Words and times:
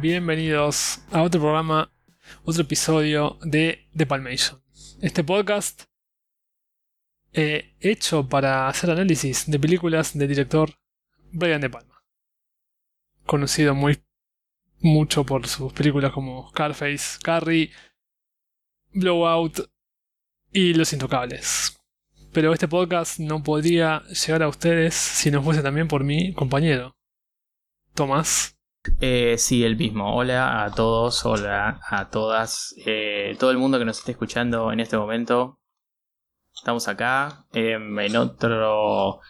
bienvenidos 0.00 1.00
a 1.10 1.22
otro 1.22 1.40
programa, 1.40 1.92
otro 2.44 2.62
episodio 2.62 3.36
de 3.42 3.88
The 3.96 4.06
Palmation. 4.06 4.62
Este 5.00 5.24
podcast 5.24 5.84
eh, 7.32 7.74
hecho 7.80 8.28
para 8.28 8.68
hacer 8.68 8.90
análisis 8.90 9.50
de 9.50 9.58
películas 9.58 10.16
del 10.16 10.28
director 10.28 10.70
Brian 11.32 11.60
De 11.60 11.70
Palma. 11.70 12.04
Conocido 13.26 13.74
mucho 14.80 15.24
por 15.24 15.48
sus 15.48 15.72
películas 15.72 16.12
como 16.12 16.48
Scarface, 16.50 17.18
Carrie, 17.22 17.72
Blowout 18.92 19.68
y 20.52 20.74
Los 20.74 20.92
Intocables. 20.92 21.76
Pero 22.32 22.52
este 22.52 22.68
podcast 22.68 23.18
no 23.18 23.42
podría 23.42 24.02
llegar 24.04 24.44
a 24.44 24.48
ustedes 24.48 24.94
si 24.94 25.30
no 25.30 25.42
fuese 25.42 25.62
también 25.62 25.88
por 25.88 26.04
mi 26.04 26.32
compañero, 26.34 26.96
Tomás. 27.94 28.57
Eh, 29.00 29.36
sí, 29.38 29.64
el 29.64 29.76
mismo. 29.76 30.16
Hola 30.16 30.64
a 30.64 30.70
todos, 30.70 31.24
hola 31.24 31.80
a 31.88 32.10
todas, 32.10 32.74
eh, 32.86 33.36
todo 33.38 33.50
el 33.50 33.58
mundo 33.58 33.78
que 33.78 33.84
nos 33.84 33.98
esté 33.98 34.12
escuchando 34.12 34.72
en 34.72 34.80
este 34.80 34.96
momento. 34.96 35.58
Estamos 36.54 36.88
acá 36.88 37.46
em, 37.52 37.98
en 38.00 38.16
otro 38.16 39.20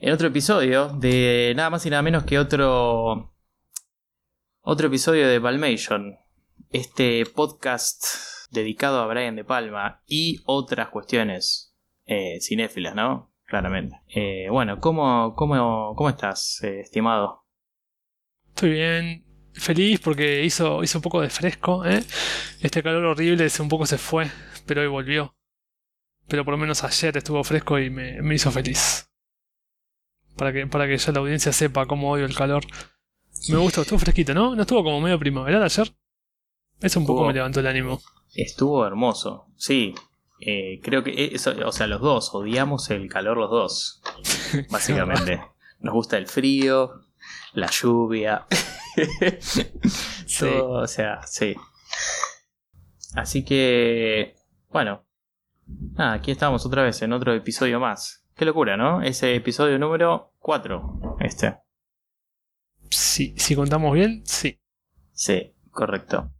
en 0.00 0.12
otro 0.12 0.28
episodio 0.28 0.88
de 0.88 1.54
nada 1.56 1.70
más 1.70 1.86
y 1.86 1.90
nada 1.90 2.02
menos 2.02 2.24
que 2.24 2.38
otro 2.38 3.32
otro 4.60 4.86
episodio 4.88 5.28
de 5.28 5.40
Palmation, 5.40 6.18
este 6.70 7.24
podcast 7.26 8.04
dedicado 8.50 9.00
a 9.00 9.06
Brian 9.06 9.36
de 9.36 9.44
Palma 9.44 10.02
y 10.06 10.42
otras 10.44 10.88
cuestiones 10.88 11.74
eh, 12.06 12.38
cinéfilas, 12.40 12.94
¿no? 12.94 13.32
Claramente. 13.46 13.96
Bueno, 14.50 14.80
¿cómo, 14.80 15.34
cómo, 15.34 15.94
cómo 15.96 16.08
estás, 16.08 16.62
estimado? 16.62 17.43
Estoy 18.54 18.70
bien, 18.70 19.24
feliz 19.52 19.98
porque 19.98 20.44
hizo, 20.44 20.84
hizo 20.84 20.98
un 20.98 21.02
poco 21.02 21.20
de 21.20 21.28
fresco, 21.28 21.84
¿eh? 21.84 22.04
Este 22.60 22.84
calor 22.84 23.04
horrible 23.04 23.48
un 23.58 23.68
poco 23.68 23.84
se 23.84 23.98
fue, 23.98 24.30
pero 24.64 24.82
hoy 24.82 24.86
volvió. 24.86 25.34
Pero 26.28 26.44
por 26.44 26.52
lo 26.52 26.58
menos 26.58 26.84
ayer 26.84 27.16
estuvo 27.16 27.42
fresco 27.42 27.80
y 27.80 27.90
me, 27.90 28.22
me 28.22 28.36
hizo 28.36 28.52
feliz. 28.52 29.10
Para 30.36 30.52
que, 30.52 30.68
para 30.68 30.86
que 30.86 30.96
ya 30.96 31.10
la 31.10 31.18
audiencia 31.18 31.52
sepa 31.52 31.86
cómo 31.86 32.12
odio 32.12 32.26
el 32.26 32.36
calor. 32.36 32.64
Me 33.48 33.56
gustó, 33.56 33.82
estuvo 33.82 33.98
fresquito, 33.98 34.34
¿no? 34.34 34.54
¿No 34.54 34.62
estuvo 34.62 34.84
como 34.84 35.00
medio 35.00 35.18
primaveral 35.18 35.64
ayer? 35.64 35.92
Eso 36.80 37.00
un 37.00 37.06
poco 37.06 37.26
me 37.26 37.32
levantó 37.32 37.58
el 37.58 37.66
ánimo. 37.66 38.00
Estuvo 38.34 38.86
hermoso, 38.86 39.48
sí. 39.56 39.96
Eh, 40.38 40.78
creo 40.80 41.02
que, 41.02 41.32
eso, 41.34 41.52
o 41.66 41.72
sea, 41.72 41.88
los 41.88 42.00
dos, 42.00 42.32
odiamos 42.34 42.88
el 42.90 43.08
calor 43.08 43.36
los 43.36 43.50
dos. 43.50 44.02
Básicamente. 44.70 45.40
Nos 45.80 45.92
gusta 45.92 46.16
el 46.18 46.28
frío, 46.28 47.03
la 47.54 47.68
lluvia. 47.70 48.46
sí. 49.40 50.46
o 50.62 50.86
sea, 50.86 51.22
sí. 51.26 51.54
Así 53.14 53.44
que, 53.44 54.36
bueno, 54.70 55.04
nada, 55.66 56.14
aquí 56.14 56.30
estamos 56.30 56.66
otra 56.66 56.82
vez 56.82 57.00
en 57.02 57.12
otro 57.12 57.32
episodio 57.32 57.80
más. 57.80 58.24
Qué 58.34 58.44
locura, 58.44 58.76
¿no? 58.76 59.02
Ese 59.02 59.34
episodio 59.34 59.78
número 59.78 60.32
4, 60.40 61.18
este. 61.20 61.56
Sí, 62.90 63.34
si 63.36 63.54
contamos 63.54 63.94
bien, 63.94 64.22
sí. 64.26 64.60
Sí, 65.12 65.54
correcto. 65.70 66.30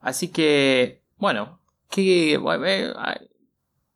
Así 0.00 0.28
que, 0.28 1.02
bueno, 1.16 1.60
que 1.88 2.34
eh, 2.34 2.94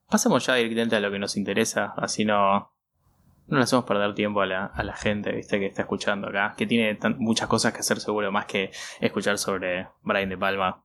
pasemos 0.08 0.46
ya 0.46 0.54
directamente 0.54 0.96
a 0.96 1.00
lo 1.00 1.10
que 1.10 1.18
nos 1.18 1.36
interesa, 1.36 1.92
así 1.96 2.24
no, 2.24 2.75
no 3.48 3.58
le 3.58 3.62
hacemos 3.62 3.84
perder 3.84 4.14
tiempo 4.14 4.40
a 4.40 4.46
la, 4.46 4.66
a 4.66 4.82
la 4.82 4.96
gente 4.96 5.32
¿viste? 5.32 5.58
que 5.58 5.66
está 5.66 5.82
escuchando 5.82 6.28
acá, 6.28 6.54
que 6.56 6.66
tiene 6.66 6.98
muchas 7.18 7.48
cosas 7.48 7.72
que 7.72 7.80
hacer 7.80 8.00
seguro, 8.00 8.32
más 8.32 8.46
que 8.46 8.70
escuchar 9.00 9.38
sobre 9.38 9.88
Brian 10.02 10.28
De 10.28 10.36
Palma. 10.36 10.82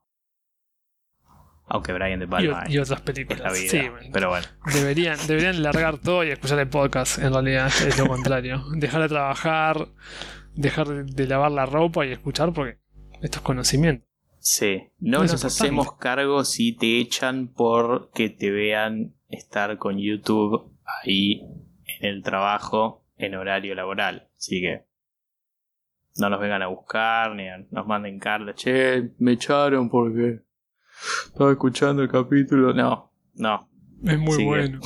Aunque 1.66 1.92
Brian 1.92 2.20
De 2.20 2.28
Palma 2.28 2.64
y, 2.68 2.78
otras 2.78 3.00
películas. 3.00 3.56
sí, 3.56 3.82
pero 4.12 4.30
bueno. 4.30 4.46
Deberían, 4.72 5.18
deberían 5.26 5.62
largar 5.62 5.98
todo 5.98 6.24
y 6.24 6.30
escuchar 6.30 6.58
el 6.58 6.68
podcast, 6.68 7.18
en 7.18 7.32
realidad, 7.32 7.66
es 7.66 7.98
lo 7.98 8.06
contrario. 8.06 8.62
Dejar 8.76 9.02
de 9.02 9.08
trabajar, 9.08 9.88
dejar 10.54 10.88
de, 10.88 11.26
lavar 11.26 11.50
la 11.50 11.66
ropa 11.66 12.06
y 12.06 12.12
escuchar 12.12 12.52
porque 12.52 12.78
esto 13.22 13.38
es 13.38 13.42
conocimiento. 13.42 14.06
Sí, 14.38 14.90
no 14.98 15.20
nos 15.20 15.44
hacemos 15.44 15.96
cargo 15.98 16.44
si 16.44 16.72
te 16.72 16.98
echan 16.98 17.46
por 17.46 18.10
que 18.10 18.28
te 18.28 18.50
vean 18.50 19.14
estar 19.28 19.78
con 19.78 19.98
YouTube 19.98 20.72
ahí 20.84 21.42
el 22.02 22.22
trabajo 22.22 23.04
en 23.16 23.34
horario 23.36 23.74
laboral. 23.74 24.28
Así 24.36 24.60
que 24.60 24.84
no 26.16 26.28
nos 26.28 26.40
vengan 26.40 26.62
a 26.62 26.66
buscar 26.66 27.34
ni 27.34 27.44
nos 27.70 27.86
manden 27.86 28.18
cartas. 28.18 28.56
Che, 28.56 29.12
me 29.18 29.32
echaron 29.32 29.88
porque 29.88 30.40
estaba 31.26 31.52
escuchando 31.52 32.02
el 32.02 32.08
capítulo. 32.10 32.74
No, 32.74 33.12
no. 33.34 33.68
Es 34.04 34.18
muy 34.18 34.44
bueno. 34.44 34.80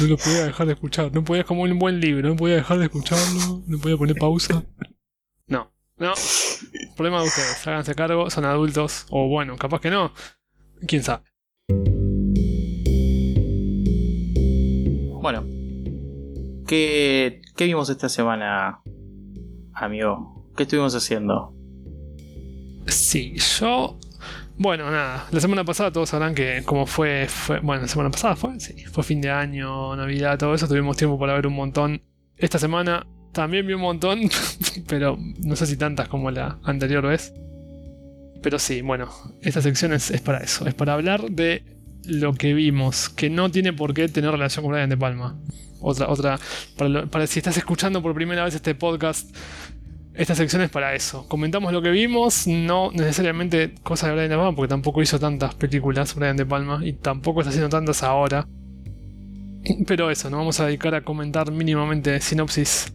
no 0.00 0.06
lo 0.06 0.16
podía 0.18 0.44
dejar 0.44 0.66
de 0.66 0.74
escuchar. 0.74 1.10
No 1.12 1.24
podía 1.24 1.44
como 1.44 1.62
un 1.62 1.78
buen 1.78 1.98
libro. 1.98 2.28
No 2.28 2.36
podía 2.36 2.56
dejar 2.56 2.78
de 2.78 2.84
escucharlo. 2.84 3.62
No 3.66 3.78
podía 3.78 3.96
poner 3.96 4.16
pausa. 4.16 4.62
No, 5.46 5.72
no. 5.96 6.12
Problema 6.96 7.22
de 7.22 7.28
ustedes. 7.28 7.66
Háganse 7.66 7.94
cargo. 7.94 8.28
Son 8.28 8.44
adultos. 8.44 9.06
O 9.08 9.26
bueno, 9.28 9.56
capaz 9.56 9.80
que 9.80 9.90
no. 9.90 10.12
Quién 10.86 11.02
sabe. 11.02 11.24
Bueno, 15.22 15.44
¿qué, 16.66 17.40
vimos 17.56 17.88
esta 17.88 18.08
semana, 18.08 18.80
amigo? 19.72 20.50
¿Qué 20.56 20.64
estuvimos 20.64 20.96
haciendo? 20.96 21.54
Sí, 22.88 23.36
yo 23.36 24.00
bueno, 24.58 24.90
nada, 24.90 25.28
la 25.30 25.40
semana 25.40 25.62
pasada 25.62 25.92
todos 25.92 26.08
sabrán 26.08 26.34
que 26.34 26.64
como 26.64 26.86
fue, 26.86 27.28
fue, 27.28 27.60
bueno, 27.60 27.82
la 27.82 27.88
semana 27.88 28.10
pasada 28.10 28.34
fue, 28.34 28.58
sí, 28.58 28.84
fue 28.86 29.04
fin 29.04 29.20
de 29.20 29.30
año, 29.30 29.94
Navidad, 29.94 30.36
todo 30.40 30.54
eso, 30.54 30.66
tuvimos 30.66 30.96
tiempo 30.96 31.16
para 31.20 31.34
ver 31.34 31.46
un 31.46 31.54
montón. 31.54 32.02
Esta 32.36 32.58
semana 32.58 33.06
también 33.32 33.64
vi 33.64 33.74
un 33.74 33.80
montón, 33.80 34.22
pero 34.88 35.16
no 35.38 35.54
sé 35.54 35.66
si 35.66 35.76
tantas 35.76 36.08
como 36.08 36.32
la 36.32 36.58
anterior 36.64 37.06
vez. 37.06 37.32
Pero 38.42 38.58
sí, 38.58 38.82
bueno, 38.82 39.08
esta 39.40 39.62
sección 39.62 39.92
es 39.92 40.10
para 40.22 40.38
eso, 40.38 40.66
es 40.66 40.74
para 40.74 40.94
hablar 40.94 41.30
de 41.30 41.71
lo 42.06 42.34
que 42.34 42.54
vimos, 42.54 43.08
que 43.08 43.30
no 43.30 43.50
tiene 43.50 43.72
por 43.72 43.94
qué 43.94 44.08
tener 44.08 44.30
relación 44.30 44.64
con 44.64 44.72
Brian 44.72 44.90
De 44.90 44.96
Palma. 44.96 45.36
Otra, 45.80 46.08
otra, 46.08 46.38
para, 46.76 47.26
si 47.26 47.40
estás 47.40 47.56
escuchando 47.56 48.02
por 48.02 48.14
primera 48.14 48.44
vez 48.44 48.54
este 48.54 48.74
podcast, 48.74 49.34
esta 50.14 50.34
sección 50.34 50.62
es 50.62 50.70
para 50.70 50.94
eso. 50.94 51.26
Comentamos 51.28 51.72
lo 51.72 51.82
que 51.82 51.90
vimos, 51.90 52.46
no 52.46 52.90
necesariamente 52.92 53.74
cosas 53.82 54.10
de 54.10 54.14
Brian 54.14 54.30
De 54.30 54.36
Palma, 54.36 54.54
porque 54.54 54.68
tampoco 54.68 55.02
hizo 55.02 55.18
tantas 55.18 55.54
películas 55.54 56.14
Brian 56.14 56.36
De 56.36 56.46
Palma 56.46 56.80
y 56.84 56.92
tampoco 56.92 57.40
está 57.40 57.50
haciendo 57.50 57.68
tantas 57.68 58.02
ahora. 58.02 58.46
Pero 59.86 60.10
eso, 60.10 60.30
nos 60.30 60.38
vamos 60.38 60.60
a 60.60 60.66
dedicar 60.66 60.94
a 60.94 61.02
comentar 61.02 61.50
mínimamente 61.50 62.20
sinopsis 62.20 62.92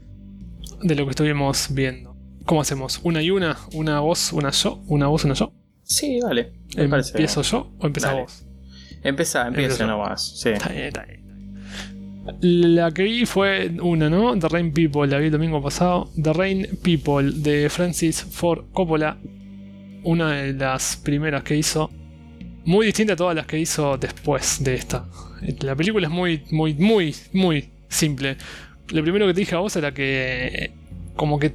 de 0.82 0.96
lo 0.96 1.06
que 1.06 1.12
estuvimos 1.12 1.68
viendo. 1.72 2.16
¿Cómo 2.46 2.62
hacemos? 2.62 3.02
¿Una 3.04 3.22
y 3.22 3.32
una? 3.32 3.58
¿Una 3.74 4.00
voz, 4.00 4.32
una 4.32 4.52
yo? 4.52 4.82
¿Una 4.88 5.08
voz, 5.08 5.26
una 5.26 5.34
yo? 5.34 5.52
Sí, 5.84 6.20
vale. 6.22 6.54
¿Empiezo 6.76 7.42
yo 7.42 7.72
o 7.80 7.88
empieza 7.88 8.14
vos? 8.14 8.47
Empieza, 9.08 9.48
empieza 9.48 9.86
nomás. 9.86 10.42
Sí. 10.42 10.50
La 12.42 12.92
que 12.92 13.04
vi 13.04 13.26
fue 13.26 13.72
una, 13.82 14.10
¿no? 14.10 14.38
The 14.38 14.50
Rain 14.50 14.74
People, 14.74 15.08
la 15.08 15.18
vi 15.18 15.28
el 15.28 15.32
domingo 15.32 15.62
pasado. 15.64 16.12
The 16.22 16.34
Rain 16.34 16.68
People 16.84 17.32
de 17.32 17.70
Francis 17.70 18.22
Ford 18.22 18.66
Coppola. 18.74 19.18
Una 20.04 20.32
de 20.34 20.54
las 20.54 20.98
primeras 20.98 21.44
que 21.44 21.56
hizo. 21.56 21.90
Muy 22.66 22.88
distinta 22.88 23.14
a 23.14 23.16
todas 23.16 23.34
las 23.34 23.46
que 23.46 23.58
hizo 23.58 23.98
después 23.98 24.62
de 24.62 24.76
esta. 24.76 25.06
La 25.62 25.74
película 25.74 26.08
es 26.08 26.14
muy, 26.14 26.44
muy, 26.52 26.74
muy, 26.74 27.16
muy 27.32 27.70
simple. 27.88 28.36
Lo 28.90 29.02
primero 29.04 29.26
que 29.26 29.34
te 29.34 29.40
dije 29.40 29.56
a 29.56 29.60
vos 29.60 29.74
era 29.78 29.94
que. 29.94 30.72
Como 31.16 31.40
que. 31.40 31.54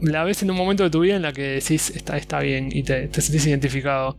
La 0.00 0.24
ves 0.24 0.42
en 0.42 0.50
un 0.50 0.56
momento 0.56 0.84
de 0.84 0.90
tu 0.90 1.00
vida 1.00 1.16
en 1.16 1.22
la 1.22 1.34
que 1.34 1.42
decís 1.42 1.90
está, 1.94 2.16
está 2.16 2.40
bien 2.40 2.70
y 2.72 2.82
te, 2.82 3.08
te 3.08 3.20
sentís 3.20 3.46
identificado 3.46 4.16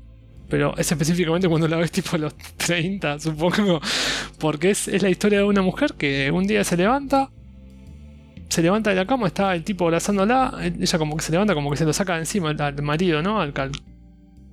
pero 0.54 0.78
es 0.78 0.92
específicamente 0.92 1.50
cuando 1.50 1.68
la 1.68 1.78
ves 1.78 1.92
tipo 1.92 2.16
a 2.16 2.20
los 2.20 2.36
30, 2.58 3.18
supongo, 3.18 3.82
porque 4.38 4.70
es, 4.70 5.02
la 5.02 5.10
historia 5.10 5.40
de 5.40 5.46
una 5.46 5.64
mujer 5.64 5.96
que 5.96 6.30
un 6.30 6.46
día 6.46 6.64
se 6.64 6.78
levanta, 6.78 7.32
se 8.50 8.62
levanta 8.62 8.92
de 8.92 8.98
la 8.98 9.08
cama, 9.08 9.26
está 9.26 9.56
el 9.56 9.64
tipo 9.64 9.86
abrazándola, 9.86 10.60
ella 10.62 11.00
como 11.00 11.18
que 11.18 11.24
se 11.24 11.32
levanta, 11.32 11.56
como 11.56 11.72
que 11.72 11.78
se 11.78 11.86
lo 11.86 11.92
saca 11.92 12.14
de 12.14 12.20
encima 12.20 12.52
al 12.52 12.84
marido, 12.84 13.24
¿no? 13.24 13.42
Al, 13.42 13.52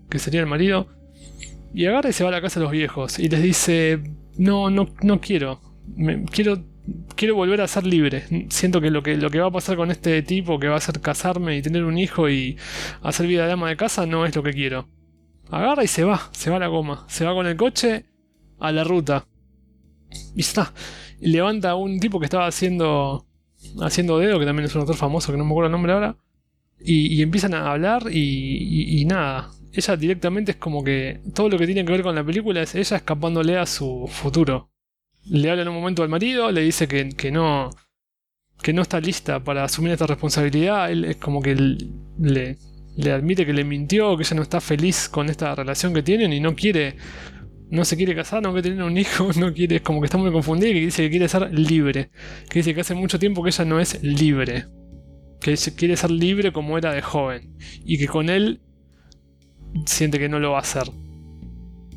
que 0.09 0.19
sería 0.19 0.41
el 0.41 0.47
marido, 0.47 0.89
y 1.75 1.85
agarra 1.85 2.09
y 2.09 2.15
se 2.15 2.25
va 2.25 2.31
a 2.31 2.33
la 2.33 2.41
casa 2.41 2.61
de 2.61 2.65
los 2.65 2.73
viejos 2.73 3.19
y 3.19 3.29
les 3.29 3.43
dice, 3.43 4.01
no, 4.39 4.71
no, 4.71 4.89
no 5.03 5.21
quiero, 5.21 5.61
quiero 6.33 6.65
quiero 7.15 7.35
volver 7.35 7.61
a 7.61 7.69
ser 7.69 7.85
libre. 7.85 8.25
Siento 8.49 8.81
que 8.81 8.91
lo, 8.91 9.03
que 9.03 9.19
lo 9.19 9.29
que 9.29 9.39
va 9.39 9.49
a 9.49 9.53
pasar 9.53 9.77
con 9.77 9.91
este 9.91 10.23
tipo, 10.23 10.59
que 10.59 10.69
va 10.69 10.77
a 10.77 10.81
ser 10.81 10.99
casarme 11.03 11.59
y 11.59 11.63
tener 11.63 11.85
un 11.85 11.99
hijo 11.99 12.31
y 12.31 12.57
hacer 13.03 13.27
vida 13.27 13.45
de 13.47 13.53
ama 13.53 13.69
de 13.69 13.77
casa, 13.77 14.07
no 14.07 14.25
es 14.25 14.35
lo 14.35 14.43
que 14.43 14.53
quiero. 14.53 14.89
Agarra 15.51 15.85
y 15.85 15.89
se 15.89 16.05
va, 16.05 16.29
se 16.33 16.51
va 16.51 16.57
a 16.57 16.61
la 16.61 16.69
goma. 16.69 17.05
Se 17.09 17.25
va 17.25 17.35
con 17.35 17.47
el 17.47 17.57
coche 17.57 18.05
a 18.59 18.73
la 18.73 18.85
ruta. 18.85 19.27
Y 20.35 20.41
está. 20.41 20.73
Levanta 21.21 21.71
a 21.71 21.75
un 21.77 22.01
tipo 22.01 22.19
que 22.21 22.27
estaba 22.27 22.47
haciendo. 22.47 23.27
Haciendo 23.83 24.19
dedo, 24.19 24.39
que 24.39 24.47
también 24.47 24.67
es 24.67 24.75
un 24.75 24.81
actor 24.83 24.97
famoso, 24.97 25.33
que 25.33 25.39
no 25.39 25.45
me 25.45 25.51
acuerdo 25.51 25.67
el 25.67 25.73
nombre 25.73 25.93
ahora. 25.93 26.17
Y, 26.83 27.21
empiezan 27.23 27.53
a 27.55 27.73
hablar 27.73 28.05
y, 28.11 28.19
y- 28.19 29.01
y 29.03 29.05
nada. 29.05 29.51
Ella 29.73 29.97
directamente 29.97 30.53
es 30.53 30.57
como 30.57 30.83
que 30.83 31.21
todo 31.35 31.49
lo 31.51 31.59
que 31.59 31.67
tiene 31.67 31.85
que 31.85 31.93
ver 31.93 32.03
con 32.03 32.15
la 32.15 32.25
película 32.25 32.63
es 32.63 32.75
ella 32.75 32.97
escapándole 32.97 33.59
a 33.59 33.67
su 33.67 34.09
futuro. 34.09 34.71
Le 35.27 35.51
habla 35.51 35.63
en 35.63 35.69
un 35.69 35.75
momento 35.75 36.03
al 36.03 36.09
marido, 36.09 36.51
le 36.51 36.63
dice 36.63 36.89
que, 36.89 37.11
que 37.11 37.31
no 37.31 37.71
que 38.63 38.73
no 38.73 38.83
está 38.83 39.01
lista 39.01 39.43
para 39.43 39.65
asumir 39.65 39.93
esta 39.93 40.07
responsabilidad. 40.07 40.91
Él 40.91 41.05
es 41.05 41.17
como 41.17 41.43
que 41.43 41.55
le, 41.55 42.59
le 42.97 43.13
admite 43.13 43.47
que 43.47 43.53
le 43.53 43.65
mintió, 43.65 44.17
que 44.17 44.23
ella 44.23 44.37
no 44.37 44.43
está 44.43 44.61
feliz 44.61 45.09
con 45.09 45.29
esta 45.29 45.55
relación 45.55 45.95
que 45.95 46.03
tienen 46.03 46.33
y 46.33 46.41
no 46.41 46.55
quiere, 46.55 46.97
no 47.71 47.85
se 47.85 47.97
quiere 47.97 48.15
casar, 48.15 48.43
no 48.43 48.53
quiere 48.53 48.71
tener 48.71 48.85
un 48.85 48.97
hijo, 48.97 49.31
no 49.39 49.53
quiere, 49.53 49.77
es 49.77 49.83
como 49.83 50.01
que 50.01 50.07
está 50.07 50.19
muy 50.19 50.33
confundida 50.33 50.71
y 50.71 50.75
que 50.75 50.81
dice 50.81 51.03
que 51.03 51.11
quiere 51.11 51.29
ser 51.29 51.53
libre. 51.53 52.11
Que 52.49 52.61
dice 52.61 52.75
que 52.75 52.81
hace 52.81 52.95
mucho 52.95 53.19
tiempo 53.19 53.43
que 53.43 53.51
ella 53.51 53.65
no 53.65 53.81
es 53.81 54.03
libre. 54.03 54.67
Que 55.41 55.57
quiere 55.77 55.97
ser 55.97 56.11
libre 56.11 56.53
como 56.53 56.77
era 56.77 56.93
de 56.93 57.01
joven. 57.01 57.57
Y 57.85 57.99
que 57.99 58.07
con 58.07 58.29
él 58.29 58.61
siente 59.87 60.19
que 60.19 60.29
no 60.29 60.39
lo 60.39 60.53
va 60.53 60.59
a 60.59 60.61
hacer. 60.61 60.91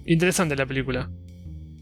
Interesante 0.06 0.56
la 0.56 0.66
película. 0.66 1.10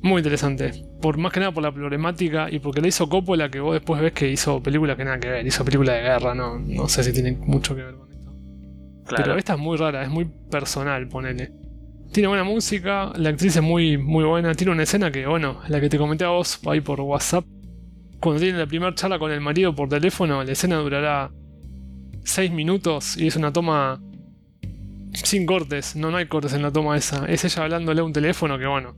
Muy 0.02 0.20
interesante. 0.20 0.72
Por 1.00 1.18
más 1.18 1.32
que 1.32 1.40
nada 1.40 1.52
por 1.52 1.62
la 1.62 1.72
problemática 1.72 2.48
y 2.50 2.58
porque 2.60 2.82
la 2.82 2.88
hizo 2.88 3.08
Coppola, 3.08 3.52
que 3.52 3.60
vos 3.60 3.74
después 3.74 4.02
ves 4.02 4.14
que 4.14 4.32
hizo 4.32 4.62
películas 4.64 4.98
que 4.98 5.06
nada 5.06 5.20
que 5.20 5.30
ver. 5.30 5.46
Hizo 5.46 5.64
películas 5.64 5.98
de 5.98 6.02
guerra, 6.02 6.34
no, 6.34 6.58
no 6.58 6.88
sé 6.88 7.04
si 7.04 7.14
tienen 7.14 7.40
mucho 7.42 7.76
que 7.76 7.84
ver 7.84 7.96
con. 7.96 8.11
Pero 9.10 9.36
esta 9.36 9.54
es 9.54 9.60
muy 9.60 9.78
rara, 9.78 10.04
es 10.04 10.10
muy 10.10 10.26
personal, 10.50 11.08
ponele. 11.08 11.52
Tiene 12.12 12.28
buena 12.28 12.44
música, 12.44 13.12
la 13.16 13.30
actriz 13.30 13.56
es 13.56 13.62
muy, 13.62 13.98
muy 13.98 14.24
buena. 14.24 14.54
Tiene 14.54 14.74
una 14.74 14.84
escena 14.84 15.12
que, 15.12 15.26
bueno, 15.26 15.60
la 15.68 15.80
que 15.80 15.90
te 15.90 15.98
comenté 15.98 16.26
a 16.26 16.30
vos 16.30 16.60
ahí 16.68 16.82
por 16.82 17.00
WhatsApp. 17.02 17.46
Cuando 18.20 18.42
tiene 18.42 18.58
la 18.58 18.68
primera 18.68 18.94
charla 18.94 19.18
con 19.18 19.32
el 19.32 19.42
marido 19.42 19.74
por 19.74 19.90
teléfono, 19.90 20.44
la 20.44 20.52
escena 20.52 20.78
durará 20.78 21.32
6 22.24 22.52
minutos 22.52 23.18
y 23.18 23.28
es 23.28 23.36
una 23.36 23.52
toma 23.52 24.02
sin 25.14 25.46
cortes. 25.46 25.96
No, 25.96 26.12
no 26.12 26.18
hay 26.18 26.28
cortes 26.28 26.54
en 26.54 26.62
la 26.62 26.72
toma 26.72 26.98
esa. 26.98 27.26
Es 27.26 27.46
ella 27.46 27.64
hablándole 27.64 28.02
a 28.02 28.04
un 28.04 28.14
teléfono 28.14 28.58
que, 28.60 28.68
bueno, 28.68 28.96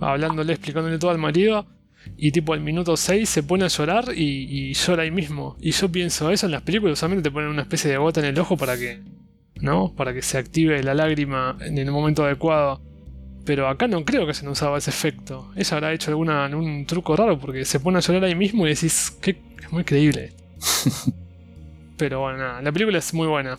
hablándole, 0.00 0.52
explicándole 0.52 0.98
todo 0.98 1.10
al 1.10 1.18
marido. 1.18 1.66
Y 2.16 2.32
tipo 2.32 2.52
al 2.52 2.60
minuto 2.60 2.96
6 2.96 3.28
se 3.28 3.42
pone 3.42 3.64
a 3.64 3.68
llorar 3.68 4.06
y, 4.14 4.70
y 4.70 4.74
llora 4.74 5.02
ahí 5.02 5.10
mismo. 5.10 5.56
Y 5.60 5.72
yo 5.72 5.90
pienso, 5.90 6.30
eso 6.30 6.46
en 6.46 6.52
las 6.52 6.62
películas 6.62 6.98
usualmente 6.98 7.28
te 7.28 7.32
ponen 7.32 7.50
una 7.50 7.62
especie 7.62 7.90
de 7.90 7.96
gota 7.96 8.20
en 8.20 8.26
el 8.26 8.38
ojo 8.38 8.56
para 8.56 8.76
que. 8.76 9.00
¿No? 9.60 9.94
Para 9.94 10.12
que 10.12 10.20
se 10.20 10.36
active 10.36 10.82
la 10.82 10.94
lágrima 10.94 11.56
en 11.60 11.78
el 11.78 11.90
momento 11.90 12.24
adecuado. 12.24 12.82
Pero 13.44 13.68
acá 13.68 13.86
no 13.86 14.04
creo 14.04 14.26
que 14.26 14.34
se 14.34 14.44
nos 14.44 14.52
usaba 14.58 14.78
ese 14.78 14.90
efecto. 14.90 15.50
Ella 15.54 15.76
habrá 15.76 15.92
hecho 15.92 16.10
alguna, 16.10 16.46
algún 16.46 16.86
truco 16.86 17.14
raro 17.14 17.38
porque 17.38 17.64
se 17.64 17.78
pone 17.78 17.98
a 17.98 18.00
llorar 18.00 18.24
ahí 18.24 18.34
mismo 18.34 18.66
y 18.66 18.70
decís, 18.70 19.16
que 19.20 19.38
es 19.62 19.72
muy 19.72 19.84
creíble. 19.84 20.32
Pero 21.96 22.20
bueno, 22.20 22.38
nada, 22.38 22.62
la 22.62 22.72
película 22.72 22.98
es 22.98 23.14
muy 23.14 23.28
buena. 23.28 23.58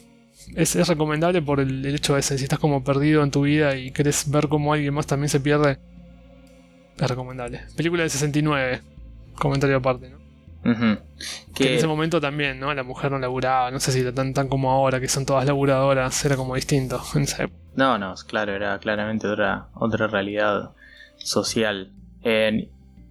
Es, 0.56 0.76
es 0.76 0.88
recomendable 0.88 1.42
por 1.42 1.60
el, 1.60 1.86
el 1.86 1.96
hecho 1.96 2.18
ese, 2.18 2.38
si 2.38 2.44
estás 2.44 2.60
como 2.60 2.84
perdido 2.84 3.24
en 3.24 3.32
tu 3.32 3.44
vida 3.44 3.76
y 3.78 3.92
querés 3.92 4.30
ver 4.30 4.48
cómo 4.48 4.74
alguien 4.74 4.94
más 4.94 5.08
también 5.08 5.30
se 5.30 5.40
pierde, 5.40 5.80
es 7.00 7.10
recomendable. 7.10 7.62
Película 7.76 8.04
del 8.04 8.10
69, 8.10 8.82
comentario 9.38 9.78
aparte, 9.78 10.10
¿no? 10.10 10.18
Que 11.54 11.68
en 11.70 11.74
ese 11.76 11.86
momento 11.88 12.20
también, 12.20 12.60
¿no? 12.60 12.74
La 12.74 12.82
mujer 12.84 13.12
no 13.12 13.20
laburaba, 13.20 13.70
no 13.70 13.80
sé 13.80 13.92
si 13.92 14.00
era 14.00 14.12
tan, 14.12 14.34
tan 14.34 14.48
como 14.48 14.72
ahora, 14.72 15.00
que 15.00 15.08
son 15.08 15.26
todas 15.26 15.46
laburadoras, 15.46 16.26
era 16.26 16.36
como 16.36 16.56
distinto 16.56 17.00
en 17.16 17.22
esa 17.24 17.44
época. 17.44 17.60
No, 17.76 17.98
no, 18.00 18.16
claro, 18.28 18.54
era 18.56 18.80
claramente 18.80 19.28
otra, 19.28 19.68
otra 19.76 20.08
realidad 20.08 20.72
social. 21.18 21.92
Eh, 22.24 22.70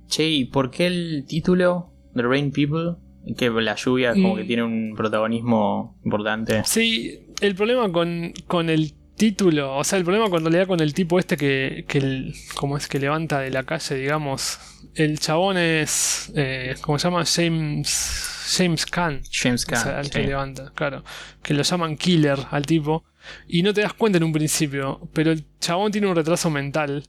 che, 0.09 0.29
¿y 0.29 0.47
por 0.47 0.71
qué 0.71 0.87
el 0.89 1.25
título 1.29 1.91
The 2.15 2.23
Rain 2.23 2.51
People? 2.51 2.97
Que 3.37 3.49
la 3.51 3.75
lluvia 3.77 4.13
como 4.13 4.35
Mm. 4.35 4.37
que 4.37 4.45
tiene 4.45 4.63
un 4.65 4.95
protagonismo 4.97 5.97
importante. 6.05 6.63
Sí, 6.65 7.21
el 7.41 7.55
problema 7.55 7.91
con, 7.93 8.33
con 8.47 8.69
el 8.69 8.93
título, 9.17 9.77
o 9.77 9.85
sea, 9.85 9.99
el 9.99 10.05
problema 10.05 10.29
cuando 10.31 10.51
le 10.51 10.59
da 10.59 10.67
con 10.67 10.81
el 10.81 10.95
tipo 10.95 11.19
este 11.19 11.37
que, 11.37 11.85
que 11.89 11.99
el, 11.99 12.35
como 12.55 12.77
es 12.77 12.89
que 12.89 12.99
levanta 12.99 13.41
de 13.41 13.51
la 13.51 13.65
calle, 13.65 13.95
digamos, 13.97 14.59
el 14.95 15.19
chabón 15.19 15.57
es, 15.59 16.33
eh, 16.37 16.75
¿cómo 16.81 16.99
se 16.99 17.09
llama? 17.09 17.25
James, 17.25 18.47
James 18.57 18.87
Caan. 18.87 19.23
James 19.31 19.65
O 19.65 19.69
sea, 19.69 19.83
Caan. 19.83 19.97
al 19.99 20.05
sí. 20.07 20.11
que 20.13 20.27
levanta, 20.27 20.73
claro. 20.75 21.03
Que 21.43 21.55
lo 21.55 21.63
llaman 21.63 21.97
killer 21.97 22.39
al 22.51 22.67
tipo. 22.67 23.05
Y 23.49 23.63
no 23.63 23.73
te 23.75 23.81
das 23.81 23.95
cuenta 23.95 24.19
en 24.19 24.25
un 24.25 24.33
principio. 24.33 25.01
Pero 25.13 25.33
el 25.33 25.45
chabón 25.59 25.91
tiene 25.91 26.07
un 26.07 26.15
retraso 26.15 26.51
mental. 26.51 27.05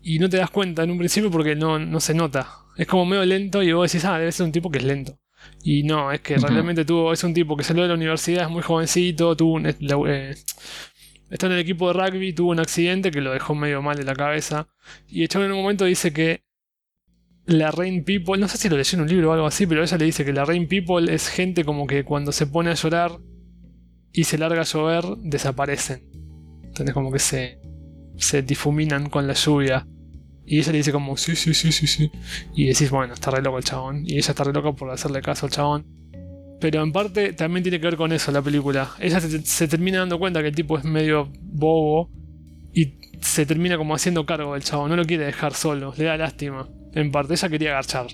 Y 0.00 0.18
no 0.20 0.28
te 0.28 0.36
das 0.38 0.50
cuenta 0.50 0.84
en 0.84 0.90
un 0.92 0.98
principio 0.98 1.30
porque 1.30 1.54
no, 1.56 1.78
no 1.78 2.00
se 2.00 2.14
nota. 2.14 2.48
Es 2.76 2.86
como 2.86 3.04
medio 3.04 3.24
lento 3.26 3.62
y 3.62 3.72
vos 3.72 3.90
decís, 3.90 4.04
ah, 4.06 4.18
debe 4.18 4.32
ser 4.32 4.46
un 4.46 4.52
tipo 4.52 4.70
que 4.70 4.78
es 4.78 4.84
lento. 4.84 5.18
Y 5.62 5.82
no, 5.82 6.10
es 6.12 6.20
que 6.20 6.36
realmente 6.36 6.84
tuvo, 6.84 7.12
es 7.12 7.22
un 7.24 7.34
tipo 7.34 7.56
que 7.56 7.64
salió 7.64 7.82
de 7.82 7.88
la 7.88 7.94
universidad, 7.94 8.44
es 8.44 8.50
muy 8.50 8.62
jovencito, 8.62 9.36
tuvo 9.36 9.54
un, 9.54 9.62
la- 9.80 9.98
eh, 10.08 10.36
está 11.30 11.46
en 11.46 11.52
el 11.52 11.58
equipo 11.58 11.92
de 11.92 12.00
rugby, 12.00 12.32
tuvo 12.32 12.50
un 12.50 12.60
accidente 12.60 13.10
que 13.10 13.20
lo 13.20 13.32
dejó 13.32 13.54
medio 13.54 13.82
mal 13.82 13.96
de 13.96 14.04
la 14.04 14.14
cabeza. 14.14 14.68
Y 15.08 15.22
el 15.22 15.28
chabón 15.28 15.46
en 15.46 15.52
un 15.52 15.62
momento 15.62 15.84
dice 15.84 16.12
que 16.12 16.44
la 17.46 17.70
Rain 17.70 18.04
People, 18.04 18.38
no 18.38 18.48
sé 18.48 18.58
si 18.58 18.68
lo 18.68 18.76
leyó 18.76 18.96
en 18.96 19.02
un 19.02 19.08
libro 19.08 19.30
o 19.30 19.32
algo 19.32 19.46
así, 19.46 19.66
pero 19.66 19.82
ella 19.82 19.96
le 19.96 20.04
dice 20.04 20.24
que 20.24 20.32
la 20.32 20.44
Rain 20.44 20.68
People 20.68 21.12
es 21.12 21.28
gente 21.28 21.64
como 21.64 21.86
que 21.86 22.04
cuando 22.04 22.30
se 22.30 22.46
pone 22.46 22.70
a 22.70 22.74
llorar 22.74 23.18
y 24.12 24.24
se 24.24 24.38
larga 24.38 24.60
a 24.60 24.64
llover, 24.64 25.04
desaparecen. 25.18 26.08
Entonces 26.64 26.92
como 26.92 27.10
que 27.10 27.18
se, 27.18 27.58
se 28.16 28.42
difuminan 28.42 29.08
con 29.08 29.26
la 29.26 29.34
lluvia. 29.34 29.86
Y 30.44 30.58
ella 30.58 30.72
le 30.72 30.78
dice 30.78 30.92
como, 30.92 31.16
sí, 31.16 31.36
sí, 31.36 31.52
sí, 31.52 31.72
sí, 31.72 31.86
sí. 31.86 32.10
Y 32.54 32.66
decís, 32.66 32.90
bueno, 32.90 33.14
está 33.14 33.30
re 33.30 33.42
loco 33.42 33.58
el 33.58 33.64
chabón. 33.64 34.04
Y 34.06 34.16
ella 34.16 34.30
está 34.30 34.44
re 34.44 34.52
loca 34.52 34.72
por 34.72 34.90
hacerle 34.90 35.20
caso 35.20 35.46
al 35.46 35.52
chabón. 35.52 35.86
Pero 36.60 36.82
en 36.82 36.92
parte 36.92 37.32
también 37.34 37.62
tiene 37.62 37.78
que 37.80 37.86
ver 37.86 37.96
con 37.96 38.12
eso 38.12 38.32
la 38.32 38.42
película. 38.42 38.90
Ella 38.98 39.20
se, 39.20 39.42
se 39.44 39.68
termina 39.68 39.98
dando 40.00 40.18
cuenta 40.18 40.40
que 40.42 40.48
el 40.48 40.54
tipo 40.54 40.76
es 40.78 40.84
medio 40.84 41.30
bobo. 41.40 42.10
Y 42.72 42.94
se 43.20 43.46
termina 43.46 43.76
como 43.76 43.94
haciendo 43.94 44.26
cargo 44.26 44.54
del 44.54 44.62
chabón. 44.64 44.90
No 44.90 44.96
lo 44.96 45.04
quiere 45.04 45.24
dejar 45.26 45.54
solo. 45.54 45.94
Le 45.96 46.04
da 46.04 46.16
lástima. 46.16 46.68
En 46.94 47.10
parte, 47.12 47.34
ella 47.34 47.48
quería 47.48 47.70
agachar. 47.72 48.06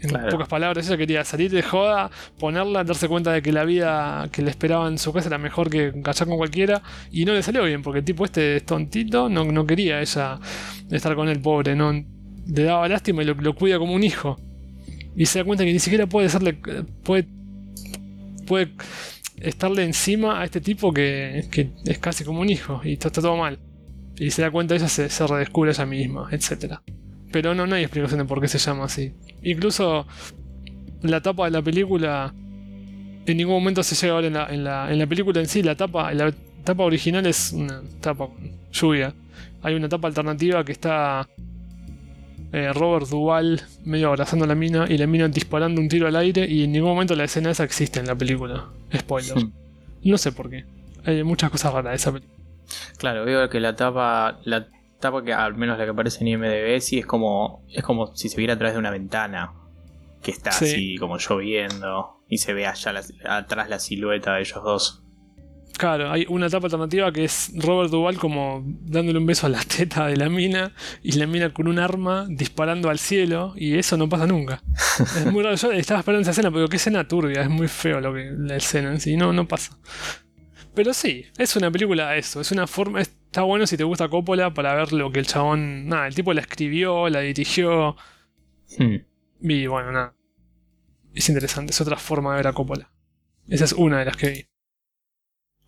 En 0.00 0.08
Claro. 0.10 0.30
pocas 0.30 0.48
palabras, 0.48 0.86
ella 0.88 0.96
quería 0.96 1.24
salir 1.24 1.50
de 1.52 1.62
joda, 1.62 2.10
ponerla, 2.38 2.82
darse 2.82 3.06
cuenta 3.08 3.32
de 3.32 3.40
que 3.40 3.52
la 3.52 3.64
vida 3.64 4.28
que 4.32 4.42
le 4.42 4.50
esperaba 4.50 4.88
en 4.88 4.98
su 4.98 5.12
casa 5.12 5.28
era 5.28 5.38
mejor 5.38 5.70
que 5.70 5.86
agachar 5.88 6.26
con 6.26 6.36
cualquiera. 6.38 6.82
Y 7.12 7.24
no 7.24 7.32
le 7.34 7.42
salió 7.42 7.62
bien, 7.64 7.82
porque 7.82 8.00
el 8.00 8.04
tipo 8.04 8.24
este 8.24 8.56
es 8.56 8.66
tontito, 8.66 9.28
no, 9.28 9.44
no 9.44 9.64
quería 9.66 10.00
ella 10.00 10.40
estar 10.90 11.14
con 11.14 11.28
el 11.28 11.40
pobre, 11.40 11.76
no 11.76 11.92
le 11.92 12.62
daba 12.64 12.88
lástima 12.88 13.22
y 13.22 13.26
lo, 13.26 13.34
lo 13.34 13.54
cuida 13.54 13.78
como 13.78 13.94
un 13.94 14.02
hijo. 14.02 14.38
Y 15.14 15.26
se 15.26 15.38
da 15.40 15.44
cuenta 15.44 15.64
que 15.64 15.72
ni 15.72 15.78
siquiera 15.78 16.06
puede 16.06 16.28
serle. 16.28 16.54
puede. 17.04 17.28
Puede 18.52 18.72
estarle 19.40 19.82
encima 19.82 20.38
a 20.38 20.44
este 20.44 20.60
tipo 20.60 20.92
que, 20.92 21.48
es 21.86 21.98
casi 21.98 22.22
como 22.22 22.42
un 22.42 22.50
hijo. 22.50 22.82
Y 22.84 22.92
esto 22.92 23.08
está 23.08 23.22
todo 23.22 23.38
mal. 23.38 23.58
Y 24.18 24.30
se 24.30 24.42
da 24.42 24.50
cuenta, 24.50 24.74
ella 24.74 24.88
se, 24.88 25.08
se 25.08 25.26
redescubre 25.26 25.70
ella 25.70 25.86
misma, 25.86 26.28
etc. 26.30 26.74
Pero 27.32 27.54
no, 27.54 27.62
hay 27.74 27.82
explicación 27.82 28.18
de 28.18 28.26
por 28.26 28.42
qué 28.42 28.48
se 28.48 28.58
llama 28.58 28.84
así. 28.84 29.14
Incluso 29.42 30.06
la 31.00 31.22
tapa 31.22 31.46
de 31.46 31.52
la 31.52 31.62
película. 31.62 32.34
En 33.24 33.36
ningún 33.38 33.54
momento 33.54 33.82
se 33.82 33.94
llega 33.94 34.12
a 34.12 34.16
ver 34.16 34.26
en 34.26 34.34
la, 34.34 34.46
en 34.48 34.64
la, 34.64 34.92
en 34.92 34.98
la 34.98 35.06
película 35.06 35.40
en 35.40 35.48
sí. 35.48 35.62
La 35.62 35.76
tapa, 35.76 36.12
la 36.12 36.30
tapa 36.62 36.82
original 36.82 37.24
es 37.24 37.52
una 37.52 37.80
tapa 38.02 38.28
lluvia. 38.70 39.14
Hay 39.62 39.74
una 39.76 39.88
tapa 39.88 40.08
alternativa 40.08 40.62
que 40.62 40.72
está 40.72 41.26
eh, 42.52 42.72
Robert 42.72 43.08
Duval 43.08 43.62
medio 43.84 44.08
abrazando 44.08 44.44
a 44.44 44.48
la 44.48 44.54
mina 44.54 44.86
y 44.88 44.98
la 44.98 45.06
mina 45.06 45.26
disparando 45.28 45.80
un 45.80 45.88
tiro 45.88 46.06
al 46.06 46.16
aire 46.16 46.46
y 46.46 46.64
en 46.64 46.72
ningún 46.72 46.90
momento 46.90 47.14
la 47.16 47.24
escena 47.24 47.50
esa 47.50 47.64
existe 47.64 48.00
en 48.00 48.06
la 48.06 48.14
película. 48.14 48.66
Spoiler. 48.96 49.36
No 50.04 50.18
sé 50.18 50.32
por 50.32 50.50
qué. 50.50 50.64
Hay 51.04 51.22
muchas 51.24 51.50
cosas 51.50 51.72
raras 51.72 51.92
de 51.92 51.96
esa 51.96 52.12
película. 52.12 52.38
Claro, 52.98 53.24
veo 53.24 53.48
que 53.48 53.60
la 53.60 53.74
tapa, 53.76 54.40
la 54.44 54.68
tapa 55.00 55.22
que 55.24 55.32
al 55.32 55.54
menos 55.54 55.78
la 55.78 55.84
que 55.84 55.90
aparece 55.90 56.20
en 56.20 56.28
IMDb 56.28 56.80
sí 56.80 56.98
es 56.98 57.06
como, 57.06 57.62
es 57.70 57.82
como 57.82 58.14
si 58.14 58.28
se 58.28 58.36
viera 58.36 58.54
a 58.54 58.56
través 58.58 58.74
de 58.74 58.78
una 58.80 58.90
ventana 58.90 59.52
que 60.22 60.30
está 60.30 60.52
Sí. 60.52 60.64
así 60.66 60.96
como 60.98 61.18
lloviendo 61.18 62.20
y 62.28 62.38
se 62.38 62.54
ve 62.54 62.66
allá 62.66 62.92
la- 62.92 63.02
atrás 63.38 63.68
la 63.68 63.78
silueta 63.78 64.34
de 64.34 64.40
ellos 64.42 64.62
dos. 64.62 65.01
Claro, 65.78 66.10
hay 66.12 66.26
una 66.28 66.46
etapa 66.46 66.66
alternativa 66.66 67.10
que 67.12 67.24
es 67.24 67.50
Robert 67.56 67.90
Duval 67.90 68.18
como 68.18 68.62
dándole 68.64 69.18
un 69.18 69.26
beso 69.26 69.46
a 69.46 69.50
la 69.50 69.62
teta 69.76 70.06
de 70.06 70.16
la 70.16 70.28
mina 70.28 70.72
y 71.02 71.12
la 71.12 71.26
mina 71.26 71.52
con 71.52 71.66
un 71.66 71.78
arma 71.78 72.26
disparando 72.28 72.90
al 72.90 72.98
cielo 72.98 73.54
y 73.56 73.76
eso 73.78 73.96
no 73.96 74.08
pasa 74.08 74.26
nunca. 74.26 74.62
Es 75.16 75.26
muy 75.26 75.42
raro, 75.42 75.56
yo 75.56 75.72
estaba 75.72 76.00
esperando 76.00 76.22
esa 76.22 76.32
escena, 76.32 76.50
pero 76.50 76.68
qué 76.68 76.76
escena 76.76 77.08
turbia, 77.08 77.42
es 77.42 77.48
muy 77.48 77.68
feo 77.68 78.00
lo 78.00 78.12
que 78.14 78.30
la 78.36 78.56
escena 78.56 78.90
en 78.90 79.00
sí, 79.00 79.16
no, 79.16 79.32
no 79.32 79.48
pasa. 79.48 79.78
Pero 80.74 80.94
sí, 80.94 81.26
es 81.38 81.56
una 81.56 81.70
película 81.70 82.16
eso, 82.16 82.40
es 82.40 82.52
una 82.52 82.66
forma, 82.66 83.00
está 83.00 83.42
bueno 83.42 83.66
si 83.66 83.76
te 83.76 83.84
gusta 83.84 84.08
Coppola 84.08 84.54
para 84.54 84.74
ver 84.74 84.92
lo 84.92 85.10
que 85.10 85.20
el 85.20 85.26
chabón, 85.26 85.86
nada, 85.88 86.06
el 86.06 86.14
tipo 86.14 86.32
la 86.32 86.42
escribió, 86.42 87.08
la 87.08 87.20
dirigió 87.20 87.96
Hmm. 88.78 88.96
y 89.40 89.66
bueno, 89.66 89.92
nada. 89.92 90.14
Es 91.14 91.28
interesante, 91.28 91.72
es 91.72 91.80
otra 91.80 91.96
forma 91.96 92.30
de 92.30 92.36
ver 92.38 92.46
a 92.46 92.52
Coppola. 92.52 92.90
Esa 93.48 93.64
es 93.64 93.72
una 93.72 93.98
de 93.98 94.04
las 94.06 94.16
que 94.16 94.30
vi. 94.30 94.46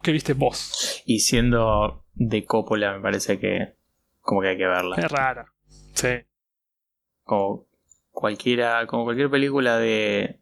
¿Qué 0.04 0.12
viste 0.12 0.34
vos? 0.34 1.02
Y 1.06 1.20
siendo 1.20 2.04
de 2.14 2.44
Coppola 2.44 2.92
me 2.94 3.00
parece 3.02 3.38
que 3.40 3.74
como 4.20 4.40
que 4.42 4.48
hay 4.50 4.56
que 4.56 4.66
verla. 4.66 4.96
Es 4.96 5.10
rara. 5.10 5.46
Sí. 5.94 6.08
Como 7.24 7.66
cualquiera, 8.10 8.86
como 8.86 9.04
cualquier 9.04 9.30
película 9.30 9.78
de 9.78 10.40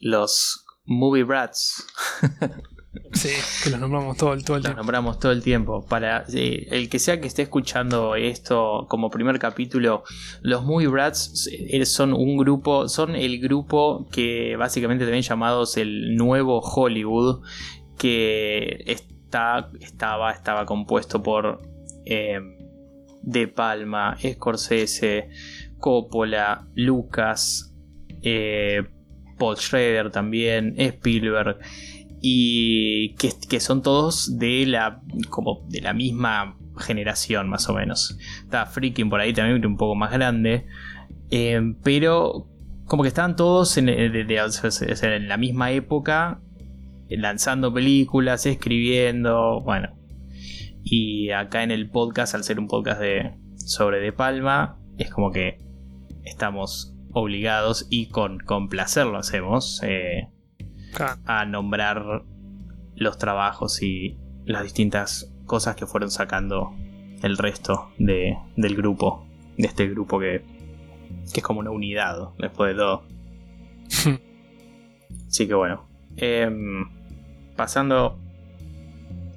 los 0.00 0.64
movie 0.84 1.22
brats. 1.24 1.86
Sí, 3.14 3.30
que 3.64 3.70
los 3.70 3.80
nombramos 3.80 4.18
todo, 4.18 4.34
el- 4.34 4.44
todo 4.44 4.56
el 4.58 4.62
Los 4.62 4.68
tiempo. 4.70 4.76
nombramos 4.82 5.18
todo 5.18 5.32
el 5.32 5.42
tiempo. 5.42 5.86
Para 5.86 6.26
eh, 6.34 6.66
el 6.70 6.90
que 6.90 6.98
sea 6.98 7.20
que 7.22 7.26
esté 7.26 7.40
escuchando 7.42 8.16
esto 8.16 8.86
como 8.90 9.08
primer 9.10 9.38
capítulo, 9.38 10.04
los 10.42 10.62
Movie 10.64 10.88
Brats 10.88 11.48
eh, 11.50 11.86
son 11.86 12.12
un 12.12 12.36
grupo, 12.36 12.88
son 12.88 13.16
el 13.16 13.40
grupo 13.40 14.08
que 14.12 14.56
básicamente 14.56 15.04
también 15.04 15.22
llamados 15.22 15.78
el 15.78 16.16
nuevo 16.16 16.60
Hollywood, 16.60 17.42
que 17.98 18.82
está, 18.86 19.70
estaba, 19.80 20.32
estaba 20.32 20.66
compuesto 20.66 21.22
por 21.22 21.62
eh, 22.04 22.40
De 23.22 23.48
Palma, 23.48 24.16
Scorsese, 24.18 25.28
Coppola, 25.78 26.68
Lucas, 26.74 27.74
eh, 28.22 28.82
Paul 29.38 29.56
Schrader 29.56 30.10
también, 30.10 30.74
Spielberg 30.78 31.58
y 32.20 33.14
que, 33.16 33.30
que 33.48 33.58
son 33.58 33.82
todos 33.82 34.38
de 34.38 34.64
la 34.66 35.02
como 35.28 35.66
de 35.68 35.80
la 35.80 35.92
misma 35.92 36.56
generación 36.78 37.48
más 37.48 37.68
o 37.68 37.74
menos. 37.74 38.16
Está 38.44 38.66
Freaking 38.66 39.10
por 39.10 39.20
ahí 39.20 39.32
también 39.32 39.64
un 39.66 39.76
poco 39.76 39.94
más 39.94 40.12
grande, 40.12 40.66
eh, 41.30 41.60
pero 41.82 42.48
como 42.86 43.02
que 43.02 43.08
estaban 43.08 43.36
todos 43.36 43.76
en, 43.78 43.86
la 45.28 45.36
misma 45.36 45.70
época 45.72 46.40
lanzando 47.18 47.72
películas, 47.72 48.46
escribiendo, 48.46 49.60
bueno. 49.62 49.96
Y 50.84 51.30
acá 51.30 51.62
en 51.62 51.70
el 51.70 51.88
podcast, 51.90 52.34
al 52.34 52.44
ser 52.44 52.58
un 52.58 52.66
podcast 52.68 53.00
de 53.00 53.32
sobre 53.56 54.00
De 54.00 54.12
Palma, 54.12 54.78
es 54.98 55.10
como 55.10 55.30
que 55.30 55.60
estamos 56.24 56.94
obligados 57.12 57.86
y 57.90 58.06
con, 58.08 58.38
con 58.40 58.68
placer 58.68 59.06
lo 59.06 59.18
hacemos. 59.18 59.80
eh, 59.84 60.28
Claro. 60.94 61.20
a 61.24 61.46
nombrar 61.46 62.22
los 62.96 63.16
trabajos 63.16 63.82
y 63.82 64.18
las 64.44 64.62
distintas 64.62 65.34
cosas 65.46 65.74
que 65.74 65.86
fueron 65.86 66.10
sacando 66.10 66.74
el 67.22 67.38
resto 67.38 67.90
de- 67.98 68.36
del 68.56 68.76
grupo, 68.76 69.26
de 69.56 69.68
este 69.68 69.88
grupo 69.88 70.18
que, 70.20 70.42
que 71.32 71.40
es 71.40 71.42
como 71.42 71.60
una 71.60 71.70
unidad 71.70 72.16
después 72.38 72.72
de 72.74 72.78
todo. 72.82 73.04
Así 75.28 75.46
que 75.48 75.54
bueno, 75.54 75.88
em, 76.16 76.84
pasando 77.62 78.18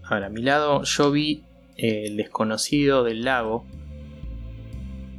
a 0.04 0.16
a 0.16 0.30
mi 0.30 0.42
lado, 0.42 0.82
yo 0.82 1.12
vi 1.12 1.44
eh, 1.78 2.06
El 2.08 2.18
desconocido 2.18 3.04
del 3.04 3.24
lago. 3.24 3.68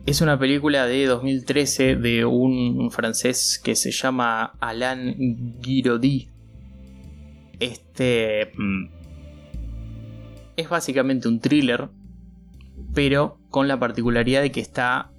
Es 0.06 0.22
una 0.22 0.36
película 0.40 0.86
de 0.86 1.06
2013 1.06 1.94
de 1.94 2.24
un 2.24 2.90
francés 2.90 3.60
que 3.62 3.76
se 3.76 3.92
llama 3.92 4.56
Alain 4.58 5.60
Guiraudy. 5.60 6.30
Este 7.60 8.50
mm, 8.56 8.86
es 10.56 10.68
básicamente 10.68 11.28
un 11.28 11.38
thriller, 11.38 11.88
pero 12.92 13.38
con 13.50 13.68
la 13.68 13.78
particularidad 13.78 14.42
de 14.42 14.50
que 14.50 14.60
está 14.60 15.12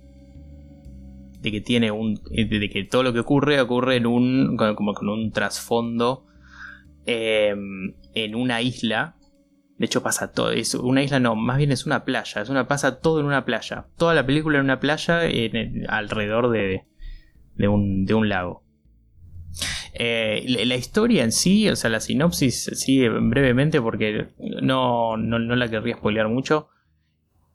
de 1.40 1.52
que 1.54 1.62
tiene 1.62 1.92
un 1.92 2.16
de 2.16 2.46
de 2.46 2.70
que 2.70 2.84
todo 2.84 3.04
lo 3.04 3.14
que 3.14 3.22
ocurre 3.22 3.62
ocurre 3.62 3.96
en 3.96 4.08
un 4.08 4.58
como 4.58 4.94
con 4.94 5.08
un 5.08 5.32
trasfondo 5.32 6.27
eh, 7.08 7.56
en 8.14 8.36
una 8.36 8.62
isla. 8.62 9.16
De 9.78 9.86
hecho 9.86 10.04
pasa 10.04 10.32
todo 10.32 10.52
es 10.52 10.74
una 10.74 11.04
isla 11.04 11.20
no 11.20 11.36
más 11.36 11.58
bien 11.58 11.72
es 11.72 11.86
una 11.86 12.04
playa 12.04 12.42
es 12.42 12.50
una 12.50 12.68
pasa 12.68 13.00
todo 13.00 13.20
en 13.20 13.26
una 13.26 13.46
playa. 13.46 13.88
Toda 13.98 14.14
la 14.14 14.26
película 14.26 14.58
en 14.58 14.66
una 14.66 14.80
playa 14.80 15.26
en 15.26 15.86
alrededor 15.90 16.50
de, 16.50 16.86
de 17.56 17.68
un, 17.68 18.06
de 18.06 18.14
un 18.14 18.28
lago. 18.28 18.64
Eh, 19.94 20.46
la, 20.66 20.76
historia 20.76 21.24
en 21.24 21.32
sí 21.32 21.70
o 21.70 21.76
sea 21.76 21.90
la 21.90 22.00
sinopsis 22.00 22.70
sí 22.76 23.08
brevemente 23.08 23.82
porque 23.82 24.28
no, 24.62 25.18
no, 25.18 25.40
no 25.40 25.56
la 25.56 25.70
querría 25.70 25.96
spoilear 25.96 26.28
mucho. 26.28 26.70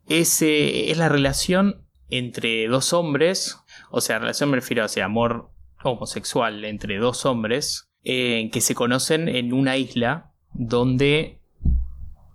Es, 0.09 0.43
eh, 0.43 0.91
es 0.91 0.99
la 0.99 1.09
relación 1.09 1.87
entre 2.09 2.67
dos 2.69 2.93
hombres 2.93 3.59
o 3.91 4.01
sea, 4.01 4.19
relación 4.19 4.51
me 4.51 4.57
refiero 4.57 4.83
a 4.83 4.87
ese 4.87 5.03
amor 5.03 5.51
homosexual 5.85 6.65
entre 6.65 6.99
dos 6.99 7.27
hombres 7.27 7.92
eh, 8.05 8.51
que 8.53 8.61
se 8.61 8.75
conocen 8.75 9.29
en 9.29 9.53
una 9.53 9.77
isla 9.77 10.33
donde 10.53 11.39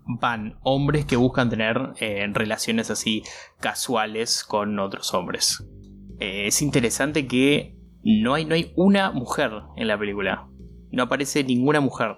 van 0.05 0.57
hombres 0.63 1.05
que 1.05 1.17
buscan 1.17 1.50
tener 1.50 1.77
eh, 2.00 2.25
relaciones 2.33 2.89
así 2.89 3.24
casuales 3.59 4.43
con 4.43 4.79
otros 4.79 5.13
hombres. 5.13 5.65
Eh, 6.19 6.47
es 6.47 6.62
interesante 6.62 7.27
que 7.27 7.75
no 8.03 8.33
hay, 8.36 8.45
no 8.45 8.55
hay 8.55 8.71
una 8.75 9.12
mujer 9.12 9.51
en 9.75 9.88
la 9.88 10.00
película. 10.00 10.47
No 10.91 11.03
aparece 11.03 11.43
ninguna 11.43 11.81
mujer. 11.81 12.17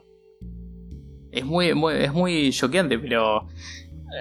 Es 1.32 1.46
muy, 1.46 1.74
muy- 1.74 1.96
es 1.96 2.13
muy 2.13 2.51
pero 3.00 3.48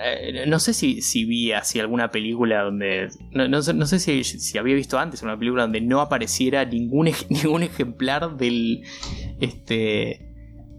eh, 0.04 0.44
no 0.46 0.58
sé 0.58 0.72
si, 0.74 1.00
vi 1.24 1.52
así 1.52 1.80
alguna 1.80 2.10
película 2.10 2.62
donde. 2.62 3.08
No, 3.32 3.62
sé, 3.62 3.98
si, 3.98 4.24
si 4.24 4.58
había 4.58 4.74
visto 4.74 4.98
antes 4.98 5.22
una 5.22 5.38
película 5.38 5.62
donde 5.62 5.80
no 5.80 6.00
apareciera 6.00 6.64
ningún, 6.64 7.10
ningún 7.30 7.62
ejemplar 7.62 8.36
del. 8.36 8.82
Este. 9.40 10.26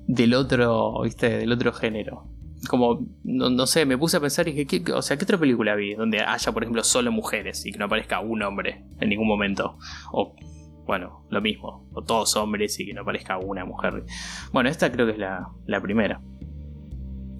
Del 0.08 0.34
otro. 0.34 1.01
¿Viste? 1.04 1.30
Del 1.39 1.51
otro 1.51 1.72
género. 1.74 2.25
Como. 2.68 3.06
No, 3.24 3.50
no 3.50 3.66
sé, 3.68 3.86
me 3.86 3.98
puse 3.98 4.18
a 4.18 4.20
pensar 4.20 4.48
y 4.48 4.51
dije. 4.51 4.66
¿qué- 4.68 4.84
qué- 4.84 4.94
o 4.94 5.01
sea, 5.01 5.18
¿qué 5.18 5.24
otra 5.24 5.38
película 5.38 5.75
vi? 5.75 5.94
Donde 5.96 6.20
haya, 6.22 6.51
por 6.51 6.63
ejemplo, 6.63 6.84
solo 6.84 7.12
mujeres 7.12 7.66
y 7.66 7.72
que 7.72 7.78
no 7.80 7.86
aparezca 7.86 8.20
un 8.20 8.42
hombre 8.44 8.84
en 9.00 9.10
ningún 9.10 9.28
momento. 9.28 9.78
O. 10.12 10.36
Bueno, 10.86 11.24
lo 11.30 11.39
mismo. 11.39 11.88
O 11.94 12.04
todos 12.04 12.36
hombres 12.36 12.80
y 12.80 12.86
que 12.88 12.96
no 12.96 13.01
aparezca 13.01 13.38
una 13.38 13.63
mujer. 13.63 14.04
Bueno, 14.51 14.70
esta 14.70 14.92
creo 14.92 15.06
que 15.06 15.12
es 15.12 15.20
la, 15.20 15.48
la 15.68 15.80
primera. 15.82 16.20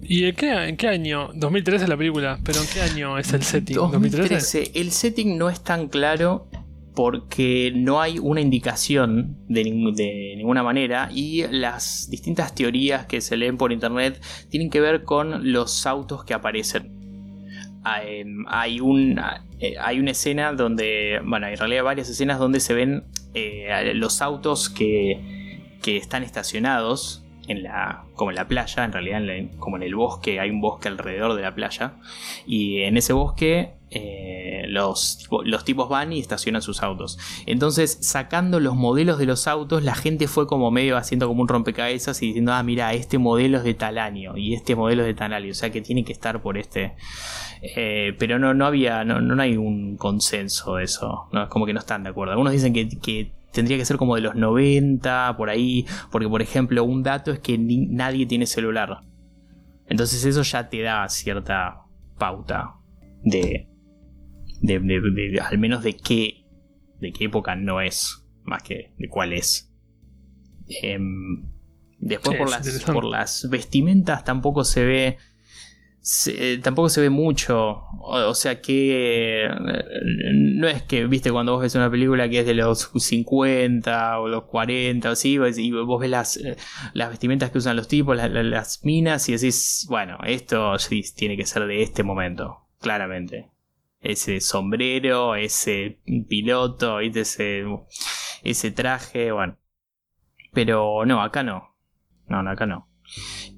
¿Y 0.02 0.24
en 0.24 0.76
qué, 0.76 0.88
año? 0.88 1.30
2013 1.34 1.84
es 1.84 1.88
la 1.88 1.96
película, 1.96 2.38
pero 2.44 2.60
¿en 2.60 2.66
qué 2.72 2.80
año 2.80 3.18
es 3.18 3.32
el 3.32 3.42
setting? 3.42 3.76
¿2013? 3.76 3.90
2013. 3.92 4.70
El 4.74 4.90
setting 4.90 5.38
no 5.38 5.48
es 5.50 5.62
tan 5.62 5.88
claro 5.88 6.48
porque 6.94 7.72
no 7.74 8.00
hay 8.00 8.18
una 8.18 8.40
indicación 8.40 9.36
de, 9.48 9.62
ning- 9.64 9.94
de 9.94 10.34
ninguna 10.36 10.62
manera 10.62 11.08
y 11.12 11.44
las 11.48 12.08
distintas 12.10 12.54
teorías 12.54 13.06
que 13.06 13.20
se 13.20 13.36
leen 13.36 13.56
por 13.56 13.72
internet 13.72 14.20
tienen 14.48 14.70
que 14.70 14.80
ver 14.80 15.04
con 15.04 15.52
los 15.52 15.86
autos 15.86 16.24
que 16.24 16.34
aparecen. 16.34 16.98
Ah, 17.84 18.02
em, 18.04 18.44
Hay, 18.48 18.80
un, 18.80 19.18
eh, 19.60 19.74
hay 19.80 20.00
una 20.00 20.10
escena 20.10 20.52
donde, 20.52 21.20
bueno, 21.24 21.46
en 21.46 21.56
realidad 21.56 21.84
varias 21.84 22.08
escenas 22.08 22.38
donde 22.38 22.60
se 22.60 22.74
ven 22.74 23.04
eh, 23.34 23.92
los 23.94 24.20
autos 24.20 24.68
que 24.68 25.20
están 25.84 26.22
estacionados 26.24 27.19
en 27.50 27.64
la, 27.64 28.04
como 28.14 28.30
en 28.30 28.36
la 28.36 28.46
playa, 28.46 28.84
en 28.84 28.92
realidad 28.92 29.20
como 29.58 29.76
en 29.76 29.82
el 29.82 29.96
bosque, 29.96 30.38
hay 30.38 30.50
un 30.50 30.60
bosque 30.60 30.86
alrededor 30.86 31.34
de 31.34 31.42
la 31.42 31.52
playa 31.52 31.94
y 32.46 32.82
en 32.82 32.96
ese 32.96 33.12
bosque 33.12 33.72
eh, 33.90 34.66
los, 34.68 35.28
los 35.44 35.64
tipos 35.64 35.88
van 35.88 36.12
y 36.12 36.20
estacionan 36.20 36.62
sus 36.62 36.80
autos. 36.84 37.18
Entonces, 37.46 37.98
sacando 38.02 38.60
los 38.60 38.76
modelos 38.76 39.18
de 39.18 39.26
los 39.26 39.48
autos, 39.48 39.82
la 39.82 39.96
gente 39.96 40.28
fue 40.28 40.46
como 40.46 40.70
medio 40.70 40.96
haciendo 40.96 41.26
como 41.26 41.42
un 41.42 41.48
rompecabezas 41.48 42.22
y 42.22 42.28
diciendo, 42.28 42.52
ah, 42.52 42.62
mira, 42.62 42.94
este 42.94 43.18
modelo 43.18 43.58
es 43.58 43.64
de 43.64 43.74
tal 43.74 43.98
año 43.98 44.36
y 44.36 44.54
este 44.54 44.76
modelo 44.76 45.02
es 45.02 45.08
de 45.08 45.14
tal 45.14 45.32
año, 45.32 45.50
o 45.50 45.54
sea 45.54 45.70
que 45.70 45.80
tiene 45.80 46.04
que 46.04 46.12
estar 46.12 46.40
por 46.42 46.56
este. 46.56 46.94
Eh, 47.62 48.14
pero 48.16 48.38
no, 48.38 48.54
no 48.54 48.64
había, 48.64 49.02
no, 49.04 49.20
no 49.20 49.42
hay 49.42 49.56
un 49.56 49.96
consenso 49.96 50.76
de 50.76 50.84
eso, 50.84 51.26
no, 51.32 51.48
como 51.48 51.66
que 51.66 51.72
no 51.72 51.80
están 51.80 52.04
de 52.04 52.10
acuerdo. 52.10 52.32
Algunos 52.32 52.52
dicen 52.52 52.72
que 52.72 53.39
tendría 53.52 53.76
que 53.76 53.84
ser 53.84 53.96
como 53.96 54.14
de 54.14 54.20
los 54.22 54.34
90, 54.34 55.34
por 55.36 55.50
ahí, 55.50 55.86
porque 56.10 56.28
por 56.28 56.42
ejemplo, 56.42 56.84
un 56.84 57.02
dato 57.02 57.30
es 57.32 57.38
que 57.40 57.58
ni- 57.58 57.86
nadie 57.86 58.26
tiene 58.26 58.46
celular. 58.46 59.00
Entonces 59.86 60.24
eso 60.24 60.42
ya 60.42 60.68
te 60.68 60.82
da 60.82 61.08
cierta 61.08 61.82
pauta 62.18 62.74
de, 63.24 63.68
de, 64.60 64.78
de- 64.80 65.40
al 65.40 65.58
menos 65.58 65.82
de 65.82 65.96
qué, 65.96 66.44
de 67.00 67.12
qué 67.12 67.24
época 67.24 67.56
no 67.56 67.80
es, 67.80 68.24
más 68.44 68.62
que 68.62 68.92
de 68.98 69.08
cuál 69.08 69.32
es. 69.32 69.72
Em, 70.82 71.44
después 71.98 72.36
Sí, 72.36 72.38
por, 72.38 72.50
las, 72.50 72.84
por 72.84 73.04
las 73.04 73.48
vestimentas 73.50 74.22
tampoco 74.24 74.62
se 74.64 74.84
ve 74.84 75.16
eh, 76.28 76.58
tampoco 76.62 76.88
se 76.88 77.00
ve 77.00 77.10
mucho. 77.10 77.84
O, 78.00 78.34
sea 78.34 78.60
que 78.60 79.44
eh, 79.46 79.48
no 80.34 80.66
es 80.68 80.82
que, 80.82 81.06
viste, 81.06 81.30
cuando 81.30 81.52
vos 81.52 81.62
ves 81.62 81.74
una 81.74 81.90
película 81.90 82.28
que 82.28 82.40
es 82.40 82.46
de 82.46 82.54
los 82.54 82.90
50 82.96 84.18
o 84.20 84.28
los 84.28 84.44
40 84.44 85.10
o 85.10 85.12
así, 85.12 85.38
vos- 85.38 85.58
y 85.58 85.70
vos 85.70 86.00
ves 86.00 86.10
las, 86.10 86.36
eh, 86.38 86.56
las 86.94 87.10
vestimentas 87.10 87.50
que 87.50 87.58
usan 87.58 87.76
los 87.76 87.88
tipos, 87.88 88.16
la- 88.16 88.28
la- 88.28 88.42
las 88.42 88.84
minas, 88.84 89.28
y 89.28 89.32
decís, 89.32 89.86
bueno, 89.88 90.18
esto 90.24 90.78
sí 90.78 91.02
tiene 91.14 91.36
que 91.36 91.46
ser 91.46 91.66
de 91.66 91.82
este 91.82 92.02
momento, 92.02 92.66
claramente. 92.80 93.50
Ese 94.00 94.40
sombrero, 94.40 95.34
ese 95.34 96.00
piloto, 96.28 97.00
ese, 97.00 97.64
ese 98.42 98.70
traje, 98.70 99.30
bueno. 99.32 99.58
Pero 100.52 101.04
no, 101.06 101.22
acá. 101.22 101.42
No, 101.42 101.74
no, 102.28 102.50
acá 102.50 102.66
no. 102.66 102.89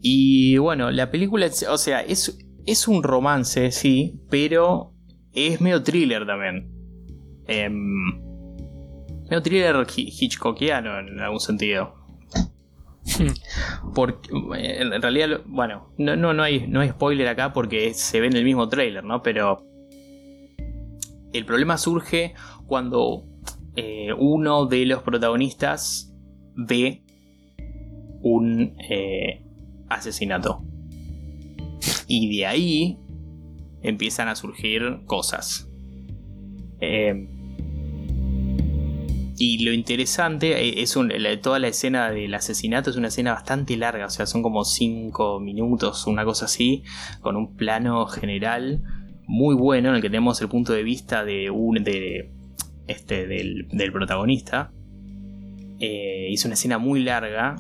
Y 0.00 0.58
bueno, 0.58 0.90
la 0.90 1.10
película, 1.10 1.48
o 1.70 1.78
sea, 1.78 2.00
es, 2.00 2.36
es 2.66 2.88
un 2.88 3.02
romance, 3.02 3.70
sí, 3.70 4.20
pero 4.30 4.92
es 5.32 5.60
medio 5.60 5.82
thriller 5.82 6.26
también. 6.26 6.70
Em, 7.46 8.20
medio 9.28 9.42
thriller 9.42 9.86
hi- 9.86 10.10
hitchcockiano 10.10 10.98
en 10.98 11.20
algún 11.20 11.40
sentido. 11.40 11.94
Porque 13.94 14.28
en 14.32 15.02
realidad, 15.02 15.42
bueno, 15.46 15.92
no, 15.98 16.16
no, 16.16 16.32
no, 16.32 16.42
hay, 16.42 16.66
no 16.68 16.80
hay 16.80 16.90
spoiler 16.90 17.28
acá 17.28 17.52
porque 17.52 17.94
se 17.94 18.20
ve 18.20 18.28
en 18.28 18.36
el 18.36 18.44
mismo 18.44 18.68
trailer, 18.68 19.02
¿no? 19.04 19.22
Pero 19.22 19.64
el 21.32 21.44
problema 21.44 21.78
surge 21.78 22.34
cuando 22.66 23.24
eh, 23.76 24.12
uno 24.16 24.66
de 24.66 24.86
los 24.86 25.02
protagonistas 25.02 26.14
ve 26.54 27.02
un 28.22 28.74
eh, 28.88 29.42
asesinato. 29.88 30.64
Y 32.06 32.36
de 32.36 32.46
ahí 32.46 32.98
empiezan 33.82 34.28
a 34.28 34.36
surgir 34.36 35.00
cosas. 35.06 35.68
Eh, 36.80 37.28
y 39.44 39.64
lo 39.64 39.72
interesante 39.72 40.82
es 40.82 40.96
toda 41.40 41.58
la 41.58 41.68
escena 41.68 42.10
del 42.10 42.32
asesinato 42.34 42.90
es 42.90 42.96
una 42.96 43.08
escena 43.08 43.32
bastante 43.32 43.76
larga, 43.76 44.06
o 44.06 44.10
sea, 44.10 44.26
son 44.26 44.42
como 44.42 44.64
5 44.64 45.40
minutos, 45.40 46.06
una 46.06 46.24
cosa 46.24 46.44
así, 46.44 46.84
con 47.20 47.36
un 47.36 47.56
plano 47.56 48.06
general 48.06 48.82
muy 49.26 49.56
bueno 49.56 49.88
en 49.88 49.96
el 49.96 50.02
que 50.02 50.10
tenemos 50.10 50.40
el 50.42 50.48
punto 50.48 50.72
de 50.72 50.84
vista 50.84 51.24
de 51.24 51.50
un, 51.50 51.82
de, 51.82 52.30
este, 52.86 53.26
del, 53.26 53.66
protagonista. 53.92 54.70
Eh, 55.80 56.28
es 56.30 56.44
una 56.44 56.54
escena 56.54 56.78
muy 56.78 57.02
larga 57.02 57.56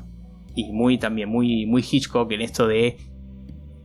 y 0.54 0.72
muy 0.72 0.98
también 0.98 1.28
muy, 1.28 1.66
muy 1.66 1.84
Hitchcock 1.88 2.30
en 2.32 2.42
esto 2.42 2.66
de 2.66 2.98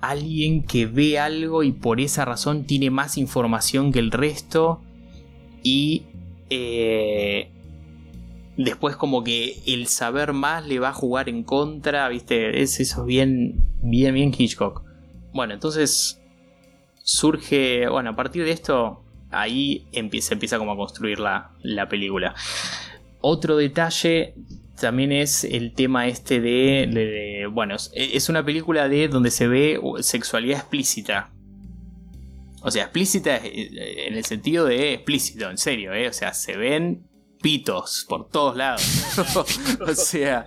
alguien 0.01 0.63
que 0.63 0.85
ve 0.85 1.19
algo 1.19 1.63
y 1.63 1.71
por 1.71 1.99
esa 1.99 2.25
razón 2.25 2.65
tiene 2.65 2.89
más 2.89 3.17
información 3.17 3.91
que 3.91 3.99
el 3.99 4.11
resto 4.11 4.81
y 5.63 6.03
eh, 6.49 7.51
después 8.57 8.95
como 8.95 9.23
que 9.23 9.61
el 9.65 9.87
saber 9.87 10.33
más 10.33 10.65
le 10.65 10.79
va 10.79 10.89
a 10.89 10.93
jugar 10.93 11.29
en 11.29 11.43
contra, 11.43 12.07
¿viste? 12.09 12.61
Es 12.61 12.79
eso 12.79 13.05
bien, 13.05 13.65
bien, 13.81 14.13
bien 14.13 14.33
Hitchcock. 14.37 14.83
Bueno, 15.33 15.53
entonces 15.53 16.21
surge, 17.03 17.87
bueno, 17.87 18.11
a 18.11 18.15
partir 18.15 18.43
de 18.43 18.51
esto, 18.51 19.03
ahí 19.31 19.87
empieza, 19.91 20.33
empieza 20.33 20.57
como 20.57 20.71
a 20.73 20.77
construir 20.77 21.19
la, 21.19 21.51
la 21.61 21.87
película. 21.87 22.35
Otro 23.21 23.57
detalle 23.57 24.35
también 24.79 25.11
es 25.11 25.43
el 25.43 25.73
tema 25.73 26.07
este 26.07 26.39
de, 26.39 27.47
bueno, 27.51 27.75
es 27.93 28.29
una 28.29 28.45
película 28.45 28.87
de 28.87 29.07
donde 29.07 29.31
se 29.31 29.47
ve 29.47 29.79
sexualidad 30.01 30.59
explícita. 30.59 31.31
O 32.61 32.71
sea, 32.71 32.83
explícita 32.83 33.37
en 33.43 34.13
el 34.13 34.25
sentido 34.25 34.65
de 34.65 34.93
explícito, 34.93 35.49
en 35.49 35.57
serio, 35.57 35.93
¿eh? 35.93 36.07
O 36.07 36.13
sea, 36.13 36.33
se 36.33 36.57
ven 36.57 37.07
pitos 37.41 38.05
por 38.09 38.29
todos 38.29 38.55
lados. 38.55 38.83
o 39.79 39.93
sea, 39.93 40.45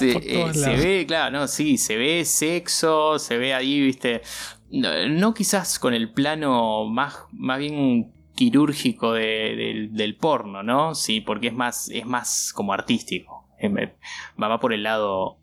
eh, 0.00 0.50
se, 0.52 0.76
ve, 0.76 1.04
claro, 1.06 1.38
no, 1.38 1.48
sí, 1.48 1.78
se 1.78 1.96
ve 1.96 2.24
sexo, 2.24 3.18
se 3.18 3.36
ve 3.38 3.54
ahí, 3.54 3.80
viste. 3.80 4.22
No, 4.70 5.34
quizás 5.34 5.78
con 5.78 5.94
el 5.94 6.12
plano 6.12 6.84
más, 6.86 7.16
más 7.32 7.58
bien 7.58 8.12
quirúrgico 8.34 9.12
del 9.12 10.16
porno, 10.20 10.62
¿no? 10.62 10.94
Sí, 10.94 11.20
porque 11.20 11.48
es 11.48 11.54
más, 11.54 11.88
es 11.90 12.06
más 12.06 12.52
como 12.52 12.72
artístico. 12.72 13.37
Va 13.62 14.48
más 14.48 14.60
por 14.60 14.72
el 14.72 14.82
lado. 14.82 15.38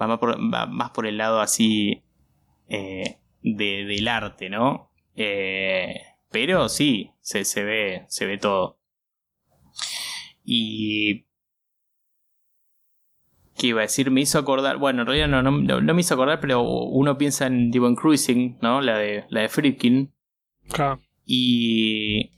Va 0.00 0.06
más 0.06 0.18
por, 0.18 0.38
más 0.38 0.90
por 0.90 1.06
el 1.06 1.18
lado 1.18 1.40
así. 1.40 2.02
Eh, 2.68 3.18
del 3.42 4.08
arte, 4.08 4.48
¿no? 4.48 4.90
Eh, 5.16 6.00
pero 6.30 6.68
sí, 6.68 7.10
se, 7.20 7.44
se, 7.44 7.64
ve, 7.64 8.04
se 8.08 8.26
ve 8.26 8.38
todo. 8.38 8.78
Y. 10.44 11.26
¿Qué 13.56 13.68
iba 13.68 13.80
a 13.80 13.82
decir? 13.82 14.10
Me 14.10 14.22
hizo 14.22 14.38
acordar. 14.38 14.78
Bueno, 14.78 15.02
en 15.02 15.06
realidad 15.06 15.28
no, 15.28 15.42
no, 15.42 15.94
me 15.94 16.00
hizo 16.00 16.14
acordar, 16.14 16.40
pero 16.40 16.62
uno 16.62 17.18
piensa 17.18 17.46
en 17.46 17.70
Divine 17.70 17.96
Cruising, 17.96 18.58
¿no? 18.62 18.80
La 18.80 18.98
de, 18.98 19.24
la 19.28 19.42
de. 19.42 20.08
Y. 21.26 22.30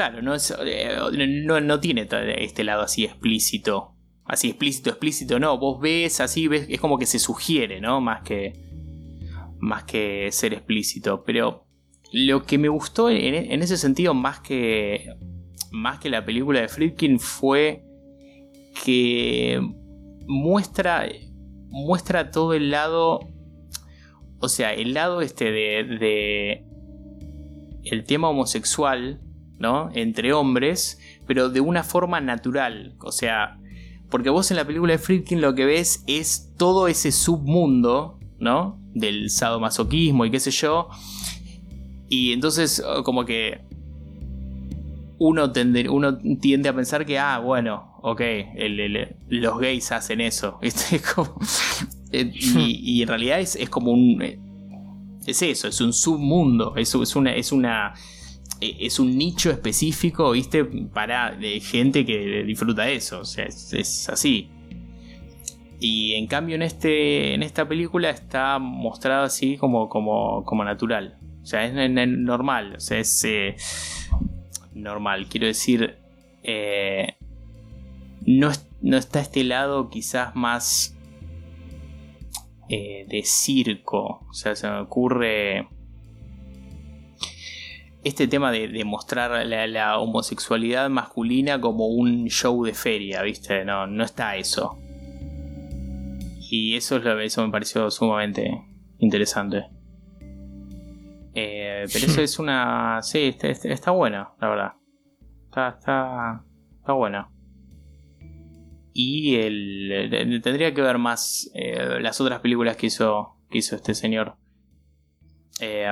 Claro, 0.00 0.22
no, 0.22 0.34
eh, 0.64 0.96
no, 1.44 1.60
no 1.60 1.78
tiene 1.78 2.08
este 2.38 2.64
lado 2.64 2.80
así 2.80 3.04
explícito. 3.04 3.96
Así 4.24 4.48
explícito, 4.48 4.88
explícito, 4.88 5.38
no. 5.38 5.58
Vos 5.58 5.78
ves 5.78 6.22
así, 6.22 6.48
ves, 6.48 6.64
es 6.70 6.80
como 6.80 6.96
que 6.96 7.04
se 7.04 7.18
sugiere, 7.18 7.82
¿no? 7.82 8.00
Más 8.00 8.22
que. 8.22 8.54
Más 9.58 9.84
que 9.84 10.32
ser 10.32 10.54
explícito. 10.54 11.22
Pero 11.22 11.66
lo 12.14 12.44
que 12.44 12.56
me 12.56 12.70
gustó 12.70 13.10
en, 13.10 13.62
ese 13.62 13.76
sentido, 13.76 14.14
más 14.14 14.40
que, 14.40 15.04
más 15.70 15.98
que 15.98 16.08
la 16.08 16.24
película 16.24 16.62
de 16.62 16.68
Friedkin, 16.68 17.20
fue 17.20 17.84
que 18.82 19.60
muestra, 20.26 21.10
muestra 21.68 22.30
todo 22.30 22.54
el 22.54 22.70
lado, 22.70 23.20
o 24.38 24.48
sea, 24.48 24.72
el 24.72 24.94
lado 24.94 25.20
este 25.20 25.52
de 25.52 26.64
el 27.84 28.04
tema 28.04 28.30
homosexual, 28.30 29.20
¿no? 29.60 29.90
Entre 29.94 30.32
hombres, 30.32 30.98
pero 31.26 31.48
de 31.48 31.60
una 31.60 31.84
forma 31.84 32.20
natural, 32.20 32.96
o 33.00 33.12
sea, 33.12 33.60
porque 34.10 34.30
vos 34.30 34.50
en 34.50 34.56
la 34.56 34.64
película 34.64 34.92
de 34.92 34.98
Friedkin 34.98 35.40
lo 35.40 35.54
que 35.54 35.64
ves 35.64 36.02
es 36.08 36.52
todo 36.56 36.88
ese 36.88 37.12
submundo, 37.12 38.18
¿no? 38.40 38.80
Del 38.94 39.30
sadomasoquismo 39.30 40.24
y 40.24 40.32
qué 40.32 40.40
sé 40.40 40.50
yo, 40.50 40.88
y 42.10 42.32
entonces, 42.32 42.82
oh, 42.84 43.04
como 43.04 43.24
que 43.24 43.60
uno, 45.18 45.52
uno 45.90 46.18
tiende 46.40 46.68
a 46.68 46.74
pensar 46.74 47.06
que, 47.06 47.18
ah, 47.18 47.38
bueno, 47.38 47.94
ok, 48.02 48.20
los 49.28 49.58
gays 49.58 49.92
hacen 49.92 50.20
eso. 50.20 50.58
Eh, 52.12 52.28
y, 52.34 53.02
en 53.02 53.06
realidad 53.06 53.38
es, 53.38 53.56
como 53.70 53.92
un. 53.92 54.20
Eh, 54.20 54.40
es 55.24 55.42
eso, 55.42 55.68
es 55.68 55.80
un 55.80 55.92
submundo. 55.92 56.74
Es, 56.74 56.92
es, 56.92 57.14
una, 57.14 57.32
es 57.36 57.52
una. 57.52 57.94
Eh, 58.60 58.76
es 58.80 58.98
un 58.98 59.16
nicho 59.16 59.50
específico, 59.50 60.32
¿viste? 60.32 60.64
Para 60.64 61.36
gente 61.60 62.04
que 62.04 62.44
disfruta 62.44 62.88
eso. 62.88 63.20
O 63.20 63.24
sea, 63.24 63.46
es, 63.46 64.08
así. 64.08 64.50
Y 65.80 66.14
en 66.14 66.26
cambio 66.26 66.56
en, 66.56 66.62
este, 66.62 67.34
en 67.34 67.42
esta 67.42 67.66
película 67.66 68.10
está 68.10 68.58
mostrado 68.58 69.24
así 69.24 69.56
como, 69.56 69.88
como, 69.88 70.44
como 70.44 70.64
natural. 70.64 71.18
O 71.42 71.46
sea, 71.46 71.64
es, 71.64 72.08
normal. 72.08 72.74
O 72.76 72.80
sea, 72.80 72.98
es 72.98 73.24
eh, 73.24 73.56
normal. 74.74 75.26
Quiero 75.28 75.46
decir, 75.46 75.96
eh, 76.42 77.16
no, 78.26 78.50
no, 78.82 78.96
está 78.96 79.20
este 79.20 79.44
lado 79.44 79.88
quizás 79.88 80.34
más 80.36 80.96
eh, 82.68 83.06
de 83.08 83.22
circo. 83.24 84.26
O 84.28 84.34
sea, 84.34 84.54
se 84.54 84.68
me 84.68 84.80
ocurre 84.80 85.68
este 88.02 88.26
tema 88.28 88.50
de, 88.50 88.84
mostrar 88.84 89.46
la, 89.46 89.98
homosexualidad 89.98 90.88
masculina 90.88 91.60
como 91.60 91.88
un 91.88 92.26
show 92.28 92.64
de 92.64 92.72
feria, 92.72 93.22
¿viste? 93.22 93.64
No, 93.64 93.86
no 93.86 94.04
está 94.04 94.36
eso. 94.36 94.78
Y 96.50 96.76
eso, 96.76 96.96
es 96.96 97.04
lo, 97.04 97.20
eso 97.20 97.44
me 97.44 97.52
pareció 97.52 97.90
sumamente 97.90 98.64
interesante. 98.98 99.66
Eh, 101.34 101.84
pero 101.92 102.06
eso 102.06 102.20
es 102.22 102.38
una. 102.38 103.00
Sí, 103.02 103.34
está, 103.40 103.48
está, 103.48 103.90
buena, 103.90 104.30
la 104.40 104.48
verdad. 104.48 104.72
Está, 105.44 105.68
está, 105.68 106.44
está 106.78 106.92
buena. 106.92 107.30
Y 108.92 109.36
el, 109.36 110.40
tendría 110.42 110.74
que 110.74 110.82
ver 110.82 110.98
más 110.98 111.50
eh, 111.54 112.00
las 112.00 112.20
otras 112.20 112.40
películas 112.40 112.76
que 112.76 112.86
hizo, 112.86 113.36
que 113.50 113.58
hizo 113.58 113.76
este 113.76 113.94
señor. 113.94 114.36
Eh, 115.60 115.86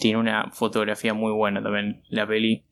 tiene 0.00 0.18
una 0.18 0.50
fotografía 0.50 1.14
muy 1.14 1.32
buena 1.32 1.62
también, 1.62 2.02
la 2.08 2.26
peli. 2.26 2.66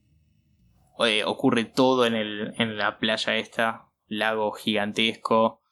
ocurre 1.26 1.64
todo 1.64 2.06
en, 2.06 2.14
el, 2.14 2.54
en 2.58 2.76
la 2.76 2.98
playa 2.98 3.36
esta, 3.36 3.88
lago 4.08 4.52
gigantesco. 4.52 5.62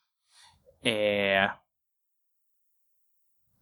Eh, 0.83 1.47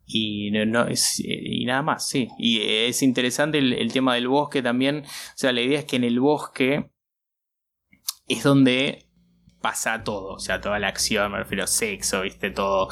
y, 0.05 0.51
no, 0.51 0.87
es, 0.87 1.19
y 1.19 1.65
nada 1.65 1.81
más, 1.81 2.07
sí. 2.07 2.27
Y 2.37 2.61
es 2.61 3.01
interesante 3.01 3.57
el, 3.57 3.91
tema 3.91 4.15
del 4.15 4.27
bosque 4.27 4.61
también. 4.61 5.03
O 5.05 5.37
sea, 5.37 5.51
la 5.51 5.61
idea 5.61 5.79
es 5.79 5.85
que 5.85 5.95
en 5.95 6.03
el 6.03 6.19
bosque 6.19 6.91
es 8.27 8.43
donde 8.43 9.09
pasa 9.61 10.03
todo. 10.03 10.33
O 10.33 10.39
sea, 10.39 10.61
toda 10.61 10.77
la 10.77 10.89
acción, 10.89 11.31
me 11.31 11.39
refiero 11.39 11.63
a 11.63 11.67
sexo, 11.67 12.21
viste, 12.21 12.51
todo. 12.51 12.89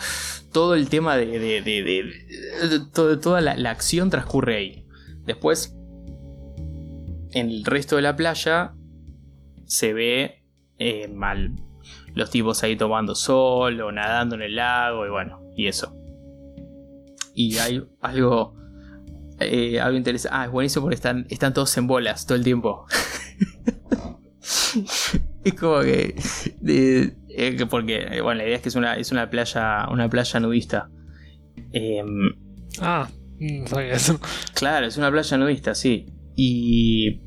Todo 0.51 0.73
el 0.73 0.89
tema 0.89 1.15
de. 1.17 1.39
de, 1.39 1.61
de, 1.61 2.79
toda 2.91 3.41
la, 3.41 3.69
acción 3.69 4.09
transcurre 4.09 4.57
ahí. 4.57 4.82
Después, 5.25 5.75
en 7.31 7.49
el 7.49 7.63
resto 7.65 7.95
de 7.95 8.01
la 8.01 8.15
playa, 8.15 8.73
se 9.65 9.93
ve 9.93 10.43
eh, 10.77 11.07
mal. 11.07 11.55
Los 12.13 12.29
tipos 12.29 12.61
ahí 12.63 12.75
tomando 12.75 13.15
sol 13.15 13.79
o 13.81 13.91
nadando 13.91 14.35
en 14.35 14.41
el 14.43 14.55
lago 14.55 15.05
y 15.05 15.09
bueno, 15.09 15.41
y 15.55 15.67
eso. 15.67 15.95
Y 17.33 17.57
hay 17.57 17.83
algo. 18.01 18.55
Eh, 19.39 19.79
algo 19.79 19.97
interesante. 19.97 20.37
Ah, 20.37 20.45
es 20.45 20.51
buenísimo 20.51 20.83
porque 20.83 20.95
están, 20.95 21.25
están 21.29 21.53
todos 21.53 21.75
en 21.77 21.87
bolas 21.87 22.25
todo 22.27 22.37
el 22.37 22.43
tiempo. 22.43 22.85
Es 25.43 25.53
como 25.55 25.81
que. 25.81 26.15
de- 26.59 27.15
eh, 27.35 27.55
que 27.55 27.65
porque, 27.65 28.21
bueno, 28.21 28.39
la 28.39 28.45
idea 28.45 28.55
es 28.57 28.61
que 28.61 28.69
es 28.69 28.75
una, 28.75 28.95
es 28.95 29.11
una 29.11 29.29
playa. 29.29 29.87
Una 29.91 30.07
playa 30.09 30.39
nudista. 30.39 30.89
Em, 31.71 32.07
Ah, 32.79 33.07
eso. 33.91 34.19
Claro, 34.53 34.85
es 34.87 34.97
una 34.97 35.11
playa 35.11 35.37
nudista, 35.37 35.75
sí. 35.75 36.05
Y. 36.35 37.21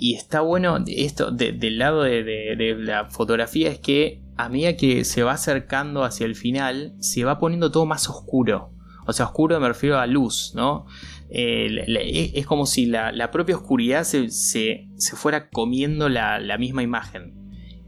Y 0.00 0.14
está 0.14 0.42
bueno 0.42 0.78
esto 0.86 1.30
de- 1.32 1.52
del 1.52 1.78
lado 1.78 2.02
de, 2.04 2.22
de- 2.22 2.76
la 2.78 3.06
fotografía 3.06 3.68
es 3.68 3.80
que 3.80 4.22
a 4.36 4.48
medida 4.48 4.76
que 4.76 5.04
se 5.04 5.24
va 5.24 5.32
acercando 5.32 6.04
hacia 6.04 6.24
el 6.26 6.36
final, 6.36 6.94
se 7.00 7.24
va 7.24 7.40
poniendo 7.40 7.72
todo 7.72 7.84
más 7.84 8.08
oscuro. 8.08 8.72
O 9.06 9.12
sea, 9.12 9.26
oscuro 9.26 9.58
me 9.58 9.66
refiero 9.66 9.98
a 9.98 10.06
luz, 10.06 10.52
¿no? 10.54 10.86
Eh, 11.30 11.84
la- 11.88 12.00
es 12.00 12.46
como 12.46 12.64
si 12.66 12.86
la, 12.86 13.10
la 13.10 13.32
propia 13.32 13.56
oscuridad 13.56 14.04
se, 14.04 14.30
se- 14.30 14.86
se 14.96 15.16
fuera 15.16 15.50
comiendo 15.50 16.08
la, 16.08 16.38
misma 16.58 16.84
imagen. 16.84 17.34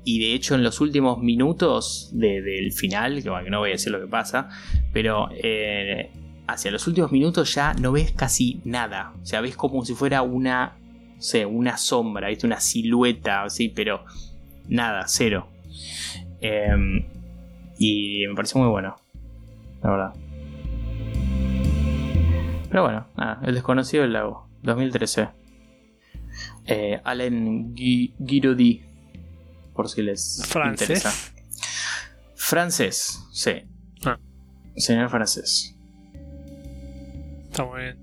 Y 0.05 0.19
de 0.19 0.33
hecho 0.35 0.57
en 0.57 0.65
los 0.65 0.81
últimos 0.81 1.19
minutos 1.23 2.11
de- 2.13 2.43
del 2.43 2.73
final, 2.73 3.23
que 3.23 3.51
no 3.51 3.61
voy 3.61 3.69
a 3.69 3.73
decir 3.73 3.93
lo 3.93 4.01
que 4.01 4.09
pasa, 4.09 4.49
pero 4.93 5.29
eh, 5.45 6.11
hacia 6.53 6.71
los 6.71 6.87
últimos 6.87 7.13
minutos 7.13 7.55
ya 7.55 7.75
no 7.75 7.93
ves 7.93 8.13
casi 8.13 8.61
nada. 8.65 9.13
O 9.23 9.27
sea, 9.27 9.41
ves 9.41 9.57
como 9.57 9.85
si 9.85 9.95
fuera 9.95 10.23
una, 10.23 10.77
no 11.17 11.23
sé, 11.23 11.47
una 11.47 11.77
sombra, 11.77 12.29
¿viste? 12.29 12.47
una 12.47 12.61
silueta, 12.61 13.45
así, 13.45 13.69
pero 13.69 14.05
nada, 14.69 15.05
cero. 15.07 15.49
Eh, 16.41 17.07
y 17.79 18.27
me 18.29 18.35
pareció 18.35 18.61
muy 18.61 18.71
bueno, 18.71 18.97
la 19.83 19.91
verdad. 19.91 20.15
Pero 22.69 22.83
bueno, 22.85 23.07
nada, 23.17 23.41
El 23.43 23.55
desconocido 23.55 24.03
del 24.03 24.13
lago, 24.13 24.49
2013. 24.63 25.29
Eh, 26.67 27.01
Guiraudy, 28.19 28.83
por 29.75 29.89
si 29.89 30.03
les 30.03 30.39
interesa. 30.39 31.11
Francés. 31.11 31.35
Francés, 32.35 33.27
sí. 33.33 33.63
Ah. 34.05 34.19
Señor 34.77 35.11
francés. 35.11 35.77
Está 37.51 37.65
muy 37.65 37.81
bien. 37.83 37.99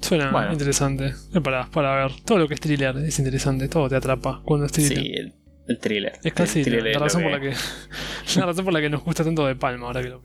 Suena 0.00 0.30
Bueno. 0.32 0.52
interesante. 0.52 1.06
Es 1.06 1.40
para, 1.42 1.66
para 1.70 1.94
ver. 1.94 2.12
Todo 2.24 2.38
lo 2.38 2.48
que 2.48 2.54
es 2.54 2.60
thriller 2.60 2.96
es 2.98 3.18
interesante. 3.18 3.68
Todo 3.68 3.88
te 3.88 3.96
atrapa 3.96 4.42
cuando 4.44 4.66
es 4.66 4.72
thriller. 4.72 4.98
Sí, 4.98 5.12
el, 5.14 5.34
el 5.68 5.78
thriller. 5.78 6.12
Es 6.24 6.32
casi 6.32 6.60
El 6.60 6.66
la, 6.72 6.78
thriller 6.78 7.00
razón 7.00 7.22
por 7.22 7.30
la 7.32 7.40
que 7.40 7.54
la 8.36 8.46
razón 8.46 8.64
por 8.64 8.74
la 8.74 8.80
que 8.80 8.90
nos 8.90 9.02
gusta 9.04 9.22
tanto 9.24 9.46
de 9.46 9.54
Palma 9.54 9.86
ahora 9.86 10.02
que 10.02 10.08
lo. 10.08 10.22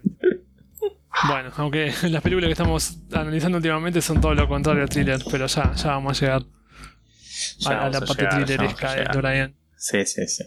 Bueno, 1.28 1.52
aunque 1.58 1.92
las 2.10 2.22
películas 2.22 2.48
que 2.48 2.52
estamos 2.54 3.00
analizando 3.12 3.58
últimamente 3.58 4.02
son 4.02 4.20
todo 4.22 4.34
lo 4.34 4.48
contrario 4.48 4.84
al 4.84 4.90
thriller, 4.90 5.20
pero 5.30 5.48
ya, 5.48 5.74
ya 5.74 5.88
vamos 5.90 6.22
a 6.22 6.26
llegar 6.26 6.42
Ya 7.60 7.86
a, 7.86 7.90
la 7.90 8.00
parte 8.02 8.24
llegar, 8.24 8.46
thrilleresca 8.46 8.94
de. 8.96 9.04
Dorian. 9.14 9.56
Sí, 9.76 10.06
sí, 10.06 10.28
sí. 10.28 10.44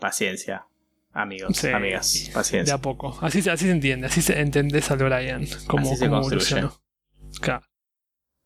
Paciencia. 0.00 0.64
Amigos, 1.12 1.56
Sí. 1.56 1.68
amigas, 1.68 2.24
De 2.26 2.32
paciencia. 2.32 2.74
a 2.74 2.78
poco. 2.78 3.16
Así, 3.22 3.40
se- 3.42 3.50
así 3.50 3.64
se 3.64 3.70
entiende, 3.70 4.06
así 4.08 4.20
se 4.22 4.38
entendés 4.40 4.90
al 4.90 4.98
Dorian. 4.98 5.46
Cómo, 5.66 5.88
Así 5.88 5.96
se 5.98 6.08
construye. 6.08 6.68
Claro. 7.40 7.64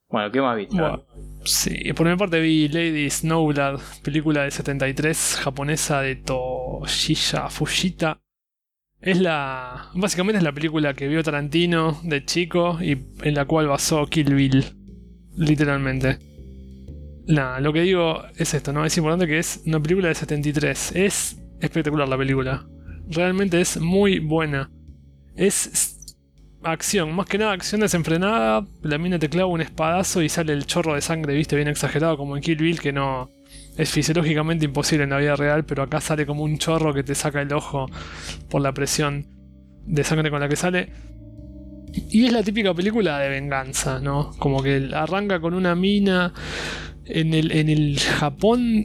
Bueno, 0.09 0.31
¿qué 0.33 0.41
más 0.41 0.57
viste? 0.57 0.75
Bueno, 0.75 1.05
sí, 1.45 1.93
por 1.95 2.09
mi 2.09 2.17
parte 2.17 2.41
vi 2.41 2.69
Lady 2.69 3.09
Snowblood, 3.09 3.81
película 4.03 4.43
de 4.43 4.51
73, 4.51 5.39
japonesa 5.41 6.01
de 6.01 6.17
Toshiya 6.17 7.49
Fujita. 7.49 8.21
Es 9.01 9.21
la. 9.21 9.89
Básicamente 9.95 10.39
es 10.39 10.43
la 10.45 10.53
película 10.53 10.95
que 10.95 11.09
vio 11.09 11.23
Tarantino 11.23 12.01
de 12.03 12.25
chico 12.25 12.79
y 12.83 12.99
en 13.23 13.35
la 13.35 13.47
cual 13.47 13.69
basó 13.69 14.05
Kill 14.07 14.35
Bill. 14.35 14.65
Literalmente. 15.37 16.19
Nada, 17.27 17.61
lo 17.61 17.73
que 17.73 17.83
digo 17.83 18.23
es 18.37 18.53
esto, 18.53 18.73
¿no? 18.73 18.85
Es 18.85 18.97
importante 18.97 19.27
que 19.27 19.39
es 19.39 19.63
una 19.65 19.81
película 19.81 20.09
de 20.09 20.17
73. 20.17 20.93
Es 20.97 21.41
espectacular 21.61 22.09
la 22.09 22.19
película. 22.19 22.67
Realmente 23.09 23.61
es 23.61 23.81
muy 23.81 24.19
buena. 24.19 24.71
Es 25.37 26.00
acción, 26.63 27.15
más 27.15 27.27
que 27.27 27.39
nada 27.39 27.53
acción 27.53 27.81
desenfrenada. 27.81 28.67
La 28.83 28.99
mina 28.99 29.19
te 29.19 29.29
clava 29.29 29.49
un 29.49 29.61
espadazo 29.61 30.23
y 30.23 30.29
sale 30.29 30.53
el 30.53 30.67
chorro 30.67 30.95
de 30.95 31.01
sangre, 31.01 31.35
viste, 31.35 31.57
bien 31.57 31.69
exagerado, 31.69 32.17
como 32.17 32.37
en 32.37 32.43
Kill 32.43 32.59
Bill, 32.59 32.81
que 32.81 32.93
no 32.93 33.31
es 33.77 33.91
fisiológicamente 33.91 34.65
imposible 34.65 35.05
en 35.05 35.11
la 35.11 35.19
vida 35.19 35.37
real, 35.37 35.65
pero 35.65 35.83
acá 35.83 36.01
sale 36.01 36.27
como 36.27 36.43
un 36.43 36.59
chorro 36.59 36.93
que 36.93 37.03
te 37.03 37.15
saca 37.15 37.41
el 37.41 37.53
ojo 37.53 37.87
por 38.49 38.61
la 38.61 38.73
presión 38.73 39.27
de 39.87 40.05
sangre 40.05 40.31
con 40.31 40.41
la 40.41 40.49
que 40.49 40.57
sale. 40.57 40.93
Y 42.11 42.27
es 42.27 42.33
la 42.33 42.43
típica 42.43 42.73
película 42.73 43.19
de 43.19 43.29
venganza, 43.29 43.99
¿no? 43.99 44.31
Como 44.39 44.63
que 44.63 44.91
arranca 44.95 45.41
con 45.41 45.55
una 45.55 45.75
mina 45.75 46.33
en 47.05 47.35
el, 47.35 47.51
en 47.53 47.69
el 47.69 47.99
Japón 47.99 48.85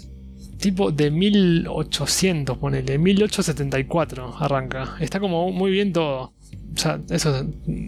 tipo 0.57 0.91
de 0.91 1.11
1800, 1.11 2.57
ponele, 2.57 2.97
1874 2.97 4.37
arranca. 4.39 4.95
Está 4.99 5.19
como 5.19 5.51
muy 5.51 5.69
bien 5.71 5.93
todo. 5.93 6.33
O 6.75 6.77
sea, 6.77 6.99
eso 7.09 7.45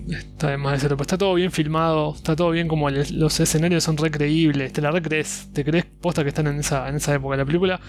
está 0.10 0.52
de 0.52 0.58
más 0.58 0.74
decirlo, 0.74 0.96
pero 0.96 1.04
está 1.04 1.18
todo 1.18 1.34
bien 1.34 1.52
filmado, 1.52 2.14
está 2.16 2.38
todo 2.38 2.52
bien 2.52 2.70
como 2.70 2.90
los 2.90 3.40
escenarios 3.40 3.84
son 3.84 3.98
recreíbles, 3.98 4.72
te 4.72 4.82
la 4.82 4.92
recrees, 4.92 5.50
te 5.54 5.66
crees 5.66 5.86
posta 5.86 6.24
que 6.24 6.30
están 6.30 6.48
en 6.48 6.60
esa, 6.60 6.88
en 6.88 6.96
esa 6.96 7.14
época 7.14 7.36
de 7.36 7.44
la 7.44 7.46
película. 7.46 7.82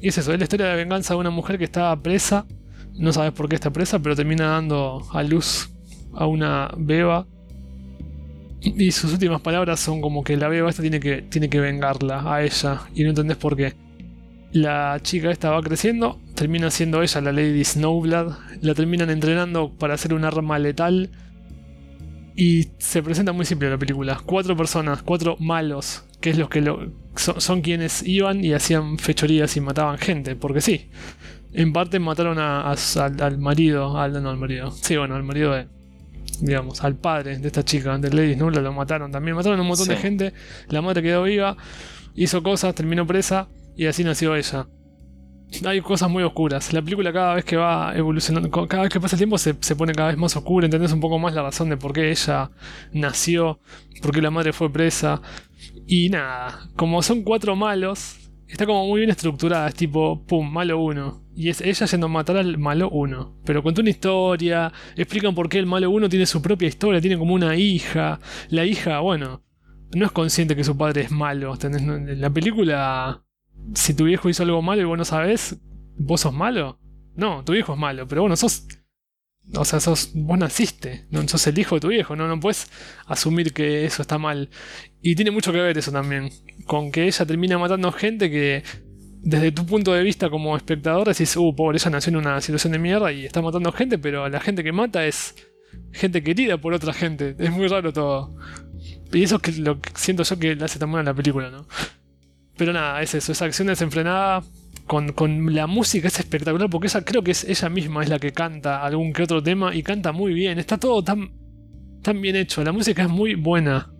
Y 0.00 0.08
es 0.08 0.18
eso, 0.18 0.32
es 0.32 0.38
la 0.38 0.44
historia 0.44 0.66
de 0.66 0.76
venganza 0.76 1.14
de 1.14 1.20
una 1.20 1.30
mujer 1.30 1.58
que 1.58 1.64
estaba 1.64 2.00
presa, 2.00 2.46
no 2.94 3.12
sabes 3.12 3.32
por 3.32 3.48
qué 3.48 3.56
está 3.56 3.70
presa, 3.70 3.98
pero 3.98 4.14
termina 4.14 4.46
dando 4.46 5.04
a 5.12 5.22
luz 5.22 5.70
a 6.14 6.26
una 6.26 6.72
beba. 6.76 7.26
Y 8.60 8.92
sus 8.92 9.12
últimas 9.12 9.40
palabras 9.40 9.80
son 9.80 10.00
como 10.00 10.22
que 10.22 10.36
la 10.36 10.48
beba 10.48 10.70
esta 10.70 10.82
tiene 10.82 11.00
que, 11.00 11.22
tiene 11.22 11.48
que 11.48 11.58
vengarla 11.58 12.32
a 12.32 12.44
ella, 12.44 12.82
y 12.94 13.02
no 13.02 13.10
entendés 13.10 13.38
por 13.38 13.56
qué. 13.56 13.74
La 14.52 15.00
chica 15.02 15.30
esta 15.32 15.50
va 15.50 15.62
creciendo, 15.62 16.20
termina 16.42 16.72
siendo 16.72 17.00
ella 17.02 17.20
la 17.20 17.30
Lady 17.30 17.62
Snowblood, 17.62 18.32
la 18.62 18.74
terminan 18.74 19.10
entrenando 19.10 19.70
para 19.78 19.94
hacer 19.94 20.12
un 20.12 20.24
arma 20.24 20.58
letal 20.58 21.08
y 22.34 22.70
se 22.78 23.00
presenta 23.00 23.30
muy 23.32 23.46
simple 23.46 23.70
la 23.70 23.78
película. 23.78 24.18
Cuatro 24.26 24.56
personas, 24.56 25.04
cuatro 25.04 25.36
malos, 25.38 26.04
que 26.20 26.30
es 26.30 26.38
los 26.38 26.48
que 26.48 26.60
lo, 26.60 26.90
son, 27.14 27.40
son 27.40 27.60
quienes 27.60 28.02
iban 28.02 28.44
y 28.44 28.54
hacían 28.54 28.98
fechorías 28.98 29.56
y 29.56 29.60
mataban 29.60 29.98
gente, 29.98 30.34
porque 30.34 30.60
sí. 30.60 30.90
En 31.52 31.72
parte 31.72 32.00
mataron 32.00 32.40
a- 32.40 32.62
a- 32.72 32.76
al, 33.04 33.22
al 33.22 33.38
marido, 33.38 33.96
al, 33.96 34.20
no 34.20 34.28
al 34.28 34.36
marido, 34.36 34.72
sí, 34.72 34.96
bueno, 34.96 35.14
al 35.14 35.22
marido 35.22 35.52
de, 35.52 35.68
digamos, 36.40 36.82
al 36.82 36.96
padre 36.96 37.38
de 37.38 37.46
esta 37.46 37.64
chica, 37.64 37.96
de 37.98 38.10
Lady 38.12 38.34
Snowblood, 38.34 38.64
lo 38.64 38.72
mataron 38.72 39.12
también. 39.12 39.36
Mataron 39.36 39.60
a 39.60 39.62
un 39.62 39.68
montón 39.68 39.86
de 39.86 39.96
gente, 39.96 40.32
la 40.70 40.82
madre 40.82 41.02
quedó 41.02 41.22
viva, 41.22 41.56
hizo 42.16 42.42
cosas, 42.42 42.74
terminó 42.74 43.06
presa 43.06 43.46
y 43.76 43.86
así 43.86 44.02
nació 44.02 44.34
ella. 44.34 44.66
Hay 45.64 45.80
cosas 45.80 46.10
muy 46.10 46.22
oscuras. 46.22 46.72
La 46.72 46.82
película 46.82 47.12
cada 47.12 47.34
vez 47.34 47.44
que 47.44 47.56
va 47.56 47.92
evolucionando, 47.94 48.50
cada 48.66 48.84
vez 48.84 48.92
que 48.92 49.00
pasa 49.00 49.16
el 49.16 49.20
tiempo 49.20 49.38
se, 49.38 49.54
se 49.60 49.76
pone 49.76 49.92
cada 49.92 50.08
vez 50.08 50.16
más 50.16 50.34
oscura, 50.36 50.66
entendés 50.66 50.92
un 50.92 51.00
poco 51.00 51.18
más 51.18 51.34
la 51.34 51.42
razón 51.42 51.68
de 51.68 51.76
por 51.76 51.92
qué 51.92 52.10
ella 52.10 52.50
nació, 52.92 53.60
por 54.00 54.12
qué 54.12 54.22
la 54.22 54.30
madre 54.30 54.52
fue 54.52 54.72
presa. 54.72 55.20
Y 55.86 56.08
nada, 56.08 56.68
como 56.76 57.02
son 57.02 57.22
cuatro 57.22 57.54
malos, 57.54 58.16
está 58.48 58.66
como 58.66 58.86
muy 58.86 59.00
bien 59.00 59.10
estructurada, 59.10 59.68
es 59.68 59.74
tipo, 59.74 60.24
pum, 60.26 60.50
malo 60.50 60.78
uno. 60.78 61.22
Y 61.34 61.48
es 61.48 61.60
ella 61.60 61.86
yendo 61.86 62.06
a 62.06 62.10
matar 62.10 62.36
al 62.36 62.58
malo 62.58 62.90
uno. 62.90 63.38
Pero 63.44 63.62
cuenta 63.62 63.80
una 63.80 63.90
historia, 63.90 64.72
explican 64.96 65.34
por 65.34 65.48
qué 65.48 65.58
el 65.58 65.66
malo 65.66 65.90
uno 65.90 66.08
tiene 66.08 66.26
su 66.26 66.42
propia 66.42 66.68
historia, 66.68 67.00
tiene 67.00 67.18
como 67.18 67.34
una 67.34 67.56
hija. 67.56 68.20
La 68.50 68.66
hija, 68.66 69.00
bueno, 69.00 69.42
no 69.94 70.06
es 70.06 70.12
consciente 70.12 70.54
que 70.54 70.64
su 70.64 70.76
padre 70.76 71.02
es 71.02 71.10
malo. 71.10 71.54
¿entendés? 71.54 72.18
La 72.18 72.30
película, 72.30 73.21
si 73.74 73.94
tu 73.94 74.04
viejo 74.04 74.28
hizo 74.28 74.42
algo 74.42 74.62
malo 74.62 74.82
y 74.82 74.84
vos 74.84 74.98
no 74.98 75.04
sabés, 75.04 75.56
¿vos 75.96 76.20
sos 76.22 76.32
malo? 76.32 76.78
No, 77.14 77.44
tu 77.44 77.52
viejo 77.52 77.74
es 77.74 77.78
malo, 77.78 78.06
pero 78.06 78.22
bueno, 78.22 78.36
sos. 78.36 78.66
O 79.54 79.64
sea, 79.64 79.80
sos, 79.80 80.12
vos 80.14 80.38
naciste, 80.38 81.06
no 81.10 81.26
sos 81.26 81.46
el 81.48 81.58
hijo 81.58 81.74
de 81.74 81.80
tu 81.80 81.88
viejo, 81.88 82.14
no, 82.14 82.28
no 82.28 82.38
puedes 82.38 82.70
asumir 83.06 83.52
que 83.52 83.84
eso 83.84 84.02
está 84.02 84.16
mal. 84.16 84.50
Y 85.00 85.16
tiene 85.16 85.32
mucho 85.32 85.52
que 85.52 85.60
ver 85.60 85.76
eso 85.76 85.90
también, 85.90 86.30
con 86.64 86.92
que 86.92 87.06
ella 87.06 87.26
termina 87.26 87.58
matando 87.58 87.90
gente 87.90 88.30
que 88.30 88.62
desde 89.22 89.52
tu 89.52 89.66
punto 89.66 89.92
de 89.92 90.02
vista 90.02 90.30
como 90.30 90.56
espectador 90.56 91.08
decís, 91.08 91.36
uh, 91.36 91.54
pobre, 91.54 91.78
ella 91.78 91.90
nació 91.90 92.10
en 92.10 92.16
una 92.16 92.40
situación 92.40 92.72
de 92.72 92.78
mierda 92.78 93.12
y 93.12 93.26
está 93.26 93.42
matando 93.42 93.72
gente, 93.72 93.98
pero 93.98 94.28
la 94.28 94.40
gente 94.40 94.62
que 94.64 94.72
mata 94.72 95.06
es 95.06 95.34
gente 95.92 96.22
querida 96.22 96.58
por 96.58 96.72
otra 96.72 96.92
gente. 96.92 97.36
Es 97.38 97.50
muy 97.50 97.68
raro 97.68 97.92
todo. 97.92 98.36
Y 99.12 99.22
eso 99.22 99.40
es 99.42 99.58
lo 99.58 99.80
que 99.80 99.90
siento 99.94 100.22
yo 100.22 100.38
que 100.38 100.54
le 100.54 100.64
hace 100.64 100.78
tan 100.78 100.90
buena 100.90 101.10
la 101.10 101.14
película, 101.14 101.50
¿no? 101.50 101.66
Pero 102.56 102.72
nada, 102.72 103.02
es 103.02 103.14
eso, 103.14 103.32
esa 103.32 103.44
acción 103.44 103.68
desenfrenada. 103.68 104.42
Con, 104.86 105.12
con 105.12 105.54
la 105.54 105.68
música 105.68 106.08
es 106.08 106.18
espectacular 106.18 106.68
porque 106.68 106.88
ella 106.88 107.04
creo 107.04 107.22
que 107.22 107.30
es 107.30 107.44
ella 107.44 107.68
misma 107.68 108.02
es 108.02 108.08
la 108.08 108.18
que 108.18 108.32
canta 108.32 108.82
algún 108.82 109.12
que 109.12 109.22
otro 109.22 109.40
tema 109.42 109.74
y 109.74 109.82
canta 109.82 110.12
muy 110.12 110.34
bien. 110.34 110.58
Está 110.58 110.76
todo 110.76 111.02
tan, 111.04 111.30
tan 112.02 112.20
bien 112.20 112.36
hecho. 112.36 112.64
La 112.64 112.72
música 112.72 113.02
es 113.02 113.08
muy 113.08 113.34
buena. 113.36 113.92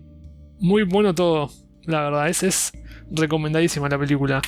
Muy 0.59 0.83
bueno 0.83 1.15
todo. 1.15 1.49
La 1.85 2.01
verdad, 2.01 2.29
es, 2.29 2.43
es 2.43 2.71
recomendadísima 3.09 3.89
la 3.89 3.97
película. 3.97 4.41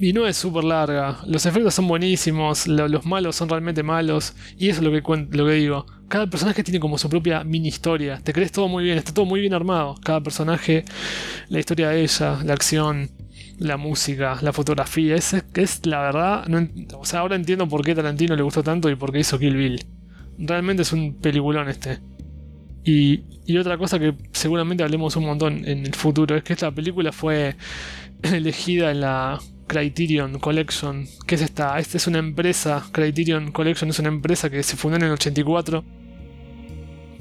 Y 0.00 0.12
no 0.12 0.26
es 0.26 0.36
súper 0.36 0.62
larga. 0.64 1.18
Los 1.26 1.44
efectos 1.46 1.74
son 1.74 1.88
buenísimos. 1.88 2.66
lo- 2.68 2.86
los 2.88 3.04
malos 3.04 3.34
son 3.36 3.48
realmente 3.48 3.82
malos. 3.82 4.34
Y 4.56 4.68
eso 4.68 4.80
es 4.80 4.84
lo 4.86 4.92
que, 4.92 5.26
lo 5.36 5.46
que 5.46 5.52
digo. 5.52 5.86
Cada 6.08 6.26
personaje 6.28 6.62
tiene 6.62 6.78
como 6.80 6.98
su 6.98 7.08
propia 7.10 7.42
mini 7.44 7.68
historia. 7.68 8.20
Te 8.22 8.32
crees 8.32 8.52
todo 8.52 8.68
muy 8.68 8.84
bien. 8.84 8.96
Está 8.96 9.12
todo 9.12 9.24
muy 9.26 9.40
bien 9.40 9.54
armado. 9.54 9.96
Cada 10.04 10.20
personaje, 10.22 10.84
la 11.48 11.58
historia 11.58 11.88
de 11.88 12.02
ella, 12.02 12.38
la 12.44 12.52
acción. 12.54 13.10
la 13.58 13.76
música, 13.76 14.38
la 14.40 14.52
fotografía. 14.52 15.16
Es, 15.16 15.34
es 15.54 15.84
la 15.86 16.00
verdad. 16.02 16.46
o 16.96 17.04
sea, 17.04 17.20
ahora 17.20 17.34
entiendo 17.36 17.66
por 17.68 17.84
qué 17.84 17.94
Tarantino 17.94 18.36
le 18.36 18.42
gustó 18.42 18.62
tanto 18.62 18.88
y 18.90 18.94
por 18.96 19.10
qué 19.12 19.18
hizo 19.20 19.36
Kill 19.38 19.56
Bill. 19.56 19.84
Realmente 20.38 20.82
es 20.82 20.92
un 20.92 21.14
peliculón 21.20 21.68
este. 21.68 21.98
Y, 22.84 23.24
y 23.46 23.56
otra 23.58 23.76
cosa 23.78 23.98
que 23.98 24.14
seguramente 24.32 24.82
hablemos 24.84 25.16
un 25.16 25.26
montón 25.26 25.64
en 25.68 25.86
el 25.86 25.94
futuro 25.94 26.36
es 26.36 26.44
que 26.44 26.52
esta 26.54 26.70
película 26.70 27.12
fue 27.12 27.56
elegida 28.22 28.90
en 28.92 29.00
la 29.00 29.38
Criterion 29.68 30.40
Collection. 30.40 31.06
¿Qué 31.26 31.36
es 31.36 31.42
esta? 31.42 31.78
Esta 31.78 31.98
es 31.98 32.06
una 32.08 32.18
empresa. 32.18 32.84
Criterion 32.90 33.52
Collection 33.52 33.90
es 33.90 33.98
una 34.00 34.08
empresa 34.08 34.50
que 34.50 34.62
se 34.64 34.76
fundó 34.76 34.96
en 34.96 35.04
el 35.04 35.12
84 35.12 35.84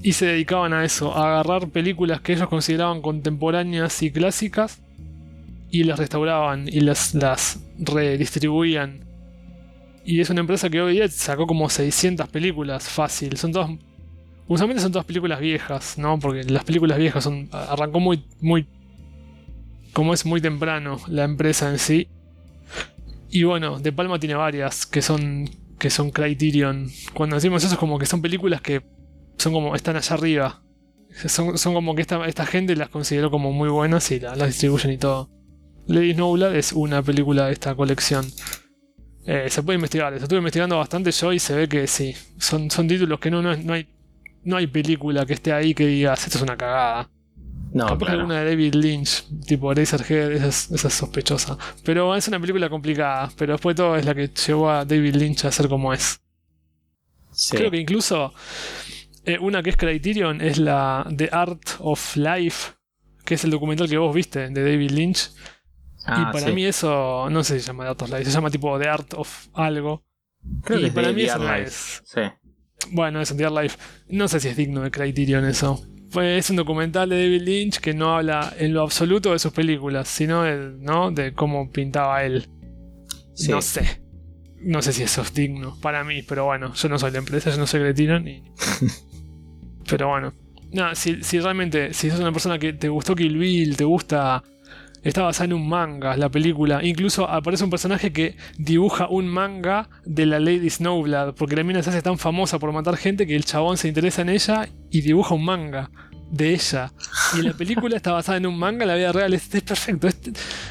y 0.01 0.13
se 0.13 0.25
dedicaban 0.27 0.73
a 0.73 0.85
eso, 0.85 1.15
a 1.15 1.27
agarrar 1.27 1.69
películas 1.69 2.21
que 2.21 2.33
ellos 2.33 2.47
consideraban 2.47 3.01
contemporáneas 3.01 4.01
y 4.01 4.11
clásicas 4.11 4.81
y 5.69 5.83
las 5.83 5.99
restauraban 5.99 6.67
y 6.67 6.79
las, 6.79 7.13
las 7.13 7.59
redistribuían. 7.77 9.05
Y 10.05 10.21
es 10.21 10.29
una 10.29 10.39
empresa 10.39 10.69
que 10.69 10.81
hoy 10.81 10.93
día 10.93 11.07
sacó 11.09 11.45
como 11.45 11.69
600 11.69 12.29
películas 12.29 12.87
fácil. 12.87 13.35
Son 13.37 13.51
todas. 13.51 13.71
Usualmente 14.47 14.81
son 14.81 14.93
todas 14.93 15.05
películas 15.05 15.41
viejas, 15.41 15.97
¿no? 15.97 16.17
Porque 16.17 16.45
las 16.45 16.63
películas 16.63 16.97
viejas 16.97 17.25
son. 17.25 17.49
Arrancó 17.51 17.99
muy. 17.99 18.23
muy. 18.39 18.65
como 19.91 20.13
es 20.13 20.25
muy 20.25 20.39
temprano 20.39 20.97
la 21.07 21.25
empresa 21.25 21.69
en 21.69 21.79
sí. 21.79 22.07
Y 23.29 23.43
bueno, 23.43 23.79
De 23.79 23.91
Palma 23.91 24.19
tiene 24.19 24.35
varias 24.35 24.85
que 24.85 25.01
son. 25.01 25.49
que 25.79 25.89
son 25.89 26.11
Criterion. 26.11 26.89
Cuando 27.13 27.35
decimos 27.35 27.63
eso 27.63 27.73
es 27.73 27.79
como 27.79 27.99
que 27.99 28.05
son 28.05 28.21
películas 28.21 28.61
que 28.61 28.83
son 29.37 29.53
como. 29.53 29.75
están 29.75 29.95
allá 29.95 30.15
arriba. 30.15 30.63
Son, 31.27 31.57
son 31.57 31.73
como 31.73 31.95
que 31.95 32.01
esta, 32.01 32.25
esta 32.27 32.45
gente 32.45 32.75
las 32.75 32.89
consideró 32.89 33.31
como 33.31 33.51
muy 33.51 33.69
buenas 33.69 34.11
y 34.11 34.19
las 34.19 34.45
distribuyen 34.45 34.91
y 34.91 34.97
todo. 34.97 35.29
Lady 35.87 36.13
Snowblood 36.13 36.55
es 36.55 36.73
una 36.73 37.01
película 37.01 37.47
de 37.47 37.53
esta 37.53 37.73
colección. 37.75 38.25
Eh, 39.25 39.47
se 39.49 39.63
puede 39.63 39.75
investigar, 39.75 40.13
estuve 40.13 40.37
investigando 40.37 40.77
bastante 40.77 41.11
yo 41.11 41.33
y 41.33 41.39
se 41.39 41.55
ve 41.55 41.67
que 41.67 41.87
sí. 41.87 42.15
Son, 42.37 42.69
son 42.69 42.87
títulos 42.87 43.19
que 43.19 43.31
no, 43.31 43.41
no, 43.41 43.55
no, 43.55 43.73
hay, 43.73 43.87
no 44.43 44.57
hay 44.57 44.67
película 44.67 45.25
que 45.25 45.33
esté 45.33 45.51
ahí 45.51 45.73
que 45.73 45.85
digas, 45.85 46.25
esto 46.25 46.37
es 46.37 46.43
una 46.43 46.55
cagada. 46.55 47.09
No, 47.73 47.87
Capaz 47.87 48.05
claro. 48.05 48.19
alguna 48.19 48.41
de 48.41 48.49
David 48.51 48.75
Lynch, 48.75 49.25
tipo 49.45 49.73
Razorhead, 49.73 50.31
esa 50.31 50.47
es, 50.47 50.71
esa 50.71 50.87
es 50.87 50.93
sospechosa. 50.93 51.57
Pero 51.83 52.15
es 52.15 52.27
una 52.27 52.39
película 52.39 52.69
complicada, 52.69 53.29
pero 53.37 53.53
después 53.53 53.75
de 53.75 53.83
todo 53.83 53.95
es 53.95 54.05
la 54.05 54.15
que 54.15 54.29
llevó 54.29 54.69
a 54.69 54.85
David 54.85 55.15
Lynch 55.15 55.45
a 55.45 55.51
ser 55.51 55.67
como 55.67 55.93
es. 55.93 56.21
Creo 57.51 57.69
que 57.69 57.77
incluso 57.77 58.33
eh, 59.25 59.37
una 59.39 59.61
que 59.61 59.69
es 59.71 59.77
Criterion 59.77 60.41
es 60.41 60.57
la 60.57 61.07
The 61.15 61.29
Art 61.31 61.61
of 61.79 62.15
Life, 62.15 62.73
que 63.25 63.35
es 63.35 63.43
el 63.43 63.51
documental 63.51 63.89
que 63.89 63.97
vos 63.97 64.15
viste 64.15 64.49
de 64.49 64.63
David 64.63 64.91
Lynch 64.91 65.31
y 66.07 66.11
ah, 66.11 66.29
para 66.31 66.53
mí 66.53 66.63
eso, 66.63 67.29
no 67.29 67.43
sé 67.43 67.55
si 67.55 67.59
se 67.59 67.67
llama 67.67 67.89
Art 67.89 68.01
of 68.01 68.09
Life, 68.09 68.23
se 68.23 68.31
llama 68.31 68.49
tipo 68.49 68.79
The 68.79 68.87
Art 68.87 69.13
of 69.15 69.47
algo. 69.53 70.05
Creo 70.63 70.79
y 70.79 70.89
para 70.89 71.11
mí 71.11 71.23
eso 71.23 71.37
no 71.37 71.53
es. 71.53 72.01
Sí. 72.05 72.21
Bueno, 72.91 73.19
es 73.19 73.29
un 73.31 73.37
The 73.37 73.49
Life. 73.49 73.77
No 74.07 74.29
sé 74.29 74.39
si 74.39 74.47
es 74.47 74.55
digno 74.55 74.81
de 74.81 74.89
Criterion 74.89 75.43
eso. 75.43 75.85
Pues 76.11 76.45
es 76.45 76.49
un 76.49 76.55
documental 76.55 77.09
de 77.09 77.21
David 77.21 77.41
Lynch 77.41 77.79
que 77.79 77.93
no 77.93 78.15
habla 78.15 78.53
en 78.57 78.73
lo 78.73 78.81
absoluto 78.81 79.33
de 79.33 79.39
sus 79.39 79.51
películas, 79.51 80.07
sino 80.07 80.43
de, 80.43 80.73
¿no? 80.79 81.11
de 81.11 81.33
cómo 81.33 81.69
pintaba 81.69 82.23
él. 82.23 82.47
No 83.49 83.61
sé. 83.61 84.01
No 84.61 84.81
sé 84.81 84.93
si 84.93 85.03
eso 85.03 85.21
es 85.21 85.33
digno 85.33 85.77
para 85.81 86.03
mí, 86.03 86.23
pero 86.23 86.45
bueno, 86.45 86.73
yo 86.73 86.89
no 86.89 86.97
soy 86.97 87.11
de 87.11 87.19
empresa, 87.19 87.51
yo 87.51 87.57
no 87.57 87.67
soy 87.67 87.81
Criterion. 87.81 88.25
pero 89.89 90.07
bueno. 90.09 90.33
No, 90.71 90.93
si, 90.95 91.23
si 91.23 91.39
realmente, 91.39 91.93
si 91.93 92.09
sos 92.09 92.19
una 92.19 92.31
persona 92.31 92.59
que 92.59 92.73
te 92.73 92.89
gustó 92.89 93.15
Kill 93.15 93.37
Bill, 93.37 93.77
te 93.77 93.85
gusta 93.85 94.43
Está 95.03 95.23
basada 95.23 95.45
en 95.45 95.53
un 95.53 95.67
manga, 95.67 96.17
la 96.17 96.29
película. 96.29 96.83
Incluso 96.83 97.29
aparece 97.29 97.63
un 97.63 97.69
personaje 97.69 98.11
que 98.11 98.35
dibuja 98.57 99.07
un 99.07 99.27
manga 99.27 99.89
de 100.05 100.25
la 100.25 100.39
Lady 100.39 100.69
Snowblood, 100.69 101.35
porque 101.35 101.55
la 101.55 101.63
mina 101.63 101.81
se 101.83 101.91
hace 101.91 102.01
tan 102.01 102.17
famosa 102.17 102.59
por 102.59 102.71
matar 102.71 102.97
gente 102.97 103.25
que 103.27 103.35
el 103.35 103.45
chabón 103.45 103.77
se 103.77 103.87
interesa 103.87 104.21
en 104.21 104.29
ella 104.29 104.67
y 104.89 105.01
dibuja 105.01 105.35
un 105.35 105.45
manga 105.45 105.89
de 106.29 106.53
ella. 106.53 106.91
Y 107.37 107.41
la 107.41 107.53
película 107.53 107.95
está 107.95 108.11
basada 108.11 108.37
en 108.37 108.45
un 108.47 108.57
manga, 108.57 108.85
la 108.85 108.95
vida 108.95 109.11
real. 109.11 109.33
Es, 109.33 109.47
perfecto. 109.47 110.07
Es, 110.07 110.19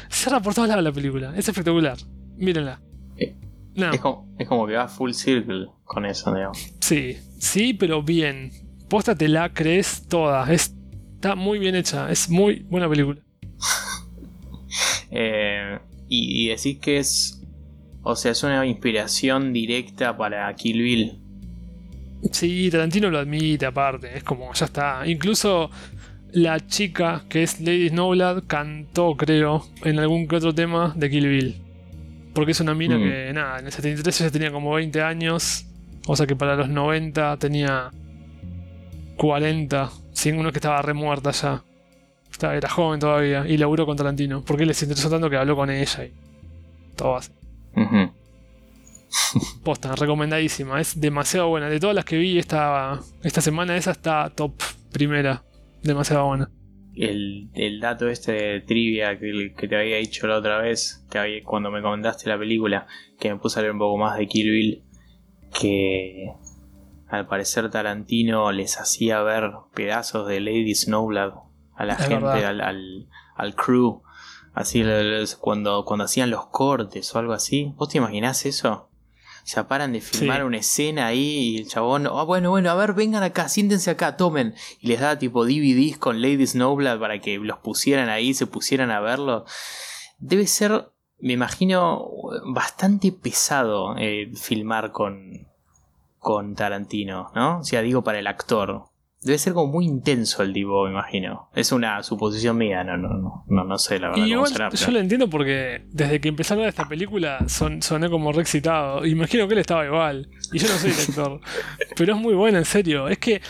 cierra 0.09 0.41
por 0.41 0.53
todos 0.53 0.67
lados 0.67 0.83
la 0.83 0.91
película. 0.91 1.33
Es 1.35 1.47
espectacular. 1.47 1.97
Mírenla. 2.37 2.81
Eh, 3.17 3.35
es, 3.75 3.99
como, 3.99 4.67
que 4.67 4.73
va 4.75 4.87
full 4.87 5.11
circle 5.11 5.67
con 5.83 6.05
eso, 6.05 6.33
digamos. 6.33 6.73
Sí, 6.81 7.17
sí, 7.39 7.73
pero 7.73 8.03
bien. 8.03 8.51
Posta 8.89 9.15
te 9.15 9.27
la 9.27 9.53
crees 9.53 10.07
toda. 10.07 10.51
está 10.51 11.35
muy 11.35 11.59
bien 11.59 11.75
hecha. 11.75 12.11
Es 12.11 12.29
muy 12.29 12.65
buena 12.69 12.89
película. 12.89 13.21
Eh, 15.11 15.79
y, 16.09 16.47
decís 16.47 16.79
que 16.79 16.97
es. 16.97 17.41
O 18.03 18.15
sea, 18.15 18.31
es 18.31 18.43
una 18.43 18.65
inspiración 18.65 19.51
directa 19.51 20.15
para 20.15 20.53
Kill 20.55 20.81
Bill. 20.81 21.19
Sí, 22.31 22.69
Tarantino 22.71 23.09
lo 23.09 23.19
admite 23.19 23.65
aparte. 23.65 24.17
Es 24.17 24.23
como, 24.23 24.53
ya 24.53 24.65
está. 24.65 25.05
Incluso 25.05 25.69
la 26.31 26.65
chica 26.65 27.25
que 27.29 27.43
es 27.43 27.59
Lady 27.59 27.89
Snowblood 27.89 28.43
cantó, 28.47 29.15
creo, 29.15 29.65
en 29.83 29.99
algún 29.99 30.27
que 30.27 30.37
otro 30.37 30.53
tema 30.53 30.93
de 30.95 31.09
Kill 31.09 31.27
Bill. 31.27 31.55
Porque 32.33 32.51
es 32.51 32.59
una 32.59 32.73
mina 32.73 32.97
mm. 32.97 33.01
que, 33.01 33.33
nada, 33.33 33.59
en 33.59 33.65
el 33.65 33.71
73 33.71 34.19
ya 34.19 34.31
tenía 34.31 34.51
como 34.51 34.73
20 34.73 35.01
años. 35.01 35.65
O 36.07 36.15
sea 36.15 36.25
que 36.25 36.35
para 36.35 36.55
los 36.55 36.69
90 36.69 37.37
tenía 37.37 37.91
40. 39.17 39.91
Sin 40.13 40.39
uno 40.39 40.51
que 40.51 40.59
estaba 40.59 40.81
remuerta 40.81 41.31
ya 41.31 41.63
era 42.41 42.69
joven 42.69 42.99
todavía 42.99 43.45
y 43.47 43.57
laburó 43.57 43.85
con 43.85 43.97
Tarantino. 43.97 44.43
Porque 44.43 44.65
les 44.65 44.81
interesó 44.81 45.09
tanto 45.09 45.29
que 45.29 45.37
habló 45.37 45.55
con 45.55 45.69
ella 45.69 46.05
y 46.05 46.13
todo 46.95 47.15
así. 47.17 47.31
Posta, 49.63 49.95
recomendadísima. 49.95 50.79
Es 50.79 50.99
demasiado 50.99 51.49
buena. 51.49 51.69
De 51.69 51.79
todas 51.79 51.95
las 51.95 52.05
que 52.05 52.17
vi 52.17 52.37
esta, 52.37 52.99
esta 53.23 53.41
semana, 53.41 53.75
esa 53.77 53.91
está 53.91 54.29
top 54.29 54.53
primera. 54.91 55.43
Demasiado 55.83 56.25
buena. 56.27 56.51
El, 56.95 57.79
dato 57.79 58.09
este 58.09 58.31
de 58.31 58.61
trivia 58.61 59.19
que, 59.19 59.67
te 59.67 59.75
había 59.75 59.97
dicho 59.97 60.25
la 60.25 60.37
otra 60.37 60.57
vez, 60.57 61.05
cuando 61.43 61.69
me 61.69 61.81
comentaste 61.81 62.27
la 62.27 62.39
película, 62.39 62.87
que 63.19 63.31
me 63.31 63.39
puse 63.39 63.59
a 63.59 63.61
leer 63.61 63.73
un 63.73 63.79
poco 63.79 63.97
más 63.97 64.17
de 64.17 64.27
Kill 64.27 64.49
Bill, 64.49 64.83
que 65.59 66.31
al 67.07 67.27
parecer 67.27 67.69
Tarantino 67.69 68.51
les 68.51 68.79
hacía 68.79 69.21
ver 69.21 69.51
pedazos 69.75 70.27
de 70.27 70.39
Lady 70.39 70.73
Snowblood 70.73 71.46
a 71.77 71.85
la 71.85 71.95
gente, 71.95 72.45
al, 72.45 73.07
al, 73.35 73.55
crew. 73.55 74.01
Así 74.53 74.83
cuando, 75.39 75.85
cuando 75.85 76.05
hacían 76.05 76.31
los 76.31 76.47
cortes 76.47 77.13
o 77.13 77.19
algo 77.19 77.33
así. 77.33 77.73
¿Vos 77.77 77.89
te 77.89 77.99
imaginás 77.99 78.45
eso? 78.45 78.89
Se 79.43 79.63
paran 79.63 79.93
de 79.93 80.01
filmar 80.01 80.43
una 80.43 80.57
escena 80.57 81.05
ahí 81.05 81.21
y 81.21 81.57
el 81.57 81.67
chabón, 81.69 82.07
ah, 82.07 82.23
bueno, 82.23 82.49
bueno, 82.49 82.69
a 82.69 82.75
ver, 82.75 82.93
vengan 82.93 83.23
acá, 83.23 83.47
siéntense 83.47 83.91
acá, 83.91 84.17
tomen. 84.17 84.55
Y 84.81 84.87
les 84.87 84.99
da 84.99 85.19
tipo 85.19 85.45
DVDs 85.45 85.97
con 85.97 86.21
Lady 86.21 86.45
Snowblood 86.45 86.99
para 86.99 87.21
que 87.21 87.37
los 87.37 87.59
pusieran 87.59 88.09
ahí, 88.09 88.33
se 88.33 88.47
pusieran 88.47 88.91
a 88.91 88.99
verlo. 88.99 89.45
Debe 90.17 90.47
ser, 90.47 90.91
me 91.19 91.33
imagino, 91.33 92.09
bastante 92.47 93.11
pesado 93.13 93.95
eh, 93.97 94.31
filmar 94.35 94.91
con, 94.91 95.47
con 96.17 96.55
Tarantino, 96.55 97.31
¿no? 97.35 97.59
O 97.59 97.63
sea, 97.63 97.81
digo 97.81 98.03
para 98.03 98.19
el 98.19 98.27
actor. 98.27 98.89
Debe 99.21 99.39
ser 99.39 99.53
como 99.53 99.71
muy 99.71 99.85
intenso 99.85 100.43
el 100.43 100.53
tipo, 100.53 100.85
me 100.85 100.91
imagino. 100.91 101.49
Es 101.55 101.71
una 101.71 102.03
suposición 102.03 102.55
mía, 102.55 102.83
no, 102.83 102.97
no, 102.97 103.43
no, 103.47 103.63
no, 103.63 103.77
sé 103.79 103.99
la 103.99 104.09
verdad. 104.09 104.25
Y 104.25 104.31
igual, 104.31 104.53
yo 104.71 104.91
lo 104.91 104.99
entiendo 104.99 105.27
porque 105.27 105.85
desde 105.89 106.21
que 106.21 106.29
empecé 106.29 106.53
a 106.53 106.57
ver 106.57 106.69
esta 106.69 106.87
película 106.87 107.43
son, 107.47 107.81
soné 107.81 108.11
como 108.11 108.31
re 108.31 108.41
excitado. 108.41 109.03
Imagino 109.05 109.47
que 109.47 109.55
él 109.55 109.59
estaba 109.59 109.85
igual. 109.85 110.29
Y 110.53 110.59
yo 110.59 110.67
no 110.67 110.75
soy 110.75 110.91
director. 110.91 111.41
pero 111.97 112.13
es 112.13 112.21
muy 112.21 112.35
bueno, 112.35 112.59
en 112.59 112.65
serio. 112.65 113.07
Es 113.07 113.17
que 113.17 113.41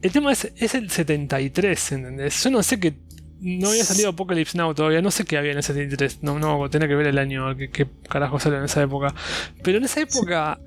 el 0.00 0.10
tema 0.10 0.32
es, 0.32 0.50
es 0.56 0.74
el 0.74 0.88
73, 0.88 1.92
¿entendés? 1.92 2.42
Yo 2.42 2.50
no 2.50 2.62
sé 2.62 2.80
qué. 2.80 2.94
No 3.40 3.70
había 3.70 3.84
salido 3.84 4.10
Apocalypse 4.10 4.56
Now 4.56 4.74
todavía, 4.74 5.02
no 5.02 5.10
sé 5.10 5.24
qué 5.24 5.36
había 5.36 5.52
en 5.52 5.58
el 5.58 5.62
73. 5.62 6.22
No, 6.22 6.38
no, 6.38 6.68
tenía 6.70 6.88
que 6.88 6.94
ver 6.94 7.06
el 7.06 7.18
año, 7.18 7.56
qué, 7.56 7.70
qué 7.70 7.86
carajo 8.08 8.38
salió 8.38 8.58
en 8.58 8.64
esa 8.64 8.82
época. 8.82 9.14
Pero 9.62 9.78
en 9.78 9.84
esa 9.84 10.00
época. 10.00 10.58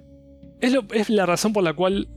Es, 0.61 0.71
lo, 0.71 0.85
es 0.93 1.09
la 1.09 1.25
razón 1.25 1.51
por 1.51 1.63
la 1.63 1.73
cual 1.73 2.07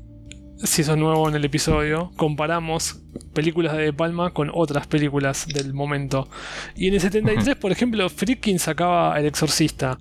si 0.62 0.85
sos 0.85 0.97
nuevo 0.97 1.29
en 1.29 1.35
el 1.35 1.45
episodio, 1.45 2.11
comparamos 2.16 3.03
películas 3.35 3.77
de, 3.77 3.85
de 3.85 3.92
Palma 3.92 4.33
con 4.33 4.51
otras 4.53 4.87
películas 4.87 5.47
del 5.47 5.75
momento. 5.75 6.29
Y 6.75 6.88
en 6.88 6.95
el 6.95 7.01
73, 7.01 7.57
por 7.57 7.73
ejemplo, 7.73 8.09
Friedkin 8.09 8.59
sacaba 8.59 9.19
El 9.19 9.27
Exorcista. 9.27 9.99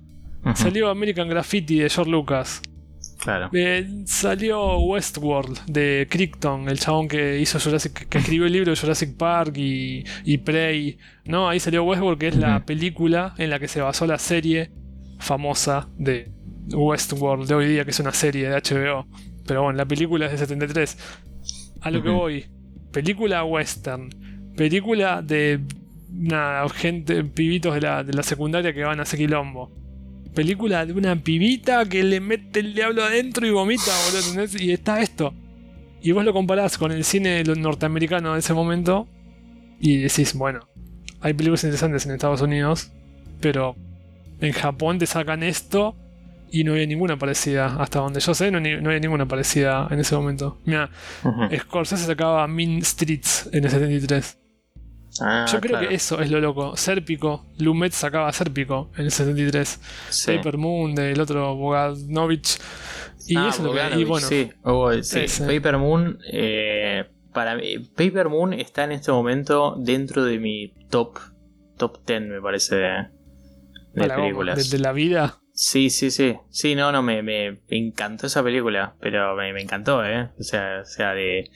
Salió 0.54 0.90
American 0.90 1.28
Graffiti 1.28 1.80
de 1.80 1.90
George 1.90 2.10
Lucas. 2.10 2.62
Claro. 3.18 3.50
Eh, 3.52 4.04
salió 4.04 4.78
Westworld 4.78 5.64
de 5.66 6.06
Crichton, 6.08 6.68
el 6.68 6.78
chabón 6.78 7.08
que 7.08 7.40
hizo 7.40 7.58
Jurassic, 7.58 8.08
que 8.08 8.18
escribió 8.18 8.46
el 8.46 8.52
libro 8.52 8.70
de 8.70 8.76
Jurassic 8.76 9.16
Park 9.16 9.56
y, 9.56 10.04
y 10.24 10.38
Prey. 10.38 10.98
¿no? 11.24 11.48
Ahí 11.48 11.58
salió 11.58 11.82
Westworld, 11.82 12.18
que 12.18 12.28
es 12.28 12.36
la 12.36 12.64
película 12.64 13.34
en 13.38 13.50
la 13.50 13.58
que 13.58 13.66
se 13.66 13.80
basó 13.80 14.06
la 14.06 14.18
serie 14.18 14.70
famosa 15.18 15.88
de 15.98 16.30
Westworld 16.72 17.48
de 17.48 17.54
hoy 17.54 17.66
día, 17.66 17.84
que 17.84 17.90
es 17.90 17.98
una 17.98 18.12
serie 18.12 18.48
de 18.48 18.56
HBO. 18.56 19.06
Pero 19.46 19.62
bueno, 19.62 19.76
la 19.76 19.86
película 19.86 20.26
es 20.26 20.32
de 20.32 20.38
73. 20.38 20.98
A 21.80 21.90
lo 21.90 22.02
que 22.02 22.08
voy. 22.08 22.46
Película 22.92 23.44
western. 23.44 24.10
Película 24.56 25.22
de 25.22 25.60
una 26.12 26.66
gente, 26.74 27.22
pibitos 27.24 27.74
de 27.74 27.80
la, 27.80 28.04
de 28.04 28.12
la 28.12 28.22
secundaria 28.22 28.72
que 28.72 28.84
van 28.84 28.98
a 29.00 29.02
hacer 29.02 29.18
quilombo. 29.18 29.70
Película 30.34 30.84
de 30.84 30.92
una 30.92 31.16
pibita 31.16 31.88
que 31.88 32.02
le 32.02 32.20
mete 32.20 32.60
el 32.60 32.74
diablo 32.74 33.04
adentro 33.04 33.46
y 33.46 33.50
vomita, 33.50 33.92
boludo, 34.06 34.28
¿entendés? 34.28 34.60
Y 34.60 34.72
está 34.72 35.00
esto. 35.00 35.34
Y 36.02 36.12
vos 36.12 36.24
lo 36.24 36.32
comparás 36.32 36.78
con 36.78 36.92
el 36.92 37.04
cine 37.04 37.42
norteamericano 37.42 38.34
de 38.34 38.40
ese 38.40 38.52
momento 38.52 39.08
y 39.80 39.98
decís, 39.98 40.34
bueno, 40.34 40.68
hay 41.20 41.34
películas 41.34 41.64
interesantes 41.64 42.06
en 42.06 42.12
Estados 42.12 42.42
Unidos, 42.42 42.92
pero 43.40 43.76
en 44.40 44.52
Japón 44.52 44.98
te 44.98 45.06
sacan 45.06 45.42
esto 45.42 45.96
y 46.60 46.64
no 46.64 46.72
había 46.72 46.86
ninguna 46.86 47.18
parecida. 47.18 47.76
Hasta 47.78 48.00
donde 48.00 48.20
yo 48.20 48.34
sé, 48.34 48.50
no, 48.50 48.58
había 48.58 49.00
ninguna 49.00 49.26
parecida 49.26 49.88
en 49.90 50.00
ese 50.00 50.14
momento. 50.16 50.58
Mira, 50.64 50.90
Scorsese 51.58 52.06
sacaba 52.06 52.46
Mean 52.46 52.82
Streets 52.82 53.48
en 53.52 53.64
el 53.64 53.70
73. 53.70 54.38
Ah, 55.20 55.46
yo 55.50 55.60
creo 55.60 55.80
que 55.80 55.94
eso 55.94 56.20
es 56.20 56.30
lo 56.30 56.40
loco. 56.40 56.76
Serpico, 56.76 57.46
Lumet 57.58 57.92
sacaba 57.92 58.30
Serpico 58.32 58.90
en 58.96 59.06
el 59.06 59.10
73. 59.10 59.80
Paper 60.26 60.58
Moon 60.58 60.94
del 60.94 61.20
otro 61.20 61.54
Bogdanovich. 61.56 62.58
Y 63.26 63.36
ah, 63.36 63.48
eso 63.48 63.62
lo 63.62 63.72
que. 63.72 63.98
Y 63.98 64.04
bueno, 64.04 64.26
sí. 64.26 64.50
Paper 65.46 65.78
Moon. 65.78 66.18
Eh, 66.30 67.04
para 67.32 67.56
mí, 67.56 67.78
Paper 67.78 68.28
Moon 68.28 68.52
está 68.52 68.84
en 68.84 68.92
este 68.92 69.10
momento 69.12 69.74
dentro 69.78 70.24
de 70.24 70.38
mi 70.38 70.72
top 70.90 71.18
top 71.76 72.04
10, 72.06 72.22
me 72.22 72.40
parece, 72.40 72.76
de, 72.76 73.08
películas. 73.94 74.70
¿De, 74.70 74.78
la 74.78 74.92
vida? 74.92 75.38
Sí, 75.56 75.88
sí, 75.88 76.10
sí. 76.10 76.36
Sí, 76.50 76.74
no, 76.74 76.92
no, 76.92 77.02
me, 77.02 77.22
me 77.22 77.58
encantó 77.70 78.26
esa 78.26 78.44
película. 78.44 78.94
Pero 79.00 79.34
me, 79.36 79.48
encantó, 79.60 80.04
¿eh? 80.04 80.28
O 80.38 80.42
sea, 80.42 80.80
o 80.82 80.84
sea, 80.84 81.14
de. 81.14 81.50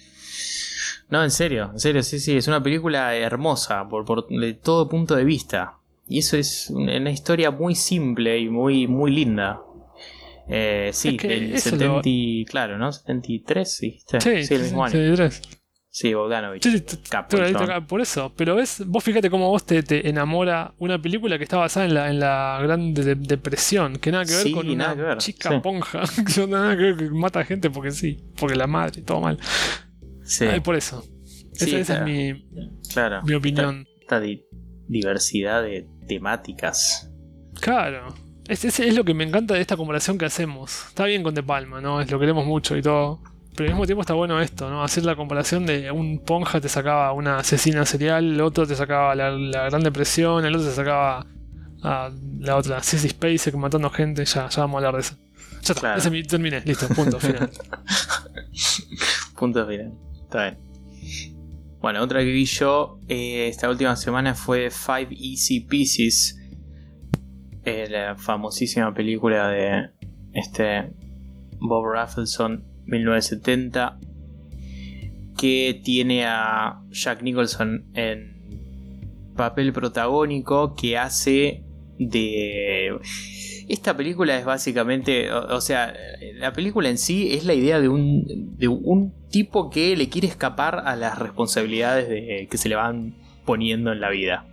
No, 1.11 1.23
en 1.23 1.31
serio, 1.31 1.71
en 1.73 1.79
serio, 1.79 2.03
sí, 2.03 2.19
sí. 2.19 2.37
Es 2.37 2.49
una 2.49 2.63
película 2.63 3.15
hermosa 3.15 3.87
por, 3.89 4.07
por 4.07 4.27
de 4.29 4.55
todo 4.55 4.89
punto 4.89 5.15
de 5.17 5.25
vista. 5.25 5.75
Y 6.09 6.21
eso 6.21 6.39
es 6.39 6.71
una 6.71 7.11
historia 7.11 7.51
muy 7.51 7.75
simple 7.75 8.39
y 8.39 8.49
muy, 8.49 8.89
muy 8.89 9.11
linda. 9.11 9.61
Eh, 10.49 10.91
sí, 10.95 11.19
el 11.23 11.61
70, 11.61 12.51
claro, 12.51 12.79
¿no? 12.79 12.91
73, 12.93 13.71
sí, 13.71 14.01
sí, 14.19 14.45
sí 14.45 14.55
el 14.55 14.63
mismo 14.63 14.83
año. 14.83 14.93
73. 14.93 15.60
Sí, 15.93 16.15
Bogdanovich. 16.15 16.65
por 17.89 18.01
eso. 18.01 18.33
Pero 18.37 18.55
ves, 18.55 18.83
vos 18.87 19.03
fíjate 19.03 19.29
cómo 19.29 19.49
vos 19.49 19.65
te, 19.65 20.09
enamora 20.09 20.73
una 20.79 21.03
película 21.03 21.37
que 21.37 21.45
está 21.45 21.57
basada 21.57 21.87
en 21.87 21.95
la, 21.95 22.11
en 22.11 22.21
la 22.21 22.61
gran 22.63 22.95
depresión, 22.95 23.97
que 23.97 24.13
nada 24.13 24.25
que 24.25 24.37
ver 24.37 24.53
con 24.53 24.71
una 24.71 25.19
chica 25.19 25.61
ponja, 25.61 26.03
que 26.35 26.47
nada 26.47 26.77
que 26.77 26.83
ver 26.83 26.97
que 26.97 27.11
mata 27.11 27.45
gente 27.45 27.71
porque 27.71 27.91
sí, 27.91 28.19
porque 28.39 28.55
la 28.55 28.69
madre, 28.69 29.03
todo 29.03 29.21
mal. 29.21 29.39
Sí. 30.23 30.47
por 30.63 30.77
eso. 30.77 31.05
esa, 31.55 31.99
es 31.99 32.05
mi, 32.05 32.49
claro, 32.93 33.23
mi 33.25 33.35
opinión. 33.35 33.85
Esta, 34.01 34.23
diversidad 34.87 35.63
de 35.63 35.89
temáticas. 36.07 37.13
Claro. 37.61 38.15
Es, 38.47 38.65
es 38.65 38.95
lo 38.95 39.05
que 39.05 39.15
me 39.15 39.25
encanta 39.25 39.55
de 39.55 39.61
esta 39.61 39.77
comparación 39.77 40.19
que 40.19 40.25
hacemos. 40.25 40.87
Está 40.89 41.05
bien 41.05 41.23
con 41.23 41.35
De 41.35 41.43
Palma, 41.43 41.81
¿no? 41.81 42.01
Es 42.01 42.11
lo 42.11 42.19
queremos 42.19 42.47
mucho 42.47 42.77
y 42.77 42.83
todo. 42.83 43.23
Pero 43.57 43.69
al 43.69 43.75
mismo 43.75 43.87
tiempo 43.87 44.03
está 44.03 44.15
bueno 44.15 44.41
esto, 44.41 44.71
¿no? 44.71 44.83
Hacer 44.83 45.05
la 45.05 45.17
comparación 45.17 45.67
de 45.67 45.91
un 45.91 46.21
ponja 46.21 46.61
te 46.61 46.69
sacaba 46.69 47.13
una 47.13 47.39
asesina 47.39 47.85
serial, 47.85 48.35
el 48.35 48.41
otro 48.41 48.67
te 48.67 48.77
sacaba 48.77 49.15
la, 49.15 49.31
Gran 49.69 49.83
Depresión, 49.83 50.45
el 50.45 50.55
otro 50.55 50.69
te 50.69 50.75
sacaba 50.75 51.27
a 51.83 52.11
la 52.39 52.57
otra, 52.57 52.83
Sissy 52.83 53.09
Spacek 53.09 53.55
matando 53.57 53.91
gente, 53.91 54.25
ya, 54.25 54.49
ya 54.49 54.61
vamos 54.63 54.75
a 54.75 54.79
hablar 54.79 54.95
de 54.95 55.01
eso. 55.01 55.17
Ya 55.63 55.75
está, 55.75 55.97
ese 55.97 56.23
terminé, 56.23 56.63
listo, 56.65 56.89
punto 56.89 57.19
final. 57.21 57.51
punto 59.37 59.67
final, 59.67 59.93
está 60.23 60.43
bien. 60.43 60.59
Bueno, 61.81 62.03
otra 62.03 62.21
que 62.21 62.27
vi 62.27 62.45
yo 62.45 63.01
eh, 63.09 63.49
esta 63.49 63.69
última 63.69 63.97
semana 63.97 64.35
fue 64.35 64.71
Five 64.71 65.09
Easy 65.19 65.61
Pieces, 65.61 66.39
eh, 67.65 67.89
la 67.91 68.17
famosísima 68.17 68.95
película 68.95 69.49
de 69.49 69.91
este 70.35 70.93
Bob 71.59 71.87
Raffleson 71.87 72.70
1970, 72.91 73.99
que 75.39 75.81
tiene 75.83 76.27
a 76.27 76.83
Jack 76.91 77.23
Nicholson 77.23 77.87
en 77.95 78.41
papel 79.37 79.73
protagónico 79.73 80.75
que 80.75 80.99
hace 80.99 81.65
de... 81.99 82.99
Esta 83.69 83.97
película 83.97 84.37
es 84.37 84.45
básicamente, 84.45 85.33
o, 85.33 85.61
sea, 85.61 85.95
la 86.35 86.53
película 86.53 86.89
en 86.89 86.99
sí 86.99 87.33
es 87.33 87.45
la 87.45 87.55
idea 87.55 87.81
de 87.81 87.89
un, 87.89 88.57
de 88.59 88.67
un 88.67 89.15
tipo 89.31 89.71
que 89.71 89.97
le 89.97 90.09
quiere 90.09 90.27
escapar 90.27 90.83
a 90.85 90.97
las 90.97 91.19
responsabilidades 91.19 92.09
de, 92.09 92.49
que 92.51 92.59
se 92.59 92.69
le 92.69 92.75
van 92.75 93.15
poniendo 93.45 93.93
en 93.93 94.01
la 94.01 94.11
vida. 94.11 94.47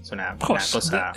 Es 0.00 0.10
una, 0.12 0.36
cosa... 0.38 1.12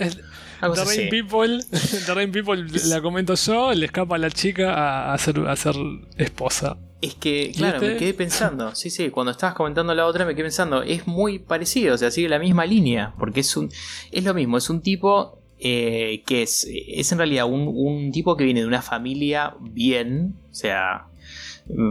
The 0.72 0.84
Rain, 0.84 1.10
People, 1.10 1.64
The 2.06 2.14
Rain 2.14 2.32
People 2.32 2.64
la 2.86 3.00
comento 3.00 3.34
yo, 3.34 3.72
le 3.72 3.86
escapa 3.86 4.16
a 4.16 4.18
la 4.18 4.30
chica 4.30 5.12
a, 5.12 5.18
ser, 5.18 5.40
a 5.46 5.56
ser 5.56 5.74
esposa. 6.16 6.78
Es 7.00 7.14
que, 7.14 7.52
claro, 7.54 7.80
me 7.80 7.96
quedé 7.96 8.14
pensando, 8.14 8.74
sí, 8.74 8.88
sí, 8.88 9.10
cuando 9.10 9.32
estabas 9.32 9.54
comentando 9.54 9.94
la 9.94 10.06
otra 10.06 10.24
me 10.24 10.34
quedé 10.34 10.44
pensando, 10.44 10.82
es 10.82 11.06
muy 11.06 11.38
parecido, 11.38 11.94
o 11.94 11.98
sea, 11.98 12.10
sigue 12.10 12.28
la 12.30 12.38
misma 12.38 12.64
línea, 12.64 13.14
porque 13.18 13.40
es 13.40 13.56
un 13.56 13.70
es 14.10 14.24
lo 14.24 14.32
mismo, 14.32 14.56
es 14.56 14.70
un 14.70 14.80
tipo 14.80 15.42
eh, 15.58 16.22
que 16.26 16.42
es, 16.42 16.66
es 16.70 17.12
en 17.12 17.18
realidad 17.18 17.46
un, 17.46 17.68
un, 17.68 18.10
tipo 18.10 18.36
que 18.36 18.44
viene 18.44 18.60
de 18.60 18.66
una 18.66 18.80
familia 18.80 19.54
bien, 19.60 20.36
o 20.50 20.54
sea, 20.54 21.08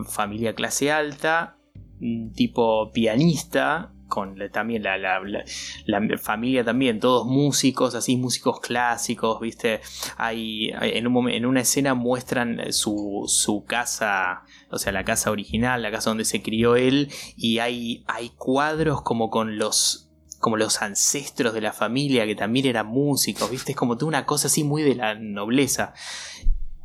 familia 0.09 0.53
clase 0.53 0.91
alta, 0.91 1.57
un 2.01 2.33
tipo 2.33 2.91
pianista, 2.91 3.92
con 4.13 4.37
también 4.51 4.83
la, 4.83 6.19
familia 6.19 6.63
también, 6.63 6.99
todos 6.99 7.25
músicos, 7.25 7.95
así 7.95 8.15
músicos 8.15 8.59
clásicos, 8.59 9.41
¿viste? 9.41 9.81
Hay, 10.17 10.69
en, 10.81 11.07
un 11.07 11.31
en 11.31 11.47
una 11.47 11.61
escena 11.61 11.95
muestran 11.95 12.71
su, 12.71 13.23
su, 13.27 13.65
casa, 13.65 14.43
o 14.69 14.77
sea, 14.77 14.91
la 14.91 15.03
casa 15.03 15.31
original, 15.31 15.81
la 15.81 15.89
casa 15.89 16.11
donde 16.11 16.25
se 16.25 16.43
crió 16.43 16.75
él, 16.75 17.11
y 17.35 17.57
hay, 17.57 18.03
hay 18.05 18.29
cuadros 18.37 19.01
como 19.01 19.31
con 19.31 19.57
los 19.57 20.11
como 20.39 20.57
los 20.57 20.81
ancestros 20.83 21.55
de 21.55 21.61
la 21.61 21.73
familia 21.73 22.27
que 22.27 22.35
también 22.35 22.67
eran 22.67 22.85
músicos, 22.85 23.49
¿viste? 23.49 23.71
Es 23.71 23.77
como 23.77 23.97
una 24.03 24.27
cosa 24.27 24.45
así 24.45 24.63
muy 24.63 24.83
de 24.83 24.93
la 24.93 25.15
nobleza. 25.15 25.93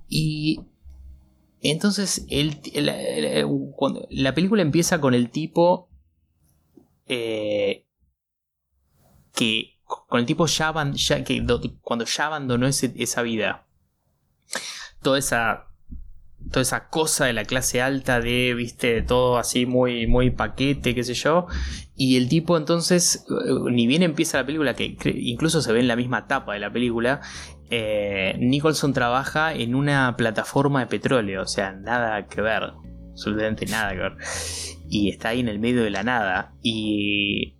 Y 0.08 0.60
entonces 1.60 2.24
el, 2.30 2.58
la 4.10 4.34
película 4.34 4.62
empieza 4.62 5.00
con 5.00 5.12
el 5.12 5.28
tipo 5.28 5.87
eh, 7.08 7.86
que 9.34 9.78
con 9.84 10.20
el 10.20 10.26
tipo 10.26 10.46
ya, 10.46 10.72
cuando 11.80 12.04
ya 12.04 12.26
abandonó 12.26 12.66
esa 12.66 13.22
vida, 13.22 13.66
toda 15.02 15.18
esa 15.18 15.64
toda 16.50 16.62
esa 16.62 16.88
cosa 16.88 17.26
de 17.26 17.32
la 17.32 17.44
clase 17.44 17.82
alta 17.82 18.20
de, 18.20 18.54
viste, 18.54 19.02
todo 19.02 19.38
así 19.38 19.66
muy, 19.66 20.06
muy 20.06 20.30
paquete, 20.30 20.94
qué 20.94 21.04
sé 21.04 21.14
yo. 21.14 21.46
Y 21.94 22.16
el 22.16 22.28
tipo 22.28 22.56
entonces, 22.56 23.26
eh, 23.28 23.70
ni 23.70 23.86
bien 23.86 24.02
empieza 24.02 24.38
la 24.38 24.46
película, 24.46 24.74
que 24.74 24.96
incluso 25.04 25.60
se 25.60 25.72
ve 25.72 25.80
en 25.80 25.88
la 25.88 25.96
misma 25.96 26.26
tapa 26.26 26.54
de 26.54 26.60
la 26.60 26.72
película, 26.72 27.20
eh, 27.70 28.36
Nicholson 28.38 28.92
trabaja 28.92 29.52
en 29.52 29.74
una 29.74 30.16
plataforma 30.16 30.80
de 30.80 30.86
petróleo, 30.86 31.42
o 31.42 31.46
sea, 31.46 31.72
nada 31.72 32.26
que 32.26 32.40
ver, 32.40 32.72
absolutamente 33.18 33.66
nada 33.66 34.16
y 34.88 35.10
está 35.10 35.30
ahí 35.30 35.40
en 35.40 35.48
el 35.48 35.58
medio 35.58 35.82
de 35.82 35.90
la 35.90 36.04
nada 36.04 36.54
y 36.62 37.54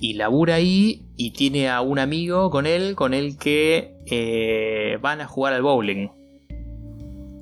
y 0.00 0.14
labura 0.14 0.56
ahí 0.56 1.06
y 1.16 1.30
tiene 1.30 1.70
a 1.70 1.80
un 1.80 1.98
amigo 1.98 2.50
con 2.50 2.66
él 2.66 2.96
con 2.96 3.14
el 3.14 3.38
que 3.38 3.94
eh, 4.06 4.98
van 5.00 5.20
a 5.20 5.26
jugar 5.26 5.54
al 5.54 5.62
bowling 5.62 6.08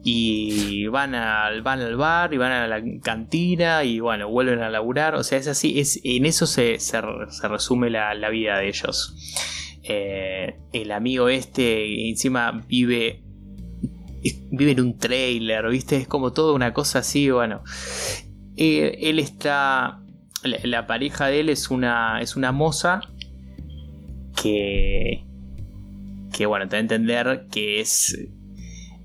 y 0.05 0.87
van 0.89 1.15
al, 1.15 1.63
van 1.63 1.81
al 1.81 1.97
bar 1.97 2.35
y 2.35 2.37
van 2.37 2.53
a 2.53 2.67
la 2.67 2.83
cantina 3.03 3.85
y 3.85 4.01
bueno, 4.01 4.29
vuelven 4.29 4.61
a 4.61 4.69
laburar. 4.69 5.15
O 5.15 5.23
sea, 5.23 5.39
es 5.39 5.47
así, 5.47 5.79
es, 5.79 6.01
en 6.03 6.27
eso 6.27 6.47
se, 6.47 6.81
se, 6.81 7.01
resume 7.49 7.89
la, 7.89 8.29
vida 8.31 8.59
de 8.59 8.69
ellos. 8.69 9.15
Eh, 9.85 10.57
el 10.73 10.93
amigo 10.93 11.29
este 11.29 12.09
encima 12.09 12.65
vive, 12.69 13.22
vive 14.51 14.73
en 14.73 14.81
un 14.81 14.99
trailer, 14.99 15.69
¿viste? 15.69 15.97
Es 15.97 16.09
como 16.09 16.33
toda 16.33 16.55
una 16.55 16.73
cosa 16.73 17.01
así, 17.01 17.31
bueno. 17.31 17.63
Eh, 18.57 18.99
él 19.03 19.19
está. 19.19 20.01
La, 20.43 20.87
pareja 20.87 21.27
de 21.27 21.41
él 21.41 21.49
es 21.49 21.71
una. 21.71 22.21
es 22.21 22.37
una 22.37 22.53
moza. 22.53 23.01
Que. 24.41 25.25
Que 26.33 26.47
bueno, 26.47 26.69
te 26.69 26.77
da 26.77 26.79
a 26.79 26.81
entender 26.81 27.47
que 27.51 27.81
es. 27.81 28.19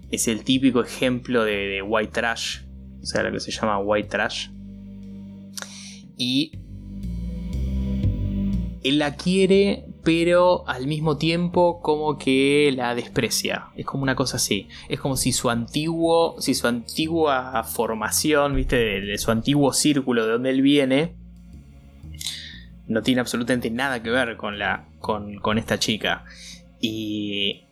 Es 0.10 0.28
el 0.28 0.44
típico 0.44 0.82
ejemplo 0.82 1.44
de, 1.44 1.82
white 1.82 2.12
trash. 2.14 2.62
O 3.02 3.06
sea, 3.06 3.24
lo 3.24 3.32
que 3.32 3.40
se 3.40 3.52
llama 3.52 3.80
white 3.80 4.10
trash. 4.10 4.50
Y. 6.18 6.52
Él 8.84 9.00
la 9.00 9.16
quiere 9.16 9.87
pero 10.08 10.66
al 10.70 10.88
mismo 10.88 11.18
tiempo 11.18 11.82
como 11.82 12.18
que 12.18 12.72
la 12.74 12.96
desprecia. 12.96 13.66
Es 13.76 13.86
como 13.86 14.04
una 14.04 14.16
cosa 14.16 14.38
así. 14.38 14.70
Es 14.88 15.02
como 15.02 15.18
si 15.18 15.34
su 15.34 15.50
antiguo, 15.50 16.40
si 16.40 16.54
su 16.54 16.66
antigua 16.66 17.62
formación, 17.66 18.56
viste, 18.56 18.78
de, 18.78 19.18
su 19.18 19.32
antiguo 19.32 19.74
círculo 19.74 20.26
de 20.26 20.32
donde 20.32 20.52
él 20.52 20.62
viene, 20.62 21.18
no 22.88 23.02
tiene 23.02 23.20
absolutamente 23.20 23.70
nada 23.70 24.02
que 24.02 24.10
ver 24.10 24.38
con, 24.38 24.58
la, 24.58 24.88
con, 25.00 25.40
con 25.40 25.58
esta 25.58 25.78
chica. 25.78 26.24
Y, 26.80 27.66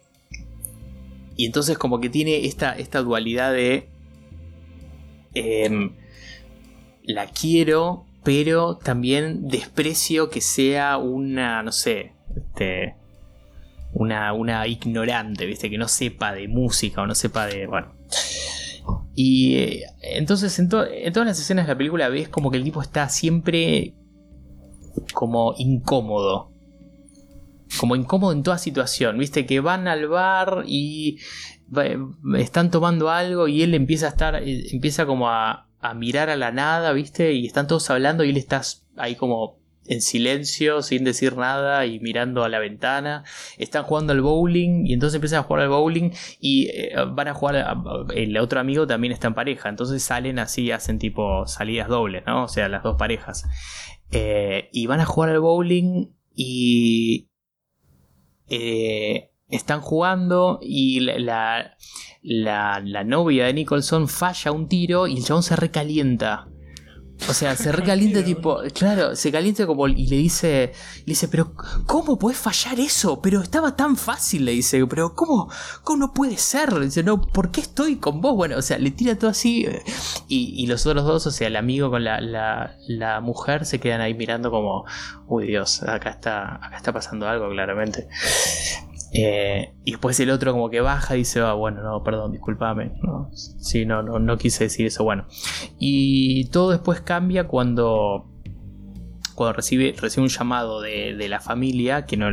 y 1.37 1.45
entonces 1.45 1.77
como 1.77 2.01
que 2.01 2.09
tiene 2.09 2.47
esta, 2.47 2.73
esta 2.73 3.01
dualidad 3.01 3.53
de... 3.53 3.87
Em, 5.35 5.93
la 7.03 7.27
quiero, 7.27 8.05
pero 8.25 8.75
también 8.75 9.47
desprecio 9.47 10.29
que 10.29 10.41
sea 10.41 10.97
una, 10.97 11.63
no 11.63 11.71
sé, 11.71 12.14
este, 12.35 12.95
una, 13.93 14.33
una 14.33 14.67
ignorante, 14.67 15.45
¿viste? 15.45 15.69
Que 15.69 15.77
no 15.77 15.87
sepa 15.87 16.33
de 16.33 16.47
música 16.47 17.01
o 17.01 17.07
no 17.07 17.15
sepa 17.15 17.47
de... 17.47 17.67
Bueno. 17.67 17.93
Y 19.15 19.55
eh, 19.55 19.83
entonces 20.01 20.59
en, 20.59 20.69
todas 20.69 20.89
las 21.15 21.39
escenas 21.39 21.65
de 21.65 21.73
la 21.73 21.77
película 21.77 22.09
ves 22.09 22.27
como 22.29 22.51
que 22.51 22.57
el 22.57 22.63
tipo 22.63 22.81
está 22.81 23.09
siempre 23.09 23.95
como 25.13 25.55
incómodo. 25.57 26.51
Como 27.79 27.95
incómodo 27.95 28.31
en 28.31 28.43
toda 28.43 28.57
situación, 28.57 29.17
viste 29.17 29.45
que 29.45 29.59
van 29.59 29.87
al 29.87 30.07
bar 30.07 30.63
y 30.67 31.19
están 32.37 32.69
tomando 32.71 33.09
algo 33.09 33.47
y 33.47 33.63
él 33.63 33.73
empieza 33.73 34.05
a 34.05 34.09
estar, 34.09 34.35
eh, 34.35 34.67
empieza 34.71 35.05
como 35.05 35.29
a, 35.29 35.67
a 35.79 35.93
mirar 35.93 36.29
a 36.29 36.35
la 36.35 36.51
nada, 36.51 36.93
viste, 36.93 37.33
y 37.33 37.45
están 37.45 37.67
todos 37.67 37.89
hablando 37.89 38.23
y 38.23 38.29
él 38.29 38.37
está 38.37 38.61
ahí 38.97 39.15
como 39.15 39.57
en 39.87 40.01
silencio, 40.01 40.81
sin 40.81 41.03
decir 41.03 41.37
nada 41.37 41.85
y 41.85 41.99
mirando 41.99 42.43
a 42.43 42.49
la 42.49 42.59
ventana. 42.59 43.23
Están 43.57 43.83
jugando 43.83 44.13
al 44.13 44.21
bowling 44.21 44.85
y 44.85 44.93
entonces 44.93 45.15
empiezan 45.15 45.39
a 45.39 45.43
jugar 45.43 45.63
al 45.63 45.69
bowling 45.69 46.11
y 46.39 46.67
eh, 46.69 46.93
van 47.11 47.27
a 47.27 47.33
jugar. 47.33 47.77
el 48.13 48.37
otro 48.37 48.59
amigo 48.59 48.87
también 48.87 49.13
está 49.13 49.27
en 49.27 49.33
pareja, 49.35 49.69
entonces 49.69 50.03
salen 50.03 50.39
así, 50.39 50.71
hacen 50.71 50.99
tipo 50.99 51.45
salidas 51.47 51.87
dobles, 51.87 52.23
¿no? 52.25 52.43
O 52.45 52.47
sea, 52.47 52.69
las 52.69 52.83
dos 52.83 52.97
parejas. 52.97 53.45
Eh, 54.11 54.69
y 54.71 54.87
van 54.87 54.99
a 54.99 55.05
jugar 55.05 55.29
al 55.29 55.39
bowling 55.39 56.07
y. 56.35 57.29
Eh, 58.47 59.31
están 59.49 59.81
jugando 59.81 60.59
y 60.61 60.99
la, 61.01 61.75
la, 62.21 62.81
la, 62.83 63.03
novia 63.03 63.45
de 63.45 63.53
Nicholson 63.53 64.07
falla 64.07 64.51
un 64.51 64.67
tiro 64.67 65.07
y 65.07 65.17
el 65.17 65.23
chabón 65.23 65.43
se 65.43 65.55
recalienta. 65.55 66.47
O 67.27 67.33
sea, 67.33 67.55
se 67.55 67.71
recalienta 67.71 68.23
tipo, 68.23 68.59
claro, 68.73 69.15
se 69.15 69.31
calienta 69.31 69.65
como 69.65 69.87
y 69.87 70.07
le 70.07 70.17
dice, 70.17 70.73
le 70.99 71.11
dice, 71.11 71.27
pero 71.27 71.53
¿cómo 71.85 72.19
puedes 72.19 72.37
fallar 72.37 72.79
eso? 72.79 73.19
Pero 73.21 73.41
estaba 73.41 73.75
tan 73.75 73.95
fácil, 73.95 74.45
le 74.45 74.51
dice, 74.51 74.85
pero 74.85 75.15
¿cómo, 75.15 75.49
cómo 75.83 75.97
no 75.97 76.13
puede 76.13 76.37
ser? 76.37 76.77
dice, 76.79 77.03
no, 77.03 77.21
¿por 77.21 77.51
qué 77.51 77.61
estoy 77.61 77.95
con 77.95 78.21
vos? 78.21 78.35
Bueno, 78.35 78.57
o 78.57 78.61
sea, 78.61 78.77
le 78.77 78.91
tira 78.91 79.17
todo 79.17 79.31
así 79.31 79.65
y, 80.27 80.61
y 80.61 80.67
los 80.67 80.85
otros 80.85 81.05
dos, 81.05 81.25
o 81.25 81.31
sea, 81.31 81.47
el 81.47 81.55
amigo 81.55 81.89
con 81.89 82.03
la, 82.03 82.21
la, 82.21 82.77
la, 82.87 83.21
mujer 83.21 83.65
se 83.65 83.79
quedan 83.79 84.01
ahí 84.01 84.13
mirando 84.13 84.51
como, 84.51 84.85
uy 85.27 85.47
Dios, 85.47 85.81
acá 85.83 86.11
está, 86.11 86.55
acá 86.55 86.77
está 86.77 86.93
pasando 86.93 87.27
algo 87.27 87.49
claramente. 87.49 88.07
Eh, 89.17 89.73
y 89.85 89.91
después 89.91 90.19
el 90.19 90.29
otro 90.29 90.51
como 90.51 90.69
que 90.69 90.81
baja 90.81 91.15
y 91.15 91.19
dice, 91.19 91.39
ah, 91.39 91.53
bueno, 91.53 91.81
no, 91.81 92.03
perdón, 92.03 92.31
discúlpame. 92.31 92.91
No, 93.01 93.29
sí, 93.33 93.85
no, 93.85 94.03
no, 94.03 94.19
no 94.19 94.37
quise 94.37 94.65
decir 94.65 94.85
eso. 94.85 95.03
Bueno. 95.03 95.25
Y 95.79 96.49
todo 96.49 96.71
después 96.71 97.01
cambia 97.01 97.47
cuando 97.47 98.29
cuando 99.35 99.53
recibe, 99.53 99.93
recibe 99.99 100.23
un 100.23 100.29
llamado 100.29 100.81
de, 100.81 101.27
la 101.29 101.39
familia, 101.39 102.05
que 102.05 102.17
no, 102.17 102.29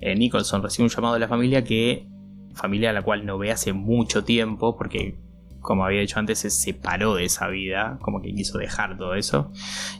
eh, 0.00 0.16
Nicholson 0.16 0.62
recibe 0.62 0.84
un 0.84 0.90
llamado 0.90 1.14
de 1.14 1.20
la 1.20 1.28
familia 1.28 1.62
que, 1.62 2.08
familia 2.54 2.90
a 2.90 2.92
la 2.92 3.02
cual 3.02 3.26
no 3.26 3.38
ve 3.38 3.52
hace 3.52 3.72
mucho 3.72 4.24
tiempo, 4.24 4.76
porque 4.76 5.18
como 5.60 5.84
había 5.84 6.00
dicho 6.00 6.18
antes, 6.18 6.38
se 6.38 6.50
separó 6.50 7.14
de 7.14 7.26
esa 7.26 7.48
vida, 7.48 7.98
como 8.00 8.22
que 8.22 8.34
quiso 8.34 8.58
dejar 8.58 8.96
todo 8.96 9.14
eso, 9.14 9.52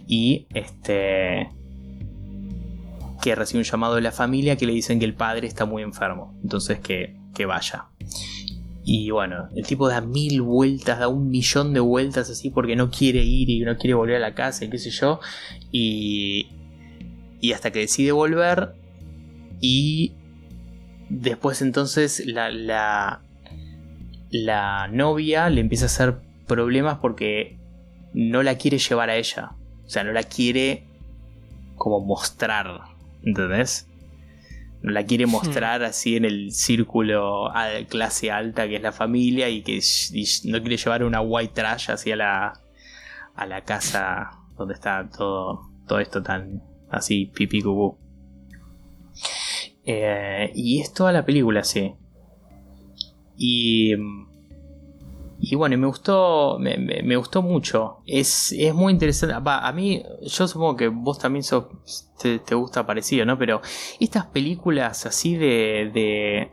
y 0.06 0.46
este, 0.54 1.50
que 3.20 3.34
recibe 3.34 3.60
un 3.60 3.64
llamado 3.64 3.94
de 3.94 4.00
la 4.00 4.12
familia 4.12 4.56
que 4.56 4.66
le 4.66 4.72
dicen 4.72 4.98
que 4.98 5.04
el 5.04 5.14
padre 5.14 5.46
está 5.46 5.64
muy 5.64 5.82
enfermo, 5.82 6.38
entonces 6.42 6.80
que, 6.80 7.16
que 7.34 7.46
vaya. 7.46 7.86
Y 8.84 9.10
bueno, 9.10 9.48
el 9.54 9.66
tipo 9.66 9.88
da 9.88 10.00
mil 10.00 10.42
vueltas, 10.42 10.98
da 10.98 11.08
un 11.08 11.28
millón 11.28 11.74
de 11.74 11.80
vueltas 11.80 12.30
así 12.30 12.50
porque 12.50 12.76
no 12.76 12.90
quiere 12.90 13.22
ir 13.22 13.50
y 13.50 13.60
no 13.60 13.76
quiere 13.76 13.94
volver 13.94 14.16
a 14.16 14.20
la 14.20 14.34
casa 14.34 14.64
y 14.64 14.70
qué 14.70 14.78
sé 14.78 14.90
yo. 14.90 15.20
Y, 15.70 16.48
y 17.40 17.52
hasta 17.52 17.70
que 17.70 17.80
decide 17.80 18.12
volver 18.12 18.74
y 19.60 20.14
después 21.10 21.60
entonces 21.60 22.24
la, 22.26 22.50
la, 22.50 23.22
la 24.30 24.88
novia 24.88 25.50
le 25.50 25.60
empieza 25.60 25.84
a 25.84 25.86
hacer 25.86 26.20
problemas 26.46 26.98
porque 26.98 27.58
no 28.14 28.42
la 28.42 28.56
quiere 28.56 28.78
llevar 28.78 29.10
a 29.10 29.16
ella. 29.16 29.52
O 29.84 29.88
sea, 29.90 30.04
no 30.04 30.12
la 30.12 30.22
quiere 30.22 30.86
como 31.76 32.00
mostrar 32.00 32.89
¿Entendés? 33.24 33.88
La 34.82 35.04
quiere 35.04 35.26
hmm. 35.26 35.30
mostrar 35.30 35.82
así 35.82 36.16
en 36.16 36.24
el 36.24 36.52
círculo 36.52 37.50
de 37.72 37.86
clase 37.86 38.30
alta 38.30 38.66
que 38.66 38.76
es 38.76 38.82
la 38.82 38.92
familia 38.92 39.48
y 39.48 39.62
que 39.62 39.80
no 40.44 40.60
quiere 40.60 40.76
llevar 40.76 41.04
una 41.04 41.20
white 41.20 41.52
trash 41.54 41.90
hacia 41.90 42.16
la, 42.16 42.52
a 43.34 43.46
la 43.46 43.62
casa 43.64 44.30
donde 44.56 44.74
está 44.74 45.08
todo, 45.08 45.70
todo 45.86 45.98
esto 45.98 46.22
tan 46.22 46.62
así 46.90 47.26
pipi 47.26 47.62
cucú. 47.62 47.98
Eh, 49.84 50.50
y 50.54 50.80
es 50.80 50.92
toda 50.92 51.12
la 51.12 51.24
película, 51.24 51.64
sí. 51.64 51.94
Y 53.36 53.94
y 55.43 55.55
bueno, 55.55 55.78
me 55.78 55.86
gustó, 55.86 56.59
me, 56.59 57.16
gustó 57.16 57.41
mucho. 57.41 58.03
Es, 58.07 58.53
es 58.53 58.74
muy 58.74 58.93
interesante. 58.93 59.34
a 59.34 59.72
mí, 59.72 60.03
yo 60.22 60.47
supongo 60.47 60.76
que 60.76 60.88
vos 60.88 61.18
también 61.18 61.43
te, 62.18 62.55
gusta 62.55 62.86
parecido, 62.86 63.24
¿no? 63.24 63.38
Pero 63.38 63.62
estas 63.99 64.26
películas 64.26 65.07
así 65.07 65.36
de, 65.36 65.91
de 65.95 66.51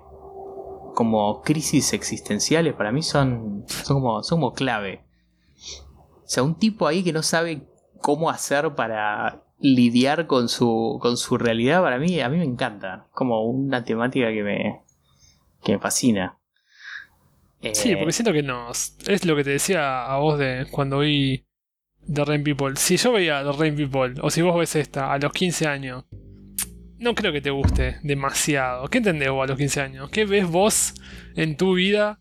como 0.95 1.41
crisis 1.41 1.91
existenciales 1.91 2.75
para 2.75 2.93
mí 2.93 3.03
son, 3.03 3.65
son, 3.67 4.01
como, 4.01 4.23
son 4.23 4.39
como 4.39 4.53
clave. 4.53 5.03
O 6.23 6.29
sea, 6.29 6.43
un 6.43 6.55
tipo 6.55 6.87
ahí 6.87 7.03
que 7.03 7.11
no 7.11 7.23
sabe 7.23 7.67
cómo 8.01 8.29
hacer 8.29 8.73
para 8.73 9.43
lidiar 9.59 10.27
con 10.27 10.47
su, 10.47 10.97
con 11.01 11.17
su 11.17 11.37
realidad, 11.37 11.81
para 11.81 11.99
mí, 11.99 12.21
a 12.21 12.29
mí 12.29 12.37
me 12.37 12.45
encanta. 12.45 13.07
Como 13.11 13.43
una 13.43 13.83
temática 13.83 14.27
que 14.29 14.43
me, 14.43 14.81
que 15.61 15.73
me 15.73 15.79
fascina 15.79 16.36
sí, 17.73 17.95
porque 17.95 18.09
eh, 18.09 18.13
siento 18.13 18.33
que 18.33 18.43
no. 18.43 18.71
Es 18.71 19.25
lo 19.25 19.35
que 19.35 19.43
te 19.43 19.51
decía 19.51 20.05
a 20.05 20.17
vos 20.17 20.39
de 20.39 20.67
cuando 20.71 20.99
vi 20.99 21.45
The 22.11 22.25
Rain 22.25 22.43
People. 22.43 22.75
Si 22.75 22.97
yo 22.97 23.11
veía 23.11 23.43
The 23.43 23.51
Rain 23.57 23.75
People, 23.75 24.21
o 24.21 24.29
si 24.29 24.41
vos 24.41 24.57
ves 24.57 24.75
esta 24.75 25.11
a 25.11 25.17
los 25.17 25.31
15 25.31 25.67
años, 25.67 26.05
no 26.99 27.15
creo 27.15 27.31
que 27.31 27.41
te 27.41 27.49
guste 27.49 27.97
demasiado. 28.03 28.87
¿Qué 28.87 28.99
entendés 28.99 29.29
vos 29.29 29.43
a 29.43 29.47
los 29.47 29.57
15 29.57 29.81
años? 29.81 30.09
¿Qué 30.09 30.25
ves 30.25 30.47
vos 30.47 30.93
en 31.35 31.57
tu 31.57 31.75
vida 31.75 32.19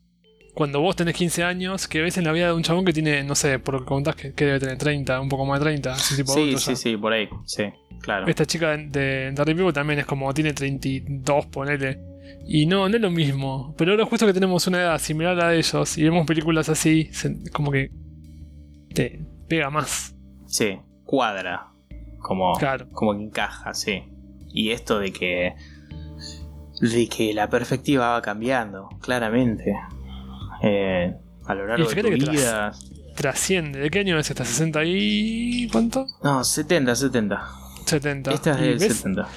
cuando 0.55 0.81
vos 0.81 0.97
tenés 0.97 1.15
15 1.15 1.45
años? 1.45 1.89
¿Qué 1.89 2.03
ves 2.03 2.19
en 2.19 2.25
la 2.25 2.33
vida 2.33 2.49
de 2.49 2.53
un 2.53 2.63
chabón 2.63 2.85
que 2.85 2.93
tiene, 2.93 3.23
no 3.25 3.35
sé, 3.35 3.59
por 3.59 3.75
lo 3.75 3.81
que 3.81 3.87
contás, 3.87 4.17
que, 4.17 4.33
debe 4.33 4.61
tener 4.61 4.79
30, 4.79 5.21
un 5.21 5.29
poco 5.29 5.47
más 5.47 5.61
de 5.61 5.65
30? 5.65 5.95
sí, 5.97 6.57
sí, 6.59 6.77
sí, 6.77 6.97
por 6.97 7.13
ahí, 7.13 7.29
sí, 7.45 7.65
claro. 8.01 8.27
Esta 8.27 8.45
chica 8.45 8.77
de, 8.77 8.87
de, 8.87 9.33
The 9.35 9.45
Rain 9.45 9.57
People 9.57 9.73
también 9.73 10.01
es 10.01 10.07
como, 10.07 10.33
tiene 10.35 10.53
32, 10.53 11.47
ponele. 11.47 12.16
Y 12.47 12.67
no, 12.67 12.89
no 12.89 12.97
es 12.97 13.03
lo 13.03 13.11
mismo. 13.11 13.75
Pero 13.77 13.93
ahora 13.93 14.07
justo 14.07 14.27
que 14.27 14.33
tenemos 14.33 14.67
una 14.67 14.79
edad 14.79 14.99
similar 14.99 15.39
a 15.41 15.55
ellos 15.55 15.99
y 15.99 16.05
vemos 16.05 16.27
películas 16.27 16.69
así, 16.69 17.11
como 17.53 17.71
que 17.73 17.91
te 18.95 19.25
pega 19.49 19.71
más. 19.71 20.15
Sí, 20.47 20.79
cuadra. 21.05 21.69
Como, 22.19 22.55
como 22.93 23.17
que 23.17 23.25
encaja, 23.25 23.75
sí. 23.75 24.05
Y 24.53 24.71
esto 24.71 24.99
de 24.99 25.13
que. 25.13 25.55
de 26.81 27.09
que 27.09 27.35
la 27.35 27.49
perspectiva 27.49 28.11
va 28.13 28.23
cambiando, 28.23 28.89
claramente. 29.01 29.77
Eh, 30.63 31.15
a 31.45 31.55
lo 31.55 31.67
largo 31.67 31.89
de 31.89 32.03
tu 32.03 32.31
vida. 32.31 32.73
trasciende. 33.15 33.81
¿De 33.81 33.91
qué 33.91 34.01
año 34.01 34.19
es 34.19 34.31
esta? 34.31 34.45
¿60 34.45 34.83
y. 34.87 35.69
cuánto? 35.69 36.07
No, 36.23 36.43
70, 36.43 36.95
70. 36.97 37.49
70. 37.87 38.33
Esta 38.33 38.53
es 38.53 38.81
del 38.81 38.93
70. 38.93 39.29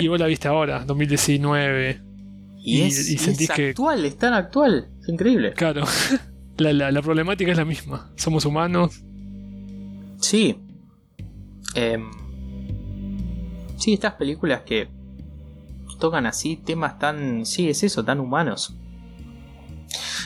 Y 0.00 0.08
vos 0.08 0.18
la 0.18 0.26
viste 0.26 0.48
ahora, 0.48 0.84
2019. 0.84 2.00
Y, 2.58 2.82
es, 2.82 3.50
actual, 3.50 4.04
es 4.04 4.16
tan 4.16 4.32
actual. 4.32 4.88
Es 5.02 5.08
increíble. 5.08 5.52
Claro. 5.52 5.84
la, 6.56 7.02
problemática 7.02 7.50
es 7.50 7.58
la 7.58 7.64
misma. 7.64 8.10
Somos 8.16 8.46
humanos. 8.46 9.02
Sí. 10.18 10.58
Em, 11.74 12.10
sí, 13.76 13.92
estas 13.92 14.14
películas 14.14 14.62
que 14.62 14.88
tocan 16.00 16.26
así 16.26 16.56
temas 16.56 16.98
tan. 16.98 17.44
Sí, 17.44 17.68
es 17.68 17.82
eso, 17.82 18.04
tan 18.04 18.20
humanos. 18.20 18.76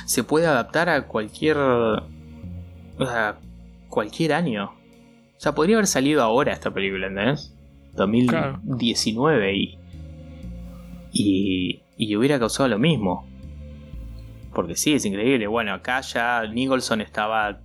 Se 0.07 0.23
puede 0.23 0.47
adaptar 0.47 0.89
a 0.89 1.07
cualquier. 1.09 1.57
O 1.57 2.07
sea, 2.99 3.41
cualquier 3.89 4.33
año. 4.33 4.67
O 5.37 5.41
sea, 5.41 5.55
podría 5.55 5.77
haber 5.77 5.87
salido 5.87 6.23
ahora 6.23 6.53
esta 6.53 6.73
película, 6.73 7.09
¿entendés? 7.09 7.58
2019 7.99 9.55
y, 9.57 9.79
y, 11.13 11.83
y 11.97 12.17
hubiera 12.17 12.39
causado 12.39 12.69
lo 12.69 12.79
mismo. 12.79 13.27
Porque 14.55 14.77
sí, 14.77 14.95
es 14.95 15.05
increíble. 15.05 15.47
Bueno, 15.47 15.73
acá 15.75 16.01
ya 16.01 16.43
Nicholson 16.47 17.01
estaba 17.01 17.61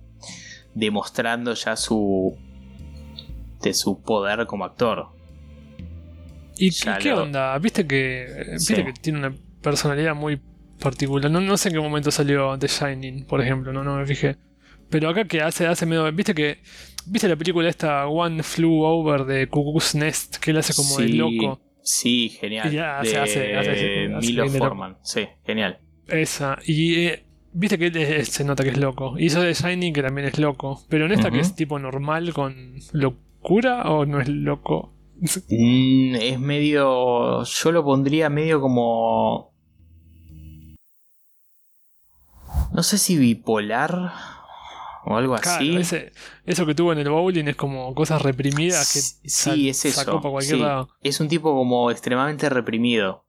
demostrando 0.74 1.54
ya 1.54 1.76
su 1.76 2.36
de 3.62 3.72
su 3.72 4.02
poder 4.02 4.46
como 4.46 4.64
actor. 4.64 5.08
¿Y, 6.56 6.70
Ya 6.70 6.98
qué 6.98 7.10
lo- 7.10 7.22
onda? 7.22 7.56
Viste 7.58 7.86
que 7.86 8.26
viste 8.52 8.76
Sí. 8.76 8.84
que 8.84 8.92
tiene 8.92 9.18
una 9.20 9.34
personalidad 9.62 10.14
muy 10.14 10.40
particular. 10.78 11.30
No, 11.30 11.40
no 11.40 11.56
sé 11.56 11.68
en 11.70 11.74
qué 11.76 11.80
momento 11.80 12.10
salió 12.10 12.58
The 12.58 12.66
Shining, 12.68 13.24
por 13.24 13.40
ejemplo, 13.40 13.72
no, 13.72 13.82
no 13.82 13.96
me 13.96 14.06
fijé. 14.06 14.36
Pero 14.90 15.08
acá 15.08 15.24
que 15.24 15.40
hace, 15.40 15.66
hace 15.66 15.86
medio. 15.86 16.10
Viste 16.12 16.34
que. 16.34 16.58
¿Viste 17.06 17.28
la 17.28 17.36
película 17.36 17.68
esta 17.68 18.06
One 18.08 18.42
Flew 18.42 18.82
Over 18.82 19.24
de 19.24 19.48
Cuckoo's 19.48 19.94
Nest? 19.94 20.36
Que 20.38 20.50
él 20.52 20.58
hace 20.58 20.74
como 20.74 20.96
de 20.98 21.06
Sí, 21.08 21.12
loco. 21.14 21.60
Sí, 21.82 22.28
genial. 22.40 22.72
Y 22.72 22.76
ya 22.76 22.98
hace- 23.00 23.10
de 23.10 23.20
hace- 23.22 23.54
hace- 24.14 24.26
Milo 24.26 24.48
de. 24.48 24.58
Forman. 24.58 24.96
Sí, 25.02 25.26
genial. 25.44 25.78
Esa. 26.08 26.58
Y 26.66 26.94
eh, 27.06 27.24
viste 27.52 27.78
que 27.78 27.86
él 27.86 28.26
se 28.26 28.44
nota 28.44 28.62
que 28.62 28.70
es 28.70 28.78
loco. 28.78 29.18
Hizo 29.18 29.42
The 29.42 29.52
Shining 29.52 29.92
que 29.92 30.02
también 30.02 30.28
es 30.28 30.38
loco. 30.38 30.82
Pero 30.88 31.06
en 31.06 31.12
esta 31.12 31.30
que 31.30 31.40
es 31.40 31.54
tipo 31.54 31.78
normal 31.78 32.32
con 32.32 32.76
locura 32.92 33.90
o 33.90 34.06
no 34.06 34.20
es 34.20 34.28
loco. 34.28 34.92
Mm, 35.48 36.16
es 36.16 36.40
medio. 36.40 37.44
Yo 37.44 37.72
lo 37.72 37.84
pondría 37.84 38.28
medio 38.30 38.60
como. 38.60 39.54
No 42.72 42.82
sé 42.82 42.98
si 42.98 43.16
bipolar 43.16 44.12
o 45.06 45.16
algo 45.16 45.34
Claro, 45.36 45.56
así. 45.56 45.76
ese- 45.76 46.12
eso 46.44 46.64
que 46.66 46.74
tuvo 46.74 46.92
en 46.92 46.98
el 46.98 47.08
bowling 47.10 47.44
es 47.48 47.56
como 47.56 47.94
cosas 47.94 48.22
reprimidas 48.22 48.92
que 48.92 49.28
Sí, 49.28 49.68
es 49.68 49.84
eso. 49.84 50.00
sacó 50.00 50.20
para 50.20 50.32
cualquier 50.32 50.56
sí. 50.56 50.62
lado. 50.62 50.88
Es 51.02 51.20
un 51.20 51.28
tipo 51.28 51.52
como 51.54 51.90
extremadamente 51.90 52.48
reprimido. 52.48 53.26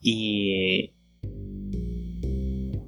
Y. 0.00 0.92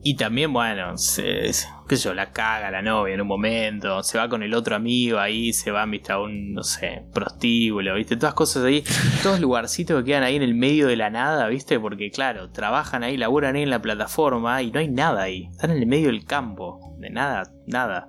Y 0.05 0.15
también, 0.15 0.53
bueno, 0.53 0.97
se, 0.97 1.53
se- 1.53 1.69
qué 1.87 1.97
sé 1.97 2.05
yo, 2.05 2.15
la 2.15 2.33
caga 2.33 2.71
la 2.71 2.81
novia 2.81 3.15
en 3.15 3.21
un 3.21 3.27
momento, 3.27 4.03
se 4.03 4.17
va 4.17 4.29
con 4.29 4.43
el 4.43 4.55
otro 4.55 4.75
amigo 4.77 5.19
ahí, 5.19 5.53
se 5.53 5.71
van, 5.71 5.91
viste, 5.91 6.13
a 6.13 6.21
un, 6.21 6.55
no 6.55 6.63
sé, 6.63 7.03
prostíbulo, 7.13 7.95
viste, 7.95 8.17
todas 8.17 8.33
cosas 8.35 8.65
ahí, 8.65 8.83
todos 9.23 9.39
lugarcitos 9.41 9.99
que 9.99 10.07
quedan 10.11 10.23
ahí 10.23 10.37
en 10.37 10.43
el 10.43 10.55
medio 10.55 10.87
de 10.87 10.97
la 10.97 11.11
nada, 11.11 11.47
viste, 11.49 11.79
porque 11.79 12.11
claro, 12.11 12.49
trabajan 12.51 13.03
ahí, 13.03 13.19
laburan 13.19 13.57
ahí 13.57 13.65
en 13.65 13.71
la 13.71 13.83
plataforma 13.83 14.63
y 14.63 14.71
no 14.71 14.79
hay 14.79 14.89
nada 14.89 15.23
ahí, 15.25 15.49
están 15.51 15.73
en 15.73 15.79
el 15.79 15.87
medio 15.87 16.07
del 16.07 16.25
campo, 16.25 16.88
de 16.99 17.11
nada, 17.11 17.53
nada. 17.67 18.09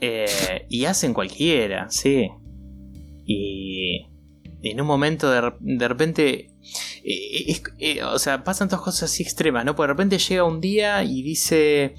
Eh, 0.00 0.66
y 0.68 0.84
hacen 0.84 1.12
cualquiera, 1.12 1.90
sí. 1.90 2.30
Y 3.24 4.06
en 4.62 4.80
un 4.80 4.86
momento 4.86 5.30
de, 5.30 5.52
de 5.60 5.88
repente, 5.88 6.50
eh, 7.04 7.60
eh, 7.78 8.02
o 8.02 8.18
sea, 8.18 8.44
pasan 8.44 8.68
todas 8.68 8.84
cosas 8.84 9.10
así 9.10 9.22
extremas, 9.22 9.64
¿no? 9.64 9.74
Porque 9.74 9.88
de 9.88 9.94
repente 9.94 10.18
llega 10.18 10.44
un 10.44 10.60
día 10.60 11.02
y 11.04 11.22
dice... 11.22 11.94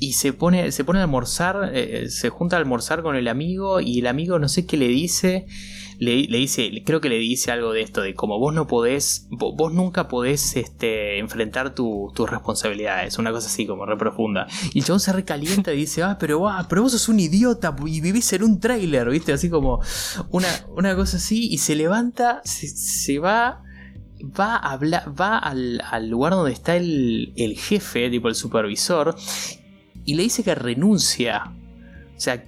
y 0.00 0.12
se 0.12 0.32
pone, 0.32 0.70
se 0.70 0.84
pone 0.84 1.00
a 1.00 1.02
almorzar, 1.02 1.72
se 2.08 2.28
junta 2.28 2.56
a 2.56 2.60
almorzar 2.60 3.02
con 3.02 3.16
el 3.16 3.26
amigo 3.26 3.80
y 3.80 3.98
el 3.98 4.06
amigo 4.06 4.38
no 4.38 4.48
sé 4.48 4.64
qué 4.64 4.76
le 4.76 4.86
dice, 4.88 5.46
le, 5.98 6.26
dice, 6.38 6.70
creo 6.86 7.00
que 7.00 7.08
le 7.08 7.18
dice 7.18 7.50
algo 7.50 7.72
de 7.72 7.82
esto, 7.82 8.02
de 8.02 8.14
como 8.14 8.38
vos 8.38 8.54
no 8.54 8.66
podés, 8.66 9.26
vo- 9.30 9.56
vos, 9.56 9.72
nunca 9.72 10.06
podés 10.08 10.56
este, 10.56 11.18
enfrentar 11.18 11.74
tu- 11.74 12.12
tus 12.14 12.30
responsabilidades, 12.30 13.18
una 13.18 13.32
cosa 13.32 13.48
así 13.48 13.66
como 13.66 13.84
re 13.84 13.96
profunda. 13.96 14.46
Y 14.72 14.78
el 14.78 14.84
chabón 14.84 15.00
se 15.00 15.12
recalienta 15.12 15.72
y 15.74 15.76
dice, 15.78 16.02
ah, 16.04 16.16
pero, 16.18 16.48
ah, 16.48 16.66
pero 16.68 16.82
vos 16.82 16.92
sos 16.92 17.08
un 17.08 17.18
idiota 17.18 17.74
y 17.86 18.00
vivís 18.00 18.32
en 18.32 18.44
un 18.44 18.60
tráiler, 18.60 19.10
¿viste? 19.10 19.32
Así 19.32 19.50
como 19.50 19.80
una, 20.30 20.48
una 20.76 20.94
cosa 20.94 21.16
así 21.16 21.48
y 21.50 21.58
se 21.58 21.74
levanta, 21.74 22.40
se, 22.44 22.68
se 22.68 23.18
va... 23.18 23.62
Va, 24.36 24.56
a 24.56 24.72
hablar, 24.72 25.14
va 25.20 25.38
al, 25.38 25.80
al 25.92 26.08
lugar 26.08 26.32
donde 26.32 26.50
está 26.50 26.74
el, 26.74 27.32
el 27.36 27.56
jefe, 27.56 28.10
tipo 28.10 28.26
el 28.26 28.34
supervisor, 28.34 29.14
y 30.04 30.14
le 30.14 30.24
dice 30.24 30.42
que 30.42 30.56
renuncia. 30.56 31.54
O 32.16 32.20
sea, 32.20 32.44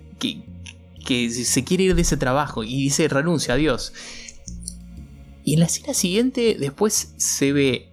que, 1.05 1.31
se 1.31 1.65
quiere 1.65 1.85
ir 1.85 1.95
de 1.95 2.03
ese 2.03 2.17
trabajo 2.17 2.63
y 2.63 2.77
dice 2.77 3.09
renuncia, 3.09 3.55
adiós. 3.55 3.93
Y 5.45 5.55
en 5.55 5.61
la 5.61 5.67
escena 5.67 5.95
siguiente, 5.95 6.57
después 6.59 7.15
se 7.17 7.53
ve 7.53 7.93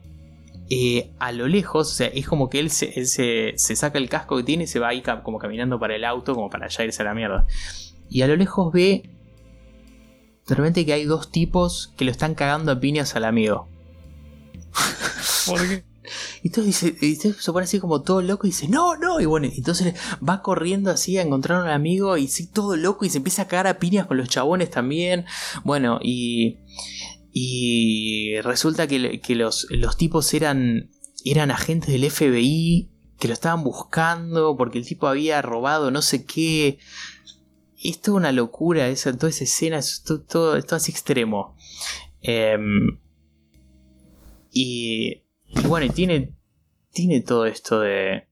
eh, 0.70 1.12
a 1.20 1.32
lo 1.32 1.48
lejos, 1.48 1.92
o 1.92 1.94
sea, 1.94 2.08
es 2.08 2.28
como 2.28 2.50
que 2.50 2.60
él, 2.60 2.70
se, 2.70 3.06
se, 3.06 3.76
saca 3.76 3.98
el 3.98 4.10
casco 4.10 4.38
que 4.38 4.44
tiene 4.44 4.66
y 4.66 4.68
se 4.68 4.80
va 4.80 4.90
ahí 4.90 5.02
como 5.24 5.40
caminando 5.40 5.80
para 5.80 5.96
el 5.96 6.04
auto, 6.04 6.36
como 6.36 6.50
para 6.50 6.68
ya 6.68 6.84
irse 6.84 7.02
a 7.02 7.06
la 7.06 7.14
mierda. 7.14 7.48
Y 8.10 8.22
a 8.22 8.28
lo 8.28 8.36
lejos 8.36 8.72
ve 8.74 9.10
de 10.48 10.56
repente 10.56 10.86
que 10.86 10.94
hay 10.94 11.04
dos 11.04 11.30
tipos 11.30 11.94
que 11.98 12.06
lo 12.06 12.12
están 12.12 12.34
cagando 12.34 12.72
a 12.72 12.80
piñas 12.80 13.16
al 13.16 13.26
amigo. 13.26 13.68
¿Por 15.46 15.68
qué? 15.68 15.84
Y 16.44 16.48
entonces 16.48 16.96
se 17.40 17.52
pone 17.52 17.66
así 17.66 17.80
como 17.80 18.02
todo 18.02 18.22
loco 18.22 18.48
y 18.48 18.52
dice, 18.52 18.68
no, 18.68 18.96
no. 18.96 19.20
Y 19.20 19.26
bueno, 19.26 19.48
entonces 19.54 19.96
va 20.28 20.42
corriendo 20.42 20.92
así 20.92 21.18
a 21.18 21.22
encontrar 21.22 21.60
a 21.60 21.64
un 21.64 21.70
amigo 21.70 22.18
y 22.18 22.28
sí, 22.28 22.48
todo 22.48 22.76
loco 22.76 23.06
y 23.06 23.10
se 23.10 23.18
empieza 23.18 23.44
a 23.44 23.48
cagar 23.48 23.68
a 23.68 23.80
piñas 23.80 24.08
con 24.08 24.18
los 24.18 24.30
chabones 24.30 24.70
también. 24.70 25.26
Bueno, 25.64 26.00
y. 26.02 26.58
Y 27.40 28.42
resulta 28.42 28.88
que, 28.88 29.22
que 29.22 29.36
los, 29.36 29.68
los 29.70 29.96
tipos 29.96 30.34
eran, 30.34 30.90
eran 31.24 31.52
agentes 31.52 31.92
del 31.92 32.10
FBI 32.10 32.90
que 33.20 33.28
lo 33.28 33.34
estaban 33.34 33.64
buscando 33.64 34.56
porque 34.58 34.80
el 34.80 34.86
tipo 34.86 35.08
había 35.08 35.42
robado 35.42 35.92
no 35.92 36.02
sé 36.02 36.26
qué. 36.26 36.80
Es 37.84 38.02
toda 38.02 38.18
una 38.18 38.32
locura, 38.32 38.88
esa, 38.88 39.16
toda 39.16 39.30
esa 39.30 39.44
escena, 39.44 39.78
es 39.78 40.02
todo, 40.04 40.22
todo, 40.22 40.62
todo 40.64 40.76
así 40.78 40.92
extremo. 40.92 41.56
Em, 42.22 43.00
y, 44.52 45.24
y 45.50 45.62
bueno, 45.68 45.86
y 45.86 45.90
tiene, 45.90 46.34
tiene 46.92 47.22
todo 47.22 47.46
esto 47.46 47.80
de... 47.82 48.28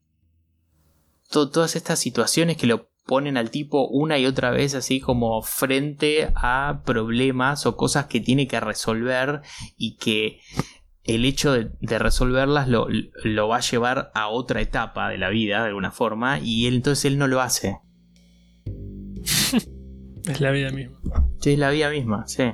to- 1.30 1.49
todas 1.49 1.76
estas 1.76 1.99
situaciones 1.99 2.57
que 2.57 2.68
lo 2.68 2.89
ponen 3.05 3.38
al 3.38 3.51
tipo 3.51 3.88
una 3.88 4.18
y 4.18 4.26
otra 4.26 4.49
vez 4.51 4.74
así 4.74 4.99
como 4.99 5.41
frente 5.43 6.32
a 6.36 6.82
problemas 6.86 7.66
o 7.68 7.78
cosas 7.78 8.05
que 8.07 8.20
tiene 8.20 8.47
que 8.47 8.59
resolver 8.59 9.41
y 9.78 9.95
que 9.97 10.39
el 11.03 11.24
hecho 11.26 11.53
de, 11.53 11.70
de 11.82 11.99
resolverlas 11.99 12.68
lo, 12.68 12.88
lo 13.24 13.47
va 13.47 13.57
a 13.57 13.61
llevar 13.61 14.11
a 14.16 14.28
otra 14.30 14.61
etapa 14.61 15.07
de 15.09 15.20
la 15.20 15.30
vida 15.30 15.61
de 15.61 15.68
alguna 15.68 15.91
forma 15.91 16.39
y 16.39 16.66
él 16.66 16.76
entonces 16.78 17.05
él 17.05 17.18
no 17.20 17.28
lo 17.28 17.41
hace. 17.41 17.78
Es 20.28 20.41
la 20.41 20.49
vida 20.49 20.72
misma. 20.72 20.97
Sí, 21.39 21.51
es 21.53 21.59
la 21.59 21.70
vida 21.70 21.91
misma, 21.91 22.26
sí. 22.28 22.45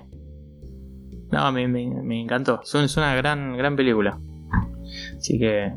No, 1.32 1.50
me, 1.54 1.70
me- 1.70 1.88
me 2.04 2.20
encantó. 2.22 2.60
Es 2.62 2.74
una, 2.74 2.84
es 2.84 2.98
una 2.98 3.16
gran, 3.16 3.56
gran 3.56 3.78
película. 3.78 4.20
Así 5.18 5.40
que 5.40 5.72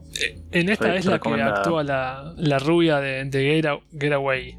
En 0.50 0.68
esta 0.68 0.88
Re- 0.88 0.98
es 0.98 1.06
la 1.06 1.18
que 1.20 1.40
actúa 1.40 1.84
la, 1.84 2.34
la 2.36 2.58
rubia 2.58 2.98
de, 3.00 3.24
de 3.24 3.62
Get, 3.62 3.66
Getaway. 4.00 4.56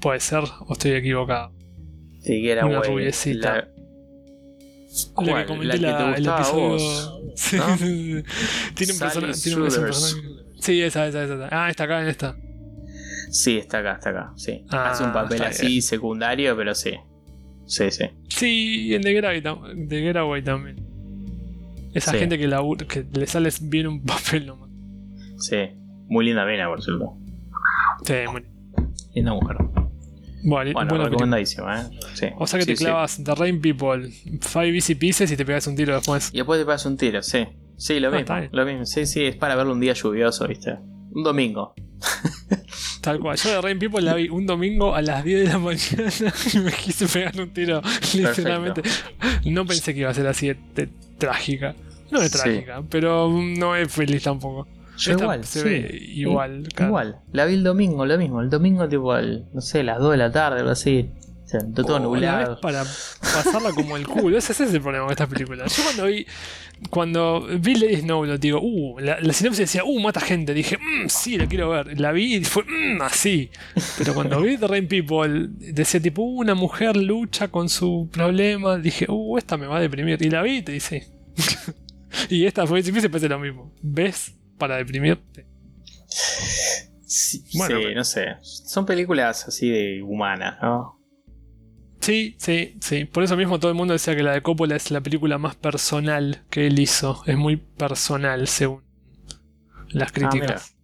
Puede 0.00 0.20
ser, 0.20 0.44
o 0.66 0.72
estoy 0.72 0.92
equivocado. 0.92 1.52
Sí, 2.20 2.42
que 2.42 2.52
era 2.52 2.66
Una 2.66 2.82
rubiecita. 2.82 3.54
la- 3.54 3.68
que 5.24 5.46
comenté 5.46 5.66
La 5.66 5.72
que 5.72 5.78
te 5.78 5.82
la- 5.82 6.14
el 6.16 6.26
episodio. 6.26 6.68
vos, 6.70 7.20
Sí, 7.36 7.56
¿no? 7.56 7.76
sí, 7.76 7.84
sí. 7.86 8.22
Tiene 8.74 8.92
un 8.94 8.98
personaje. 8.98 9.34
Sí, 10.60 10.82
esa, 10.82 11.06
esa, 11.06 11.24
esa. 11.24 11.48
Ah, 11.50 11.68
está 11.70 11.84
acá 11.84 12.00
en 12.02 12.08
esta. 12.08 12.36
Sí, 13.30 13.58
está 13.58 13.78
acá, 13.78 13.92
está 13.94 14.10
acá. 14.10 14.32
Sí. 14.36 14.64
Ah, 14.70 14.90
Hace 14.90 15.04
un 15.04 15.12
papel 15.12 15.42
así 15.42 15.82
secundario, 15.82 16.56
pero 16.56 16.74
sí. 16.74 16.92
Sí, 17.66 17.90
sí. 17.90 18.04
Sí, 18.28 18.86
y 18.86 18.94
en 18.94 19.02
The 19.02 19.12
Getaway, 19.12 19.42
The 19.42 20.00
Getaway 20.00 20.42
también. 20.42 20.85
Esa 21.96 22.12
Sí. 22.12 22.18
gente 22.18 22.38
que, 22.38 22.46
labura- 22.46 22.86
que 22.86 23.06
le 23.12 23.26
sale 23.26 23.50
bien 23.62 23.86
un 23.88 24.04
papel 24.04 24.46
nomás. 24.46 24.70
Sí. 25.38 25.56
Muy 26.08 26.24
linda 26.24 26.44
vena, 26.44 26.68
por 26.68 26.82
cierto. 26.82 27.16
Sí, 28.04 28.14
muy- 28.30 28.44
Linda 29.14 29.32
mujer. 29.34 29.56
Bueno, 30.44 30.72
Bueno, 30.74 31.04
recomendadísima, 31.04 31.80
¿eh? 31.80 31.84
Sí. 32.14 32.26
O 32.38 32.46
sea 32.46 32.58
que 32.58 32.64
Sí, 32.66 32.72
te 32.72 32.76
sí. 32.76 32.84
clavas 32.84 33.20
The 33.24 33.34
Rain 33.34 33.60
People, 33.60 34.10
Five 34.40 34.74
Easy 34.74 34.94
Pieces 34.94 35.30
y 35.32 35.36
te 35.36 35.44
pegas 35.44 35.66
un 35.66 35.74
tiro 35.74 35.94
después. 35.96 36.30
Y 36.32 36.36
después 36.36 36.60
te 36.60 36.66
pasas 36.66 36.86
un 36.86 36.96
tiro, 36.96 37.20
sí. 37.22 37.46
Sí, 37.76 37.98
lo 37.98 38.08
Ah, 38.08 38.18
mismo. 38.18 38.36
Lo 38.52 38.64
mismo. 38.66 38.84
Sí, 38.86 39.06
sí, 39.06 39.24
es 39.24 39.36
para 39.36 39.56
verlo 39.56 39.72
un 39.72 39.80
día 39.80 39.92
lluvioso, 39.94 40.46
¿viste? 40.46 40.78
Un 41.12 41.22
domingo. 41.22 41.74
Tal 43.00 43.20
cual. 43.20 43.36
Yo 43.36 43.50
The 43.50 43.60
Rain 43.62 43.78
People 43.78 44.02
la 44.02 44.14
vi 44.14 44.28
un 44.28 44.46
domingo 44.46 44.94
a 44.94 45.02
las 45.02 45.24
10 45.24 45.40
de 45.40 45.46
la 45.52 45.58
mañana 45.58 46.10
y 46.54 46.58
me 46.58 46.72
quise 46.72 47.06
pegar 47.06 47.38
un 47.40 47.50
tiro. 47.50 47.80
Literalmente. 48.14 48.82
No 49.44 49.64
pensé 49.64 49.94
que 49.94 50.00
iba 50.00 50.10
a 50.10 50.14
ser 50.14 50.26
así 50.26 50.48
de, 50.48 50.56
de 50.74 50.88
trágica. 51.18 51.74
No 52.10 52.20
es 52.20 52.30
Sí. 52.32 52.38
trágica, 52.38 52.82
pero 52.90 53.30
no 53.32 53.74
es 53.76 53.90
feliz 53.92 54.22
tampoco. 54.22 54.66
Yo 54.98 55.12
Esta 55.12 55.24
igual, 55.24 55.44
se 55.44 55.60
sí. 55.60 55.68
ve 55.68 55.98
igual. 56.14 56.68
claro. 56.74 56.90
Igual. 56.90 57.16
La 57.32 57.44
vi 57.44 57.54
el 57.54 57.64
domingo, 57.64 58.06
lo 58.06 58.16
mismo. 58.16 58.40
El 58.40 58.48
domingo, 58.50 58.88
tipo, 58.88 59.12
al, 59.12 59.46
no 59.52 59.60
sé, 59.60 59.82
las 59.82 59.98
2 59.98 60.12
de 60.12 60.16
la 60.16 60.32
tarde, 60.32 60.60
algo 60.60 60.70
así. 60.70 61.10
O 61.46 61.48
sea, 61.48 61.60
todo 61.74 61.86
Oh, 61.94 61.98
la 61.98 62.04
nublado. 62.04 62.60
para 62.60 62.82
pasarla 62.82 63.70
como 63.72 63.96
el 63.96 64.04
culo. 64.06 64.36
Ese, 64.36 64.50
ese 64.52 64.64
es 64.64 64.74
el 64.74 64.80
problema 64.80 65.04
con 65.04 65.12
estas 65.12 65.28
películas. 65.28 65.76
Yo 65.76 65.84
cuando 65.84 66.04
vi 66.06 66.26
cuando 66.90 67.46
vi 67.60 67.74
Lady 67.76 67.96
Snowblood, 68.02 68.38
digo, 68.40 68.60
uh, 68.60 68.98
la, 68.98 69.18
la 69.20 69.32
sinopsis 69.32 69.60
decía, 69.60 69.84
uh, 69.84 70.00
mata 70.00 70.20
gente. 70.20 70.52
Dije, 70.52 70.76
mmm, 70.76 71.06
sí, 71.08 71.38
la 71.38 71.46
quiero 71.46 71.70
ver. 71.70 71.98
La 72.00 72.10
vi 72.12 72.34
y 72.34 72.44
fue, 72.44 72.64
mmm, 72.64 73.00
así. 73.00 73.50
Pero 73.96 74.12
cuando 74.12 74.40
vi 74.42 74.58
The 74.58 74.66
Rain 74.66 74.88
People, 74.88 75.46
decía 75.50 76.00
tipo, 76.00 76.20
uh, 76.22 76.40
una 76.40 76.54
mujer 76.54 76.96
lucha 76.96 77.48
con 77.48 77.68
su 77.68 78.08
problema. 78.12 78.76
Dije, 78.78 79.06
uh, 79.08 79.38
esta 79.38 79.56
me 79.56 79.66
va 79.66 79.78
a 79.78 79.80
deprimir. 79.80 80.20
Y 80.20 80.28
la 80.30 80.42
vi 80.42 80.56
y 80.58 80.62
te 80.62 80.72
dice. 80.72 81.06
y 82.28 82.44
esta 82.44 82.66
fue, 82.66 82.82
siempre 82.82 83.00
se 83.00 83.08
parece 83.08 83.28
lo 83.28 83.38
mismo. 83.38 83.72
¿Ves? 83.82 84.34
Para 84.58 84.76
deprimirte. 84.76 85.46
Sí, 87.08 87.44
Bueno, 87.54 87.76
sí, 87.76 87.82
pero- 87.84 87.94
no 87.94 88.04
sé. 88.04 88.26
Son 88.42 88.84
películas 88.84 89.46
así 89.48 89.68
de 89.70 90.02
humanas, 90.02 90.58
¿no? 90.60 90.95
Sí, 92.06 92.36
sí, 92.38 92.76
sí. 92.80 93.04
Por 93.04 93.24
eso 93.24 93.36
mismo 93.36 93.58
todo 93.58 93.68
el 93.68 93.76
mundo 93.76 93.92
decía 93.92 94.14
que 94.14 94.22
la 94.22 94.30
de 94.30 94.40
Coppola 94.40 94.76
es 94.76 94.92
la 94.92 95.00
película 95.00 95.38
más 95.38 95.56
personal 95.56 96.44
que 96.50 96.68
él 96.68 96.78
hizo. 96.78 97.24
Es 97.26 97.36
muy 97.36 97.56
personal, 97.56 98.46
según 98.46 98.84
las 99.88 100.12
críticas. 100.12 100.76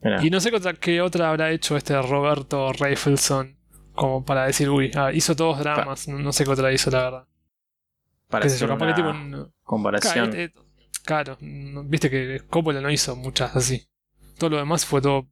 Mira. 0.00 0.24
Y 0.24 0.30
no 0.30 0.38
sé 0.40 0.50
qué 0.50 0.56
otra, 0.58 0.74
qué 0.74 1.00
otra 1.00 1.30
habrá 1.30 1.50
hecho 1.50 1.76
este 1.76 2.00
Roberto 2.00 2.72
Rafelson 2.72 3.58
como 3.92 4.24
para 4.24 4.46
decir, 4.46 4.70
uy, 4.70 4.92
ah, 4.94 5.10
hizo 5.12 5.34
todos 5.34 5.58
dramas. 5.58 6.06
No, 6.06 6.20
no 6.20 6.32
sé 6.32 6.44
qué 6.44 6.50
otra 6.52 6.72
hizo, 6.72 6.92
la 6.92 7.02
verdad. 7.02 7.28
Para 8.28 8.46
yo, 8.46 8.54
hacer 8.54 8.70
una 8.70 8.94
tipo 8.94 9.52
comparación. 9.64 10.30
Claro, 10.30 10.40
eh, 10.40 10.52
claro, 11.04 11.38
viste 11.86 12.08
que 12.08 12.42
Coppola 12.48 12.80
no 12.80 12.88
hizo 12.92 13.16
muchas 13.16 13.56
así. 13.56 13.84
Todo 14.38 14.50
lo 14.50 14.56
demás 14.58 14.86
fue 14.86 15.02
todo. 15.02 15.28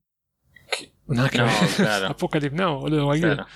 Nada 1.06 1.30
que 1.30 1.38
No, 1.38 1.44
ver. 1.44 1.54
claro. 1.76 2.06
Apocalypse 2.10 2.56
Now, 2.56 2.80
boludo, 2.80 3.04
cualquiera. 3.04 3.36
Claro. 3.36 3.48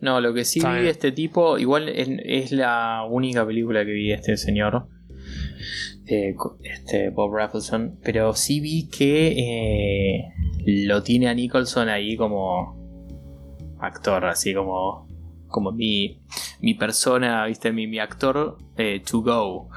No, 0.00 0.20
lo 0.20 0.34
que 0.34 0.44
sí 0.44 0.60
vi 0.60 0.82
de 0.82 0.90
este 0.90 1.12
tipo, 1.12 1.58
igual 1.58 1.88
es, 1.88 2.08
es 2.24 2.52
la 2.52 3.06
única 3.08 3.46
película 3.46 3.84
que 3.84 3.92
vi 3.92 4.08
de 4.08 4.14
este 4.14 4.36
señor, 4.36 4.88
este 6.06 7.10
Bob 7.10 7.34
Raffleson, 7.34 7.98
pero 8.02 8.34
sí 8.34 8.60
vi 8.60 8.88
que 8.88 9.34
eh, 9.38 10.24
lo 10.86 11.02
tiene 11.02 11.28
a 11.28 11.34
Nicholson 11.34 11.88
ahí 11.88 12.16
como 12.16 12.76
actor, 13.80 14.26
así 14.26 14.54
como 14.54 15.08
como 15.54 15.70
mi, 15.70 16.20
mi 16.60 16.74
persona, 16.74 17.46
viste, 17.46 17.70
mi, 17.70 17.86
mi 17.86 18.00
actor 18.00 18.58
eh, 18.76 19.00
to 19.08 19.22
go. 19.22 19.68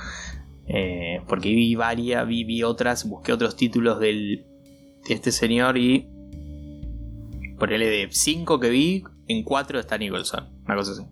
Eh, 0.66 1.22
porque 1.28 1.50
vi 1.50 1.76
varias, 1.76 2.28
vi, 2.28 2.44
vi 2.46 2.64
otras, 2.64 3.08
busqué 3.08 3.32
otros 3.32 3.56
títulos 3.56 4.00
del, 4.00 4.48
de 5.08 5.14
este 5.14 5.32
señor 5.32 5.78
y 5.78 6.08
ponele 7.60 7.86
de 7.86 8.08
5 8.10 8.60
que 8.60 8.70
vi, 8.72 9.04
en 9.28 9.44
4 9.44 9.80
está 9.80 9.98
Nicholson, 9.98 10.48
una 10.66 10.76
cosa 10.76 10.92
así. 10.94 11.04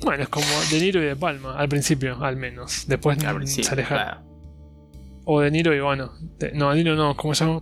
Bueno, 0.00 0.22
es 0.22 0.28
como 0.28 0.46
De 0.70 0.80
Niro 0.80 1.02
y 1.02 1.06
De 1.06 1.16
Palma, 1.16 1.58
al 1.58 1.68
principio, 1.68 2.22
al 2.24 2.36
menos. 2.36 2.84
Después 2.86 3.18
Al 3.24 3.46
se 3.48 3.62
alejaron. 3.68 3.84
claro. 4.04 4.20
O 5.24 5.40
De 5.40 5.50
Niro 5.50 5.74
y 5.74 5.80
bueno. 5.80 6.12
de- 6.38 6.52
no, 6.52 6.70
De 6.70 6.76
Niro 6.76 6.94
no, 6.94 7.16
¿cómo 7.16 7.34
se 7.34 7.44
llama? 7.44 7.60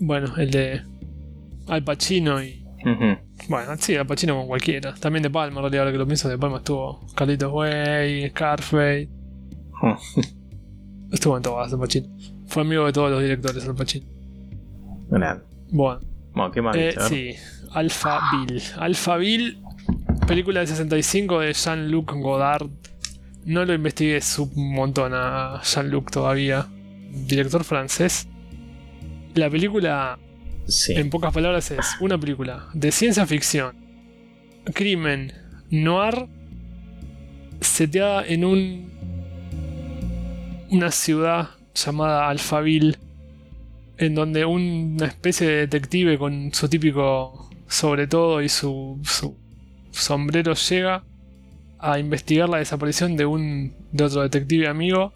Bueno, 0.00 0.34
el 0.36 0.50
de 0.50 0.82
Al 1.68 1.84
Pacino 1.84 2.42
y. 2.42 2.64
Bueno, 3.48 3.76
sí, 3.78 3.94
Al 3.94 4.06
Pacino 4.06 4.36
con 4.36 4.48
cualquiera. 4.48 4.94
También 4.96 5.22
De 5.22 5.30
Palma, 5.30 5.58
en 5.58 5.62
realidad, 5.62 5.82
ahora 5.82 5.92
que 5.92 5.98
lo 5.98 6.06
pienso, 6.06 6.28
De 6.28 6.36
Palma 6.38 6.56
estuvo 6.58 7.06
Carlitos 7.14 7.52
Way, 7.52 8.28
Scarface. 8.30 9.08
Estuvo 11.12 11.36
en 11.36 11.42
todas, 11.44 11.72
Al 11.72 11.78
Pacino. 11.78 12.08
Fue 12.46 12.62
amigo 12.62 12.84
de 12.84 12.92
todos 12.92 13.10
los 13.12 13.22
directores, 13.22 13.64
Al 13.66 13.74
Pacino. 13.76 14.06
Grande. 15.08 15.44
Bueno, 15.70 16.00
Bueno, 16.36 16.52
¿qué 16.52 16.60
más 16.60 16.76
eh, 16.76 16.86
viste? 16.88 17.00
A 17.00 17.02
ver. 17.04 17.10
sí, 17.10 17.34
Alphaville. 17.72 18.62
Alphaville, 18.78 19.56
película 20.26 20.60
de 20.60 20.66
65 20.66 21.40
de 21.40 21.52
Jean-Luc 21.54 22.12
Godard. 22.12 22.68
No 23.46 23.64
lo 23.64 23.72
investigué 23.72 24.20
un 24.38 24.74
montón 24.74 25.12
a 25.14 25.62
Jean-Luc 25.64 26.10
todavía. 26.10 26.66
Director 27.10 27.64
francés. 27.64 28.28
La 29.34 29.48
película, 29.48 30.18
Sí. 30.66 30.92
en 30.92 31.08
pocas 31.08 31.32
palabras, 31.32 31.70
es 31.70 31.96
una 32.00 32.18
película 32.18 32.66
de 32.74 32.92
ciencia 32.92 33.24
ficción, 33.26 33.74
crimen, 34.74 35.32
noir, 35.70 36.26
seteada 37.60 38.26
en 38.26 38.44
un 38.44 38.96
una 40.68 40.90
ciudad 40.90 41.50
llamada 41.74 42.28
Alphaville, 42.28 42.98
en 43.98 44.14
donde 44.14 44.44
una 44.44 45.06
especie 45.06 45.46
de 45.46 45.56
detective 45.66 46.18
con 46.18 46.52
su 46.52 46.68
típico 46.68 47.48
sobre 47.68 48.06
todo 48.06 48.42
y 48.42 48.48
su, 48.48 49.00
su 49.02 49.36
sombrero 49.90 50.54
llega 50.54 51.04
a 51.78 51.98
investigar 51.98 52.48
la 52.48 52.58
desaparición 52.58 53.16
de 53.16 53.26
un 53.26 53.74
de 53.92 54.04
otro 54.04 54.22
detective 54.22 54.68
amigo 54.68 55.12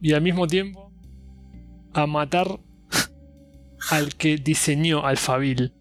y 0.00 0.12
al 0.12 0.22
mismo 0.22 0.46
tiempo 0.46 0.92
a 1.92 2.06
matar 2.06 2.46
al 3.90 4.14
que 4.14 4.36
diseñó 4.36 5.04
Alphaville. 5.04 5.72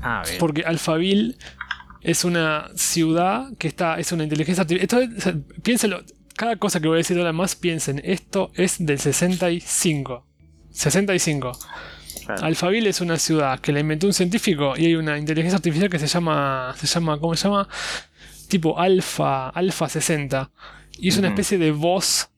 Ah, 0.00 0.22
bien. 0.26 0.38
Porque 0.38 0.62
Alphaville 0.62 1.36
es 2.02 2.24
una 2.24 2.68
ciudad 2.76 3.56
que 3.58 3.68
está. 3.68 3.98
es 3.98 4.12
una 4.12 4.24
inteligencia 4.24 4.62
artificial. 4.62 5.02
Esto 5.14 5.28
es- 5.30 5.36
piénselo. 5.62 6.02
Cada 6.36 6.56
cosa 6.56 6.80
que 6.80 6.88
voy 6.88 6.96
a 6.96 6.98
decir 6.98 7.16
ahora 7.16 7.32
más, 7.32 7.54
piensen, 7.54 8.00
esto 8.04 8.50
es 8.54 8.84
del 8.84 8.98
65. 8.98 10.26
65. 10.74 11.52
Claro. 12.26 12.44
Alphaville 12.44 12.88
es 12.88 13.00
una 13.00 13.18
ciudad 13.18 13.60
que 13.60 13.72
la 13.72 13.80
inventó 13.80 14.06
un 14.06 14.12
científico 14.12 14.74
y 14.76 14.86
hay 14.86 14.94
una 14.94 15.18
inteligencia 15.18 15.56
artificial 15.56 15.88
que 15.88 15.98
se 15.98 16.06
llama. 16.06 16.74
se 16.76 16.86
llama. 16.86 17.18
¿cómo 17.18 17.34
se 17.34 17.44
llama? 17.48 17.68
Tipo 18.48 18.78
Alpha. 18.78 19.48
Alpha 19.48 19.88
60. 19.88 20.50
Y 20.98 21.08
es 21.08 21.18
una 21.18 21.28
especie 21.28 21.58
de 21.58 21.70
voz 21.70 22.30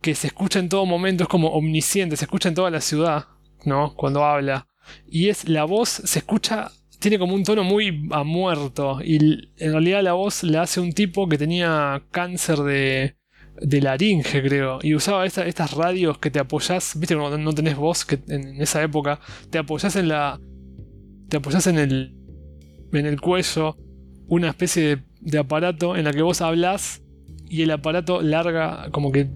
que 0.00 0.14
se 0.14 0.28
escucha 0.28 0.58
en 0.58 0.68
todo 0.68 0.86
momento, 0.86 1.24
es 1.24 1.28
como 1.28 1.48
omnisciente, 1.48 2.16
se 2.16 2.24
escucha 2.24 2.48
en 2.48 2.54
toda 2.54 2.70
la 2.70 2.80
ciudad, 2.80 3.26
¿no? 3.64 3.94
Cuando 3.94 4.24
habla. 4.24 4.68
Y 5.10 5.28
es 5.28 5.48
la 5.48 5.64
voz, 5.64 5.88
se 5.88 6.20
escucha, 6.20 6.70
tiene 6.98 7.18
como 7.18 7.34
un 7.34 7.44
tono 7.44 7.64
muy 7.64 8.08
a 8.12 8.22
muerto. 8.22 9.00
Y 9.02 9.16
en 9.56 9.72
realidad 9.72 10.02
la 10.02 10.12
voz 10.12 10.44
la 10.44 10.62
hace 10.62 10.80
un 10.80 10.92
tipo 10.92 11.28
que 11.28 11.36
tenía 11.36 12.02
cáncer 12.10 12.58
de, 12.58 13.16
de 13.60 13.80
laringe, 13.80 14.42
creo. 14.42 14.78
Y 14.82 14.94
usaba 14.94 15.26
esta- 15.26 15.46
estas 15.46 15.72
radios 15.72 16.18
que 16.18 16.30
te 16.30 16.38
apoyás, 16.38 16.94
viste, 16.98 17.16
cuando 17.16 17.38
no 17.38 17.52
tenés 17.52 17.76
voz, 17.76 18.04
que 18.04 18.18
en, 18.28 18.60
esa 18.60 18.82
época, 18.82 19.20
te 19.50 19.58
apoyás 19.58 19.96
en 19.96 20.08
la. 20.08 20.40
Te 21.28 21.36
apoyás 21.38 21.66
en 21.66 21.78
el. 21.78 22.14
en 22.92 23.06
el 23.06 23.20
cuello, 23.20 23.76
una 24.28 24.48
especie 24.48 24.82
de, 24.96 25.02
de 25.20 25.38
aparato 25.38 25.96
en 25.96 26.04
la 26.04 26.12
que 26.12 26.22
vos 26.22 26.40
hablás 26.40 27.02
y 27.48 27.62
el 27.62 27.70
aparato 27.70 28.20
larga, 28.22 28.88
como 28.92 29.10
que 29.12 29.28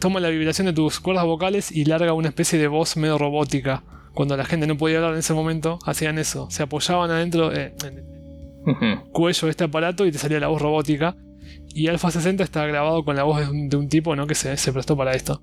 toma 0.00 0.20
la 0.20 0.28
vibración 0.30 0.66
de 0.66 0.72
tus 0.72 1.00
cuerdas 1.00 1.24
vocales 1.24 1.70
y 1.70 1.84
larga 1.84 2.12
una 2.12 2.28
especie 2.28 2.58
de 2.58 2.66
voz 2.68 2.96
medio 2.96 3.18
robótica. 3.18 3.84
Cuando 4.14 4.36
la 4.36 4.44
gente 4.44 4.66
no 4.66 4.76
podía 4.76 4.96
hablar 4.98 5.12
en 5.14 5.20
ese 5.20 5.32
momento, 5.32 5.78
hacían 5.86 6.18
eso. 6.18 6.48
Se 6.50 6.62
apoyaban 6.62 7.10
adentro 7.10 7.52
eh, 7.52 7.74
en 7.84 7.98
el 7.98 8.04
cuello 9.12 9.46
de 9.46 9.50
este 9.50 9.64
aparato 9.64 10.06
y 10.06 10.12
te 10.12 10.18
salía 10.18 10.38
la 10.40 10.48
voz 10.48 10.60
robótica. 10.60 11.16
Y 11.74 11.88
Alpha 11.88 12.10
60 12.10 12.44
está 12.44 12.66
grabado 12.66 13.04
con 13.04 13.16
la 13.16 13.22
voz 13.22 13.40
de 13.50 13.76
un, 13.76 13.88
tipo 13.88 14.14
¿no? 14.16 14.26
que 14.26 14.34
se, 14.34 14.72
prestó 14.72 14.96
para 14.96 15.12
esto. 15.12 15.40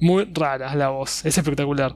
Muy 0.00 0.24
rara 0.32 0.74
la 0.74 0.88
voz, 0.88 1.24
es 1.24 1.38
espectacular. 1.38 1.94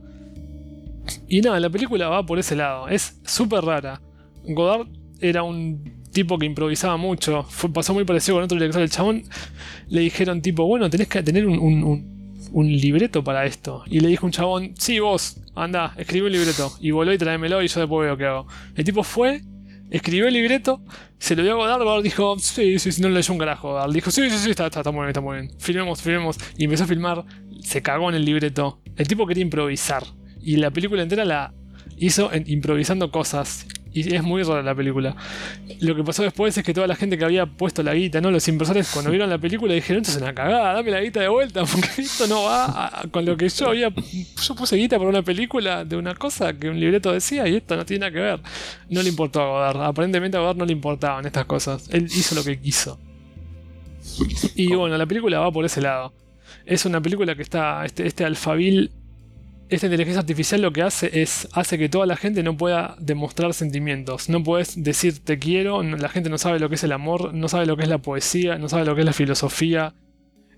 Y 1.29 1.41
nada, 1.41 1.59
la 1.61 1.71
película 1.71 2.09
va 2.09 2.25
por 2.25 2.39
ese 2.39 2.57
lado, 2.57 2.89
es 2.89 3.21
súper 3.25 3.65
rara. 3.65 4.01
Godard 4.45 4.87
era 5.21 5.43
un 5.43 6.05
tipo 6.13 6.39
que 6.39 6.47
improvisaba 6.47 6.97
mucho, 6.97 7.47
pasó 7.73 7.93
muy 7.95 8.05
parecido 8.05 8.37
con 8.37 8.45
otro 8.45 8.57
director. 8.57 8.83
El 8.83 8.91
chabón 8.91 9.23
le 9.89 10.01
dijeron 10.01 10.41
tipo, 10.43 10.65
bueno, 10.65 10.89
tenés 10.89 11.09
que 11.09 11.23
tener 11.23 11.47
un- 11.47 12.17
un 12.53 12.67
libreto 12.67 13.23
para 13.23 13.45
esto. 13.45 13.83
Y 13.87 14.01
le 14.01 14.09
dijo 14.09 14.25
un 14.27 14.33
chabón, 14.33 14.75
sí, 14.79 14.99
vos, 15.01 15.41
anda, 15.55 15.93
escribe 15.99 16.27
un 16.27 16.33
libreto. 16.33 16.73
Y 16.81 16.91
voló 16.91 17.13
y 17.13 17.19
tráemelo 17.19 17.63
y 17.63 17.69
yo 17.69 17.81
después 17.81 18.07
veo 18.07 18.17
qué 18.17 18.25
hago. 18.27 18.47
El 18.75 18.85
tipo 18.85 19.03
fue, 19.03 19.43
escribió 19.91 20.29
el 20.29 20.35
libreto, 20.35 20.83
se 21.19 21.37
lo 21.37 21.43
dio 21.43 21.53
a 21.53 21.57
Godard, 21.57 21.83
Godard 21.83 22.03
dijo, 22.03 22.39
sí, 22.39 22.79
sí, 22.79 22.93
sí, 22.93 23.01
no 23.03 23.09
le 23.09 23.15
leyó 23.17 23.33
un 23.33 23.39
carajo. 23.39 23.71
Godard 23.73 23.93
dijo, 23.93 24.11
sí, 24.11 24.29
sí, 24.31 24.39
sí, 24.39 24.51
está, 24.51 24.67
está, 24.67 24.83
muy 24.91 25.01
bien, 25.01 25.09
está 25.09 25.21
muy 25.21 25.39
bien. 25.41 25.51
Filmemos, 25.59 26.03
filmemos. 26.03 26.37
Y 26.57 26.65
empezó 26.65 26.85
a 26.85 26.87
filmar, 26.87 27.25
se 27.63 27.83
cagó 27.83 28.09
en 28.09 28.17
el 28.17 28.25
libreto. 28.25 28.81
El 28.97 29.09
tipo 29.09 29.27
quería 29.27 29.43
improvisar. 29.43 30.05
Y 30.41 30.57
la 30.57 30.71
película 30.71 31.03
entera 31.03 31.25
la 31.25 31.55
hizo 31.97 32.33
en- 32.33 32.45
improvisando 32.49 33.11
cosas. 33.11 33.67
Y 33.99 34.15
es 34.15 34.23
muy 34.23 34.43
rara 34.43 34.63
la 34.63 34.75
película. 34.75 35.17
Lo 35.81 35.97
que 35.97 36.05
pasó 36.05 36.23
después 36.23 36.57
es 36.59 36.63
que 36.63 36.75
toda 36.75 36.87
la 36.87 36.95
gente 36.97 37.17
que 37.17 37.25
había 37.25 37.47
puesto 37.47 37.83
la 37.83 37.95
guita, 37.95 38.21
¿no? 38.21 38.31
Los 38.31 38.47
inversores 38.47 38.91
cuando 38.93 39.11
vieron 39.11 39.31
la 39.31 39.39
película 39.39 39.73
dijeron, 39.73 40.03
esto 40.03 40.15
es 40.17 40.23
una 40.23 40.35
cagada, 40.35 40.75
dame 40.75 40.91
la 40.91 41.01
guita 41.01 41.21
de 41.21 41.29
vuelta, 41.29 41.65
porque 41.73 42.03
esto 42.03 42.27
no 42.27 42.43
va 42.43 42.67
a- 42.67 43.01
a- 43.01 43.09
con 43.11 43.25
lo 43.25 43.39
que 43.39 43.49
yo 43.49 43.69
había... 43.69 43.89
Yo 43.91 44.55
puse 44.55 44.77
guita 44.77 44.99
por 44.99 45.07
una 45.09 45.23
película 45.23 45.85
de 45.87 45.97
una 45.97 46.15
cosa 46.15 46.53
que 46.53 46.69
un 46.69 46.79
libreto 46.79 47.11
decía 47.11 47.49
y 47.49 47.57
esto 47.57 47.75
no 47.75 47.87
tiene 47.87 48.01
nada 48.01 48.13
que 48.13 48.21
ver. 48.21 48.41
No 48.91 49.03
le 49.03 49.09
importó 49.09 49.41
a 49.41 49.47
Godard. 49.49 49.83
Aparentemente 49.83 50.37
a 50.37 50.41
Godard 50.41 50.57
no 50.59 50.67
le 50.67 50.73
importaban 50.73 51.25
estas 51.25 51.47
cosas. 51.47 51.89
Él 51.91 52.05
hizo 52.05 52.35
lo 52.35 52.45
que 52.45 52.61
quiso. 52.61 53.01
Y 54.55 54.75
bueno, 54.75 54.97
la 54.99 55.07
película 55.07 55.41
va 55.41 55.51
por 55.51 55.65
ese 55.65 55.81
lado. 55.81 56.13
Es 56.65 56.85
una 56.85 57.01
película 57.01 57.35
que 57.35 57.43
está... 57.43 57.85
Este, 57.85 58.07
este 58.07 58.25
Alphaville 58.25 58.91
esta 59.69 59.87
inteligencia 59.87 60.21
artificial 60.21 60.61
lo 60.63 60.73
que 60.73 60.83
hace 60.83 61.23
es 61.23 61.49
hace 61.53 61.77
que 61.79 61.89
toda 61.89 62.07
la 62.07 62.17
gente 62.17 62.43
no 62.43 62.57
pueda 62.57 62.97
demostrar 63.01 63.53
sentimientos. 63.55 64.29
No 64.29 64.43
puedes 64.43 64.83
decir 64.83 65.19
te 65.25 65.39
quiero, 65.39 65.83
la 65.83 66.09
gente 66.09 66.31
no 66.31 66.39
sabe 66.39 66.59
lo 66.61 66.69
que 66.69 66.77
es 66.77 66.85
el 66.85 66.93
amor, 66.93 67.35
no 67.35 67.49
sabe 67.49 67.67
lo 67.67 67.77
que 67.77 67.83
es 67.83 67.89
la 67.89 67.99
poesía, 67.99 68.59
no 68.59 68.69
sabe 68.69 68.85
lo 68.85 68.95
que 68.95 69.01
es 69.03 69.07
la 69.07 69.13
filosofía. 69.13 69.95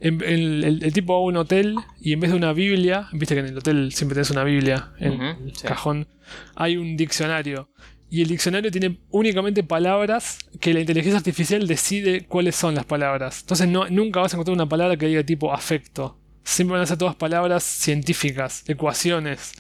En- 0.01 0.23
el, 0.23 0.63
el- 0.65 0.85
el 0.85 0.93
tipo 0.93 1.15
va 1.15 1.19
a 1.19 1.23
un 1.23 1.37
hotel 1.37 1.75
y 2.01 2.13
en 2.13 2.21
vez 2.21 2.31
de 2.31 2.37
una 2.37 2.53
Biblia, 2.53 3.09
viste 3.13 3.35
que 3.35 3.41
en 3.41 3.47
el 3.47 3.59
hotel 3.59 3.93
siempre 3.93 4.15
tenés 4.15 4.31
una 4.31 4.45
Biblia 4.45 4.91
en 4.99 5.21
el 5.23 5.57
sí. 5.57 5.67
cajón, 5.67 6.07
hay 6.55 6.77
un 6.77 6.97
diccionario. 6.97 7.71
Y 8.11 8.23
el 8.23 8.29
diccionario 8.29 8.71
tiene 8.71 8.99
únicamente 9.11 9.63
palabras 9.65 10.39
que 10.61 10.73
la 10.73 10.81
inteligencia 10.81 11.19
artificial 11.19 11.67
decide 11.67 12.25
cuáles 12.27 12.57
son 12.57 12.75
las 12.75 12.85
palabras. 12.87 13.41
Entonces 13.41 13.69
no, 13.69 13.89
nunca 13.91 14.21
vas 14.21 14.33
a 14.33 14.37
encontrar 14.37 14.55
una 14.55 14.69
palabra 14.69 14.97
que 14.97 15.07
diga 15.09 15.23
tipo 15.25 15.53
afecto. 15.53 16.19
Siempre 16.49 16.73
van 16.73 16.83
a 16.83 16.87
ser 16.87 16.97
todas 16.97 17.15
palabras 17.15 17.63
científicas, 17.63 18.65
ecuaciones, 18.67 19.53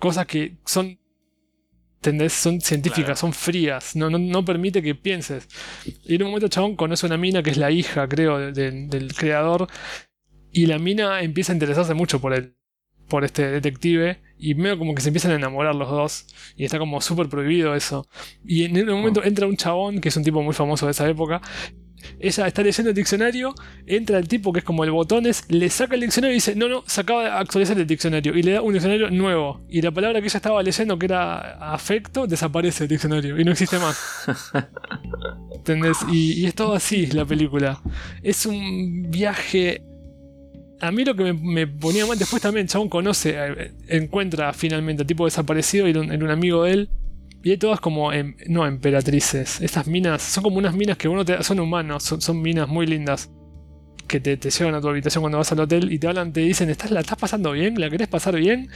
cosas 0.00 0.26
que 0.26 0.56
son 0.66 0.98
¿Entendés? 1.98 2.32
Son 2.32 2.60
científicas, 2.60 3.20
son 3.20 3.32
frías, 3.32 3.94
no, 3.94 4.10
no, 4.10 4.18
no, 4.18 4.44
permite 4.44 4.82
que 4.82 4.96
pienses. 4.96 5.46
Y 6.04 6.16
en 6.16 6.22
un 6.24 6.30
momento 6.30 6.48
chabón 6.48 6.74
conoce 6.74 7.06
a 7.06 7.08
una 7.08 7.16
mina 7.16 7.44
que 7.44 7.50
es 7.50 7.56
la 7.56 7.70
hija, 7.70 8.08
creo, 8.08 8.50
del 8.50 9.14
creador, 9.14 9.68
y 10.50 10.66
la 10.66 10.80
mina 10.80 11.22
empieza 11.22 11.52
a 11.52 11.54
interesarse 11.54 11.94
mucho 11.94 12.20
por 12.20 12.34
él, 12.34 12.56
por 13.06 13.22
este 13.22 13.48
detective, 13.52 14.20
y 14.36 14.56
medio 14.56 14.78
como 14.78 14.96
que 14.96 15.00
se 15.00 15.10
empiezan 15.10 15.30
a 15.30 15.36
enamorar 15.36 15.76
los 15.76 15.88
dos, 15.88 16.26
y 16.56 16.64
está 16.64 16.80
como 16.80 17.00
súper 17.00 17.28
prohibido 17.28 17.76
eso. 17.76 18.08
Y 18.44 18.64
en 18.64 18.76
un 18.90 18.96
momento 18.96 19.22
entra 19.22 19.46
un 19.46 19.56
chabón, 19.56 20.00
que 20.00 20.08
es 20.08 20.16
un 20.16 20.24
tipo 20.24 20.42
muy 20.42 20.54
famoso 20.54 20.86
de 20.86 20.90
esa 20.92 21.08
época, 21.08 21.40
ella 22.18 22.46
está 22.46 22.62
leyendo 22.62 22.90
el 22.90 22.96
diccionario, 22.96 23.54
entra 23.86 24.18
el 24.18 24.28
tipo 24.28 24.52
que 24.52 24.60
es 24.60 24.64
como 24.64 24.84
el 24.84 24.90
botones, 24.90 25.44
le 25.48 25.68
saca 25.70 25.94
el 25.94 26.02
diccionario 26.02 26.32
y 26.32 26.36
dice, 26.36 26.54
no, 26.54 26.68
no, 26.68 26.84
se 26.86 27.00
acaba 27.00 27.24
de 27.24 27.30
actualizar 27.30 27.78
el 27.78 27.86
diccionario. 27.86 28.36
Y 28.36 28.42
le 28.42 28.52
da 28.52 28.62
un 28.62 28.72
diccionario 28.72 29.10
nuevo. 29.10 29.60
Y 29.68 29.82
la 29.82 29.90
palabra 29.90 30.20
que 30.20 30.26
ella 30.26 30.36
estaba 30.36 30.62
leyendo, 30.62 30.98
que 30.98 31.06
era 31.06 31.72
afecto, 31.72 32.26
desaparece 32.26 32.84
el 32.84 32.90
diccionario 32.90 33.38
y 33.38 33.44
no 33.44 33.52
existe 33.52 33.78
más. 33.78 33.98
¿Entendés? 35.54 35.98
Y, 36.10 36.44
es 36.46 36.54
todo 36.54 36.74
así 36.74 37.06
la 37.06 37.24
película. 37.24 37.80
Es 38.22 38.46
un 38.46 39.10
viaje... 39.10 39.82
A 40.80 40.90
mí 40.90 41.04
lo 41.04 41.14
que 41.14 41.32
me, 41.32 41.68
ponía 41.68 42.04
mal 42.06 42.18
después 42.18 42.42
también, 42.42 42.66
Chabón 42.66 42.88
conoce, 42.88 43.34
eh, 43.36 43.72
encuentra 43.86 44.52
finalmente 44.52 45.02
al 45.02 45.06
tipo 45.06 45.26
desaparecido 45.26 45.86
y 45.86 45.92
en 45.92 46.22
un 46.24 46.30
amigo 46.30 46.64
de 46.64 46.72
él 46.72 46.90
y 47.42 47.50
hay 47.50 47.56
todas 47.56 47.80
como, 47.80 48.12
em, 48.12 48.36
no 48.46 48.66
emperatrices. 48.66 49.60
Estas 49.60 49.86
minas 49.86 50.22
son 50.22 50.44
como 50.44 50.58
unas 50.58 50.74
minas 50.74 50.96
que 50.96 51.08
uno 51.08 51.24
te, 51.24 51.42
son 51.42 51.60
humanos, 51.60 52.02
son, 52.02 52.42
minas 52.42 52.68
muy 52.68 52.86
lindas. 52.86 53.30
Que 54.06 54.20
te, 54.20 54.36
llevan 54.36 54.74
a 54.74 54.80
tu 54.80 54.88
habitación 54.88 55.22
cuando 55.22 55.38
vas 55.38 55.50
al 55.52 55.60
hotel 55.60 55.90
y 55.90 55.98
te 55.98 56.06
hablan, 56.06 56.32
te 56.32 56.40
dicen, 56.40 56.68
¿Estás, 56.68 56.90
¿la 56.90 57.00
estás 57.00 57.16
pasando 57.16 57.52
bien? 57.52 57.80
¿La 57.80 57.88
querés 57.88 58.08
pasar 58.08 58.36
bien? 58.36 58.68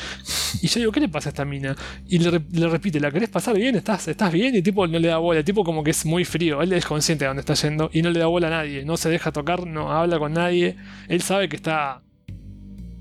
Y 0.62 0.68
yo 0.68 0.80
digo, 0.80 0.92
¿qué 0.92 1.00
le 1.00 1.08
pasa 1.08 1.28
a 1.28 1.30
esta 1.30 1.44
mina? 1.44 1.76
Y 2.08 2.18
le, 2.18 2.68
repite, 2.68 2.98
¿la 3.00 3.10
querés 3.10 3.28
pasar 3.28 3.56
bien? 3.56 3.76
¿Estás, 3.76 4.08
¿Estás 4.08 4.32
bien? 4.32 4.54
Y 4.54 4.62
tipo 4.62 4.86
no 4.86 4.98
le 4.98 5.08
da 5.08 5.18
bola, 5.18 5.42
tipo 5.42 5.62
como 5.64 5.84
que 5.84 5.90
es 5.90 6.06
muy 6.06 6.24
frío, 6.24 6.62
él 6.62 6.72
es 6.72 6.86
consciente 6.86 7.24
de 7.24 7.28
dónde 7.28 7.40
está 7.40 7.54
yendo 7.54 7.90
y 7.92 8.00
no 8.00 8.10
le 8.10 8.20
da 8.20 8.26
bola 8.26 8.46
a 8.46 8.50
nadie, 8.50 8.84
no 8.84 8.96
se 8.96 9.10
deja 9.10 9.32
tocar, 9.32 9.66
no 9.66 9.92
habla 9.92 10.18
con 10.18 10.32
nadie, 10.32 10.76
él 11.08 11.20
sabe 11.20 11.48
que 11.50 11.56
está 11.56 12.02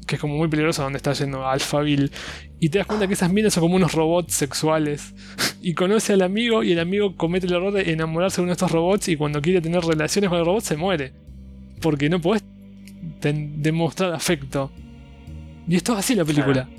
que 0.05 0.15
es 0.15 0.21
como 0.21 0.35
muy 0.35 0.47
peligroso 0.47 0.83
donde 0.83 0.97
está 0.97 1.13
yendo 1.13 1.47
Alphaville. 1.47 2.09
Y 2.59 2.69
te 2.69 2.77
das 2.77 2.87
cuenta 2.87 3.07
que 3.07 3.13
esas 3.13 3.31
minas 3.31 3.53
son 3.53 3.61
como 3.61 3.75
unos 3.75 3.93
robots 3.93 4.33
sexuales. 4.33 5.13
y 5.61 5.73
conoce 5.73 6.13
al 6.13 6.21
amigo 6.21 6.63
y 6.63 6.71
el 6.71 6.79
amigo 6.79 7.15
comete 7.15 7.47
el 7.47 7.53
error 7.53 7.73
de 7.73 7.91
enamorarse 7.91 8.37
de 8.37 8.43
uno 8.43 8.49
de 8.49 8.53
estos 8.53 8.71
robots 8.71 9.07
y 9.07 9.15
cuando 9.15 9.41
quiere 9.41 9.61
tener 9.61 9.83
relaciones 9.83 10.29
con 10.29 10.39
el 10.39 10.45
robot 10.45 10.63
se 10.63 10.77
muere. 10.77 11.13
Porque 11.81 12.09
no 12.09 12.21
puedes 12.21 12.43
demostrar 13.21 14.13
afecto. 14.13 14.71
Y 15.67 15.75
esto 15.75 15.93
es 15.93 15.99
así 15.99 16.15
la 16.15 16.25
película. 16.25 16.69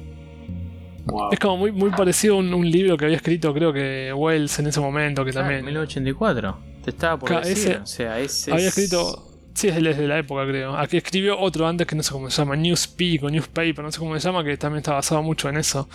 Es 1.31 1.39
como 1.39 1.57
muy, 1.57 1.72
muy 1.72 1.91
parecido 1.91 2.35
a 2.35 2.39
un, 2.39 2.70
libro 2.70 2.97
que 2.97 3.05
había 3.05 3.16
escrito, 3.16 3.55
creo 3.55 3.72
que 3.72 4.12
Wells 4.12 4.59
en 4.59 4.66
ese 4.66 4.81
momento, 4.81 5.24
que 5.24 5.33
también. 5.33 5.64
1984. 5.64 6.59
Te 6.85 6.91
estaba 6.91 7.18
por 7.18 7.45
decir. 7.45 7.81
o 7.83 7.87
sea, 7.87 8.18
ese 8.18 8.53
había 8.53 8.68
escrito 8.68 9.36
Sí, 9.57 9.68
es 9.68 9.74
de 9.74 10.07
la 10.07 10.18
época, 10.18 10.46
creo. 10.46 10.76
Aquí 10.76 10.98
escribió 10.98 11.38
otro 11.40 11.66
antes 11.66 11.86
que 11.86 11.96
no 11.96 12.02
sé 12.02 12.12
cómo 12.12 12.28
se 12.28 12.36
llama, 12.36 12.57
Newspeak 12.57 13.22
o 13.22 13.30
Newspaper, 13.30 13.82
no 13.82 13.90
sé 13.90 13.98
cómo 13.98 14.12
se 14.20 14.20
llama, 14.20 14.44
que 14.44 14.54
también 14.59 14.80
está 14.80 14.92
basado 14.92 15.22
mucho 15.22 15.48
en 15.48 15.57
eso. 15.57 15.88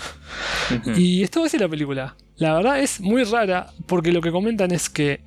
Y 0.95 1.21
esto 1.21 1.45
es 1.45 1.53
la 1.53 1.69
película. 1.69 2.15
La 2.37 2.55
verdad 2.55 2.79
es 2.79 2.99
muy 2.99 3.23
rara 3.23 3.67
porque 3.85 4.11
lo 4.11 4.19
que 4.19 4.31
comentan 4.31 4.71
es 4.71 4.89
que 4.89 5.21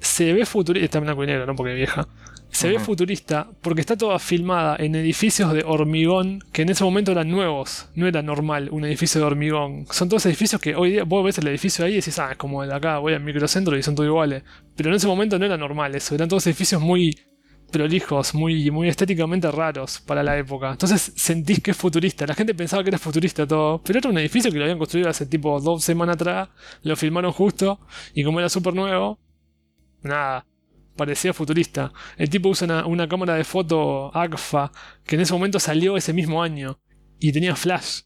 se 0.00 0.32
ve 0.32 0.44
futurista. 0.46 0.84
Está 0.84 0.98
en 0.98 1.04
blanco 1.04 1.22
y 1.22 1.28
negro, 1.28 1.46
no 1.46 1.54
porque 1.54 1.74
es 1.74 1.76
vieja. 1.76 2.08
Se 2.50 2.68
ve 2.68 2.80
futurista 2.80 3.50
porque 3.62 3.82
está 3.82 3.96
toda 3.96 4.18
filmada 4.18 4.74
en 4.80 4.96
edificios 4.96 5.52
de 5.52 5.62
hormigón 5.64 6.40
que 6.52 6.62
en 6.62 6.70
ese 6.70 6.82
momento 6.82 7.12
eran 7.12 7.30
nuevos. 7.30 7.88
No 7.94 8.08
era 8.08 8.20
normal 8.20 8.68
un 8.72 8.84
edificio 8.84 9.20
de 9.20 9.28
hormigón. 9.28 9.86
Son 9.92 10.08
todos 10.08 10.26
edificios 10.26 10.60
que 10.60 10.74
hoy 10.74 10.90
día 10.90 11.04
vos 11.04 11.24
ves 11.24 11.38
el 11.38 11.46
edificio 11.46 11.84
ahí 11.84 11.92
y 11.92 11.96
decís, 11.96 12.18
ah, 12.18 12.32
es 12.32 12.36
como 12.36 12.66
de 12.66 12.74
acá, 12.74 12.98
voy 12.98 13.12
al 13.14 13.22
microcentro 13.22 13.78
y 13.78 13.82
son 13.84 13.94
todos 13.94 14.08
iguales. 14.08 14.42
Pero 14.74 14.88
en 14.90 14.96
ese 14.96 15.06
momento 15.06 15.38
no 15.38 15.46
era 15.46 15.56
normal 15.56 15.94
eso. 15.94 16.16
Eran 16.16 16.28
todos 16.28 16.44
edificios 16.48 16.80
muy 16.82 17.16
prolijos, 17.70 18.34
muy, 18.34 18.70
muy 18.70 18.88
estéticamente 18.88 19.50
raros 19.50 20.00
para 20.00 20.22
la 20.22 20.36
época. 20.38 20.70
Entonces 20.70 21.12
sentís 21.16 21.60
que 21.60 21.72
es 21.72 21.76
futurista. 21.76 22.26
La 22.26 22.34
gente 22.34 22.54
pensaba 22.54 22.82
que 22.82 22.90
era 22.90 22.98
futurista 22.98 23.46
todo, 23.46 23.82
pero 23.82 23.98
era 23.98 24.08
un 24.08 24.18
edificio 24.18 24.50
que 24.50 24.58
lo 24.58 24.64
habían 24.64 24.78
construido 24.78 25.08
hace 25.08 25.26
tipo 25.26 25.60
dos 25.60 25.84
semanas 25.84 26.14
atrás, 26.14 26.48
lo 26.82 26.96
filmaron 26.96 27.32
justo, 27.32 27.80
y 28.14 28.24
como 28.24 28.38
era 28.40 28.48
súper 28.48 28.74
nuevo, 28.74 29.18
nada, 30.02 30.46
parecía 30.96 31.32
futurista. 31.32 31.92
El 32.16 32.30
tipo 32.30 32.48
usa 32.48 32.86
una, 32.86 33.08
cámara 33.08 33.34
de 33.34 33.44
foto 33.44 34.14
AGFA, 34.16 34.72
que 35.04 35.16
en 35.16 35.22
ese 35.22 35.32
momento 35.32 35.60
salió 35.60 35.96
ese 35.96 36.12
mismo 36.12 36.42
año, 36.42 36.78
y 37.18 37.32
tenía 37.32 37.54
flash. 37.56 38.02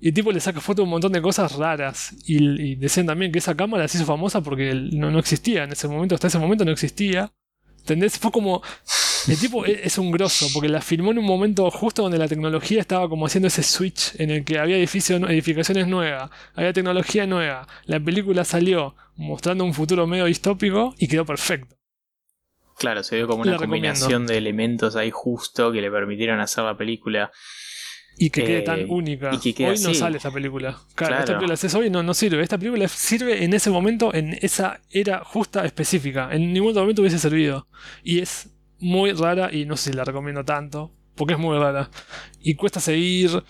Y 0.00 0.08
el 0.08 0.14
tipo 0.14 0.32
le 0.32 0.40
saca 0.40 0.60
foto 0.60 0.82
de 0.82 0.84
un 0.84 0.90
montón 0.90 1.12
de 1.12 1.22
cosas 1.22 1.54
raras. 1.54 2.16
Y, 2.26 2.74
decían 2.74 3.06
también 3.06 3.30
que 3.30 3.38
esa 3.38 3.54
cámara 3.56 3.86
se 3.86 3.98
hizo 3.98 4.06
famosa 4.06 4.40
porque 4.40 4.74
no, 4.74 5.10
no 5.12 5.18
existía 5.20 5.64
en 5.64 5.72
ese 5.72 5.86
momento, 5.86 6.16
hasta 6.16 6.26
ese 6.26 6.38
momento 6.38 6.64
no 6.64 6.72
existía. 6.72 7.32
¿Entendés? 7.82 8.18
Fue 8.18 8.30
como. 8.30 8.62
El 9.28 9.38
tipo 9.38 9.64
es 9.64 9.98
un 9.98 10.10
grosso, 10.10 10.48
porque 10.52 10.68
la 10.68 10.80
filmó 10.80 11.12
en 11.12 11.18
un 11.18 11.24
momento 11.24 11.70
justo 11.70 12.02
donde 12.02 12.18
la 12.18 12.26
tecnología 12.26 12.80
estaba 12.80 13.08
como 13.08 13.26
haciendo 13.26 13.46
ese 13.46 13.62
switch 13.62 14.18
en 14.18 14.30
el 14.30 14.44
que 14.44 14.58
había 14.58 14.78
edificaciones 14.78 15.86
nuevas, 15.86 16.28
había 16.54 16.72
tecnología 16.72 17.24
nueva. 17.24 17.68
La 17.84 18.00
película 18.00 18.44
salió 18.44 18.96
mostrando 19.14 19.64
un 19.64 19.74
futuro 19.74 20.08
medio 20.08 20.24
distópico 20.24 20.94
y 20.98 21.06
quedó 21.06 21.24
perfecto. 21.24 21.76
Claro, 22.78 23.04
se 23.04 23.14
vio 23.14 23.28
como 23.28 23.42
una 23.42 23.56
combinación 23.56 24.26
de 24.26 24.38
elementos 24.38 24.96
ahí 24.96 25.10
justo 25.12 25.70
que 25.70 25.80
le 25.80 25.90
permitieron 25.90 26.40
hacer 26.40 26.64
la 26.64 26.76
película. 26.76 27.30
Y 28.16 28.30
que 28.30 28.44
quede 28.44 28.62
tan 28.62 28.80
eh, 28.80 28.86
única. 28.88 29.30
hoy 29.30 29.78
no 29.82 29.94
sale 29.94 30.18
esa 30.18 30.30
película. 30.30 30.78
Claro, 30.94 31.18
esta 31.18 31.34
película 31.38 31.54
es 31.54 31.74
hoy 31.74 31.90
no, 31.90 32.02
no 32.02 32.14
sirve. 32.14 32.42
Esta 32.42 32.58
película 32.58 32.86
sirve 32.88 33.44
en 33.44 33.54
ese 33.54 33.70
momento, 33.70 34.14
en 34.14 34.38
esa 34.42 34.80
era 34.90 35.24
justa 35.24 35.64
específica. 35.64 36.28
En 36.30 36.52
ningún 36.52 36.70
otro 36.70 36.82
momento 36.82 37.02
hubiese 37.02 37.18
servido. 37.18 37.66
Y 38.02 38.20
es 38.20 38.50
muy 38.78 39.12
rara 39.12 39.52
y 39.52 39.64
no 39.64 39.76
sé 39.76 39.90
si 39.90 39.96
la 39.96 40.04
recomiendo 40.04 40.44
tanto. 40.44 40.92
Porque 41.14 41.34
es 41.34 41.38
muy 41.38 41.58
rara. 41.58 41.90
Y 42.40 42.54
cuesta 42.54 42.80
seguir. 42.80 43.42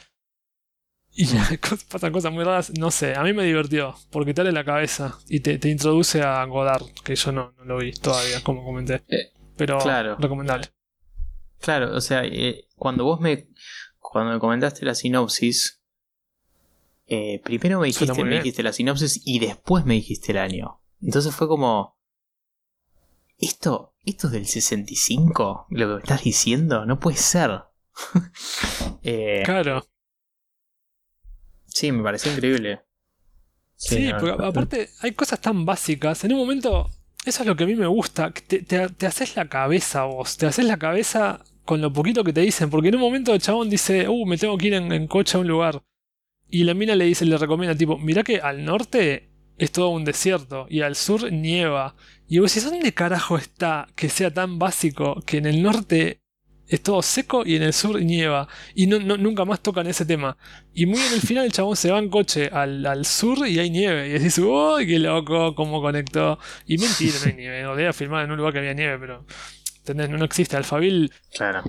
Y 1.15 1.27
pasan 1.91 2.13
cosas 2.13 2.33
muy 2.33 2.45
raras. 2.45 2.73
No 2.79 2.91
sé, 2.91 3.15
a 3.15 3.23
mí 3.23 3.33
me 3.33 3.45
divirtió. 3.45 3.95
Porque 4.11 4.33
te 4.33 4.41
abre 4.41 4.53
la 4.53 4.65
cabeza 4.65 5.19
y 5.29 5.41
te, 5.41 5.69
introduce 5.69 6.23
a 6.23 6.45
Godard. 6.45 6.87
Que 7.05 7.17
yo 7.17 7.33
no, 7.33 7.53
lo 7.65 7.79
vi 7.79 7.93
todavía, 7.93 8.43
como 8.43 8.65
comenté. 8.65 9.03
Eh, 9.09 9.33
Pero 9.57 9.79
claro. 9.79 10.17
recomendable. 10.19 10.69
Claro, 11.63 11.95
o 11.95 12.01
sea, 12.01 12.25
eh, 12.25 12.65
cuando 12.75 13.05
vos 13.05 13.21
me 13.21 13.47
cuando 14.03 14.33
me 14.33 14.41
comentaste 14.41 14.85
la 14.85 14.95
sinopsis, 14.95 15.81
eh, 17.07 17.41
primero 17.43 17.81
me 17.81 17.87
dijiste, 17.87 18.25
me 18.25 18.37
dijiste 18.37 18.63
la 18.63 18.73
sinopsis 18.73 19.23
y 19.25 19.39
después 19.39 19.85
me 19.85 19.95
dijiste 19.95 20.33
el 20.33 20.39
año. 20.39 20.81
Entonces 21.01 21.35
fue 21.35 21.49
como. 21.49 21.97
¿Esto, 23.39 23.95
esto 24.05 24.27
es 24.27 24.33
del 24.33 24.47
65? 24.47 25.67
¿Lo 25.71 25.87
que 25.87 25.95
me 25.95 26.01
estás 26.01 26.23
diciendo? 26.23 26.85
No 26.85 27.01
puede 27.01 27.17
ser. 27.17 27.63
Eh, 29.05 29.43
claro. 29.45 29.85
Sí, 31.67 31.91
me 31.91 32.05
pareció 32.05 32.33
increíble. 32.33 32.83
Sí, 33.75 34.13
porque 34.13 34.45
aparte 34.45 34.91
hay 35.01 35.11
cosas 35.11 35.41
tan 35.41 35.65
básicas. 35.65 36.23
En 36.23 36.35
un 36.35 36.39
momento, 36.39 36.89
eso 37.25 37.43
es 37.43 37.47
lo 37.49 37.57
que 37.57 37.65
a 37.65 37.67
mí 37.67 37.75
me 37.75 37.89
gusta. 37.89 38.33
Te, 38.33 38.63
te 38.63 39.07
haces 39.07 39.35
la 39.35 39.49
cabeza 39.49 40.05
vos. 40.05 40.37
Te 40.37 40.47
haces 40.47 40.67
la 40.67 40.79
cabeza 40.79 41.43
con 41.73 41.81
lo 41.81 41.91
poquito 41.91 42.23
que 42.23 42.35
te 42.35 42.43
dicen, 42.43 42.69
porque 42.69 42.89
en 42.89 42.97
un 42.97 43.01
momento 43.01 43.33
el 43.33 43.41
chabón 43.41 43.71
dice, 43.71 44.07
uh, 44.07 44.27
me 44.27 44.37
tengo 44.37 44.59
que 44.59 44.67
ir 44.67 44.75
en, 44.75 45.07
coche 45.07 45.39
a 45.39 45.41
un 45.41 45.49
lugar. 45.49 45.83
Y 46.51 46.65
la 46.65 46.75
mina 46.75 46.95
le 46.95 47.07
dice, 47.07 47.25
le 47.25 47.39
recomienda, 47.39 47.75
tipo, 47.75 47.97
mirá 47.97 48.23
que 48.23 48.41
al 48.41 48.63
norte 48.63 49.31
es 49.57 49.73
todo 49.73 49.89
un 49.89 50.05
desierto 50.05 50.67
y 50.69 50.83
al 50.83 50.97
sur 50.97 51.33
nieva. 51.33 51.95
Y 52.29 52.41
vos 52.41 52.55
decís, 52.55 52.71
¿dónde 52.71 52.93
carajo 52.93 53.39
está 53.39 53.89
que 53.97 54.11
sea 54.11 54.31
tan 54.31 54.59
básico 54.59 55.23
que 55.25 55.39
en 55.39 55.47
el 55.47 55.63
norte 55.63 56.21
es 56.69 56.83
todo 56.83 57.01
seco 57.01 57.43
y 57.47 57.57
en 57.57 57.63
el 57.63 57.73
sur 57.73 58.03
nieva? 58.03 58.49
Y 58.75 58.87
no, 58.87 58.99
nunca 58.99 59.47
más 59.47 59.63
tocan 59.63 59.87
ese 59.87 60.05
tema. 60.05 60.37
Y 60.75 60.85
muy 60.85 61.01
en 61.01 61.15
el 61.15 61.23
final 61.23 61.47
el 61.47 61.53
chabón 61.53 61.77
se 61.77 61.91
va 61.91 61.99
en 62.01 62.11
coche 62.11 62.51
al, 62.53 63.07
sur 63.07 63.49
y 63.49 63.59
hay 63.59 63.71
nieve. 63.71 64.09
Y 64.09 64.13
decís, 64.13 64.37
uy, 64.37 64.87
qué 64.87 64.99
loco, 64.99 65.55
cómo 65.55 65.81
conectó. 65.81 66.39
Y 66.67 66.77
mentira, 66.77 67.15
no 67.23 67.31
hay 67.31 67.35
nieve. 67.35 67.63
No, 67.63 67.73
a 67.73 67.93
filmar 67.95 68.27
en 68.27 68.31
un 68.31 68.37
lugar 68.37 68.53
que 68.53 68.59
había 68.59 68.75
nieve, 68.75 68.99
pero... 68.99 69.25
¿Entendés? 69.83 70.11
No, 70.11 70.25
existe. 70.25 70.57
Alphaville 70.57 71.11
claro. 71.35 71.65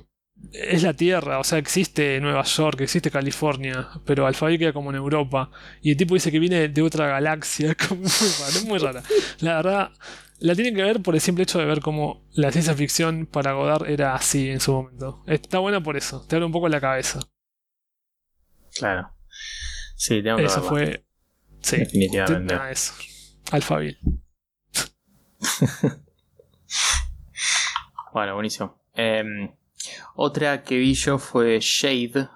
es 0.51 0.83
la 0.83 0.93
Tierra, 0.93 1.39
o 1.39 1.43
sea, 1.43 1.57
existe 1.57 2.19
Nueva 2.21 2.43
York, 2.43 2.81
existe 2.81 3.09
California, 3.09 3.89
pero 4.05 4.27
Alphaville 4.27 4.59
queda 4.59 4.73
como 4.73 4.91
en 4.91 4.97
Europa. 4.97 5.49
Y 5.81 5.91
el 5.91 5.97
tipo 5.97 6.13
dice 6.13 6.31
que 6.31 6.39
viene 6.39 6.67
de 6.69 6.81
otra 6.83 7.07
galaxia, 7.07 7.75
como 7.87 8.01
muy 8.01 8.09
es 8.09 8.65
muy 8.65 8.77
rara. 8.77 9.01
La 9.39 9.55
verdad, 9.55 9.91
la 10.39 10.53
tienen 10.53 10.75
que 10.75 10.83
ver 10.83 11.01
por 11.01 11.15
el 11.15 11.21
simple 11.21 11.43
hecho 11.43 11.57
de 11.57 11.65
ver 11.65 11.81
cómo 11.81 12.23
la 12.33 12.51
ciencia 12.51 12.75
ficción 12.75 13.25
para 13.25 13.53
Godard 13.53 13.89
era 13.89 14.13
así 14.13 14.49
en 14.49 14.59
su 14.59 14.73
momento. 14.73 15.23
Está 15.25 15.57
buena 15.57 15.81
por 15.81 15.97
eso, 15.97 16.23
te 16.27 16.35
abre 16.35 16.45
un 16.45 16.51
poco 16.51 16.69
la 16.69 16.79
cabeza. 16.81 17.19
Claro. 18.75 19.09
Sí, 19.95 20.21
tengo 20.21 20.37
que 20.37 20.45
Eso 20.45 20.61
fue. 20.61 21.05
Sí, 21.61 21.77
definitivamente. 21.77 22.55
eso. 22.71 22.93
Alphaville. 23.51 23.97
Bueno, 28.13 28.33
buenísimo. 28.35 28.77
Em, 28.93 29.51
otra 30.15 30.63
que 30.63 30.77
vi 30.77 30.93
yo 30.93 31.17
fue 31.17 31.59
Shade, 31.59 32.27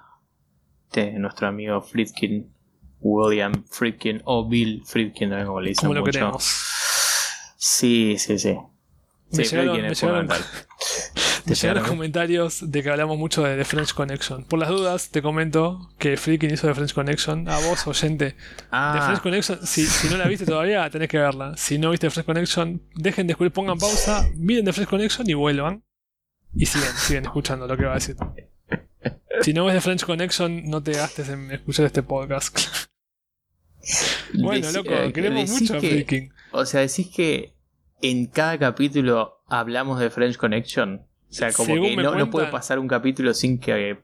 de 0.92 1.12
nuestro 1.12 1.48
amigo 1.48 1.80
Friedkin. 1.80 2.52
William 3.00 3.52
Friedkin 3.70 4.20
o 4.24 4.48
Bill 4.48 4.82
Friedkin, 4.84 5.28
también 5.28 5.46
como 5.46 5.60
le 5.60 5.68
dicen 5.68 5.82
Como 5.86 5.94
lo 5.94 6.00
mucho. 6.00 6.10
queremos. 6.18 6.42
Sí, 7.56 8.16
sí, 8.18 8.38
sí. 8.40 8.54
Me 9.30 9.44
Sí, 9.44 9.54
llegaron, 9.54 9.76
Friedkin 9.76 9.82
me 9.88 9.94
llegaron- 9.94 10.28
me 11.48 11.54
llegaron 11.54 11.84
comentarios 11.84 12.70
de 12.70 12.82
que 12.82 12.90
hablamos 12.90 13.18
mucho 13.18 13.42
de 13.42 13.56
The 13.56 13.64
French 13.64 13.92
Connection. 13.94 14.44
Por 14.44 14.58
las 14.58 14.68
dudas, 14.68 15.10
te 15.10 15.22
comento 15.22 15.90
que 15.98 16.16
Freaking 16.16 16.52
hizo 16.52 16.66
The 16.66 16.74
French 16.74 16.94
Connection. 16.94 17.48
A 17.48 17.58
vos, 17.60 17.86
oyente, 17.86 18.30
The 18.32 18.36
Ah, 18.70 19.02
French 19.06 19.22
Connection, 19.22 19.66
si, 19.66 19.86
si 19.86 20.08
no 20.08 20.16
la 20.16 20.26
viste 20.28 20.46
todavía, 20.46 20.88
tenés 20.90 21.08
que 21.08 21.18
verla. 21.18 21.56
Si 21.56 21.78
no 21.78 21.90
viste 21.90 22.06
The 22.06 22.10
French 22.10 22.26
Connection, 22.26 22.82
dejen 22.94 23.26
de 23.26 23.32
escuchar, 23.32 23.52
pongan 23.52 23.78
pausa, 23.78 24.28
miren 24.36 24.64
The 24.64 24.72
French 24.72 24.90
Connection 24.90 25.28
y 25.28 25.34
vuelvan. 25.34 25.82
Y 26.54 26.66
siguen, 26.66 26.90
siguen 26.96 27.24
escuchando 27.24 27.66
lo 27.66 27.76
que 27.76 27.84
va 27.84 27.92
a 27.92 27.94
decir. 27.96 28.16
Si 29.42 29.52
no 29.52 29.64
ves 29.66 29.74
The 29.76 29.80
French 29.80 30.04
Connection, 30.04 30.68
no 30.68 30.82
te 30.82 30.90
gastes 30.92 31.28
en 31.28 31.52
escuchar 31.52 31.86
este 31.86 32.02
podcast. 32.02 32.58
bueno, 34.34 34.66
deci- 34.66 34.74
loco, 34.74 34.90
eh, 34.92 35.12
queremos 35.12 35.48
mucho 35.50 35.76
a 35.76 35.80
que- 35.80 35.88
Freaking. 35.90 36.32
O 36.50 36.64
sea, 36.66 36.80
decís 36.80 37.08
que 37.14 37.54
en 38.02 38.26
cada 38.26 38.58
capítulo 38.58 39.42
hablamos 39.46 40.00
de 40.00 40.10
French 40.10 40.36
Connection. 40.36 41.06
O 41.30 41.32
sea, 41.32 41.52
como 41.52 41.74
Según 41.74 41.88
que 41.90 41.96
no, 41.96 42.14
no 42.14 42.30
puede 42.30 42.46
pasar 42.48 42.78
un 42.78 42.88
capítulo 42.88 43.34
sin 43.34 43.58
que 43.58 43.98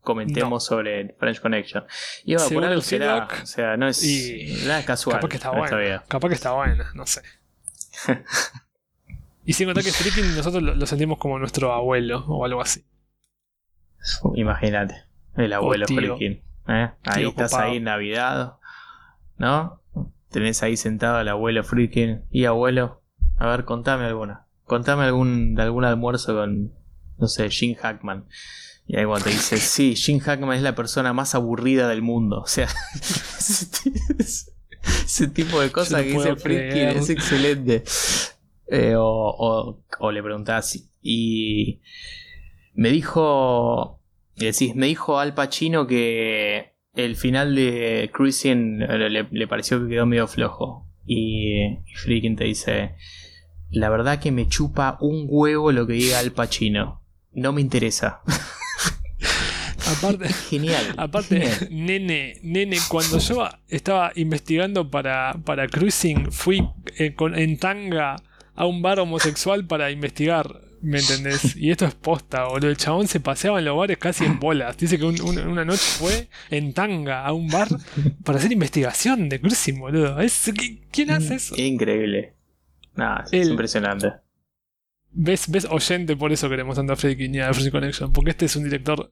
comentemos 0.00 0.64
sobre 0.64 1.14
French 1.18 1.40
Connection. 1.40 1.84
Y 2.24 2.36
por 2.36 2.64
algo 2.64 2.80
será. 2.80 3.28
O 3.42 3.46
sea, 3.46 3.76
no 3.76 3.88
es 3.88 4.02
y- 4.04 4.64
nada 4.66 4.84
casual. 4.84 5.16
Capaz 5.16 5.28
que 5.28 5.36
está 5.36 5.50
buena. 5.50 6.04
Capaz 6.08 6.28
que 6.28 6.34
está 6.34 6.52
buena, 6.52 6.90
no 6.94 7.06
sé. 7.06 7.22
y 9.44 9.52
sin 9.52 9.66
contar 9.66 9.84
que 9.84 9.92
Freaking 9.92 10.36
nosotros 10.36 10.62
lo, 10.62 10.74
lo 10.74 10.86
sentimos 10.86 11.18
como 11.18 11.38
nuestro 11.38 11.72
abuelo 11.72 12.24
o 12.26 12.44
algo 12.44 12.60
así. 12.60 12.84
Imagínate. 14.34 15.04
El 15.36 15.52
abuelo 15.52 15.84
Oh, 15.84 15.86
tío. 15.88 15.96
Friedkin. 16.16 16.42
¿eh? 16.68 16.90
Ahí 17.04 17.18
Tío 17.20 17.28
estás 17.30 17.54
ahí 17.54 17.76
en 17.76 17.84
Navidad. 17.84 18.54
¿No? 19.38 19.80
Tenés 20.30 20.62
ahí 20.62 20.76
sentado 20.76 21.16
al 21.18 21.28
abuelo 21.28 21.62
Friedkin. 21.62 22.24
Y 22.30 22.44
abuelo, 22.46 23.02
a 23.36 23.48
ver, 23.48 23.64
contame 23.64 24.04
alguna. 24.06 24.45
Contame 24.66 25.04
algún, 25.04 25.54
de 25.54 25.62
algún 25.62 25.84
almuerzo 25.84 26.34
con, 26.34 26.72
no 27.18 27.28
sé, 27.28 27.48
Jim 27.50 27.74
Hackman. 27.76 28.26
Y 28.86 28.96
ahí 28.96 29.04
cuando 29.04 29.24
te 29.24 29.30
dice, 29.30 29.56
sí, 29.56 29.96
Jim 29.96 30.18
Hackman 30.18 30.56
es 30.56 30.62
la 30.62 30.74
persona 30.74 31.12
más 31.12 31.34
aburrida 31.34 31.88
del 31.88 32.02
mundo. 32.02 32.40
O 32.40 32.46
sea, 32.46 32.68
ese, 33.38 35.28
tipo 35.28 35.60
de 35.60 35.70
cosas 35.72 35.92
no 35.92 35.98
que 36.04 36.10
dice 36.10 36.36
Friedkin 36.36 36.70
creer. 36.70 36.96
es 36.96 37.10
excelente. 37.10 37.84
Eh, 38.68 38.94
o, 38.96 39.02
o, 39.02 39.82
o 40.00 40.12
le 40.12 40.22
preguntás, 40.22 40.76
y 41.00 41.80
me 42.74 42.90
dijo, 42.90 44.00
decís, 44.34 44.74
me 44.74 44.86
dijo 44.86 45.18
Al 45.18 45.34
Pacino 45.34 45.86
que 45.86 46.74
el 46.94 47.14
final 47.16 47.54
de 47.54 48.10
Cruising 48.12 48.82
eh, 48.82 49.10
le, 49.10 49.28
le 49.30 49.48
pareció 49.48 49.80
que 49.82 49.88
quedó 49.88 50.06
medio 50.06 50.26
flojo. 50.26 50.86
Y, 51.06 51.62
y 51.62 51.94
Freaking 51.94 52.34
te 52.36 52.44
dice, 52.44 52.96
la 53.76 53.90
verdad 53.90 54.18
que 54.20 54.32
me 54.32 54.48
chupa 54.48 54.96
un 55.00 55.26
huevo 55.28 55.70
lo 55.70 55.86
que 55.86 55.92
diga 55.94 56.18
Al 56.18 56.32
Pacino. 56.32 57.02
No 57.32 57.52
me 57.52 57.60
interesa. 57.60 58.20
Aparte, 59.86 60.28
Genial. 60.50 60.94
aparte 60.96 61.40
genial. 61.42 61.68
nene, 61.70 62.40
nene, 62.42 62.76
cuando 62.88 63.18
yo 63.20 63.48
estaba 63.68 64.10
investigando 64.16 64.90
para, 64.90 65.34
para 65.44 65.68
Cruising, 65.68 66.32
fui 66.32 66.66
eh, 66.98 67.14
con- 67.14 67.38
en 67.38 67.56
tanga 67.56 68.16
a 68.56 68.66
un 68.66 68.82
bar 68.82 68.98
homosexual 68.98 69.64
para 69.66 69.90
investigar. 69.92 70.60
¿Me 70.82 70.98
entendés? 70.98 71.54
Y 71.56 71.70
esto 71.70 71.84
es 71.86 71.94
posta, 71.94 72.46
boludo. 72.48 72.68
El 72.70 72.76
chabón 72.76 73.06
se 73.06 73.20
paseaba 73.20 73.58
en 73.60 73.64
los 73.66 73.76
bares 73.76 73.98
casi 73.98 74.24
en 74.24 74.40
bolas. 74.40 74.76
Dice 74.76 74.98
que 74.98 75.04
un- 75.04 75.20
un- 75.22 75.38
una 75.46 75.64
noche 75.64 75.78
fue 75.98 76.28
en 76.50 76.72
tanga 76.74 77.24
a 77.24 77.32
un 77.32 77.48
bar 77.48 77.68
para 78.24 78.38
hacer 78.38 78.50
investigación 78.52 79.28
de 79.28 79.40
Cruising, 79.40 79.78
boludo. 79.78 80.20
Es- 80.20 80.48
¿qui- 80.52 80.80
¿Quién 80.90 81.10
hace 81.12 81.36
eso? 81.36 81.54
Increíble. 81.56 82.34
Nada, 82.96 83.24
es 83.26 83.32
El- 83.32 83.50
impresionante. 83.50 84.12
¿Ves, 85.18 85.50
ves 85.50 85.66
oyente, 85.70 86.14
por 86.16 86.30
eso 86.32 86.48
queremos 86.50 86.76
tanto 86.76 86.92
a 86.92 86.96
Freddy 86.96 87.26
y 87.34 87.40
a 87.40 87.52
Free 87.54 87.70
Connection, 87.70 88.12
porque 88.12 88.30
este 88.30 88.44
es 88.46 88.56
un 88.56 88.64
director 88.64 89.10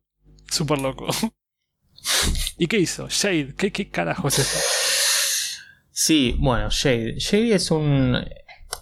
súper 0.50 0.78
loco. 0.80 1.06
¿Y 2.58 2.66
qué 2.66 2.78
hizo? 2.78 3.08
Shade, 3.08 3.54
¿qué, 3.56 3.72
qué 3.72 3.88
carajo 3.88 4.28
es 4.28 4.38
esto? 4.38 4.58
Sí, 5.90 6.36
bueno, 6.38 6.68
Shade. 6.70 7.14
Shade 7.18 7.54
es 7.54 7.70
un. 7.70 8.16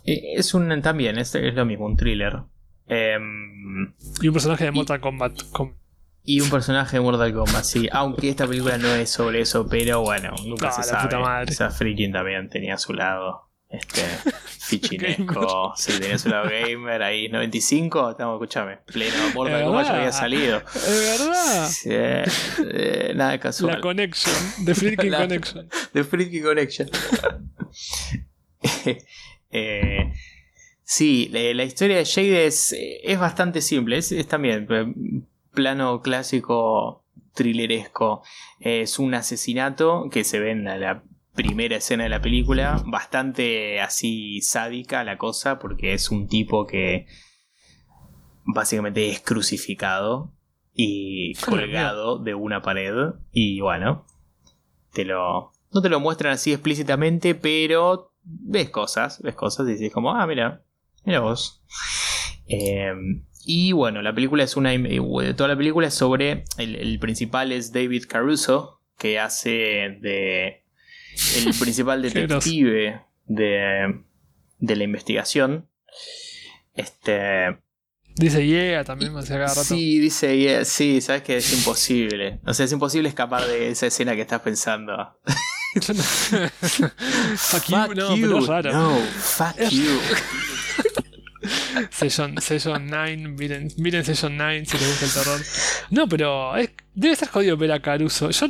eh, 0.04 0.34
Es 0.36 0.54
un. 0.54 0.80
También, 0.82 1.18
es, 1.18 1.34
es 1.34 1.54
lo 1.54 1.64
mismo, 1.64 1.86
un 1.86 1.96
thriller. 1.96 2.40
Em, 2.86 3.94
Y 4.20 4.28
un 4.28 4.32
personaje 4.32 4.64
de 4.64 4.70
Mortal 4.72 5.00
Kombat. 5.00 5.42
com- 5.52 5.74
y 6.24 6.40
un 6.40 6.50
personaje 6.50 6.96
de 6.96 7.00
Mortal 7.02 7.32
Kombat, 7.34 7.64
sí. 7.64 7.88
Aunque 7.92 8.28
esta 8.30 8.46
película 8.46 8.78
no 8.78 8.88
es 8.94 9.10
sobre 9.10 9.40
eso, 9.40 9.66
pero 9.68 10.00
bueno, 10.02 10.34
nunca 10.46 10.68
Ah, 10.68 10.72
se 10.72 10.80
la 10.80 10.84
sabe. 10.86 11.02
puta 11.04 11.18
madre. 11.18 11.52
Sea, 11.52 11.70
Freaking 11.70 12.12
también 12.12 12.48
tenía 12.48 12.78
su 12.78 12.92
lado. 12.94 13.50
Este. 13.72 14.02
Fichinesco. 14.62 15.72
sí, 15.76 15.92
tenía 16.00 16.18
su 16.18 16.28
lado 16.28 16.48
gamer. 16.48 17.02
Ahí, 17.02 17.28
95. 17.28 18.10
Estamos, 18.12 18.34
escúchame. 18.36 18.78
Pleno 18.86 19.16
Mortal 19.34 19.60
¿Es 19.60 19.66
Kombat 19.66 19.86
ya 19.86 19.96
había 19.96 20.12
salido. 20.12 20.62
¿Es 20.74 21.18
verdad? 21.18 21.68
Sí, 21.68 21.88
eh, 21.90 23.12
nada 23.14 23.38
casual. 23.40 23.74
La 23.76 23.80
Connection, 23.80 24.34
The 24.64 24.74
Freaking 24.74 25.10
La- 25.10 25.18
Connection. 25.18 25.68
The 25.92 26.04
Freaky 26.04 26.40
Connection. 26.42 26.88
Eh, 29.50 30.12
sí, 30.84 31.28
la, 31.32 31.40
la 31.54 31.64
historia 31.64 31.96
de 31.98 32.04
Jade 32.06 32.46
es, 32.46 32.74
es 32.78 33.18
bastante 33.18 33.60
simple. 33.60 33.98
Es, 33.98 34.12
es 34.12 34.26
también 34.26 34.66
eh, 34.70 34.86
plano 35.52 36.00
clásico 36.00 37.04
thrilleresco. 37.34 38.22
Es 38.60 38.98
un 38.98 39.14
asesinato 39.14 40.08
que 40.10 40.24
se 40.24 40.40
ve 40.40 40.50
en 40.52 40.64
la, 40.64 40.78
la 40.78 41.02
primera 41.34 41.76
escena 41.76 42.04
de 42.04 42.08
la 42.10 42.20
película. 42.20 42.82
Bastante 42.86 43.80
así 43.80 44.40
sádica 44.40 45.04
la 45.04 45.18
cosa, 45.18 45.58
porque 45.58 45.94
es 45.94 46.10
un 46.10 46.28
tipo 46.28 46.66
que 46.66 47.06
básicamente 48.44 49.08
es 49.08 49.20
crucificado 49.20 50.32
y 50.74 51.34
colgado 51.34 52.18
de 52.18 52.34
una 52.34 52.62
pared. 52.62 52.94
Y 53.30 53.60
bueno, 53.60 54.06
te 54.92 55.04
lo. 55.04 55.52
No 55.72 55.80
te 55.80 55.88
lo 55.88 56.00
muestran 56.00 56.34
así 56.34 56.52
explícitamente, 56.52 57.34
pero 57.34 58.12
ves 58.22 58.68
cosas, 58.70 59.20
ves 59.22 59.34
cosas 59.34 59.66
y 59.68 59.72
dices 59.72 59.92
como, 59.92 60.14
ah, 60.14 60.26
mira, 60.26 60.62
mira 61.04 61.20
vos. 61.20 61.62
Eh, 62.46 62.92
y 63.44 63.72
bueno, 63.72 64.02
la 64.02 64.14
película 64.14 64.44
es 64.44 64.56
una. 64.56 64.74
eh, 64.74 65.34
Toda 65.34 65.48
la 65.48 65.56
película 65.56 65.86
es 65.88 65.94
sobre. 65.94 66.44
El, 66.58 66.76
el 66.76 66.98
principal 66.98 67.52
es 67.52 67.72
David 67.72 68.04
Caruso, 68.08 68.80
que 68.98 69.18
hace 69.18 69.98
de. 70.00 70.61
El 71.36 71.54
principal 71.58 72.02
detective 72.02 73.02
de, 73.26 74.02
de 74.58 74.76
la 74.76 74.84
investigación. 74.84 75.68
Este. 76.74 77.58
Dice 78.14 78.46
Yeah 78.46 78.84
también 78.84 79.14
me 79.14 79.22
rato. 79.22 79.64
Sí, 79.64 79.98
dice, 79.98 80.38
yeah, 80.38 80.64
sí, 80.66 81.00
sabes 81.00 81.22
que 81.22 81.38
es 81.38 81.52
imposible. 81.52 82.40
O 82.44 82.52
sea, 82.52 82.66
es 82.66 82.72
imposible 82.72 83.08
escapar 83.08 83.46
de 83.46 83.70
esa 83.70 83.86
escena 83.86 84.14
que 84.14 84.20
estás 84.20 84.42
pensando. 84.42 85.18
Fuck 87.36 87.64
you, 87.68 87.76
no, 87.94 88.14
pero 88.14 88.38
es 88.38 88.46
raro. 88.46 88.72
No, 88.72 88.96
fuck 88.98 89.56
you. 89.70 89.98
Session, 91.90 92.40
Session 92.40 92.86
9, 92.86 93.16
miren, 93.28 93.68
miren 93.78 94.04
Session 94.04 94.36
9 94.36 94.64
si 94.66 94.78
les 94.78 94.88
gusta 94.88 95.06
el 95.06 95.12
terror. 95.12 95.40
No, 95.90 96.08
pero 96.08 96.56
es- 96.56 96.70
debe 96.94 97.16
ser 97.16 97.28
jodido 97.28 97.56
ver 97.56 97.72
a 97.72 97.80
Caruso. 97.80 98.30
Yo, 98.30 98.48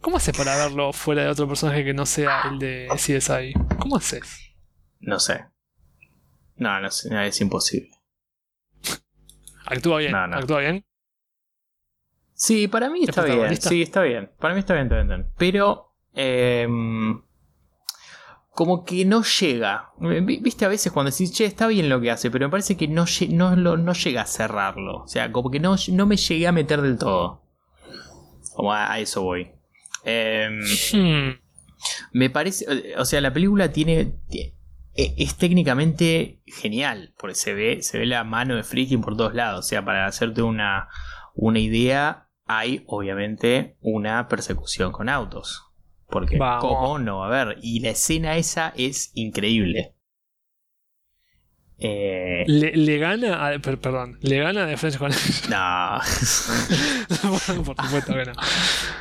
¿Cómo 0.00 0.16
haces 0.16 0.36
para 0.36 0.56
verlo 0.56 0.92
fuera 0.92 1.22
de 1.24 1.28
otro 1.28 1.46
personaje 1.46 1.84
que 1.84 1.92
no 1.94 2.06
sea 2.06 2.42
el 2.50 2.58
de 2.58 2.88
CSI? 2.94 3.52
¿Cómo 3.78 3.96
haces? 3.96 4.54
No 5.00 5.18
sé. 5.18 5.46
No, 6.56 6.80
no 6.80 6.90
sé, 6.90 7.08
es 7.26 7.40
imposible. 7.40 7.90
Actúa 9.66 9.98
bien, 9.98 10.12
No, 10.12 10.26
no. 10.26 10.36
actúa 10.38 10.60
bien. 10.60 10.84
Sí, 12.34 12.68
para 12.68 12.88
mí 12.88 13.04
está 13.04 13.24
bien. 13.24 13.56
Sí, 13.60 13.82
está 13.82 14.02
bien. 14.02 14.30
Para 14.38 14.54
mí 14.54 14.60
está 14.60 14.74
bien, 14.74 14.86
está 14.86 14.96
bien. 15.16 15.26
Pero. 15.36 15.94
em, 16.14 17.22
como 18.52 18.84
que 18.84 19.04
no 19.04 19.22
llega. 19.22 19.92
Vi- 19.98 20.40
Viste 20.40 20.64
a 20.64 20.68
veces 20.68 20.92
cuando 20.92 21.10
decís, 21.10 21.32
che, 21.32 21.44
está 21.44 21.66
bien 21.66 21.88
lo 21.88 22.00
que 22.00 22.10
hace, 22.10 22.30
pero 22.30 22.46
me 22.46 22.50
parece 22.50 22.76
que 22.76 22.88
no, 22.88 23.04
llega 23.06 24.22
a 24.22 24.26
cerrarlo. 24.26 25.04
O 25.04 25.08
sea, 25.08 25.30
como 25.32 25.50
que 25.50 25.60
no, 25.60 25.76
no 25.92 26.06
me 26.06 26.16
llegué 26.16 26.46
a 26.46 26.52
meter 26.52 26.80
del 26.82 26.98
todo. 26.98 27.42
Como 28.54 28.72
a, 28.72 28.92
a 28.92 28.98
eso 28.98 29.22
voy. 29.22 29.52
Em, 30.04 30.60
Hmm, 30.92 31.38
me 32.12 32.30
parece. 32.30 32.66
O 32.96 33.04
sea, 33.04 33.20
la 33.20 33.32
película 33.32 33.72
tiene. 33.72 34.12
tie- 34.28 34.54
e- 34.94 35.14
Es 35.18 35.36
técnicamente 35.36 36.40
genial. 36.46 37.14
Porque 37.18 37.34
se 37.34 37.54
ve, 37.54 37.82
se 37.82 37.98
ve 37.98 38.06
la 38.06 38.24
mano 38.24 38.56
de 38.56 38.62
Freaking 38.64 39.00
por 39.02 39.16
todos 39.16 39.34
lados. 39.34 39.66
O 39.66 39.68
sea, 39.68 39.84
para 39.84 40.06
hacerte 40.06 40.42
una, 40.42 40.88
una 41.34 41.58
idea, 41.58 42.28
hay 42.46 42.82
obviamente 42.86 43.76
una 43.80 44.26
persecución 44.28 44.92
con 44.92 45.08
autos. 45.08 45.66
Porque, 46.08 46.38
Vamos. 46.38 46.60
¿cómo 46.64 46.98
no? 46.98 47.22
A 47.24 47.28
ver, 47.28 47.58
y 47.62 47.80
la 47.80 47.90
escena 47.90 48.36
esa 48.36 48.72
es 48.76 49.12
increíble. 49.14 49.94
Eh, 51.82 52.44
Le, 52.46 52.72
le 52.76 52.98
gana 52.98 53.46
a. 53.48 53.58
per- 53.58 53.78
perdón, 53.78 54.18
le 54.20 54.38
gana 54.38 54.64
a 54.64 54.66
The 54.66 54.76
French 54.76 54.98
Connection. 54.98 55.50
no. 55.50 55.98
Por 57.64 57.76
supuesto 57.76 58.12
que 58.14 58.24
no. 58.26 58.32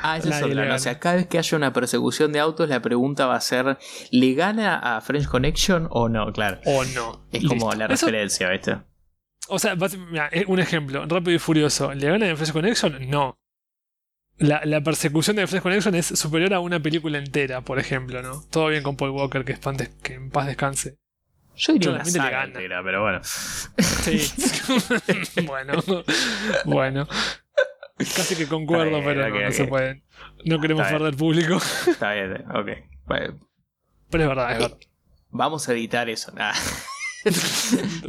Ah, 0.01 0.17
esa 0.17 0.37
es 0.37 0.43
otra. 0.43 0.75
O 0.75 0.79
sea, 0.79 0.99
cada 0.99 1.15
vez 1.15 1.27
que 1.27 1.37
haya 1.37 1.57
una 1.57 1.73
persecución 1.73 2.31
de 2.31 2.39
autos, 2.39 2.69
la 2.69 2.81
pregunta 2.81 3.25
va 3.25 3.35
a 3.35 3.41
ser: 3.41 3.77
¿le 4.11 4.33
gana 4.33 4.77
a 4.77 5.01
French 5.01 5.27
Connection 5.27 5.87
o 5.91 6.07
no? 6.09 6.31
Claro. 6.31 6.59
O 6.65 6.85
no. 6.85 7.27
Es 7.31 7.43
como 7.45 7.65
Listo. 7.71 7.77
la 7.79 7.85
Eso- 7.93 8.05
referencia, 8.05 8.49
¿viste? 8.49 8.77
O 9.49 9.57
sea, 9.59 9.75
mira, 10.11 10.29
eh, 10.31 10.45
un 10.47 10.59
ejemplo, 10.59 11.05
Rápido 11.05 11.35
y 11.35 11.39
Furioso. 11.39 11.93
¿Le 11.93 12.07
gana 12.07 12.27
a 12.27 12.29
The 12.29 12.35
French 12.35 12.53
Connection? 12.53 13.09
No. 13.09 13.35
La, 14.37 14.61
la 14.63 14.81
persecución 14.81 15.35
de 15.35 15.41
The 15.43 15.47
French 15.47 15.63
Connection 15.63 15.95
es 15.95 16.05
superior 16.05 16.53
a 16.53 16.59
una 16.61 16.79
película 16.79 17.17
entera, 17.17 17.59
por 17.61 17.77
ejemplo, 17.77 18.21
¿no? 18.21 18.41
Todo 18.49 18.67
bien 18.67 18.83
con 18.83 18.95
Paul 18.95 19.09
Walker, 19.11 19.43
que, 19.43 19.51
espantes- 19.53 19.89
que 20.01 20.13
en 20.13 20.29
paz 20.29 20.47
descanse. 20.47 20.97
Yo 21.59 21.73
diría 21.73 21.91
una 21.91 22.05
saga 22.05 22.29
gana. 22.29 22.43
entera, 22.45 22.81
pero 22.83 23.01
bueno. 23.03 23.19
Sí. 23.23 24.31
bueno, 25.45 25.73
bueno. 26.65 27.07
Casi 27.97 28.35
que 28.35 28.47
concuerdo, 28.47 28.91
bien, 29.01 29.03
pero 29.03 29.29
no, 29.29 29.51
se 29.51 29.65
puede. 29.65 30.03
No 30.45 30.59
queremos 30.61 30.83
Está 30.85 30.97
bien. 30.97 31.03
perder 31.03 31.17
público. 31.19 31.57
Está 31.87 32.13
bien, 32.13 32.45
ok. 32.55 32.67
Bueno, 33.05 33.39
Pero 34.09 34.23
es 34.23 34.29
verdad, 34.29 34.51
es 34.53 34.59
verdad. 34.59 34.77
vamos 35.31 35.67
a 35.67 35.73
editar 35.73 36.09
eso. 36.09 36.31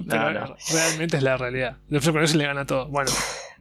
Pero 0.08 0.32
no. 0.32 0.56
realmente 0.72 1.16
es 1.16 1.22
la 1.24 1.36
realidad. 1.36 1.78
The 1.88 2.00
French 2.00 2.12
Connection 2.12 2.38
le 2.38 2.46
gana 2.46 2.66
todo. 2.66 2.86
Bueno, 2.88 3.10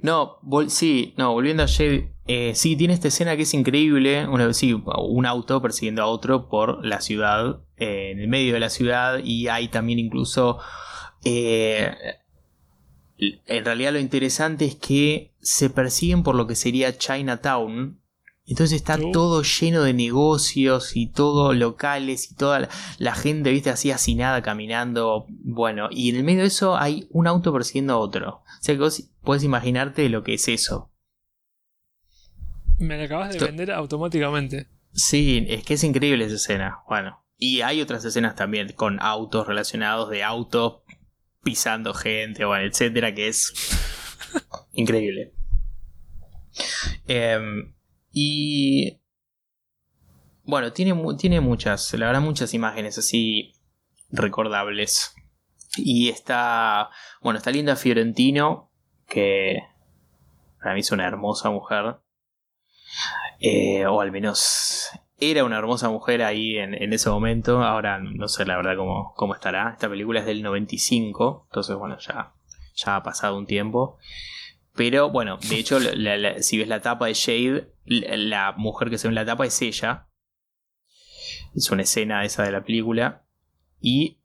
No, 0.02 0.38
sí, 0.68 1.16
no, 1.18 1.34
volviendo 1.34 1.64
a 1.64 1.68
Jade, 1.68 2.14
eh, 2.28 2.54
sí, 2.54 2.76
tiene 2.76 2.94
esta 2.94 3.08
escena 3.08 3.36
que 3.36 3.42
es 3.42 3.54
increíble, 3.56 4.28
una, 4.28 4.54
sí, 4.54 4.74
un 4.74 5.26
auto 5.26 5.62
persiguiendo 5.62 6.04
a 6.04 6.06
otro 6.06 6.48
por 6.48 6.86
la 6.86 7.02
ciudad, 7.02 7.62
eh, 7.80 8.12
en 8.12 8.20
el 8.20 8.28
medio 8.28 8.54
de 8.54 8.60
la 8.60 8.70
ciudad, 8.70 9.20
y 9.24 9.48
hay 9.48 9.68
también 9.68 10.00
incluso, 10.00 10.60
eh, 11.24 11.96
en 13.18 13.66
realidad 13.66 13.94
lo 13.94 14.00
interesante 14.00 14.66
es 14.66 14.76
que 14.76 15.34
se 15.42 15.70
persiguen 15.70 16.24
por 16.24 16.36
lo 16.36 16.48
que 16.48 16.56
sería 16.56 16.98
Chinatown, 16.98 18.00
entonces 18.50 18.78
está 18.78 18.98
todo 19.14 19.44
lleno 19.44 19.84
de 19.84 19.94
negocios 19.94 20.96
y 20.96 21.06
todo 21.06 21.54
locales 21.54 22.32
y 22.32 22.36
toda 22.36 22.62
la, 22.62 22.70
la 22.98 23.14
gente, 23.14 23.52
viste, 23.52 23.70
así 23.70 23.92
hacinada 23.92 24.42
caminando. 24.42 25.28
Bueno, 25.30 25.88
y 25.92 26.10
en 26.10 26.16
el 26.16 26.24
medio 26.24 26.42
de 26.42 26.48
eso 26.48 26.76
hay 26.76 27.08
un 27.12 27.28
auto 27.28 27.54
persiguiendo 27.54 27.94
a 27.94 27.98
otro. 27.98 28.38
O 28.38 28.62
sea 28.62 28.74
que 28.74 28.82
vos 28.82 29.04
podés 29.22 29.44
imaginarte 29.44 30.10
lo 30.10 30.24
que 30.24 30.34
es 30.34 30.48
eso. 30.48 30.90
me 32.80 32.98
la 32.98 33.04
acabas 33.04 33.34
de 33.34 33.46
vender 33.46 33.72
automáticamente. 33.72 34.68
Sí, 34.94 35.46
es 35.48 35.64
que 35.64 35.76
es 35.76 35.84
increíble 35.84 36.26
esa 36.26 36.38
escena. 36.38 36.80
Bueno, 36.88 37.24
y 37.42 37.62
hay 37.62 37.82
otras 37.82 38.04
escenas 38.04 38.36
también 38.36 38.74
con 38.74 39.02
autos 39.02 39.48
relacionados 39.48 40.10
de 40.10 40.24
autos 40.24 40.82
pisando 41.42 41.94
gente, 41.94 42.44
bueno, 42.44 42.66
etcétera, 42.66 43.16
que 43.16 43.30
es 43.30 43.54
increíble. 44.74 45.34
Em, 47.08 47.74
y 48.12 49.00
bueno, 50.44 50.74
tiene, 50.74 50.94
tiene 51.18 51.40
muchas, 51.40 51.94
la 51.94 52.08
verdad, 52.08 52.22
muchas 52.22 52.54
imágenes 52.54 52.98
así 52.98 53.54
recordables. 54.10 55.16
Y 55.78 56.10
está, 56.10 56.90
bueno, 57.22 57.38
está 57.38 57.52
Linda 57.52 57.78
Fiorentino, 57.78 58.70
que 59.08 59.60
para 60.62 60.74
mí 60.74 60.82
es 60.82 60.92
una 60.92 61.08
hermosa 61.08 61.50
mujer. 61.52 62.02
Eh, 63.40 63.86
o 63.86 64.02
al 64.02 64.12
menos 64.12 64.90
era 65.20 65.44
una 65.44 65.58
hermosa 65.58 65.90
mujer 65.90 66.24
ahí 66.24 66.58
en, 66.58 66.74
en 66.74 66.94
ese 66.94 67.10
momento. 67.10 67.64
Ahora 67.64 68.00
no 68.00 68.28
sé 68.28 68.46
la 68.46 68.56
verdad 68.58 68.76
cómo, 68.78 69.14
cómo 69.16 69.34
estará. 69.34 69.72
Esta 69.74 69.90
película 69.90 70.20
es 70.22 70.26
del 70.26 70.42
95, 70.44 71.48
entonces 71.50 71.76
bueno, 71.76 71.98
ya, 72.00 72.34
ya 72.76 72.96
ha 72.96 73.04
pasado 73.04 73.38
un 73.38 73.46
tiempo. 73.46 73.98
Pero 74.76 75.10
bueno, 75.10 75.38
de 75.50 75.58
hecho, 75.58 75.80
si 76.42 76.58
ves 76.58 76.68
la 76.68 76.82
tapa 76.82 77.08
de 77.08 77.14
Shade, 77.14 77.74
la, 77.86 78.54
mujer 78.54 78.90
que 78.90 78.98
se 78.98 79.08
ve 79.08 79.12
en 79.12 79.16
la 79.16 79.26
tapa 79.26 79.46
es 79.46 79.62
ella. 79.62 80.08
Es 81.54 81.70
una 81.72 81.82
escena 81.82 82.24
esa 82.24 82.44
de 82.44 82.52
la 82.52 82.64
película. 82.64 83.26
Y 83.82 84.20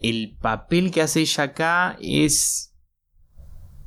el 0.00 0.36
papel 0.40 0.90
que 0.90 1.02
hace 1.02 1.20
ella 1.20 1.44
acá 1.44 1.96
es 2.00 2.76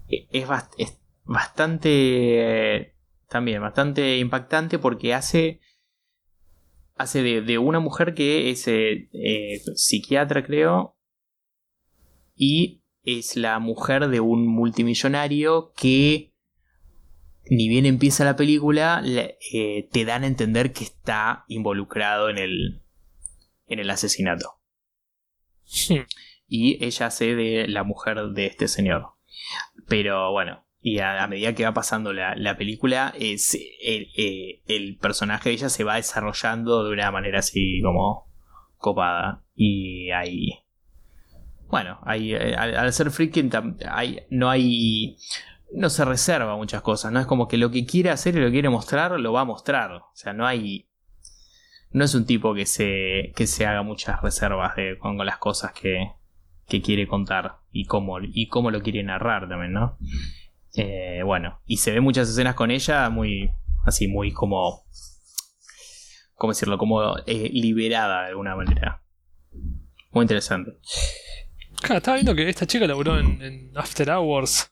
es, 0.09 0.47
bast- 0.47 0.73
es 0.77 0.99
bastante 1.23 2.92
también 3.33 3.61
bastante 3.61 4.17
impactante 4.19 4.79
porque 4.79 5.13
hace 5.13 5.59
hace 6.95 7.21
de, 7.21 7.41
de 7.41 7.57
una 7.57 7.79
mujer 7.81 8.13
que 8.13 8.49
es 8.49 8.65
eh, 8.69 9.09
eh, 9.11 9.59
psiquiatra 9.75 10.45
creo 10.45 10.95
y 12.35 12.83
es 13.03 13.35
la 13.35 13.59
mujer 13.59 14.07
de 14.07 14.19
un 14.21 14.47
multimillonario 14.47 15.73
que 15.75 16.33
ni 17.49 17.67
bien 17.67 17.85
empieza 17.85 18.23
la 18.23 18.37
película 18.37 19.01
le- 19.01 19.37
eh, 19.53 19.89
te 19.91 20.05
dan 20.05 20.23
a 20.23 20.27
entender 20.27 20.71
que 20.71 20.85
está 20.85 21.43
involucrado 21.49 22.29
en 22.29 22.37
el 22.37 22.83
en 23.67 23.79
el 23.79 23.89
asesinato 23.89 24.59
Hmm. 25.89 26.03
y 26.47 26.83
ella 26.85 27.07
hace 27.07 27.35
de 27.35 27.67
la 27.67 27.83
mujer 27.83 28.17
de 28.35 28.45
este 28.45 28.67
señor. 28.67 29.13
Pero 29.87 30.31
bueno, 30.31 30.67
y 30.85 30.99
a, 30.99 31.23
a 31.23 31.27
medida 31.27 31.55
que 31.55 31.63
va 31.63 31.73
pasando 31.73 32.11
la, 32.11 32.35
la 32.35 32.57
película, 32.57 33.13
es, 33.17 33.55
el, 33.81 34.09
eh, 34.17 34.61
el 34.67 34.97
personaje 34.97 35.47
de 35.49 35.55
ella 35.55 35.69
se 35.69 35.85
va 35.85 35.95
desarrollando 35.95 36.83
de 36.83 36.91
una 36.91 37.09
manera 37.09 37.39
así 37.39 37.79
como 37.81 38.27
copada. 38.77 39.43
Y 39.55 40.11
hay... 40.11 40.59
Bueno, 41.69 41.99
hay, 42.03 42.33
eh, 42.33 42.53
al, 42.55 42.91
ser 42.91 43.11
freaking 43.11 43.49
hay, 43.89 44.19
no 44.29 44.49
hay... 44.49 45.15
No 45.71 45.89
se 45.89 46.03
reserva 46.03 46.57
muchas 46.57 46.81
cosas, 46.81 47.13
¿no? 47.13 47.21
Es 47.21 47.27
como 47.27 47.47
que 47.47 47.57
lo 47.57 47.71
que 47.71 47.85
quiere 47.85 48.09
hacer 48.09 48.35
y 48.35 48.41
lo 48.41 48.51
quiere 48.51 48.69
mostrar, 48.69 49.17
lo 49.17 49.31
va 49.31 49.41
a 49.41 49.45
mostrar. 49.45 49.93
O 49.93 50.11
sea, 50.13 50.33
no 50.33 50.45
hay... 50.45 50.89
No 51.91 52.03
es 52.03 52.13
un 52.13 52.25
tipo 52.25 52.53
que 52.53 52.65
se, 52.65 53.31
que 53.37 53.47
se 53.47 53.65
haga 53.65 53.83
muchas 53.83 54.21
reservas 54.21 54.75
de, 54.75 54.97
con, 54.97 55.15
con 55.15 55.25
las 55.25 55.37
cosas 55.37 55.71
que, 55.71 56.09
que 56.67 56.81
quiere 56.81 57.07
contar 57.07 57.59
y 57.71 57.85
cómo, 57.85 58.17
y 58.21 58.47
cómo 58.47 58.69
lo 58.69 58.81
quiere 58.81 59.01
narrar 59.01 59.47
también, 59.47 59.71
¿no? 59.71 59.97
Eh, 60.75 61.21
bueno, 61.23 61.61
y 61.65 61.77
se 61.77 61.91
ve 61.91 62.01
muchas 62.01 62.29
escenas 62.29 62.55
con 62.55 62.71
ella 62.71 63.09
muy, 63.09 63.51
así, 63.85 64.07
muy 64.07 64.31
como, 64.31 64.85
¿cómo 66.35 66.53
decirlo? 66.53 66.77
Como 66.77 67.17
eh, 67.25 67.49
liberada 67.51 68.23
de 68.23 68.29
alguna 68.29 68.55
manera. 68.55 69.03
Muy 70.11 70.23
interesante. 70.23 70.71
Claro, 71.79 71.97
estaba 71.97 72.15
viendo 72.15 72.35
que 72.35 72.47
esta 72.49 72.65
chica 72.65 72.87
laburó 72.87 73.19
en, 73.19 73.41
en 73.41 73.71
After 73.77 74.09
Hours. 74.11 74.69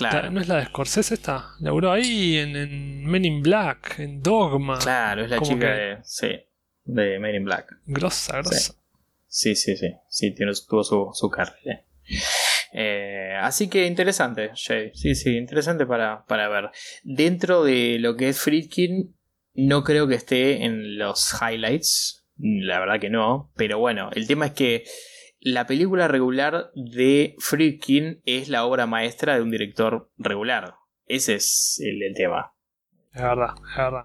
La- 0.00 0.10
Claro, 0.10 0.30
¿No 0.30 0.40
es 0.40 0.46
la 0.48 0.56
de 0.56 0.66
Scorsese 0.66 1.14
esta? 1.14 1.54
Laburó 1.60 1.90
ahí 1.90 2.36
en, 2.38 2.54
en 2.56 3.04
Men 3.06 3.24
in 3.24 3.42
Black, 3.42 3.98
en 3.98 4.22
Dogma. 4.22 4.78
claro, 4.78 5.24
es 5.24 5.30
la 5.30 5.40
chica 5.40 5.58
que- 5.74 5.80
de, 5.80 5.98
sí, 6.04 6.28
de 6.84 7.18
Men 7.18 7.34
in 7.34 7.44
Black. 7.44 7.72
Grossa, 7.86 8.38
grossa. 8.38 8.74
Sí, 9.26 9.54
sí, 9.56 9.76
sí, 9.76 9.92
sí, 10.08 10.34
tiene, 10.34 10.52
tuvo 10.68 10.84
su, 10.84 11.10
su 11.12 11.28
carrera. 11.28 11.84
Eh, 12.72 13.34
así 13.40 13.68
que 13.68 13.86
interesante, 13.86 14.50
Jay. 14.54 14.90
Sí, 14.94 15.14
sí, 15.14 15.36
interesante 15.36 15.86
para, 15.86 16.24
para 16.26 16.48
ver. 16.48 16.70
Dentro 17.02 17.64
de 17.64 17.98
lo 17.98 18.16
que 18.16 18.28
es 18.28 18.40
Friedkin, 18.40 19.16
no 19.54 19.82
creo 19.84 20.06
que 20.06 20.14
esté 20.14 20.64
en 20.64 20.98
los 20.98 21.34
highlights. 21.40 22.26
La 22.36 22.78
verdad 22.78 23.00
que 23.00 23.10
no. 23.10 23.50
Pero 23.56 23.78
bueno, 23.78 24.10
el 24.14 24.26
tema 24.26 24.46
es 24.46 24.52
que 24.52 24.84
la 25.40 25.66
película 25.66 26.08
regular 26.08 26.70
de 26.74 27.34
Friedkin 27.38 28.20
es 28.24 28.48
la 28.48 28.64
obra 28.64 28.86
maestra 28.86 29.34
de 29.34 29.42
un 29.42 29.50
director 29.50 30.10
regular. 30.18 30.74
Ese 31.06 31.36
es 31.36 31.80
el, 31.82 32.02
el 32.02 32.14
tema. 32.14 32.52
Es 33.12 33.22
verdad, 33.22 33.54
es 33.70 33.76
verdad. 33.76 34.04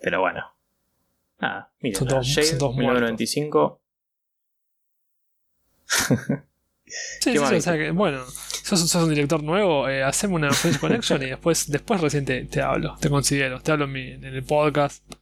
Pero 0.00 0.20
bueno. 0.20 0.44
Nada, 1.40 1.72
todos- 1.98 2.34
Jade, 2.34 2.46
son 2.46 2.58
todos 2.58 2.76
1995. 2.76 3.79
Sí, 7.20 7.32
sí, 7.32 7.38
sí, 7.38 7.38
o 7.38 7.60
sea 7.60 7.74
que, 7.78 7.92
bueno, 7.92 8.24
sos, 8.64 8.80
sos 8.88 9.04
un 9.04 9.10
director 9.10 9.42
nuevo, 9.42 9.88
eh, 9.88 10.02
haceme 10.02 10.34
una 10.34 10.50
French 10.52 10.78
Connection 10.80 11.22
y 11.22 11.26
después, 11.26 11.68
después 11.70 12.00
recién 12.00 12.24
te, 12.24 12.44
te 12.46 12.60
hablo, 12.62 12.96
te 13.00 13.08
considero, 13.08 13.60
te 13.60 13.70
hablo 13.70 13.84
en, 13.84 13.92
mi- 13.92 14.10
en 14.10 14.24
el 14.24 14.42
podcast. 14.42 15.04
No, 15.08 15.14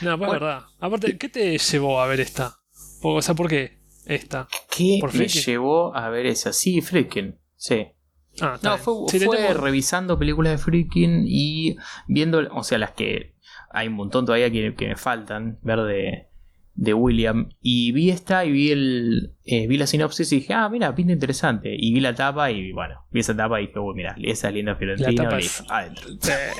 pues 0.00 0.12
es 0.12 0.18
Bueno. 0.18 0.32
verdad. 0.32 0.62
Aparte, 0.80 1.18
¿qué 1.18 1.28
te 1.28 1.58
llevó 1.58 2.00
a 2.00 2.06
ver 2.06 2.20
esta? 2.20 2.56
O 3.02 3.20
sea, 3.20 3.34
¿por 3.34 3.48
qué 3.48 3.78
esta? 4.06 4.48
¿Qué 4.74 4.98
¿Por 5.00 5.14
me 5.14 5.28
llevó 5.28 5.94
a 5.94 6.08
ver 6.08 6.26
esa? 6.26 6.52
Sí, 6.52 6.80
Friedkin. 6.80 7.38
Sí. 7.56 7.88
Ah, 8.40 8.58
No, 8.62 8.70
bien. 8.72 8.82
fue, 8.82 8.94
Sí, 9.08 9.18
le 9.18 9.26
fue 9.26 9.36
tengo- 9.36 9.54
revisando 9.60 10.18
películas 10.18 10.52
de 10.52 10.58
Friedkin 10.58 11.24
y 11.26 11.76
viendo, 12.08 12.40
o 12.54 12.62
sea, 12.64 12.78
las 12.78 12.92
que 12.92 13.34
hay 13.70 13.88
un 13.88 13.94
montón 13.94 14.24
todavía 14.24 14.50
que, 14.50 14.74
que 14.74 14.88
me 14.88 14.96
faltan 14.96 15.58
ver 15.62 15.80
de, 15.82 16.28
de 16.78 16.92
William. 16.94 17.48
Y 17.60 17.92
vi 17.92 18.10
esta 18.10 18.44
y 18.44 18.52
vi 18.52 18.70
el 18.70 19.34
eh, 19.44 19.66
vi 19.66 19.76
la 19.78 19.86
sinopsis 19.86 20.30
y 20.32 20.36
dije, 20.40 20.52
ah, 20.54 20.68
mira, 20.68 20.94
pinta 20.94 21.12
interesante. 21.12 21.74
Y 21.76 21.92
vi 21.94 22.00
la 22.00 22.14
tapa 22.14 22.50
y 22.50 22.70
bueno, 22.72 23.06
vi 23.10 23.20
esa 23.20 23.34
tapa 23.36 23.60
y 23.60 23.66
dije, 23.68 23.78
uy, 23.78 23.94
mira, 23.94 24.14
esa 24.22 24.48
es 24.48 24.54
linda 24.54 24.76
Fiorentino 24.76 25.24
tapa 25.24 25.40
y 25.40 25.44
es- 25.44 25.64
adentro. 25.68 26.08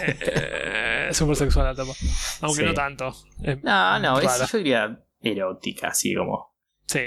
Eh, 0.08 1.08
Súper 1.12 1.36
sexual 1.36 1.66
la 1.66 1.74
tapa. 1.74 1.92
Aunque 2.40 2.62
Sí. 2.62 2.66
no 2.66 2.74
tanto. 2.74 3.14
Es 3.42 3.62
No, 3.62 3.98
no, 4.00 4.18
es, 4.20 4.50
yo 4.50 4.58
diría 4.58 5.00
erótica, 5.20 5.88
así 5.88 6.14
como. 6.14 6.54
Sí, 6.86 7.00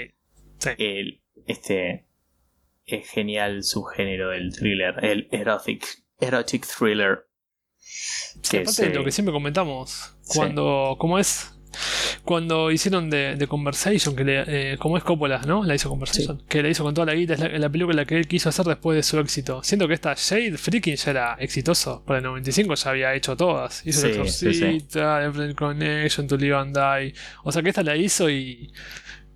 sí. 0.58 0.70
El, 0.78 1.22
este. 1.46 2.06
Es 2.86 3.08
genial 3.08 3.62
subgénero 3.62 4.30
del 4.30 4.52
thriller, 4.52 5.04
el 5.04 5.28
erotic, 5.30 5.86
erotic 6.18 6.66
thriller. 6.66 7.26
Sí, 7.78 8.56
aparte 8.58 8.88
de 8.88 8.94
lo 8.94 9.04
que 9.04 9.12
siempre 9.12 9.32
comentamos, 9.32 10.16
cuando, 10.34 10.96
¿cómo 10.98 11.18
es? 11.18 11.56
Cuando 12.24 12.70
hicieron 12.70 13.10
The, 13.10 13.46
Conversation, 13.48 14.14
que 14.14 14.24
le, 14.24 14.72
eh, 14.72 14.78
como 14.78 14.96
es 14.96 15.04
Coppola, 15.04 15.40
¿no? 15.46 15.64
La 15.64 15.74
hizo 15.74 15.88
Conversation, 15.88 16.42
que 16.48 16.62
la 16.62 16.68
hizo 16.68 16.84
con 16.84 16.94
toda 16.94 17.06
la 17.06 17.14
guita, 17.14 17.34
es 17.34 17.60
la, 17.60 17.68
película 17.68 18.04
que 18.04 18.16
él 18.16 18.28
quiso 18.28 18.48
hacer 18.48 18.66
después 18.66 18.96
de 18.96 19.02
su 19.02 19.18
éxito. 19.18 19.62
Siento 19.62 19.88
que 19.88 19.94
esta 19.94 20.14
Shade 20.14 20.58
Freaking 20.58 20.96
ya 20.96 21.10
era 21.10 21.36
exitoso, 21.38 22.02
para 22.04 22.18
el 22.18 22.24
95 22.24 22.74
ya 22.74 22.90
había 22.90 23.14
hecho 23.14 23.36
todas. 23.36 23.86
Hizo 23.86 24.02
sí, 24.02 24.08
Exorcista, 24.08 25.32
sí, 25.32 25.54
Connection, 25.54 26.26
To 26.26 26.36
Live 26.36 26.56
and 26.56 26.76
Die. 26.76 27.14
O 27.44 27.52
sea 27.52 27.62
que 27.62 27.70
esta 27.70 27.82
la 27.82 27.96
hizo 27.96 28.28
y 28.28 28.72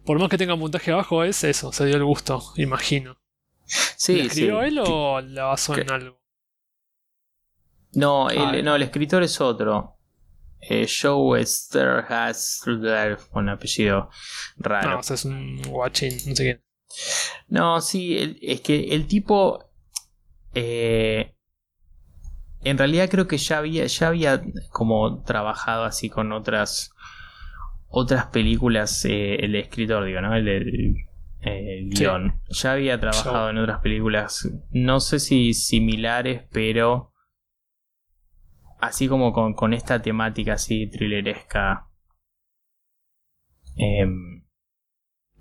por 0.04 0.18
más 0.18 0.28
que 0.28 0.38
tenga 0.38 0.54
un 0.54 0.60
puntaje 0.60 0.92
bajo 0.92 1.24
es 1.24 1.44
eso, 1.44 1.72
se 1.72 1.86
dio 1.86 1.96
el 1.96 2.04
gusto, 2.04 2.42
imagino. 2.56 3.16
Sí, 3.64 4.16
¿La 4.16 4.24
escribió 4.24 4.62
él 4.62 4.78
o 4.84 5.20
la 5.20 5.44
basó 5.44 5.76
en 5.76 5.90
algo? 5.90 6.20
No, 7.94 8.28
el, 8.28 8.64
no, 8.64 8.76
el 8.76 8.82
escritor 8.82 9.22
es 9.22 9.40
otro. 9.40 9.93
Eh, 10.68 10.86
Joe 10.88 11.40
has 11.40 12.62
un 13.32 13.48
apellido 13.48 14.08
raro. 14.56 14.90
No, 14.92 15.00
es 15.00 15.24
un 15.24 15.60
guachín, 15.62 16.12
no 16.26 16.36
sé 16.36 16.42
quién. 16.42 16.64
No, 17.48 17.80
sí, 17.80 18.38
es 18.40 18.60
que 18.60 18.94
el 18.94 19.06
tipo. 19.06 19.70
Eh, 20.54 21.34
en 22.62 22.78
realidad 22.78 23.10
creo 23.10 23.26
que 23.26 23.36
ya 23.36 23.58
había, 23.58 23.86
ya 23.86 24.08
había 24.08 24.42
como 24.70 25.22
trabajado 25.22 25.84
así 25.84 26.08
con 26.08 26.32
otras 26.32 26.92
otras 27.88 28.26
películas, 28.26 29.04
eh, 29.04 29.36
el 29.36 29.54
escritor, 29.54 30.04
digo, 30.04 30.20
¿no? 30.20 30.34
El, 30.34 30.48
el, 30.48 31.90
guion. 31.90 32.40
Ya 32.48 32.72
había 32.72 32.98
trabajado 32.98 33.50
en 33.50 33.58
otras 33.58 33.80
películas, 33.80 34.50
no 34.70 34.98
sé 35.00 35.20
si 35.20 35.54
similares, 35.54 36.42
pero 36.50 37.13
así 38.86 39.08
como 39.08 39.32
con, 39.32 39.74
esta 39.74 40.00
temática 40.00 40.54
así 40.54 40.86
thrilleresca. 40.86 41.88
Em, 43.76 44.44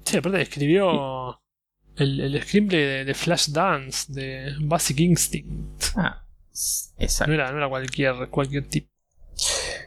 sí, 0.04 0.18
aparte 0.18 0.42
escribió 0.42 1.40
el, 1.96 2.20
el 2.20 2.42
screenplay 2.42 3.06
de, 3.06 3.14
Flash 3.14 3.50
Dance, 3.50 4.12
de 4.12 4.56
Basic 4.62 5.00
Instinct. 5.00 5.84
Ah, 5.96 6.26
exacto. 6.98 7.32
No 7.32 7.36
era, 7.36 7.52
no 7.52 7.58
era 7.58 7.70
cualquier, 7.70 8.30
cualquier 8.30 8.68
tipo. 8.68 8.90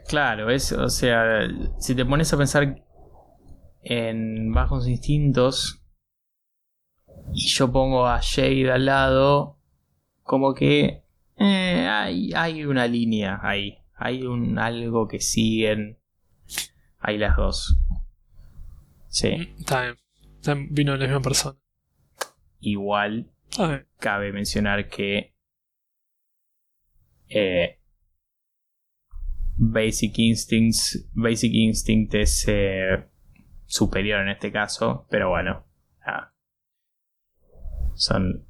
Claro, 0.09 0.51
es, 0.51 0.73
o 0.73 0.89
sea, 0.89 1.49
si 1.79 1.95
te 1.95 2.05
pones 2.05 2.33
a 2.33 2.37
pensar 2.37 2.83
en 3.83 4.53
Bajos 4.53 4.87
Instintos 4.87 5.83
y 7.33 7.49
yo 7.49 7.71
pongo 7.73 8.07
a 8.07 8.21
Shade 8.21 8.71
al 8.71 8.87
lado, 8.87 9.59
como 10.23 10.55
que 10.55 11.06
eh, 11.37 11.89
hay, 11.89 12.33
hay 12.35 12.65
una 12.65 12.87
línea 12.87 13.41
ahí. 13.43 13.79
Hay 13.95 14.23
un 14.23 14.59
algo 14.59 15.09
que 15.09 15.21
siguen. 15.21 15.99
Hay 16.99 17.19
las 17.19 17.37
dos. 17.37 17.79
Sí. 19.09 19.37
Mm, 19.37 19.61
está 19.61 19.83
bien. 19.83 20.69
Vino 20.71 20.93
de 20.93 20.99
la 20.99 21.05
misma 21.07 21.23
persona. 21.23 21.59
Igual 22.61 23.31
cabe 23.99 24.33
mencionar 24.33 24.89
que 24.89 25.35
eh, 27.29 27.81
Basic 29.57 30.19
Instincts 30.19 31.09
Basic 31.13 31.53
Instinct 31.53 32.15
es 32.15 32.45
eh, 32.49 33.09
superior 33.65 34.21
en 34.21 34.29
este 34.29 34.53
caso, 34.53 35.07
pero 35.11 35.31
bueno, 35.31 35.67
son 37.97 38.47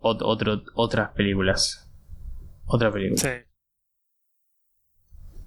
otras 0.00 1.10
películas. 1.10 1.83
Otra 2.66 2.90
película. 2.90 3.20
Sí. 3.20 3.28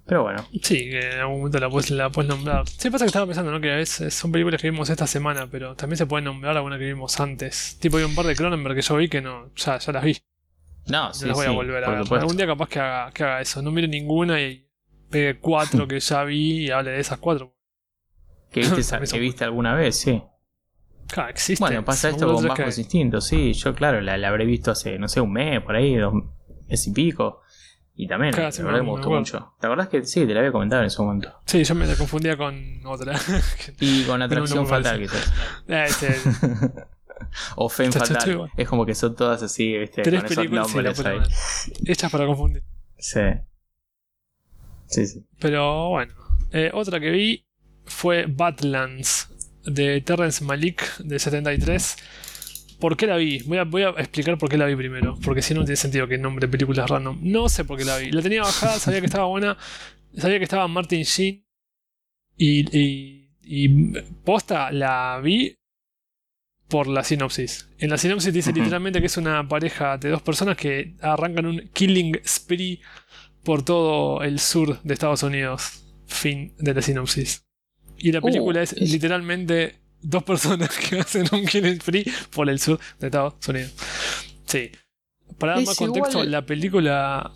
Pero 0.08 0.22
bueno. 0.22 0.42
Sí, 0.62 0.88
que 0.88 1.10
en 1.12 1.20
algún 1.20 1.38
momento 1.38 1.58
la 1.58 1.68
puedes, 1.68 1.90
la 1.90 2.10
puedes 2.10 2.30
nombrar. 2.30 2.66
Sí, 2.66 2.88
pasa 2.88 3.04
que 3.04 3.08
estaba 3.08 3.26
pensando, 3.26 3.52
¿no? 3.52 3.60
Que 3.60 3.72
a 3.72 3.76
veces 3.76 4.14
son 4.14 4.32
películas 4.32 4.60
que 4.60 4.70
vimos 4.70 4.88
esta 4.88 5.06
semana, 5.06 5.48
pero 5.50 5.76
también 5.76 5.98
se 5.98 6.06
pueden 6.06 6.24
nombrar 6.24 6.56
alguna 6.56 6.78
que 6.78 6.86
vimos 6.86 7.20
antes. 7.20 7.78
Tipo, 7.78 7.98
hay 7.98 8.04
un 8.04 8.14
par 8.14 8.24
de 8.24 8.34
Cronenberg 8.34 8.74
que 8.74 8.80
yo 8.80 8.96
vi 8.96 9.08
que 9.08 9.20
no, 9.20 9.52
ya, 9.54 9.78
ya 9.78 9.92
las 9.92 10.02
vi. 10.02 10.16
No, 10.86 11.12
sí. 11.12 11.26
las 11.26 11.36
voy 11.36 11.46
a 11.46 11.50
volver 11.50 11.84
a 11.84 11.90
ver. 11.90 11.98
Algún 12.10 12.38
día 12.38 12.46
capaz 12.46 12.70
que 12.70 12.80
haga, 12.80 13.12
que 13.12 13.22
haga 13.22 13.40
eso. 13.42 13.60
No 13.60 13.70
mire 13.70 13.86
ninguna 13.86 14.40
y 14.40 14.66
pegue 15.10 15.38
cuatro 15.38 15.86
que 15.86 16.00
ya 16.00 16.24
vi 16.24 16.64
y 16.64 16.70
hable 16.70 16.92
de 16.92 17.00
esas 17.00 17.18
cuatro. 17.18 17.54
¿Que 18.50 18.60
viste, 18.60 18.98
que 19.12 19.18
viste 19.18 19.44
alguna 19.44 19.74
vez? 19.74 19.94
Sí. 19.98 20.22
Claro, 21.06 21.28
existe. 21.28 21.62
Bueno, 21.62 21.84
pasa 21.84 22.08
esto 22.08 22.32
con 22.32 22.46
Bajos 22.46 22.78
Instintos, 22.78 23.26
sí. 23.26 23.52
Yo, 23.52 23.74
claro, 23.74 24.00
la, 24.00 24.16
la, 24.16 24.28
habré 24.28 24.46
visto 24.46 24.70
hace, 24.70 24.98
no 24.98 25.08
sé, 25.08 25.20
un 25.20 25.32
mes, 25.32 25.60
por 25.60 25.76
ahí, 25.76 25.96
dos, 25.96 26.14
es 26.68 26.86
y 26.86 26.92
pico. 26.92 27.42
Y 28.00 28.06
también, 28.06 28.32
la 28.32 28.44
verdad 28.44 28.82
me 28.82 28.90
gustó 28.90 29.10
mucho. 29.10 29.54
¿Te 29.60 29.66
acordás 29.66 29.88
que 29.88 30.04
sí, 30.04 30.24
te 30.24 30.32
la 30.32 30.38
había 30.38 30.52
comentado 30.52 30.82
en 30.82 30.86
ese 30.86 31.02
momento? 31.02 31.32
Sí, 31.46 31.64
yo 31.64 31.74
me 31.74 31.84
la 31.84 31.96
confundía 31.96 32.36
con 32.36 32.80
otra. 32.86 33.18
y 33.80 34.04
con 34.04 34.22
Atracción 34.22 34.68
Fatal, 34.68 35.00
quizás. 35.00 35.32
Ah, 35.68 35.84
este, 35.88 36.14
o 37.56 37.68
Femme 37.68 37.90
Fatal. 37.90 38.50
Es 38.56 38.68
como 38.68 38.86
que 38.86 38.94
son 38.94 39.16
todas 39.16 39.42
así, 39.42 39.76
¿viste? 39.76 40.02
Tres 40.02 40.22
con 40.22 40.34
películas 40.36 40.72
esos 40.72 41.06
ahí. 41.06 41.18
Hechas 41.86 42.12
para 42.12 42.24
confundir. 42.26 42.62
Sí. 42.98 43.20
Sí, 44.86 45.06
sí. 45.06 45.26
Pero 45.40 45.88
bueno. 45.88 46.14
Eh, 46.52 46.70
otra 46.72 47.00
que 47.00 47.10
vi 47.10 47.46
fue 47.84 48.26
Badlands 48.26 49.28
de 49.64 50.00
Terrence 50.00 50.44
Malik 50.44 50.98
de 50.98 51.18
73 51.18 51.96
¿Por 52.78 52.96
qué 52.96 53.06
la 53.06 53.16
vi? 53.16 53.40
Voy 53.40 53.58
a, 53.58 53.64
voy 53.64 53.82
a, 53.82 53.90
explicar 53.90 54.38
por 54.38 54.48
qué 54.48 54.56
la 54.56 54.66
vi 54.66 54.76
primero. 54.76 55.18
Porque 55.24 55.42
si 55.42 55.54
no, 55.54 55.64
tiene 55.64 55.76
sentido 55.76 56.06
que 56.06 56.16
nombre 56.18 56.46
películas 56.48 56.88
random. 56.88 57.18
No 57.22 57.48
sé 57.48 57.64
por 57.64 57.78
qué 57.78 57.84
la 57.84 57.98
vi. 57.98 58.10
La 58.10 58.22
tenía 58.22 58.42
bajada, 58.42 58.78
sabía 58.78 59.00
que 59.00 59.06
estaba 59.06 59.26
buena. 59.26 59.56
Sabía 60.16 60.38
que 60.38 60.44
estaba 60.44 60.68
Martin 60.68 61.02
Sheen. 61.02 61.44
Y, 62.36 62.78
y, 62.78 63.30
y 63.42 63.68
posta, 64.24 64.70
la 64.70 65.20
vi 65.22 65.58
por 66.68 66.86
la 66.86 67.02
sinopsis. 67.02 67.68
En 67.78 67.90
la 67.90 67.98
sinopsis 67.98 68.32
dice 68.32 68.52
literalmente 68.52 69.00
que 69.00 69.06
es 69.06 69.16
una 69.16 69.46
pareja 69.48 69.98
de 69.98 70.10
dos 70.10 70.22
personas 70.22 70.56
que 70.56 70.94
arrancan 71.00 71.46
un 71.46 71.68
killing 71.72 72.20
spree 72.24 72.80
por 73.42 73.64
todo 73.64 74.22
el 74.22 74.38
sur 74.38 74.80
de 74.82 74.94
Estados 74.94 75.22
Unidos. 75.22 75.84
Fin 76.06 76.54
de 76.58 76.74
la 76.74 76.82
sinopsis. 76.82 77.44
Y 77.96 78.12
la 78.12 78.20
película 78.20 78.60
uh, 78.60 78.62
es 78.62 78.72
literalmente 78.80 79.80
dos 80.02 80.22
personas 80.22 80.70
que 80.90 81.00
hacen 81.00 81.26
un 81.32 81.44
killing 81.44 81.80
free 81.80 82.04
por 82.30 82.48
el 82.48 82.58
sur 82.58 82.78
de 82.98 83.06
Estados 83.06 83.34
Unidos. 83.48 83.72
Sí. 84.46 84.70
Para 85.38 85.54
dar 85.54 85.64
más 85.64 85.76
contexto, 85.76 86.24
la 86.24 86.44
película. 86.44 87.32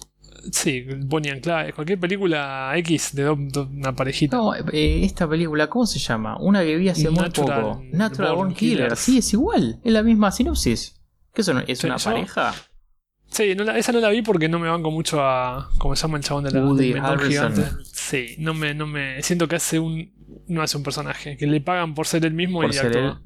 Sí, 0.51 0.84
Bonnie 1.05 1.30
and 1.30 1.40
Clyde, 1.40 1.72
cualquier 1.72 2.01
película 2.01 2.72
X 2.76 3.14
de 3.14 3.30
una 3.30 3.94
parejita. 3.94 4.36
No, 4.36 4.55
eh, 4.55 5.05
esta 5.05 5.28
película, 5.28 5.68
¿cómo 5.68 5.86
se 5.86 6.01
llama? 6.01 6.36
Una 6.40 6.62
que 6.64 6.74
vi 6.76 6.89
hace 6.89 7.10
muy 7.10 7.30
poco. 7.30 7.80
Natural 7.93 8.34
Born, 8.34 8.55
Killer. 8.55 8.97
Sí, 8.97 9.18
es 9.18 9.32
igual, 9.32 9.78
es 9.84 9.93
la 9.93 10.02
misma 10.02 10.32
sinopsis. 10.32 11.01
¿Qué 11.32 11.43
eso 11.43 11.56
es 11.60 11.84
una 11.84 11.97
pareja? 11.97 12.55
Sí, 13.32 13.55
esa 13.76 13.93
no 13.93 14.01
la 14.01 14.10
vi 14.10 14.20
porque 14.20 14.48
no 14.48 14.59
me 14.59 14.68
banco 14.68 14.90
mucho 14.90 15.22
a. 15.22 15.70
¿Cómo 15.78 15.97
se 15.97 16.02
llama 16.02 16.18
el 16.18 16.24
chabón 16.24 16.44
de 16.44 16.51
la 16.51 16.64
Woody 16.64 16.93
gigante? 17.28 17.64
Sí, 17.84 18.34
no 18.39 18.52
me, 18.52 18.74
no 18.74 18.86
me. 18.86 19.22
Siento 19.22 19.48
que 19.48 19.56
hace 19.56 19.78
un. 19.78 20.12
No 20.53 20.62
hace 20.62 20.77
un 20.77 20.83
personaje. 20.83 21.37
Que 21.37 21.47
le 21.47 21.61
pagan 21.61 21.95
por 21.95 22.07
ser 22.07 22.24
el 22.27 22.35
mismo 22.35 22.62
y 22.62 22.66
actúa. 22.66 23.23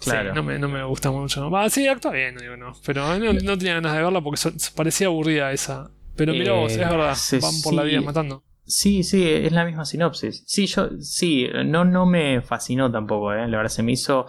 Claro. 0.00 0.30
Sí, 0.30 0.34
no 0.34 0.42
me, 0.42 0.58
no 0.58 0.68
me 0.68 0.82
gusta 0.84 1.10
mucho. 1.10 1.50
Va, 1.50 1.68
sí, 1.68 1.86
actúa 1.86 2.12
bien, 2.12 2.36
digo, 2.36 2.56
no. 2.56 2.72
Pero 2.84 3.18
no, 3.18 3.58
tenía 3.58 3.74
ganas 3.74 3.94
de 3.94 4.02
verla 4.02 4.20
porque 4.20 4.40
parecía 4.74 5.08
aburrida 5.08 5.52
esa. 5.52 5.90
Pero 6.16 6.32
mira 6.32 6.52
vos, 6.54 6.72
es 6.72 6.78
eh, 6.78 6.80
verdad. 6.80 7.16
van 7.40 7.62
por 7.62 7.74
la 7.74 7.82
vida 7.82 8.00
matando. 8.00 8.44
Sí, 8.64 9.02
sí, 9.02 9.28
es 9.28 9.52
la 9.52 9.64
misma 9.64 9.84
sinopsis. 9.84 10.44
Sí, 10.46 10.66
yo, 10.66 10.90
sí, 11.00 11.48
no, 11.66 11.84
no 11.84 12.06
me 12.06 12.40
fascinó 12.40 12.90
tampoco, 12.90 13.32
eh. 13.32 13.46
La 13.48 13.58
verdad 13.58 13.70
se 13.70 13.82
me 13.82 13.92
hizo. 13.92 14.26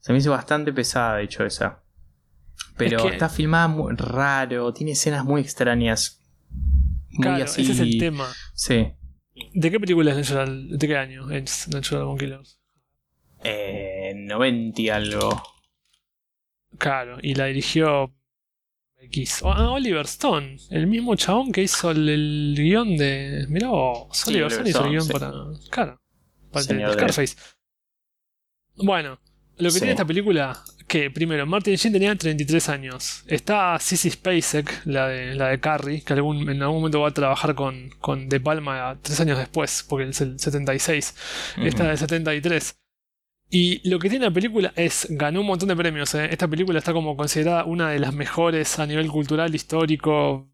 Se 0.00 0.12
me 0.12 0.18
hizo 0.18 0.30
bastante 0.30 0.72
pesada, 0.72 1.16
de 1.16 1.24
hecho, 1.24 1.44
esa. 1.44 1.82
Pero 2.76 3.08
está 3.08 3.28
filmada 3.28 3.68
muy 3.68 3.94
raro, 3.96 4.72
tiene 4.72 4.92
escenas 4.92 5.24
muy 5.24 5.40
extrañas. 5.40 6.20
Muy 7.10 7.22
claro, 7.22 7.44
ese 7.44 7.62
es 7.62 7.78
el 7.78 7.98
tema. 7.98 8.26
Sí. 8.54 8.92
¿De 9.34 9.70
qué 9.70 9.80
película 9.80 10.12
es 10.12 10.16
Natural? 10.16 10.78
¿De 10.78 10.86
qué 10.86 10.96
año 10.96 11.30
es 11.30 11.68
Natural 11.68 12.04
Born 12.04 12.18
Killers? 12.18 12.60
Eh, 13.42 14.12
90 14.16 14.94
algo. 14.94 15.42
Claro, 16.78 17.18
y 17.20 17.34
la 17.34 17.46
dirigió 17.46 18.14
X. 19.00 19.42
Ah, 19.44 19.70
Oliver 19.70 20.06
Stone, 20.06 20.56
el 20.70 20.86
mismo 20.86 21.14
chabón 21.16 21.52
que 21.52 21.62
hizo 21.62 21.90
el, 21.90 22.54
guion 22.56 22.96
de. 22.96 23.46
Mirá 23.48 23.68
vos, 23.68 24.26
Oliver 24.28 24.50
Stone 24.50 24.70
hizo 24.70 24.84
el 24.84 24.90
guion 24.90 25.08
para. 25.08 25.32
Claro, 25.70 26.00
para 26.50 26.64
el 26.64 26.92
Scarface. 26.92 27.36
Bueno, 28.76 29.20
Lo 29.56 29.66
que 29.68 29.70
Sí. 29.70 29.78
tiene 29.78 29.92
esta 29.92 30.04
película, 30.04 30.64
que 30.86 31.10
primero, 31.10 31.46
Martin 31.46 31.76
Sheen 31.76 31.92
tenía 31.92 32.14
33 32.14 32.68
años. 32.68 33.24
Está 33.26 33.78
Sissy 33.78 34.10
Spacek, 34.10 34.82
la 34.86 35.08
de, 35.08 35.34
la 35.34 35.48
de 35.48 35.60
Carrie, 35.60 36.02
que 36.02 36.12
algún, 36.12 36.48
en 36.50 36.62
algún 36.62 36.78
momento 36.78 37.00
va 37.00 37.08
a 37.08 37.14
trabajar 37.14 37.54
con, 37.54 37.90
con 38.00 38.28
De 38.28 38.40
Palma 38.40 38.98
tres 39.02 39.20
años 39.20 39.38
después, 39.38 39.84
porque 39.88 40.08
es 40.10 40.20
el 40.20 40.38
76. 40.38 41.14
Esta 41.62 41.82
Ujú. 41.82 41.88
del 41.88 41.98
73. 41.98 42.78
Y 43.50 43.88
lo 43.88 43.98
que 43.98 44.10
tiene 44.10 44.26
la 44.26 44.32
película 44.32 44.72
es, 44.76 45.06
ganó 45.10 45.40
un 45.40 45.46
montón 45.46 45.68
de 45.68 45.76
premios. 45.76 46.14
¿eh? 46.14 46.28
Esta 46.30 46.48
película 46.48 46.78
está 46.78 46.92
como 46.92 47.16
considerada 47.16 47.64
una 47.64 47.90
de 47.90 47.98
las 47.98 48.14
mejores 48.14 48.78
a 48.78 48.86
nivel 48.86 49.08
cultural, 49.08 49.54
histórico 49.54 50.50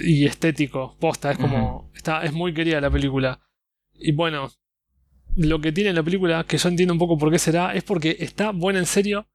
y 0.00 0.26
estético. 0.26 0.96
Posta, 1.00 1.32
es 1.32 1.38
como, 1.38 1.90
está, 1.94 2.24
es 2.24 2.32
muy 2.32 2.52
querida 2.52 2.80
la 2.80 2.90
película. 2.90 3.40
Y 3.94 4.12
bueno, 4.12 4.50
lo 5.36 5.60
que 5.60 5.72
tiene 5.72 5.92
la 5.92 6.02
película, 6.02 6.44
que 6.44 6.58
yo 6.58 6.68
entiendo 6.68 6.92
un 6.94 6.98
poco 6.98 7.18
por 7.18 7.30
qué 7.30 7.38
será, 7.38 7.74
es 7.74 7.84
porque 7.84 8.16
está 8.20 8.50
buena 8.50 8.78
en 8.78 8.86
serio. 8.86 9.26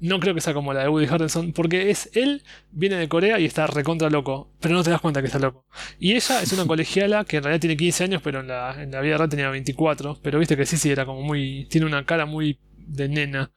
No 0.00 0.20
creo 0.20 0.34
que 0.34 0.40
sea 0.40 0.54
como 0.54 0.72
la 0.72 0.82
de 0.82 0.88
Woody 0.88 1.06
Harrelson, 1.06 1.52
porque 1.52 1.90
es 1.90 2.10
él, 2.14 2.42
viene 2.70 2.96
de 2.96 3.08
Corea 3.08 3.40
y 3.40 3.44
está 3.46 3.66
recontra 3.66 4.08
loco, 4.10 4.52
pero 4.60 4.74
no 4.74 4.82
te 4.84 4.90
das 4.90 5.00
cuenta 5.00 5.20
que 5.20 5.26
está 5.26 5.38
loco. 5.38 5.66
Y 5.98 6.12
ella 6.14 6.40
es 6.42 6.52
una 6.52 6.66
colegiala 6.68 7.24
que 7.24 7.38
en 7.38 7.42
realidad 7.44 7.60
tiene 7.60 7.76
15 7.76 8.04
años, 8.04 8.22
pero 8.22 8.40
en 8.40 8.48
la, 8.48 8.80
en 8.82 8.90
la 8.92 9.00
vida 9.00 9.16
real 9.16 9.28
tenía 9.28 9.48
24. 9.50 10.18
Pero 10.22 10.38
viste 10.38 10.56
que 10.56 10.66
sí, 10.66 10.76
sí, 10.76 10.90
era 10.90 11.04
como 11.06 11.22
muy. 11.22 11.66
Tiene 11.70 11.86
una 11.86 12.04
cara 12.04 12.26
muy 12.26 12.58
de 12.76 13.08
nena. 13.08 13.50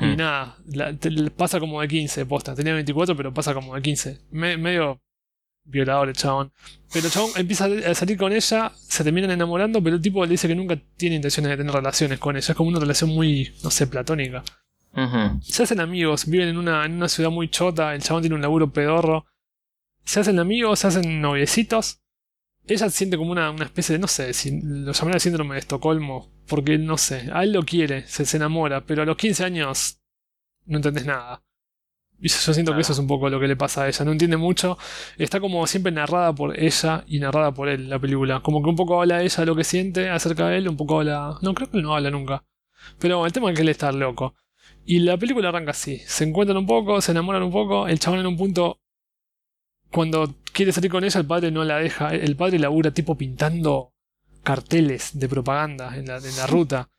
Y 0.00 0.16
nada, 0.16 0.56
la- 0.66 0.96
te- 0.96 1.10
le 1.10 1.30
pasa 1.30 1.60
como 1.60 1.80
de 1.80 1.88
15, 1.88 2.24
posta. 2.26 2.54
Tenía 2.54 2.72
24, 2.74 3.14
pero 3.16 3.34
pasa 3.34 3.52
como 3.54 3.74
de 3.74 3.82
15. 3.82 4.18
Me- 4.30 4.56
medio 4.56 5.00
violador 5.64 6.08
el 6.08 6.14
chabón. 6.16 6.52
Pero 6.92 7.06
el 7.06 7.12
chabón 7.12 7.30
empieza 7.36 7.66
a 7.66 7.94
salir 7.94 8.16
con 8.16 8.32
ella, 8.32 8.72
se 8.76 9.04
terminan 9.04 9.30
enamorando, 9.30 9.82
pero 9.82 9.96
el 9.96 10.02
tipo 10.02 10.24
le 10.24 10.30
dice 10.32 10.48
que 10.48 10.54
nunca 10.54 10.76
tiene 10.96 11.16
intenciones 11.16 11.50
de 11.50 11.56
tener 11.58 11.72
relaciones 11.74 12.18
con 12.18 12.36
ella. 12.36 12.46
Es 12.52 12.56
como 12.56 12.70
una 12.70 12.80
relación 12.80 13.10
muy, 13.10 13.52
no 13.62 13.70
sé, 13.70 13.86
platónica. 13.86 14.42
Se 15.42 15.62
hacen 15.64 15.80
amigos, 15.80 16.26
viven 16.26 16.48
en 16.48 16.56
una, 16.56 16.84
en 16.84 16.92
una 16.94 17.08
ciudad 17.08 17.30
muy 17.30 17.48
chota, 17.48 17.94
el 17.94 18.02
chabón 18.02 18.22
tiene 18.22 18.36
un 18.36 18.42
laburo 18.42 18.72
pedorro. 18.72 19.26
Se 20.04 20.20
hacen 20.20 20.38
amigos, 20.38 20.80
se 20.80 20.86
hacen 20.88 21.20
noviecitos. 21.20 22.00
Ella 22.66 22.88
siente 22.90 23.16
como 23.16 23.32
una, 23.32 23.50
una 23.50 23.64
especie 23.64 23.94
de, 23.94 23.98
no 23.98 24.06
sé, 24.08 24.32
si 24.32 24.60
lo 24.62 24.92
llamaría 24.92 25.20
síndrome 25.20 25.54
de 25.54 25.60
Estocolmo, 25.60 26.32
porque 26.46 26.78
no 26.78 26.96
sé, 26.96 27.28
a 27.32 27.42
él 27.44 27.52
lo 27.52 27.62
quiere, 27.62 28.06
se, 28.06 28.24
se 28.24 28.36
enamora, 28.38 28.86
pero 28.86 29.02
a 29.02 29.04
los 29.04 29.16
15 29.16 29.44
años 29.44 30.00
no 30.66 30.76
entendés 30.78 31.04
nada. 31.06 31.42
Y 32.20 32.28
yo 32.28 32.54
siento 32.54 32.72
Claro. 32.72 32.76
que 32.78 32.82
eso 32.82 32.92
es 32.92 32.98
un 32.98 33.06
poco 33.06 33.28
lo 33.28 33.38
que 33.38 33.48
le 33.48 33.56
pasa 33.56 33.82
a 33.82 33.88
ella, 33.88 34.04
no 34.04 34.12
entiende 34.12 34.36
mucho. 34.38 34.78
Está 35.18 35.40
como 35.40 35.66
siempre 35.66 35.92
narrada 35.92 36.32
por 36.34 36.58
ella 36.58 37.04
y 37.06 37.18
narrada 37.18 37.52
por 37.52 37.68
él 37.68 37.90
la 37.90 37.98
película. 37.98 38.40
Como 38.40 38.62
que 38.62 38.70
un 38.70 38.76
poco 38.76 39.00
habla 39.02 39.22
ella 39.22 39.36
de 39.40 39.46
lo 39.46 39.56
que 39.56 39.64
siente 39.64 40.08
acerca 40.08 40.48
de 40.48 40.58
él, 40.58 40.68
un 40.68 40.76
poco 40.76 41.00
habla... 41.00 41.36
No, 41.42 41.52
creo 41.52 41.68
que 41.70 41.76
él 41.76 41.82
no 41.82 41.94
habla 41.94 42.10
nunca. 42.10 42.44
Pero 42.98 43.26
el 43.26 43.32
tema 43.32 43.50
es 43.50 43.56
que 43.56 43.62
él 43.62 43.68
está 43.68 43.92
loco. 43.92 44.34
Y 44.84 44.98
la 45.00 45.16
película 45.16 45.48
arranca 45.48 45.70
así. 45.70 46.00
Se 46.06 46.24
encuentran 46.24 46.58
un 46.58 46.66
poco, 46.66 47.00
se 47.00 47.12
enamoran 47.12 47.42
un 47.42 47.52
poco. 47.52 47.88
El 47.88 47.98
chabón 47.98 48.20
en 48.20 48.26
un 48.26 48.36
punto, 48.36 48.78
cuando 49.90 50.34
quiere 50.52 50.72
salir 50.72 50.90
con 50.90 51.04
ella, 51.04 51.20
el 51.20 51.26
padre 51.26 51.50
no 51.50 51.64
la 51.64 51.78
deja. 51.78 52.14
El 52.14 52.36
padre 52.36 52.58
labura 52.58 52.90
tipo 52.92 53.16
pintando 53.16 53.92
carteles 54.42 55.18
de 55.18 55.28
propaganda 55.28 55.96
en 55.96 56.06
la, 56.06 56.46
ruta. 56.46 56.90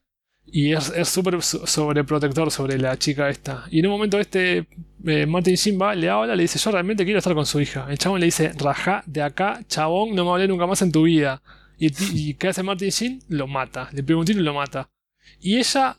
Y 0.47 0.73
es 0.73 0.91
súper 1.07 1.41
so- 1.41 1.65
sobreprotector 1.67 2.49
sobre 2.51 2.77
la 2.79 2.97
chica 2.97 3.29
esta. 3.29 3.65
Y 3.69 3.79
en 3.79 3.87
un 3.87 3.91
momento 3.93 4.19
este, 4.19 4.67
eh, 5.05 5.25
Martin 5.25 5.55
Sheen 5.55 5.79
va, 5.79 5.93
le 5.95 6.09
habla, 6.09 6.35
le 6.35 6.43
dice, 6.43 6.57
yo 6.59 6.71
realmente 6.71 7.03
quiero 7.03 7.19
estar 7.19 7.33
con 7.35 7.45
su 7.45 7.59
hija. 7.61 7.87
El 7.89 7.97
chabón 7.97 8.19
le 8.19 8.27
dice, 8.27 8.51
rajá 8.57 9.03
de 9.05 9.21
acá, 9.21 9.61
chabón, 9.67 10.15
no 10.15 10.23
me 10.25 10.31
hablé 10.31 10.47
nunca 10.47 10.65
más 10.65 10.81
en 10.81 10.91
tu 10.91 11.03
vida. 11.03 11.41
Y 11.77 12.35
¿qué 12.35 12.47
hace 12.47 12.63
Martin 12.63 12.89
Sheen? 12.89 13.19
Lo 13.29 13.47
mata. 13.47 13.89
Le 13.91 14.01
pega 14.03 14.17
un 14.19 14.25
tiro 14.25 14.39
y 14.39 14.43
lo 14.43 14.53
mata. 14.53 14.89
Y 15.39 15.57
ella, 15.57 15.97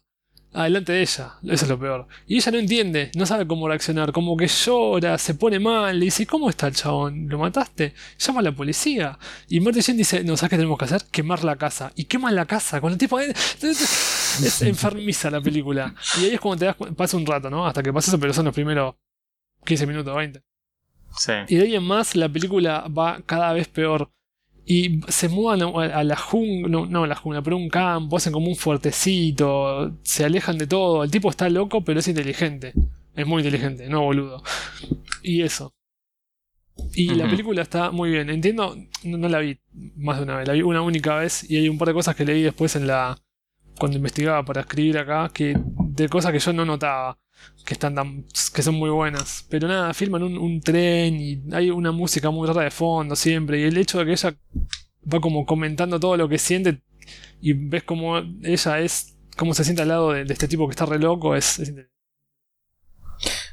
adelante 0.53 0.93
de 0.93 1.03
ella, 1.03 1.35
eso 1.43 1.65
es 1.65 1.69
lo 1.69 1.79
peor. 1.79 2.07
Y 2.27 2.37
ella 2.37 2.53
no 2.53 2.59
entiende, 2.59 3.11
no 3.15 3.27
sabe 3.27 3.47
cómo 3.47 3.69
reaccionar, 3.69 4.13
como 4.13 4.37
que 4.37 4.47
llora, 4.47 5.19
se 5.19 5.35
pone 5.35 5.59
mal, 5.59 5.99
le 5.99 6.07
dice, 6.07 6.27
¿cómo 6.27 6.49
está 6.49 6.69
el 6.69 6.75
chabón? 6.75 7.29
¿Lo 7.29 7.39
mataste? 7.39 7.95
Llama 8.19 8.41
a 8.41 8.43
la 8.45 8.53
policía. 8.53 9.19
Y 9.49 9.61
Martin 9.61 9.83
Sheen 9.83 9.99
dice, 9.99 10.25
no, 10.25 10.37
¿sabes 10.37 10.51
qué 10.51 10.57
tenemos 10.57 10.79
que 10.79 10.87
hacer? 10.87 11.03
Quemar 11.11 11.45
la 11.45 11.57
casa. 11.57 11.93
Y 11.95 12.05
queman 12.05 12.35
la 12.35 12.47
casa 12.47 12.81
con 12.81 12.93
el 12.93 12.99
tipo... 12.99 13.19
Es 13.21 14.63
enfermiza 14.63 15.31
la 15.31 15.41
película. 15.41 15.95
Y 16.21 16.25
ahí 16.25 16.35
es 16.35 16.41
cuando 16.41 16.59
te 16.61 16.65
das 16.67 16.77
pasa 16.95 17.17
un 17.17 17.27
rato, 17.27 17.51
¿no? 17.51 17.67
Hasta 17.67 17.83
que 17.83 17.93
pasa 17.93 18.11
eso, 18.11 18.21
pero 18.21 18.33
son 18.33 18.45
los 18.47 18.55
primeros 18.55 18.95
15 19.65 19.87
minutos, 19.87 20.15
20. 20.15 20.43
Sí. 21.19 21.33
Y 21.49 21.57
de 21.57 21.65
ahí 21.65 21.75
en 21.77 21.85
más 21.85 22.15
la 22.17 22.29
película 22.29 22.87
va 22.89 23.21
cada 23.25 23.53
vez 23.53 23.69
peor. 23.69 24.11
Y 24.69 25.01
se 25.07 25.29
mudan 25.29 25.63
a, 25.63 26.03
la 26.03 26.17
jungla, 26.17 26.69
no, 26.69 26.87
no 26.87 27.05
a 27.05 27.07
la 27.07 27.15
jungla, 27.15 27.41
pero 27.41 27.57
un 27.57 27.69
campo, 27.69 28.17
hacen 28.17 28.33
como 28.33 28.49
un 28.49 28.57
fuertecito, 28.57 29.97
se 30.03 30.25
alejan 30.25 30.59
de 30.59 30.67
todo. 30.67 31.05
El 31.05 31.11
tipo 31.13 31.31
está 31.31 31.49
loco, 31.49 31.85
pero 31.85 32.01
es 32.01 32.09
inteligente. 32.09 32.73
Es 33.15 33.27
muy 33.27 33.43
inteligente, 33.43 33.89
no 33.89 34.03
boludo. 34.03 34.43
Y 35.23 35.43
eso. 35.43 35.73
Y 36.95 37.15
la 37.15 37.29
película 37.29 37.63
está 37.63 37.91
muy 37.91 38.11
bien. 38.11 38.31
Entiendo, 38.31 38.77
no, 39.05 39.19
no 39.19 39.29
la 39.29 39.39
vi 39.39 39.59
más 39.97 40.19
de 40.19 40.25
una 40.25 40.37
vez, 40.37 40.47
la 40.47 40.55
vi 40.55 40.63
una 40.63 40.83
única 40.83 41.17
vez 41.17 41.49
y 41.51 41.57
hay 41.57 41.69
un 41.69 41.79
par 41.79 41.89
de 41.89 41.95
cosas 41.95 42.15
que 42.15 42.25
leí 42.25 42.43
después 42.43 42.77
en 42.77 42.87
la. 42.87 43.19
cuando 43.79 43.97
investigaba 43.97 44.45
para 44.45 44.61
escribir 44.63 44.99
acá, 44.99 45.31
que 45.33 45.57
de 45.59 46.09
cosas 46.09 46.33
que 46.33 46.39
yo 46.39 46.53
no 46.53 46.65
notaba 46.65 47.19
que 47.67 47.75
están 47.75 47.95
tan, 47.95 48.25
que 48.55 48.63
son 48.63 48.77
muy 48.77 48.89
buenas. 48.91 49.45
Pero 49.51 49.69
nada, 49.69 49.93
filman 49.93 50.23
un, 50.23 50.39
un 50.39 50.61
tren 50.61 51.21
y 51.21 51.43
hay 51.53 51.71
una 51.71 51.93
música 51.93 52.31
muy 52.31 52.47
rara 52.49 52.63
de 52.63 52.71
fondo 52.71 53.15
siempre. 53.17 53.61
Y 53.61 53.65
el 53.65 53.77
hecho 53.77 53.99
de 53.99 54.07
que 54.07 54.13
ella 54.13 54.35
va 55.13 55.21
como 55.21 55.45
comentando 55.45 56.01
todo 56.01 56.17
lo 56.17 56.29
que 56.29 56.39
siente 56.39 56.81
y 57.41 57.53
ves 57.53 57.83
como 57.83 58.19
ella 58.43 58.81
es, 58.81 59.19
cómo 59.37 59.53
se 59.53 59.65
siente 59.65 59.83
al 59.83 59.89
lado 59.89 60.13
de, 60.13 60.25
de 60.25 60.33
este 60.33 60.49
tipo 60.49 60.67
que 60.67 60.71
está 60.73 60.87
re 60.87 60.99
loco, 60.99 61.35
es, 61.37 61.59
es. 61.59 61.75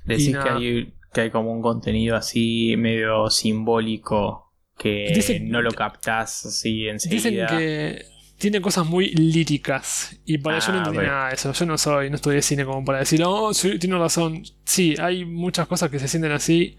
Decís 0.06 0.36
que 0.38 0.50
hay, 0.50 0.94
que 1.14 1.22
hay 1.22 1.30
como 1.32 1.52
un 1.52 1.62
contenido 1.62 2.16
así 2.16 2.76
medio 2.78 3.30
simbólico 3.30 4.54
que 4.78 5.14
Dicen- 5.16 5.50
no 5.50 5.62
lo 5.62 5.72
captás 5.72 6.46
así 6.46 6.88
enseguida. 6.88 7.48
Dicen 7.48 7.48
que 7.48 8.06
tiene 8.44 8.62
cosas 8.62 8.86
muy 8.86 9.10
líricas 9.16 10.20
y 10.26 10.38
para 10.38 10.60
yo 10.60 10.68
no 10.70 10.76
Ah, 10.76 10.78
entendí 10.80 10.98
bueno. 11.00 11.12
nada 11.14 11.28
de 11.30 11.36
eso. 11.36 11.52
Yo 11.54 11.66
no 11.66 11.78
soy, 11.78 12.10
no 12.10 12.16
estudié 12.18 12.42
cine 12.42 12.66
como 12.66 12.84
para 12.86 13.00
decir, 13.00 13.22
oh, 13.26 13.54
sí, 13.54 13.80
tiene 13.80 13.98
razón. 13.98 14.44
Sí, 14.66 14.96
hay 15.00 15.26
muchas 15.26 15.68
cosas 15.68 15.90
que 15.90 16.00
se 16.00 16.08
sienten 16.08 16.32
así. 16.32 16.78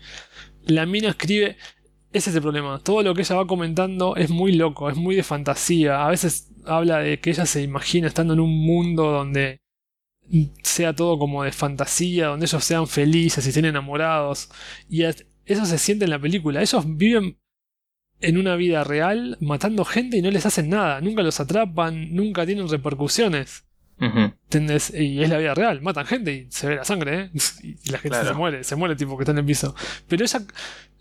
La 0.67 0.87
mina 0.87 1.09
escribe, 1.11 1.57
ese 2.13 2.31
es 2.31 2.37
el 2.37 2.43
problema. 2.43 2.79
Todo 2.81 3.03
lo 3.03 3.15
que 3.15 3.23
ella 3.23 3.37
va 3.37 3.47
comentando 3.47 4.15
es 4.17 4.31
muy 4.31 4.53
loco, 4.53 4.89
es 4.91 4.97
muy 4.97 5.17
de 5.17 5.23
fantasía. 5.23 6.05
A 6.07 6.11
veces 6.11 6.51
habla 6.67 6.99
de 7.01 7.19
que 7.21 7.31
ella 7.31 7.47
se 7.47 7.63
imagina 7.63 8.07
estando 8.09 8.35
en 8.35 8.41
un 8.41 8.57
mundo 8.65 9.11
donde 9.11 9.59
sea 10.63 10.95
todo 10.95 11.19
como 11.19 11.43
de 11.45 11.53
fantasía, 11.53 12.29
donde 12.29 12.47
ellos 12.47 12.65
sean 12.65 12.87
felices 12.87 13.45
y 13.45 13.49
estén 13.51 13.65
enamorados. 13.67 14.49
Y 14.89 15.03
es- 15.05 15.27
eso 15.45 15.67
se 15.67 15.79
siente 15.79 16.05
en 16.05 16.11
la 16.11 16.19
película. 16.19 16.63
Ellos 16.63 16.85
viven 16.87 17.39
en 18.29 18.39
una 18.39 18.57
vida 18.57 18.85
real 18.85 19.37
matando 19.41 19.85
gente 19.85 20.17
y 20.19 20.23
no 20.23 20.31
les 20.31 20.47
hacen 20.47 20.69
nada. 20.69 21.01
Nunca 21.01 21.23
los 21.23 21.41
atrapan, 21.41 22.15
nunca 22.15 22.45
tienen 22.47 22.69
repercusiones. 22.69 23.65
Y 24.93 25.23
es 25.23 25.29
la 25.31 25.39
vida 25.39 25.55
real. 25.55 25.81
Matan 25.81 26.05
gente 26.07 26.33
y 26.33 26.47
se 26.51 26.67
ve 26.69 26.77
la 26.77 26.85
sangre, 26.85 27.21
¿eh? 27.21 27.31
Y 27.63 27.91
la 27.91 27.99
gente 27.99 28.09
Claro. 28.09 28.29
se 28.29 28.35
muere, 28.35 28.65
se 28.65 28.77
muere 28.77 28.93
el 28.93 28.99
tipo 28.99 29.17
que 29.17 29.23
está 29.23 29.33
en 29.33 29.39
el 29.39 29.45
piso. 29.45 29.75
Pero 30.09 30.25
ella. 30.25 30.41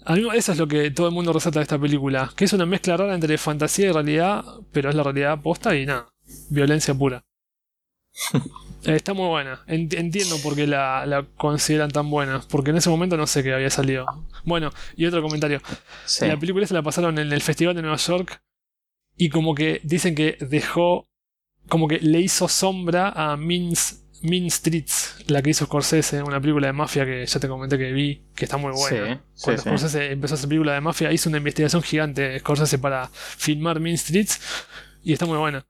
A 0.05 0.15
mí 0.15 0.27
eso 0.35 0.51
es 0.51 0.57
lo 0.57 0.67
que 0.67 0.91
todo 0.91 1.07
el 1.07 1.13
mundo 1.13 1.31
resalta 1.33 1.59
de 1.59 1.63
esta 1.63 1.79
película. 1.79 2.29
Que 2.35 2.45
es 2.45 2.53
una 2.53 2.65
mezcla 2.65 2.97
rara 2.97 3.15
entre 3.15 3.37
fantasía 3.37 3.87
y 3.89 3.91
realidad, 3.91 4.43
pero 4.71 4.89
es 4.89 4.95
la 4.95 5.03
realidad 5.03 5.41
posta 5.41 5.75
y 5.75 5.85
nada. 5.85 6.07
Violencia 6.49 6.93
pura. 6.93 7.23
Está 8.85 9.13
muy 9.13 9.27
buena. 9.27 9.63
Ent- 9.67 9.97
Entiendo 9.97 10.37
por 10.41 10.55
qué 10.55 10.67
la, 10.67 11.05
la 11.05 11.25
consideran 11.37 11.91
tan 11.91 12.09
buena. 12.09 12.41
Porque 12.49 12.71
en 12.71 12.77
ese 12.77 12.89
momento 12.89 13.17
no 13.17 13.27
sé 13.27 13.43
qué 13.43 13.53
había 13.53 13.69
salido. 13.69 14.05
Bueno, 14.43 14.71
y 14.95 15.05
otro 15.05 15.21
comentario. 15.21 15.61
Sí. 16.05 16.27
La 16.27 16.37
película 16.37 16.65
esa 16.65 16.73
la 16.73 16.83
pasaron 16.83 17.17
en 17.19 17.31
el 17.31 17.41
Festival 17.41 17.75
de 17.75 17.81
Nueva 17.81 17.97
York 17.97 18.41
y 19.15 19.29
como 19.29 19.55
que 19.55 19.79
dicen 19.83 20.15
que 20.15 20.37
dejó, 20.41 21.07
como 21.69 21.87
que 21.87 21.99
le 21.99 22.19
hizo 22.19 22.47
sombra 22.47 23.09
a 23.09 23.37
Mean, 23.37 23.73
Mean 24.21 24.49
Streets, 24.49 25.25
la 25.27 25.41
que 25.41 25.51
hizo 25.51 25.65
Scorsese, 25.65 26.23
una 26.23 26.41
película 26.41 26.67
de 26.67 26.73
mafia 26.73 27.05
que 27.05 27.25
ya 27.25 27.39
te 27.39 27.47
comenté 27.47 27.77
que 27.77 27.91
vi, 27.91 28.23
que 28.35 28.45
está 28.45 28.57
muy 28.57 28.71
buena. 28.73 29.15
Sí, 29.15 29.21
sí, 29.33 29.43
Cuando 29.43 29.61
sí. 29.61 29.69
Scorsese 29.69 30.11
empezó 30.11 30.33
a 30.33 30.37
hacer 30.37 30.49
película 30.49 30.73
de 30.73 30.81
mafia, 30.81 31.11
hizo 31.11 31.29
una 31.29 31.37
investigación 31.37 31.81
gigante 31.83 32.39
Scorsese 32.39 32.79
para 32.79 33.07
filmar 33.13 33.79
Mean 33.79 33.97
Streets 33.97 34.41
y 35.03 35.13
está 35.13 35.25
muy 35.25 35.37
buena. 35.37 35.65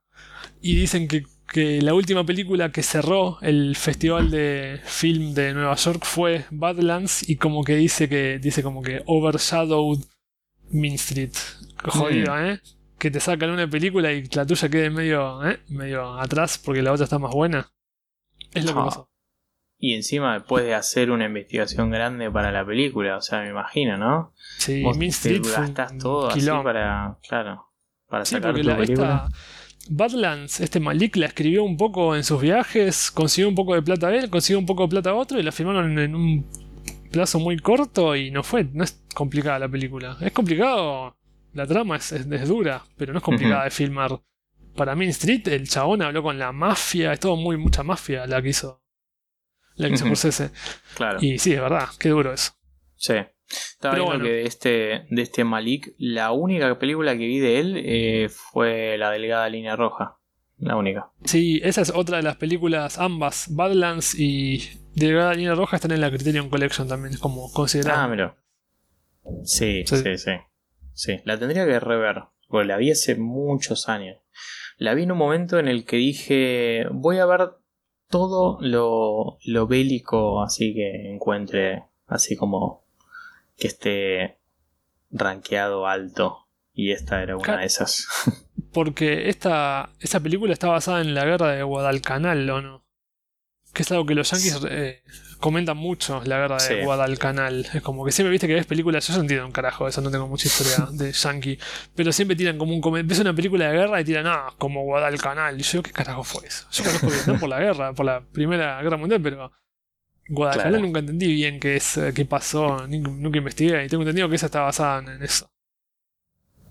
Y 0.62 0.76
dicen 0.76 1.08
que, 1.08 1.24
que 1.54 1.82
la 1.82 1.94
última 1.94 2.26
película 2.26 2.72
que 2.72 2.84
cerró 2.84 3.38
el 3.42 3.76
festival 3.78 4.30
de 4.32 4.82
film 4.84 5.34
de 5.34 5.54
Nueva 5.54 5.76
York 5.76 6.04
fue 6.04 6.46
Badlands 6.52 7.30
y 7.30 7.38
como 7.38 7.64
que 7.64 7.76
dice 7.76 8.10
que 8.10 8.40
dice 8.40 8.62
como 8.64 8.82
que 8.82 9.02
overshadowed 9.06 10.00
Mean 10.72 10.96
Street. 10.96 11.32
Jodido, 11.86 12.38
¿eh? 12.40 12.60
Que 12.98 13.12
te 13.12 13.20
sacan 13.20 13.52
una 13.52 13.70
película 13.70 14.12
y 14.12 14.24
la 14.34 14.46
tuya 14.46 14.70
quede 14.70 14.90
medio, 14.90 15.46
¿eh? 15.48 15.60
medio 15.70 16.14
atrás 16.20 16.58
porque 16.58 16.82
la 16.82 16.92
otra 16.92 17.06
está 17.06 17.20
más 17.20 17.32
buena. 17.34 17.70
Es 18.54 18.66
lo 18.66 18.74
que 18.74 18.80
Ah. 18.80 18.86
pasó. 18.86 19.10
Y 19.80 19.96
encima 19.96 20.36
después 20.36 20.64
de 20.64 20.74
hacer 20.76 21.12
una 21.12 21.26
investigación 21.26 21.92
grande 21.92 22.32
para 22.32 22.52
la 22.54 22.66
película, 22.66 23.18
o 23.18 23.22
sea, 23.22 23.42
me 23.42 23.50
imagino, 23.50 23.98
¿no? 23.98 24.34
Sí, 24.58 24.82
Vos 24.82 24.98
Mean 24.98 25.12
te 25.12 25.36
Street 25.36 25.42
gastás 25.44 25.92
un 25.92 25.98
todo 26.00 26.28
así 26.30 26.46
para, 26.64 27.18
claro, 27.28 27.66
para 28.08 28.24
Sí, 28.24 28.36
sacar 28.36 28.56
tu 28.56 28.64
la, 28.64 28.78
película. 28.78 29.26
esta 29.28 29.38
Badlands, 29.90 30.62
este 30.62 30.80
Malik 30.80 31.18
la 31.18 31.28
escribió 31.28 31.64
un 31.64 31.78
poco 31.78 32.16
en 32.16 32.24
sus 32.24 32.42
viajes, 32.42 33.12
consiguió 33.12 33.50
un 33.50 33.56
poco 33.56 33.76
de 33.76 33.82
plata 33.82 34.08
a 34.08 34.16
él, 34.16 34.30
consiguió 34.30 34.60
un 34.60 34.66
poco 34.66 34.84
de 34.84 34.90
plata 34.90 35.10
a 35.10 35.16
otro 35.16 35.40
y 35.40 35.44
la 35.44 35.52
filmaron 35.52 36.00
en 36.00 36.16
un 36.16 36.46
plazo 37.12 37.40
muy 37.40 37.58
corto 37.58 38.16
y 38.16 38.32
no 38.32 38.44
fue, 38.44 38.64
no 38.74 38.84
es 38.84 39.02
complicada 39.14 39.60
la 39.60 39.70
película. 39.70 40.18
Es 40.22 40.32
complicado, 40.32 41.18
la 41.54 41.68
trama 41.68 41.98
es, 41.98 42.12
es, 42.12 42.48
dura, 42.48 42.84
pero 42.98 43.14
no 43.14 43.20
es 43.20 43.24
complicada 43.24 43.66
de 43.66 43.72
filmar. 43.72 44.20
Para 44.76 44.96
Main 44.96 45.10
Street, 45.10 45.48
el 45.50 45.68
chabón 45.68 46.02
habló 46.02 46.24
con 46.24 46.40
la 46.40 46.52
mafia, 46.52 47.14
es 47.14 47.20
todo 47.20 47.36
muy 47.36 47.58
mucha 47.58 47.84
mafia 47.84 48.26
la 48.26 48.42
que 48.42 48.50
hizo. 48.50 48.82
La 49.76 49.88
que 49.88 49.96
hizo 49.96 50.06
Scorsese. 50.06 50.52
Claro. 50.96 51.20
Y 51.22 51.38
sí, 51.38 51.54
es 51.54 51.62
verdad, 51.62 51.90
qué 52.00 52.10
duro 52.10 52.34
eso. 52.34 52.54
Sí. 52.96 53.16
Estaba 53.50 53.96
viendo 53.96 54.20
que 54.20 54.30
de 54.32 54.44
este, 54.44 55.06
de 55.10 55.22
este 55.22 55.44
Malik, 55.44 55.94
la 55.98 56.32
única 56.32 56.78
película 56.80 57.14
que 57.14 57.26
vi 57.26 57.40
de 57.40 57.60
él 57.60 57.82
eh, 57.86 58.30
fue 58.30 58.98
La 58.98 59.12
Delgada 59.12 59.50
Línea 59.50 59.76
Roja. 59.76 60.18
La 60.58 60.78
única. 60.78 61.12
Sí, 61.26 61.60
esa 61.64 61.82
es 61.82 61.92
otra 61.94 62.18
de 62.18 62.24
las 62.24 62.38
películas, 62.38 62.98
ambas, 62.98 63.48
Badlands 63.50 64.16
y 64.18 64.60
Delgada 64.96 65.34
Línea 65.34 65.56
Roja, 65.56 65.76
están 65.76 65.92
en 65.92 66.02
la 66.02 66.10
Criterion 66.10 66.50
Collection 66.50 66.88
también, 66.88 67.18
como 67.18 67.52
considerada. 67.52 68.04
Ah, 68.04 68.08
mira. 68.08 68.38
Sí, 69.44 69.84
sí, 69.86 70.18
sí, 70.18 70.32
sí, 70.94 71.20
La 71.26 71.38
tendría 71.38 71.66
que 71.66 71.80
rever, 71.80 72.24
porque 72.48 72.68
la 72.68 72.78
vi 72.78 72.92
hace 72.92 73.16
muchos 73.16 73.90
años. 73.90 74.18
La 74.78 74.94
vi 74.94 75.04
en 75.04 75.12
un 75.12 75.18
momento 75.18 75.60
en 75.60 75.68
el 75.68 75.86
que 75.86 75.98
dije, 75.98 76.86
voy 76.92 77.18
a 77.18 77.26
ver 77.26 77.52
todo 78.10 78.60
lo, 78.62 79.38
lo 79.46 79.68
bélico 79.68 80.42
así 80.44 80.74
que 80.74 81.12
encuentre, 81.12 81.86
así 82.06 82.36
como 82.36 82.83
que 83.64 83.68
esté 83.68 84.40
rankeado 85.10 85.88
alto. 85.88 86.50
Y 86.74 86.92
esta 86.92 87.24
era 87.24 87.38
una 87.38 87.60
de 87.60 87.66
esas. 87.66 88.06
Porque 88.74 89.30
esta, 89.30 89.90
esta 90.02 90.20
película 90.20 90.52
está 90.52 90.68
basada 90.68 91.00
en 91.00 91.14
la 91.14 91.24
guerra 91.24 91.52
de 91.52 91.64
Guadalcanal, 91.64 92.50
¿o 92.50 92.62
no? 92.62 92.86
Que 93.74 93.84
es 93.84 93.92
algo 93.92 94.06
que 94.06 94.16
los 94.16 94.30
yankees 94.30 94.60
eh, 94.70 95.04
comentan 95.40 95.78
mucho, 95.78 96.22
la 96.26 96.40
guerra 96.40 96.58
de 96.58 96.84
Guadalcanal. 96.84 97.66
Es 97.74 97.82
como 97.82 98.04
que 98.04 98.12
siempre 98.12 98.32
viste 98.32 98.48
que 98.48 98.54
ves 98.54 98.66
películas, 98.66 99.08
yo 99.08 99.14
no 99.16 99.22
entiendo 99.22 99.46
un 99.46 99.54
carajo, 99.54 99.88
eso 99.88 100.02
no 100.02 100.12
tengo 100.12 100.28
mucha 100.28 100.48
historia 100.48 100.86
de 100.92 101.14
yankee. 101.14 101.58
Pero 101.96 102.12
siempre 102.12 102.36
tiran 102.36 102.58
como 102.58 102.76
un 102.76 103.08
ves 103.08 103.20
una 103.20 103.34
película 103.34 103.70
de 103.70 103.78
guerra 103.78 104.02
y 104.02 104.04
tiran, 104.04 104.28
ah, 104.28 104.54
como 104.58 104.84
Guadalcanal. 104.84 105.58
Y 105.58 105.64
yo, 105.64 105.82
¿qué 105.82 105.92
carajo 105.92 106.26
fue 106.26 106.46
eso? 106.48 106.68
Yo 106.70 106.84
conozco 106.84 107.08
Vietnam 107.08 107.40
por 107.40 107.50
la 107.50 107.60
guerra, 107.60 107.94
por 107.94 108.06
la 108.06 108.22
Primera 108.22 108.82
Guerra 108.82 108.98
Mundial, 108.98 109.22
pero 109.22 109.52
Guadalcanal 110.28 110.82
nunca 110.82 111.00
entendí 111.00 111.34
bien 111.34 111.60
qué 111.60 111.76
es, 111.76 111.98
eh, 111.98 112.14
qué 112.14 112.26
pasó, 112.26 112.88
nunca 112.88 113.38
investigué 113.38 113.86
y 113.86 113.90
tengo 113.90 114.04
entendido 114.04 114.30
que 114.30 114.36
esa 114.36 114.46
está 114.46 114.62
basada 114.62 115.14
en 115.14 115.22
eso. 115.22 115.50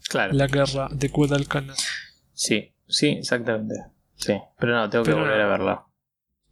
Claro. 0.09 0.33
La 0.33 0.47
guerra 0.47 0.89
de 0.91 1.09
Guadalcanal. 1.09 1.77
Sí, 2.33 2.73
sí, 2.89 3.09
exactamente. 3.09 3.75
Sí, 4.17 4.35
pero 4.59 4.75
no, 4.75 4.91
tengo 4.91 5.05
que 5.05 5.13
volver 5.13 5.41
a 5.41 5.47
verla. 5.47 5.87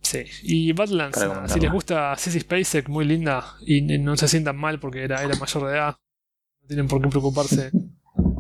Sí, 0.02 0.24
y 0.42 0.72
Badlands, 0.72 1.18
si 1.46 1.60
les 1.60 1.70
gusta 1.70 2.16
Sissy 2.16 2.40
Spacek, 2.40 2.88
muy 2.88 3.04
linda, 3.04 3.56
y 3.60 3.82
no 3.82 4.16
se 4.16 4.28
sientan 4.28 4.56
mal 4.56 4.80
porque 4.80 5.04
era, 5.04 5.22
era 5.22 5.36
mayor 5.36 5.66
de 5.66 5.72
edad, 5.72 5.96
no 6.62 6.66
tienen 6.66 6.88
por 6.88 7.00
qué 7.00 7.08
preocuparse. 7.08 7.70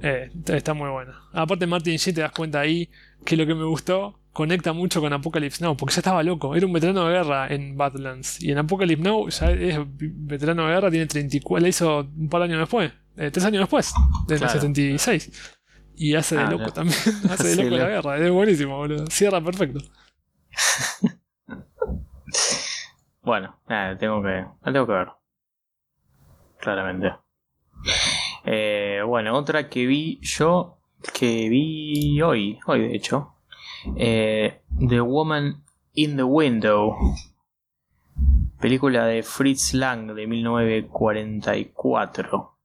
Eh, 0.02 0.30
está 0.46 0.72
muy 0.72 0.88
buena. 0.88 1.28
Aparte, 1.32 1.66
Martin 1.66 1.96
Sheen 1.96 2.14
te 2.14 2.20
das 2.22 2.32
cuenta 2.32 2.60
ahí 2.60 2.88
que 3.24 3.36
lo 3.36 3.46
que 3.46 3.54
me 3.54 3.64
gustó 3.64 4.19
conecta 4.32 4.72
mucho 4.72 5.00
con 5.00 5.12
Apocalypse 5.12 5.62
Now, 5.64 5.76
porque 5.76 5.94
ya 5.94 6.00
estaba 6.00 6.22
loco. 6.22 6.54
Era 6.54 6.66
un 6.66 6.72
veterano 6.72 7.06
de 7.06 7.14
guerra 7.14 7.48
en 7.48 7.76
Badlands. 7.76 8.42
Y 8.42 8.52
en 8.52 8.58
Apocalypse 8.58 9.02
Now 9.02 9.28
ya 9.28 9.50
es 9.50 9.78
veterano 9.88 10.66
de 10.66 10.74
guerra, 10.74 10.90
tiene 10.90 11.06
34. 11.06 11.62
La 11.62 11.68
hizo 11.68 12.00
un 12.00 12.28
par 12.28 12.40
de 12.40 12.44
años 12.46 12.60
después, 12.60 12.92
eh, 13.16 13.30
tres 13.30 13.44
años 13.44 13.60
después, 13.60 13.92
de 14.28 14.36
claro. 14.36 14.52
76. 14.52 15.56
Y 15.96 16.14
hace 16.14 16.36
de 16.36 16.42
ah, 16.42 16.50
loco 16.50 16.72
también. 16.72 16.98
hace 17.30 17.48
de 17.48 17.64
loco 17.64 17.76
la 17.76 17.88
guerra. 17.88 18.18
Es 18.18 18.30
buenísimo, 18.30 18.76
boludo. 18.76 19.06
Cierra 19.08 19.40
perfecto. 19.40 19.80
bueno, 23.22 23.60
nada, 23.68 23.98
tengo 23.98 24.22
que. 24.22 24.46
La 24.62 24.72
tengo 24.72 24.86
que 24.86 24.92
ver. 24.92 25.08
Claramente. 26.58 27.14
Eh, 28.44 29.02
bueno, 29.06 29.36
otra 29.36 29.68
que 29.68 29.86
vi 29.86 30.18
yo. 30.22 30.78
Que 31.14 31.48
vi 31.48 32.20
hoy. 32.22 32.58
Hoy, 32.66 32.80
de 32.80 32.94
hecho. 32.94 33.39
Eh, 33.96 34.60
the 34.88 35.00
Woman 35.00 35.64
in 35.94 36.16
the 36.16 36.24
Window. 36.24 36.96
Película 38.60 39.06
de 39.06 39.22
Fritz 39.22 39.72
Lang 39.74 40.14
de 40.14 40.26
1944. 40.26 42.58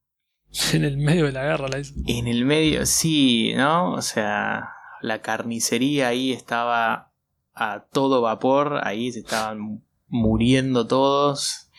En 0.74 0.86
el 0.86 0.98
medio 0.98 1.26
de 1.26 1.32
la 1.32 1.44
guerra 1.44 1.68
la 1.68 1.80
hizo. 1.80 1.94
En 2.08 2.28
el 2.28 2.46
medio, 2.46 2.86
sí, 2.86 3.54
¿no? 3.56 3.94
O 3.94 4.02
sea, 4.02 4.70
la 5.02 5.22
carnicería 5.22 6.10
ahí 6.10 6.32
estaba 6.32 7.12
a 7.54 7.86
todo 7.92 8.22
vapor, 8.22 8.82
ahí 8.84 9.12
se 9.12 9.20
estaban 9.20 9.84
muriendo 10.08 10.88
todos. 10.88 11.70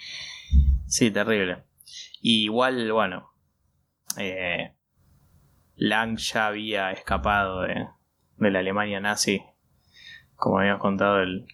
Sí, 0.87 1.11
terrible. 1.11 1.65
igual, 2.21 2.93
bueno, 2.93 3.31
eh, 4.17 4.75
Lang 5.77 6.19
ya 6.19 6.47
había 6.47 6.93
escapado 6.93 7.63
de, 7.63 7.89
de 8.39 8.51
la 8.51 8.59
Alemania 8.61 9.01
nazi, 9.01 9.43
como 10.35 10.59
habíamos 10.59 10.81
contado 10.81 11.21
el, 11.21 11.47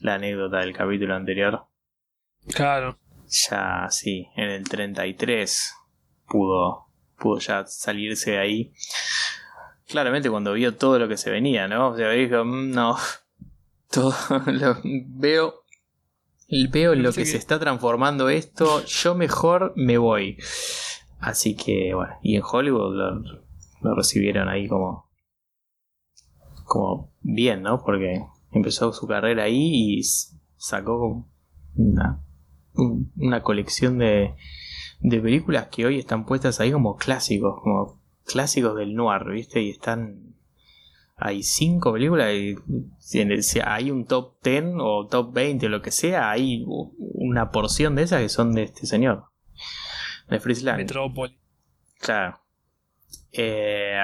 la 0.00 0.14
anécdota 0.14 0.58
del 0.58 0.74
capítulo 0.74 1.14
anterior. 1.14 1.66
Claro. 2.54 2.98
Ya, 3.26 3.86
sí, 3.90 4.28
en 4.36 4.50
el 4.50 4.68
33 4.68 5.74
pudo, 6.26 6.86
pudo 7.18 7.38
ya 7.38 7.66
salirse 7.66 8.32
de 8.32 8.38
ahí. 8.38 8.72
Claramente 9.86 10.30
cuando 10.30 10.52
vio 10.52 10.76
todo 10.76 10.98
lo 10.98 11.08
que 11.08 11.16
se 11.16 11.30
venía, 11.30 11.68
¿no? 11.68 11.90
O 11.90 11.96
sea, 11.96 12.10
dijo, 12.10 12.44
mm, 12.44 12.70
no, 12.70 12.96
todo 13.90 14.14
lo 14.46 14.76
veo 14.82 15.64
veo 16.70 16.94
lo 16.94 17.12
que 17.12 17.26
se 17.26 17.36
está 17.36 17.58
transformando 17.58 18.28
esto, 18.28 18.84
yo 18.84 19.14
mejor 19.14 19.72
me 19.76 19.98
voy. 19.98 20.38
Así 21.20 21.56
que 21.56 21.92
bueno, 21.94 22.14
y 22.22 22.36
en 22.36 22.42
Hollywood 22.42 22.94
lo, 22.94 23.40
lo 23.82 23.94
recibieron 23.94 24.48
ahí 24.48 24.68
como 24.68 25.07
como 26.68 27.10
bien, 27.22 27.62
¿no? 27.62 27.82
Porque 27.82 28.24
empezó 28.52 28.92
su 28.92 29.06
carrera 29.06 29.44
ahí 29.44 29.98
y 29.98 30.02
sacó 30.56 31.26
una, 31.74 32.20
una 33.16 33.42
colección 33.42 33.98
de, 33.98 34.34
de 35.00 35.20
películas 35.20 35.68
que 35.68 35.86
hoy 35.86 35.98
están 35.98 36.26
puestas 36.26 36.60
ahí 36.60 36.70
como 36.70 36.96
clásicos, 36.96 37.60
como 37.62 38.00
clásicos 38.24 38.76
del 38.76 38.94
noir, 38.94 39.24
¿viste? 39.24 39.62
Y 39.62 39.70
están... 39.70 40.36
Hay 41.20 41.42
cinco 41.42 41.92
películas 41.92 42.32
y 42.32 42.54
si 43.00 43.58
hay 43.64 43.90
un 43.90 44.04
top 44.04 44.34
10 44.44 44.74
o 44.78 45.08
top 45.08 45.32
20 45.32 45.66
o 45.66 45.68
lo 45.68 45.82
que 45.82 45.90
sea, 45.90 46.30
hay 46.30 46.64
una 46.96 47.50
porción 47.50 47.96
de 47.96 48.02
esas 48.02 48.22
que 48.22 48.28
son 48.28 48.54
de 48.54 48.62
este 48.62 48.86
señor. 48.86 49.24
De 50.28 50.38
Friesland. 50.38 50.78
Metrópoli. 50.78 51.36
Claro. 51.98 52.38
Eh, 53.32 53.98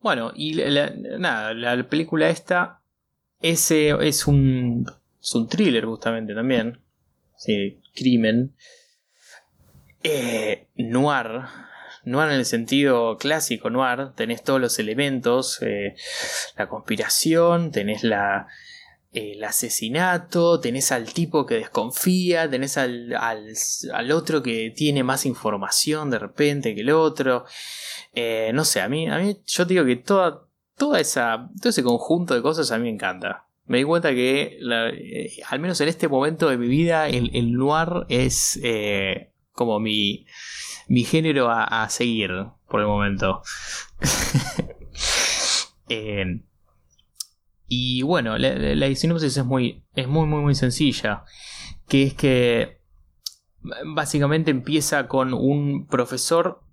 bueno, 0.00 0.32
y 0.34 0.54
nada, 1.18 1.54
la 1.54 1.88
película 1.88 2.28
esta 2.28 2.80
ese 3.40 3.96
es 4.06 4.26
un, 4.26 4.86
es 5.20 5.34
un 5.34 5.48
thriller 5.48 5.84
justamente 5.86 6.34
también. 6.34 6.80
Sí, 7.36 7.80
crimen. 7.94 8.54
Eh, 10.02 10.68
noir. 10.76 11.42
Noir 12.04 12.30
en 12.30 12.38
el 12.38 12.44
sentido 12.44 13.16
clásico 13.16 13.70
noir. 13.70 14.10
Tenés 14.14 14.44
todos 14.44 14.60
los 14.60 14.78
elementos. 14.78 15.60
Eh, 15.62 15.94
la 16.56 16.68
conspiración, 16.68 17.70
tenés 17.70 18.04
la, 18.04 18.46
el 19.12 19.42
asesinato, 19.42 20.60
tenés 20.60 20.92
al 20.92 21.12
tipo 21.12 21.44
que 21.44 21.56
desconfía, 21.56 22.48
tenés 22.48 22.76
al, 22.78 23.12
al, 23.14 24.12
otro 24.12 24.42
que 24.42 24.72
tiene 24.74 25.02
más 25.02 25.26
información 25.26 26.10
de 26.10 26.18
repente 26.18 26.74
que 26.74 26.82
el 26.82 26.90
otro. 26.90 27.44
Eh, 28.12 28.52
no 28.54 28.64
sé, 28.64 28.80
a 28.80 28.88
mí, 28.88 29.08
a 29.08 29.18
mí 29.18 29.40
yo 29.46 29.64
digo 29.64 29.84
que 29.84 29.96
toda, 29.96 30.46
toda 30.76 31.00
esa, 31.00 31.48
todo 31.60 31.70
ese 31.70 31.82
conjunto 31.82 32.34
de 32.34 32.42
cosas 32.42 32.70
a 32.70 32.78
mí 32.78 32.84
me 32.84 32.90
encanta. 32.90 33.46
Me 33.66 33.78
di 33.78 33.84
cuenta 33.84 34.10
que, 34.10 34.58
eh, 34.60 35.30
al 35.48 35.60
menos 35.60 35.80
en 35.80 35.88
este 35.88 36.08
momento 36.08 36.48
de 36.48 36.56
mi 36.56 36.66
vida, 36.66 37.08
el, 37.08 37.30
el 37.34 37.52
noir 37.52 38.04
es 38.08 38.58
eh, 38.62 39.32
como 39.52 39.78
mi, 39.78 40.26
mi 40.88 41.04
género 41.04 41.50
a, 41.50 41.88
seguir 41.88 42.30
por 42.68 42.80
el 42.80 42.86
momento. 42.86 43.42
y 47.72 48.02
bueno, 48.02 48.36
la, 48.36 48.52
la, 48.56 48.94
sinopsis 48.96 49.36
es 49.36 49.44
muy, 49.44 49.86
es 49.94 50.08
muy, 50.08 50.26
muy, 50.26 50.40
muy 50.40 50.56
sencilla. 50.56 51.24
Que 51.86 52.02
es 52.02 52.14
que 52.14 52.82
básicamente 53.94 54.50
empieza 54.50 55.06
con 55.06 55.32
un 55.32 55.86
profesor 55.86 56.64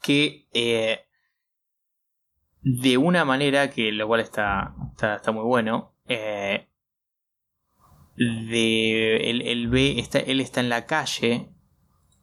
que 0.00 0.46
eh, 0.54 1.00
de 2.62 2.98
una 2.98 3.24
manera 3.24 3.70
que 3.70 3.90
lo 3.90 4.06
cual 4.06 4.20
está, 4.20 4.76
está, 4.92 5.32
muy 5.32 5.42
bueno. 5.42 5.96
Eh, 6.06 6.68
de, 8.14 9.28
él, 9.28 9.68
ve, 9.70 9.98
está, 9.98 10.20
él 10.20 10.40
está 10.40 10.60
en 10.60 10.68
la 10.68 10.86
calle 10.86 11.50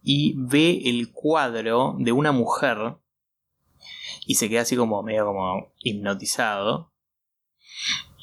y 0.01 0.35
ve 0.37 0.83
el 0.85 1.11
cuadro 1.11 1.97
de 1.99 2.13
una 2.13 2.31
mujer 2.31 2.95
y 4.27 4.35
se 4.35 4.49
queda 4.49 4.61
así 4.61 4.75
como 4.75 5.01
medio 5.03 5.25
como 5.25 5.73
hipnotizado. 5.79 6.91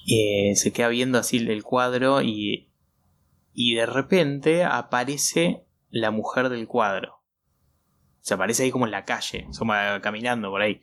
Eh, 0.07 0.55
se 0.55 0.71
queda 0.71 0.89
viendo 0.89 1.19
así 1.19 1.39
el 1.39 1.63
cuadro 1.63 2.21
y, 2.21 2.71
y 3.55 3.75
de 3.75 3.87
repente 3.87 4.65
aparece 4.65 5.65
la 5.89 6.11
mujer 6.11 6.51
del 6.51 6.69
cuadro. 6.69 7.23
Se 8.21 8.35
aparece 8.35 8.65
ahí 8.65 8.71
como 8.71 8.85
en 8.85 8.91
la 8.91 9.07
calle, 9.07 9.49
caminando 10.03 10.51
por 10.51 10.61
ahí. 10.61 10.83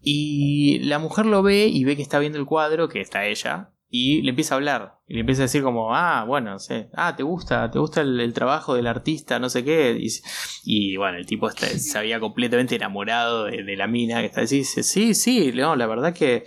Y 0.00 0.80
la 0.80 0.98
mujer 0.98 1.26
lo 1.26 1.44
ve 1.44 1.68
y 1.68 1.84
ve 1.84 1.94
que 1.94 2.02
está 2.02 2.18
viendo 2.18 2.38
el 2.38 2.46
cuadro, 2.46 2.88
que 2.88 3.00
está 3.00 3.26
ella, 3.26 3.73
y 3.96 4.22
le 4.22 4.30
empieza 4.30 4.54
a 4.54 4.56
hablar. 4.56 4.98
Y 5.06 5.14
le 5.14 5.20
empieza 5.20 5.42
a 5.42 5.44
decir 5.44 5.62
como, 5.62 5.94
ah, 5.94 6.24
bueno, 6.26 6.58
sé, 6.58 6.90
ah, 6.94 7.14
te 7.14 7.22
gusta, 7.22 7.70
te 7.70 7.78
gusta 7.78 8.00
el, 8.00 8.32
trabajo 8.34 8.74
del 8.74 8.88
artista, 8.88 9.38
no 9.38 9.48
sé 9.48 9.62
qué. 9.62 10.04
Y, 10.64 10.96
bueno, 10.96 11.16
el 11.16 11.26
tipo 11.26 11.48
se 11.48 11.96
había 11.96 12.18
completamente 12.18 12.74
enamorado 12.74 13.44
de, 13.44 13.76
la 13.76 13.86
mina 13.86 14.18
que 14.18 14.26
está 14.26 14.40
dice, 14.40 14.82
sí, 14.82 15.14
sí, 15.14 15.52
no, 15.54 15.76
la 15.76 15.86
verdad 15.86 16.12
que, 16.12 16.44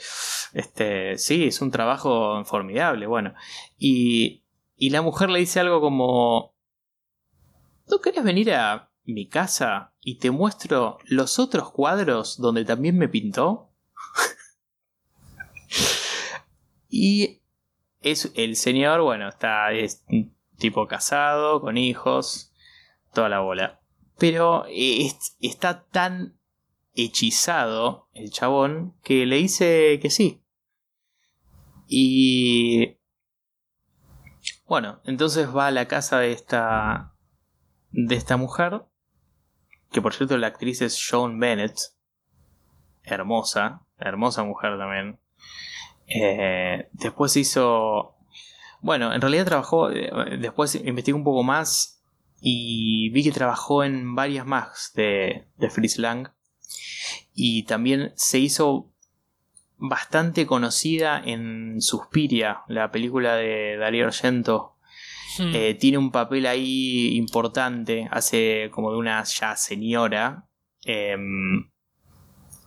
este, 0.51 1.17
sí, 1.17 1.45
es 1.45 1.61
un 1.61 1.71
trabajo 1.71 2.43
formidable, 2.43 3.07
bueno. 3.07 3.33
Y, 3.77 4.43
y 4.75 4.89
la 4.89 5.01
mujer 5.01 5.29
le 5.29 5.39
dice 5.39 5.61
algo 5.61 5.79
como, 5.79 6.53
¿no 7.89 7.99
querés 8.01 8.25
venir 8.25 8.51
a 8.51 8.91
mi 9.05 9.29
casa 9.29 9.93
y 10.01 10.19
te 10.19 10.31
muestro 10.31 10.97
los 11.05 11.39
otros 11.39 11.71
cuadros 11.71 12.41
donde 12.41 12.65
también 12.65 12.97
me 12.97 13.07
pintó? 13.07 13.66
Y 16.89 17.41
es 18.01 18.31
el 18.35 18.55
señor, 18.55 19.01
bueno, 19.01 19.27
está 19.27 19.72
es 19.72 20.05
tipo 20.57 20.88
casado, 20.88 21.61
con 21.61 21.77
hijos, 21.77 22.53
toda 23.14 23.30
la 23.30 23.39
bola. 23.39 23.81
Pero 24.18 24.65
está 25.39 25.85
tan 25.85 26.38
hechizado 26.93 28.07
el 28.14 28.31
chabón 28.31 28.95
que 29.03 29.26
le 29.26 29.38
dice 29.38 29.99
que 30.01 30.09
sí. 30.09 30.41
Y 31.88 32.97
bueno, 34.65 34.99
entonces 35.05 35.55
va 35.55 35.68
a 35.68 35.72
la 35.72 35.88
casa 35.88 36.19
de 36.19 36.31
esta 36.31 37.14
de 37.91 38.15
esta 38.15 38.35
mujer 38.35 38.84
que 39.91 40.01
por 40.01 40.14
cierto 40.14 40.38
la 40.38 40.47
actriz 40.47 40.81
es 40.81 40.99
Joan 41.09 41.39
Bennett, 41.39 41.77
hermosa, 43.03 43.85
hermosa 43.97 44.43
mujer 44.43 44.77
también. 44.77 45.19
Eh, 46.07 46.88
después 46.93 47.35
hizo... 47.38 48.15
Bueno, 48.81 49.13
en 49.13 49.21
realidad 49.21 49.45
trabajó, 49.45 49.91
eh, 49.91 50.11
después 50.39 50.75
investigué 50.75 51.15
un 51.15 51.23
poco 51.23 51.43
más 51.43 52.01
y 52.41 53.09
vi 53.09 53.23
que 53.23 53.31
trabajó 53.31 53.84
en 53.84 54.15
varias 54.15 54.45
más 54.45 54.91
de, 54.95 55.47
de 55.57 55.69
Fritz 55.69 55.97
Lang. 55.97 56.29
Y 57.34 57.63
también 57.63 58.13
se 58.15 58.39
hizo 58.39 58.91
bastante 59.77 60.45
conocida 60.45 61.21
en 61.23 61.81
Suspiria, 61.81 62.61
la 62.67 62.91
película 62.91 63.35
de 63.35 63.77
Darío 63.77 64.07
Argento. 64.07 64.75
Hmm. 65.38 65.51
Eh, 65.53 65.73
tiene 65.75 65.97
un 65.97 66.11
papel 66.11 66.45
ahí 66.45 67.15
importante, 67.15 68.07
hace 68.11 68.69
como 68.71 68.91
de 68.91 68.97
una 68.97 69.23
ya 69.23 69.55
señora. 69.55 70.47
Em, 70.84 71.69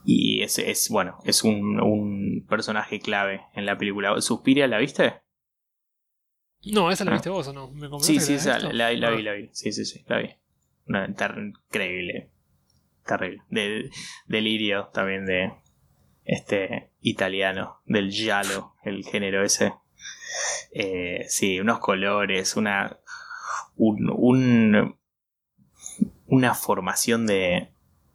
y 0.05 0.43
es, 0.43 0.59
es, 0.59 0.89
bueno, 0.89 1.19
es 1.25 1.45
un, 1.45 1.81
un, 1.81 2.47
personaje 2.49 3.01
clave 3.01 3.43
en 3.55 3.67
la 3.67 3.77
película. 3.77 4.21
¿Suspiria 4.21 4.67
la 4.67 4.79
viste? 4.79 5.21
No, 6.65 6.91
esa 6.91 7.05
la 7.05 7.13
viste 7.13 7.31
vos 7.31 7.49
o 7.49 7.53
no? 7.53 7.71
¿Me 7.71 7.89
sí, 8.01 8.21
sí, 8.21 8.35
esa, 8.35 8.59
la, 8.59 8.93
la, 8.93 9.11
vi, 9.11 9.23
la 9.23 9.33
vi. 9.33 9.49
Sí, 9.53 9.73
sí, 9.73 9.85
sí, 9.85 10.05
la 10.07 10.19
vi. 10.19 10.31
Una, 10.87 11.07
increíble. 11.07 12.31
Terrible. 13.07 13.43
De, 13.49 13.91
delirio 14.27 14.89
también 14.93 15.27
de 15.27 15.53
este 16.25 16.93
italiano, 17.01 17.81
del 17.87 18.11
giallo, 18.11 18.75
el 18.85 19.05
género 19.05 19.45
ese. 19.45 19.75
Eh, 20.73 21.25
sí, 21.29 21.61
unos 21.61 21.79
colores, 21.79 22.57
una. 22.57 22.99
Un, 23.77 24.11
un, 24.11 24.99
una 26.27 26.55
formación 26.55 27.27
de, 27.27 27.73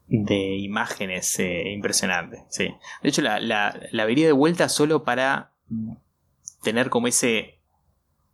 de 0.07 0.57
imágenes 0.57 1.39
eh, 1.39 1.71
impresionante. 1.71 2.43
Sí. 2.49 2.73
De 3.01 3.09
hecho, 3.09 3.21
la, 3.21 3.39
la, 3.39 3.79
la, 3.91 4.05
vería 4.05 4.27
de 4.27 4.31
vuelta 4.31 4.69
solo 4.69 5.03
para 5.03 5.53
tener 6.61 6.89
como 6.89 7.07
ese, 7.07 7.59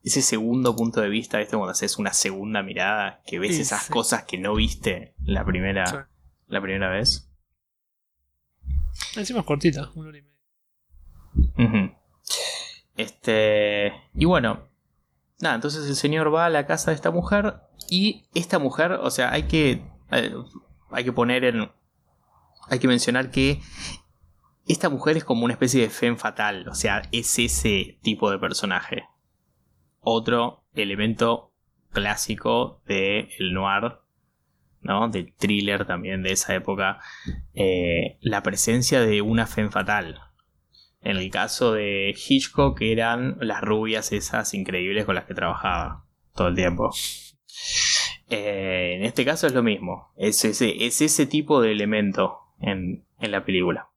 ese 0.03 0.21
segundo 0.21 0.75
punto 0.75 1.01
de 1.01 1.09
vista, 1.09 1.37
¿viste? 1.37 1.55
Cuando 1.55 1.71
haces 1.71 1.97
una 1.97 2.13
segunda 2.13 2.63
mirada, 2.63 3.21
que 3.25 3.39
ves 3.39 3.57
esas 3.57 3.87
cosas 3.89 4.23
que 4.23 4.37
no 4.37 4.55
viste 4.55 5.13
la 5.23 5.45
primera, 5.45 6.09
la 6.47 6.61
primera 6.61 6.89
vez. 6.89 7.29
Encima 9.15 9.39
es 9.39 9.45
cortita, 9.45 9.89
una 9.95 10.09
hora 10.09 10.17
y 10.17 10.21
media. 10.21 11.97
Este. 12.97 13.93
Y 14.13 14.25
bueno. 14.25 14.69
Nada, 15.39 15.55
entonces 15.55 15.89
el 15.89 15.95
señor 15.95 16.31
va 16.33 16.45
a 16.45 16.49
la 16.49 16.67
casa 16.67 16.91
de 16.91 16.95
esta 16.95 17.09
mujer. 17.09 17.61
Y 17.89 18.25
esta 18.35 18.59
mujer, 18.59 18.91
o 18.91 19.09
sea, 19.09 19.31
hay 19.31 19.43
que. 19.43 19.81
Eh, 20.11 20.33
hay 20.91 21.03
que 21.03 21.13
poner 21.13 21.43
en. 21.43 21.71
Hay 22.69 22.79
que 22.79 22.87
mencionar 22.87 23.31
que 23.31 23.59
esta 24.67 24.89
mujer 24.89 25.17
es 25.17 25.23
como 25.23 25.45
una 25.45 25.53
especie 25.53 25.81
de 25.81 25.89
femme 25.89 26.17
fatal, 26.17 26.67
o 26.69 26.75
sea, 26.75 27.01
es 27.11 27.37
ese 27.39 27.99
tipo 28.01 28.31
de 28.31 28.39
personaje. 28.39 29.03
Otro 29.99 30.63
elemento 30.73 31.53
clásico 31.91 32.81
del 32.85 33.53
noir, 33.53 33.99
¿no? 34.81 35.09
Del 35.09 35.33
thriller 35.33 35.85
también 35.85 36.23
de 36.23 36.31
esa 36.31 36.55
época, 36.55 36.99
eh, 37.53 38.17
la 38.21 38.43
presencia 38.43 39.01
de 39.01 39.21
una 39.21 39.47
femme 39.47 39.71
fatal. 39.71 40.21
En 41.01 41.17
el 41.17 41.29
caso 41.31 41.73
de 41.73 42.15
Hitchcock 42.15 42.79
eran 42.81 43.37
las 43.41 43.61
rubias 43.61 44.11
esas 44.11 44.53
increíbles 44.53 45.05
con 45.05 45.15
las 45.15 45.25
que 45.25 45.33
trabajaba 45.33 46.05
todo 46.35 46.47
el 46.49 46.55
tiempo. 46.55 46.91
Eh, 48.33 48.95
en 48.95 49.03
este 49.03 49.25
caso 49.25 49.45
es 49.45 49.53
lo 49.53 49.61
mismo. 49.61 50.13
Es 50.15 50.45
ese, 50.45 50.85
es 50.85 51.01
ese 51.01 51.25
tipo 51.25 51.61
de 51.61 51.73
elemento 51.73 52.39
en, 52.61 53.05
la 53.19 53.43
película. 53.43 53.89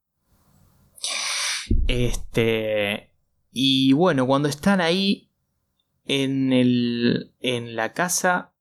Este. 1.87 3.11
Y 3.51 3.93
bueno, 3.93 4.27
cuando 4.27 4.49
están 4.49 4.81
ahí 4.81 5.31
en, 6.05 6.51
el, 6.51 7.31
en 7.39 7.77
la 7.77 7.93
casa, 7.93 8.53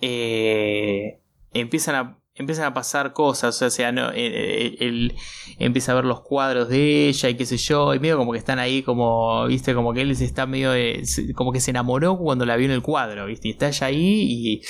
eh, 0.00 1.20
empiezan 1.52 1.94
a 1.96 2.18
empiezan 2.36 2.66
a 2.66 2.74
pasar 2.74 3.12
cosas, 3.12 3.60
o 3.62 3.70
sea, 3.70 3.92
no, 3.92 4.10
eh, 4.10 4.14
eh, 4.16 4.76
él, 4.80 5.14
empieza 5.58 5.92
a 5.92 5.94
ver 5.94 6.04
los 6.04 6.20
cuadros 6.20 6.68
de 6.68 7.08
ella 7.08 7.28
y 7.30 7.34
qué 7.34 7.46
sé 7.46 7.56
yo, 7.56 7.94
y 7.94 7.98
medio 7.98 8.18
como 8.18 8.32
que 8.32 8.38
están 8.38 8.58
ahí 8.58 8.82
como, 8.82 9.46
viste, 9.46 9.74
como 9.74 9.94
que 9.94 10.02
él 10.02 10.14
se 10.16 10.26
está 10.26 10.46
medio, 10.46 10.72
como 11.34 11.52
que 11.52 11.60
se 11.60 11.70
enamoró 11.70 12.18
cuando 12.18 12.44
la 12.44 12.56
vio 12.56 12.66
en 12.66 12.72
el 12.72 12.82
cuadro, 12.82 13.26
viste, 13.26 13.48
y 13.48 13.50
está 13.52 13.68
ella 13.68 13.86
ahí 13.86 14.26
y, 14.28 14.62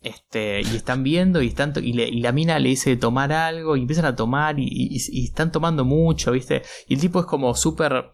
este, 0.00 0.60
y 0.62 0.76
están 0.76 1.02
viendo 1.02 1.42
y, 1.42 1.48
están 1.48 1.72
y, 1.76 2.20
la 2.20 2.32
mina 2.32 2.58
le 2.58 2.70
dice 2.70 2.96
tomar 2.96 3.32
algo 3.32 3.76
y 3.76 3.80
empiezan 3.80 4.04
a 4.04 4.16
tomar 4.16 4.56
y, 4.58 4.96
están 5.24 5.50
tomando 5.50 5.84
mucho, 5.84 6.32
viste, 6.32 6.62
y 6.88 6.94
el 6.94 7.00
tipo 7.00 7.20
es 7.20 7.26
como 7.26 7.54
súper... 7.54 8.12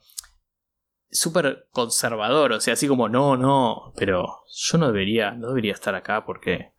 Súper 1.10 1.68
conservador, 1.72 2.52
o 2.52 2.60
sea, 2.60 2.74
así 2.74 2.86
como, 2.86 3.08
no, 3.08 3.34
no, 3.38 3.94
pero 3.96 4.42
yo 4.46 4.76
no 4.76 4.88
debería, 4.88 5.30
no 5.30 5.48
debería 5.48 5.72
estar 5.72 5.94
acá 5.94 6.26
porque 6.26 6.74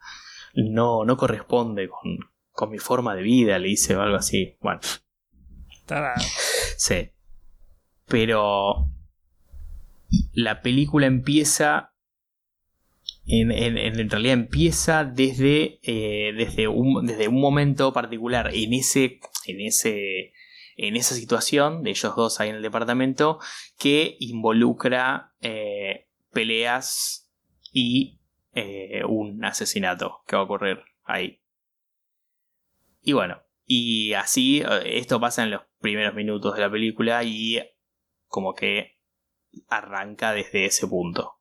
no, 0.54 1.06
no 1.06 1.18
corresponde 1.18 1.90
con, 1.90 2.70
mi 2.70 2.78
forma 2.78 3.16
de 3.16 3.22
vida, 3.22 3.58
le 3.58 3.70
dice 3.70 3.96
o 3.96 4.02
algo 4.02 4.18
así. 4.18 4.58
Bueno. 4.60 4.82
Sí. 6.78 7.10
Pero 8.06 8.90
la 10.34 10.62
película 10.62 11.08
empieza. 11.08 11.94
En, 13.26 13.52
en, 13.52 14.10
realidad 14.10 14.34
empieza 14.34 15.04
desde, 15.06 15.80
eh, 15.84 16.34
desde, 16.36 16.68
un, 16.68 17.06
desde 17.06 17.28
un 17.28 17.40
momento 17.40 17.94
particular. 17.94 18.52
En 18.54 18.74
ese. 18.74 19.20
En 19.46 19.62
ese. 19.62 20.34
En 20.76 20.96
esa 20.96 21.14
situación 21.16 21.84
de 21.84 21.90
ellos 21.90 22.16
dos 22.16 22.40
ahí 22.40 22.50
en 22.50 22.56
el 22.56 22.62
departamento. 22.62 23.40
Que 23.78 24.18
involucra 24.20 25.34
eh, 25.42 26.08
peleas 26.32 27.30
y 27.72 28.19
eh, 28.54 29.04
un 29.08 29.44
asesinato 29.46 30.24
que 30.26 30.36
va 30.36 30.42
a 30.42 30.46
ocurrir 30.46 30.80
ahí. 31.04 31.42
Y 33.02 33.14
bueno, 33.14 33.42
y 33.66 34.14
así 34.14 34.62
eh, 34.62 34.98
esto 34.98 35.20
pasa 35.20 35.44
en 35.44 35.52
los 35.52 35.62
primeros 35.80 36.16
minutos 36.16 36.56
de 36.56 36.62
la 36.62 36.72
película 36.72 37.24
y 37.24 37.60
como 38.28 38.54
que 38.54 38.98
arranca 39.68 40.34
desde 40.34 40.66
ese 40.66 40.88
punto. 40.88 41.36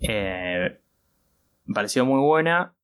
Eh, 0.00 0.80
me 1.64 1.74
pareció 1.74 2.04
muy 2.04 2.20
buena. 2.20 2.76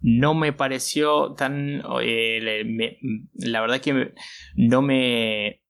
No 0.00 0.34
me 0.34 0.52
pareció 0.52 1.32
tan... 1.32 1.78
la 1.78 3.60
verdad 3.60 3.80
que 3.80 4.14
no 4.54 4.82
me 4.82 5.62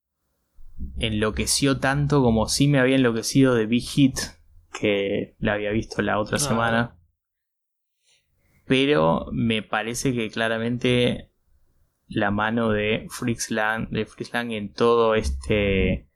enloqueció 0.98 1.78
tanto 1.78 2.22
como 2.22 2.48
si 2.48 2.66
me 2.66 2.80
había 2.80 2.96
enloquecido 2.96 3.54
de 3.54 3.66
Big 3.66 3.84
Hit 3.84 4.18
que 4.78 5.36
la 5.38 5.54
había 5.54 5.70
visto 5.70 6.02
la 6.02 6.18
otra 6.18 6.36
ah, 6.36 6.40
semana. 6.40 6.98
Pero 8.66 9.26
me 9.32 9.62
parece 9.62 10.12
que 10.12 10.30
claramente 10.30 11.30
la 12.08 12.30
mano 12.30 12.70
de 12.70 13.06
Fritz 13.10 13.50
Lang, 13.50 13.88
de 13.90 14.06
en 14.56 14.72
todo 14.72 15.14
este. 15.14 16.08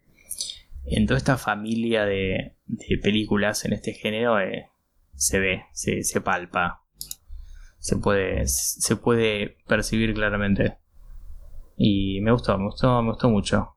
En 0.90 1.06
toda 1.06 1.18
esta 1.18 1.36
familia 1.36 2.06
de, 2.06 2.56
de 2.64 2.98
películas 2.98 3.66
en 3.66 3.74
este 3.74 3.92
género 3.92 4.40
eh, 4.40 4.70
se 5.14 5.38
ve, 5.38 5.64
se, 5.72 6.02
se 6.02 6.20
palpa. 6.22 6.82
Se 7.78 7.96
puede, 7.96 8.46
se 8.46 8.96
puede 8.96 9.58
percibir 9.66 10.14
claramente. 10.14 10.78
Y 11.76 12.20
me 12.22 12.32
gustó, 12.32 12.56
me 12.58 12.64
gustó, 12.64 13.02
me 13.02 13.10
gustó 13.10 13.28
mucho. 13.28 13.76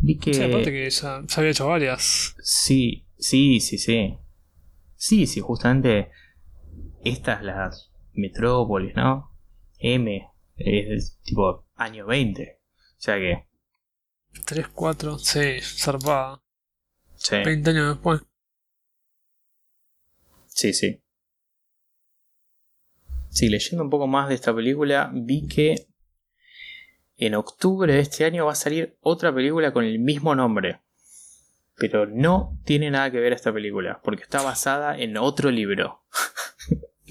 Vi 0.00 0.18
que. 0.18 0.32
Sí, 0.32 0.42
aparte 0.42 0.70
que 0.70 0.88
ya, 0.88 1.22
ya 1.26 1.36
había 1.36 1.50
hecho 1.50 1.66
varias. 1.66 2.36
Sí, 2.42 3.06
sí, 3.22 3.60
sí, 3.60 3.78
sí. 3.78 4.18
Sí, 4.96 5.26
sí, 5.26 5.40
justamente 5.40 6.10
estas 7.04 7.42
las 7.42 7.92
metrópolis, 8.12 8.94
¿no? 8.94 9.30
M, 9.78 10.28
es 10.56 11.18
tipo 11.22 11.66
año 11.74 12.06
20. 12.06 12.60
O 12.62 13.00
sea 13.00 13.16
que. 13.16 13.46
3, 14.44 14.68
4, 14.68 15.18
sí, 15.18 15.60
zarpada. 15.60 16.42
Sí, 17.14 17.36
20 17.44 17.70
años 17.70 17.88
después. 17.94 18.22
sí, 20.46 20.72
sí. 20.72 21.02
Sí, 23.28 23.48
leyendo 23.48 23.82
un 23.82 23.90
poco 23.90 24.06
más 24.06 24.28
de 24.28 24.34
esta 24.34 24.54
película, 24.54 25.10
vi 25.12 25.48
que 25.48 25.86
en 27.16 27.34
octubre 27.34 27.92
de 27.92 28.00
este 28.00 28.24
año 28.24 28.46
va 28.46 28.52
a 28.52 28.56
salir 28.56 28.98
otra 29.00 29.34
película 29.34 29.72
con 29.72 29.84
el 29.84 29.98
mismo 29.98 30.34
nombre. 30.34 30.82
Pero 31.76 32.06
no 32.06 32.58
tiene 32.64 32.90
nada 32.90 33.10
que 33.10 33.18
ver 33.18 33.32
esta 33.32 33.52
película, 33.52 34.00
porque 34.04 34.22
está 34.22 34.42
basada 34.42 34.98
en 34.98 35.16
otro 35.16 35.50
libro. 35.50 36.02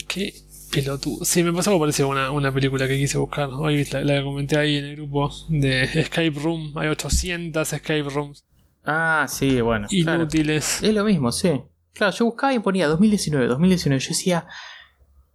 Qué 0.07 0.33
pelotudo. 0.71 1.25
Sí, 1.25 1.43
me 1.43 1.51
pasó 1.53 1.71
algo 1.71 1.81
parecido 1.81 2.07
a 2.09 2.11
una, 2.11 2.31
una 2.31 2.53
película 2.53 2.87
que 2.87 2.97
quise 2.97 3.17
buscar. 3.17 3.49
Hoy 3.51 3.83
la, 3.85 4.01
la 4.01 4.23
comenté 4.23 4.57
ahí 4.57 4.77
en 4.77 4.85
el 4.85 4.95
grupo 4.95 5.29
de 5.49 5.83
Escape 5.83 6.33
Room. 6.35 6.73
Hay 6.77 6.87
800 6.89 7.73
Escape 7.73 8.03
Rooms 8.03 8.45
Ah, 8.83 9.25
sí, 9.29 9.61
bueno. 9.61 9.87
claro. 9.89 10.21
inútiles. 10.23 10.81
Es 10.81 10.93
lo 10.93 11.03
mismo, 11.03 11.31
sí. 11.31 11.61
Claro, 11.93 12.13
yo 12.15 12.25
buscaba 12.25 12.53
y 12.53 12.59
ponía 12.59 12.87
2019, 12.87 13.47
2019. 13.47 13.99
Yo 13.99 14.07
decía, 14.09 14.47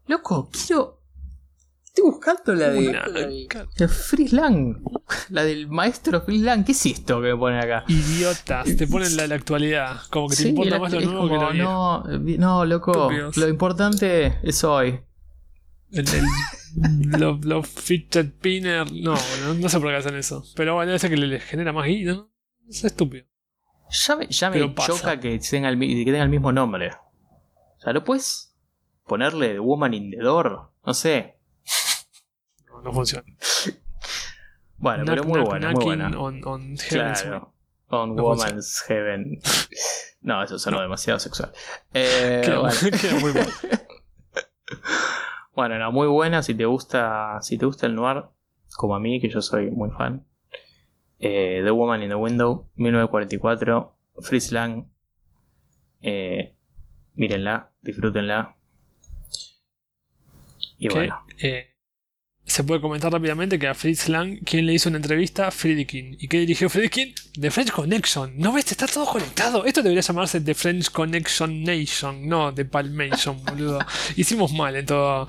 loco, 0.06 0.50
quiero. 0.50 0.95
Estoy 1.96 2.10
buscando 2.10 2.54
la 2.54 2.68
de. 2.70 2.88
Una- 2.90 3.66
de 3.78 3.88
Fritz 3.88 4.32
Lang. 4.34 4.82
La 5.30 5.44
del 5.44 5.66
maestro 5.68 6.20
Fritz 6.20 6.42
Lang. 6.42 6.62
¿Qué 6.64 6.72
es 6.72 6.84
esto 6.86 7.22
que 7.22 7.28
me 7.28 7.36
ponen 7.36 7.58
acá? 7.60 7.84
Idiotas, 7.88 8.76
te 8.76 8.86
ponen 8.86 9.16
la, 9.16 9.26
la 9.26 9.34
actualidad. 9.36 9.96
Como 10.10 10.28
que 10.28 10.36
te 10.36 10.48
importa 10.48 10.70
la- 10.72 10.78
más 10.78 10.92
lo 10.92 10.98
es 11.00 11.06
nuevo 11.06 11.22
que 11.22 11.28
como, 11.36 11.42
lo 11.46 11.52
viejo. 11.52 11.68
no, 11.68 12.04
no, 12.38 12.64
loco. 12.66 12.92
Estúpidos. 12.92 13.36
Lo 13.38 13.48
importante 13.48 14.38
es 14.42 14.62
hoy. 14.64 15.00
El, 15.90 16.04
el- 16.08 17.18
los 17.18 17.42
los 17.46 17.66
fidget 17.66 18.34
pinner. 18.40 18.92
No, 18.92 19.14
no, 19.44 19.54
no 19.54 19.68
sé 19.70 19.80
por 19.80 19.88
qué 19.88 19.96
hacen 19.96 20.16
eso. 20.16 20.44
Pero 20.54 20.74
bueno, 20.74 20.88
debe 20.88 20.98
ser 20.98 21.08
que 21.08 21.16
le, 21.16 21.26
les 21.28 21.44
genera 21.44 21.72
más 21.72 21.86
guita, 21.86 22.12
¿no? 22.12 22.30
Es 22.68 22.84
estúpido. 22.84 23.24
Ya 23.90 24.16
me, 24.16 24.26
ya 24.26 24.50
me 24.50 24.74
choca 24.74 25.18
que 25.18 25.38
tenga, 25.38 25.70
el, 25.70 25.78
mi- 25.78 26.04
que 26.04 26.10
tenga 26.10 26.24
el 26.24 26.28
mismo 26.28 26.52
nombre. 26.52 26.90
O 26.90 27.80
sea, 27.80 27.94
¿no 27.94 28.04
puedes 28.04 28.54
ponerle 29.06 29.54
The 29.54 29.60
Woman 29.60 29.94
in 29.94 30.10
the 30.10 30.18
Door? 30.18 30.72
No 30.84 30.92
sé. 30.92 31.35
No, 32.86 32.92
funciona. 32.92 33.24
Bueno, 34.78 35.04
pero 35.06 35.24
muy 35.24 35.40
knock, 35.40 35.48
buena, 35.48 35.70
muy 35.72 35.84
buena. 35.84 36.06
On, 36.18 36.40
on 36.44 36.76
Heaven's 36.76 37.22
Wing. 37.22 37.30
Claro. 37.30 37.52
On 37.88 38.14
No 38.14 38.22
Woman's 38.22 38.84
Heaven. 38.86 39.40
No, 40.20 40.42
eso 40.42 40.58
sonó 40.58 40.80
demasiado 40.80 41.18
sexual. 41.18 41.52
Eh, 41.94 42.42
Queda, 42.44 42.58
bueno. 42.60 42.76
queda 43.00 43.20
muy 43.20 43.32
mal. 43.32 43.48
Bueno, 45.54 45.78
no, 45.78 45.90
muy 45.90 46.06
buena. 46.06 46.42
Si 46.42 46.54
te 46.54 46.66
gusta, 46.66 47.38
si 47.40 47.56
te 47.56 47.64
gusta 47.64 47.86
el 47.86 47.94
noir, 47.94 48.24
como 48.76 48.94
a 48.94 49.00
mí, 49.00 49.20
que 49.20 49.30
yo 49.30 49.40
soy 49.40 49.70
muy 49.70 49.88
fan. 49.90 50.26
Eh, 51.18 51.62
the 51.64 51.70
Woman 51.70 52.02
in 52.02 52.10
the 52.10 52.14
Window, 52.14 52.68
1944. 52.76 53.96
Fritz 54.20 54.52
Lang. 54.52 54.86
Eh, 56.02 56.54
mírenla, 57.14 57.72
disfrútenla. 57.80 58.54
Y 60.78 60.88
bueno, 60.90 61.24
eh, 61.40 61.75
se 62.46 62.62
puede 62.64 62.80
comentar 62.80 63.12
rápidamente 63.12 63.58
que 63.58 63.66
a 63.66 63.74
Fritz 63.74 64.08
Lang, 64.08 64.38
quien 64.44 64.66
le 64.66 64.72
hizo 64.74 64.88
una 64.88 64.98
entrevista, 64.98 65.50
Friedkin. 65.50 66.16
¿Y 66.20 66.28
qué 66.28 66.38
dirigió 66.38 66.68
Friedkin? 66.70 67.12
The 67.40 67.50
French 67.50 67.72
Connection. 67.72 68.38
¿No 68.38 68.52
ves? 68.52 68.70
Está 68.70 68.86
todo 68.86 69.04
conectado. 69.06 69.64
Esto 69.64 69.82
debería 69.82 70.00
llamarse 70.02 70.40
The 70.40 70.54
French 70.54 70.90
Connection 70.90 71.64
Nation, 71.64 72.28
no 72.28 72.54
The 72.54 72.64
Palmation, 72.64 73.42
boludo. 73.44 73.80
Hicimos 74.16 74.52
mal 74.52 74.76
en 74.76 74.86
todo. 74.86 75.26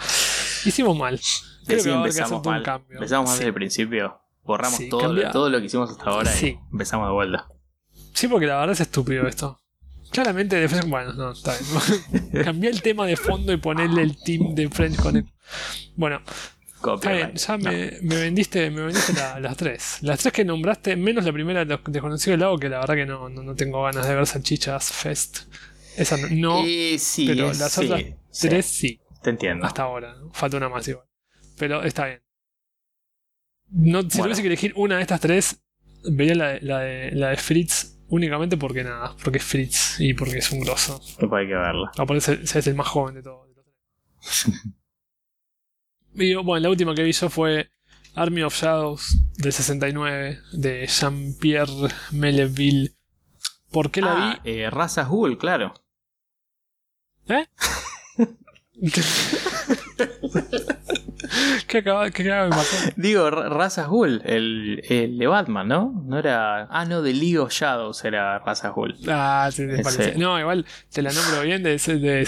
Hicimos 0.65 0.95
mal. 0.97 1.19
Creo 1.65 1.77
Decí, 1.77 1.89
que 1.89 1.95
haber 1.95 2.03
que 2.03 2.09
hacer 2.09 2.21
empezamos 2.21 2.41
todo 2.43 2.49
un 2.51 2.55
mal. 2.57 2.63
cambio. 2.63 2.93
Empezamos 2.97 3.25
mal 3.29 3.33
Sí. 3.35 3.39
desde 3.39 3.47
el 3.49 3.53
principio. 3.55 4.21
Borramos 4.43 4.77
Sí, 4.77 4.87
todo, 4.89 5.11
lo, 5.11 5.31
todo 5.31 5.49
lo 5.49 5.59
que 5.59 5.65
hicimos 5.65 5.89
hasta 5.89 6.03
ahora 6.05 6.31
Sí. 6.31 6.57
y 6.57 6.71
empezamos 6.71 7.07
de 7.09 7.13
vuelta. 7.13 7.47
Sí, 8.13 8.27
porque 8.27 8.45
la 8.45 8.57
verdad 8.59 8.73
es 8.73 8.79
estúpido 8.81 9.27
esto. 9.27 9.59
Claramente 10.11 10.55
The 10.61 10.69
French. 10.69 10.85
Bueno, 10.87 11.13
no, 11.13 11.31
está 11.31 11.53
bien. 11.57 12.43
Cambié 12.45 12.69
el 12.69 12.81
tema 12.81 13.05
de 13.05 13.17
fondo 13.17 13.51
y 13.51 13.57
ponerle 13.57 14.03
el 14.03 14.15
team 14.23 14.55
de 14.55 14.69
French 14.69 14.95
Connection. 14.97 15.35
Bueno, 15.97 16.21
Está 16.77 17.11
bien, 17.11 17.31
Copyright. 17.31 17.37
ya 17.37 17.57
No. 17.57 17.71
me, 17.71 17.91
me 18.01 18.15
vendiste, 18.21 18.69
me 18.69 18.81
vendiste 18.81 19.13
la- 19.13 19.39
las 19.39 19.57
tres. 19.57 19.97
Las 20.01 20.19
tres 20.19 20.31
que 20.33 20.45
nombraste, 20.45 20.95
menos 20.95 21.25
la 21.25 21.33
primera 21.33 21.65
de 21.65 21.79
Desconocido 21.87 22.31
del 22.31 22.39
Lago, 22.41 22.57
que 22.59 22.69
la 22.69 22.79
verdad 22.79 22.95
que 22.95 23.05
no, 23.05 23.29
no, 23.29 23.41
no 23.43 23.55
tengo 23.55 23.83
ganas 23.83 24.07
de 24.07 24.15
ver 24.15 24.25
Salchichas 24.27 24.91
Fest. 24.93 25.39
Esa 25.97 26.17
no, 26.17 26.27
no, 26.29 26.63
Eh, 26.65 26.97
sí, 26.99 27.25
pero 27.27 27.49
es- 27.51 27.59
las 27.59 27.71
sí, 27.71 27.85
otras 27.85 28.01
sí, 28.29 28.47
tres 28.49 28.65
sí, 28.67 29.01
Te 29.23 29.31
entiendo. 29.31 29.65
hasta 29.65 29.81
ahora. 29.83 30.13
¿no? 30.15 30.31
Falta 30.33 30.57
una 30.57 30.69
más 30.69 30.87
igual. 30.87 31.05
Pero 31.57 31.81
está 31.83 32.05
bien. 32.05 32.21
No, 33.69 34.01
si 34.01 34.07
Bueno. 34.19 34.23
tuviese 34.25 34.41
que 34.43 34.47
elegir 34.47 34.73
una 34.75 34.97
de 34.97 35.01
estas 35.01 35.19
tres, 35.19 35.59
vería 36.09 36.35
la, 36.35 36.47
de- 36.49 36.61
la, 36.61 36.79
de, 36.79 37.11
la 37.11 37.29
de 37.29 37.37
Fritz 37.37 37.97
únicamente 38.09 38.55
porque 38.55 38.83
nada, 38.83 39.15
porque 39.23 39.39
es 39.39 39.43
Fritz 39.43 39.99
y 39.99 40.13
porque 40.13 40.37
es 40.37 40.51
un 40.51 40.59
grosso. 40.61 40.99
Después 41.19 41.41
hay 41.41 41.47
que 41.47 41.55
verla. 41.55 41.91
Aparte 41.97 42.17
ese 42.19 42.33
ese 42.43 42.59
es 42.59 42.67
el 42.67 42.75
más 42.75 42.87
joven 42.87 43.15
de 43.15 43.23
todos. 43.23 43.47
de. 46.17 46.23
Y 46.23 46.35
bueno, 46.35 46.63
la 46.63 46.69
última 46.69 46.95
que 46.95 47.03
vi 47.03 47.13
yo 47.13 47.29
fue 47.29 47.69
Army 48.15 48.43
of 48.43 48.55
Shadows 48.55 49.17
del 49.37 49.53
69 49.53 50.39
de 50.53 50.87
Jean-Pierre 50.87 51.89
Melville. 52.11 52.93
¿Por 53.71 53.91
qué 53.91 54.01
la 54.01 54.31
Ah, 54.31 54.41
eh, 54.43 54.69
Raza 54.69 55.03
Ghoul, 55.03 55.37
claro. 55.37 55.73
vi? 57.27 57.47
¿Qué 61.67 61.79
acaba, 61.79 62.09
qué 62.11 62.23
acaba 62.23 62.43
de 62.45 62.49
pasar? 62.49 62.93
Digo, 62.95 63.29
Ra- 63.29 63.49
Raza 63.49 63.85
Ghoul, 63.85 64.21
el, 64.25 64.81
el 64.89 65.17
de 65.17 65.27
Batman, 65.27 65.67
¿no? 65.67 66.03
No 66.05 66.17
era. 66.19 66.67
Ah, 66.69 66.85
no, 66.85 67.01
de 67.01 67.13
League 67.13 67.37
of 67.39 67.51
Shadows 67.51 68.03
era 68.05 68.39
Raza 68.39 68.69
Ghoul. 68.69 68.95
Ah, 69.07 69.49
sí, 69.51 69.63
me 69.63 69.75
Ese. 69.75 69.83
parece. 69.83 70.17
No, 70.17 70.39
igual 70.39 70.65
te 70.91 71.01
la 71.01 71.11
nombro 71.11 71.41
bien 71.41 71.63
de, 71.63 71.77
de 71.77 72.27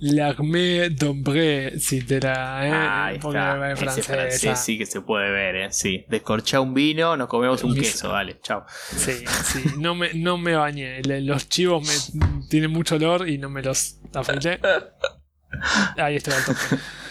L'Armée 0.00 0.90
d'Ombre, 0.90 1.78
si 1.78 2.02
te 2.02 2.20
la. 2.20 2.66
Eh, 2.66 2.72
Ahí 2.72 3.18
porque 3.18 3.38
está. 3.38 3.72
es 3.72 3.78
francesa. 3.78 4.12
francés 4.14 4.58
sí 4.60 4.78
que 4.78 4.86
se 4.86 5.00
puede 5.00 5.30
ver, 5.30 5.56
¿eh? 5.56 5.68
Sí. 5.72 6.04
Descorchá 6.08 6.60
un 6.60 6.74
vino, 6.74 7.16
nos 7.16 7.28
comemos 7.28 7.62
un 7.64 7.74
queso, 7.74 8.08
dale, 8.08 8.38
chao. 8.42 8.64
Sí, 8.96 9.24
sí, 9.44 9.62
no 9.78 9.94
me, 9.94 10.14
no 10.14 10.38
me 10.38 10.54
bañé. 10.56 11.02
Los 11.02 11.48
chivos 11.48 11.86
me 11.86 12.38
tienen 12.48 12.70
mucho 12.70 12.96
olor 12.96 13.28
y 13.28 13.38
no 13.38 13.48
me 13.50 13.62
los 13.62 13.96
afeité. 14.14 14.58
Ahí 15.96 16.16
estoy 16.16 16.34
al 16.34 16.44
tope. 16.44 16.58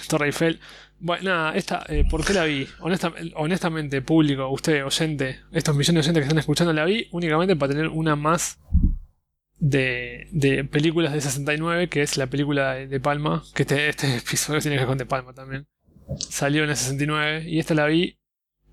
Torre 0.07 0.27
Eiffel. 0.27 0.59
Bueno, 0.99 1.29
nada, 1.29 1.55
esta, 1.55 1.85
eh, 1.89 2.05
¿por 2.09 2.25
qué 2.25 2.33
la 2.33 2.43
vi? 2.45 2.67
Honesta- 2.79 3.13
honestamente, 3.35 4.01
público, 4.01 4.49
usted, 4.49 4.83
oyente, 4.83 5.39
estos 5.51 5.75
millones 5.75 5.93
de 6.05 6.09
oyentes 6.09 6.21
que 6.21 6.27
están 6.27 6.39
escuchando, 6.39 6.73
la 6.73 6.85
vi 6.85 7.07
únicamente 7.11 7.55
para 7.55 7.71
tener 7.73 7.87
una 7.89 8.15
más 8.15 8.59
de, 9.59 10.27
de 10.31 10.63
películas 10.65 11.13
de 11.13 11.21
69, 11.21 11.89
que 11.89 12.01
es 12.01 12.17
la 12.17 12.27
película 12.27 12.73
de, 12.73 12.87
de 12.87 12.99
Palma, 12.99 13.43
que 13.53 13.63
este, 13.63 13.89
este 13.89 14.17
episodio 14.17 14.59
tiene 14.61 14.75
que 14.77 14.81
ver 14.81 14.87
con 14.87 14.97
De 14.97 15.05
Palma 15.05 15.33
también. 15.33 15.67
Salió 16.19 16.63
en 16.63 16.69
el 16.69 16.75
69 16.75 17.43
y 17.47 17.59
esta 17.59 17.73
la 17.73 17.85
vi 17.87 18.17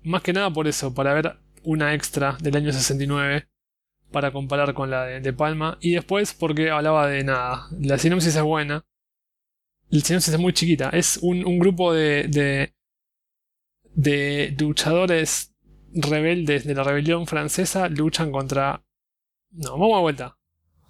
más 0.03 0.21
que 0.21 0.33
nada 0.33 0.51
por 0.51 0.67
eso, 0.67 0.93
para 0.93 1.13
ver 1.13 1.37
una 1.63 1.93
extra 1.93 2.37
del 2.41 2.55
año 2.55 2.71
69 2.71 3.47
para 4.11 4.31
comparar 4.31 4.73
con 4.73 4.89
la 4.91 5.03
de, 5.05 5.19
de 5.19 5.33
Palma 5.33 5.77
y 5.81 5.93
después 5.93 6.33
porque 6.33 6.71
hablaba 6.71 7.07
de 7.07 7.23
nada. 7.23 7.67
La 7.79 7.97
sinopsis 7.97 8.35
es 8.35 8.41
buena. 8.43 8.85
La 9.89 9.99
sinopsis 10.01 10.33
es 10.33 10.39
muy 10.39 10.53
chiquita. 10.53 10.89
Es 10.89 11.17
un, 11.21 11.45
un 11.45 11.59
grupo 11.59 11.93
de, 11.93 12.23
de, 12.27 12.73
de 13.93 14.55
luchadores 14.59 15.53
rebeldes 15.93 16.65
de 16.65 16.75
la 16.75 16.83
rebelión 16.83 17.27
francesa 17.27 17.87
luchan 17.89 18.31
contra... 18.31 18.83
No, 19.51 19.71
vamos 19.77 19.97
a 19.97 20.01
vuelta. 20.01 20.37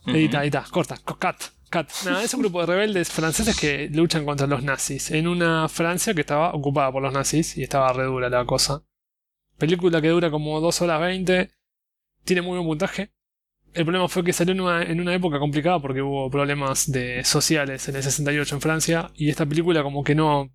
Edita, 0.08 0.44
edita, 0.44 0.66
corta, 0.72 0.98
co- 1.04 1.18
cut, 1.20 1.36
cut. 1.72 1.88
Nada, 2.06 2.24
es 2.24 2.34
un 2.34 2.42
grupo 2.42 2.62
de 2.62 2.68
rebeldes 2.68 3.10
franceses 3.12 3.60
que 3.60 3.90
luchan 3.90 4.26
contra 4.26 4.46
los 4.48 4.64
nazis 4.64 5.12
en 5.12 5.28
una 5.28 5.68
Francia 5.68 6.14
que 6.14 6.22
estaba 6.22 6.52
ocupada 6.54 6.92
por 6.92 7.02
los 7.02 7.14
nazis 7.14 7.58
y 7.58 7.64
estaba 7.64 7.92
re 7.94 8.04
dura 8.06 8.30
la 8.30 8.46
cosa. 8.46 8.84
Película 9.58 10.02
que 10.02 10.10
dura 10.10 10.30
como 10.30 10.60
2 10.62 10.82
horas 10.82 11.02
20. 11.02 11.50
Tiene 12.24 12.42
muy 12.44 12.58
buen 12.58 12.68
puntaje. 12.68 13.15
El 13.76 13.84
problema 13.84 14.07
fue 14.07 14.23
que 14.23 14.34
salió 14.34 14.53
en 14.53 14.61
una, 14.61 14.84
en 14.84 15.02
una 15.02 15.14
época 15.14 15.38
complicada 15.38 15.80
porque 15.80 16.02
hubo 16.02 16.30
problemas 16.30 16.89
de, 16.91 17.23
sociales 17.26 17.88
en 17.89 17.97
el 17.97 18.03
68 18.03 18.56
en 18.56 18.61
Francia 18.61 19.11
y 19.15 19.30
esta 19.30 19.45
película 19.45 19.84
como 19.84 20.03
que 20.03 20.15
no, 20.15 20.49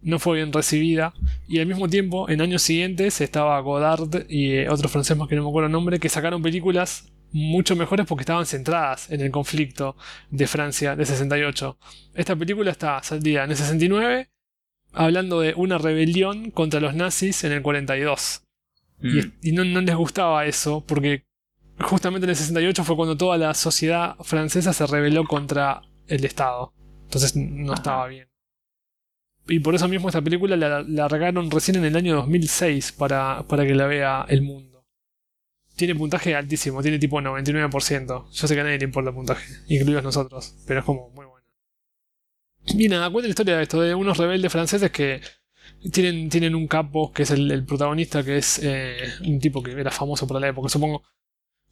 no 0.00 0.18
fue 0.18 0.36
bien 0.36 0.52
recibida. 0.52 1.12
Y 1.46 1.58
al 1.60 1.66
mismo 1.66 1.88
tiempo, 1.88 2.28
en 2.30 2.40
años 2.40 2.62
siguientes, 2.62 3.20
estaba 3.20 3.60
Godard 3.60 4.24
y 4.28 4.52
eh, 4.52 4.68
otros 4.70 4.90
franceses 4.90 5.28
que 5.28 5.36
no 5.36 5.42
me 5.42 5.48
acuerdo 5.48 5.66
el 5.66 5.72
nombre, 5.72 6.00
que 6.00 6.08
sacaron 6.08 6.42
películas 6.42 7.12
mucho 7.32 7.76
mejores 7.76 8.06
porque 8.06 8.22
estaban 8.22 8.46
centradas 8.46 9.10
en 9.10 9.20
el 9.20 9.30
conflicto 9.30 9.96
de 10.30 10.46
Francia 10.46 10.96
de 10.96 11.04
68. 11.04 11.78
Esta 12.14 12.34
película 12.36 12.70
está 12.70 13.02
en 13.10 13.50
el 13.50 13.56
69 13.56 14.30
hablando 14.94 15.40
de 15.40 15.52
una 15.54 15.76
rebelión 15.76 16.50
contra 16.50 16.80
los 16.80 16.94
nazis 16.94 17.44
en 17.44 17.52
el 17.52 17.62
42. 17.62 18.42
Y, 19.02 19.06
Mm. 19.08 19.32
y 19.42 19.52
no, 19.52 19.64
no 19.64 19.80
les 19.80 19.96
gustaba 19.96 20.46
eso 20.46 20.84
porque 20.86 21.24
justamente 21.80 22.24
en 22.26 22.30
el 22.30 22.36
68 22.36 22.84
fue 22.84 22.96
cuando 22.96 23.16
toda 23.16 23.36
la 23.38 23.54
sociedad 23.54 24.16
francesa 24.22 24.72
se 24.72 24.86
rebeló 24.86 25.24
contra 25.24 25.82
el 26.06 26.24
Estado. 26.24 26.72
Entonces 27.04 27.36
no 27.36 27.72
Ajá. 27.72 27.80
estaba 27.80 28.06
bien. 28.08 28.28
Y 29.46 29.60
por 29.60 29.74
eso 29.74 29.88
mismo 29.88 30.08
esta 30.08 30.22
película 30.22 30.56
la, 30.56 30.82
la 30.82 31.08
regalaron 31.08 31.50
recién 31.50 31.76
en 31.76 31.84
el 31.84 31.96
año 31.96 32.16
2006 32.16 32.92
para, 32.92 33.44
para 33.46 33.66
que 33.66 33.74
la 33.74 33.86
vea 33.86 34.24
el 34.28 34.42
mundo. 34.42 34.86
Tiene 35.76 35.94
puntaje 35.94 36.34
altísimo, 36.34 36.82
tiene 36.82 36.98
tipo 36.98 37.20
99%. 37.20 38.30
Yo 38.30 38.48
sé 38.48 38.54
que 38.54 38.60
a 38.60 38.64
nadie 38.64 38.78
le 38.78 38.84
importa 38.84 39.10
el 39.10 39.16
puntaje, 39.16 39.44
incluidos 39.68 40.04
nosotros, 40.04 40.54
pero 40.66 40.80
es 40.80 40.86
como 40.86 41.10
muy 41.10 41.26
buena. 41.26 41.46
Y 42.66 42.88
nada, 42.88 43.10
cuenta 43.10 43.26
la 43.26 43.30
historia 43.30 43.56
de 43.56 43.64
esto, 43.64 43.80
de 43.80 43.94
unos 43.94 44.16
rebeldes 44.16 44.50
franceses 44.50 44.90
que 44.90 45.20
tienen, 45.92 46.30
tienen 46.30 46.54
un 46.54 46.66
capo, 46.66 47.12
que 47.12 47.24
es 47.24 47.30
el, 47.30 47.50
el 47.50 47.64
protagonista, 47.66 48.24
que 48.24 48.38
es 48.38 48.60
eh, 48.62 48.96
un 49.26 49.38
tipo 49.40 49.62
que 49.62 49.72
era 49.72 49.90
famoso 49.90 50.26
para 50.26 50.40
la 50.40 50.48
época, 50.48 50.68
supongo, 50.68 51.02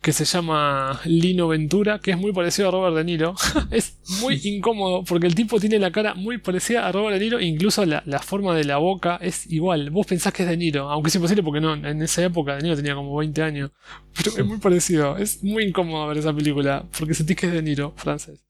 que 0.03 0.13
se 0.13 0.25
llama 0.25 1.01
Lino 1.05 1.49
Ventura, 1.49 2.01
que 2.01 2.11
es 2.11 2.19
muy 2.19 2.33
parecido 2.33 2.69
a 2.69 2.73
Robert 2.73 2.97
De 2.97 3.05
Niro. 3.05 3.35
es 3.71 3.99
muy 4.21 4.41
incómodo 4.45 5.05
porque 5.05 5.29
el 5.29 5.35
tipo 5.35 5.61
tiene 5.61 5.79
la 5.79 5.93
cara 5.93 6.15
muy 6.15 6.39
parecida 6.39 6.87
a 6.87 6.93
Robert 6.93 7.15
De 7.19 7.25
Niro, 7.25 7.41
incluso 7.41 7.87
la, 7.87 8.03
la 8.07 8.19
forma 8.21 8.55
de 8.57 8.65
la 8.65 8.79
boca 8.79 9.19
es 9.23 9.47
igual. 9.51 9.91
Vos 9.91 10.07
pensás 10.07 10.33
que 10.33 10.43
es 10.43 10.49
De 10.49 10.57
Niro, 10.57 10.91
aunque 10.91 11.09
es 11.09 11.15
imposible 11.15 11.43
porque 11.45 11.61
no, 11.61 11.75
en 11.75 12.03
esa 12.03 12.25
época 12.25 12.57
De 12.57 12.63
Niro 12.63 12.77
tenía 12.77 12.95
como 12.95 13.17
20 13.17 13.43
años. 13.43 13.71
Pero 14.17 14.33
es 14.37 14.45
muy 14.45 14.59
parecido, 14.59 15.17
es 15.17 15.43
muy 15.43 15.65
incómodo 15.65 16.07
ver 16.09 16.19
esa 16.19 16.35
película 16.35 16.85
porque 16.99 17.15
sentís 17.15 17.37
que 17.37 17.47
es 17.47 17.53
De 17.53 17.63
Niro, 17.63 17.95
francés. 17.97 18.45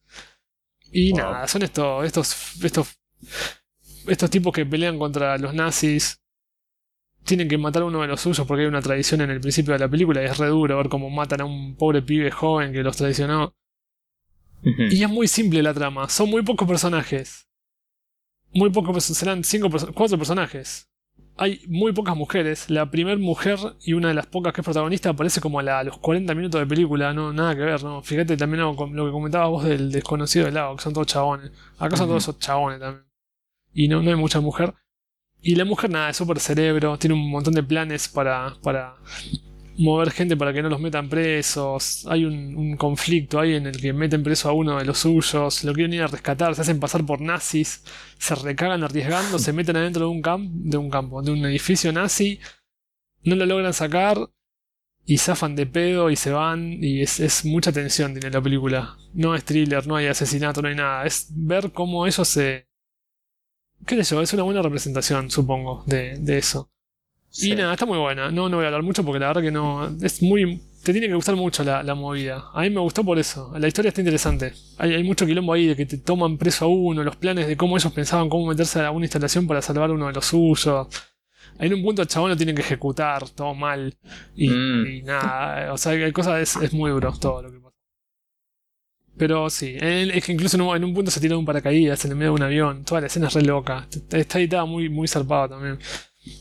Y 0.93 1.12
Wow. 1.12 1.19
nada, 1.19 1.49
son 1.49 1.62
estos, 1.62 2.05
estos, 2.05 2.37
estos, 2.65 2.89
estos 4.07 4.31
tipos 4.31 4.53
que 4.53 4.66
pelean 4.66 4.99
contra 4.99 5.39
los 5.39 5.55
nazis. 5.55 6.22
Tienen 7.24 7.49
que 7.49 7.59
matar 7.59 7.82
a 7.82 7.86
uno 7.86 8.01
de 8.03 8.09
los 8.09 8.20
suyos 8.20 8.47
porque 8.47 8.62
hay 8.62 8.69
una 8.69 8.82
tradición 8.82 9.20
en 9.23 9.31
el 9.31 9.40
principio 9.40 9.73
de 9.74 9.78
la 9.81 9.89
película 9.89 10.23
y 10.23 10.27
es 10.27 10.39
re 10.39 10.49
duro 10.49 10.77
ver 10.77 10.89
cómo 10.89 11.11
matan 11.11 11.40
a 11.43 11.44
un 11.44 11.77
pobre 11.77 12.03
pibe 12.03 12.31
joven 12.31 12.73
que 12.73 12.82
los 12.82 12.97
traicionó. 12.97 13.55
Y 14.89 15.03
es 15.03 15.09
muy 15.11 15.27
simple 15.28 15.62
la 15.62 15.74
trama, 15.74 16.09
son 16.09 16.31
muy 16.31 16.43
pocos 16.43 16.69
personajes. 16.69 17.49
Muy 18.55 18.70
pocos, 18.70 19.03
serán 19.05 19.44
cinco, 19.44 19.69
cuatro 19.94 20.19
personajes. 20.19 20.89
Hay 21.36 21.62
muy 21.69 21.93
pocas 21.93 22.15
mujeres. 22.15 22.69
La 22.69 22.90
primer 22.90 23.19
mujer 23.19 23.59
y 23.82 23.94
una 23.94 24.09
de 24.09 24.15
las 24.15 24.27
pocas 24.27 24.53
que 24.53 24.61
es 24.61 24.65
protagonista 24.65 25.11
aparece 25.11 25.40
como 25.40 25.59
a, 25.59 25.62
la- 25.62 25.78
a 25.81 25.85
los 25.85 25.99
40 25.99 26.35
minutos 26.35 26.61
de 26.61 26.66
película, 26.66 27.15
no, 27.15 27.32
nada 27.32 27.55
que 27.55 27.62
ver, 27.62 27.82
¿no? 27.82 28.03
Fíjate 28.03 28.36
también 28.36 28.61
lo, 28.62 28.77
que 28.77 29.11
comentabas 29.11 29.49
vos 29.49 29.65
del 29.65 29.90
desconocido 29.90 30.44
del 30.44 30.55
lado, 30.55 30.77
que 30.77 30.82
son 30.82 30.93
todos 30.93 31.07
chabones. 31.07 31.51
Acá 31.78 31.97
son 31.97 32.09
todos 32.09 32.23
esos 32.24 32.39
chabones 32.39 32.78
también. 32.81 33.07
Y 33.74 33.89
no, 33.89 34.03
no 34.03 34.11
hay 34.11 34.16
mucha 34.16 34.40
mujer. 34.40 34.74
Y 35.43 35.56
la 35.56 35.64
mujer, 35.64 35.90
nada, 35.90 36.10
es 36.10 36.16
súper 36.16 36.39
cerebro, 36.39 36.98
tiene 36.98 37.14
un 37.14 37.31
montón 37.31 37.55
de 37.55 37.62
planes 37.62 38.09
para, 38.09 38.55
para 38.62 38.94
mover 39.77 40.10
gente 40.10 40.36
para 40.36 40.52
que 40.52 40.62
no 40.62 40.69
los 40.69 40.81
metan 40.81 41.09
presos. 41.09 42.06
Hay 42.09 42.24
un, 42.24 42.77
conflicto 42.77 43.40
ahí 43.40 43.55
en 43.55 43.66
el 43.66 43.81
que 43.81 43.93
meten 43.93 44.23
preso 44.23 44.48
a 44.48 44.52
uno 44.52 44.78
de 44.78 44.85
los 44.85 44.98
suyos, 44.98 45.64
lo 45.64 45.73
quieren 45.73 45.94
ir 45.94 46.02
a 46.02 46.06
rescatar, 46.06 46.55
se 46.55 46.62
hacen 46.62 46.81
pasar 46.81 47.05
por 47.05 47.20
nazis, 47.20 47.82
se 48.19 48.35
recagan 48.35 48.82
arriesgando, 48.85 49.39
se 49.39 49.52
meten 49.52 49.77
adentro 49.77 50.06
de 50.06 50.10
un, 50.10 50.23
camp 50.23 50.48
de 50.52 50.77
un 50.77 50.90
campo, 50.90 51.23
de 51.23 51.32
un 51.32 51.44
edificio 51.47 51.93
nazi, 51.93 52.40
no 53.24 53.36
lo 53.36 53.47
logran 53.47 53.73
sacar 53.73 54.19
y 55.05 55.19
zafan 55.19 55.56
de 55.56 55.66
pedo 55.66 56.10
y 56.10 56.16
se 56.16 56.31
van. 56.31 56.82
Y 56.82 57.02
es, 57.02 57.20
es 57.20 57.44
mucha 57.44 57.73
tensión 57.73 58.12
tiene 58.14 58.31
la 58.31 58.43
película. 58.43 58.97
No 59.14 59.35
es 59.35 59.44
thriller, 59.44 59.86
no 59.86 59.97
hay 59.97 60.06
asesinato, 60.06 60.62
no 60.62 60.69
hay 60.69 60.74
nada. 60.77 61.05
Es 61.06 61.28
ver 61.31 61.73
cómo 61.73 62.06
ellos 62.06 62.28
se. 62.28 62.69
¿Qué 63.87 64.03
sé 64.05 64.15
yo? 64.15 64.23
Es 64.23 64.33
una 64.33 64.43
buena 64.45 64.63
representación, 64.63 65.31
supongo, 65.31 65.83
de, 65.87 66.17
de 66.19 66.39
eso. 66.39 66.71
Sí. 67.31 67.53
Y 67.53 67.57
nada, 67.57 67.73
está 67.75 67.87
muy 67.87 67.99
buena. 67.99 68.31
No, 68.31 68.49
no 68.49 68.57
voy 68.59 68.65
a 68.65 68.69
hablar 68.69 68.83
mucho 68.83 69.05
porque 69.05 69.19
la 69.21 69.29
verdad 69.29 69.43
que 69.43 69.51
no. 69.51 69.87
Es 70.03 70.23
muy. 70.23 70.63
Te 70.85 70.93
tiene 70.93 71.09
que 71.09 71.15
gustar 71.15 71.37
mucho 71.37 71.65
la, 71.65 71.83
la 71.83 71.95
movida. 71.95 72.45
A 72.55 72.63
mí 72.63 72.71
me 72.71 72.81
gustó 72.81 73.05
por 73.05 73.19
eso. 73.19 73.53
La 73.59 73.69
historia 73.69 73.89
está 73.91 74.01
interesante. 74.01 74.53
Hay, 74.79 74.95
hay 74.95 75.05
mucho 75.05 75.27
quilombo 75.27 75.53
ahí 75.53 75.67
de 75.69 75.77
que 75.77 75.87
te 75.87 75.99
toman 75.99 76.39
preso 76.39 76.65
a 76.67 76.69
uno, 76.69 77.05
los 77.05 77.17
planes 77.17 77.47
de 77.47 77.57
cómo 77.57 77.77
ellos 77.77 77.93
pensaban 77.93 78.29
cómo 78.29 78.47
meterse 78.49 78.81
a 78.83 78.91
una 78.91 79.05
instalación 79.07 79.47
para 79.47 79.63
salvar 79.63 79.91
a 79.91 79.93
uno 79.95 80.09
de 80.09 80.13
los 80.15 80.27
suyos. 80.27 80.89
En 81.59 81.75
un 81.75 81.83
punto 81.83 82.03
el 82.03 82.09
chabón 82.09 82.31
lo 82.31 82.37
tienen 82.37 82.57
que 82.57 82.63
ejecutar, 82.63 83.29
todo 83.31 83.55
mal. 83.55 83.97
Y, 84.35 84.49
Mm. 84.51 84.87
y 84.89 85.03
nada, 85.03 85.73
o 85.73 85.79
sea, 85.79 85.93
hay 85.93 86.13
cosas, 86.13 86.41
es, 86.43 86.57
es 86.63 86.73
muy 86.73 86.91
duro 86.91 87.13
todo 87.19 87.43
lo 87.43 87.51
que. 87.53 87.62
Pero 89.17 89.51
sí, 89.51 89.77
es 89.81 90.25
que 90.25 90.33
incluso 90.33 90.57
en 90.75 90.85
un, 90.85 90.95
punto 90.95 91.11
se 91.11 91.21
tira 91.21 91.37
un 91.37 91.45
paracaídas 91.45 92.05
en 92.05 92.13
el 92.13 92.17
medio 92.17 92.31
de 92.31 92.37
un 92.37 92.43
avión. 92.43 92.85
Toda 92.85 93.03
la 93.03 93.07
escena 93.09 93.29
es 93.29 93.35
re 93.35 93.43
loca. 93.43 93.87
Está 94.11 94.39
editada 94.39 94.65
muy, 94.65 94.89
muy 94.89 95.07
zarpada 95.07 95.51
también. 95.51 95.79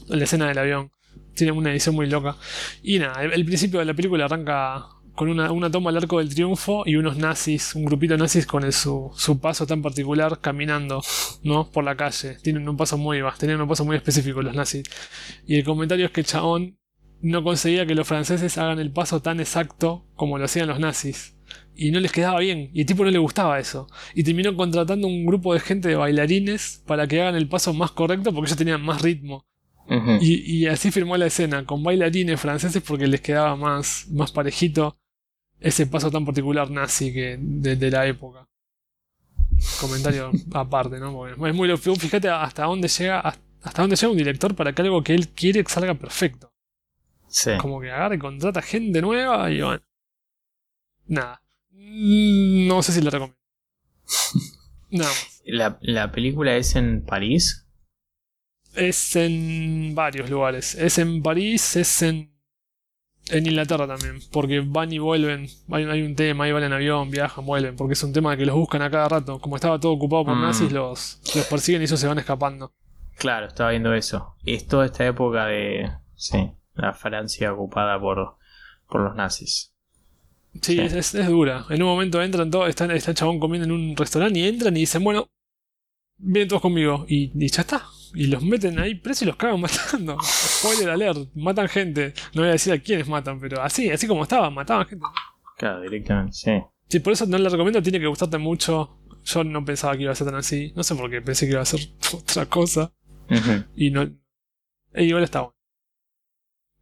La 0.08 0.24
escena 0.24 0.48
del 0.48 0.58
avión. 0.58 0.92
Tiene 1.36 1.52
una 1.52 1.72
edición 1.72 1.96
muy 1.96 2.08
loca. 2.08 2.38
Y 2.82 3.00
nada, 3.00 3.24
el, 3.24 3.46
principio 3.46 3.80
de 3.80 3.86
la 3.86 3.94
película 3.94 4.26
arranca 4.26 4.86
con 5.16 5.30
una, 5.30 5.52
una 5.52 5.70
toma 5.70 5.90
al 5.90 5.98
arco 5.98 6.20
del 6.20 6.34
triunfo 6.34 6.84
y 6.86 6.96
unos 6.96 7.18
nazis, 7.18 7.76
un 7.76 7.86
grupito 7.86 8.18
nazis 8.18 8.46
con 8.46 8.70
su, 8.72 9.12
su 9.16 9.40
paso 9.40 9.68
tan 9.68 9.82
particular 9.82 10.40
caminando, 10.40 11.02
¿no? 11.44 11.70
Por 11.70 11.84
la 11.84 11.96
calle. 11.96 12.38
Tienen 12.42 12.68
un 12.68 12.78
paso 12.78 12.98
muy, 12.98 13.20
tenían 13.38 13.62
un 13.62 13.68
paso 13.68 13.84
muy 13.84 13.98
específico 13.98 14.42
los 14.42 14.56
nazis. 14.56 14.84
Y 15.46 15.58
el 15.58 15.66
comentario 15.66 16.06
es 16.06 16.12
que 16.12 16.24
chabón 16.24 16.78
no 17.22 17.44
conseguía 17.44 17.86
que 17.86 17.96
los 17.96 18.08
franceses 18.08 18.58
hagan 18.58 18.80
el 18.80 18.92
paso 18.92 19.22
tan 19.22 19.40
exacto 19.40 20.06
como 20.16 20.38
lo 20.38 20.46
hacían 20.46 20.68
los 20.68 20.80
nazis. 20.80 21.36
Y 21.88 21.92
no 21.92 22.00
les 22.00 22.12
quedaba 22.12 22.40
bien. 22.40 22.70
Y 22.74 22.82
el 22.82 22.86
tipo 22.86 23.04
no 23.04 23.12
le 23.12 23.18
gustaba 23.18 23.60
eso. 23.60 23.88
Y 24.16 24.24
terminó 24.24 24.56
contratando 24.56 25.08
un 25.08 25.26
grupo 25.26 25.54
de 25.54 25.60
gente 25.60 25.90
de 25.90 25.96
bailarines 25.96 26.84
para 26.86 27.08
que 27.08 27.22
hagan 27.22 27.36
el 27.36 27.48
paso 27.50 27.74
más 27.74 27.92
correcto 27.92 28.32
porque 28.34 28.50
ellos 28.50 28.58
tenían 28.58 28.82
más 28.82 29.02
ritmo. 29.02 29.46
Y, 30.22 30.60
y 30.60 30.68
así 30.68 30.90
firmó 30.92 31.18
la 31.18 31.26
escena, 31.26 31.66
con 31.66 31.84
bailarines 31.84 32.40
franceses 32.40 32.82
porque 32.82 33.08
les 33.08 33.20
quedaba 33.22 33.56
más, 33.58 34.08
más 34.12 34.32
parejito 34.32 34.98
ese 35.60 35.86
paso 35.88 36.10
tan 36.12 36.26
particular 36.26 36.70
nazi 36.72 37.12
que 37.14 37.38
de, 37.40 37.76
de 37.76 37.92
la 37.92 38.06
época. 38.08 38.48
Comentario 39.80 40.32
aparte, 40.54 41.00
¿no? 41.00 41.12
Porque 41.14 41.50
es 41.50 41.56
muy 41.56 41.68
lo- 41.68 41.78
fíjate 41.78 42.30
hasta 42.30 42.64
dónde 42.66 42.88
llega 42.88 43.20
hasta 43.64 43.82
dónde 43.84 43.96
llega 43.96 44.12
un 44.12 44.18
director 44.18 44.56
para 44.56 44.74
que 44.74 44.82
algo 44.82 45.04
que 45.04 45.14
él 45.14 45.28
quiere 45.30 45.64
salga 45.68 45.94
perfecto. 45.94 46.52
Sí. 47.28 47.52
Como 47.60 47.80
que 47.80 47.92
agarra 47.92 48.16
y 48.16 48.20
contrata 48.20 48.62
gente 48.62 49.02
nueva 49.02 49.52
y 49.52 49.62
bueno. 49.62 49.82
Nada. 51.08 51.42
Mm, 51.94 52.68
No 52.68 52.82
sé 52.84 52.92
si 52.94 53.02
le 53.02 53.10
recomiendo. 53.10 53.38
Nada 54.90 55.10
más. 55.10 55.42
¿La, 55.46 55.78
la 55.82 56.12
película 56.12 56.56
es 56.56 56.76
en 56.76 57.04
París? 57.04 57.68
Es 58.76 59.16
en 59.16 59.94
varios 59.96 60.30
lugares. 60.30 60.76
Es 60.76 60.98
en 60.98 61.22
París, 61.22 61.76
es 61.76 62.02
en. 62.02 62.32
En 63.30 63.46
Inglaterra 63.46 63.88
también. 63.88 64.20
Porque 64.32 64.62
van 64.62 64.92
y 64.92 65.00
vuelven. 65.00 65.48
Hay, 65.70 65.84
hay 65.86 66.02
un 66.02 66.16
tema, 66.16 66.46
ahí 66.46 66.52
van 66.52 66.64
en 66.64 66.74
avión, 66.74 67.12
viajan, 67.12 67.46
vuelven. 67.46 67.76
Porque 67.76 67.94
es 67.94 68.04
un 68.04 68.12
tema 68.14 68.36
que 68.36 68.46
los 68.46 68.56
buscan 68.56 68.82
a 68.82 68.90
cada 68.90 69.08
rato. 69.08 69.40
Como 69.40 69.56
estaba 69.56 69.80
todo 69.80 69.92
ocupado 69.94 70.26
por 70.26 70.36
Mm. 70.36 70.42
nazis, 70.42 70.72
los, 70.72 71.22
los 71.36 71.46
persiguen 71.46 71.82
y 71.82 71.86
ellos 71.86 72.00
se 72.00 72.08
van 72.08 72.20
escapando. 72.20 72.74
Claro, 73.18 73.48
estaba 73.48 73.70
viendo 73.72 73.94
eso. 73.94 74.36
Es 74.46 74.68
toda 74.68 74.86
esta 74.86 75.06
época 75.06 75.46
de. 75.46 75.92
Sí, 76.16 76.52
la 76.74 76.94
Francia 76.94 77.54
ocupada 77.54 78.00
por, 78.00 78.38
por 78.88 79.02
los 79.02 79.16
nazis. 79.16 79.71
Sí, 80.54 80.76
Sí. 80.76 80.80
Es, 80.80 80.94
es- 80.94 81.16
es 81.16 81.28
dura. 81.28 81.66
En 81.70 81.82
un 81.82 81.88
momento 81.90 82.22
entran 82.22 82.52
todos, 82.52 82.70
están, 82.70 82.92
está 82.92 83.12
el 83.12 83.18
chabón 83.18 83.40
comiendo 83.40 83.66
en 83.66 83.72
un 83.72 83.96
restaurante 83.96 84.40
y 84.40 84.48
entran 84.48 84.76
y 84.76 84.82
dicen, 84.82 85.04
bueno, 85.04 85.28
vienen 86.18 86.50
todos 86.50 86.62
conmigo. 86.62 87.06
Y, 87.08 87.32
y 87.36 87.48
ya 87.48 87.62
está. 87.62 87.84
Y 88.14 88.28
los 88.28 88.44
meten 88.44 88.78
ahí 88.80 88.96
presos 88.96 89.24
y 89.24 89.26
los 89.28 89.36
cagan 89.38 89.62
matando. 89.62 90.18
Spoiler 90.22 90.90
alert, 90.90 91.30
matan 91.36 91.68
gente. 91.70 92.14
No 92.34 92.42
voy 92.42 92.50
a 92.50 92.54
decir 92.54 92.74
a 92.74 92.80
quiénes 92.80 93.08
matan, 93.08 93.40
pero 93.40 93.62
así, 93.62 93.90
así 93.90 94.08
como 94.08 94.24
estaban, 94.24 94.54
mataban 94.54 94.86
gente. 94.88 95.06
Claro, 95.58 95.82
directamente, 95.82 96.34
sí. 96.34 96.52
Sí, 96.90 97.00
por 97.00 97.14
eso 97.14 97.26
no 97.26 97.38
le 97.38 97.48
recomiendo, 97.48 97.82
tiene 97.82 98.00
que 98.00 98.08
gustarte 98.08 98.38
mucho. 98.38 98.98
Yo 99.24 99.44
no 99.44 99.64
pensaba 99.64 99.96
que 99.96 100.04
iba 100.04 100.12
a 100.12 100.16
ser 100.16 100.28
tan 100.28 100.36
así. 100.36 100.74
No 100.76 100.84
sé 100.84 100.96
por 100.96 101.10
qué, 101.10 101.22
pensé 101.22 101.46
que 101.46 101.54
iba 101.54 101.62
a 101.62 101.66
ser 101.66 101.80
otra 102.14 102.46
cosa. 102.48 102.92
Y 103.78 103.92
no. 103.92 104.02
E 104.94 105.06
igual 105.06 105.24
está 105.24 105.40
bueno. 105.42 105.56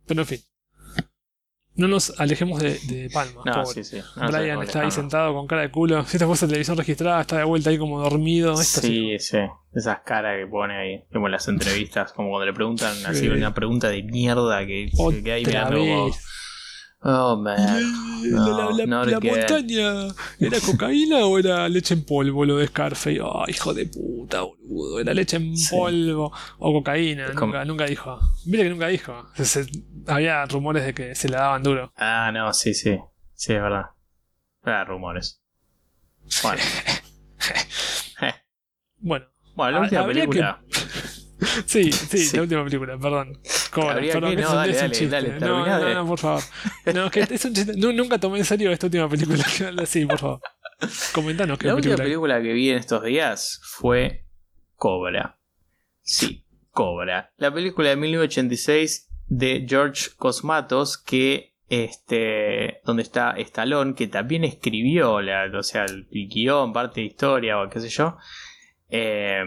Pero 0.08 0.22
en 0.22 0.28
fin. 0.28 0.40
No 1.80 1.88
nos 1.88 2.20
alejemos 2.20 2.62
de, 2.62 2.78
de 2.88 3.10
Palma. 3.10 3.42
No, 3.46 3.64
pobre. 3.64 3.84
sí, 3.84 3.84
sí. 3.84 4.04
No 4.18 4.28
Brian 4.28 4.62
está 4.62 4.82
ahí 4.82 4.92
sentado 4.92 5.34
con 5.34 5.48
cara 5.48 5.62
de 5.62 5.72
culo. 5.72 6.04
Si 6.06 6.18
esta 6.18 6.28
fuese 6.28 6.46
televisión 6.46 6.78
registrada, 6.78 7.22
está 7.22 7.38
de 7.38 7.46
vuelta 7.46 7.70
ahí 7.70 7.78
como 7.78 8.02
dormido. 8.02 8.54
Esto 8.60 8.82
sí. 8.82 9.18
Sí, 9.18 9.20
sí. 9.20 9.38
Esas 9.74 10.00
caras 10.02 10.38
que 10.38 10.46
pone 10.48 10.76
ahí, 10.76 11.04
como 11.14 11.28
en 11.28 11.32
las 11.32 11.48
entrevistas, 11.48 12.12
como 12.12 12.30
cuando 12.30 12.46
le 12.46 12.54
preguntan 12.54 12.94
así 13.06 13.22
Sí. 13.22 13.28
una 13.30 13.54
pregunta 13.54 13.88
de 13.90 14.04
mierda 14.04 14.66
que 14.66 14.90
ahí 15.32 15.44
Otra 15.46 15.70
mirando 15.70 16.06
vez. 16.06 16.26
Oh, 17.02 17.38
man. 17.38 17.58
No, 18.30 18.72
la 18.72 18.86
la- 18.86 19.06
la 19.06 19.20
montaña, 19.22 20.14
¿era 20.40 20.60
cocaína 20.60 21.26
o 21.26 21.40
era 21.40 21.70
leche 21.70 21.94
en 21.94 22.04
polvo 22.04 22.44
lo 22.46 22.58
de 22.58 22.68
Scarface? 22.68 23.22
Oh, 23.22 23.46
hijo 23.48 23.74
de 23.74 23.86
puta, 23.86 24.42
boludo. 24.42 25.00
Era 25.00 25.14
leche 25.14 25.38
en 25.38 25.56
Sí. 25.56 25.74
polvo 25.74 26.32
o 26.58 26.74
cocaína. 26.74 27.30
Nunca, 27.30 27.64
nunca 27.64 27.86
dijo. 27.86 28.20
Mira 28.46 28.64
que 28.64 28.70
nunca 28.70 28.88
dijo. 28.88 29.26
Se- 29.36 29.46
se- 29.46 29.72
había 30.08 30.46
rumores 30.46 30.84
de 30.86 30.94
que 30.94 31.16
se 31.16 31.30
la 31.30 31.38
daban 31.40 31.64
duro. 31.64 31.94
Ah, 31.96 32.32
no, 32.34 32.52
sí, 32.54 32.74
sí. 32.74 32.98
Sí, 33.34 33.54
es 33.54 33.62
verdad. 33.62 33.86
Ah, 34.64 34.84
rumores. 34.84 35.42
Bueno. 36.44 36.62
Bueno, 39.02 39.26
Bueno, 39.56 39.72
la 39.72 39.80
última 39.80 40.06
película. 40.06 40.62
sí, 41.66 41.92
sí, 41.92 42.18
Sí. 42.18 42.36
la 42.38 42.44
última 42.44 42.64
película, 42.66 42.98
perdón. 42.98 43.40
Cobra, 43.72 43.96
perdón, 43.96 44.36
que- 44.36 44.42
no, 44.42 44.54
dale, 44.56 44.72
es 44.72 44.78
un 44.78 44.82
dale, 44.82 44.94
chiste. 44.96 45.08
dale, 45.10 45.40
no, 45.40 45.66
no, 45.66 45.94
no, 45.94 46.08
por 46.08 46.20
favor. 46.20 46.44
No, 46.94 47.06
es 47.06 47.12
que 47.12 47.20
es 47.36 47.46
un 47.46 47.54
chiste. 47.54 47.74
Nu- 47.78 47.94
Nunca 47.94 48.18
tomé 48.20 48.40
en 48.40 48.46
serio 48.46 48.72
esta 48.72 48.88
última 48.88 49.08
película. 49.10 49.44
Sí, 49.86 50.06
por 50.06 50.20
favor. 50.20 50.40
Comentanos 51.14 51.58
qué 51.58 51.68
La 51.68 51.76
última 51.76 51.96
película. 51.96 52.36
película 52.38 52.42
que 52.42 52.54
vi 52.54 52.70
en 52.70 52.78
estos 52.78 53.04
días 53.04 53.60
fue 53.64 54.26
Cobra. 54.76 55.38
Sí, 56.02 56.46
Cobra. 56.72 57.32
La 57.38 57.54
película 57.54 57.90
de 57.90 57.96
1986 57.98 59.10
de 59.28 59.66
George 59.68 60.10
Cosmatos 60.18 60.98
que 60.98 61.54
este 61.70 62.80
donde 62.86 63.04
está 63.04 63.32
Stallone 63.38 63.94
que 63.94 64.08
también 64.08 64.44
escribió 64.44 65.22
la, 65.22 65.46
o 65.56 65.62
sea, 65.64 65.86
el 65.86 66.08
guion, 66.12 66.74
parte 66.74 67.02
de 67.02 67.08
historia 67.08 67.62
o 67.62 67.70
qué 67.70 67.80
sé 67.80 67.90
yo. 67.90 68.18
Eh, 68.90 69.44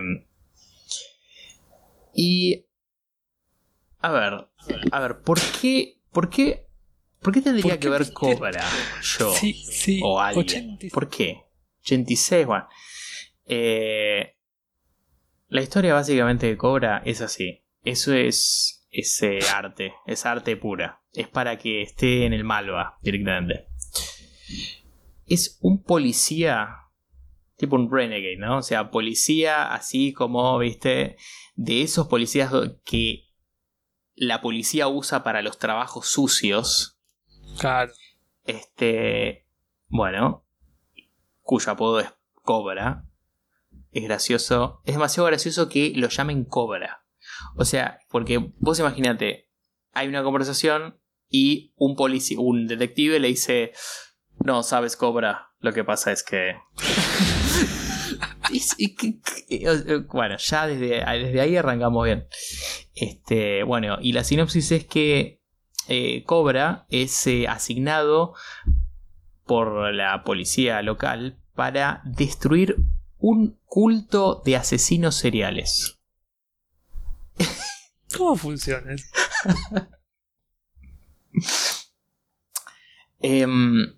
y 2.14 2.66
a 4.00 4.10
ver, 4.10 4.48
a 4.90 5.00
ver, 5.00 5.20
¿por 5.20 5.38
qué 5.60 5.98
por 6.10 6.28
qué 6.28 6.66
por 7.20 7.32
qué 7.32 7.40
tendría 7.40 7.74
¿Por 7.74 7.78
que 7.78 7.88
ver 7.88 8.12
Cobra 8.12 8.64
yo? 9.18 9.32
Sí, 9.32 9.52
sí. 9.54 10.00
o 10.02 10.20
alguien. 10.20 10.44
86. 10.44 10.92
¿Por 10.92 11.08
qué? 11.08 11.44
86, 11.82 12.46
bueno. 12.46 12.68
Eh, 13.46 14.36
la 15.48 15.62
historia 15.62 15.94
básicamente 15.94 16.46
de 16.46 16.56
Cobra 16.56 17.02
es 17.04 17.20
así. 17.20 17.62
Eso 17.84 18.12
es, 18.12 18.86
es 18.90 19.22
eh, 19.22 19.38
arte, 19.54 19.94
es 20.06 20.26
arte 20.26 20.56
pura. 20.56 21.02
Es 21.12 21.28
para 21.28 21.58
que 21.58 21.82
esté 21.82 22.24
en 22.26 22.32
el 22.32 22.42
Malva 22.42 22.98
directamente. 23.02 23.66
Es 25.26 25.58
un 25.60 25.82
policía, 25.82 26.81
tipo 27.62 27.76
un 27.76 27.88
renegade, 27.88 28.38
¿no? 28.38 28.58
O 28.58 28.62
sea, 28.62 28.90
policía 28.90 29.72
así 29.72 30.12
como, 30.12 30.58
viste, 30.58 31.16
de 31.54 31.82
esos 31.82 32.08
policías 32.08 32.52
que 32.84 33.28
la 34.16 34.40
policía 34.40 34.88
usa 34.88 35.22
para 35.22 35.42
los 35.42 35.60
trabajos 35.60 36.08
sucios. 36.08 36.98
Claro. 37.60 37.92
Este. 38.46 39.46
Bueno. 39.86 40.44
Cuyo 41.42 41.70
apodo 41.70 42.00
es 42.00 42.12
Cobra. 42.42 43.06
Es 43.92 44.02
gracioso. 44.02 44.82
Es 44.84 44.94
demasiado 44.96 45.28
gracioso 45.28 45.68
que 45.68 45.92
lo 45.94 46.08
llamen 46.08 46.44
Cobra. 46.44 47.04
O 47.54 47.64
sea, 47.64 48.00
porque 48.10 48.52
vos 48.58 48.80
imaginate. 48.80 49.48
Hay 49.92 50.08
una 50.08 50.24
conversación 50.24 50.98
y 51.28 51.74
un 51.76 51.94
policía, 51.94 52.40
un 52.40 52.66
detective 52.66 53.20
le 53.20 53.28
dice. 53.28 53.72
No, 54.44 54.64
sabes, 54.64 54.96
Cobra. 54.96 55.52
Lo 55.60 55.72
que 55.72 55.84
pasa 55.84 56.10
es 56.10 56.24
que. 56.24 56.56
Eh, 59.48 60.04
bueno, 60.08 60.36
ya 60.38 60.66
desde, 60.66 61.04
desde 61.04 61.40
ahí 61.40 61.56
arrancamos 61.56 62.04
bien. 62.04 62.26
Este, 62.94 63.62
bueno, 63.62 63.98
y 64.00 64.12
la 64.12 64.24
sinopsis 64.24 64.72
es 64.72 64.86
que 64.86 65.42
eh, 65.88 66.24
Cobra 66.24 66.86
es 66.88 67.26
eh, 67.26 67.46
asignado 67.48 68.34
por 69.46 69.92
la 69.92 70.22
policía 70.24 70.80
local 70.82 71.38
para 71.54 72.02
destruir 72.04 72.76
un 73.18 73.58
culto 73.66 74.42
de 74.44 74.56
asesinos 74.56 75.16
seriales. 75.16 76.00
¿Cómo 78.16 78.36
funciona? 78.36 78.94
Em, 83.24 83.94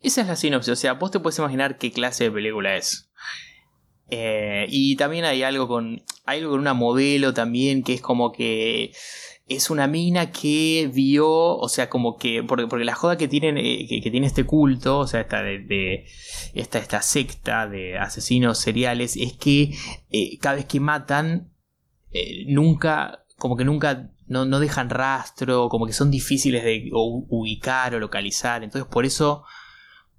esa 0.00 0.22
es 0.22 0.26
la 0.26 0.36
sinopsis, 0.36 0.72
o 0.72 0.76
sea, 0.76 0.94
vos 0.94 1.10
te 1.10 1.20
puedes 1.20 1.38
imaginar 1.38 1.76
qué 1.76 1.92
clase 1.92 2.24
de 2.24 2.30
película 2.30 2.76
es. 2.76 3.05
Eh, 4.10 4.66
y 4.68 4.96
también 4.96 5.24
hay 5.24 5.42
algo 5.42 5.68
con. 5.68 6.02
Hay 6.24 6.38
algo 6.38 6.52
con 6.52 6.60
una 6.60 6.74
modelo 6.74 7.34
también 7.34 7.82
que 7.82 7.94
es 7.94 8.00
como 8.00 8.32
que. 8.32 8.92
Es 9.48 9.70
una 9.70 9.86
mina 9.86 10.32
que 10.32 10.90
vio. 10.92 11.28
O 11.28 11.68
sea, 11.68 11.88
como 11.88 12.16
que. 12.16 12.42
Porque, 12.42 12.66
porque 12.66 12.84
la 12.84 12.94
joda 12.94 13.16
que 13.16 13.28
tienen. 13.28 13.56
eh, 13.58 13.86
que, 14.02 14.10
tiene 14.10 14.26
este 14.26 14.44
culto. 14.44 15.00
O 15.00 15.06
sea, 15.06 15.20
esta 15.20 15.42
de. 15.42 16.06
esta, 16.54 16.78
esta 16.78 17.02
secta 17.02 17.66
de 17.68 17.98
asesinos 17.98 18.58
seriales. 18.58 19.16
Es 19.16 19.32
que 19.34 19.74
eh, 20.10 20.38
cada 20.38 20.56
vez 20.56 20.66
que 20.66 20.80
matan. 20.80 21.50
nunca. 22.46 23.24
Como 23.38 23.56
que 23.56 23.64
nunca. 23.64 24.10
No, 24.28 24.44
no 24.44 24.60
dejan 24.60 24.90
rastro. 24.90 25.68
Como 25.68 25.86
que 25.86 25.92
son 25.92 26.10
difíciles 26.10 26.64
de 26.64 26.88
ubicar 26.92 27.94
o 27.94 28.00
localizar. 28.00 28.62
Entonces, 28.62 28.88
por 28.90 29.04
eso. 29.04 29.44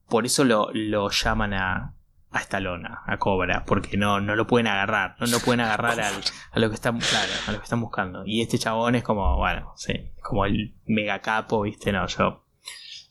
Por 0.09 0.25
eso 0.25 0.45
lo, 0.45 0.69
lo 0.71 1.09
llaman 1.09 1.53
a, 1.53 1.96
a 2.37 2.41
Stallone, 2.41 2.87
a 3.05 3.17
Cobra, 3.17 3.63
porque 3.65 3.97
no, 3.97 4.21
no 4.21 4.35
lo 4.35 4.47
pueden 4.47 4.67
agarrar, 4.67 5.15
no, 5.19 5.27
no 5.27 5.39
pueden 5.39 5.61
agarrar 5.61 5.99
al- 5.99 6.23
a 6.51 6.59
lo 6.59 6.69
que 6.69 6.75
están, 6.75 6.99
claro, 6.99 7.31
a 7.47 7.51
lo 7.51 7.57
que 7.59 7.63
están 7.63 7.81
buscando. 7.81 8.23
Y 8.25 8.41
este 8.41 8.57
chabón 8.57 8.95
es 8.95 9.03
como, 9.03 9.37
bueno, 9.37 9.73
sí, 9.75 9.93
como 10.21 10.45
el 10.45 10.75
mega 10.85 11.19
capo, 11.19 11.61
viste, 11.61 11.91
no, 11.91 12.07
yo, 12.07 12.45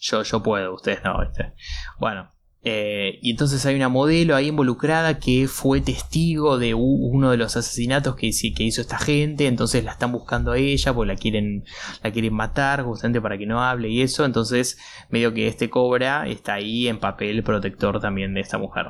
yo, 0.00 0.22
yo 0.22 0.42
puedo, 0.42 0.74
ustedes 0.74 1.02
no, 1.04 1.20
viste. 1.20 1.52
Bueno, 1.98 2.30
eh, 2.68 3.20
y 3.22 3.30
entonces 3.30 3.64
hay 3.64 3.76
una 3.76 3.88
modelo 3.88 4.34
ahí 4.34 4.48
involucrada 4.48 5.20
que 5.20 5.46
fue 5.46 5.80
testigo 5.80 6.58
de 6.58 6.74
uno 6.74 7.30
de 7.30 7.36
los 7.36 7.56
asesinatos 7.56 8.16
que, 8.16 8.30
que 8.56 8.64
hizo 8.64 8.80
esta 8.80 8.98
gente, 8.98 9.46
entonces 9.46 9.84
la 9.84 9.92
están 9.92 10.10
buscando 10.10 10.50
a 10.50 10.58
ella, 10.58 10.92
porque 10.92 11.12
la 11.12 11.16
quieren, 11.16 11.64
la 12.02 12.10
quieren 12.10 12.34
matar 12.34 12.82
justamente 12.82 13.20
para 13.20 13.38
que 13.38 13.46
no 13.46 13.62
hable 13.62 13.88
y 13.88 14.02
eso, 14.02 14.24
entonces 14.24 14.78
medio 15.10 15.32
que 15.32 15.46
este 15.46 15.70
cobra 15.70 16.26
está 16.26 16.54
ahí 16.54 16.88
en 16.88 16.98
papel 16.98 17.44
protector 17.44 18.00
también 18.00 18.34
de 18.34 18.40
esta 18.40 18.58
mujer. 18.58 18.86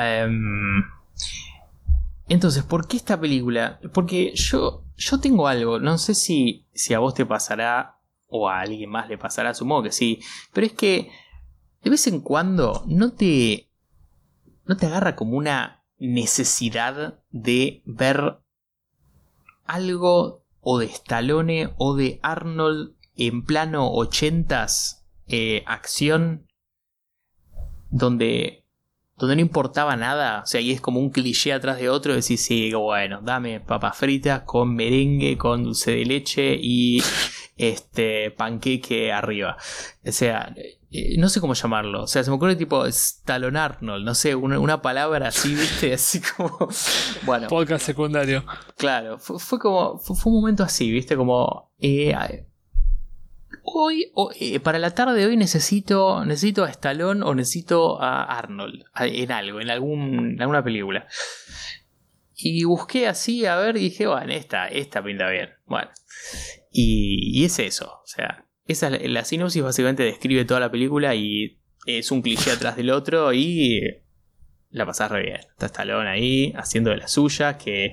Em, 0.00 0.84
entonces, 2.28 2.62
¿por 2.62 2.86
qué 2.86 2.96
esta 2.96 3.20
película? 3.20 3.80
Porque 3.92 4.32
yo, 4.34 4.84
yo 4.96 5.20
tengo 5.20 5.48
algo, 5.48 5.78
no 5.78 5.98
sé 5.98 6.14
si, 6.14 6.66
si 6.72 6.94
a 6.94 6.98
vos 6.98 7.14
te 7.14 7.26
pasará 7.26 7.98
o 8.28 8.48
a 8.48 8.60
alguien 8.60 8.90
más 8.90 9.08
le 9.08 9.18
pasará, 9.18 9.54
supongo 9.54 9.84
que 9.84 9.92
sí, 9.92 10.20
pero 10.52 10.66
es 10.66 10.72
que 10.72 11.10
de 11.82 11.90
vez 11.90 12.06
en 12.06 12.20
cuando 12.20 12.84
no 12.86 13.12
te, 13.12 13.70
no 14.64 14.76
te 14.76 14.86
agarra 14.86 15.16
como 15.16 15.36
una 15.36 15.84
necesidad 15.98 17.20
de 17.30 17.82
ver 17.84 18.38
algo 19.66 20.44
o 20.60 20.78
de 20.78 20.86
Stallone 20.86 21.74
o 21.78 21.96
de 21.96 22.20
Arnold 22.22 22.94
en 23.16 23.44
plano 23.44 23.90
80s 23.92 25.02
eh, 25.26 25.62
acción 25.66 26.46
donde 27.90 28.59
donde 29.20 29.36
no 29.36 29.42
importaba 29.42 29.96
nada, 29.96 30.40
o 30.42 30.46
sea, 30.46 30.62
y 30.62 30.72
es 30.72 30.80
como 30.80 30.98
un 30.98 31.10
cliché 31.10 31.52
atrás 31.52 31.78
de 31.78 31.90
otro, 31.90 32.14
decir, 32.14 32.38
sí, 32.38 32.72
bueno, 32.72 33.20
dame 33.22 33.60
papas 33.60 33.98
fritas 33.98 34.42
con 34.42 34.74
merengue, 34.74 35.36
con 35.36 35.62
dulce 35.62 35.90
de 35.92 36.04
leche 36.06 36.58
y 36.58 37.02
este 37.58 38.30
panqueque 38.30 39.12
arriba. 39.12 39.58
O 40.06 40.10
sea, 40.10 40.54
eh, 40.90 41.16
no 41.18 41.28
sé 41.28 41.40
cómo 41.40 41.52
llamarlo, 41.52 42.04
o 42.04 42.06
sea, 42.06 42.24
se 42.24 42.30
me 42.30 42.36
ocurre 42.36 42.56
tipo 42.56 42.86
Stallone 42.86 43.58
Arnold, 43.58 44.04
no 44.06 44.14
sé, 44.14 44.34
una, 44.34 44.58
una 44.58 44.80
palabra 44.80 45.28
así, 45.28 45.54
viste, 45.54 45.92
así 45.94 46.22
como, 46.22 46.68
bueno. 47.24 47.46
Podcast 47.48 47.84
secundario. 47.84 48.42
Claro, 48.78 49.18
fue, 49.18 49.38
fue 49.38 49.58
como. 49.58 49.98
Fue, 49.98 50.16
fue 50.16 50.32
un 50.32 50.40
momento 50.40 50.62
así, 50.62 50.90
¿viste? 50.90 51.14
Como. 51.14 51.70
eh, 51.78 52.46
hoy, 53.74 54.12
eh, 54.38 54.60
para 54.60 54.78
la 54.78 54.90
tarde 54.94 55.18
de 55.18 55.26
hoy 55.26 55.36
necesito. 55.36 56.24
Necesito 56.24 56.64
a 56.64 56.70
Stallone 56.70 57.22
o 57.24 57.34
necesito 57.34 58.00
a 58.00 58.24
Arnold. 58.24 58.84
En 58.98 59.32
algo, 59.32 59.60
en, 59.60 59.70
algún, 59.70 60.32
en 60.34 60.40
alguna 60.40 60.62
película. 60.62 61.06
Y 62.34 62.64
busqué 62.64 63.06
así 63.06 63.44
a 63.46 63.56
ver 63.56 63.76
y 63.76 63.80
dije, 63.80 64.06
bueno, 64.06 64.32
esta, 64.32 64.68
esta 64.68 65.02
pinta 65.02 65.28
bien. 65.28 65.50
Bueno. 65.66 65.90
Y, 66.72 67.44
es 67.44 67.58
eso. 67.58 68.00
O 68.02 68.06
sea, 68.06 68.46
esa 68.66 68.86
es 68.88 68.92
la, 68.92 69.08
la 69.08 69.24
sinopsis 69.24 69.62
básicamente 69.62 70.02
describe 70.04 70.44
toda 70.44 70.60
la 70.60 70.70
película 70.70 71.14
y 71.14 71.58
es 71.86 72.10
un 72.10 72.22
cliché 72.22 72.50
atrás 72.50 72.76
del 72.76 72.90
otro 72.90 73.32
y 73.32 73.80
la 74.70 74.86
pasás 74.86 75.10
re 75.10 75.22
bien. 75.22 75.40
Está 75.40 75.66
Stallone 75.66 76.08
ahí 76.08 76.52
haciendo 76.56 76.90
de 76.90 76.98
las 76.98 77.12
suyas, 77.12 77.56
que 77.56 77.92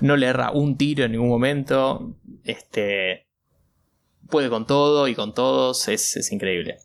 no 0.00 0.16
le 0.16 0.26
erra 0.26 0.50
un 0.52 0.76
tiro 0.76 1.04
en 1.04 1.12
ningún 1.12 1.28
momento. 1.28 2.16
Este 2.44 3.23
puede 4.30 4.48
con 4.48 4.66
todo 4.66 5.08
y 5.08 5.14
con 5.14 5.34
todos, 5.34 5.88
es, 5.88 6.16
es 6.16 6.32
increíble. 6.32 6.78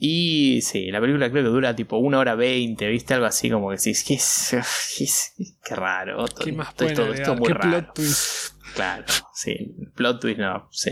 Y 0.00 0.60
sí, 0.62 0.90
la 0.92 1.00
película 1.00 1.28
creo 1.30 1.42
que 1.42 1.48
dura 1.50 1.74
tipo 1.74 1.96
una 1.98 2.20
hora 2.20 2.36
veinte, 2.36 2.86
¿viste? 2.88 3.14
Algo 3.14 3.26
así 3.26 3.50
como 3.50 3.70
que 3.70 3.76
decís, 3.76 4.04
¿qué 4.06 4.14
es? 4.14 4.52
es- 5.00 5.32
Qué 5.64 5.74
raro. 5.74 6.24
¿Qué 6.42 6.52
más 6.52 6.72
pueden 6.74 6.92
esto- 6.92 7.12
es 7.32 7.38
muy 7.38 7.48
¿Qué 7.48 7.54
raro. 7.54 7.70
plot 7.70 7.94
twist? 7.94 8.52
Claro, 8.74 9.04
sí. 9.34 9.74
Plot 9.94 10.20
twist 10.20 10.38
no, 10.38 10.68
sí. 10.70 10.90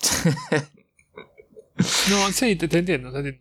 no, 2.10 2.32
sí, 2.32 2.56
te, 2.56 2.68
te 2.68 2.78
entiendo, 2.78 3.10
te 3.12 3.18
entiendo. 3.18 3.40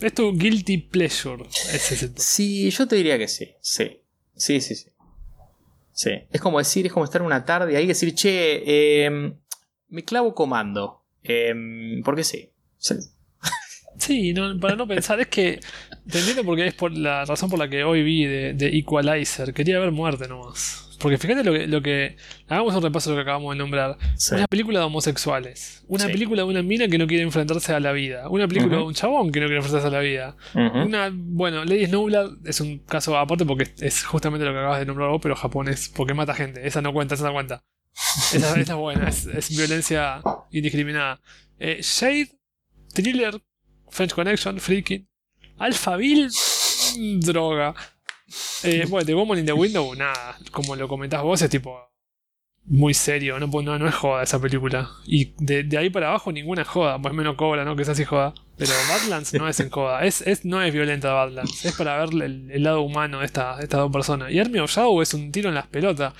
Es 0.00 0.14
tu 0.14 0.32
guilty 0.36 0.78
pleasure. 0.78 1.44
Ese 1.72 2.12
Sí, 2.16 2.70
yo 2.70 2.86
te 2.86 2.96
diría 2.96 3.18
que 3.18 3.26
sí. 3.26 3.52
Sí. 3.60 4.00
Sí, 4.36 4.60
sí, 4.60 4.74
sí. 4.76 4.90
Sí. 5.92 6.10
Es 6.30 6.40
como 6.40 6.58
decir, 6.58 6.86
es 6.86 6.92
como 6.92 7.04
estar 7.04 7.22
una 7.22 7.44
tarde 7.44 7.76
ahí 7.76 7.84
y 7.84 7.88
decir, 7.88 8.14
che, 8.14 9.04
em, 9.04 9.34
me 9.88 10.04
clavo 10.04 10.34
comando. 10.34 11.01
Em, 11.22 12.02
porque 12.02 12.24
sí. 12.24 12.50
Sí. 12.78 12.94
Sí, 13.98 14.32
no, 14.32 14.58
para 14.58 14.74
no 14.74 14.88
pensar, 14.88 15.20
es 15.20 15.26
que 15.28 15.60
te 16.10 16.18
entiendo 16.18 16.44
porque 16.44 16.66
es 16.66 16.72
por 16.74 16.96
la 16.96 17.26
razón 17.26 17.50
por 17.50 17.58
la 17.58 17.68
que 17.68 17.84
hoy 17.84 18.02
vi 18.02 18.24
de, 18.24 18.54
de 18.54 18.68
Equalizer. 18.78 19.52
Quería 19.52 19.78
ver 19.78 19.92
muerte 19.92 20.26
nomás. 20.28 20.96
Porque 20.98 21.18
fíjate 21.18 21.44
lo 21.44 21.52
que, 21.52 21.66
lo 21.66 21.82
que. 21.82 22.16
Hagamos 22.48 22.74
un 22.74 22.82
repaso 22.82 23.10
de 23.10 23.16
lo 23.16 23.20
que 23.22 23.28
acabamos 23.30 23.54
de 23.54 23.58
nombrar. 23.58 23.98
Sí. 24.16 24.34
Una 24.34 24.46
película 24.46 24.78
de 24.78 24.86
homosexuales. 24.86 25.84
Una 25.88 26.06
Sí. 26.06 26.12
película 26.12 26.42
de 26.42 26.48
una 26.48 26.62
mina 26.62 26.88
que 26.88 26.96
no 26.96 27.06
quiere 27.06 27.22
enfrentarse 27.22 27.74
a 27.74 27.80
la 27.80 27.92
vida. 27.92 28.28
Una 28.30 28.48
película 28.48 28.78
de 28.78 28.82
un 28.82 28.94
chabón 28.94 29.30
que 29.30 29.40
no 29.40 29.46
quiere 29.46 29.58
enfrentarse 29.58 29.88
a 29.88 29.90
la 29.90 30.00
vida. 30.00 30.36
Una, 30.54 31.10
bueno, 31.12 31.64
Lady 31.64 31.86
Snowblood 31.86 32.46
es 32.48 32.60
un 32.62 32.78
caso 32.78 33.16
aparte 33.18 33.44
porque 33.44 33.64
es- 33.64 33.82
es 33.82 34.04
justamente 34.04 34.46
lo 34.46 34.52
que 34.52 34.58
acabas 34.58 34.78
de 34.80 34.86
nombrar 34.86 35.10
vos, 35.10 35.20
pero 35.22 35.36
japonés, 35.36 35.92
porque 35.94 36.14
mata 36.14 36.34
gente. 36.34 36.66
Esa 36.66 36.80
no 36.80 36.92
cuenta, 36.94 37.14
esa 37.14 37.26
no 37.26 37.32
cuenta. 37.34 37.62
Esa, 38.32 38.36
esa 38.60 38.72
es 38.72 38.78
buena, 38.78 39.08
es, 39.08 39.26
es 39.26 39.56
violencia 39.56 40.22
indiscriminada. 40.50 41.20
Eh, 41.58 41.80
Shade, 41.82 42.30
Thriller, 42.92 43.40
French 43.88 44.14
Connection, 44.14 44.58
Freaking, 44.58 45.06
Alphaville, 45.58 46.28
mm, 46.98 47.20
droga. 47.20 47.74
Eh, 48.62 48.86
bueno, 48.88 49.06
The 49.06 49.14
Woman 49.14 49.38
in 49.38 49.46
the 49.46 49.52
Window, 49.52 49.94
nada, 49.94 50.38
como 50.50 50.76
lo 50.76 50.88
comentás 50.88 51.22
vos, 51.22 51.42
es 51.42 51.50
tipo 51.50 51.78
muy 52.64 52.94
serio, 52.94 53.38
no, 53.40 53.46
no, 53.46 53.78
no 53.78 53.88
es 53.88 53.94
joda 53.94 54.22
esa 54.22 54.40
película. 54.40 54.90
Y 55.04 55.34
de, 55.38 55.64
de 55.64 55.78
ahí 55.78 55.90
para 55.90 56.08
abajo 56.08 56.32
ninguna 56.32 56.62
es 56.62 56.68
joda, 56.68 57.00
pues 57.00 57.14
menos 57.14 57.36
cobra, 57.36 57.64
¿no? 57.64 57.76
Que 57.76 57.82
es 57.82 57.88
así 57.88 58.04
joda. 58.04 58.34
Pero 58.66 58.78
Badlands 58.88 59.34
no 59.34 59.48
es 59.48 59.60
en 59.60 59.70
joda, 59.70 60.04
es, 60.04 60.20
es, 60.22 60.44
no 60.44 60.62
es 60.62 60.72
violenta 60.72 61.12
Badlands, 61.12 61.64
es 61.64 61.74
para 61.74 61.98
ver 61.98 62.10
el, 62.22 62.50
el 62.50 62.62
lado 62.62 62.82
humano 62.82 63.20
de 63.20 63.26
esta- 63.26 63.56
de 63.56 63.64
estas 63.64 63.80
dos 63.80 63.92
personas. 63.92 64.30
Y 64.32 64.38
Army 64.38 64.58
of 64.58 64.70
Shadow 64.70 65.00
es 65.02 65.12
un 65.14 65.30
tiro 65.32 65.48
en 65.48 65.54
las 65.54 65.66
pelotas. 65.66 66.14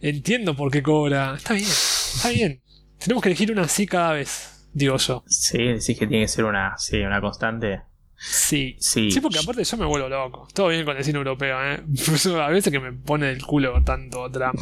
Entiendo 0.00 0.54
por 0.56 0.70
qué 0.70 0.82
cobra. 0.82 1.34
Está 1.36 1.54
bien, 1.54 1.66
está 1.68 2.28
bien. 2.30 2.60
Tenemos 2.98 3.22
que 3.22 3.28
elegir 3.28 3.52
una 3.52 3.62
así 3.62 3.86
cada 3.86 4.12
vez, 4.12 4.66
digo 4.72 4.96
yo. 4.96 5.24
Sí, 5.26 5.58
decís 5.58 5.98
que 5.98 6.06
tiene 6.06 6.24
que 6.24 6.28
ser 6.28 6.44
una, 6.44 6.76
sí, 6.78 6.98
una 7.00 7.20
constante. 7.20 7.82
Sí. 8.16 8.76
Sí. 8.78 9.10
Sí, 9.10 9.20
porque 9.20 9.38
aparte 9.38 9.64
yo 9.64 9.76
me 9.76 9.84
vuelvo 9.84 10.08
loco. 10.08 10.48
Todo 10.54 10.68
bien 10.68 10.84
con 10.86 10.96
el 10.96 11.04
cine 11.04 11.18
europeo, 11.18 11.58
¿eh? 11.62 11.82
Yo 11.88 12.40
a 12.42 12.48
veces 12.48 12.72
que 12.72 12.80
me 12.80 12.92
pone 12.92 13.30
el 13.30 13.44
culo 13.44 13.82
tanto 13.84 14.30
Trump. 14.30 14.54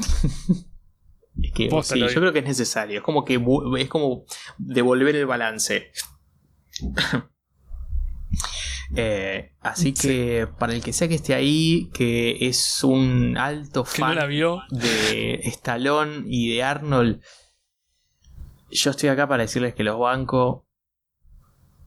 Es 1.43 1.53
que 1.53 1.69
sí, 1.83 1.99
yo 2.01 2.21
creo 2.21 2.33
que 2.33 2.41
es 2.41 2.45
necesario. 2.45 2.99
Es 2.99 3.03
como 3.05 3.25
que 3.25 3.41
es 3.79 3.89
como 3.89 4.25
devolver 4.59 5.15
el 5.17 5.27
balance. 5.27 5.91
Eh, 8.95 9.53
así 9.61 9.95
Sí. 9.97 10.09
que 10.09 10.47
para 10.59 10.75
el 10.75 10.83
que 10.83 10.93
sea 10.93 11.09
que 11.09 11.15
esté 11.15 11.35
ahí, 11.35 11.89
que 11.95 12.47
es 12.47 12.85
un 12.85 13.39
alto 13.39 13.81
no 13.81 13.85
fan 13.87 14.15
la 14.17 14.27
vio. 14.27 14.63
de 14.71 15.41
Stallone 15.45 16.25
y 16.27 16.55
de 16.55 16.63
Arnold, 16.63 17.23
yo 18.71 18.91
estoy 18.91 19.09
acá 19.09 19.27
para 19.27 19.45
decirles 19.45 19.75
que 19.75 19.83
los 19.85 19.99
banco 19.99 20.67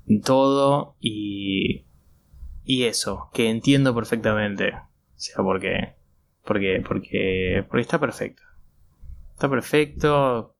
en 0.07 0.21
todo 0.21 0.95
y 0.99 1.85
y 2.63 2.83
eso, 2.85 3.29
que 3.33 3.49
entiendo 3.51 3.93
perfectamente. 3.93 4.73
O 4.73 5.17
sea, 5.19 5.43
porque 5.43 5.95
porque 6.43 6.81
porque 6.87 7.63
porque 7.69 7.81
está 7.81 7.99
perfecto. 7.99 8.41
Está 9.33 9.47
perfecto 9.47 10.54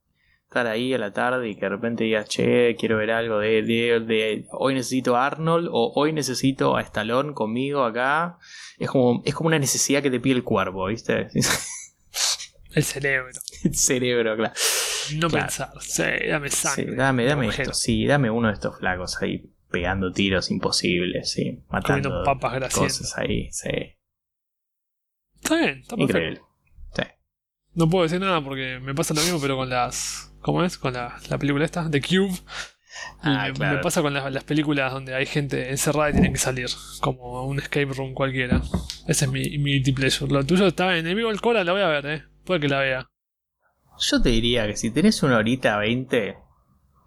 estar 0.60 0.68
ahí 0.68 0.94
a 0.94 0.98
la 0.98 1.12
tarde 1.12 1.50
y 1.50 1.56
que 1.56 1.62
de 1.62 1.70
repente 1.70 2.06
digas, 2.06 2.30
che, 2.30 2.76
quiero 2.80 2.98
ver 2.98 3.12
algo 3.12 3.40
de, 3.40 3.62
de, 3.62 4.00
de- 4.00 4.46
hoy 4.52 4.74
necesito 4.74 5.18
a 5.18 5.26
Arnold 5.26 5.68
o 5.70 5.92
hoy 5.96 6.14
necesito 6.14 6.78
a 6.78 6.82
Stallone 6.82 7.34
conmigo 7.34 7.84
acá. 7.84 8.38
Es 8.78 8.90
como, 8.90 9.22
es 9.26 9.34
como 9.36 9.48
una 9.48 9.60
necesidad 9.60 10.02
que 10.02 10.10
te 10.10 10.20
pide 10.22 10.36
el 10.36 10.44
cuerpo, 10.44 10.86
¿viste? 10.88 11.28
El 12.74 12.84
cerebro. 12.84 13.38
el 13.64 13.76
cerebro, 13.76 14.36
claro. 14.38 14.54
No 15.16 15.28
Claro. 15.30 15.46
pensar. 15.46 15.70
Sí, 15.82 16.04
dame 16.28 16.50
Sí, 16.50 16.56
sangre. 16.56 16.96
dame, 16.96 17.26
dame 17.26 17.48
esto, 17.50 17.74
sí, 17.74 18.06
dame 18.06 18.30
uno 18.32 18.48
de 18.48 18.54
estos 18.54 18.78
flacos 18.80 19.22
ahí 19.22 19.52
pegando 19.70 20.12
tiros 20.14 20.50
imposibles, 20.52 21.32
sí, 21.32 21.64
matando 21.70 22.10
Comiendo 22.10 22.24
papas 22.24 22.54
grasientas. 22.54 22.98
cosas 23.00 23.18
ahí, 23.18 23.50
sí. 23.52 23.70
Está 25.44 25.56
bien, 25.58 25.80
está 25.82 25.96
perfecto. 25.98 26.02
Increíble. 26.18 26.42
Sí. 26.96 27.04
No 27.74 27.90
puedo 27.90 28.04
decir 28.04 28.20
nada 28.22 28.42
porque 28.44 28.80
me 28.82 28.96
pasa 28.96 29.14
lo 29.14 29.22
mismo, 29.22 29.40
pero 29.42 29.58
con 29.58 29.70
las. 29.70 30.34
¿Cómo 30.46 30.64
es? 30.64 30.78
Con 30.78 30.94
la, 30.94 31.18
la 31.28 31.40
película 31.40 31.66
esta, 31.66 31.90
The 31.90 32.00
Cube. 32.00 32.38
Ah, 33.24 33.48
me, 33.48 33.54
claro. 33.54 33.78
me 33.78 33.82
pasa 33.82 34.04
con 34.04 34.14
las, 34.14 34.32
las 34.32 34.44
películas 34.44 34.94
donde 34.94 35.16
hay 35.16 35.26
gente 35.26 35.72
encerrada 35.72 36.12
y 36.12 36.14
tienen 36.14 36.34
que 36.34 36.38
salir. 36.38 36.68
Como 37.02 37.48
un 37.48 37.58
escape 37.58 37.86
room 37.88 38.14
cualquiera. 38.14 38.62
Ese 39.08 39.26
es 39.26 39.32
mi, 39.32 39.58
mi 39.58 39.82
pleasure. 39.82 40.32
Lo 40.32 40.46
tuyo 40.46 40.68
está 40.68 40.92
en 40.92 41.08
Enemigo 41.08 41.32
el 41.32 41.42
Cora, 41.42 41.64
la 41.64 41.72
voy 41.72 41.82
a 41.82 41.88
ver, 41.88 42.06
eh. 42.06 42.24
Puede 42.44 42.60
que 42.60 42.68
la 42.68 42.80
vea. 42.80 43.08
Yo 43.98 44.22
te 44.22 44.30
diría 44.30 44.68
que 44.68 44.76
si 44.76 44.92
tenés 44.92 45.24
una 45.24 45.38
horita 45.38 45.80
20, 45.80 46.38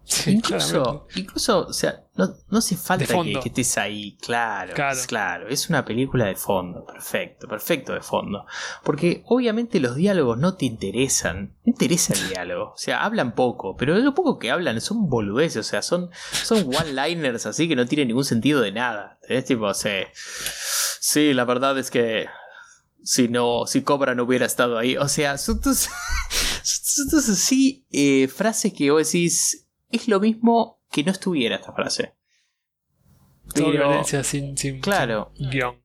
Sí, 0.09 0.31
incluso, 0.31 0.83
claramente. 0.83 1.19
incluso, 1.19 1.67
o 1.67 1.73
sea, 1.73 2.03
no, 2.15 2.35
no 2.49 2.57
hace 2.57 2.75
falta 2.75 3.05
que, 3.05 3.41
estés 3.45 3.77
ahí, 3.77 4.17
claro, 4.17 4.73
Claro. 4.73 4.97
es 4.97 5.05
claro, 5.05 5.47
es 5.47 5.69
una 5.69 5.85
película 5.85 6.25
de 6.25 6.35
fondo, 6.35 6.83
perfecto, 6.83 7.47
perfecto 7.47 7.93
de 7.93 8.01
fondo. 8.01 8.43
Porque 8.83 9.21
obviamente 9.27 9.79
los 9.79 9.95
diálogos 9.95 10.39
no 10.39 10.55
te 10.55 10.65
interesan, 10.65 11.53
no 11.63 11.71
interesa 11.71 12.15
el 12.15 12.29
diálogo, 12.29 12.71
o 12.71 12.77
sea, 12.77 13.03
hablan 13.03 13.35
poco, 13.35 13.77
pero 13.77 13.95
lo 13.99 14.15
poco 14.15 14.39
que 14.39 14.49
hablan 14.49 14.81
son 14.81 15.09
boludeces, 15.09 15.57
o 15.57 15.69
sea, 15.69 15.83
son, 15.83 16.09
son 16.31 16.65
one-liners 16.75 17.45
así 17.45 17.67
que 17.67 17.75
no 17.75 17.85
tienen 17.85 18.07
ningún 18.07 18.25
sentido 18.25 18.61
de 18.61 18.71
nada. 18.71 19.19
Es 19.27 19.45
tipo, 19.45 19.71
sí, 19.75 19.91
sí, 20.99 21.33
la 21.35 21.45
verdad 21.45 21.77
es 21.77 21.91
que 21.91 22.25
si 23.03 23.27
no, 23.27 23.67
si 23.67 23.83
Cobra 23.83 24.15
no 24.15 24.23
hubiera 24.23 24.47
estado 24.47 24.79
ahí, 24.79 24.97
o 24.97 25.07
sea, 25.07 25.37
son 25.37 25.61
tus, 25.61 25.87
son 26.63 27.09
tus 27.09 27.29
así 27.29 27.85
eh, 27.91 28.27
frases 28.27 28.73
que 28.73 28.89
vos 28.89 29.05
decís, 29.05 29.67
es 29.89 30.07
lo 30.07 30.19
mismo 30.19 30.81
que 30.91 31.03
no 31.03 31.11
estuviera 31.11 31.55
esta 31.55 31.73
frase. 31.73 32.15
Pero, 33.53 33.71
violencia 33.71 34.23
sin, 34.23 34.57
sin, 34.57 34.79
claro, 34.79 35.31
sin 35.35 35.49
guion. 35.49 35.81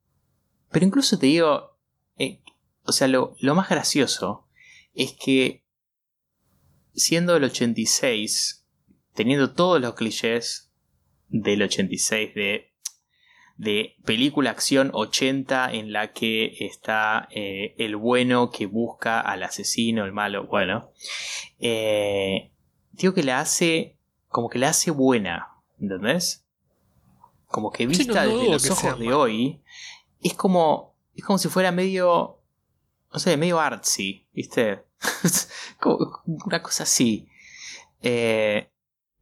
pero 0.71 0.85
incluso 0.85 1.19
te 1.19 1.27
digo, 1.27 1.79
eh, 2.19 2.43
o 2.85 2.93
sea, 2.93 3.09
lo, 3.09 3.37
lo 3.41 3.55
más 3.55 3.71
gracioso 3.71 4.47
es 4.93 5.13
que 5.13 5.65
siendo 6.95 7.37
el 7.37 7.45
86, 7.45 8.67
teniendo 9.15 9.53
todos 9.53 9.81
los 9.81 9.95
clichés 9.95 10.73
del 11.29 11.63
86 11.63 12.35
de, 12.35 12.75
de 13.57 13.97
película 14.05 14.51
acción 14.51 14.91
80 14.93 15.73
en 15.73 15.93
la 15.93 16.13
que 16.13 16.57
está 16.61 17.29
eh, 17.31 17.75
el 17.79 17.97
bueno 17.97 18.51
que 18.51 18.67
busca 18.67 19.21
al 19.21 19.43
asesino, 19.43 20.05
el 20.05 20.13
malo, 20.13 20.47
bueno, 20.47 20.93
eh, 21.59 22.53
digo 22.97 23.15
que 23.15 23.23
la 23.23 23.41
hace, 23.41 23.97
como 24.29 24.49
que 24.49 24.59
la 24.59 24.71
hace 24.71 24.91
buena, 24.91 25.49
¿entendés? 25.81 26.45
Como 27.47 27.71
que 27.71 27.85
Sí, 27.85 27.87
vista 27.87 28.25
no- 28.25 28.33
no 28.33 28.39
desde 28.39 28.53
los 28.53 28.71
ojos 28.71 28.81
sea 28.81 28.95
de 28.97 29.13
hoy, 29.13 29.63
es 30.21 30.35
como, 30.35 30.95
es 31.15 31.25
como 31.25 31.39
si 31.39 31.49
fuera 31.49 31.71
medio, 31.73 32.41
no 33.13 33.19
sé, 33.19 33.37
medio 33.37 33.61
artsy, 33.61 34.27
¿viste? 34.33 34.85
como 35.81 36.23
una 36.47 36.63
cosa 36.63 36.83
así. 36.85 37.29
Eh, 38.03 38.69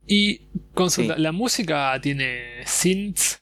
Y 0.07 0.49
consulta, 0.75 1.15
Sí. 1.15 1.21
¿la 1.23 1.31
música 1.31 1.99
tiene 2.01 2.67
synths? 2.67 3.41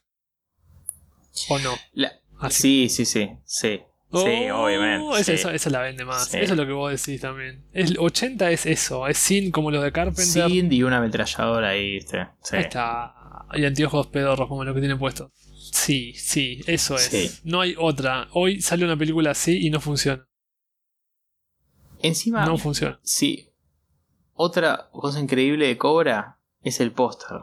¿O 1.49 1.57
no? 1.57 1.75
la- 1.93 2.11
Así. 2.39 2.87
sí, 2.87 3.05
sí, 3.05 3.05
sí, 3.05 3.29
sí. 3.45 3.81
Oh, 4.13 4.25
sí, 4.25 4.49
obviamente. 4.49 5.09
Esa, 5.13 5.23
sí. 5.23 5.31
esa- 5.33 5.53
esa 5.53 5.69
la 5.69 5.79
vende 5.81 6.03
más. 6.05 6.27
Sí. 6.27 6.37
Eso 6.37 6.53
es 6.53 6.57
lo 6.59 6.65
que 6.65 6.73
vos 6.73 6.91
decís 6.91 7.21
también. 7.21 7.63
El 7.73 7.97
80 7.97 8.51
es 8.51 8.65
eso, 8.65 9.07
es 9.07 9.17
synth 9.17 9.51
como 9.53 9.71
los 9.71 9.83
de 9.83 9.91
Carpenter. 9.91 10.25
Synth 10.25 10.71
y 10.73 10.83
una 10.83 10.97
ametralladora 10.97 11.69
ahí, 11.69 11.93
¿viste? 11.93 12.27
Sí. 12.43 12.55
Ahí 12.57 12.63
está. 12.63 13.15
Y 13.53 13.65
anteojos 13.65 14.07
pedorros 14.07 14.47
como 14.47 14.63
lo 14.63 14.73
que 14.73 14.79
tiene 14.81 14.95
puesto. 14.97 15.31
Sí, 15.71 16.13
sí, 16.15 16.61
eso 16.67 16.95
es. 16.95 17.41
No 17.45 17.61
hay 17.61 17.75
otra. 17.77 18.27
Hoy 18.33 18.61
sale 18.61 18.83
una 18.83 18.97
película 18.97 19.31
así 19.31 19.65
y 19.65 19.69
no 19.69 19.79
funciona. 19.79 20.27
Encima, 22.01 22.45
No 22.45 22.57
funciona. 22.57 22.99
sí. 23.03 23.47
Otra 24.33 24.89
cosa 24.91 25.19
increíble 25.19 25.67
de 25.67 25.77
Cobra 25.77 26.39
es 26.63 26.79
el 26.79 26.91
póster. 26.91 27.37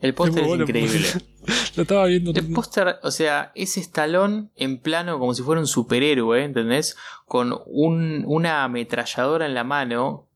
El 0.00 0.14
póster 0.14 0.44
es 0.44 0.48
increíble. 0.60 1.08
Lo 1.76 1.82
estaba 1.82 2.06
viendo. 2.06 2.32
El 2.34 2.52
póster, 2.52 2.96
o 3.02 3.10
sea, 3.10 3.52
es 3.54 3.76
Estalón 3.76 4.50
en 4.56 4.78
plano 4.78 5.18
como 5.18 5.34
si 5.34 5.42
fuera 5.42 5.60
un 5.60 5.66
superhéroe, 5.66 6.42
¿entendés? 6.44 6.96
Con 7.26 7.54
un- 7.66 8.24
una 8.26 8.64
ametralladora 8.64 9.46
en 9.46 9.54
la 9.54 9.64
mano, 9.64 10.28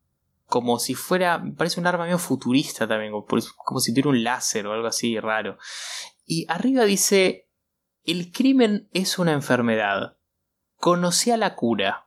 como 0.47 0.79
si 0.79 0.95
fuera, 0.95 1.43
parece 1.57 1.81
un 1.81 1.87
arma 1.87 2.05
medio 2.05 2.19
futurista 2.19 2.87
también, 2.87 3.13
como, 3.13 3.27
como 3.57 3.81
si 3.81 3.93
tuviera 3.93 4.11
un 4.11 4.23
láser 4.23 4.67
o 4.67 4.73
algo 4.73 4.87
así 4.87 5.19
raro. 5.19 5.57
Y 6.27 6.47
arriba 6.49 6.85
dice, 6.85 7.49
el 8.05 8.31
crimen 8.33 8.89
es 8.93 9.19
una 9.19 9.33
enfermedad. 9.33 10.17
Conocí 10.77 11.31
a 11.31 11.37
la 11.39 11.55
cura. 11.55 12.07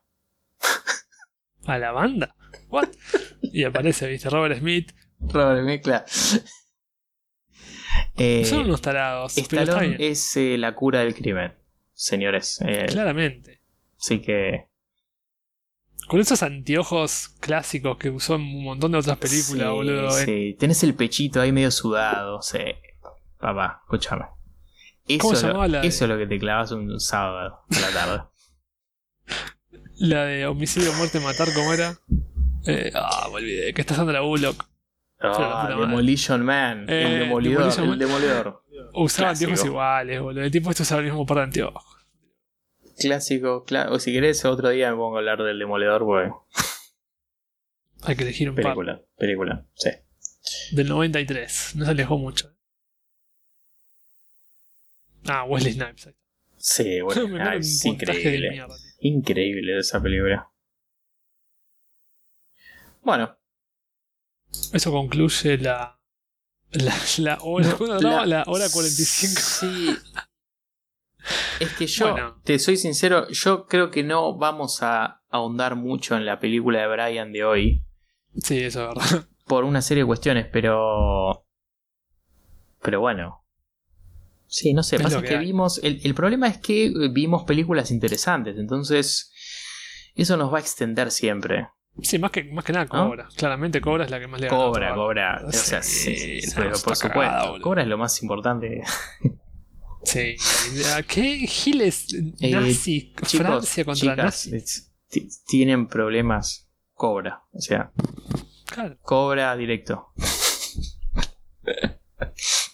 ¿A 1.66 1.78
la 1.78 1.92
banda? 1.92 2.36
¿What? 2.70 2.90
Y 3.42 3.64
aparece, 3.64 4.08
viste, 4.08 4.30
Robert 4.30 4.60
Smith 4.60 4.92
Robert 5.20 5.64
mezcla. 5.66 6.06
Eh, 8.18 8.46
Son 8.46 8.62
unos 8.62 8.82
tarados. 8.82 9.38
está 9.38 9.62
Stallone 9.64 9.90
bien. 9.98 10.12
es 10.12 10.36
eh, 10.38 10.58
la 10.58 10.74
cura 10.76 11.00
del 11.02 11.14
crimen, 11.16 11.54
señores. 11.94 12.60
Eh, 12.66 12.86
Claramente. 12.88 13.62
Así 14.00 14.20
que. 14.22 14.66
Con 16.08 16.20
esos 16.22 16.42
anteojos 16.42 17.30
clásicos 17.42 17.98
que 17.98 18.10
usó 18.10 18.36
en 18.36 18.42
un 18.42 18.64
montón 18.64 18.94
de 18.94 18.98
otras 19.00 19.18
películas, 19.18 19.68
sí, 19.68 19.74
boludo. 19.74 20.10
sí. 20.12 20.56
Tenés 20.58 20.82
el 20.84 20.94
pechito 20.96 21.42
ahí 21.42 21.52
medio 21.52 21.70
sudado. 21.72 22.42
Sí. 22.42 22.60
Papá, 23.40 23.82
escúchame. 23.84 24.26
Eso, 25.08 25.20
¿Cómo 25.20 25.34
es 25.34 25.42
lo- 25.44 25.48
llamaba 25.50 25.68
la 25.68 25.82
de- 25.82 25.88
eso 25.88 26.06
es 26.06 26.10
lo 26.10 26.18
que 26.18 26.26
te 26.28 26.40
clavas 26.40 26.72
un 26.72 27.00
sábado 27.00 27.60
a 27.70 27.80
la 27.80 27.90
tarde. 27.92 28.24
La 30.00 30.26
de 30.26 30.46
homicidio, 30.46 30.94
muerte, 30.94 31.20
matar, 31.20 31.48
¿cómo 31.56 31.74
era? 31.74 31.98
Ah, 32.94 33.28
me 33.30 33.36
olvidé. 33.36 33.74
Que 33.74 33.82
está 33.82 33.96
Sandra 33.96 34.22
Bullock. 34.22 34.66
Ah. 35.20 35.68
Demolition 35.70 36.44
Man. 36.46 36.86
Eh, 36.90 37.04
el 37.14 37.20
demolidor. 37.20 37.58
Demolition 37.74 37.84
el 37.86 37.90
Man. 37.90 38.00
demoledor. 38.00 38.64
Usaba 38.94 39.30
anteojos 39.32 39.66
iguales, 39.66 40.22
boludo. 40.22 40.44
El 40.44 40.52
tipo 40.52 40.70
este 40.70 40.84
usaba 40.84 41.00
el 41.02 41.06
mismo 41.08 41.26
par 41.26 41.38
de 41.38 41.44
anteojos. 41.44 41.84
Clásico, 43.00 43.64
cla- 43.66 43.90
o 43.92 44.00
si 44.00 44.12
querés 44.12 44.44
otro 44.46 44.70
día 44.70 44.90
me 44.92 44.98
pongo 44.98 45.16
a 45.16 45.20
hablar 45.20 45.42
del 45.44 45.60
demoledor, 45.60 46.04
pues 46.06 46.32
Hay 48.04 48.16
que 48.16 48.24
elegir 48.24 48.50
un 48.50 48.56
par. 48.56 48.64
película, 48.64 49.02
película, 49.18 49.66
sí. 49.76 49.90
Del 50.72 50.88
93. 50.90 51.74
No 51.76 51.86
se 51.86 51.92
alejó 51.92 52.18
mucho. 52.18 52.54
Ah, 55.28 55.44
Wesley 55.44 55.74
Snipes. 55.74 56.10
Sí, 56.58 57.02
bueno, 57.02 57.28
Me 57.28 57.42
ah, 57.42 57.56
increíble. 57.84 58.50
mierda. 58.52 58.76
Increíble 59.00 59.78
esa 59.80 60.02
película. 60.02 60.50
Bueno, 63.02 63.38
Eso 64.74 64.92
concluye 64.92 65.58
la. 65.58 65.94
La, 66.72 66.94
la 67.20 67.38
hora. 67.42 67.68
No, 67.70 67.78
¿cuándo 67.78 67.96
la- 67.96 68.00
grabamos? 68.02 68.28
La 68.28 68.44
hora 68.48 68.66
45. 68.70 69.42
Sí. 69.42 69.98
Es 71.60 71.74
que 71.74 71.88
yo, 71.88 72.12
Bueno. 72.12 72.42
te 72.44 72.60
soy 72.60 72.78
sincero, 72.78 73.28
yo 73.30 73.66
creo 73.68 73.90
que 73.92 74.04
no 74.04 74.38
vamos 74.38 74.82
a 74.84 75.22
ahondar 75.30 75.76
mucho 75.76 76.16
en 76.16 76.26
la 76.26 76.40
película 76.40 76.80
de 76.82 76.88
Brian 76.88 77.32
de 77.34 77.44
hoy. 77.44 77.84
Sí, 78.44 78.60
eso 78.64 78.92
es 78.92 78.96
verdad. 79.12 79.28
por 79.46 79.64
una 79.64 79.82
serie 79.82 80.04
de 80.04 80.08
cuestiones, 80.08 80.48
pero. 80.52 81.46
Pero 82.82 83.00
bueno. 83.00 83.44
Sí, 84.46 84.74
no 84.74 84.84
sé, 84.84 84.98
Es 84.98 85.02
pasa 85.02 85.16
lo 85.18 85.22
que, 85.24 85.30
que 85.30 85.38
vimos. 85.40 85.80
El, 85.84 86.00
el 86.04 86.14
problema 86.14 86.48
es 86.48 86.58
que 86.60 86.92
vimos 87.12 87.44
películas 87.44 87.92
interesantes, 87.92 88.58
entonces. 88.58 89.32
Eso 90.16 90.36
nos 90.38 90.52
va 90.54 90.58
a 90.58 90.62
extender 90.62 91.12
siempre. 91.12 91.70
Sí, 92.02 92.20
más 92.20 92.32
que, 92.32 92.44
más 92.46 92.64
que 92.64 92.74
nada. 92.74 92.86
Cobra. 92.88 93.28
Claramente 93.36 93.82
Cobra 93.82 94.06
es 94.06 94.12
la 94.12 94.20
que 94.20 94.28
más 94.28 94.40
le 94.40 94.48
Cobra, 94.48 94.94
cobra. 94.94 95.42
O 95.46 95.52
Sí, 95.52 95.58
sea, 95.58 95.84
sí, 95.84 96.40
no, 96.48 96.54
pero 96.56 96.70
por 96.70 96.96
supuesto. 96.96 97.10
cagada, 97.20 97.60
cobra 97.60 97.82
es 97.82 97.88
lo 97.88 97.98
más 97.98 98.22
importante. 98.22 98.84
Sí. 100.04 100.38
¿Qué 101.08 101.48
giles 101.48 102.08
Eh, 102.40 102.52
nazi? 102.52 103.12
Chicos, 103.26 103.32
Francia 103.34 103.84
contra 103.84 104.02
chicas, 104.12 104.18
nazi. 104.24 104.56
es- 104.56 104.94
ti- 105.10 105.28
tienen 105.46 105.88
problemas. 105.88 106.70
Cobra. 106.94 107.44
O 107.52 107.60
sea, 107.60 107.92
Claro. 108.68 108.98
cobra 109.02 109.54
directo. 109.58 110.14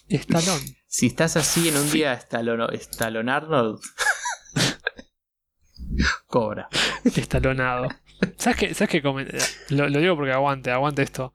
Stallone. 0.08 0.76
Si 0.86 1.06
estás 1.06 1.36
así 1.36 1.68
en 1.68 1.76
un 1.76 1.90
día 1.90 2.12
Stallone 2.12 3.32
Arnold. 3.32 3.80
cobra. 6.26 6.68
Estalonado. 7.04 7.88
¿Sabes 8.36 8.58
qué? 8.58 8.74
¿Sabes 8.74 8.90
qué? 8.90 9.00
Lo, 9.74 9.88
lo 9.88 9.98
digo 10.00 10.16
porque 10.16 10.32
aguante, 10.32 10.70
aguante 10.70 11.02
esto. 11.02 11.34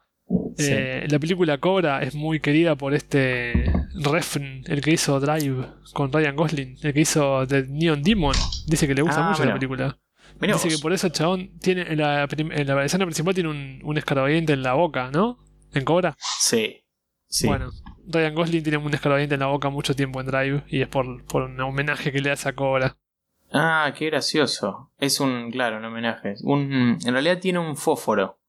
Sí. 0.57 0.67
Eh, 0.69 1.07
la 1.09 1.17
película 1.17 1.57
Cobra 1.57 2.03
es 2.03 2.13
muy 2.13 2.39
querida 2.39 2.75
por 2.75 2.93
este 2.93 3.71
Refn, 3.95 4.63
el 4.67 4.81
que 4.81 4.91
hizo 4.91 5.19
Drive 5.19 5.65
con 5.93 6.11
Ryan 6.13 6.35
Gosling, 6.35 6.77
el 6.83 6.93
que 6.93 7.01
hizo 7.01 7.47
The 7.47 7.65
Neon 7.67 8.03
Demon. 8.03 8.35
Dice 8.67 8.87
que 8.87 8.93
le 8.93 9.01
gusta 9.01 9.25
Ah, 9.25 9.29
mucho 9.31 9.43
la 9.45 9.53
película. 9.55 9.97
Mirá 10.39 10.53
Dice 10.53 10.67
vos. 10.67 10.75
que 10.77 10.81
por 10.81 10.93
eso 10.93 11.07
el 11.07 11.13
chabón 11.13 11.57
tiene 11.59 11.81
en 11.81 11.97
la, 11.97 12.27
en 12.31 12.67
la 12.67 12.85
escena 12.85 13.05
principal 13.05 13.33
tiene 13.33 13.49
un, 13.49 13.79
un 13.83 13.97
escarbadiente 13.97 14.53
en 14.53 14.61
la 14.61 14.73
boca, 14.73 15.09
¿no? 15.11 15.39
En 15.73 15.83
Cobra. 15.83 16.15
Sí. 16.39 16.85
Sí. 17.27 17.47
Bueno, 17.47 17.71
Ryan 18.07 18.35
Gosling 18.35 18.63
tiene 18.63 18.77
un 18.77 18.93
escarbadiente 18.93 19.33
en 19.35 19.39
la 19.41 19.47
boca 19.47 19.69
mucho 19.69 19.95
tiempo 19.95 20.21
en 20.21 20.27
Drive 20.27 20.63
y 20.67 20.81
es 20.81 20.87
por, 20.87 21.25
por 21.25 21.43
un 21.43 21.59
homenaje 21.59 22.11
que 22.11 22.21
le 22.21 22.31
hace 22.31 22.49
a 22.49 22.53
Cobra. 22.53 22.97
Ah, 23.51 23.93
qué 23.97 24.05
gracioso. 24.07 24.91
Es 24.97 25.19
un, 25.19 25.49
claro, 25.51 25.77
un 25.77 25.85
homenaje. 25.85 26.35
Un, 26.43 26.97
en 27.03 27.13
realidad 27.13 27.39
tiene 27.39 27.59
un 27.59 27.75
fósforo. 27.75 28.39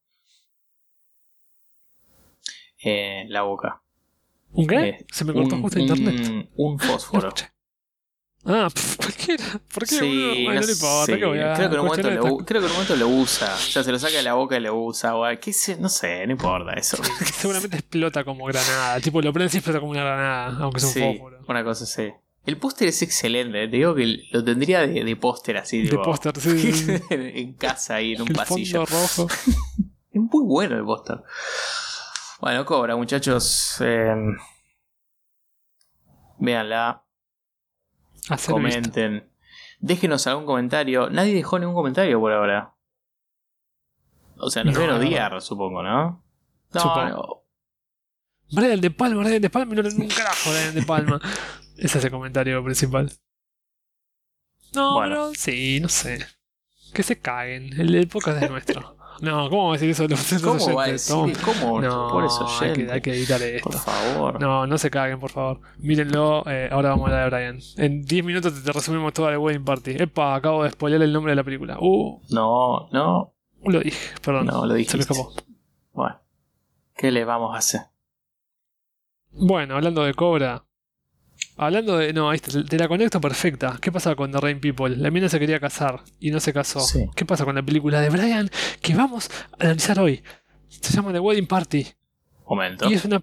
Eh, 2.82 3.24
la 3.28 3.42
boca. 3.42 3.82
¿Un 4.52 4.66
qué? 4.66 4.88
Eh, 4.88 5.06
Se 5.10 5.24
me 5.24 5.32
cortó 5.32 5.54
un, 5.56 5.62
justo 5.62 5.78
internet. 5.78 6.48
un- 6.56 6.78
fósforo. 6.78 7.32
Ah, 8.42 8.68
pf, 8.72 8.96
cualquiera. 8.96 9.44
¿Por 9.74 9.82
qué? 9.86 9.96
Sí, 9.96 10.46
no 10.48 10.62
sé. 10.62 11.12
¿qué 11.12 11.18
creo, 11.18 11.32
que 11.34 11.38
en 11.62 11.78
un 11.78 11.84
momento 11.86 12.10
lo, 12.10 12.36
creo 12.38 12.62
que 12.62 12.66
en 12.68 12.70
un 12.70 12.72
momento 12.72 12.96
lo 12.96 13.08
usa. 13.08 13.54
O 13.54 13.58
sea, 13.58 13.84
se 13.84 13.92
lo 13.92 13.98
saca 13.98 14.16
de 14.16 14.22
la 14.22 14.32
boca 14.32 14.56
y 14.56 14.60
lo 14.60 14.74
usa. 14.82 15.14
O, 15.14 15.26
qué 15.38 15.52
sé, 15.52 15.76
no 15.76 15.90
sé, 15.90 16.24
no 16.26 16.32
importa 16.32 16.72
eso. 16.72 16.96
Seguramente 17.34 17.76
explota 17.76 18.24
como 18.24 18.46
granada. 18.46 18.98
Tipo, 19.00 19.20
lo 19.20 19.30
prende 19.34 19.52
y 19.52 19.58
explota 19.58 19.78
como 19.80 19.90
una 19.92 20.04
granada, 20.04 20.56
aunque 20.64 20.80
sea 20.80 20.88
un 20.88 20.94
Sí, 20.94 21.18
fósforo. 21.18 21.44
una 21.48 21.64
cosa 21.64 21.84
así. 21.84 22.10
El 22.46 22.56
póster 22.56 22.88
es 22.88 23.02
excelente. 23.02 23.68
Te 23.68 23.76
digo 23.76 23.94
que 23.94 24.24
lo 24.32 24.42
tendría 24.44 24.80
de, 24.86 25.04
de 25.04 25.16
póster 25.16 25.56
así. 25.58 25.82
De 25.82 25.98
póster, 25.98 26.38
sí, 26.40 26.72
en 27.10 27.52
casa 27.54 27.96
ahí 27.96 28.14
en 28.14 28.22
un 28.22 28.28
El 28.28 28.34
pasillo. 28.34 28.86
fondo 28.86 29.02
rojo. 29.02 29.28
Es 30.12 30.20
muy 30.20 30.42
bueno 30.44 30.76
el 30.76 30.84
póster. 30.84 31.22
Bueno, 32.40 32.64
Cobra, 32.64 32.96
muchachos. 32.96 33.76
eh, 33.80 34.12
véanla, 36.38 37.04
Hacer 38.28 38.30
vista. 38.30 38.52
comenten. 38.52 39.30
Déjenos 39.78 40.26
algún 40.26 40.46
comentario. 40.46 41.08
Nadie 41.10 41.34
dejó 41.34 41.58
ningún 41.58 41.74
comentario 41.74 42.18
por 42.20 42.32
ahora. 42.32 42.74
O 44.38 44.50
sea, 44.50 44.64
nos 44.64 44.74
No, 44.74 44.80
deben 44.80 44.96
odiar, 44.96 45.40
supongo, 45.42 45.82
¿no? 45.82 46.24
No, 46.72 46.80
Supongo. 46.80 47.08
no. 47.08 48.60
Brian 48.60 48.80
de 48.80 48.90
Palma, 48.90 49.22
Brian 49.22 49.42
de 49.42 49.50
Palma, 49.50 49.74
no 49.74 49.82
le 49.82 49.94
un 49.94 50.08
carajo 50.08 50.50
Brian 50.50 50.74
de 50.74 50.82
Palma. 50.82 51.20
Ese 51.80 51.98
es 51.98 52.04
el 52.04 52.10
comentario 52.10 52.62
principal. 52.64 53.10
No, 54.74 54.94
Bueno. 54.94 55.14
pero 55.14 55.34
sí, 55.34 55.80
no 55.80 55.88
sé. 55.88 56.24
Que 56.94 57.02
se 57.02 57.18
caguen. 57.18 57.72
El, 57.80 57.94
el 57.94 58.08
podcast 58.08 58.42
es 58.42 58.50
nuestro. 58.50 58.96
No, 59.20 59.50
¿cómo 59.50 59.64
va 59.66 59.70
a 59.70 59.72
decir 59.74 59.90
eso 59.90 60.08
los 60.08 60.32
los 60.32 60.42
¿Cómo 60.42 60.74
va 60.76 60.84
a 60.84 60.86
decir? 60.86 61.14
¿Cómo? 61.44 61.78
No, 61.82 62.08
por 62.08 62.24
eso 62.24 62.48
hay 62.62 62.72
que, 62.72 62.90
hay 62.90 63.02
que 63.02 63.10
editar 63.12 63.42
esto. 63.42 63.68
Por 63.68 63.78
favor. 63.78 64.40
No, 64.40 64.66
no 64.66 64.78
se 64.78 64.90
caguen, 64.90 65.20
por 65.20 65.30
favor. 65.30 65.60
Mírenlo, 65.76 66.42
eh, 66.46 66.70
ahora 66.72 66.88
vamos 66.90 67.10
a 67.10 67.22
hablar 67.22 67.30
de 67.30 67.36
Brian. 67.36 67.58
En 67.76 68.02
10 68.02 68.24
minutos 68.24 68.54
te, 68.54 68.62
te 68.62 68.72
resumimos 68.72 69.12
toda 69.12 69.30
la 69.32 69.38
wedding 69.38 69.62
party. 69.62 69.90
Epa, 70.02 70.34
acabo 70.36 70.64
de 70.64 70.70
spoiler 70.70 71.02
el 71.02 71.12
nombre 71.12 71.32
de 71.32 71.36
la 71.36 71.44
película. 71.44 71.76
Uh, 71.78 72.22
No, 72.30 72.88
no, 72.92 73.34
lo 73.62 73.80
dije, 73.80 74.14
perdón. 74.22 74.46
no, 74.46 74.64
lo 74.64 74.74
se 74.82 74.96
me 74.96 75.00
escapó. 75.02 75.34
Bueno, 75.92 76.18
¿qué 76.96 77.10
le 77.10 77.22
vamos 77.26 77.54
a 77.54 77.58
hacer? 77.58 77.82
Bueno, 79.32 79.76
hablando 79.76 80.02
de 80.02 80.14
Cobra. 80.14 80.64
Hablando 81.56 81.98
de. 81.98 82.12
No, 82.12 82.30
ahí 82.30 82.36
está, 82.36 82.64
te 82.64 82.78
la 82.78 82.88
conecto 82.88 83.20
perfecta. 83.20 83.78
¿Qué 83.80 83.92
pasa 83.92 84.14
con 84.14 84.32
The 84.32 84.40
Rain 84.40 84.60
People? 84.60 84.96
La 84.96 85.10
mina 85.10 85.28
se 85.28 85.38
quería 85.38 85.60
casar 85.60 86.00
y 86.18 86.30
no 86.30 86.40
se 86.40 86.52
casó. 86.52 86.80
Sí. 86.80 87.08
¿Qué 87.14 87.24
pasa 87.26 87.44
con 87.44 87.54
la 87.54 87.62
película 87.62 88.00
de 88.00 88.08
Brian 88.08 88.50
que 88.80 88.94
vamos 88.94 89.30
a 89.58 89.64
analizar 89.64 89.98
hoy? 90.00 90.22
Se 90.68 90.92
llama 90.94 91.12
The 91.12 91.20
Wedding 91.20 91.46
Party. 91.46 91.86
Momento. 92.48 92.88
Y 92.90 92.94
es 92.94 93.04
una. 93.04 93.22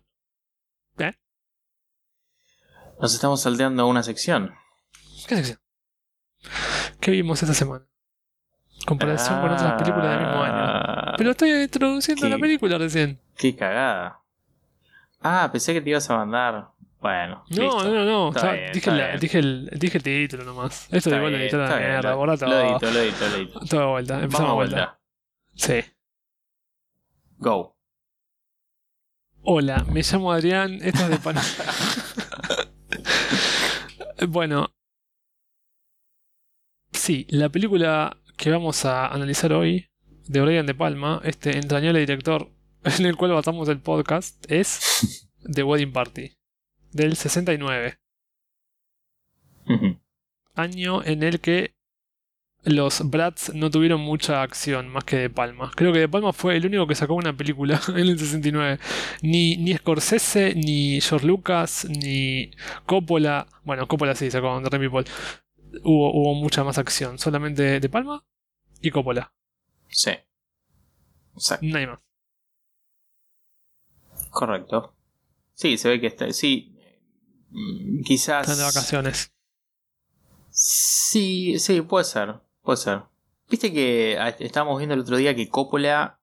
Nos 2.99 3.13
estamos 3.13 3.41
salteando 3.41 3.83
a 3.83 3.85
una 3.85 4.01
sección. 4.01 4.55
¿Qué 5.27 5.35
sección? 5.35 5.59
¿Qué 6.99 7.11
vimos 7.11 7.41
esta 7.43 7.53
semana? 7.53 7.85
Comparación 8.87 9.39
con 9.39 9.51
otras 9.51 9.73
películas 9.73 10.09
del 10.17 10.19
mismo 10.25 10.41
año. 10.43 10.53
Ah, 10.55 11.13
Pero 11.15 11.31
estoy 11.31 11.51
introduciendo 11.51 12.23
¿Qué? 12.23 12.29
la 12.29 12.39
película 12.39 12.77
recién. 12.79 13.19
Qué 13.35 13.55
cagada. 13.55 14.19
Ah, 15.21 15.47
pensé 15.51 15.73
que 15.73 15.81
te 15.81 15.91
ibas 15.91 16.09
a 16.09 16.17
mandar. 16.17 16.69
Bueno, 17.07 17.45
No, 17.51 17.63
listo. 17.63 17.83
no, 17.85 17.93
no, 17.93 18.05
no. 18.05 18.31
Bien, 18.51 18.71
dije, 18.73 18.91
la- 18.91 19.13
el, 19.13 19.19
dije 19.79 19.97
el 19.97 20.03
título 20.03 20.43
nomás. 20.43 20.89
Esto 20.91 21.15
igual 21.15 21.31
lo 21.31 21.37
editó 21.37 21.57
la 21.57 21.77
mierda. 21.77 22.11
lo- 22.11 22.17
Borra 22.17 22.35
todo. 22.37 22.49
Lo 22.49 22.59
edito, 22.59 22.91
lo 22.91 22.99
edito, 22.99 23.29
lo 23.29 23.35
edito. 23.37 23.59
Todo 23.69 23.79
de 23.79 23.85
vuelta. 23.87 24.23
Empezamos 24.23 24.53
vuelta. 24.55 24.75
vuelta. 24.75 24.99
Sí. 25.55 25.79
Go. 27.37 27.77
Hola, 29.43 29.85
me 29.89 30.01
llamo 30.01 30.33
Adrián. 30.33 30.79
Esto 30.81 31.03
es 31.03 31.09
de 31.11 31.17
Pan. 31.19 31.35
bueno. 34.27 34.73
Sí, 36.91 37.25
la 37.29 37.49
película 37.49 38.17
que 38.37 38.49
vamos 38.51 38.85
a 38.85 39.07
analizar 39.07 39.53
hoy, 39.53 39.89
de 40.27 40.41
Brian 40.41 40.65
De 40.65 40.75
Palma, 40.75 41.21
este 41.23 41.57
entrañable 41.57 41.99
director 41.99 42.49
en 42.83 43.05
el 43.05 43.15
cual 43.15 43.31
basamos 43.31 43.69
el 43.69 43.79
podcast, 43.79 44.45
es 44.51 45.29
The 45.53 45.63
Wedding 45.63 45.93
Party, 45.93 46.31
del 46.91 47.15
69. 47.15 47.99
Ujú. 49.67 49.97
Año 50.55 51.03
en 51.03 51.23
el 51.23 51.39
que 51.39 51.75
los 52.63 53.09
Brats 53.09 53.53
no 53.53 53.69
tuvieron 53.69 54.01
mucha 54.01 54.41
acción 54.41 54.89
más 54.89 55.03
que 55.03 55.17
De 55.17 55.29
Palma. 55.29 55.71
Creo 55.75 55.93
que 55.93 55.99
De 55.99 56.09
Palma 56.09 56.33
fue 56.33 56.57
el 56.57 56.65
único 56.65 56.87
que 56.87 56.95
sacó 56.95 57.13
una 57.15 57.35
película 57.35 57.79
en 57.89 57.97
el 57.97 58.19
69. 58.19 58.79
Ni, 59.21 59.57
ni 59.57 59.75
Scorsese, 59.75 60.53
ni 60.55 60.99
George 60.99 61.25
Lucas, 61.25 61.87
ni 61.89 62.51
Coppola. 62.85 63.47
Bueno, 63.63 63.87
Coppola 63.87 64.15
sí 64.15 64.29
sacó 64.31 64.61
The 64.61 64.79
People. 64.79 65.05
Hubo, 65.83 66.13
hubo 66.13 66.33
mucha 66.33 66.63
más 66.63 66.77
acción. 66.77 67.17
Solamente 67.19 67.79
De 67.79 67.89
Palma 67.89 68.25
y 68.81 68.91
Coppola. 68.91 69.31
Sí. 69.87 70.11
Exacto. 71.35 71.65
Nadie 71.65 71.87
más. 71.87 71.99
Correcto. 74.31 74.93
Sí, 75.53 75.77
se 75.77 75.89
ve 75.89 76.01
que 76.01 76.07
está. 76.07 76.31
Sí. 76.31 76.76
Mm, 77.49 78.01
Quizás. 78.03 78.41
Están 78.41 78.57
de 78.57 78.63
vacaciones. 78.63 79.33
Sí, 80.49 81.59
sí, 81.59 81.81
puede 81.81 82.05
ser. 82.05 82.41
Puede 82.63 82.77
ser. 82.77 83.03
Viste 83.49 83.71
que 83.71 84.17
ah, 84.19 84.29
estábamos 84.29 84.77
viendo 84.77 84.93
el 84.95 85.01
otro 85.01 85.17
día 85.17 85.35
que 85.35 85.49
Coppola. 85.49 86.19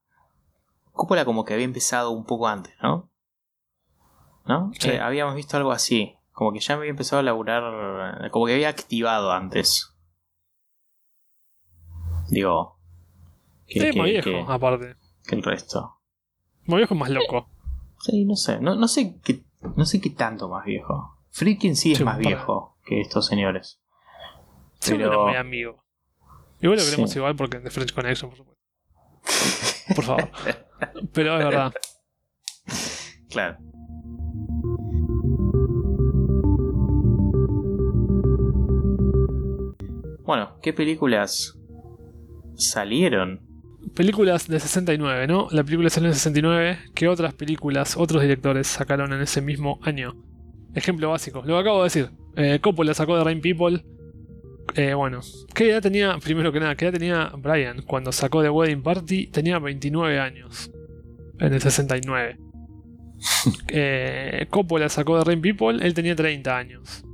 Coppola 0.92 1.24
como 1.24 1.44
que 1.44 1.54
había 1.54 1.64
empezado 1.64 2.10
un 2.10 2.24
poco 2.24 2.46
antes, 2.48 2.74
¿no? 2.82 3.10
¿No? 4.46 4.70
Sí. 4.78 4.90
Eh, 4.90 5.00
habíamos 5.00 5.34
visto 5.34 5.56
algo 5.56 5.72
así. 5.72 6.16
Como 6.32 6.52
que 6.52 6.60
ya 6.60 6.74
me 6.74 6.80
había 6.80 6.90
empezado 6.90 7.20
a 7.20 7.22
laburar. 7.22 8.30
Como 8.30 8.46
que 8.46 8.54
había 8.54 8.68
activado 8.68 9.32
antes. 9.32 9.94
Digo. 12.28 12.78
Que, 13.66 13.80
Sí, 13.80 13.90
que- 13.90 13.98
más 13.98 14.06
viejo, 14.08 14.24
que- 14.30 14.44
aparte. 14.48 14.96
que 15.26 15.34
el 15.36 15.42
resto. 15.42 15.98
Más 16.66 16.76
viejo 16.78 16.94
es 16.94 17.00
más 17.00 17.10
loco. 17.10 17.48
Sí, 18.00 18.24
no 18.24 18.36
sé. 18.36 18.60
No, 18.60 18.74
no 18.74 18.88
sé 18.88 19.18
qué. 19.22 19.42
No 19.76 19.84
sé 19.84 20.00
qué 20.00 20.10
tanto 20.10 20.48
más 20.48 20.64
viejo. 20.64 21.18
Friedkin 21.30 21.74
sí 21.76 21.92
es 21.92 21.98
Sí, 21.98 22.04
más 22.04 22.16
para- 22.16 22.28
viejo 22.28 22.78
que 22.84 23.00
estos 23.00 23.26
señores. 23.26 23.80
Seguro 24.78 25.08
Pero- 25.10 25.26
muy 25.26 25.36
amigo. 25.36 25.84
Igual 26.60 26.78
lo 26.78 26.84
queremos 26.84 27.10
Sí. 27.10 27.18
igual 27.18 27.36
porque 27.36 27.58
de 27.60 27.70
French 27.70 27.92
Connection, 27.94 28.30
por 28.30 28.38
supuesto. 28.38 28.62
Por 29.94 30.04
favor. 30.04 30.30
Pero 31.12 31.38
es 31.38 31.44
verdad. 31.44 31.74
Claro. 33.30 33.58
Bueno, 40.24 40.58
¿qué 40.62 40.72
películas 40.72 41.58
salieron? 42.56 43.40
Películas 43.94 44.48
de 44.48 44.58
69, 44.58 45.28
¿no? 45.28 45.46
La 45.52 45.62
película 45.62 45.88
salió 45.88 46.08
en 46.08 46.14
69. 46.14 46.78
¿Qué 46.94 47.06
otras 47.06 47.32
películas, 47.34 47.96
otros 47.96 48.22
directores 48.22 48.66
sacaron 48.66 49.12
en 49.12 49.20
ese 49.20 49.40
mismo 49.40 49.78
año? 49.82 50.16
Ejemplo 50.74 51.10
básico, 51.10 51.42
lo 51.46 51.54
que 51.54 51.60
acabo 51.60 51.78
de 51.78 51.84
decir. 51.84 52.10
Eh, 52.34 52.58
Coppola 52.60 52.92
sacó 52.92 53.16
de 53.16 53.22
Rain 53.22 53.40
People. 53.40 53.84
Eh, 54.74 54.94
bueno, 54.94 55.20
¿qué 55.54 55.70
edad 55.70 55.80
tenía, 55.80 56.18
primero 56.18 56.50
que 56.50 56.58
nada, 56.58 56.74
qué 56.74 56.86
edad 56.86 56.94
tenía 56.94 57.32
Brian 57.38 57.82
cuando 57.82 58.10
sacó 58.10 58.42
The 58.42 58.50
Wedding 58.50 58.82
Party? 58.82 59.28
Tenía 59.28 59.60
29 59.60 60.18
años. 60.18 60.72
En 61.38 61.52
el 61.52 61.60
69. 61.60 62.36
eh, 63.68 64.46
Coppola 64.50 64.88
sacó 64.88 65.18
de 65.18 65.24
Rain 65.24 65.40
People, 65.40 65.86
él 65.86 65.94
tenía 65.94 66.16
30 66.16 66.56
años. 66.56 67.04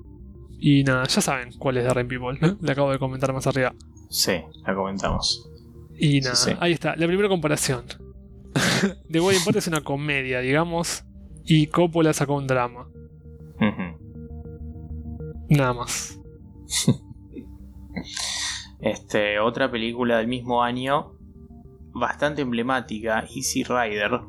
Y 0.59 0.83
nada, 0.85 1.05
ya 1.05 1.21
saben 1.21 1.53
cuál 1.59 1.77
es 1.77 1.85
de 1.85 1.93
Rain 1.93 2.09
People. 2.09 2.39
Le 2.61 2.73
acabo 2.73 2.91
de 2.91 2.99
comentar 2.99 3.35
más 3.35 3.47
arriba. 3.47 3.75
Sí, 4.09 4.41
la 4.67 4.75
comentamos. 4.75 5.50
Y 6.01 6.21
nada, 6.21 6.35
Sí, 6.35 6.51
sí. 6.51 6.57
ahí 6.61 6.73
está, 6.73 6.97
la 6.97 7.07
primera 7.07 7.29
comparación. 7.29 7.85
The 9.11 9.21
Wedding 9.21 9.45
Party 9.45 9.59
es 9.59 9.67
una 9.69 9.83
comedia, 9.83 10.41
digamos, 10.41 11.05
y 11.45 11.67
Coppola 11.67 12.13
sacó 12.13 12.37
un 12.37 12.47
drama. 12.47 12.89
Nada 15.49 15.75
más. 15.75 16.19
Este, 18.81 19.39
otra 19.39 19.71
película 19.71 20.17
del 20.19 20.27
mismo 20.27 20.63
año, 20.63 21.13
bastante 21.93 22.41
emblemática, 22.41 23.21
Easy 23.35 23.63
Rider. 23.63 24.21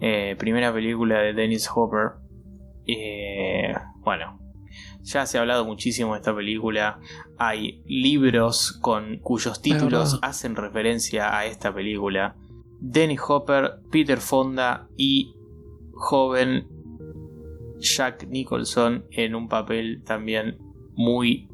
Eh, 0.00 0.34
primera 0.38 0.72
película 0.72 1.18
de 1.18 1.34
Dennis 1.34 1.68
Hopper. 1.74 2.12
Eh, 2.86 3.74
bueno, 3.98 4.39
ya 5.02 5.26
se 5.26 5.38
ha 5.38 5.40
hablado 5.40 5.64
muchísimo 5.64 6.12
de 6.12 6.18
esta 6.18 6.34
película. 6.34 7.00
Hay 7.38 7.82
libros 7.86 8.72
con 8.80 9.18
cuyos 9.18 9.62
títulos 9.62 10.18
hacen 10.22 10.56
referencia 10.56 11.36
a 11.36 11.46
esta 11.46 11.74
película. 11.74 12.36
Dennis 12.80 13.20
Hopper, 13.26 13.80
Peter 13.90 14.18
Fonda 14.18 14.88
y 14.96 15.34
joven 15.92 16.68
Jack 17.78 18.26
Nicholson 18.28 19.06
en 19.10 19.34
un 19.34 19.48
papel 19.48 20.02
también 20.04 20.58
muy 20.94 21.48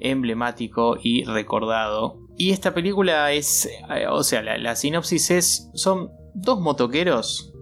emblemático 0.00 0.96
y 1.02 1.24
recordado. 1.24 2.20
Y 2.36 2.50
esta 2.50 2.74
película 2.74 3.32
es, 3.32 3.66
eh, 3.66 4.06
o 4.08 4.22
sea, 4.22 4.42
la, 4.42 4.58
la 4.58 4.76
sinopsis 4.76 5.30
es, 5.30 5.70
son 5.74 6.10
dos 6.34 6.60
motoqueros 6.60 7.54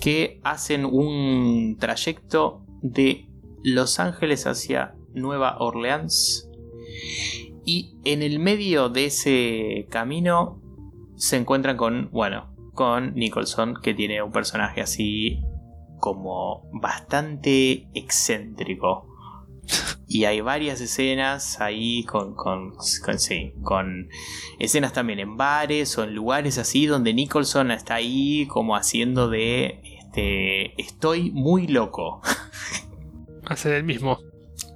que 0.00 0.40
hacen 0.44 0.84
un 0.84 1.76
trayecto 1.78 2.64
de 2.82 3.27
Los 3.62 4.00
Ángeles 4.00 4.46
hacia 4.46 4.94
Nueva 5.14 5.56
Orleans. 5.58 6.48
Y 7.64 7.96
en 8.04 8.22
el 8.22 8.38
medio 8.38 8.88
de 8.88 9.06
ese 9.06 9.86
camino 9.90 10.62
se 11.16 11.36
encuentran 11.36 11.76
con, 11.76 12.10
bueno, 12.10 12.54
con 12.74 13.14
Nicholson, 13.14 13.74
que 13.82 13.92
tiene 13.92 14.22
un 14.22 14.32
personaje 14.32 14.80
así 14.80 15.42
como 15.98 16.68
bastante 16.72 17.88
excéntrico. 17.94 19.06
Y 20.10 20.24
hay 20.24 20.40
varias 20.40 20.80
escenas 20.80 21.60
ahí 21.60 22.02
con, 22.04 22.34
con, 22.34 22.72
con, 23.04 23.18
sí, 23.18 23.52
con 23.62 24.08
escenas 24.58 24.94
también 24.94 25.18
en 25.18 25.36
bares 25.36 25.98
o 25.98 26.04
en 26.04 26.14
lugares 26.14 26.56
así 26.56 26.86
donde 26.86 27.12
Nicholson 27.12 27.70
está 27.70 27.96
ahí 27.96 28.46
como 28.46 28.74
haciendo 28.74 29.28
de 29.28 29.82
este 29.98 30.80
estoy 30.80 31.30
muy 31.30 31.66
loco. 31.66 32.22
Hace 33.48 33.76
el 33.76 33.84
mismo. 33.84 34.18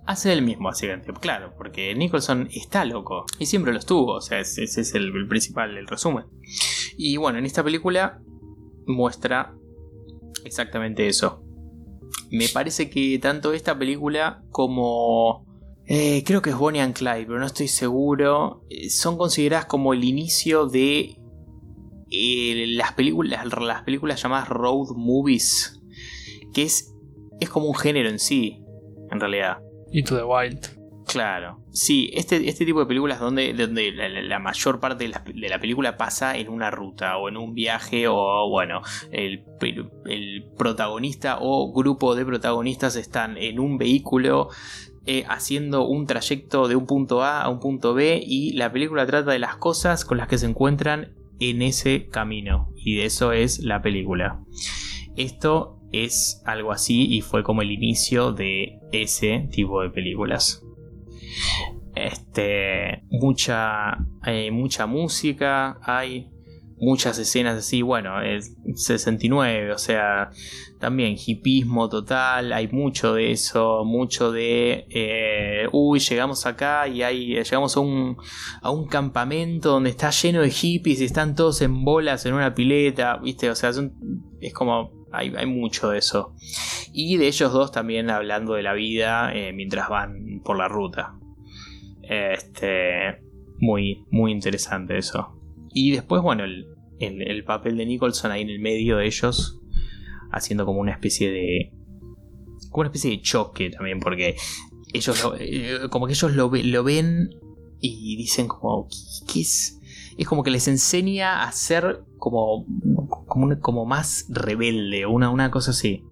Hace 0.07 0.32
el 0.32 0.43
mismo 0.43 0.65
básicamente, 0.65 1.12
claro, 1.12 1.55
porque 1.57 1.94
Nicholson 1.94 2.49
está 2.53 2.85
loco 2.85 3.24
y 3.39 3.47
siempre 3.47 3.73
lo 3.73 3.78
estuvo, 3.78 4.15
o 4.15 4.20
sea, 4.20 4.40
ese, 4.40 4.65
es 4.65 4.94
el, 4.94 5.15
el 5.15 5.28
principal, 5.28 5.77
el 5.77 5.86
resumen. 5.86 6.24
Y 6.97 7.16
bueno, 7.16 7.39
en 7.39 7.47
esta 7.47 7.62
película 7.62 8.20
muestra 8.86 9.55
exactamente 10.44 11.07
eso. 11.07 11.44
Me 12.31 12.49
parece 12.49 12.90
que 12.90 13.19
tanto 13.19 13.53
esta 13.53 13.78
película 13.78 14.43
como... 14.51 15.47
eh, 15.86 16.24
creo 16.24 16.43
que 16.43 16.51
es 16.51 16.57
Bonnie 16.57 16.81
and 16.81 16.97
Clyde, 16.97 17.27
pero 17.27 17.39
no 17.39 17.47
estoy 17.47 17.69
seguro. 17.69 18.65
eh, 18.70 18.90
son 18.90 19.16
consideradas 19.16 19.66
como 19.66 19.93
el 19.93 20.03
inicio 20.03 20.66
de 20.66 21.16
eh, 22.11 22.65
las, 22.69 22.93
películas, 22.93 23.47
las 23.47 23.82
películas 23.82 24.23
llamadas 24.23 24.49
road 24.49 24.97
movies. 24.97 25.81
Que 26.53 26.62
es, 26.62 26.93
es 27.40 27.49
como 27.49 27.66
un 27.66 27.74
género 27.77 28.09
en 28.09 28.19
sí, 28.19 28.62
en 29.13 29.21
realidad. 29.21 29.59
Into 29.93 30.17
the 30.17 30.25
Wild. 30.25 30.83
Claro. 31.07 31.61
Sí, 31.71 32.11
este, 32.15 32.49
este 32.49 32.65
tipo 32.65 32.81
de 32.81 32.87
películas 32.87 33.21
donde, 33.21 33.53
donde 33.53 33.93
la, 33.93 34.39
mayor 34.39 34.81
parte 34.81 35.05
de 35.05 35.11
la, 35.11 35.23
de 35.35 35.49
la 35.49 35.59
película 35.59 35.97
pasa 35.97 36.37
en 36.37 36.49
una 36.49 36.71
ruta 36.71 37.19
o 37.19 37.29
en 37.29 37.37
un 37.37 37.55
viaje 37.55 38.07
o 38.09 38.49
bueno, 38.49 38.81
el, 39.11 39.45
el 40.07 40.45
protagonista 40.57 41.39
o 41.41 41.73
grupo 41.73 42.15
de 42.15 42.25
protagonistas 42.25 42.97
están 42.97 43.37
en 43.37 43.59
un 43.59 43.79
vehículo 43.79 44.49
eh, 45.05 45.25
haciendo 45.29 45.87
un 45.87 46.07
trayecto 46.07 46.69
de 46.69 46.77
un 46.77 46.87
punto 46.87 47.23
A 47.23 47.43
a 47.43 47.49
un 47.49 47.59
punto 47.59 47.93
B 47.93 48.23
y 48.25 48.53
la 48.53 48.73
película 48.73 49.05
trata 49.05 49.33
de 49.33 49.39
las 49.39 49.57
cosas 49.57 50.05
con 50.05 50.17
las 50.17 50.29
que 50.29 50.39
se 50.39 50.47
encuentran 50.47 51.15
en 51.41 51.63
ese 51.63 52.07
camino 52.09 52.71
y 52.77 52.97
de 52.97 53.07
eso 53.07 53.33
es 53.33 53.59
la 53.59 53.83
película. 53.83 54.41
Esto 55.17 55.82
es 55.93 56.43
algo 56.44 56.73
así 56.73 57.06
y 57.14 57.20
fue 57.20 57.43
como 57.43 57.62
el 57.62 57.70
inicio 57.70 58.32
de 58.32 58.81
ese 58.93 59.48
tipo 59.52 59.82
de 59.82 59.90
películas. 59.90 60.62
Este, 61.94 63.05
mucha, 63.10 63.98
eh, 64.27 64.51
mucha 64.51 64.86
música, 64.86 65.78
hay 65.82 66.31
muchas 66.82 67.16
escenas 67.19 67.56
así, 67.59 67.81
bueno, 67.81 68.20
es 68.23 68.56
69, 68.74 69.73
o 69.73 69.78
sea, 69.78 70.31
también 70.81 71.16
hipismo 71.16 71.89
total, 71.89 72.52
hay 72.52 72.66
mucho 72.69 73.14
de 73.14 73.31
eso, 73.31 73.85
mucho 73.85 74.32
de, 74.32 74.86
eh, 74.90 75.69
uy, 75.70 76.01
llegamos 76.01 76.44
acá 76.44 76.89
y 76.89 77.02
hay, 77.02 77.35
llegamos 77.36 77.77
a 77.77 77.81
un, 77.81 78.16
a 78.62 78.70
un 78.73 78.89
campamento 78.89 79.70
donde 79.70 79.90
está 79.90 80.10
lleno 80.10 80.40
de 80.40 80.51
hippies 80.51 81.01
y 81.01 81.05
están 81.05 81.36
todos 81.36 81.62
en 81.62 81.85
bolas 81.85 82.27
en 82.27 82.35
una 82.35 82.52
pileta, 82.52 83.19
viste, 83.19 83.48
o 83.48 83.55
sea, 83.55 83.70
es 84.40 84.52
como, 84.52 85.02
hay, 85.13 85.33
hay 85.37 85.47
mucho 85.47 85.91
de 85.91 85.99
eso. 85.99 86.35
Y 86.93 87.17
de 87.17 87.27
ellos 87.29 87.53
dos 87.53 87.73
también 87.73 88.11
hablando 88.11 88.55
de 88.55 88.63
la 88.63 88.73
vida 88.75 89.33
eh, 89.35 89.53
mientras 89.53 89.89
van 89.89 90.41
por 90.45 90.57
la 90.59 90.69
ruta. 90.69 91.15
Este, 92.03 93.23
muy, 93.59 94.05
muy 94.11 94.33
interesante 94.33 94.99
eso. 94.99 95.39
Y 95.73 95.93
después, 95.93 96.23
bueno, 96.23 96.45
el, 96.45 96.67
el- 96.99 97.23
el 97.23 97.45
papel 97.45 97.77
de 97.77 97.87
Nicholson 97.87 98.31
ahí 98.31 98.43
en 98.43 98.51
el 98.51 98.59
medio 98.61 98.99
de 98.99 99.07
ellos, 99.07 99.61
haciendo 100.31 100.67
como 100.67 100.81
una 100.81 100.93
especie 100.93 101.31
de. 101.31 101.73
como 102.71 102.81
una 102.83 102.89
especie 102.89 103.11
de 103.11 103.21
choque 103.23 103.71
también, 103.71 104.01
porque 104.01 104.37
ellos, 104.93 105.23
lo- 105.23 105.37
eh, 105.39 105.89
como 105.91 106.07
que 106.07 106.13
ellos 106.13 106.33
lo, 106.35 106.51
lo 106.53 106.85
ven 106.85 107.31
y 107.81 108.17
dicen 108.17 108.49
como, 108.49 108.89
¿qué, 109.33 109.41
es? 109.41 109.79
Es 110.19 110.27
como 110.29 110.43
que 110.43 110.51
les 110.51 110.69
enseña 110.69 111.43
a 111.45 111.53
ser 111.53 112.03
como, 112.23 112.65
como, 113.27 113.59
como 113.59 113.85
más 113.85 114.27
rebelde, 114.28 115.07
una, 115.07 115.28
una 115.28 115.51
cosa 115.51 115.73
así. 115.73 116.05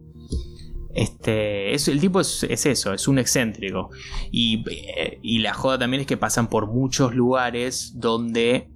Este, 0.92 1.72
es, 1.72 1.86
el 1.86 2.00
tipo 2.00 2.18
es, 2.18 2.42
eso, 2.42 2.92
es 2.92 3.06
un 3.06 3.20
excéntrico. 3.20 3.90
Y, 4.32 4.64
eh, 4.68 5.20
y, 5.22 5.38
la 5.38 5.54
joda 5.54 5.78
también 5.78 6.00
es 6.00 6.08
que 6.08 6.16
pasan 6.16 6.48
por 6.48 6.66
muchos 6.66 7.14
lugares 7.14 7.92
donde. 7.94 8.72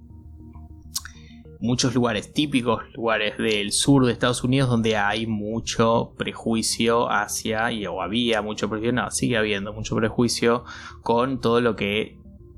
Muchos 1.59 1.93
lugares 1.93 2.31
típicos, 2.31 2.83
lugares 2.93 3.37
del 3.37 3.73
sur 3.73 4.05
de 4.05 4.13
Estados 4.13 4.43
Unidos 4.43 4.69
donde 4.69 4.95
hay 4.95 5.27
mucho 5.27 6.13
prejuicio 6.17 7.11
hacia, 7.11 7.71
y 7.73 7.85
o 7.85 8.01
había 8.01 8.41
mucho 8.41 8.69
prejuicio, 8.69 8.93
no, 8.93 9.11
sigue 9.11 9.35
habiendo 9.35 9.73
mucho 9.73 9.95
prejuicio 9.95 10.63
con 11.01 11.41
todo 11.41 11.59
lo 11.59 11.75
que 11.75 12.17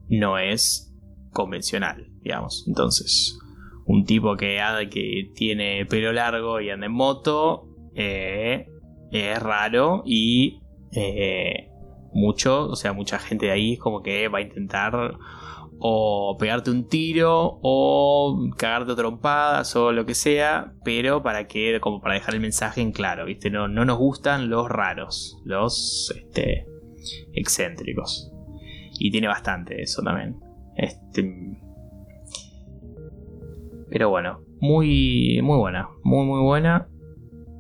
no 0.10 0.38
es 0.38 0.94
convencional, 1.32 2.12
digamos. 2.22 2.66
Entonces, 2.68 3.40
un 3.88 4.06
tipo 4.06 4.36
que, 4.36 4.62
que 4.92 5.32
tiene 5.34 5.86
pelo 5.86 6.12
largo 6.12 6.60
y 6.62 6.70
anda 6.70 6.86
en 6.86 6.92
moto, 6.92 7.70
eh, 7.96 8.68
es 9.12 9.42
raro 9.42 10.04
y 10.06 10.60
eh, 10.94 11.70
mucho, 12.12 12.68
o 12.68 12.76
sea, 12.76 12.94
mucha 12.94 13.18
gente 13.18 13.48
de 13.48 13.54
ahí 13.54 13.78
como 13.78 14.04
que 14.04 14.28
va 14.28 14.40
a 14.40 14.42
intentar 14.42 15.18
o 15.80 16.36
pegarte 16.40 16.72
un 16.72 16.88
tiro 16.88 17.60
o 17.62 18.50
cagarte 18.58 18.96
trompadas 18.96 19.76
o 19.76 19.92
lo 19.92 20.06
que 20.06 20.16
sea, 20.16 20.74
pero 20.84 21.24
para 21.24 21.48
que, 21.48 21.80
como 21.80 22.02
para 22.02 22.16
dejar 22.16 22.34
el 22.34 22.42
mensaje 22.42 22.82
en 22.82 22.92
claro, 22.92 23.26
¿viste? 23.26 23.50
No, 23.50 23.68
no 23.68 23.86
nos 23.86 23.98
gustan 23.98 24.50
los 24.50 24.68
raros, 24.68 25.40
los 25.46 26.14
este, 26.16 26.66
excéntricos. 27.34 28.32
Y 29.00 29.12
tiene 29.12 29.28
bastante 29.28 29.82
eso 29.82 30.02
también. 30.02 30.40
Este, 30.76 31.58
pero 33.90 34.10
bueno, 34.10 34.42
muy, 34.60 35.40
muy 35.42 35.58
buena, 35.58 35.90
muy, 36.04 36.26
muy 36.26 36.42
buena 36.42 36.88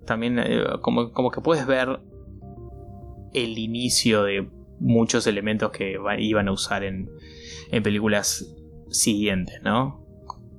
también 0.08 0.40
eh, 0.40 0.64
como, 0.82 1.30
que 1.30 1.42
puedes 1.42 1.68
ver 1.68 2.00
el 3.34 3.60
inicio 3.60 4.24
de 4.24 4.50
muchos 4.80 5.28
elementos 5.28 5.70
que 5.70 6.00
iban 6.18 6.48
a 6.48 6.52
usar 6.52 6.84
en, 6.84 7.12
películas 7.84 8.56
siguientes, 8.90 9.62
¿no? 9.62 10.04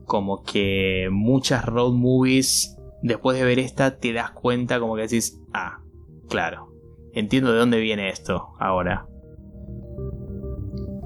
Como 0.04 0.44
que 0.44 1.08
muchas 1.10 1.64
road 1.64 1.94
movies, 1.94 2.76
después 3.02 3.36
de 3.36 3.44
ver 3.44 3.58
esta, 3.58 3.98
te 3.98 4.12
das 4.12 4.30
cuenta 4.30 4.78
como 4.78 4.94
que 4.94 5.02
decís, 5.02 5.40
ah, 5.52 5.80
claro, 6.28 6.72
entiendo 7.14 7.52
de 7.52 7.58
dónde 7.58 7.80
viene 7.80 8.10
esto 8.10 8.50
ahora. 8.60 9.08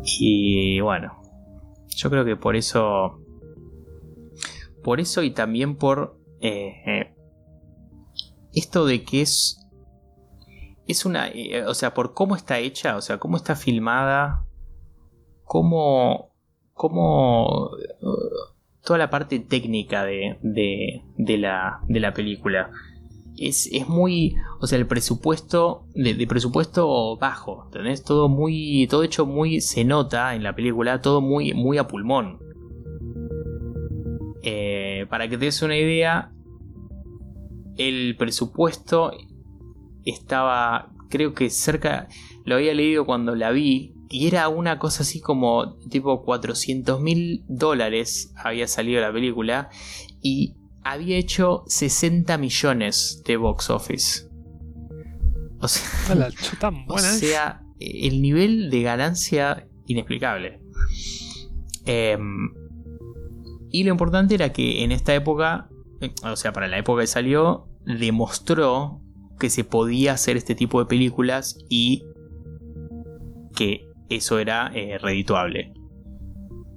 Y 0.04 0.80
bueno, 0.80 1.22
yo 1.96 2.10
creo 2.10 2.24
que 2.24 2.36
por 2.36 2.56
eso, 2.56 3.21
por 4.82 5.00
eso 5.00 5.22
y 5.22 5.30
también 5.30 5.76
por 5.76 6.18
eh, 6.40 6.74
eh, 6.86 7.14
esto 8.52 8.84
de 8.84 9.04
que 9.04 9.22
es. 9.22 9.58
Es 10.86 11.04
una. 11.06 11.28
Eh, 11.28 11.64
o 11.66 11.74
sea, 11.74 11.94
por 11.94 12.14
cómo 12.14 12.36
está 12.36 12.58
hecha, 12.58 12.96
o 12.96 13.00
sea, 13.00 13.18
cómo 13.18 13.36
está 13.36 13.56
filmada, 13.56 14.44
cómo. 15.44 16.32
cómo. 16.74 17.70
Toda 18.84 18.98
la 18.98 19.10
parte 19.10 19.38
técnica 19.38 20.04
de, 20.04 20.38
de, 20.42 21.02
de, 21.16 21.38
la, 21.38 21.80
de 21.86 22.00
la 22.00 22.12
película. 22.12 22.70
Es, 23.38 23.68
es, 23.72 23.88
muy. 23.88 24.34
O 24.60 24.66
sea, 24.66 24.78
el 24.78 24.86
presupuesto. 24.88 25.86
De, 25.94 26.26
presupuesto 26.26 27.16
bajo. 27.16 27.66
¿Entendés? 27.66 28.02
Todo 28.02 28.28
muy. 28.28 28.88
Todo 28.90 29.04
hecho 29.04 29.24
muy. 29.24 29.60
Se 29.60 29.84
nota 29.84 30.34
en 30.34 30.42
la 30.42 30.56
película. 30.56 31.00
Todo 31.00 31.20
muy, 31.20 31.54
muy 31.54 31.78
a 31.78 31.86
pulmón. 31.86 32.51
Eh, 35.02 35.06
para 35.06 35.28
que 35.28 35.36
te 35.36 35.46
des 35.46 35.62
una 35.62 35.76
idea 35.76 36.32
el 37.76 38.16
presupuesto 38.16 39.12
estaba, 40.04 40.92
creo 41.08 41.34
que 41.34 41.50
cerca, 41.50 42.08
lo 42.44 42.56
había 42.56 42.74
leído 42.74 43.06
cuando 43.06 43.34
la 43.34 43.50
vi, 43.50 43.94
y 44.10 44.26
era 44.26 44.48
una 44.48 44.78
cosa 44.78 45.02
así 45.02 45.20
como 45.20 45.76
tipo 45.88 46.22
400 46.22 47.00
mil 47.00 47.44
dólares 47.48 48.32
había 48.36 48.68
salido 48.68 49.00
la 49.00 49.12
película, 49.12 49.70
y 50.20 50.56
había 50.84 51.16
hecho 51.16 51.64
60 51.66 52.36
millones 52.38 53.22
de 53.24 53.36
box 53.36 53.70
office. 53.70 54.28
O 55.60 55.68
sea, 55.68 56.28
o 56.88 56.98
sea 56.98 57.62
el 57.78 58.22
nivel 58.22 58.70
de 58.70 58.82
ganancia 58.82 59.68
inexplicable. 59.86 60.60
Em, 61.84 62.50
y 63.72 63.84
lo 63.84 63.90
importante 63.90 64.34
era 64.34 64.52
que 64.52 64.84
en 64.84 64.92
esta 64.92 65.14
época 65.14 65.68
o 66.24 66.36
sea, 66.36 66.52
para 66.52 66.68
la 66.68 66.78
época 66.78 67.02
que 67.02 67.06
salió, 67.06 67.68
demostró 67.84 69.00
que 69.38 69.50
se 69.50 69.64
podía 69.64 70.12
hacer 70.12 70.36
este 70.36 70.54
tipo 70.54 70.80
de 70.80 70.86
películas 70.86 71.58
y 71.68 72.04
que 73.54 73.88
eso 74.08 74.38
era 74.38 74.70
eh, 74.74 74.98
redituable. 74.98 75.72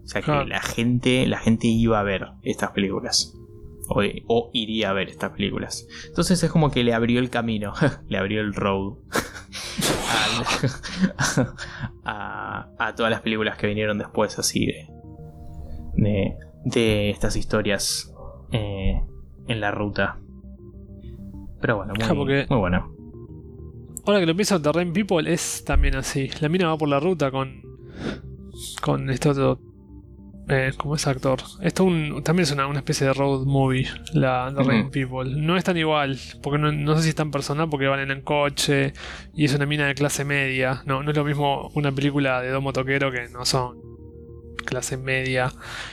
O 0.04 0.08
sea 0.08 0.22
que 0.22 0.46
la 0.46 0.62
gente, 0.62 1.26
la 1.26 1.40
gente 1.40 1.68
iba 1.68 2.00
a 2.00 2.04
ver 2.04 2.28
estas 2.44 2.72
películas. 2.72 3.34
O, 3.88 4.50
iría 4.52 4.90
a 4.90 4.94
ver 4.94 5.10
estas 5.10 5.32
películas. 5.32 5.88
Entonces 6.08 6.42
es 6.42 6.50
como 6.50 6.72
que 6.72 6.84
le 6.84 6.94
abrió 6.94 7.20
el 7.20 7.30
camino, 7.30 7.74
le 8.08 8.18
abrió 8.18 8.42
el 8.42 8.54
road 8.54 8.96
a, 12.06 12.94
todas 12.96 13.12
las 13.12 13.22
películas 13.22 13.58
que 13.58 13.68
vinieron 13.68 14.00
después 14.00 14.40
así 14.40 14.66
de, 14.66 14.88
de, 15.94 16.36
estas 16.66 17.36
historias 17.36 18.14
eh, 18.52 19.02
en 19.48 19.62
la 19.62 19.72
ruta. 19.72 20.20
Pero 21.62 21.78
bueno, 21.78 21.94
muy, 22.16 22.46
muy 22.50 22.58
bueno. 22.58 22.96
Ahora 24.06 24.20
que 24.20 24.26
lo 24.26 24.36
pienso, 24.36 24.62
The 24.62 24.72
Rain 24.72 24.94
People 24.94 25.32
es 25.32 25.64
también 25.66 25.96
así. 25.96 26.30
La 26.40 26.50
mina 26.50 26.68
va 26.68 26.78
por 26.78 26.90
la 26.90 27.00
ruta 27.00 27.32
con. 27.32 27.62
con 28.82 29.10
este 29.10 29.30
otro. 29.30 29.60
Eh, 30.48 30.74
como 30.78 30.96
es 30.96 31.08
actor. 31.08 31.40
Esto 31.62 31.86
también 32.24 32.44
es 32.44 32.52
una, 32.52 32.72
especie 32.78 33.08
de 33.08 33.14
road 33.14 33.48
movie, 33.48 33.88
la 34.14 34.54
The 34.56 34.64
Rain 34.64 34.92
People. 34.92 35.42
No 35.42 35.58
es 35.58 35.64
tan 35.64 35.76
igual, 35.76 36.20
porque 36.44 36.60
no, 36.60 36.96
sé 36.98 37.02
si 37.02 37.10
es 37.10 37.16
tan 37.16 37.32
personal 37.32 37.68
porque 37.68 37.88
van 37.88 38.00
en 38.00 38.12
el 38.12 38.24
coche 38.24 38.94
y 39.34 39.46
es 39.46 39.56
una 39.56 39.66
mina 39.66 39.88
de 39.88 39.96
clase 39.96 40.24
media. 40.24 40.84
No, 40.86 41.02
no 41.02 41.10
es 41.10 41.18
lo 41.18 41.26
mismo 41.26 41.72
una 41.74 41.92
película 41.92 42.42
de 42.42 42.52
dos 42.52 42.62
motoqueros 42.62 43.12
que 43.12 43.28
no 43.30 43.44
son 43.44 43.96
clase 44.66 44.98
media. 44.98 45.52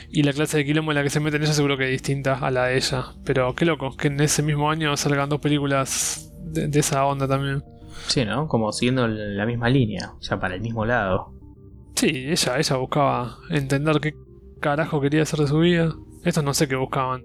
Y 0.09 0.23
la 0.23 0.33
clase 0.33 0.57
de 0.57 0.65
quilombo 0.65 0.91
en 0.91 0.97
la 0.97 1.03
que 1.03 1.09
se 1.09 1.19
meten 1.19 1.41
ella 1.41 1.53
seguro 1.53 1.77
que 1.77 1.85
es 1.85 1.91
distinta 1.91 2.35
a 2.35 2.51
la 2.51 2.65
de 2.65 2.77
ella. 2.77 3.13
Pero 3.23 3.53
qué 3.55 3.65
loco, 3.65 3.95
que 3.95 4.07
en 4.07 4.19
ese 4.19 4.43
mismo 4.43 4.69
año 4.69 4.95
salgan 4.97 5.29
dos 5.29 5.39
películas 5.39 6.31
de, 6.43 6.79
esa 6.79 7.05
onda 7.05 7.27
también. 7.27 7.63
Sí, 8.07 8.25
¿no? 8.25 8.47
Como 8.47 8.71
siguiendo 8.71 9.07
la 9.07 9.45
misma 9.45 9.69
línea, 9.69 10.13
o 10.17 10.21
sea, 10.21 10.39
para 10.39 10.55
el 10.55 10.61
mismo 10.61 10.85
lado. 10.85 11.33
Sí, 11.95 12.25
ella, 12.27 12.57
ella 12.57 12.75
buscaba 12.75 13.37
entender 13.49 13.99
qué 14.01 14.13
carajo 14.59 14.99
quería 14.99 15.21
hacer 15.21 15.39
de 15.39 15.47
su 15.47 15.59
vida. 15.59 15.93
Estos 16.23 16.43
no 16.43 16.53
sé 16.53 16.67
qué 16.67 16.75
buscaban. 16.75 17.23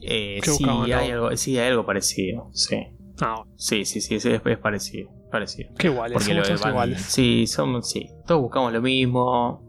Eh, 0.00 0.38
sí, 0.42 0.64
hay 0.68 1.10
algo, 1.10 1.36
sí, 1.36 1.58
hay 1.58 1.68
algo 1.68 1.84
parecido, 1.84 2.48
sí. 2.52 2.76
Ah, 3.20 3.42
sí, 3.56 3.84
sí, 3.84 4.00
sí, 4.00 4.14
es, 4.14 4.24
es 4.26 4.58
parecido 4.58 5.15
parecido. 5.30 5.70
Qué 5.78 5.88
iguales, 5.88 6.22
somos 6.22 6.66
iguales. 6.66 7.02
Sí, 7.02 7.46
somos, 7.46 7.90
sí. 7.90 8.10
Todos 8.26 8.42
buscamos 8.42 8.72
lo 8.72 8.82
mismo. 8.82 9.62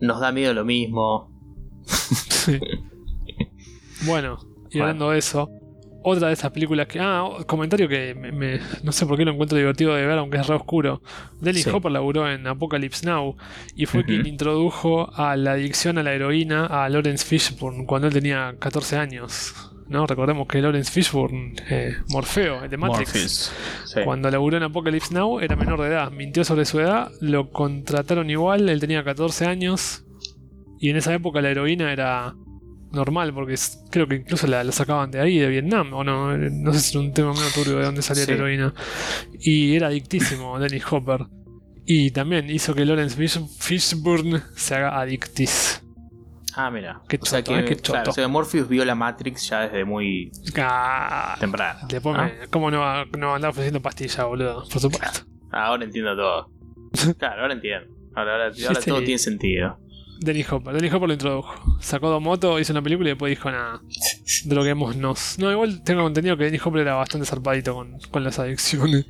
Nos 0.00 0.20
da 0.20 0.32
miedo 0.32 0.54
lo 0.54 0.64
mismo. 0.64 1.30
bueno, 4.06 4.38
y 4.70 4.80
hablando 4.80 5.10
de 5.10 5.18
eso, 5.18 5.50
otra 6.02 6.28
de 6.28 6.34
esas 6.34 6.50
películas 6.52 6.86
que. 6.86 7.00
Ah, 7.00 7.28
comentario 7.46 7.88
que 7.88 8.14
me, 8.14 8.60
no 8.82 8.92
sé 8.92 9.06
por 9.06 9.16
qué 9.16 9.24
lo 9.24 9.32
encuentro 9.32 9.58
divertido 9.58 9.94
de 9.94 10.06
ver, 10.06 10.18
aunque 10.18 10.38
es 10.38 10.46
re 10.46 10.54
oscuro. 10.54 11.02
Dennis 11.40 11.66
Hopper 11.66 11.92
laburó 11.92 12.30
en 12.30 12.46
Apocalypse 12.46 13.06
Now 13.06 13.36
y 13.74 13.86
fue 13.86 14.04
quien 14.04 14.26
introdujo 14.26 15.12
a 15.14 15.36
la 15.36 15.52
adicción 15.52 15.98
a 15.98 16.02
la 16.02 16.12
heroína 16.12 16.66
a 16.66 16.88
Lawrence 16.88 17.24
Fishburne 17.24 17.86
cuando 17.86 18.08
él 18.08 18.14
tenía 18.14 18.54
14 18.58 18.96
años. 18.96 19.67
¿No? 19.88 20.06
Recordemos 20.06 20.46
que 20.46 20.60
Lawrence 20.60 20.92
Fishburne, 20.92 21.54
eh, 21.68 21.96
Morfeo, 22.08 22.64
el 22.64 22.70
de 22.70 22.76
Matrix, 22.76 23.52
cuando 24.04 24.30
laburó 24.30 24.56
en 24.56 24.64
Apocalypse 24.64 25.14
Now 25.14 25.40
era 25.40 25.56
menor 25.56 25.80
de 25.80 25.88
edad, 25.88 26.10
mintió 26.10 26.44
sobre 26.44 26.64
su 26.64 26.80
edad, 26.80 27.10
lo 27.20 27.50
contrataron 27.50 28.30
igual, 28.30 28.68
él 28.68 28.80
tenía 28.80 29.02
14 29.02 29.46
años 29.46 30.04
y 30.78 30.90
en 30.90 30.96
esa 30.96 31.14
época 31.14 31.40
la 31.40 31.50
heroína 31.50 31.92
era 31.92 32.34
normal, 32.92 33.34
porque 33.34 33.54
creo 33.90 34.06
que 34.06 34.16
incluso 34.16 34.46
la, 34.46 34.70
sacaban 34.72 35.10
de 35.10 35.20
ahí, 35.20 35.38
de 35.38 35.48
Vietnam, 35.48 35.92
o 35.92 36.04
no, 36.04 36.36
no 36.36 36.72
sé 36.72 36.80
si 36.80 36.96
era 36.96 37.06
un 37.06 37.12
tema 37.12 37.32
medio 37.32 37.50
turbio 37.54 37.78
de 37.78 37.84
dónde 37.84 38.02
salía 38.02 38.26
la 38.26 38.32
heroína. 38.32 38.74
Y 39.38 39.74
era 39.74 39.88
adictísimo, 39.88 40.58
Dennis 40.60 40.84
Hopper. 40.90 41.26
Y 41.84 42.10
también 42.10 42.50
hizo 42.50 42.74
que 42.74 42.84
Lawrence 42.84 43.16
Fishburne 43.58 44.42
se 44.54 44.74
haga 44.74 45.00
adictis. 45.00 45.82
Ah, 46.60 46.72
mira. 46.72 47.00
o, 47.20 47.24
sea 47.24 47.40
que, 47.44 47.56
¿eh? 47.56 47.76
claro, 47.76 48.10
o 48.10 48.12
sea 48.12 48.26
Morpheus 48.26 48.68
vio 48.68 48.84
la 48.84 48.96
Matrix 48.96 49.48
ya 49.48 49.68
desde 49.68 49.84
muy 49.84 50.32
temprano. 51.38 51.86
¿Cómo 52.50 52.68
no, 52.72 53.04
no 53.04 53.34
andaba 53.36 53.50
ofreciendo 53.50 53.80
pastillas, 53.80 54.26
boludo? 54.26 54.64
Por 54.68 54.80
supuesto. 54.80 55.20
Ahora 55.52 55.84
entiendo 55.84 56.16
todo. 56.16 56.50
claro, 57.18 57.42
ahora 57.42 57.54
entiendo. 57.54 57.94
Ahora, 58.12 58.46
ahora 58.46 58.80
todo 58.84 58.98
tiene 59.04 59.18
sentido. 59.18 59.78
Denny 60.18 60.44
Hopper. 60.50 60.74
Denny 60.74 60.88
Hopper 60.88 61.06
lo 61.06 61.12
introdujo. 61.12 61.78
Sacó 61.80 62.10
dos 62.10 62.20
motos, 62.20 62.60
hizo 62.60 62.72
una 62.72 62.82
película 62.82 63.10
y 63.10 63.12
después 63.12 63.30
dijo 63.30 63.52
nada. 63.52 63.80
Droguémonos. 64.46 65.38
No, 65.38 65.52
igual 65.52 65.84
tengo 65.84 66.04
entendido 66.08 66.36
que 66.36 66.46
Denny 66.46 66.58
Hopper 66.64 66.80
era 66.80 66.94
bastante 66.94 67.24
zarpadito 67.24 67.72
con, 67.72 68.00
con 68.10 68.24
las 68.24 68.40
adicciones. 68.40 69.06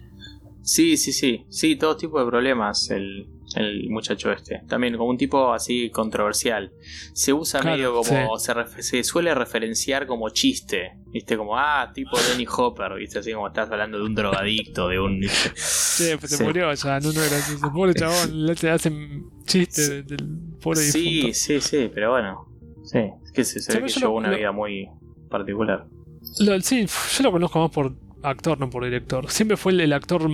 Sí, 0.61 0.99
sí, 0.99 1.15
sí. 1.15 1.47
Sí, 1.49 1.77
todo 1.77 1.97
tipo 1.97 2.20
de 2.20 2.27
problemas 2.27 2.91
el, 2.91 3.27
el 3.57 3.89
muchacho 3.91 4.31
este. 4.31 4.62
También 4.69 4.97
como 4.97 5.11
un 5.11 5.16
tipo 5.16 5.53
así 5.53 5.91
controversial. 5.91 6.73
Se 7.12 7.33
usa 7.33 7.62
medio 7.62 7.95
como. 7.95 8.39
Se, 8.39 9.05
suele 9.05 9.35
referenciar 9.35 10.07
como 10.07 10.29
chiste. 10.31 10.99
¿Viste? 11.07 11.37
Como, 11.37 11.57
ah, 11.57 11.91
tipo 11.95 12.19
Denny 12.19 12.47
Hopper. 12.47 12.95
¿Viste? 12.95 13.20
Así 13.20 13.33
como 13.33 13.49
estás 13.49 13.70
hablando 13.70 13.99
de 13.99 14.05
un 14.05 14.15
drogadicto, 14.15 14.89
de 14.89 15.01
un. 15.01 15.23
Sí, 15.55 16.12
pues 16.20 16.31
se 16.31 16.45
murió 16.45 16.73
ya. 16.73 17.01
No, 17.01 17.12
no 17.12 17.23
era 17.23 17.37
así. 17.37 17.57
Pobre 17.75 17.95
chabón. 17.95 18.47
Le 18.47 18.70
hacen 18.70 19.25
chiste 19.45 20.03
del 20.03 20.55
pobre 20.62 20.81
Sí, 20.81 21.33
sí, 21.33 21.61
sí, 21.61 21.91
pero 21.93 22.12
bueno. 22.12 22.47
Sí, 22.85 23.01
es 23.25 23.33
que 23.33 23.45
se, 23.45 23.81
ve 23.81 23.87
que 23.87 23.93
llevó 23.93 24.16
una 24.16 24.31
vida 24.31 24.53
muy 24.53 24.89
particular. 25.29 25.87
sí, 26.62 26.87
yo 26.87 27.23
lo 27.23 27.33
conozco 27.33 27.61
más 27.61 27.70
por 27.70 27.93
actor, 28.23 28.59
no 28.59 28.70
por 28.70 28.85
director. 28.85 29.31
Siempre 29.31 29.57
fue 29.57 29.73
el, 29.73 29.93
actor 29.93 30.29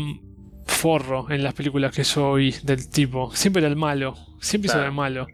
forro 0.64 1.30
en 1.30 1.42
las 1.42 1.54
películas 1.54 1.94
que 1.94 2.02
yo 2.04 2.34
vi 2.34 2.54
del 2.62 2.88
tipo. 2.88 3.34
Siempre 3.34 3.60
era 3.60 3.68
el 3.68 3.76
malo. 3.76 4.14
Siempre 4.40 4.68
hizo 4.68 4.82
el 4.82 4.92
malo. 4.92 5.26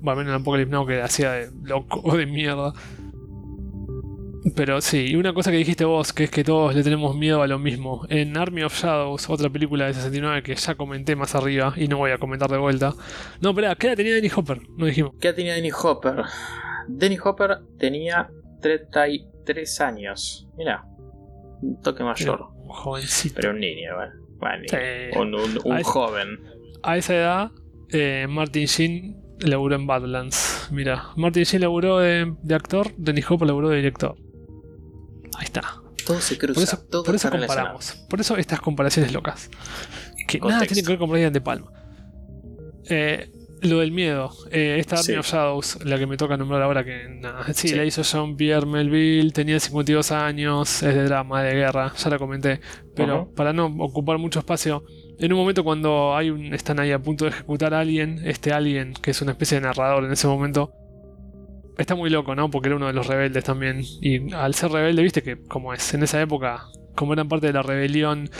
Bueno, 0.00 0.18
menos 0.18 0.34
en 0.34 0.40
Apocalypse 0.40 0.70
Now 0.70 0.86
que 0.86 1.02
hacía 1.02 1.32
de 1.32 1.50
loco 1.62 2.00
o 2.02 2.16
de 2.16 2.26
mierda. 2.26 2.72
Pero 4.56 4.80
sí, 4.80 5.06
y 5.10 5.16
una 5.16 5.34
cosa 5.34 5.50
que 5.50 5.58
dijiste 5.58 5.84
vos, 5.84 6.14
que 6.14 6.24
es 6.24 6.30
que 6.30 6.42
todos 6.42 6.74
le 6.74 6.82
tenemos 6.82 7.14
miedo 7.14 7.42
a 7.42 7.46
lo 7.46 7.58
mismo. 7.58 8.06
En 8.08 8.38
Army 8.38 8.62
of 8.62 8.74
Shadows, 8.74 9.28
otra 9.28 9.50
película 9.50 9.86
de 9.86 9.94
69 9.94 10.42
que 10.42 10.54
ya 10.54 10.74
comenté 10.74 11.14
más 11.14 11.34
arriba 11.34 11.74
y 11.76 11.88
no 11.88 11.98
voy 11.98 12.12
a 12.12 12.18
comentar 12.18 12.50
de 12.50 12.56
vuelta. 12.56 12.94
No, 13.40 13.50
espera, 13.50 13.74
¿qué 13.74 13.88
edad 13.88 13.96
tenía 13.96 14.14
Denny 14.14 14.30
Hopper? 14.34 14.62
No 14.76 14.86
dijimos. 14.86 15.12
¿Qué 15.20 15.28
edad 15.28 15.36
tenía 15.36 15.54
Denny 15.54 15.70
Hopper? 15.70 16.22
Denny 16.88 17.18
Hopper 17.22 17.58
tenía 17.78 18.30
33 18.62 19.80
años. 19.82 20.48
Mira, 20.56 20.84
un 21.60 21.78
toque 21.82 22.02
mayor. 22.02 22.48
Un 22.70 22.76
jovencito. 22.76 23.34
Pero 23.36 23.50
un 23.50 23.60
niño, 23.60 23.90
bueno. 24.38 24.64
un, 25.64 25.82
joven. 25.82 26.40
A 26.82 26.96
esa 26.96 27.14
edad, 27.14 27.50
eh, 27.90 28.26
Martin 28.28 28.66
Sheen 28.66 29.22
laburó 29.40 29.74
en 29.74 29.86
Badlands. 29.86 30.68
Mira, 30.70 31.10
Martin 31.16 31.42
Sheen 31.42 31.62
laburó 31.62 31.98
de, 31.98 32.34
actor, 32.54 32.92
Denny 32.96 33.22
Hopper 33.28 33.48
laburó 33.48 33.68
de 33.68 33.76
director. 33.76 34.16
Ahí 35.36 35.44
está. 35.44 35.62
Todo 36.06 36.20
se 36.20 36.38
cruza. 36.38 36.54
Por 36.54 36.62
eso, 36.62 36.78
todo 36.88 37.04
por 37.04 37.14
eso 37.14 37.30
comparamos. 37.30 37.92
Por 38.08 38.20
eso 38.20 38.36
estas 38.36 38.60
comparaciones 38.60 39.12
locas. 39.12 39.50
Que 40.26 40.38
nada 40.38 40.64
tiene 40.64 40.82
que 40.82 40.88
ver 40.88 40.98
con 40.98 41.10
Brian 41.10 41.32
De 41.32 41.40
Palma. 41.40 41.72
Eh, 42.88 43.30
lo 43.62 43.80
del 43.80 43.92
miedo. 43.92 44.30
Eh, 44.50 44.76
esta 44.78 44.96
Army 44.96 45.16
of 45.16 45.26
Shadows, 45.26 45.84
la 45.84 45.98
que 45.98 46.06
me 46.06 46.16
toca 46.16 46.36
nombrar 46.36 46.62
ahora, 46.62 46.84
que 46.84 47.08
nada. 47.08 47.44
Sí, 47.52 47.74
la 47.74 47.84
hizo 47.84 48.02
John 48.04 48.36
Pierre 48.36 48.66
Melville, 48.66 49.32
tenía 49.32 49.60
52 49.60 50.12
años, 50.12 50.82
es 50.82 50.94
de 50.94 51.04
drama, 51.04 51.42
de 51.42 51.54
guerra, 51.54 51.92
ya 51.96 52.10
la 52.10 52.18
comenté. 52.18 52.60
Pero 52.94 53.30
para 53.34 53.52
no 53.52 53.66
ocupar 53.66 54.18
mucho 54.18 54.40
espacio, 54.40 54.84
en 55.18 55.32
un 55.32 55.38
momento 55.38 55.64
cuando 55.64 56.16
hay 56.16 56.30
un, 56.30 56.54
están 56.54 56.80
ahí 56.80 56.92
a 56.92 56.98
punto 56.98 57.24
de 57.24 57.30
ejecutar 57.30 57.74
a 57.74 57.80
alguien, 57.80 58.20
este 58.24 58.52
alguien, 58.52 58.94
que 58.94 59.10
es 59.10 59.22
una 59.22 59.32
especie 59.32 59.60
de 59.60 59.66
narrador 59.66 60.04
en 60.04 60.12
ese 60.12 60.26
momento, 60.26 60.72
está 61.78 61.94
muy 61.94 62.10
loco, 62.10 62.34
¿no? 62.34 62.50
Porque 62.50 62.68
era 62.68 62.76
uno 62.76 62.86
de 62.86 62.92
los 62.92 63.06
rebeldes 63.06 63.44
también. 63.44 63.82
Y 64.00 64.32
al 64.32 64.54
ser 64.54 64.70
rebelde, 64.70 65.02
viste 65.02 65.22
que 65.22 65.38
como 65.42 65.72
es, 65.72 65.94
en 65.94 66.02
esa 66.02 66.20
época, 66.20 66.66
como 66.94 67.12
eran 67.12 67.28
parte 67.28 67.46
de 67.46 67.52
la 67.52 67.62
rebelión 67.62 68.30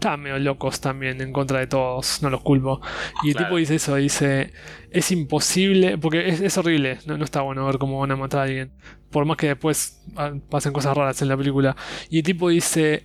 estaban 0.00 0.22
medio 0.22 0.38
locos 0.38 0.80
también 0.80 1.20
en 1.20 1.30
contra 1.30 1.60
de 1.60 1.66
todos, 1.66 2.22
no 2.22 2.30
los 2.30 2.40
culpo. 2.40 2.80
Y 3.22 3.30
el 3.30 3.36
tipo 3.36 3.56
dice 3.56 3.74
eso, 3.74 3.96
dice, 3.96 4.52
es 4.90 5.12
imposible, 5.12 5.98
porque 5.98 6.26
es, 6.28 6.56
horrible, 6.56 6.98
no, 7.04 7.18
no, 7.18 7.24
está 7.24 7.42
bueno 7.42 7.66
ver 7.66 7.76
cómo 7.76 8.00
van 8.00 8.10
a 8.10 8.16
matar 8.16 8.40
a 8.40 8.42
alguien, 8.44 8.72
por 9.10 9.26
más 9.26 9.36
que 9.36 9.48
después 9.48 10.02
ah, 10.16 10.32
pasen 10.48 10.72
cosas 10.72 10.96
raras 10.96 11.20
en 11.20 11.28
la 11.28 11.36
película. 11.36 11.76
Y 12.08 12.18
el 12.18 12.24
tipo 12.24 12.48
dice, 12.48 13.04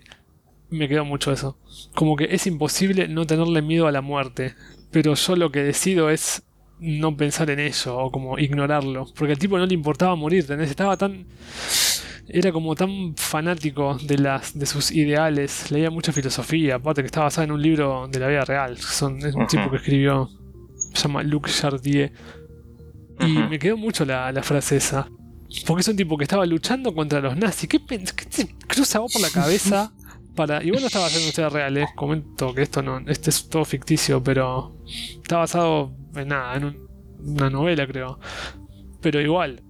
me 0.69 0.87
quedó 0.87 1.03
mucho 1.03 1.33
eso, 1.33 1.59
como 1.93 2.15
que 2.15 2.29
es 2.31 2.47
imposible 2.47 3.09
no 3.09 3.27
tenerle 3.27 3.61
miedo 3.61 3.87
a 3.87 3.91
la 3.91 4.01
muerte, 4.01 4.55
pero 4.89 5.15
yo 5.15 5.35
lo 5.35 5.51
que 5.51 5.63
decido 5.63 6.09
es 6.09 6.43
no 6.79 7.17
pensar 7.17 7.49
en 7.49 7.59
ello 7.59 7.97
o 7.97 8.09
como 8.09 8.39
ignorarlo, 8.39 9.07
porque 9.17 9.33
al 9.33 9.39
tipo 9.39 9.57
no 9.57 9.65
le 9.65 9.73
importaba 9.73 10.15
morir, 10.15 10.49
Estaba 10.61 10.95
tan 10.95 11.25
era 12.27 12.51
como 12.51 12.75
tan 12.75 13.15
fanático 13.15 13.97
de, 14.01 14.17
las, 14.17 14.57
de 14.57 14.65
sus 14.65 14.91
ideales, 14.91 15.69
leía 15.71 15.89
mucha 15.91 16.11
filosofía, 16.11 16.75
aparte 16.75 17.01
que 17.01 17.07
estaba 17.07 17.25
basada 17.25 17.45
en 17.45 17.51
un 17.51 17.61
libro 17.61 18.07
de 18.07 18.19
la 18.19 18.27
vida 18.27 18.45
real. 18.45 18.77
Son, 18.77 19.17
es 19.19 19.35
un 19.35 19.47
tipo 19.47 19.69
que 19.69 19.77
escribió, 19.77 20.29
se 20.93 21.07
llama 21.07 21.23
Luc 21.23 21.47
Jardier. 21.49 22.11
Y 23.19 23.37
me 23.49 23.59
quedó 23.59 23.77
mucho 23.77 24.05
la, 24.05 24.33
frase 24.41 24.77
esa. 24.77 25.07
Porque 25.65 25.81
es 25.81 25.87
un 25.87 25.95
tipo 25.95 26.17
que 26.17 26.23
estaba 26.23 26.45
luchando 26.45 26.93
contra 26.93 27.21
los 27.21 27.37
nazis. 27.37 27.69
¿Qué, 27.69 27.79
qué 27.85 27.99
te 27.99 28.55
cruza 28.67 28.99
vos 28.99 29.13
por 29.13 29.21
la 29.21 29.29
cabeza? 29.29 29.93
Para, 30.35 30.61
igual 30.63 30.81
no 30.81 30.87
estaba 30.87 31.05
haciendo 31.05 31.29
historia 31.29 31.49
real, 31.49 31.77
¿eh? 31.77 31.87
comento 31.95 32.53
que 32.53 32.63
esto 32.63 32.81
no, 32.81 32.99
este 33.07 33.29
es 33.29 33.47
todo 33.47 33.63
ficticio, 33.63 34.21
pero 34.21 34.75
está 35.21 35.37
basado 35.37 35.95
en 36.13 36.27
nada, 36.27 36.57
en 36.57 36.77
una 37.19 37.49
novela 37.49 37.87
creo. 37.87 38.19
Pero 38.99 39.21
igual, 39.21 39.63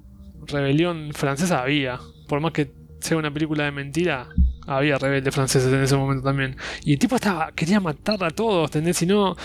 rebelión 0.47 1.11
francesa 1.13 1.61
había, 1.61 1.99
por 2.27 2.39
más 2.39 2.51
que 2.51 2.71
sea 2.99 3.17
una 3.17 3.31
película 3.31 3.65
de 3.65 3.71
mentira, 3.71 4.29
había 4.67 4.97
rebeldes 4.97 5.33
franceses 5.33 5.71
en 5.71 5.81
ese 5.81 5.95
momento 5.95 6.23
también. 6.23 6.55
Y 6.83 6.93
el 6.93 6.99
tipo 6.99 7.15
estaba, 7.15 7.51
quería 7.51 7.79
matar 7.79 8.23
a 8.23 8.31
todos, 8.31 8.69
¿entendés? 8.69 8.97
Si 8.97 9.05
no, 9.05 9.35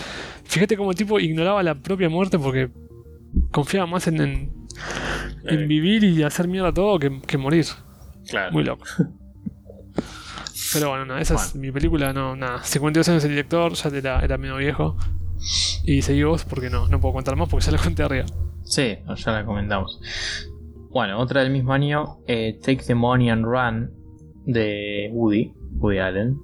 fíjate 0.45 0.77
cómo 0.77 0.91
el 0.91 0.97
tipo 0.97 1.19
ignoraba 1.19 1.61
la 1.63 1.75
propia 1.75 2.09
muerte 2.09 2.39
porque 2.39 2.69
confiaba 3.51 3.85
más 3.85 4.07
en, 4.07 4.21
en, 4.21 4.51
eh. 5.45 5.57
vivir 5.67 6.03
y 6.03 6.23
hacer 6.23 6.47
mierda 6.47 6.69
a 6.69 6.73
todo 6.73 6.99
que, 6.99 7.37
morir. 7.37 7.65
Claro. 8.27 8.51
Muy 8.51 8.63
loco. 8.63 8.85
Pero 10.73 10.89
bueno, 10.89 11.17
esa 11.17 11.35
es 11.35 11.53
mi 11.55 11.69
película, 11.71 12.13
no, 12.13 12.35
nada. 12.35 12.63
52 12.63 13.09
años 13.09 13.23
el 13.25 13.31
director, 13.31 13.73
ya 13.73 13.89
era, 13.89 14.21
era 14.21 14.37
medio 14.37 14.55
viejo. 14.55 14.97
Y 15.83 16.01
seguí 16.01 16.23
vos 16.23 16.45
porque 16.45 16.69
no, 16.69 16.87
no 16.87 16.99
puedo 17.01 17.13
contar 17.13 17.35
más 17.35 17.49
porque 17.49 17.65
ya 17.65 17.73
la 17.73 17.77
conté 17.77 18.03
arriba. 18.03 18.25
Sí, 18.63 18.97
ya 19.17 19.31
la 19.31 19.43
comentamos. 19.43 19.99
Bueno, 20.91 21.19
otra 21.19 21.41
del 21.41 21.51
mismo 21.51 21.71
año, 21.71 22.17
eh, 22.27 22.59
Take 22.61 22.83
the 22.85 22.95
Money 22.95 23.29
and 23.29 23.45
Run 23.45 23.91
de 24.45 25.09
Woody, 25.13 25.53
Woody 25.75 25.99
Allen. 25.99 26.37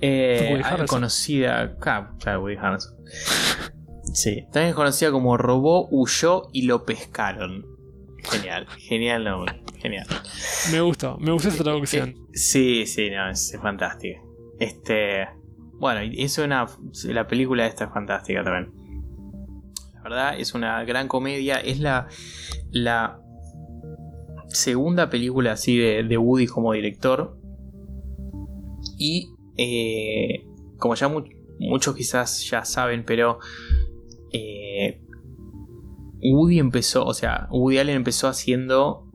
Eh, 0.00 0.60
conocida, 0.86 1.76
claro, 1.78 2.42
Woody 2.42 2.56
Harrelson. 2.56 2.94
Sí, 4.12 4.46
también 4.52 4.74
conocida 4.74 5.10
como 5.10 5.36
Robó, 5.36 5.88
huyó 5.90 6.48
y 6.52 6.66
lo 6.66 6.84
pescaron. 6.84 7.66
Genial, 8.30 8.66
genial 8.78 9.24
nombre, 9.24 9.60
genial. 9.78 10.06
Me 10.70 10.80
gustó, 10.82 11.18
me 11.18 11.32
gustó 11.32 11.48
esa 11.48 11.64
traducción. 11.64 12.10
Eh, 12.10 12.16
sí, 12.34 12.86
sí, 12.86 13.10
no, 13.10 13.28
es, 13.28 13.58
fantástico. 13.60 14.20
Este, 14.60 15.26
bueno, 15.80 16.00
es 16.16 16.38
una, 16.38 16.66
la 17.06 17.26
película 17.26 17.66
esta 17.66 17.86
es 17.86 17.90
fantástica 17.92 18.44
también. 18.44 18.83
Verdad, 20.04 20.38
es 20.38 20.54
una 20.54 20.84
gran 20.84 21.08
comedia, 21.08 21.56
es 21.56 21.80
la, 21.80 22.08
la 22.70 23.20
segunda 24.48 25.10
película 25.10 25.52
así 25.52 25.78
de, 25.78 26.18
Woody 26.18 26.46
como 26.46 26.72
director. 26.72 27.38
Y 28.98 29.30
eh, 29.56 30.46
como 30.78 30.94
ya 30.94 31.10
muchos 31.58 31.96
quizás 31.96 32.48
ya 32.48 32.64
saben, 32.64 33.04
pero 33.04 33.38
eh, 34.32 35.00
Woody 36.22 36.58
empezó, 36.58 37.04
o 37.04 37.14
sea, 37.14 37.48
Woody 37.50 37.78
Allen 37.78 37.96
empezó 37.96 38.28
haciendo 38.28 39.08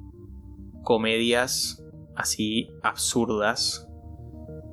comedias 0.83 1.83
así 2.15 2.71
absurdas, 2.81 3.87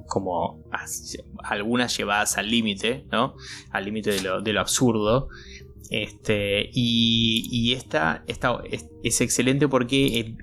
como 0.07 0.63
algunas 1.43 1.97
llevadas 1.97 2.39
al 2.39 2.49
límite, 2.49 3.07
¿no? 3.11 3.35
Al 3.71 3.85
límite 3.85 4.13
de 4.13 4.53
lo 4.53 4.61
absurdo. 4.61 5.29
Este, 5.91 6.71
y, 6.73 7.73
esta, 7.73 8.25
es, 8.27 9.21
excelente 9.21 9.69
porque 9.69 10.21
em, 10.21 10.39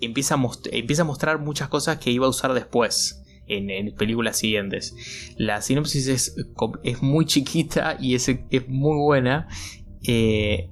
empieza, 0.00 0.34
a 0.34 0.42
empieza 0.72 1.02
a 1.02 1.04
mostrar 1.04 1.38
muchas 1.40 1.68
cosas 1.68 1.98
que 1.98 2.10
iba 2.10 2.26
a 2.26 2.30
usar 2.30 2.54
después. 2.54 3.18
En, 3.48 3.94
películas 3.96 4.38
siguientes. 4.38 4.94
La 5.36 5.60
sinopsis 5.60 6.06
es, 6.06 6.36
es 6.84 7.02
muy 7.02 7.26
chiquita 7.26 7.98
y 8.00 8.14
es, 8.14 8.28
es 8.28 8.68
muy 8.68 8.96
buena. 8.96 9.48
Eh, 10.06 10.70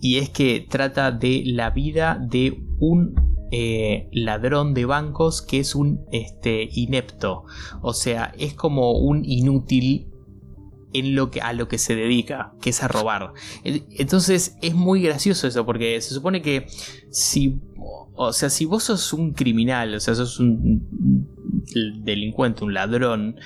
y 0.00 0.16
es 0.16 0.30
que 0.30 0.66
trata 0.68 1.10
de 1.12 1.42
la 1.44 1.70
vida 1.70 2.18
de 2.18 2.62
un 2.78 3.14
eh, 3.50 4.08
ladrón 4.12 4.74
de 4.74 4.84
bancos 4.84 5.40
que 5.40 5.60
es 5.60 5.74
un 5.74 6.04
este, 6.12 6.68
inepto. 6.70 7.44
O 7.80 7.94
sea, 7.94 8.32
es 8.38 8.54
como 8.54 8.92
un 8.92 9.24
inútil 9.24 10.07
en 10.98 11.14
lo 11.14 11.30
que, 11.30 11.40
a 11.40 11.52
lo 11.52 11.68
que 11.68 11.78
se 11.78 11.94
dedica, 11.94 12.52
que 12.60 12.70
es 12.70 12.82
a 12.82 12.88
robar. 12.88 13.32
Entonces 13.64 14.56
es 14.62 14.74
muy 14.74 15.02
gracioso 15.02 15.46
eso, 15.46 15.64
porque 15.64 16.00
se 16.00 16.14
supone 16.14 16.42
que 16.42 16.66
si, 17.10 17.60
o 18.14 18.32
sea, 18.32 18.50
si 18.50 18.64
vos 18.64 18.84
sos 18.84 19.12
un 19.12 19.32
criminal, 19.32 19.94
o 19.94 20.00
sea, 20.00 20.14
sos 20.14 20.40
un 20.40 20.86
delincuente, 22.04 22.64
un 22.64 22.74
ladrón, 22.74 23.36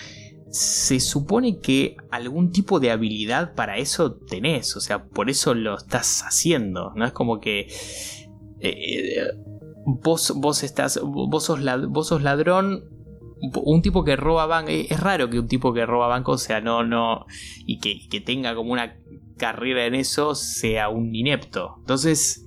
se 0.50 1.00
supone 1.00 1.60
que 1.60 1.96
algún 2.10 2.52
tipo 2.52 2.78
de 2.78 2.90
habilidad 2.90 3.54
para 3.54 3.78
eso 3.78 4.12
tenés, 4.12 4.76
o 4.76 4.80
sea, 4.80 5.04
por 5.04 5.30
eso 5.30 5.54
lo 5.54 5.78
estás 5.78 6.22
haciendo, 6.26 6.92
no 6.94 7.06
es 7.06 7.12
como 7.12 7.40
que 7.40 7.68
eh, 8.60 9.28
vos, 9.86 10.32
vos 10.36 10.62
estás, 10.62 11.00
vos 11.02 11.44
sos, 11.44 11.60
vos 11.88 12.08
sos 12.08 12.22
ladrón, 12.22 12.84
un 13.42 13.82
tipo 13.82 14.04
que 14.04 14.16
roba 14.16 14.46
bancos, 14.46 14.72
es 14.72 15.00
raro 15.00 15.28
que 15.28 15.38
un 15.38 15.48
tipo 15.48 15.72
que 15.72 15.84
roba 15.84 16.06
bancos, 16.06 16.42
o 16.42 16.44
sea, 16.44 16.60
no, 16.60 16.84
no, 16.84 17.26
y 17.66 17.78
que, 17.78 18.08
que 18.08 18.20
tenga 18.20 18.54
como 18.54 18.72
una 18.72 18.96
carrera 19.36 19.86
en 19.86 19.94
eso 19.94 20.34
sea 20.34 20.88
un 20.88 21.14
inepto. 21.14 21.76
Entonces, 21.80 22.46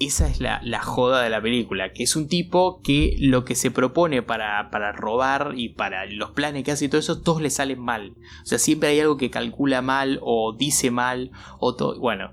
esa 0.00 0.28
es 0.28 0.40
la, 0.40 0.60
joda 0.82 1.22
de 1.22 1.30
la 1.30 1.40
película, 1.40 1.92
que 1.92 2.02
es 2.02 2.16
un 2.16 2.28
tipo 2.28 2.80
que 2.82 3.16
lo 3.18 3.44
que 3.44 3.54
se 3.54 3.70
propone 3.70 4.22
para, 4.22 4.70
para, 4.70 4.92
robar 4.92 5.52
y 5.56 5.70
para 5.70 6.06
los 6.06 6.30
planes 6.30 6.64
que 6.64 6.72
hace 6.72 6.86
y 6.86 6.88
todo 6.88 6.98
eso, 6.98 7.20
todos 7.20 7.40
le 7.40 7.50
salen 7.50 7.80
mal. 7.80 8.14
O 8.42 8.46
sea, 8.46 8.58
siempre 8.58 8.90
hay 8.90 9.00
algo 9.00 9.16
que 9.16 9.30
calcula 9.30 9.82
mal 9.82 10.18
o 10.22 10.54
dice 10.56 10.90
mal 10.90 11.30
o 11.58 11.76
todo. 11.76 11.98
Bueno, 12.00 12.32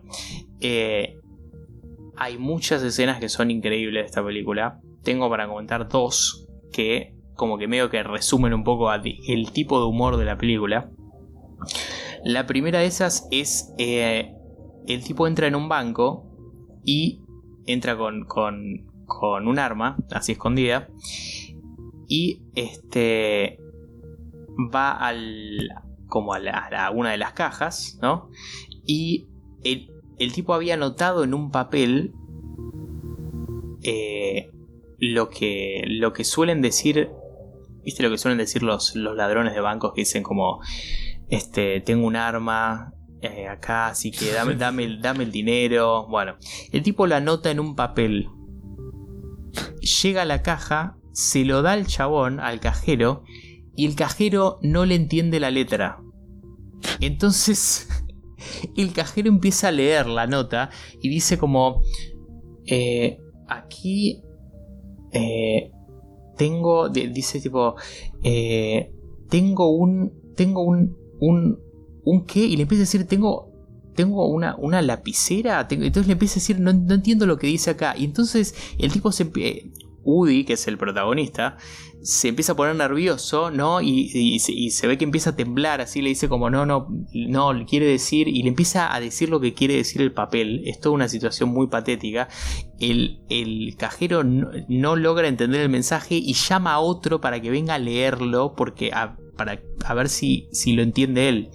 eh, 0.62 1.18
hay 2.18 2.38
muchas 2.38 2.82
escenas 2.84 3.20
que 3.20 3.30
son 3.30 3.52
increíbles 3.52 4.04
de 4.04 4.08
esta 4.08 4.24
película. 4.24 4.80
Tengo 5.04 5.30
para 5.30 5.48
comentar 5.48 5.88
dos 5.88 6.48
que 6.72 7.19
como 7.40 7.58
que 7.58 7.70
medio 7.70 7.90
que 7.90 8.04
resumen 8.04 8.54
un 8.54 8.66
poco 8.66 8.92
el 8.92 9.52
tipo 9.54 9.80
de 9.80 9.86
humor 9.86 10.18
de 10.18 10.26
la 10.26 10.38
película. 10.38 10.92
La 12.26 12.46
primera 12.46 12.80
de 12.80 12.86
esas 12.86 13.30
es 13.32 13.74
eh, 13.78 14.34
el 14.88 15.04
tipo 15.06 15.26
entra 15.26 15.48
en 15.48 15.56
un 15.56 15.70
banco 15.70 16.28
y 16.84 17.22
entra 17.66 17.98
con, 17.98 18.26
con, 18.26 19.48
un 19.48 19.58
arma, 19.58 19.96
así 20.12 20.34
escondida, 20.34 20.90
y 22.10 22.42
este 22.56 23.58
va 24.76 24.92
al 24.92 25.70
como 26.08 26.34
a, 26.34 26.92
una 26.92 27.12
de 27.12 27.18
las 27.18 27.32
cajas, 27.32 28.00
¿no? 28.02 28.32
Y 28.86 29.30
el, 29.64 30.34
tipo 30.34 30.54
había 30.54 30.74
anotado 30.74 31.24
en 31.24 31.34
un 31.34 31.52
papel 31.52 32.12
eh, 33.84 34.52
lo, 34.98 35.30
que, 35.30 35.84
lo 35.88 36.12
que 36.12 36.26
suelen 36.26 36.62
decir, 36.62 37.12
¿viste 37.84 38.04
lo 38.04 38.10
que 38.10 38.18
suelen 38.18 38.38
decir 38.38 38.64
los, 38.64 38.96
los 38.96 39.16
ladrones 39.16 39.54
de 39.54 39.62
bancos 39.62 39.94
que 39.94 40.02
dicen 40.02 40.24
como, 40.24 40.60
este, 41.30 41.82
tengo 41.82 42.06
un 42.06 42.16
arma, 42.16 42.94
eh, 43.22 43.48
acá, 43.48 43.88
así 43.88 44.12
que 44.12 44.32
dame, 44.32 44.56
dame, 44.58 44.98
dame 45.02 45.24
el 45.24 45.32
dinero. 45.32 46.08
Bueno, 46.08 46.36
el 46.72 46.84
tipo 46.84 47.08
la 47.08 47.18
anota 47.18 47.52
en 47.52 47.60
un 47.60 47.76
papel. 47.76 48.30
Llega 50.02 50.24
a 50.24 50.26
la 50.26 50.42
caja, 50.42 50.98
se 51.12 51.46
lo 51.46 51.62
da 51.62 51.74
al 51.74 51.88
chabón, 51.88 52.40
al 52.40 52.60
cajero, 52.60 53.24
y 53.76 53.86
el 53.86 53.96
cajero 53.96 54.60
no 54.62 54.86
le 54.86 54.96
entiende 54.96 55.40
la 55.40 55.52
letra. 55.52 56.02
Entonces, 57.00 57.88
el 58.78 58.94
cajero 58.94 59.30
empieza 59.30 59.70
a 59.70 59.72
leer 59.72 60.08
la 60.08 60.28
nota 60.28 60.70
y 61.02 61.10
dice 61.10 61.38
como, 61.38 61.82
eh, 62.66 63.20
aquí 63.48 64.22
eh, 65.12 65.72
tengo, 66.40 66.88
dice 66.88 67.42
tipo, 67.42 67.76
tengo 69.30 69.70
un, 69.72 70.14
tengo 70.38 70.64
un, 70.64 70.96
un, 71.20 71.60
¿un 72.06 72.26
qué? 72.26 72.40
Y 72.46 72.56
le 72.56 72.62
empieza 72.62 72.84
a 72.84 72.86
decir, 72.86 73.06
tengo, 73.06 73.52
tengo 73.94 74.26
una, 74.30 74.56
una 74.56 74.82
lapicera. 74.82 75.68
entonces 75.70 76.08
le 76.08 76.14
empieza 76.14 76.36
a 76.36 76.36
decir, 76.36 76.62
no, 76.62 76.72
entiendo 76.72 77.26
lo 77.26 77.38
que 77.38 77.48
dice 77.48 77.72
acá. 77.72 77.94
Y 77.98 78.06
entonces 78.06 78.56
el 78.78 78.90
tipo 78.90 79.12
se... 79.12 79.30
Woody, 80.04 80.44
que 80.44 80.54
es 80.54 80.68
el 80.68 80.78
protagonista, 80.78 81.58
se 82.02 82.30
empieza 82.30 82.54
a 82.54 82.56
poner 82.56 82.76
nervioso, 82.76 83.52
¿no? 83.52 83.82
Y, 83.82 84.40
se, 84.40 84.88
ve 84.88 84.98
que 84.98 85.04
empieza 85.04 85.32
a 85.32 85.36
temblar, 85.36 85.82
así 85.82 86.02
le 86.02 86.10
dice 86.10 86.30
como, 86.30 86.50
no, 86.50 86.66
no, 86.66 86.88
no, 87.14 87.54
le 87.54 87.66
quiere 87.66 87.86
decir, 87.86 88.28
y 88.28 88.42
le 88.44 88.50
empieza 88.50 88.94
a 88.94 89.00
decir 89.00 89.30
lo 89.30 89.40
que 89.40 89.54
quiere 89.54 89.76
decir 89.76 90.02
el 90.02 90.14
papel. 90.14 90.64
Es 90.66 90.80
toda 90.80 90.96
una 90.96 91.10
situación 91.10 91.50
muy 91.50 91.68
patética. 91.68 92.30
El, 92.80 93.76
cajero 93.78 94.24
no, 94.24 94.96
logra 94.96 95.28
entender 95.28 95.62
el 95.62 95.70
mensaje 95.70 96.16
y 96.16 96.34
llama 96.34 96.74
a 96.74 96.80
otro 96.80 97.22
para 97.22 97.42
que 97.42 97.50
venga 97.50 97.76
a 97.76 97.80
leerlo, 97.80 98.54
porque 98.56 98.92
para 99.36 99.62
a 99.86 99.94
ver 99.94 100.10
si, 100.10 100.48
si 100.52 100.74
lo 100.74 100.84
entiende 100.84 101.30
él. 101.30 101.50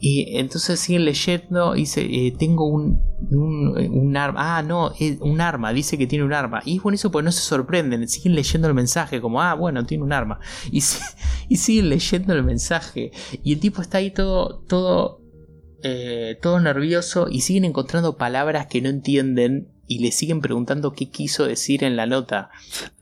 Y 0.00 0.36
entonces 0.36 0.80
siguen 0.80 1.06
leyendo 1.06 1.74
y 1.74 1.80
dice, 1.80 2.02
eh, 2.02 2.34
tengo 2.38 2.66
un, 2.66 3.00
un, 3.30 4.16
arma. 4.16 4.58
Ah, 4.58 4.62
no, 4.62 4.92
un 5.20 5.40
arma, 5.40 5.72
dice 5.72 5.98
que 5.98 6.06
tiene 6.06 6.24
un 6.24 6.32
arma. 6.32 6.62
Y 6.64 6.76
es 6.76 6.82
bueno 6.82 6.94
eso 6.94 7.10
porque 7.10 7.24
no 7.24 7.32
se 7.32 7.42
sorprenden, 7.42 8.06
siguen 8.08 8.34
leyendo 8.34 8.68
el 8.68 8.74
mensaje 8.74 9.20
como, 9.20 9.40
ah, 9.40 9.54
bueno, 9.54 9.84
tiene 9.86 10.04
un 10.04 10.12
arma. 10.12 10.40
Y, 10.70 10.82
y 11.48 11.56
siguen 11.56 11.88
leyendo 11.88 12.32
el 12.34 12.42
mensaje. 12.42 13.12
Y 13.42 13.52
el 13.54 13.60
tipo 13.60 13.82
está 13.82 13.98
ahí 13.98 14.10
todo, 14.10 14.60
todo, 14.66 15.20
eh, 15.82 16.38
todo 16.40 16.60
nervioso 16.60 17.28
y 17.30 17.42
siguen 17.42 17.64
encontrando 17.64 18.16
palabras 18.16 18.66
que 18.68 18.80
no 18.80 18.88
entienden 18.88 19.68
y 19.86 19.98
le 19.98 20.12
siguen 20.12 20.40
preguntando 20.40 20.92
qué 20.92 21.10
quiso 21.10 21.46
decir 21.46 21.84
en 21.84 21.96
la 21.96 22.06
nota. 22.06 22.50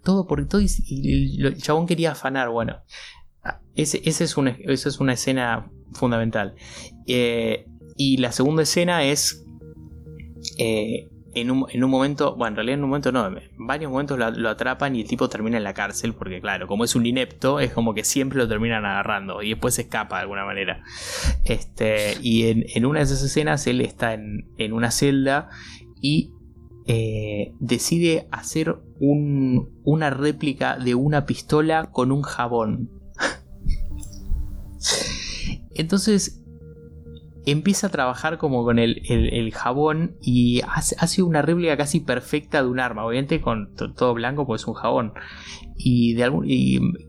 Todo 0.03 0.27
por 0.27 0.47
todo 0.49 0.61
y, 0.61 1.41
el 1.41 1.57
chabón 1.59 1.87
quería 1.87 2.13
afanar, 2.13 2.49
bueno. 2.51 2.83
Esa 3.75 3.99
es, 4.05 4.37
una, 4.37 4.57
esa 4.65 4.89
es 4.89 5.01
una 5.01 5.15
escena 5.15 5.71
fundamental. 5.93 6.55
Eh, 7.07 7.67
y 7.97 8.17
la 8.19 8.33
segunda 8.33 8.63
escena 8.63 9.05
es 9.05 9.42
eh, 10.59 11.09
en, 11.35 11.51
un, 11.51 11.91
momento, 11.91 12.37
bueno, 12.37 12.49
en 12.49 12.57
realidad 12.57 12.79
en 12.79 12.85
un 12.85 12.91
momento 12.91 13.11
no, 13.11 13.27
en 13.27 13.41
varios 13.57 13.91
momentos 13.91 14.19
lo, 14.19 14.51
atrapan 14.51 14.95
y 14.97 15.03
el 15.03 15.09
tipo 15.09 15.29
termina 15.29 15.57
en 15.57 15.65
la 15.65 15.73
cárcel, 15.73 16.15
porque 16.15 16.41
claro, 16.41 16.67
como 16.67 16.85
es 16.85 16.95
un 16.95 17.07
inepto, 17.07 17.61
es 17.61 17.73
como 17.73 17.95
que 17.95 18.05
siempre 18.05 18.39
lo 18.39 18.47
terminan 18.47 18.85
agarrando 18.85 19.43
y 19.43 19.51
después 19.51 19.75
se 19.75 19.83
escapa 19.83 20.17
de 20.17 20.23
alguna 20.23 20.45
manera. 20.45 20.83
Este, 21.45 22.17
y 22.21 22.67
en, 22.75 22.87
una 22.87 22.99
de 22.99 23.07
esas 23.07 23.23
escenas 23.23 23.67
él 23.67 23.81
está 23.81 24.15
en, 24.15 24.73
una 24.73 24.91
celda 24.91 25.49
y 26.01 26.33
eh, 26.87 27.55
decide 27.61 28.29
hacer 28.31 28.77
una 28.99 30.11
réplica 30.11 30.77
de 30.77 30.95
una 30.95 31.25
pistola 31.25 31.91
con 31.91 32.13
un 32.13 32.23
jabón. 32.23 32.91
Entonces 35.75 36.42
empieza 37.47 37.89
a 37.89 37.91
trabajar 37.91 38.39
como 38.39 38.65
con 38.65 38.79
el, 38.79 39.53
jabón 39.53 40.17
y 40.21 40.61
hace, 40.63 41.23
una 41.23 41.43
réplica 41.43 41.77
casi 41.77 42.01
perfecta 42.01 42.63
de 42.63 42.69
un 42.69 42.81
arma, 42.81 43.05
obviamente 43.05 43.41
con 43.41 43.75
todo 43.75 44.15
blanco 44.15 44.47
pues 44.47 44.63
es 44.63 44.69
un 44.69 44.75
jabón. 44.75 45.13
Y, 45.77 46.15
de 46.15 46.25
algún, 46.25 46.47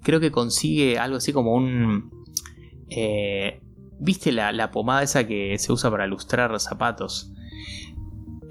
creo 0.01 0.19
que 0.19 0.31
consigue 0.31 0.97
algo 0.97 1.17
así 1.17 1.33
como 1.33 1.53
un... 1.53 2.11
Eh, 2.89 3.61
¿Viste 3.99 4.31
la, 4.31 4.71
pomada 4.71 5.03
esa 5.03 5.25
que 5.27 5.57
se 5.59 5.71
usa 5.71 5.89
para 5.89 6.07
lustrar 6.07 6.51
los 6.51 6.63
zapatos? 6.63 7.31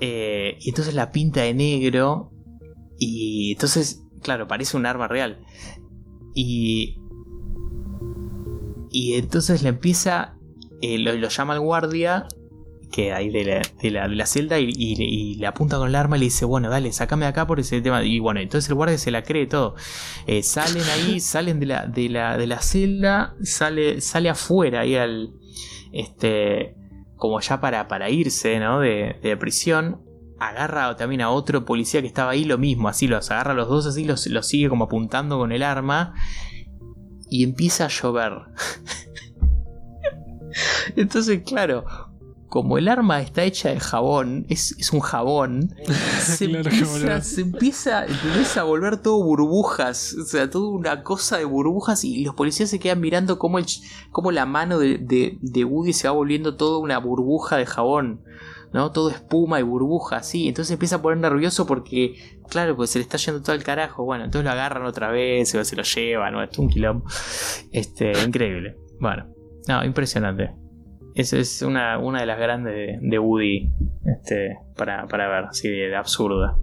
Eh, 0.01 0.57
y 0.61 0.71
entonces 0.71 0.95
la 0.95 1.11
pinta 1.11 1.43
de 1.43 1.53
negro 1.53 2.33
y 2.99 3.53
entonces, 3.53 4.07
claro, 4.23 4.49
parece 4.49 4.77
un 4.77 4.87
arma 4.87 5.09
real. 5.09 5.45
Y 6.35 7.03
y 8.93 9.15
entonces 9.15 9.63
le 9.63 9.71
empieza, 9.71 10.37
eh, 10.83 10.99
lo, 10.99 11.29
llama 11.29 11.55
al 11.55 11.61
guardia, 11.61 12.27
que 12.91 13.13
ahí 13.13 13.31
de 13.31 13.45
la, 13.45 13.63
de 13.81 14.17
la, 14.17 14.27
celda, 14.27 14.59
y, 14.59 15.37
le 15.37 15.47
apunta 15.47 15.79
con 15.79 15.89
el 15.89 15.95
arma 15.95 16.17
y 16.17 16.21
le 16.21 16.25
dice, 16.27 16.45
bueno, 16.45 16.69
dale, 16.69 16.93
sacame 16.93 17.25
de 17.25 17.31
acá 17.31 17.47
por 17.47 17.61
ese 17.61 17.81
tema. 17.81 18.05
Y 18.05 18.19
bueno, 18.19 18.41
entonces 18.41 18.69
el 18.69 18.75
guardia 18.75 18.99
se 18.99 19.11
la 19.11 19.23
cree 19.23 19.47
todo. 19.47 19.75
Eh, 20.27 20.43
salen 20.43 20.83
ahí, 20.95 21.21
salen 21.21 21.61
de 21.61 21.67
la, 21.67 21.87
de 21.87 22.09
la, 22.09 22.37
de 22.37 22.47
la 22.47 22.61
celda, 22.61 23.35
sale, 23.43 24.01
sale 24.01 24.29
afuera 24.29 24.81
ahí 24.81 24.97
al... 24.97 25.33
Este, 25.93 26.75
como 27.17 27.39
ya 27.41 27.61
para, 27.61 27.87
para 27.87 28.11
irse, 28.11 28.59
¿no? 28.59 28.81
De, 28.81 29.17
de 29.23 29.37
prisión 29.37 30.03
agarra 30.49 30.97
también 30.97 31.21
a 31.21 31.31
otro 31.31 31.65
policía 31.65 32.01
que 32.01 32.07
estaba 32.07 32.33
ahí 32.33 32.45
lo 32.45 32.59
mismo, 32.59 32.89
así 32.89 33.07
los 33.07 33.31
agarra 33.31 33.53
a 33.53 33.55
los 33.55 33.69
dos, 33.69 33.87
así 33.87 34.05
los, 34.05 34.27
los, 34.27 34.47
sigue 34.47 34.69
como 34.69 34.85
apuntando 34.85 35.39
con 35.39 35.53
el 35.53 35.63
arma 35.63 36.15
y 37.31 37.45
empieza 37.45 37.87
a 37.87 37.89
llover. 37.89 38.33
Entonces, 40.97 41.43
claro, 41.45 41.85
como 42.53 42.77
el 42.77 42.89
arma 42.89 43.23
está 43.23 43.45
hecha 43.45 43.71
de 43.71 43.81
jabón, 43.81 44.45
es, 44.51 44.93
un 44.93 45.01
jabón, 45.01 45.75
se, 46.21 46.45
empieza, 47.41 48.05
a 48.57 48.63
volver 48.65 48.99
todo 48.99 49.25
burbujas, 49.25 50.15
o 50.21 50.25
sea, 50.27 50.51
toda 50.51 50.69
una 50.69 51.03
cosa 51.03 51.39
de 51.39 51.47
burbujas 51.47 52.05
y 52.05 52.23
los 52.23 52.35
policías 52.35 52.69
se 52.69 52.79
quedan 52.79 53.01
mirando 53.01 53.39
cómo, 53.39 53.59
el, 53.59 53.65
la 54.33 54.45
mano 54.45 54.79
de, 54.79 54.99
de, 55.41 55.65
Woody 55.65 55.95
se 55.95 56.09
va 56.09 56.13
volviendo 56.13 56.55
toda 56.55 56.77
una 56.77 56.99
burbuja 56.99 57.57
de 57.57 57.65
jabón. 57.65 58.21
¿no? 58.75 58.91
Todo 58.93 59.11
espuma 59.11 59.59
y 59.59 59.63
burbuja 59.63 60.17
así. 60.17 60.49
Entonces 60.49 60.73
empieza 60.73 60.97
a 60.97 61.03
poner 61.03 61.19
nervioso 61.19 61.67
porque, 61.67 62.39
claro, 62.49 62.77
pues 62.77 62.91
se 62.91 62.99
le 62.99 63.03
está 63.03 63.17
yendo 63.17 63.43
todo 63.43 63.55
el 63.55 63.63
carajo. 63.63 64.05
Bueno, 64.05 64.25
entonces 64.25 64.45
lo 64.45 64.51
agarran 64.51 64.85
otra 64.85 65.11
vez, 65.11 65.49
se 65.49 65.77
lo 65.77 65.83
llevan, 65.83 66.35
¿no? 66.35 66.43
es 66.43 66.59
un 66.59 66.69
quilombo. 66.69 67.07
Este, 67.71 68.13
increíble. 68.25 68.77
Bueno, 68.99 69.27
no, 69.69 69.85
impresionante. 69.85 70.53
Esa 71.15 71.39
es 71.39 71.63
una, 71.63 71.99
una 71.99 72.21
de 72.21 72.27
las 72.27 72.39
grandes 72.39 72.99
de, 73.01 73.19
Woody 73.19 73.71
este, 74.07 74.59
para, 74.77 75.05
ver, 75.07 75.45
así 75.45 75.69
de, 75.69 75.95
absurda. 75.95 76.59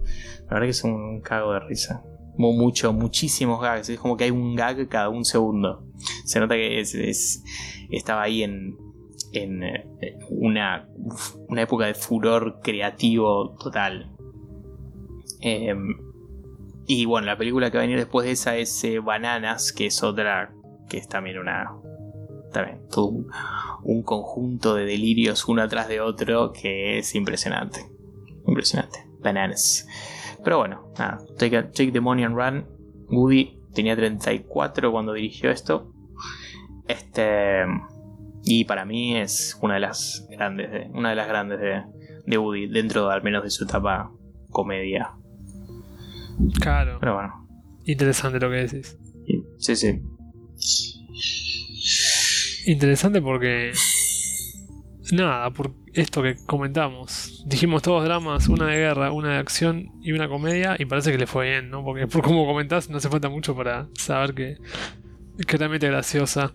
La 0.46 0.54
verdad 0.54 0.66
que 0.66 0.70
es 0.70 0.84
un 0.84 1.20
cago 1.20 1.52
de 1.52 1.60
risa. 1.60 2.02
Mucho, 2.36 2.92
muchísimos 2.92 3.60
gags. 3.60 3.88
Es 3.90 4.00
como 4.00 4.16
que 4.16 4.24
hay 4.24 4.30
un 4.30 4.56
gag 4.56 4.88
cada 4.88 5.08
un 5.08 5.24
segundo. 5.24 5.84
Se 6.24 6.40
nota 6.40 6.54
que 6.54 6.80
es, 6.80 7.44
estaba 7.90 8.22
ahí 8.22 8.42
en, 8.42 8.76
en 9.32 9.62
eh, 9.62 9.86
una, 10.30 10.88
una 11.48 11.62
época 11.62 11.86
de 11.86 11.94
furor 11.94 12.60
creativo 12.62 13.54
total. 13.56 14.10
Em, 15.40 15.96
y 16.86 17.04
bueno, 17.04 17.26
la 17.26 17.36
película 17.36 17.70
que 17.70 17.78
va 17.78 17.84
a 17.84 17.86
venir 17.86 17.98
después 17.98 18.26
de 18.26 18.32
esa 18.32 18.56
es 18.56 18.82
eh, 18.84 18.98
Bananas, 18.98 19.72
que 19.72 19.86
es 19.86 20.02
otra, 20.02 20.52
que 20.88 20.98
es 20.98 21.08
también 21.08 21.38
una... 21.38 21.70
También 22.52 22.80
todo 22.90 23.12
un, 23.82 24.02
conjunto 24.02 24.74
de 24.74 24.84
delirios 24.84 25.46
uno 25.46 25.62
atrás 25.62 25.88
de 25.88 26.00
otro 26.00 26.52
que 26.52 26.98
es 26.98 27.14
impresionante. 27.14 27.86
Impresionante. 28.46 29.06
Bananas. 29.20 29.86
Pero 30.42 30.58
bueno, 30.58 30.92
nada. 30.98 31.18
Take, 31.38 31.62
take 31.64 31.92
the 31.92 32.00
money 32.00 32.24
and 32.24 32.36
run. 32.36 32.66
Woody 33.08 33.60
tenía 33.74 33.94
34 33.94 34.90
cuando 34.90 35.12
dirigió 35.12 35.50
esto. 35.50 35.92
Este... 36.88 37.64
Y 38.42 38.64
para 38.64 38.86
mí 38.86 39.18
es 39.18 39.58
una 39.60 39.74
de 39.74 39.80
las 39.80 40.26
grandes 40.30 40.70
de, 40.72 40.90
una 40.94 41.10
de 41.10 41.14
las 41.14 41.28
grandes 41.28 41.60
de, 41.60 41.82
de 42.24 42.38
Woody, 42.38 42.68
dentro 42.68 43.10
al 43.10 43.22
menos 43.22 43.44
de 43.44 43.50
su 43.50 43.64
etapa 43.64 44.10
comedia. 44.48 45.12
Claro. 46.60 46.96
Pero 47.00 47.14
bueno. 47.14 47.48
Interesante 47.84 48.40
lo 48.40 48.50
que 48.50 48.56
decís. 48.56 48.98
Sí, 49.58 49.76
sí. 49.76 50.02
Interesante 52.66 53.20
porque. 53.20 53.72
Nada, 55.12 55.50
por 55.50 55.74
esto 55.92 56.22
que 56.22 56.36
comentamos. 56.46 57.42
Dijimos 57.46 57.82
todos 57.82 58.04
dramas, 58.04 58.48
una 58.48 58.66
de 58.68 58.76
guerra, 58.76 59.10
una 59.12 59.32
de 59.32 59.38
acción 59.38 59.90
y 60.02 60.12
una 60.12 60.28
comedia, 60.28 60.76
y 60.78 60.84
parece 60.84 61.10
que 61.10 61.18
le 61.18 61.26
fue 61.26 61.50
bien, 61.50 61.70
¿no? 61.70 61.82
Porque 61.82 62.06
por 62.06 62.22
como 62.22 62.46
comentás, 62.46 62.90
no 62.90 62.98
hace 62.98 63.08
falta 63.08 63.28
mucho 63.28 63.56
para 63.56 63.88
saber 63.98 64.34
que, 64.34 64.56
que 65.46 65.56
realmente 65.56 65.88
graciosa. 65.88 66.52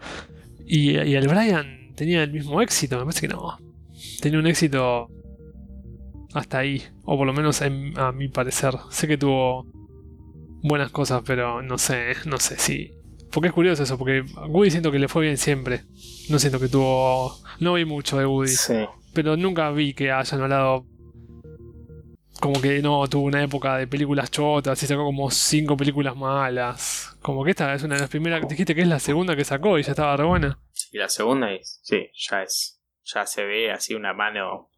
Y, 0.66 0.92
y 0.92 1.16
el 1.16 1.28
Brian 1.28 1.94
tenía 1.96 2.24
el 2.24 2.32
mismo 2.32 2.62
éxito, 2.62 2.98
me 2.98 3.04
parece 3.04 3.28
que 3.28 3.34
no. 3.34 3.58
Tenía 4.22 4.40
un 4.40 4.48
éxito 4.48 5.10
hasta 6.34 6.60
ahí, 6.60 6.84
o 7.04 7.18
por 7.18 7.28
lo 7.28 7.34
menos 7.34 7.62
a 7.62 8.12
mi 8.12 8.30
parecer. 8.30 8.74
Sé 8.90 9.08
que 9.08 9.18
tuvo 9.18 9.66
buenas 10.62 10.92
cosas, 10.92 11.24
pero 11.26 11.62
no 11.62 11.78
sé, 11.78 12.14
no 12.26 12.38
sé 12.40 12.58
si. 12.58 12.95
Porque 13.36 13.50
es 13.50 13.54
curioso 13.54 13.84
eso, 13.84 13.98
porque 13.98 14.24
Woody 14.48 14.72
siento 14.72 14.94
que 14.94 14.98
le 14.98 15.10
fue 15.10 15.24
bien 15.24 15.36
siempre. 15.38 15.84
No 16.30 16.40
siento 16.40 16.58
que 16.58 16.70
tuvo. 16.70 17.38
No 17.60 17.74
vi 17.74 17.84
mucho 17.84 18.18
de 18.18 18.26
Woody. 18.26 18.48
Sí. 18.48 18.86
Pero 19.14 19.36
nunca 19.36 19.70
vi 19.72 19.94
que 19.94 20.10
hayan 20.10 20.42
hablado. 20.42 20.86
Como 22.40 22.62
que 22.62 22.82
no, 22.82 23.06
tuvo 23.10 23.26
una 23.26 23.44
época 23.44 23.76
de 23.76 23.88
películas 23.88 24.32
chotas 24.32 24.82
y 24.82 24.88
sacó 24.88 25.04
como 25.04 25.30
cinco 25.32 25.76
películas 25.76 26.16
malas. 26.16 27.18
Como 27.22 27.44
que 27.44 27.52
esta 27.52 27.74
es 27.74 27.84
una 27.84 27.96
de 27.96 28.02
las 28.02 28.10
primeras. 28.10 28.48
Dijiste 28.48 28.74
que 28.74 28.84
es 28.84 28.88
la 28.88 29.00
segunda 29.00 29.36
que 29.36 29.44
sacó 29.44 29.78
y 29.78 29.84
ya 29.84 29.92
estaba 29.92 30.16
re 30.16 30.24
buena. 30.24 30.58
Sí, 30.72 30.98
la 30.98 31.10
segunda 31.10 31.52
es. 31.52 31.82
Sí, 31.84 32.08
ya 32.14 32.42
es. 32.42 32.82
Ya 33.04 33.26
se 33.26 33.44
ve 33.44 33.70
así 33.70 33.96
una 33.96 34.14
mano. 34.14 34.72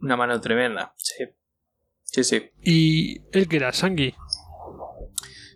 Una 0.00 0.16
mano 0.16 0.40
tremenda. 0.40 0.94
Sí. 0.96 1.24
Sí, 2.04 2.22
sí. 2.22 2.50
¿Y 2.62 3.20
él 3.32 3.48
que 3.48 3.56
era? 3.56 3.72
¿Yankee? 3.72 4.14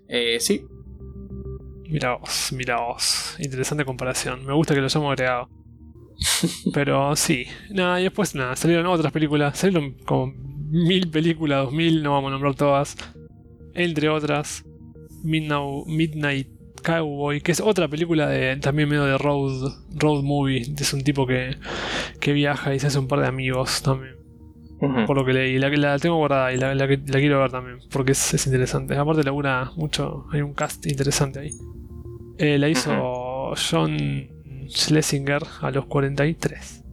Eh, 0.08 0.40
sí. 0.40 0.66
Mira 1.90 2.14
vos, 2.14 2.52
mira 2.52 2.80
vos. 2.80 3.36
Interesante 3.38 3.84
comparación. 3.84 4.44
Me 4.46 4.52
gusta 4.52 4.74
que 4.74 4.80
lo 4.80 4.86
hayamos 4.86 5.12
agregado. 5.12 5.48
Pero 6.72 7.16
sí. 7.16 7.46
Nada, 7.70 8.00
y 8.00 8.04
después 8.04 8.34
nada, 8.34 8.54
salieron 8.56 8.86
otras 8.86 9.12
películas. 9.12 9.58
Salieron 9.58 9.94
como 10.04 10.32
mil 10.70 11.10
películas, 11.10 11.64
dos 11.64 11.72
mil, 11.72 12.02
no 12.02 12.12
vamos 12.12 12.28
a 12.28 12.32
nombrar 12.32 12.54
todas. 12.54 12.96
Entre 13.74 14.08
otras, 14.08 14.64
Midnight, 15.24 15.86
Midnight 15.86 16.48
Cowboy, 16.82 17.40
que 17.40 17.52
es 17.52 17.60
otra 17.60 17.88
película 17.88 18.28
de 18.28 18.56
también 18.56 18.88
medio 18.88 19.04
de 19.04 19.18
road, 19.18 19.72
road 19.96 20.22
movie. 20.22 20.62
Es 20.78 20.92
un 20.92 21.02
tipo 21.02 21.26
que, 21.26 21.56
que 22.20 22.32
viaja 22.32 22.74
y 22.74 22.78
se 22.78 22.86
hace 22.86 22.98
un 22.98 23.08
par 23.08 23.20
de 23.20 23.26
amigos 23.26 23.82
también. 23.82 24.14
Por 25.06 25.14
lo 25.14 25.26
que 25.26 25.34
leí, 25.34 25.58
la, 25.58 25.68
la 25.68 25.98
tengo 25.98 26.16
guardada 26.16 26.54
y 26.54 26.56
la, 26.56 26.74
la, 26.74 26.86
quiero 26.86 27.40
ver 27.40 27.50
también, 27.50 27.80
porque 27.90 28.12
es, 28.12 28.32
es 28.32 28.46
interesante. 28.46 28.96
Aparte, 28.96 29.22
labura 29.22 29.72
mucho, 29.76 30.24
hay 30.32 30.40
un 30.40 30.54
cast 30.54 30.86
interesante 30.86 31.38
ahí. 31.40 31.50
Eh, 32.40 32.58
la 32.58 32.70
hizo 32.70 33.52
John 33.54 34.66
Schlesinger 34.70 35.42
a 35.60 35.70
los 35.70 35.84
43. 35.84 36.84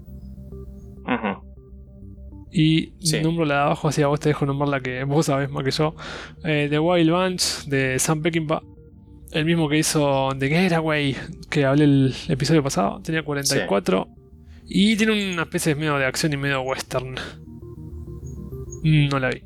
Y 2.51 2.93
nombro 3.23 3.45
la 3.45 3.53
de 3.55 3.61
abajo, 3.61 3.87
así 3.87 4.01
a 4.01 4.07
vos 4.07 4.19
te 4.19 4.29
dejo 4.29 4.45
nombrar 4.45 4.67
la 4.67 4.81
que 4.81 5.05
vos 5.05 5.27
sabés 5.27 5.49
más 5.49 5.63
que 5.63 5.71
yo. 5.71 5.95
Eh, 6.43 6.67
The 6.69 6.79
Wild 6.79 7.11
Bunch 7.11 7.65
de 7.67 7.97
Sam 7.97 8.21
Peckinpah. 8.21 8.61
El 9.31 9.45
mismo 9.45 9.69
que 9.69 9.77
hizo 9.77 10.29
The 10.37 10.49
Getaway, 10.49 11.15
que 11.49 11.63
hablé 11.63 11.85
el 11.85 12.15
episodio 12.27 12.61
pasado. 12.61 12.99
Tenía 13.01 13.23
44. 13.23 14.05
Y 14.65 14.97
tiene 14.97 15.33
una 15.33 15.43
especie 15.43 15.75
de 15.75 15.79
medio 15.79 15.97
de 15.97 16.05
acción 16.05 16.33
y 16.33 16.37
medio 16.37 16.61
western. 16.61 17.15
No 18.83 19.17
la 19.17 19.29
vi. 19.29 19.43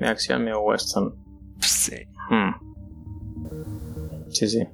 Mi 0.00 0.08
acción, 0.08 0.44
mi 0.44 0.52
western. 0.52 1.14
Sí. 1.60 1.94
Hmm. 2.28 2.65
Sí, 4.36 4.48
sí. 4.48 4.66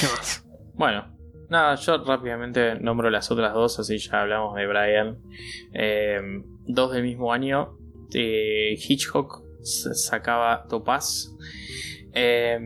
¿Qué 0.00 0.06
más? 0.06 0.44
Bueno, 0.74 1.16
nada, 1.48 1.74
yo 1.76 2.02
rápidamente 2.04 2.76
nombro 2.76 3.10
las 3.10 3.30
otras 3.30 3.52
dos, 3.52 3.78
así 3.78 3.98
ya 3.98 4.22
hablamos 4.22 4.54
de 4.56 4.66
Brian. 4.66 5.18
Eh, 5.72 6.20
dos 6.66 6.92
del 6.92 7.02
mismo 7.02 7.32
año. 7.32 7.78
De 8.10 8.78
Hitchcock 8.78 9.42
sacaba 9.62 10.66
Topaz. 10.68 11.30
Eh, 12.12 12.58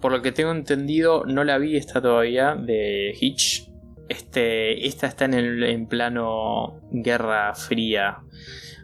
por 0.00 0.12
lo 0.12 0.22
que 0.22 0.32
tengo 0.32 0.52
entendido, 0.52 1.24
no 1.26 1.44
la 1.44 1.58
vi 1.58 1.76
esta 1.76 2.00
todavía 2.00 2.54
de 2.54 3.14
Hitch. 3.20 3.68
Este, 4.08 4.86
esta 4.86 5.06
está 5.06 5.24
en 5.24 5.34
el 5.34 5.62
en 5.64 5.86
plano 5.86 6.80
Guerra 6.90 7.54
Fría 7.54 8.22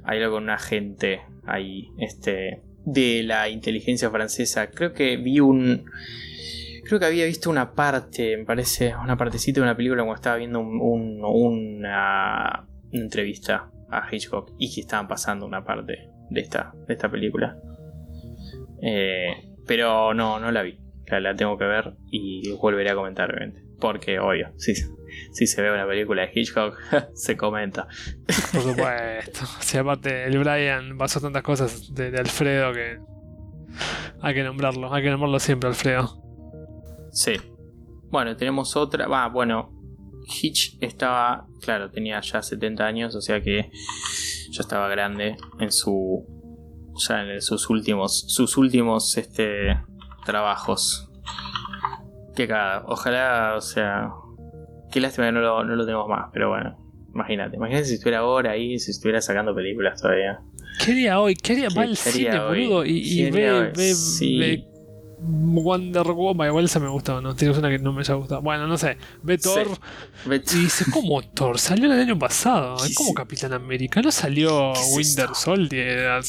hay 0.09 0.23
algo 0.23 0.37
con 0.37 0.45
un 0.45 0.51
agente 0.51 1.21
ahí, 1.45 1.91
este, 1.99 2.63
de 2.87 3.23
la 3.23 3.51
inteligencia 3.51 4.11
francesa. 4.11 4.71
Creo 4.71 4.95
que 4.95 5.19
vi 5.19 5.39
un... 5.39 5.85
Creo 6.89 6.99
que 6.99 7.05
había 7.05 7.27
visto 7.27 7.51
una 7.51 7.75
parte, 7.75 8.39
me 8.39 8.47
parece, 8.47 8.97
una 8.97 9.15
partecita 9.15 9.61
de 9.61 9.65
una 9.65 9.77
película 9.77 10.05
cuando 10.05 10.15
estaba 10.15 10.37
viendo 10.37 10.61
una, 10.61 11.87
entrevista 12.91 13.71
a 13.91 14.09
Hitchcock 14.11 14.53
y 14.59 14.75
que 14.75 14.81
estaban 14.81 15.07
pasando 15.07 15.45
una 15.45 15.63
parte 15.63 16.09
de 16.31 16.41
esta, 16.41 16.73
de 16.87 16.95
esta 16.95 17.11
película. 17.11 17.59
Eh, 18.81 19.53
pero 19.67 20.15
no, 20.15 20.41
no 20.41 20.51
la 20.51 20.63
vi. 20.63 20.81
La, 21.09 21.21
la, 21.21 21.35
tengo 21.35 21.59
que 21.59 21.67
ver 21.67 21.93
y 22.11 22.53
volveré 22.53 22.89
a 22.89 22.95
comentar, 22.95 23.35
obviamente. 23.35 23.63
Porque, 23.79 24.19
obvio, 24.19 24.55
sí, 24.57 24.73
si 25.35 25.47
se 25.47 25.61
ve 25.61 25.71
una 25.71 25.87
película 25.87 26.23
de 26.23 26.31
Hitchcock, 26.33 26.79
se 27.13 27.37
comenta. 27.37 27.87
Por 28.51 28.63
supuesto. 28.63 29.41
Si 29.61 29.77
aparte 29.77 30.25
el 30.25 30.39
Brian 30.39 30.97
pasó 30.97 31.21
tantas 31.21 31.43
cosas 31.43 31.93
de, 31.93 32.17
Alfredo 32.17 32.73
que 32.73 32.99
hay 34.23 34.35
que 34.35 34.43
nombrarlo, 34.43 34.91
hay 34.91 35.03
que 35.03 35.11
nombrarlo 35.11 35.39
siempre, 35.39 35.69
Alfredo. 35.69 36.28
Sí. 37.19 37.33
Bueno, 38.11 38.37
tenemos 38.37 38.77
otra. 38.77 39.09
Va, 39.09 39.29
bueno. 39.29 39.75
Hitch 40.25 40.79
estaba. 40.81 41.49
Claro, 41.61 41.91
tenía 41.91 42.21
ya 42.21 42.43
70 42.43 42.87
años, 42.87 43.15
o 43.17 43.21
sea 43.21 43.43
que 43.43 43.71
ya 44.51 44.61
estaba 44.61 44.87
grande 44.89 45.37
en 45.59 45.73
su. 45.73 46.25
Ya 47.09 47.23
en 47.23 47.43
sus 47.43 47.69
últimos. 47.71 48.25
Sus 48.29 48.57
últimos 48.57 49.17
este. 49.17 49.77
trabajos. 50.25 51.11
Que 52.37 52.47
cada. 52.47 52.85
Ojalá, 52.87 53.55
o 53.57 53.61
sea. 53.61 54.11
Qué 54.93 55.01
lástima 55.01 55.27
que 55.27 55.33
no 55.33 55.41
lo, 55.41 55.65
no 55.65 55.75
lo 55.75 55.85
tenemos 55.85 56.09
más, 56.09 56.31
pero 56.33 56.51
bueno. 56.51 56.79
Imagínate, 57.13 57.57
imagínate 57.57 57.87
si 57.87 57.95
estuviera 57.95 58.21
ahora 58.21 58.53
ahí, 58.53 58.79
si 58.79 58.93
estuviera 58.93 59.21
sacando 59.21 59.53
películas 59.57 60.01
todavía. 60.01 60.41
¿Qué 60.85 60.93
día 60.93 61.19
hoy? 61.19 61.35
¿Qué 61.35 61.57
día 61.57 61.69
va 61.77 61.83
el 61.83 61.97
cine, 61.97 62.39
boludo? 62.39 62.85
Y, 62.85 63.23
y 63.23 63.31
ve, 63.31 63.73
ve, 63.75 63.95
ve, 64.39 64.69
Wonder 65.21 66.13
Woman, 66.13 66.49
igual 66.49 66.65
esa 66.65 66.81
me 66.81 66.89
gustó, 66.89 67.21
¿no? 67.21 67.35
Tienes 67.35 67.59
una 67.59 67.69
que 67.69 67.79
no 67.79 67.93
me 67.93 68.01
haya 68.01 68.15
gustado. 68.15 68.43
Bueno, 68.43 68.67
no 68.67 68.77
sé. 68.79 68.97
Ve 69.23 69.39
Thor. 69.39 69.69
Y 70.27 70.39
dice, 70.39 70.85
¿cómo 70.93 71.23
Thor? 71.23 71.59
Salió 71.59 71.93
el 71.93 72.01
año 72.01 72.19
pasado. 72.19 72.77
Es 72.85 72.95
como 72.95 73.15
Capitán 73.15 73.53
América. 73.53 74.01
No 74.01 74.13
salió 74.13 74.73
Winter 74.95 75.31
Soldier. 75.35 76.23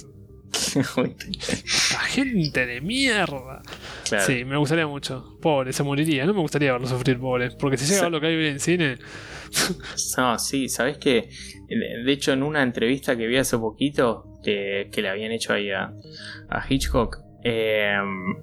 La 1.91 1.99
gente 2.07 2.65
de 2.65 2.81
mierda. 2.81 3.61
Sí, 4.03 4.43
me 4.45 4.57
gustaría 4.57 4.87
mucho. 4.87 5.37
Pobre, 5.41 5.73
se 5.73 5.83
moriría. 5.83 6.25
No 6.25 6.33
me 6.33 6.41
gustaría 6.41 6.71
verlo 6.71 6.87
sufrir, 6.87 7.19
pobre. 7.19 7.51
Porque 7.51 7.77
si 7.77 7.85
llega 7.85 8.07
a 8.07 8.09
lo 8.09 8.19
que 8.19 8.27
hay 8.27 8.45
en 8.47 8.59
cine. 8.59 8.97
no, 10.17 10.39
sí, 10.39 10.67
¿sabes 10.69 10.97
qué? 10.97 11.29
De 11.67 12.11
hecho, 12.11 12.33
en 12.33 12.43
una 12.43 12.63
entrevista 12.63 13.15
que 13.15 13.27
vi 13.27 13.37
hace 13.37 13.57
poquito, 13.57 14.25
que, 14.43 14.89
le 14.95 15.09
habían 15.09 15.31
hecho 15.31 15.53
ahí 15.53 15.69
a, 15.71 15.93
Hitchcock, 16.67 17.17
em, 17.43 18.35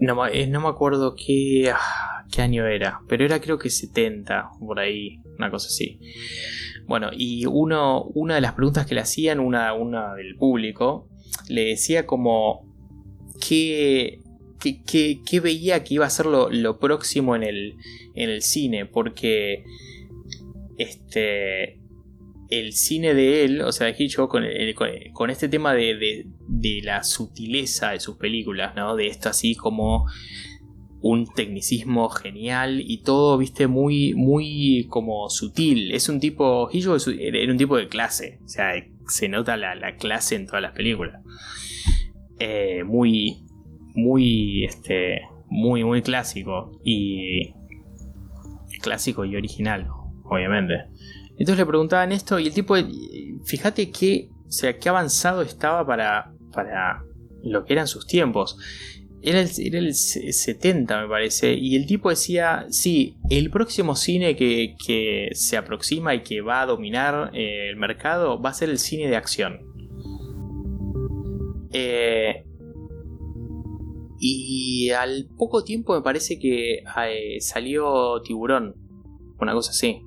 no, 0.00 0.26
eh, 0.26 0.46
no, 0.46 0.60
me 0.60 0.68
acuerdo 0.68 1.14
qué, 1.14 1.70
ah, 1.74 2.24
qué 2.30 2.42
año 2.42 2.66
era, 2.66 3.00
pero 3.08 3.24
era 3.24 3.40
creo 3.40 3.58
que 3.58 3.70
70, 3.70 4.50
por 4.60 4.78
ahí, 4.78 5.20
una 5.38 5.50
cosa 5.50 5.68
así. 5.68 5.98
Bueno, 6.86 7.10
y 7.12 7.46
uno, 7.46 8.04
una 8.14 8.34
de 8.34 8.40
las 8.40 8.54
preguntas 8.54 8.86
que 8.86 8.94
le 8.94 9.02
hacían, 9.02 9.40
una, 9.40 9.72
una 9.74 10.14
del 10.14 10.36
público, 10.36 11.08
le 11.48 11.64
decía 11.66 12.06
como 12.06 12.66
qué, 13.40 14.20
qué, 14.58 15.40
veía 15.40 15.84
que 15.84 15.94
iba 15.94 16.06
a 16.06 16.10
ser 16.10 16.26
lo, 16.26 16.50
lo 16.50 16.78
próximo 16.78 17.36
en 17.36 17.42
el, 17.42 17.76
en 18.14 18.30
el 18.30 18.42
cine, 18.42 18.86
porque 18.86 19.64
este, 20.78 21.79
el 22.50 22.72
cine 22.72 23.14
de 23.14 23.44
él, 23.44 23.62
o 23.62 23.72
sea, 23.72 23.86
de 23.86 23.94
Hitchcock, 23.96 24.30
con, 24.30 24.44
con, 25.12 25.30
este 25.30 25.48
tema 25.48 25.72
de, 25.72 26.26
de, 26.48 26.80
la 26.82 27.04
sutileza 27.04 27.92
de 27.92 28.00
sus 28.00 28.16
películas, 28.16 28.74
¿no? 28.74 28.96
De 28.96 29.06
esto 29.06 29.28
así 29.28 29.54
como 29.54 30.06
un 31.00 31.26
tecnicismo 31.26 32.08
genial 32.10 32.82
y 32.84 33.02
todo, 33.02 33.38
viste, 33.38 33.68
muy, 33.68 34.14
muy 34.14 34.86
como 34.90 35.30
sutil. 35.30 35.92
Es 35.92 36.08
un 36.08 36.20
tipo, 36.20 36.68
Hitchcock 36.70 37.00
era 37.18 37.50
un 37.50 37.58
tipo 37.58 37.76
de 37.76 37.88
clase, 37.88 38.40
o 38.44 38.48
sea, 38.48 38.72
se 39.06 39.28
nota 39.28 39.56
la, 39.56 39.96
clase 39.96 40.34
en 40.34 40.46
todas 40.46 40.62
las 40.62 40.72
películas. 40.72 41.22
Eh, 42.38 42.84
muy, 42.84 43.44
muy, 43.94 44.64
este, 44.64 45.22
muy, 45.48 45.84
muy 45.84 46.02
clásico 46.02 46.80
y 46.84 47.54
clásico 48.82 49.24
y 49.24 49.36
original, 49.36 49.88
obviamente. 50.24 50.84
Entonces 51.40 51.58
le 51.60 51.66
preguntaban 51.66 52.12
esto 52.12 52.38
y 52.38 52.48
el 52.48 52.52
tipo, 52.52 52.74
fíjate 53.44 53.90
que, 53.90 54.28
o 54.46 54.52
sea, 54.52 54.76
qué 54.76 54.90
avanzado 54.90 55.40
estaba 55.40 55.86
para, 55.86 56.34
para 56.52 57.02
lo 57.42 57.64
que 57.64 57.72
eran 57.72 57.86
sus 57.86 58.06
tiempos. 58.06 58.58
Era 59.22 59.40
el, 59.40 59.48
era 59.58 59.78
el 59.78 59.94
70 59.94 61.00
me 61.00 61.08
parece, 61.08 61.54
y 61.54 61.76
el 61.76 61.86
tipo 61.86 62.10
decía, 62.10 62.66
sí, 62.68 63.16
el 63.30 63.50
próximo 63.50 63.96
cine 63.96 64.36
que, 64.36 64.76
que 64.86 65.30
se 65.32 65.56
aproxima 65.56 66.14
y 66.14 66.22
que 66.22 66.42
va 66.42 66.60
a 66.60 66.66
dominar 66.66 67.30
eh, 67.32 67.70
el 67.70 67.76
mercado 67.76 68.38
va 68.38 68.50
a 68.50 68.54
ser 68.54 68.68
el 68.68 68.78
cine 68.78 69.08
de 69.08 69.16
acción. 69.16 69.60
Eh, 71.72 72.44
y 74.18 74.90
al 74.90 75.26
poco 75.38 75.64
tiempo 75.64 75.94
me 75.94 76.02
parece 76.02 76.38
que 76.38 76.80
eh, 76.80 77.40
salió 77.40 78.20
Tiburón, 78.20 78.74
una 79.38 79.54
cosa 79.54 79.70
así. 79.70 80.02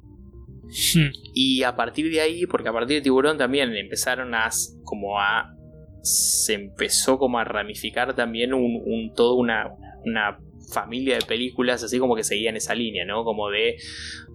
Y 1.36 1.64
a 1.64 1.76
partir 1.76 2.12
de 2.12 2.22
ahí, 2.22 2.46
porque 2.46 2.70
a 2.70 2.74
partir 2.74 2.98
de 2.98 3.02
Tiburón 3.02 3.38
también 3.38 3.76
empezaron 3.76 4.36
a 4.36 4.50
como 4.84 5.20
a 5.20 5.56
se 6.04 6.54
empezó 6.54 7.18
como 7.18 7.40
a 7.40 7.46
ramificar 7.46 8.14
también 8.14 8.54
un, 8.54 9.14
todo 9.16 9.36
una, 9.36 9.70
una 10.04 10.38
familia 10.74 11.16
de 11.16 11.26
películas 11.26 11.82
así 11.84 11.98
como 11.98 12.16
que 12.16 12.24
seguían 12.24 12.58
esa 12.58 12.76
línea, 12.76 13.06
¿no? 13.06 13.24
Como 13.24 13.50
de 13.50 13.78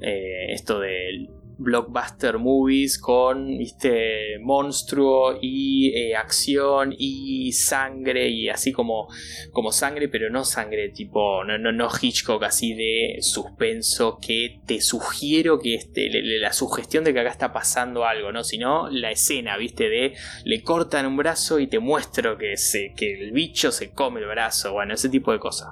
eh, 0.01 0.53
esto 0.53 0.81
del 0.81 1.29
blockbuster 1.59 2.39
movies 2.39 2.99
con 2.99 3.59
¿viste? 3.59 4.39
monstruo 4.41 5.39
y 5.43 5.93
eh, 5.93 6.15
acción 6.15 6.95
y 6.97 7.53
sangre 7.53 8.29
y 8.29 8.49
así 8.49 8.73
como, 8.73 9.09
como 9.51 9.73
sangre 9.73 10.09
pero 10.09 10.31
no 10.31 10.45
sangre 10.45 10.91
tipo 10.91 11.43
no, 11.45 11.59
no, 11.59 11.73
no 11.73 11.89
Hitchcock 12.01 12.45
así 12.45 12.75
de 12.75 13.19
suspenso 13.21 14.19
que 14.25 14.61
te 14.67 14.81
sugiero 14.81 15.59
que 15.59 15.75
este, 15.75 16.09
la 16.13 16.53
sugestión 16.53 17.03
de 17.03 17.13
que 17.13 17.21
acá 17.21 17.31
está 17.31 17.53
pasando 17.53 18.05
algo 18.05 18.31
no 18.31 18.45
sino 18.45 18.89
la 18.89 19.11
escena 19.11 19.57
viste 19.57 19.89
de 19.89 20.15
le 20.45 20.63
cortan 20.63 21.07
un 21.07 21.17
brazo 21.17 21.59
y 21.59 21.67
te 21.67 21.81
muestro 21.81 22.39
que, 22.39 22.57
se, 22.57 22.95
que 22.97 23.15
el 23.15 23.33
bicho 23.33 23.73
se 23.73 23.91
come 23.91 24.21
el 24.21 24.27
brazo 24.27 24.73
bueno 24.73 24.95
ese 24.95 25.09
tipo 25.09 25.33
de 25.33 25.41
cosas 25.41 25.71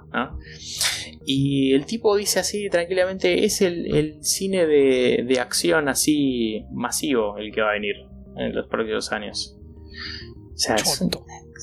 y 1.24 1.74
el 1.74 1.86
tipo 1.86 2.16
dice 2.16 2.40
así 2.40 2.68
tranquilamente 2.70 3.44
es 3.44 3.60
el, 3.60 3.94
el 3.94 4.24
cine 4.24 4.66
de, 4.66 5.24
de 5.26 5.40
acción 5.40 5.75
así 5.88 6.64
masivo 6.72 7.36
el 7.38 7.52
que 7.52 7.60
va 7.60 7.70
a 7.70 7.74
venir 7.74 7.96
en 8.36 8.54
los 8.54 8.66
próximos 8.68 9.12
años. 9.12 9.58
O 10.54 10.58
sea, 10.58 10.76
es 10.76 11.02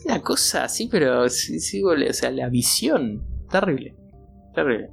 una 0.05 0.21
cosa 0.21 0.65
así, 0.65 0.87
pero 0.87 1.29
sí, 1.29 1.81
o 1.83 2.13
sea, 2.13 2.31
la 2.31 2.49
visión, 2.49 3.25
terrible, 3.49 3.95
terrible. 4.53 4.89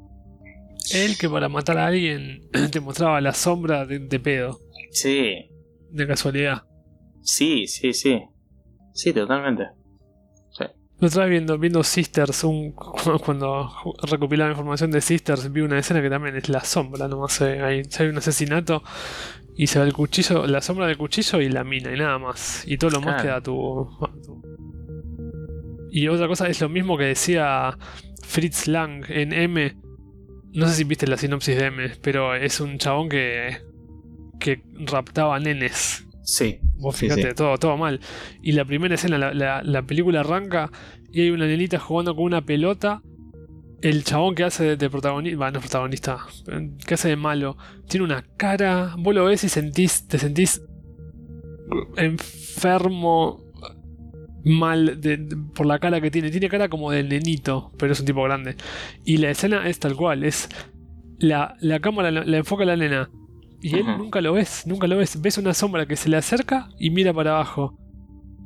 Él 0.92 1.16
que 1.18 1.28
para 1.28 1.48
matar 1.48 1.78
a 1.78 1.86
alguien 1.86 2.48
te 2.72 2.80
mostraba 2.80 3.20
la 3.20 3.32
sombra 3.32 3.86
de, 3.86 4.20
pedo. 4.20 4.59
Sí. 4.90 5.51
De 5.90 6.06
casualidad. 6.06 6.62
Sí, 7.22 7.66
sí, 7.66 7.92
sí. 7.92 8.22
Sí, 8.92 9.12
totalmente. 9.12 9.64
Lo 11.01 11.06
estaba 11.06 11.27
viendo, 11.27 11.59
viendo 11.59 11.82
Sisters, 11.82 12.44
un, 12.44 12.72
cuando 13.24 13.72
recopilaba 14.02 14.51
información 14.51 14.90
de 14.90 15.01
Sisters, 15.01 15.51
vi 15.51 15.62
una 15.62 15.78
escena 15.78 16.02
que 16.02 16.10
también 16.10 16.36
es 16.36 16.48
la 16.48 16.62
sombra, 16.62 17.09
nomás 17.09 17.40
hay, 17.40 17.82
hay 17.98 18.06
un 18.06 18.18
asesinato 18.18 18.82
y 19.56 19.66
se 19.66 19.78
ve 19.78 19.86
el 19.86 19.93
cuchillo, 19.93 20.47
la 20.47 20.60
sombra 20.62 20.86
del 20.86 20.97
cuchillo 20.97 21.40
y 21.40 21.48
la 21.48 21.64
mina 21.64 21.95
y 21.95 21.98
nada 21.98 22.19
más. 22.19 22.64
Y 22.66 22.79
todo 22.79 22.90
lo 22.90 23.01
más 23.01 23.22
queda 23.22 23.43
tu, 23.43 23.88
Y 25.90 26.09
otra 26.09 26.29
cosa 26.29 26.48
es 26.48 26.61
lo 26.61 26.69
mismo 26.69 26.96
que 26.96 27.04
decía 27.04 27.77
Fritz 28.22 28.66
Lang 28.69 29.04
en 29.09 29.32
M. 29.32 29.77
No 30.53 30.66
sé 30.66 30.74
si 30.74 30.85
viste 30.85 31.06
la 31.06 31.16
sinopsis 31.16 31.56
de 31.56 31.66
M, 31.66 31.93
pero 32.03 32.35
es 32.35 32.61
un 32.61 32.79
chabón 32.79 33.09
que, 33.09 33.59
que 34.38 34.62
raptaba 34.87 35.38
nenes. 35.38 36.06
Sí. 36.30 36.60
Vos 36.76 36.96
fíjate, 36.96 37.34
Todo, 37.34 37.59
todo 37.59 37.76
mal. 37.76 37.98
Y 38.40 38.52
la 38.52 38.64
primera 38.64 38.94
escena, 38.94 39.18
la, 39.18 39.82
película 39.82 40.20
arranca 40.20 40.70
y 41.12 41.22
hay 41.22 41.30
una 41.30 41.46
nenita 41.46 41.80
jugando 41.80 42.14
con 42.14 42.24
una 42.24 42.40
pelota. 42.42 43.02
El 43.82 44.04
chabón 44.04 44.36
que 44.36 44.44
hace 44.44 44.76
de, 44.76 44.90
protagonista, 44.90 45.36
bueno, 45.38 45.52
no 45.52 45.59
es 45.59 45.64
protagonista, 45.64 46.18
que 46.86 46.94
hace 46.94 47.09
de 47.09 47.16
malo, 47.16 47.56
tiene 47.88 48.04
una 48.04 48.22
cara, 48.36 48.94
vos 48.96 49.14
lo 49.14 49.24
ves 49.24 49.42
y 49.42 49.48
sentís, 49.48 50.06
te 50.06 50.18
sentís 50.18 50.62
enfermo, 51.96 53.42
mal 54.44 55.00
por 55.54 55.66
la 55.66 55.80
cara 55.80 56.00
que 56.00 56.12
tiene. 56.12 56.30
Tiene 56.30 56.48
cara 56.48 56.68
como 56.68 56.92
del 56.92 57.09
nenito, 57.09 57.72
pero 57.76 57.92
es 57.92 57.98
un 57.98 58.06
tipo 58.06 58.22
grande. 58.22 58.54
Y 59.04 59.16
la 59.16 59.30
escena 59.30 59.68
es 59.68 59.80
tal 59.80 59.96
cual, 59.96 60.22
es 60.22 60.48
la, 61.18 61.56
la 61.60 61.80
cámara 61.80 62.12
la, 62.12 62.36
enfoca 62.36 62.62
a 62.62 62.66
la 62.66 62.76
nena 62.76 63.10
y 63.63 63.77
él 63.77 63.87
nunca 63.98 64.21
lo 64.21 64.32
ves, 64.32 64.63
nunca 64.66 64.87
lo 64.87 64.97
ves. 64.97 65.21
Ves 65.21 65.39
una 65.39 65.55
sombra 65.55 65.87
que 65.87 65.97
se 65.97 66.09
le 66.09 66.16
acerca 66.16 66.69
y 66.79 66.90
mira 66.90 67.13
para 67.13 67.32
abajo. 67.32 67.77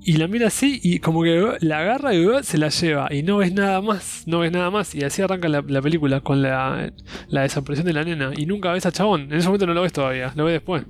Y 0.06 0.18
la 0.18 0.28
mira 0.28 0.48
así 0.48 0.80
y 0.82 0.98
como 0.98 1.22
que 1.22 1.56
la 1.60 1.78
agarra 1.78 2.12
y 2.14 2.26
se 2.42 2.58
la 2.58 2.68
lleva. 2.68 3.08
Y 3.10 3.22
no 3.22 3.38
ves 3.38 3.54
nada 3.54 3.80
más, 3.80 4.24
no 4.26 4.40
ves 4.40 4.52
nada 4.52 4.70
más. 4.70 4.94
Y 4.94 5.02
así 5.02 5.22
arranca 5.22 5.48
la, 5.48 5.62
película 5.62 6.20
con 6.20 6.42
la, 6.42 6.92
la, 7.28 7.42
desaparición 7.42 7.86
de 7.86 7.94
la 7.94 8.04
nena. 8.04 8.32
Y 8.36 8.44
nunca 8.44 8.72
ves 8.72 8.84
a 8.86 8.92
chabón. 8.92 9.22
En 9.22 9.34
ese 9.34 9.46
momento 9.46 9.66
no 9.66 9.72
lo 9.72 9.82
ves 9.82 9.92
todavía, 9.92 10.32
lo 10.36 10.44
ves 10.44 10.54
después. 10.54 10.84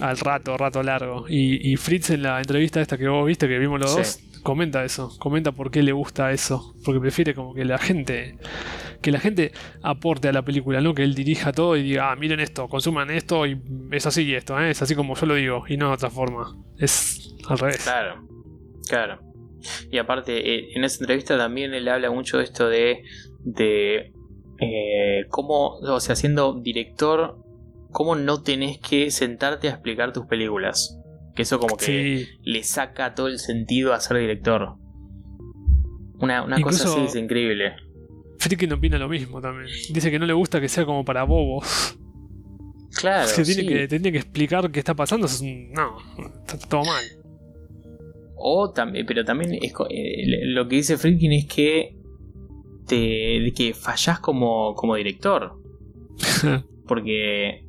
Al 0.00 0.18
rato, 0.18 0.56
rato 0.56 0.82
largo. 0.82 1.24
Y, 1.28 1.72
y, 1.72 1.76
Fritz 1.76 2.10
en 2.10 2.22
la 2.22 2.38
entrevista 2.38 2.80
esta 2.80 2.98
que 2.98 3.08
vos 3.08 3.26
viste, 3.26 3.48
que 3.48 3.58
vimos 3.58 3.80
los 3.80 3.96
dos, 3.96 4.20
comenta 4.42 4.84
eso. 4.84 5.16
Comenta 5.18 5.50
por 5.50 5.70
qué 5.70 5.82
le 5.82 5.92
gusta 5.92 6.30
eso. 6.30 6.76
Porque 6.84 7.00
prefiere 7.00 7.34
como 7.34 7.54
que 7.54 7.64
la 7.64 7.78
gente 7.78 8.36
que 9.06 9.12
la 9.12 9.20
gente 9.20 9.52
aporte 9.82 10.26
a 10.26 10.32
la 10.32 10.42
película, 10.42 10.80
no 10.80 10.92
que 10.92 11.04
él 11.04 11.14
dirija 11.14 11.52
todo 11.52 11.76
y 11.76 11.84
diga, 11.84 12.10
ah, 12.10 12.16
miren 12.16 12.40
esto, 12.40 12.66
consuman 12.66 13.08
esto 13.12 13.46
y 13.46 13.56
es 13.92 14.04
así 14.04 14.22
y 14.22 14.34
esto, 14.34 14.58
¿eh? 14.58 14.70
es 14.70 14.82
así 14.82 14.96
como 14.96 15.14
yo 15.14 15.26
lo 15.26 15.36
digo 15.36 15.62
y 15.68 15.76
no 15.76 15.90
de 15.90 15.94
otra 15.94 16.10
forma. 16.10 16.56
Es 16.76 17.32
al 17.48 17.56
revés. 17.56 17.84
Claro, 17.84 18.26
claro. 18.88 19.20
Y 19.92 19.98
aparte, 19.98 20.54
eh, 20.54 20.70
en 20.74 20.82
esa 20.82 21.04
entrevista 21.04 21.38
también 21.38 21.72
él 21.72 21.86
habla 21.86 22.10
mucho 22.10 22.38
de 22.38 22.42
esto 22.42 22.68
de, 22.68 23.04
de 23.44 24.12
eh, 24.58 25.26
cómo, 25.28 25.76
o 25.76 26.00
sea, 26.00 26.16
siendo 26.16 26.54
director, 26.54 27.38
cómo 27.92 28.16
no 28.16 28.42
tenés 28.42 28.80
que 28.80 29.12
sentarte 29.12 29.68
a 29.68 29.74
explicar 29.74 30.12
tus 30.12 30.26
películas. 30.26 30.98
Que 31.36 31.42
eso 31.42 31.60
como 31.60 31.76
que 31.76 32.26
le 32.42 32.64
saca 32.64 33.14
todo 33.14 33.28
el 33.28 33.38
sentido 33.38 33.92
a 33.92 34.00
ser 34.00 34.16
director. 34.18 34.74
Una, 36.18 36.42
una 36.42 36.60
cosa 36.60 36.88
así 36.88 37.02
es 37.04 37.14
increíble. 37.14 37.85
Friedkin 38.46 38.72
opina 38.72 38.98
lo 38.98 39.08
mismo 39.08 39.40
también. 39.40 39.68
Dice 39.90 40.10
que 40.10 40.18
no 40.18 40.26
le 40.26 40.32
gusta 40.32 40.60
que 40.60 40.68
sea 40.68 40.84
como 40.84 41.04
para 41.04 41.24
bobos. 41.24 41.98
Claro. 42.98 43.28
Que 43.36 43.42
tiene, 43.42 43.66
que 43.66 43.88
tiene 43.88 44.10
que 44.10 44.16
explicar 44.16 44.70
qué 44.70 44.78
está 44.78 44.94
pasando. 44.94 45.26
no, 45.26 45.98
está 46.38 46.58
todo 46.66 46.82
mal. 46.82 47.04
O 48.36 48.70
también, 48.70 49.04
pero 49.04 49.22
también 49.22 49.52
eh, 49.52 49.70
lo 50.46 50.66
que 50.66 50.76
dice 50.76 50.96
Friedkin 50.96 51.32
es 51.32 51.44
que 51.44 51.94
te, 52.86 53.52
que 53.54 53.74
fallás 53.74 54.18
como, 54.20 54.74
como 54.74 54.94
director. 54.94 55.60
porque, 56.88 57.66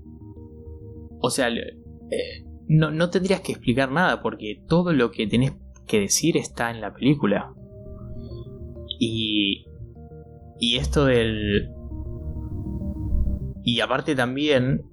o 1.19 1.29
sea, 1.29 1.49
eh, 1.49 2.45
no, 2.69 2.91
no 2.91 3.09
tendrías 3.09 3.41
que 3.41 3.51
explicar 3.51 3.91
nada 3.91 4.21
porque 4.21 4.61
todo 4.65 4.93
lo 4.93 5.11
que 5.11 5.27
tenés 5.27 5.51
que 5.87 5.99
decir 5.99 6.37
está 6.37 6.71
en 6.71 6.79
la 6.79 6.93
película. 6.93 7.53
Y 8.97 9.65
y 10.59 10.77
esto 10.77 11.05
del... 11.05 11.71
Y 13.63 13.81
aparte 13.81 14.15
también, 14.15 14.83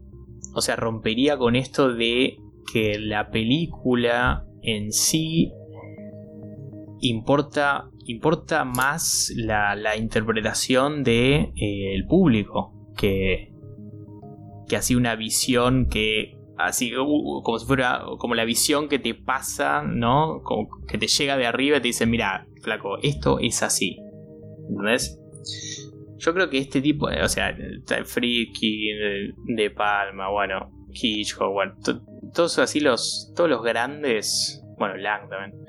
o 0.54 0.60
sea, 0.60 0.76
rompería 0.76 1.36
con 1.36 1.54
esto 1.54 1.94
de 1.94 2.38
que 2.72 2.98
la 2.98 3.30
película 3.30 4.46
en 4.62 4.92
sí 4.92 5.52
importa, 7.00 7.90
importa 8.06 8.64
más 8.64 9.32
la, 9.36 9.76
la 9.76 9.96
interpretación 9.96 11.04
del 11.04 11.04
de, 11.04 11.52
eh, 11.56 11.94
el 11.94 12.06
público 12.06 12.72
que, 12.96 13.52
que 14.68 14.76
así 14.76 14.94
una 14.94 15.14
visión 15.14 15.86
que 15.88 16.36
así 16.56 16.92
como 16.92 17.58
si 17.58 17.66
fuera 17.66 18.04
como 18.18 18.34
la 18.34 18.44
visión 18.44 18.88
que 18.88 18.98
te 18.98 19.14
pasa, 19.14 19.82
¿no? 19.82 20.40
Como 20.42 20.68
que 20.86 20.98
te 20.98 21.08
llega 21.08 21.36
de 21.36 21.46
arriba 21.46 21.76
y 21.76 21.80
te 21.80 21.88
dice, 21.88 22.06
mira, 22.06 22.46
flaco, 22.62 22.98
esto 23.02 23.38
es 23.40 23.62
así. 23.62 23.98
¿Entendés? 24.68 25.20
Yo 26.18 26.32
creo 26.32 26.48
que 26.48 26.58
este 26.58 26.80
tipo, 26.80 27.06
o 27.06 27.28
sea, 27.28 27.56
Freaky, 28.04 28.88
de, 29.46 29.70
Palma, 29.70 30.30
bueno, 30.30 30.70
Hitchcock, 30.92 31.52
bueno, 31.52 31.74
todos 32.32 32.58
así 32.58 32.80
los, 32.80 33.32
todos 33.36 33.50
los 33.50 33.62
grandes, 33.62 34.64
bueno, 34.78 34.96
Lang 34.96 35.28
también, 35.28 35.60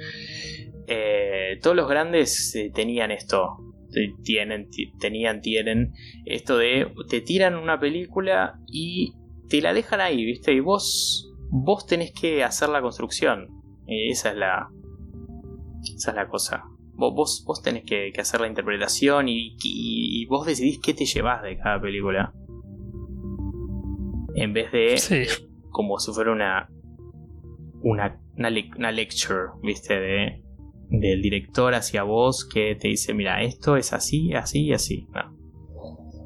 eh, 0.87 1.59
todos 1.61 1.75
los 1.75 1.89
grandes 1.89 2.55
eh, 2.55 2.71
tenían 2.73 3.11
esto, 3.11 3.57
tienen, 4.23 4.69
tenían, 4.99 5.41
tienen 5.41 5.93
esto 6.25 6.57
de, 6.57 6.91
te 7.09 7.21
tiran 7.21 7.55
una 7.55 7.79
película 7.79 8.59
y 8.67 9.13
te 9.49 9.61
la 9.61 9.73
dejan 9.73 10.01
ahí, 10.01 10.23
¿viste? 10.25 10.53
Y 10.53 10.59
vos, 10.59 11.33
vos 11.49 11.85
tenés 11.85 12.11
que 12.11 12.43
hacer 12.43 12.69
la 12.69 12.81
construcción. 12.81 13.47
esa 13.87 14.31
es 14.31 14.37
la, 14.37 14.69
esa 15.95 16.11
es 16.11 16.15
la 16.15 16.27
cosa. 16.27 16.63
Vos, 16.97 17.43
vos, 17.45 17.61
tenés 17.61 17.83
que, 17.83 18.13
hacer 18.17 18.41
la 18.41 18.47
interpretación 18.47 19.27
y, 19.27 20.25
vos 20.27 20.45
decidís 20.45 20.79
qué 20.79 20.93
te 20.93 21.05
llevas 21.05 21.43
de 21.43 21.57
cada 21.57 21.79
película. 21.81 22.33
En 24.35 24.53
vez 24.53 24.71
de 24.71 25.27
como 25.71 25.99
si 25.99 26.11
fuera 26.13 26.31
una, 26.31 26.69
una, 27.81 28.19
una, 28.37 28.91
lecture, 28.91 29.51
¿viste? 29.61 29.99
De, 29.99 30.43
del 30.89 31.21
director 31.21 31.73
hacia 31.73 32.03
vos 32.03 32.45
que 32.45 32.75
te 32.75 32.87
dice, 32.89 33.13
mira, 33.13 33.41
esto 33.43 33.75
es 33.75 33.91
así, 33.93 34.33
así 34.33 34.65
y 34.65 34.73
así. 34.73 35.07
No. 35.13 35.35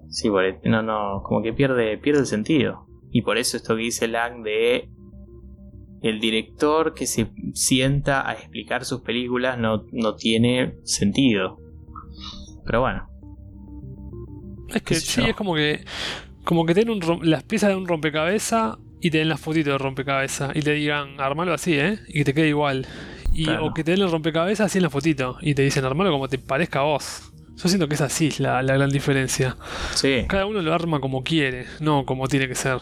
Sí, 0.09 0.29
no, 0.65 0.81
no, 0.81 1.21
como 1.23 1.41
que 1.41 1.53
pierde, 1.53 1.97
pierde 1.97 2.21
el 2.21 2.25
sentido. 2.25 2.87
Y 3.11 3.21
por 3.21 3.37
eso 3.37 3.57
esto 3.57 3.75
que 3.75 3.83
dice 3.83 4.07
Lang 4.07 4.43
de 4.43 4.89
el 6.01 6.19
director 6.19 6.93
que 6.93 7.05
se 7.07 7.27
sienta 7.53 8.27
a 8.27 8.33
explicar 8.33 8.85
sus 8.85 9.01
películas 9.01 9.57
no, 9.57 9.85
no 9.91 10.15
tiene 10.15 10.75
sentido. 10.83 11.59
Pero 12.65 12.81
bueno. 12.81 13.09
Es 14.69 14.81
que 14.81 14.95
sí, 14.95 15.21
es 15.21 15.35
como 15.35 15.55
que. 15.55 15.83
Como 16.43 16.65
que 16.65 16.73
tienen 16.73 16.99
las 17.23 17.43
piezas 17.43 17.69
de 17.69 17.75
un 17.75 17.87
rompecabezas 17.87 18.77
y 19.01 19.11
te 19.11 19.19
den 19.19 19.29
las 19.29 19.39
fotitos 19.39 19.73
de 19.73 19.77
rompecabezas 19.77 20.55
y 20.55 20.61
te 20.61 20.71
digan, 20.71 21.19
armalo 21.19 21.53
así, 21.53 21.73
¿eh? 21.73 21.99
Y 22.07 22.13
que 22.13 22.25
te 22.25 22.33
quede 22.33 22.49
igual. 22.49 22.87
Y, 23.33 23.47
O 23.49 23.73
que 23.73 23.83
te 23.83 23.91
den 23.91 24.01
el 24.01 24.11
rompecabezas 24.11 24.67
así 24.67 24.79
en 24.79 24.83
la 24.83 24.89
fotito 24.89 25.37
y 25.41 25.53
te 25.53 25.61
dicen, 25.61 25.85
armalo 25.85 26.11
como 26.11 26.27
te 26.27 26.39
parezca 26.39 26.79
a 26.79 26.83
vos. 26.83 27.31
Yo 27.55 27.67
siento 27.67 27.87
que 27.87 27.95
es 27.95 28.01
así 28.01 28.31
la, 28.39 28.63
la 28.63 28.75
gran 28.75 28.89
diferencia. 28.89 29.57
Sí. 29.93 30.25
Cada 30.27 30.45
uno 30.45 30.61
lo 30.61 30.73
arma 30.73 30.99
como 30.99 31.23
quiere, 31.23 31.65
no 31.81 32.05
como 32.05 32.27
tiene 32.27 32.47
que 32.47 32.55
ser. 32.55 32.79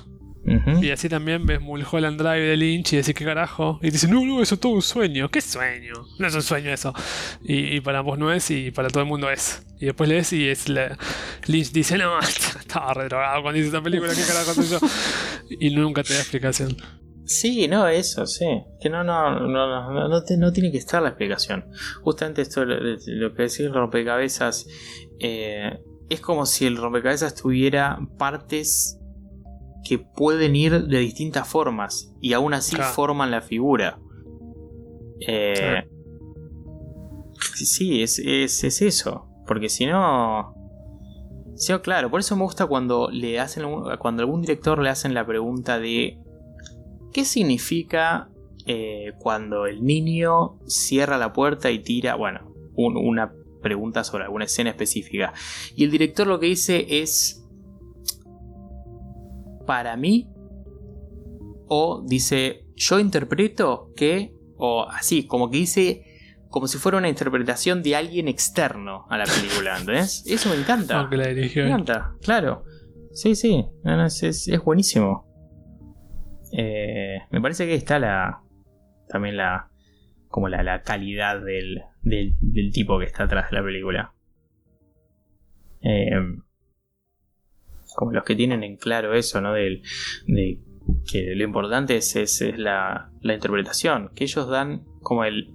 Y 0.81 0.91
así 0.91 1.09
también 1.09 1.45
ves 1.45 1.59
Mulholland 1.59 2.17
Drive 2.17 2.39
de 2.39 2.55
Lynch 2.55 2.93
y 2.93 2.97
decís, 2.97 3.13
¿qué 3.13 3.25
carajo? 3.25 3.79
Y 3.81 3.87
te 3.87 3.91
dicen, 3.91 4.11
no, 4.11 4.25
no, 4.25 4.41
eso 4.41 4.55
es 4.55 4.61
todo 4.61 4.71
un 4.71 4.81
sueño. 4.81 5.29
¿Qué 5.29 5.41
sueño? 5.41 5.93
No 6.17 6.27
es 6.27 6.35
un 6.35 6.41
sueño 6.41 6.71
eso. 6.71 6.93
Y, 7.43 7.81
para 7.81 7.99
vos 7.99 8.17
no 8.17 8.31
es 8.31 8.49
y 8.49 8.71
para 8.71 8.89
todo 8.89 9.03
el 9.03 9.09
mundo 9.09 9.29
es. 9.29 9.65
Y 9.79 9.87
después 9.87 10.07
lees 10.07 10.31
y 10.31 10.47
es 10.47 10.69
la... 10.69 10.97
Lynch 11.47 11.73
dice, 11.73 11.97
no, 11.97 12.17
estaba 12.59 12.93
redrogado 12.93 13.41
cuando 13.41 13.59
hice 13.59 13.67
esta 13.67 13.83
película, 13.83 14.13
¿qué 14.13 14.21
carajo 14.21 14.53
soy 14.53 14.67
yo? 14.67 14.79
Y 15.59 15.69
nunca 15.71 16.03
te 16.03 16.13
da 16.13 16.19
explicación. 16.21 16.77
Sí, 17.25 17.67
no, 17.67 17.85
eso, 17.89 18.25
sí. 18.25 18.63
Que 18.79 18.89
no, 18.89 19.03
no, 19.03 19.37
no, 19.41 19.47
no, 19.47 20.09
no, 20.09 20.21
no 20.37 20.53
tiene 20.53 20.71
que 20.71 20.77
estar 20.77 21.01
la 21.01 21.09
explicación. 21.09 21.65
Justamente 22.01 22.41
esto, 22.41 22.63
lo, 22.63 23.33
que 23.33 23.43
decís, 23.43 23.69
rompecabezas, 23.69 24.65
eh, 25.19 25.77
es 26.09 26.21
como 26.21 26.45
si 26.45 26.65
el 26.65 26.77
rompecabezas 26.77 27.35
tuviera 27.35 27.99
partes 28.17 28.97
que 29.87 29.99
pueden 29.99 30.55
ir 30.55 30.87
de 30.87 30.99
distintas 30.99 31.47
formas 31.47 32.13
y 32.21 32.33
aún 32.33 32.53
así 32.53 32.75
forman 32.75 33.31
la 33.31 33.41
figura. 33.41 33.99
Eh, 35.27 35.87
sí, 37.55 38.01
es, 38.01 38.19
es, 38.19 38.81
eso. 38.81 39.27
Porque 39.45 39.69
si 39.69 39.85
no. 39.85 40.53
Sí, 41.55 41.73
claro, 41.79 42.11
por 42.11 42.19
eso 42.19 42.35
me 42.35 42.43
gusta 42.43 42.65
cuando 42.65 43.09
le 43.09 43.39
hacen. 43.39 43.63
Cuando 43.99 44.23
algún 44.23 44.41
director 44.41 44.79
le 44.79 44.89
hacen 44.89 45.13
la 45.13 45.25
pregunta 45.25 45.79
de. 45.79 46.19
¿Qué 47.13 47.25
significa 47.25 48.29
eh, 48.69 49.13
cuando 49.17 49.65
el 49.65 49.85
niño 49.85 50.59
cierra 50.67 51.17
la 51.17 51.31
puerta 51.31 51.71
y 51.71 51.79
tira. 51.79 52.15
Bueno, 52.15 52.53
una 52.75 53.31
pregunta 53.61 54.03
sobre 54.03 54.25
alguna 54.25 54.43
escena 54.43 54.71
específica. 54.71 55.33
Y 55.73 55.85
el 55.85 55.91
director 55.91 56.27
lo 56.27 56.37
que 56.37 56.47
dice 56.47 56.85
es 56.89 57.46
para 59.67 59.95
mí. 59.95 60.27
O 61.67 62.03
dice, 62.07 62.65
yo 62.75 62.99
interpreto 62.99 63.91
que, 63.95 64.33
o 64.55 64.87
así, 64.89 65.27
como 65.27 65.51
que 65.51 65.57
dice, 65.57 66.03
como 66.49 66.67
si 66.67 66.77
fuera 66.77 66.97
una 66.97 67.09
interpretación 67.09 67.83
de 67.83 67.95
alguien 67.95 68.27
externo 68.27 69.05
a 69.09 69.17
la 69.17 69.25
película, 69.25 69.77
¿entendés? 69.77 70.23
Eso 70.27 70.49
me 70.49 70.55
encanta. 70.55 71.07
la 71.11 71.25
me 71.33 71.45
encanta, 71.45 72.15
claro. 72.21 72.63
Sí, 73.11 73.35
sí, 73.35 73.65
es, 73.83 74.63
buenísimo. 74.63 75.27
Eh, 76.53 77.19
me 77.31 77.41
parece 77.41 77.65
que 77.65 77.75
está 77.75 77.99
la. 77.99 78.41
También 79.09 79.37
la. 79.37 79.69
Como 80.27 80.49
la, 80.49 80.61
la 80.61 80.83
calidad 80.83 81.41
del, 81.43 81.81
del, 82.01 82.35
del, 82.39 82.71
tipo 82.71 82.99
que 82.99 83.05
está 83.05 83.23
atrás 83.23 83.49
de 83.49 83.57
la 83.57 83.63
película. 83.63 84.13
Eh, 85.81 86.11
como 87.97 88.11
los 88.11 88.23
que 88.23 88.35
tienen 88.35 88.63
en 88.63 88.77
claro 88.77 89.15
eso, 89.15 89.41
¿no? 89.41 89.53
de 89.53 89.81
que 91.09 91.33
lo 91.33 91.43
importante 91.43 91.97
es, 91.97 92.15
es, 92.15 92.43
la, 92.55 93.09
interpretación, 93.23 94.11
que 94.13 94.25
ellos 94.25 94.47
dan 94.47 94.85
como 95.01 95.23
el... 95.23 95.51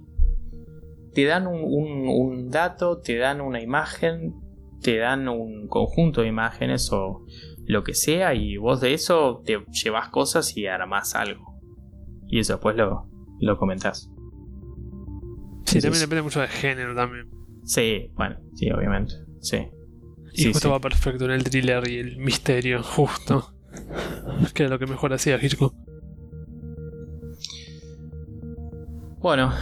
Te 1.13 1.23
dan 1.23 1.47
un, 1.47 2.49
dato, 2.49 2.99
te 2.99 3.17
dan 3.17 3.39
una 3.39 3.61
imagen, 3.61 4.35
te 4.81 4.97
dan 4.97 5.29
un 5.29 5.69
conjunto 5.69 6.21
de 6.21 6.27
imágenes 6.27 6.91
o 6.91 7.25
lo 7.65 7.85
que 7.85 7.93
sea 7.93 8.33
y 8.33 8.57
vos 8.57 8.81
de 8.81 8.93
eso 8.93 9.41
te 9.45 9.63
llevas 9.71 10.09
cosas 10.09 10.57
y 10.57 10.67
armás 10.67 11.15
algo. 11.15 11.61
Y 12.27 12.39
eso 12.39 12.53
después 12.53 12.75
lo, 12.75 13.07
lo 13.39 13.57
comentás. 13.57 14.11
Sí, 15.63 15.79
también 15.79 16.01
depende 16.01 16.23
mucho 16.23 16.41
del 16.41 16.49
género 16.49 16.93
también. 16.93 17.29
Sí, 17.63 18.11
bueno, 18.15 18.35
sí, 18.55 18.69
obviamente. 18.69 19.13
Sí. 19.39 19.69
Y 20.33 20.51
justo 20.51 20.71
va 20.71 20.79
perfecto 20.79 21.25
en 21.25 21.31
el 21.31 21.43
thriller 21.43 21.87
y 21.87 21.99
el 21.99 22.17
misterio, 22.17 22.81
justo. 22.83 23.53
Que 24.53 24.63
era 24.63 24.71
lo 24.71 24.79
que 24.79 24.87
mejor 24.87 25.13
hacía 25.13 25.39
Hitchcock. 25.41 25.73
Bueno. 29.19 29.53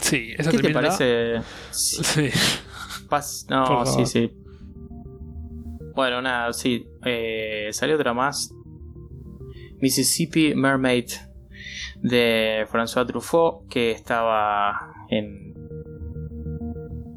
Sí, 0.00 0.34
esa 0.36 0.50
¿Qué 0.50 0.58
te 0.58 0.70
parece? 0.70 1.40
Sí. 1.70 2.30
No, 3.48 3.86
sí, 3.86 4.04
sí. 4.04 4.32
Bueno, 5.94 6.20
nada, 6.20 6.52
sí. 6.52 6.86
Eh, 7.04 7.68
salió 7.72 7.96
otra 7.96 8.12
más. 8.12 8.52
Mississippi 9.80 10.54
Mermaid 10.54 11.10
de 12.02 12.66
François 12.70 13.06
Truffaut, 13.06 13.68
que 13.68 13.92
estaba 13.92 15.06
en 15.08 15.55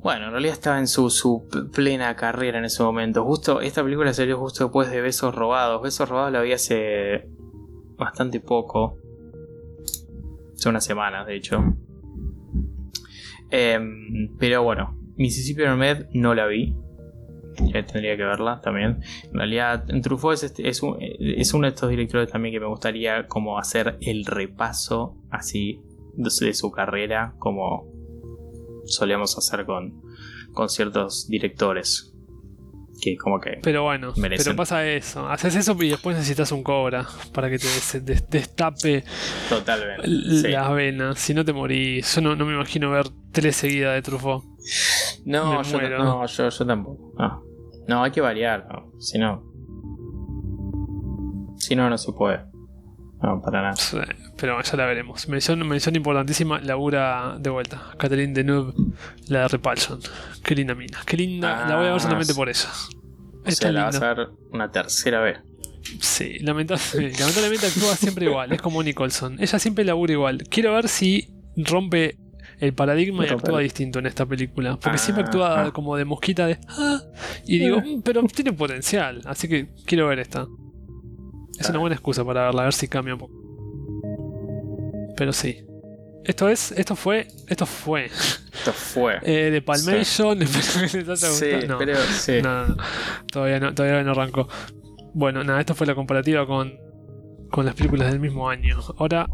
bueno, 0.10 0.26
en 0.26 0.32
realidad 0.32 0.54
estaba 0.54 0.80
en 0.80 0.88
su, 0.88 1.48
plena 1.72 2.16
carrera 2.16 2.58
en 2.58 2.66
ese 2.66 2.82
momento. 2.82 3.24
Justo, 3.26 3.62
esta 3.62 3.84
película 3.84 4.12
salió 4.12 4.40
justo 4.40 4.64
después 4.64 4.90
de 4.90 5.02
Besos 5.02 5.36
Robados. 5.36 5.84
Besos 5.84 6.10
Robados 6.10 6.32
la 6.32 6.42
vi 6.42 6.52
hace 6.52 7.30
bastante 7.96 8.40
poco. 8.40 8.98
Hace 10.56 10.68
unas 10.68 10.84
semanas, 10.84 11.28
de 11.28 11.36
hecho. 11.36 11.64
Em, 13.52 14.36
pero 14.40 14.64
bueno, 14.64 14.98
Mississippi 15.16 15.62
Med 15.78 16.08
no 16.14 16.34
la 16.34 16.48
vi. 16.48 16.76
Ya 17.72 17.86
tendría 17.86 18.18
que 18.18 18.24
verla 18.24 18.62
también. 18.62 19.02
En 19.26 19.34
realidad, 19.36 19.86
Truffaut 20.02 20.34
es, 20.34 20.56
es, 20.58 20.82
es, 21.20 21.54
uno 21.54 21.68
de 21.68 21.70
estos 21.70 21.88
directores 21.88 22.32
también 22.32 22.52
que 22.52 22.60
me 22.60 22.66
gustaría 22.66 23.28
como 23.28 23.60
hacer 23.60 24.00
el 24.02 24.26
repaso 24.26 25.18
así 25.30 25.84
de 26.16 26.54
su 26.56 26.72
carrera 26.72 27.36
como 27.38 27.99
solíamos 28.92 29.38
hacer 29.38 29.66
con, 29.66 30.02
con 30.54 30.70
ciertos 30.70 31.28
directores. 31.28 32.14
Que 33.02 33.16
como 33.18 33.40
que. 33.40 33.60
Pero 33.64 33.84
bueno, 33.84 34.14
pero 34.16 34.56
pasa 34.58 34.86
eso. 34.86 35.28
Haces 35.30 35.56
eso 35.56 35.76
y 35.82 35.90
después 35.90 36.18
necesitas 36.18 36.52
un 36.52 36.64
cobra 36.64 37.08
para 37.34 37.50
que 37.50 37.58
te 37.58 38.02
destape 38.30 39.06
Totalmente, 39.48 40.50
las 40.50 40.74
venas. 40.74 41.18
Si 41.18 41.34
no 41.34 41.46
te 41.46 41.54
morís. 41.54 42.14
Yo 42.16 42.22
no, 42.22 42.46
me 42.46 42.54
imagino 42.54 42.92
ver 42.92 43.06
tres 43.32 43.56
seguidas 43.56 43.96
de 43.96 44.02
Truffaut. 44.02 44.44
No, 45.26 45.62
yo, 45.64 45.82
no 45.82 46.26
yo, 46.26 46.50
yo, 46.50 46.66
tampoco. 46.66 47.14
No. 47.18 47.44
no, 47.88 48.04
hay 48.04 48.12
que 48.12 48.20
variar. 48.20 48.68
Si 49.00 49.18
no. 49.18 49.50
Si 51.58 51.76
no, 51.76 51.90
no 51.90 51.98
se 51.98 52.12
puede. 52.12 52.49
No, 53.22 53.42
para 53.42 53.62
nada. 53.62 53.76
pero 54.38 54.62
ya 54.62 54.78
la 54.78 54.86
veremos. 54.86 55.28
Mención, 55.28 55.68
mención 55.68 55.96
importantísima, 55.96 56.60
labura 56.62 57.36
de 57.40 57.50
vuelta. 57.50 57.82
Catherine 57.98 58.34
Deneuve, 58.34 58.74
la 59.28 59.42
de 59.42 59.48
Repulsion. 59.50 60.00
Qué 60.44 60.56
linda 60.56 60.74
mina. 60.74 61.00
Qué 61.06 61.18
linda. 61.18 61.68
la 61.68 61.76
voy 61.76 61.88
a 61.88 61.92
ver 61.92 62.00
solamente 62.02 62.34
por 62.34 62.48
eso. 62.50 62.70
O 63.46 63.52
sea, 63.52 63.72
la 63.72 63.86
vas 63.86 64.02
a 64.02 64.14
ver 64.14 64.30
una 64.52 64.72
tercera 64.72 65.20
vez. 65.22 65.40
Sí, 66.00 66.40
lamentablemente, 66.40 67.20
lamentablemente 67.20 67.68
actúa 67.68 67.96
siempre 67.96 68.26
igual, 68.26 68.52
es 68.54 68.62
como 68.62 68.84
Nicholson. 68.84 69.38
Ella 69.42 69.60
siempre 69.60 69.84
labura 69.84 70.14
igual. 70.14 70.44
Quiero 70.50 70.74
ver 70.74 70.88
si 70.88 71.30
rompe 71.58 72.18
el 72.60 72.74
paradigma 72.74 73.26
y 73.26 73.30
actúa 73.30 73.60
distinto 73.60 74.00
en 74.00 74.06
esta 74.06 74.26
película. 74.26 74.78
Porque 74.78 74.98
siempre 74.98 75.24
Ah, 75.24 75.28
actúa 75.28 75.62
ah. 75.66 75.72
como 75.72 75.96
de 75.96 76.06
mosquita 76.06 76.48
de. 76.48 76.60
"Ah", 76.68 77.02
y 77.46 77.60
digo, 77.60 77.82
"Mm, 77.82 78.02
pero 78.02 78.22
tiene 78.24 78.54
potencial. 78.54 79.22
Así 79.26 79.48
que 79.48 79.70
quiero 79.86 80.08
ver 80.08 80.20
esta. 80.20 80.46
Es 81.58 81.70
una 81.70 81.80
buena 81.80 81.96
excusa 81.96 82.24
para 82.26 82.46
verla, 82.46 82.62
a 82.62 82.66
ver 82.66 82.74
si 82.74 82.88
cambia 82.88 83.14
un 83.16 83.20
poco. 83.20 83.34
Pero 85.18 85.34
sí. 85.34 85.66
Esto 86.24 86.50
es. 86.50 86.72
Esto 86.74 86.96
fue. 86.96 87.28
Esto 87.48 87.66
fue. 87.66 88.06
Esto 88.06 88.74
fue. 88.74 89.18
Eh, 89.24 89.52
de 89.52 89.62
Palmation. 89.62 90.40
sí, 90.46 91.46
no. 91.68 91.78
pero 91.78 91.96
sí. 91.98 92.42
No, 92.42 92.68
no, 92.68 92.76
no. 92.76 92.84
Todavía 93.32 93.60
no, 93.60 93.74
todavía 93.74 94.04
no 94.04 94.12
arrancó. 94.12 94.48
Bueno, 95.14 95.44
nada, 95.44 95.60
esto 95.60 95.74
fue 95.76 95.88
la 95.88 95.96
comparativa 95.96 96.46
con, 96.46 96.78
con 97.50 97.66
las 97.66 97.74
películas 97.76 98.12
del 98.12 98.20
mismo 98.20 98.50
año. 98.50 98.80
Ahora, 98.98 99.28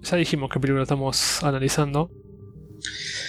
ya 0.00 0.16
dijimos 0.16 0.50
qué 0.52 0.60
película 0.60 0.82
estamos 0.82 1.42
analizando. 1.42 2.10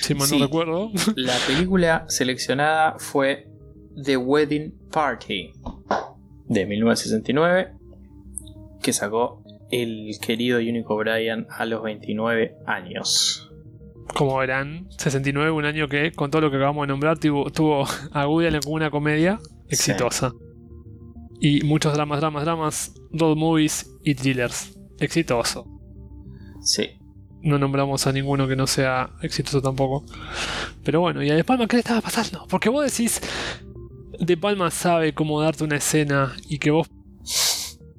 Si 0.02 0.14
mal 0.16 0.28
Sí. 0.28 0.38
no 0.40 0.46
recuerdo. 0.46 0.92
La 1.16 1.36
película 1.48 2.06
seleccionada 2.08 2.96
fue 2.98 3.48
The 4.04 4.18
Wedding 4.18 4.74
Party 4.92 5.52
de 6.46 6.66
1969 6.66 7.74
que 8.82 8.94
sacó 8.94 9.44
el 9.72 10.18
querido 10.22 10.60
y 10.60 10.70
único 10.70 10.96
Brian 10.98 11.48
a 11.50 11.66
los 11.66 11.84
29 11.84 12.58
años. 12.66 13.48
Como 14.16 14.38
verán, 14.38 14.88
69, 14.98 15.52
un 15.52 15.66
año 15.66 15.88
que, 15.88 16.12
con 16.12 16.32
todo 16.32 16.42
lo 16.42 16.52
que 16.52 16.58
acabamos 16.58 16.84
de 16.84 16.88
nombrar, 16.88 17.18
tuvo, 17.18 17.50
tuvo 17.50 17.86
a 18.12 18.28
Woody 18.28 18.48
Allen 18.48 18.62
como 18.62 18.76
una 18.76 18.92
comedia 18.92 19.40
exitosa. 19.70 20.34
Y 21.40 21.62
muchos 21.64 21.94
dramas, 21.94 22.20
dramas, 22.20 22.44
dramas, 22.44 22.94
road 23.12 23.36
movies 23.36 23.90
y 24.04 24.14
thrillers. 24.16 24.78
Exitoso. 25.00 25.66
Sí. 26.62 27.00
No 27.42 27.58
nombramos 27.58 28.06
a 28.06 28.12
ninguno 28.12 28.48
que 28.48 28.56
no 28.56 28.68
sea 28.68 29.12
exitoso 29.22 29.62
tampoco. 29.62 30.06
Pero 30.84 31.00
bueno, 31.02 31.24
¿y 31.24 31.30
a 31.32 31.36
De 31.36 31.44
Palma 31.44 31.66
qué 31.68 31.78
le 31.78 31.80
estaba 31.80 32.02
pasando? 32.02 32.46
Porque 32.48 32.70
vos 32.70 32.86
decís, 32.86 33.22
De 34.20 34.38
Palma 34.38 34.70
sabe 34.70 35.14
cómo 35.14 35.42
darte 35.42 35.64
una 35.64 35.78
escena 35.78 36.36
y 36.48 36.60
que 36.60 36.70
vos... 36.72 36.88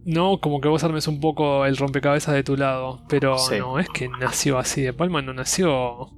No, 0.05 0.41
como 0.41 0.61
que 0.61 0.69
vos 0.69 0.83
armes 0.85 1.07
un 1.07 1.21
poco 1.21 1.65
el 1.65 1.77
rompecabezas 1.77 2.35
de 2.35 2.43
tu 2.43 2.57
lado. 2.57 3.03
Pero 3.09 3.39
Sí. 3.39 3.57
no, 3.59 3.79
es 3.79 3.89
que 3.89 4.09
nació 4.09 4.59
así. 4.59 4.83
De 4.83 4.93
Palma 4.93 5.23
no 5.23 5.33
nació 5.33 6.09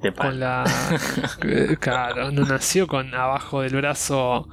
De 0.00 0.12
con 0.12 0.26
pan. 0.28 0.40
la... 0.40 0.64
eh, 1.44 1.76
claro, 1.80 2.30
no 2.30 2.44
nació 2.44 2.86
con 2.86 3.14
abajo 3.14 3.62
del 3.62 3.74
brazo... 3.76 4.48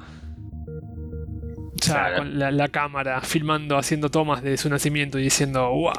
Ya, 1.76 1.94
Claro. 1.94 2.18
con 2.20 2.40
la, 2.40 2.50
la 2.52 2.68
cámara 2.70 3.20
filmando, 3.22 3.78
haciendo 3.78 4.10
tomas 4.10 4.42
de 4.42 4.56
su 4.58 4.70
nacimiento 4.70 5.20
y 5.20 5.24
diciendo, 5.24 5.70
¡guau! 5.72 5.94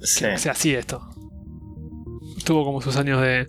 Sí. 0.00 0.24
O 0.24 0.38
sea, 0.38 0.52
así 0.52 0.74
esto. 0.74 1.08
Tuvo 2.44 2.64
como 2.64 2.80
sus 2.80 2.96
años 2.96 3.20
de. 3.20 3.48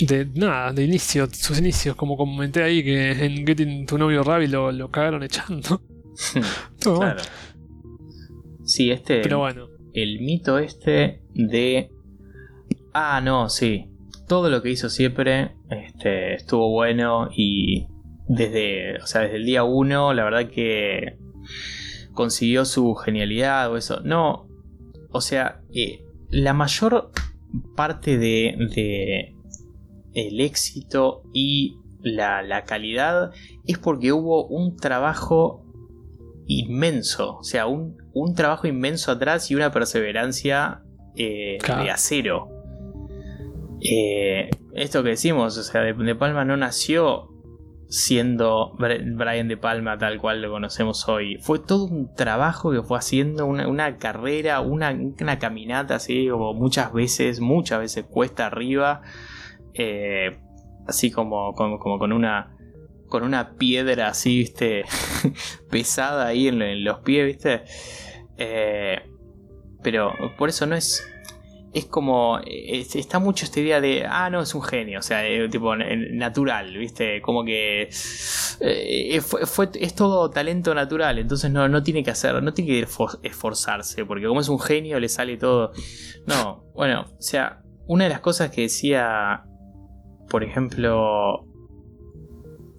De 0.00 0.26
nada, 0.34 0.72
de 0.72 0.84
inicio, 0.84 1.28
sus 1.30 1.58
inicios, 1.58 1.94
como 1.94 2.16
comenté 2.16 2.62
ahí, 2.62 2.82
que 2.82 3.12
en 3.24 3.46
Getting 3.46 3.86
tu 3.86 3.98
novio 3.98 4.22
Ravi 4.22 4.46
lo, 4.46 4.72
lo 4.72 4.90
cagaron 4.90 5.22
echando. 5.22 5.80
Claro. 6.80 7.20
Sí, 8.64 8.90
este. 8.90 9.20
Pero 9.22 9.38
bueno, 9.38 9.68
el 9.92 10.20
mito 10.20 10.58
este 10.58 11.22
de. 11.34 11.90
Ah, 12.92 13.20
no, 13.22 13.48
sí. 13.48 13.86
Todo 14.28 14.48
lo 14.48 14.62
que 14.62 14.70
hizo 14.70 14.88
siempre 14.88 15.56
este, 15.70 16.34
estuvo 16.34 16.70
bueno 16.70 17.28
y 17.34 17.88
desde, 18.28 18.96
o 19.02 19.06
sea, 19.06 19.22
desde 19.22 19.36
el 19.36 19.44
día 19.44 19.64
uno, 19.64 20.14
la 20.14 20.22
verdad 20.22 20.48
que 20.48 21.18
consiguió 22.12 22.64
su 22.64 22.94
genialidad 22.94 23.72
o 23.72 23.76
eso. 23.76 24.00
No, 24.04 24.48
o 25.10 25.20
sea, 25.20 25.62
eh, 25.74 26.04
la 26.28 26.54
mayor 26.54 27.10
parte 27.74 28.18
de, 28.18 28.54
de 28.72 29.34
el 30.14 30.40
éxito 30.40 31.22
y 31.32 31.76
la, 32.02 32.42
la 32.42 32.64
calidad 32.64 33.32
es 33.66 33.78
porque 33.78 34.12
hubo 34.12 34.46
un 34.46 34.76
trabajo 34.76 35.66
inmenso, 36.52 37.36
o 37.38 37.44
sea, 37.44 37.66
un, 37.66 37.96
un 38.12 38.34
trabajo 38.34 38.66
inmenso 38.66 39.12
atrás 39.12 39.50
y 39.50 39.54
una 39.54 39.70
perseverancia 39.70 40.82
eh, 41.16 41.58
Claro. 41.62 41.84
de 41.84 41.90
acero. 41.90 42.48
Eh, 43.82 44.50
esto 44.74 45.02
que 45.02 45.10
decimos, 45.10 45.56
o 45.56 45.62
sea, 45.62 45.80
de, 45.82 45.92
De 45.94 46.14
Palma 46.14 46.44
no 46.44 46.56
nació 46.56 47.28
siendo 47.88 48.72
Br- 48.78 49.16
Brian 49.16 49.48
De 49.48 49.56
Palma 49.56 49.96
tal 49.98 50.18
cual 50.20 50.42
lo 50.42 50.50
conocemos 50.50 51.08
hoy. 51.08 51.38
Fue 51.40 51.58
todo 51.58 51.84
un 51.84 52.14
trabajo 52.14 52.70
que 52.72 52.82
fue 52.82 52.98
haciendo, 52.98 53.46
una, 53.46 53.66
una 53.68 53.96
carrera, 53.96 54.60
una, 54.60 54.90
una 55.20 55.38
caminata 55.38 55.96
así, 55.96 56.28
como 56.28 56.52
muchas 56.54 56.92
veces, 56.92 57.40
muchas 57.40 57.80
veces 57.80 58.04
cuesta 58.08 58.46
arriba, 58.46 59.02
eh, 59.74 60.38
así 60.86 61.10
como, 61.10 61.52
como, 61.54 61.78
como 61.78 61.98
con 61.98 62.12
una 62.12 62.56
con 63.10 63.22
una 63.24 63.56
piedra 63.56 64.08
así, 64.08 64.38
viste, 64.38 64.84
pesada 65.70 66.28
ahí 66.28 66.48
en, 66.48 66.82
los 66.84 67.00
pies, 67.00 67.26
viste. 67.26 67.62
Eh, 68.38 68.98
pero 69.82 70.14
por 70.38 70.48
eso 70.48 70.64
no 70.64 70.74
es. 70.76 71.06
Es 71.72 71.84
como. 71.86 72.40
es- 72.46 72.96
está 72.96 73.18
mucho 73.18 73.44
esta 73.44 73.60
idea 73.60 73.80
de. 73.80 74.04
Ah, 74.08 74.28
no, 74.30 74.40
es 74.40 74.54
un 74.54 74.62
genio. 74.62 74.98
O 74.98 75.02
sea, 75.02 75.26
eh, 75.26 75.48
tipo 75.48 75.76
natural, 75.76 76.76
¿viste? 76.76 77.20
Como 77.22 77.44
que. 77.44 77.88
eh, 78.60 79.20
fue, 79.20 79.46
fue- 79.46 79.70
es 79.80 79.94
todo 79.94 80.30
talento 80.30 80.74
natural. 80.74 81.18
Entonces 81.18 81.50
no, 81.50 81.68
no 81.68 81.82
tiene 81.82 82.02
que 82.02 82.10
hacer. 82.10 82.42
No 82.42 82.52
tiene 82.52 82.70
que 82.72 82.86
esfor- 82.86 83.20
esforzarse. 83.22 84.04
Porque 84.04 84.26
como 84.26 84.40
es 84.40 84.48
un 84.48 84.58
genio, 84.60 84.98
le 84.98 85.08
sale 85.08 85.36
todo. 85.36 85.72
No, 86.26 86.64
bueno, 86.74 87.02
o 87.18 87.22
sea. 87.22 87.62
Una 87.86 88.04
de 88.04 88.10
las 88.10 88.20
cosas 88.20 88.50
que 88.50 88.62
decía. 88.62 89.44
Por 90.28 90.42
ejemplo. 90.44 91.46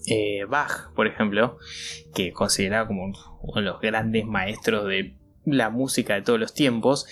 Eh, 0.07 0.45
Bach, 0.47 0.93
por 0.95 1.07
ejemplo. 1.07 1.57
Que 2.13 2.31
consideraba 2.31 2.88
como 2.88 3.05
uno 3.05 3.55
de 3.55 3.61
los 3.61 3.81
grandes 3.81 4.25
maestros 4.25 4.88
de 4.88 5.17
la 5.45 5.69
música 5.69 6.15
de 6.15 6.21
todos 6.21 6.39
los 6.39 6.53
tiempos. 6.53 7.07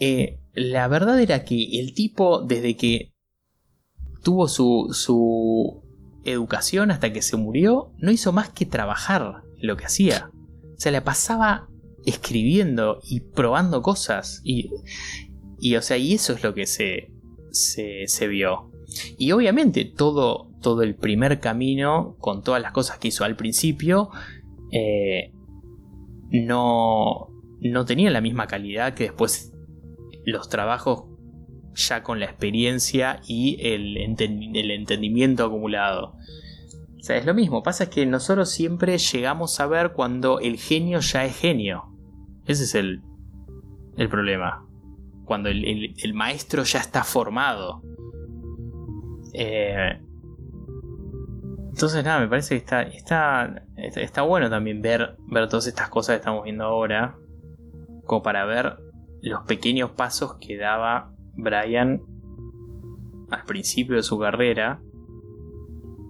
Eh, 0.00 0.38
la 0.54 0.88
verdad 0.88 1.20
era 1.20 1.44
que 1.44 1.80
el 1.80 1.94
tipo, 1.94 2.42
desde 2.42 2.76
que 2.76 3.12
tuvo 4.22 4.48
su, 4.48 4.90
su 4.92 5.82
educación 6.24 6.90
hasta 6.90 7.12
que 7.12 7.22
se 7.22 7.36
murió, 7.36 7.92
no 7.98 8.10
hizo 8.10 8.32
más 8.32 8.50
que 8.50 8.66
trabajar 8.66 9.42
lo 9.60 9.76
que 9.76 9.84
hacía. 9.84 10.30
O 10.76 10.80
sea, 10.80 10.92
la 10.92 11.04
pasaba 11.04 11.68
escribiendo 12.04 13.00
y 13.02 13.20
probando 13.20 13.82
cosas. 13.82 14.40
Y, 14.44 14.70
y, 15.60 15.76
o 15.76 15.82
sea, 15.82 15.96
y 15.96 16.14
eso 16.14 16.32
es 16.32 16.42
lo 16.42 16.54
que 16.54 16.66
se, 16.66 17.10
se, 17.50 18.06
se 18.06 18.28
vio. 18.28 18.70
Y 19.18 19.32
obviamente 19.32 19.84
todo, 19.84 20.50
todo 20.64 20.82
el 20.82 20.96
primer 20.96 21.38
camino, 21.38 22.16
con 22.18 22.42
todas 22.42 22.60
las 22.60 22.72
cosas 22.72 22.98
que 22.98 23.08
hizo 23.08 23.22
al 23.24 23.36
principio, 23.36 24.10
eh, 24.72 25.30
no, 26.30 27.28
no 27.60 27.84
tenía 27.84 28.10
la 28.10 28.20
misma 28.20 28.48
calidad 28.48 28.94
que 28.94 29.04
después 29.04 29.52
los 30.24 30.48
trabajos 30.48 31.04
ya 31.74 32.02
con 32.02 32.18
la 32.18 32.26
experiencia 32.26 33.20
y 33.28 33.58
el, 33.60 33.96
el 33.96 34.70
entendimiento 34.70 35.44
acumulado. 35.44 36.14
O 36.98 37.02
sea, 37.02 37.16
es 37.18 37.26
lo 37.26 37.34
mismo, 37.34 37.62
pasa 37.62 37.90
que 37.90 38.06
nosotros 38.06 38.50
siempre 38.50 38.96
llegamos 38.96 39.60
a 39.60 39.66
ver 39.66 39.92
cuando 39.92 40.40
el 40.40 40.56
genio 40.56 41.00
ya 41.00 41.24
es 41.26 41.36
genio. 41.36 41.84
Ese 42.46 42.64
es 42.64 42.74
el, 42.74 43.02
el 43.96 44.08
problema. 44.08 44.66
Cuando 45.24 45.48
el, 45.50 45.64
el- 45.64 45.94
el 46.02 46.14
maestro 46.14 46.62
ya 46.64 46.78
está 46.80 47.04
formado. 47.04 47.82
Eh, 49.34 50.00
entonces, 51.74 52.04
nada, 52.04 52.20
me 52.20 52.28
parece 52.28 52.50
que 52.50 52.58
está, 52.58 52.82
está, 52.82 53.64
está, 53.76 54.00
está 54.00 54.22
bueno 54.22 54.48
también 54.48 54.80
ver, 54.80 55.16
ver 55.26 55.48
todas 55.48 55.66
estas 55.66 55.88
cosas 55.88 56.14
que 56.14 56.18
estamos 56.18 56.44
viendo 56.44 56.62
ahora. 56.62 57.16
Como 58.04 58.22
para 58.22 58.44
ver 58.44 58.76
los 59.22 59.42
pequeños 59.42 59.90
pasos 59.90 60.36
que 60.40 60.56
daba 60.56 61.10
Brian 61.34 62.00
al 63.28 63.42
principio 63.42 63.96
de 63.96 64.04
su 64.04 64.20
carrera. 64.20 64.80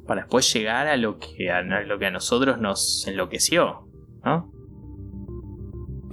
Para 0.06 0.20
después 0.20 0.52
llegar 0.52 0.86
a 0.86 0.98
lo 0.98 1.18
que 1.18 1.50
a, 1.50 1.60
a 1.60 1.80
lo 1.80 1.98
que 1.98 2.04
a 2.04 2.10
nosotros 2.10 2.58
nos 2.60 3.06
enloqueció. 3.06 3.88
¿No? 4.22 4.52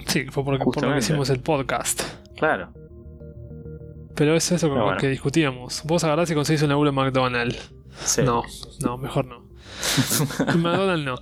sí, 0.07 0.27
fue 0.27 0.45
porque, 0.45 0.63
por 0.63 0.81
lo 0.81 0.93
que 0.93 0.99
hicimos 0.99 1.29
el 1.29 1.41
podcast. 1.41 2.03
Claro. 2.37 2.71
Pero 4.15 4.33
es 4.33 4.49
eso 4.49 4.69
con 4.69 4.77
lo 4.77 4.85
bueno. 4.85 4.97
que 4.97 5.09
discutíamos. 5.09 5.83
Vos 5.83 6.05
agarrás 6.05 6.31
y 6.31 6.35
conseguís 6.35 6.61
un 6.61 6.69
laburo 6.69 6.91
en 6.91 6.95
McDonald's. 6.95 7.73
Sí. 8.05 8.21
No, 8.23 8.43
no, 8.81 8.97
mejor 8.97 9.25
no. 9.25 9.40
McDonald's 10.55 11.05
no. 11.05 11.15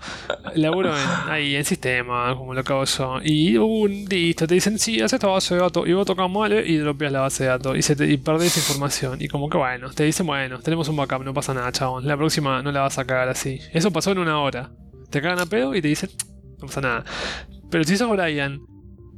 Laburo 0.55 0.93
ahí 1.27 1.55
en 1.55 1.65
sistema, 1.65 2.35
como 2.35 2.53
lo 2.53 2.61
acabo 2.61 2.83
yo. 2.85 3.19
Y 3.23 3.57
un 3.57 4.05
listo, 4.05 4.47
te 4.47 4.55
dicen, 4.55 4.79
sí, 4.79 5.01
haces 5.01 5.13
esta 5.13 5.27
base 5.27 5.55
de 5.55 5.61
datos. 5.61 5.87
Y 5.87 5.93
vos 5.93 6.05
tocas 6.05 6.29
mal 6.29 6.51
eh, 6.51 6.63
y 6.65 6.77
dropeas 6.77 7.11
la 7.11 7.21
base 7.21 7.43
de 7.43 7.49
datos. 7.49 7.77
Y, 7.77 7.81
se 7.81 7.95
te, 7.95 8.17
perdés 8.17 8.57
información. 8.57 9.21
Y 9.21 9.27
como 9.27 9.49
que 9.49 9.57
bueno, 9.57 9.89
te 9.91 10.03
dicen, 10.03 10.25
bueno, 10.25 10.59
tenemos 10.59 10.87
un 10.89 10.95
backup, 10.95 11.23
no 11.23 11.33
pasa 11.33 11.53
nada, 11.53 11.71
chabón. 11.71 12.07
La 12.07 12.17
próxima 12.17 12.61
no 12.61 12.71
la 12.71 12.81
vas 12.81 12.97
a 12.97 13.05
cagar 13.05 13.29
así. 13.29 13.59
Eso 13.73 13.91
pasó 13.91 14.11
en 14.11 14.19
una 14.19 14.39
hora. 14.39 14.71
Te 15.09 15.21
cagan 15.21 15.39
a 15.39 15.45
pedo 15.45 15.75
y 15.75 15.81
te 15.81 15.87
dicen, 15.87 16.09
no 16.59 16.67
pasa 16.67 16.81
nada. 16.81 17.05
Pero 17.69 17.83
si 17.83 17.97
sos 17.97 18.09
Brian, 18.09 18.61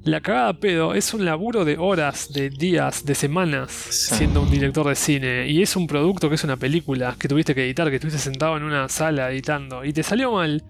la 0.03 0.21
cagada 0.21 0.53
pedo 0.53 0.95
es 0.95 1.13
un 1.13 1.25
laburo 1.25 1.63
de 1.63 1.77
horas, 1.77 2.33
de 2.33 2.49
días, 2.49 3.05
de 3.05 3.13
semanas 3.13 3.71
siendo 3.71 4.41
un 4.41 4.49
director 4.49 4.87
de 4.87 4.95
cine. 4.95 5.47
Y 5.47 5.61
es 5.61 5.75
un 5.75 5.85
producto 5.85 6.27
que 6.27 6.35
es 6.35 6.43
una 6.43 6.57
película 6.57 7.15
que 7.19 7.27
tuviste 7.27 7.53
que 7.53 7.65
editar, 7.65 7.89
que 7.89 7.95
estuviste 7.95 8.19
sentado 8.19 8.57
en 8.57 8.63
una 8.63 8.89
sala 8.89 9.31
editando 9.31 9.85
y 9.85 9.93
te 9.93 10.01
salió 10.01 10.31
mal. 10.31 10.63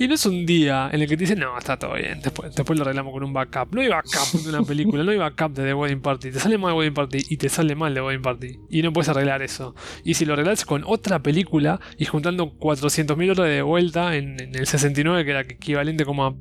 Y 0.00 0.08
no 0.08 0.14
es 0.14 0.24
un 0.24 0.46
día 0.46 0.88
en 0.90 1.02
el 1.02 1.06
que 1.06 1.14
te 1.14 1.24
dicen, 1.24 1.40
no, 1.40 1.58
está 1.58 1.78
todo 1.78 1.92
bien, 1.92 2.22
después, 2.22 2.54
después 2.54 2.78
lo 2.78 2.84
arreglamos 2.84 3.12
con 3.12 3.22
un 3.22 3.34
backup. 3.34 3.74
No 3.74 3.82
hay 3.82 3.88
backup 3.88 4.40
de 4.42 4.48
una 4.48 4.62
película, 4.62 5.04
no 5.04 5.10
hay 5.10 5.18
backup 5.18 5.52
de 5.52 5.64
The 5.64 5.74
Wedding 5.74 6.00
Party. 6.00 6.32
Te 6.32 6.40
sale 6.40 6.56
mal 6.56 6.72
The 6.72 6.78
Wedding 6.78 6.94
Party 6.94 7.18
y 7.28 7.36
te 7.36 7.48
sale 7.50 7.74
mal 7.74 7.92
The 7.92 8.00
Wedding 8.00 8.22
Party. 8.22 8.58
Y 8.70 8.80
no 8.82 8.94
puedes 8.94 9.10
arreglar 9.10 9.42
eso. 9.42 9.74
Y 10.02 10.14
si 10.14 10.24
lo 10.24 10.32
arreglas 10.32 10.64
con 10.64 10.84
otra 10.86 11.18
película 11.18 11.80
y 11.98 12.06
juntando 12.06 12.46
400.000 12.58 13.30
horas 13.30 13.46
de 13.46 13.60
vuelta 13.60 14.16
en, 14.16 14.40
en, 14.40 14.56
el 14.56 14.66
69, 14.66 15.24
que 15.26 15.30
era 15.32 15.40
equivalente 15.42 16.06
como 16.06 16.24
a, 16.24 16.34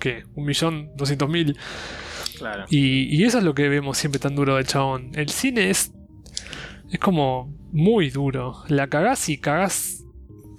¿qué? 0.00 0.24
Un 0.34 0.44
millón, 0.46 0.90
doscientos 0.96 1.28
mil. 1.28 1.56
Claro. 2.38 2.64
Y, 2.70 3.14
y 3.16 3.24
eso 3.24 3.38
es 3.38 3.44
lo 3.44 3.54
que 3.54 3.68
vemos 3.68 3.96
siempre 3.98 4.18
tan 4.18 4.34
duro 4.34 4.56
del 4.56 4.66
chabón. 4.66 5.12
El 5.14 5.28
cine 5.28 5.70
es, 5.70 5.92
es 6.90 6.98
como 6.98 7.54
muy 7.70 8.10
duro. 8.10 8.64
La 8.68 8.88
cagás 8.88 9.28
y 9.28 9.38
cagás 9.38 10.04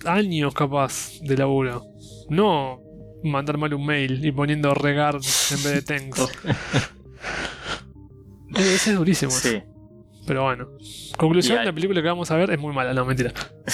años 0.06 0.54
capaz 0.54 1.20
de 1.22 1.36
laburo. 1.38 1.84
No 2.30 2.80
mandar 3.24 3.58
mal 3.58 3.74
un 3.74 3.86
mail 3.86 4.24
y 4.26 4.32
poniendo 4.32 4.74
regard 4.74 5.16
en 5.18 5.64
vez 5.64 5.74
de 5.74 5.82
thanks. 5.82 6.20
Ese 8.56 8.92
es 8.92 8.96
durísimo. 8.98 9.32
Sí. 9.32 9.62
Pero 10.28 10.44
bueno. 10.44 10.68
Conclusión, 11.18 11.60
hay- 11.60 11.66
la 11.66 11.74
película 11.74 12.02
que 12.02 12.08
vamos 12.08 12.30
a 12.32 12.36
ver 12.36 12.52
es 12.52 12.60
muy 12.60 12.74
mala, 12.74 12.94
no, 12.94 13.06
mentira. 13.06 13.34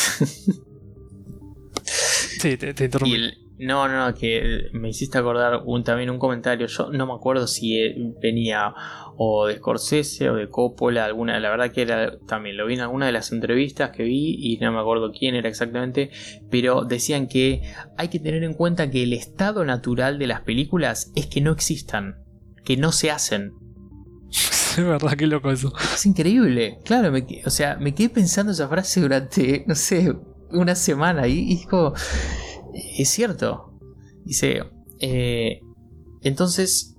sí, 1.83 2.57
te, 2.57 2.73
te 2.73 2.85
interrumpí. 2.85 3.17
No, 3.59 3.87
no, 3.87 4.05
no, 4.05 4.13
que 4.13 4.69
me 4.73 4.89
hiciste 4.89 5.17
acordar 5.17 5.63
un, 5.65 5.83
también 5.83 6.11
un 6.11 6.19
comentario. 6.19 6.67
Yo 6.67 6.91
no 6.91 7.07
me 7.07 7.13
acuerdo 7.13 7.47
si 7.47 7.79
eh, 7.79 7.95
venía 8.21 8.73
o 9.15 9.47
de 9.47 9.55
Scorsese 9.55 10.29
o 10.29 10.35
de 10.35 10.47
Coppola, 10.47 11.05
alguna. 11.05 11.39
La 11.39 11.49
verdad 11.49 11.71
que 11.71 11.81
era 11.81 12.19
también 12.27 12.55
lo 12.55 12.67
vi 12.67 12.75
en 12.75 12.81
alguna 12.81 13.07
de 13.07 13.13
las 13.13 13.31
entrevistas 13.31 13.89
que 13.89 14.03
vi 14.03 14.37
y 14.39 14.57
no 14.57 14.71
me 14.71 14.79
acuerdo 14.79 15.11
quién 15.11 15.33
era 15.33 15.49
exactamente. 15.49 16.11
Pero 16.51 16.83
decían 16.83 17.27
que 17.27 17.63
hay 17.97 18.09
que 18.09 18.19
tener 18.19 18.43
en 18.43 18.53
cuenta 18.53 18.91
que 18.91 19.01
el 19.01 19.13
estado 19.13 19.65
natural 19.65 20.19
de 20.19 20.27
las 20.27 20.41
películas 20.41 21.11
es 21.15 21.25
que 21.25 21.41
no 21.41 21.51
existan, 21.51 22.23
que 22.63 22.77
no 22.77 22.91
se 22.91 23.09
hacen. 23.09 23.53
es 24.29 24.77
verdad, 24.77 25.13
qué 25.17 25.25
loco 25.25 25.49
eso. 25.49 25.73
Es 25.95 26.05
increíble. 26.05 26.77
Claro, 26.85 27.11
me 27.11 27.25
o 27.43 27.49
sea, 27.49 27.77
me 27.77 27.95
quedé 27.95 28.09
pensando 28.09 28.51
esa 28.51 28.67
frase 28.67 29.01
durante, 29.01 29.63
no 29.65 29.73
sé, 29.73 30.13
una 30.51 30.75
semana 30.75 31.27
y, 31.27 31.39
y 31.39 31.53
es 31.55 31.65
como, 31.65 31.95
es 32.77 33.09
cierto. 33.09 33.73
Dice, 34.23 34.63
eh, 34.99 35.61
entonces, 36.21 36.95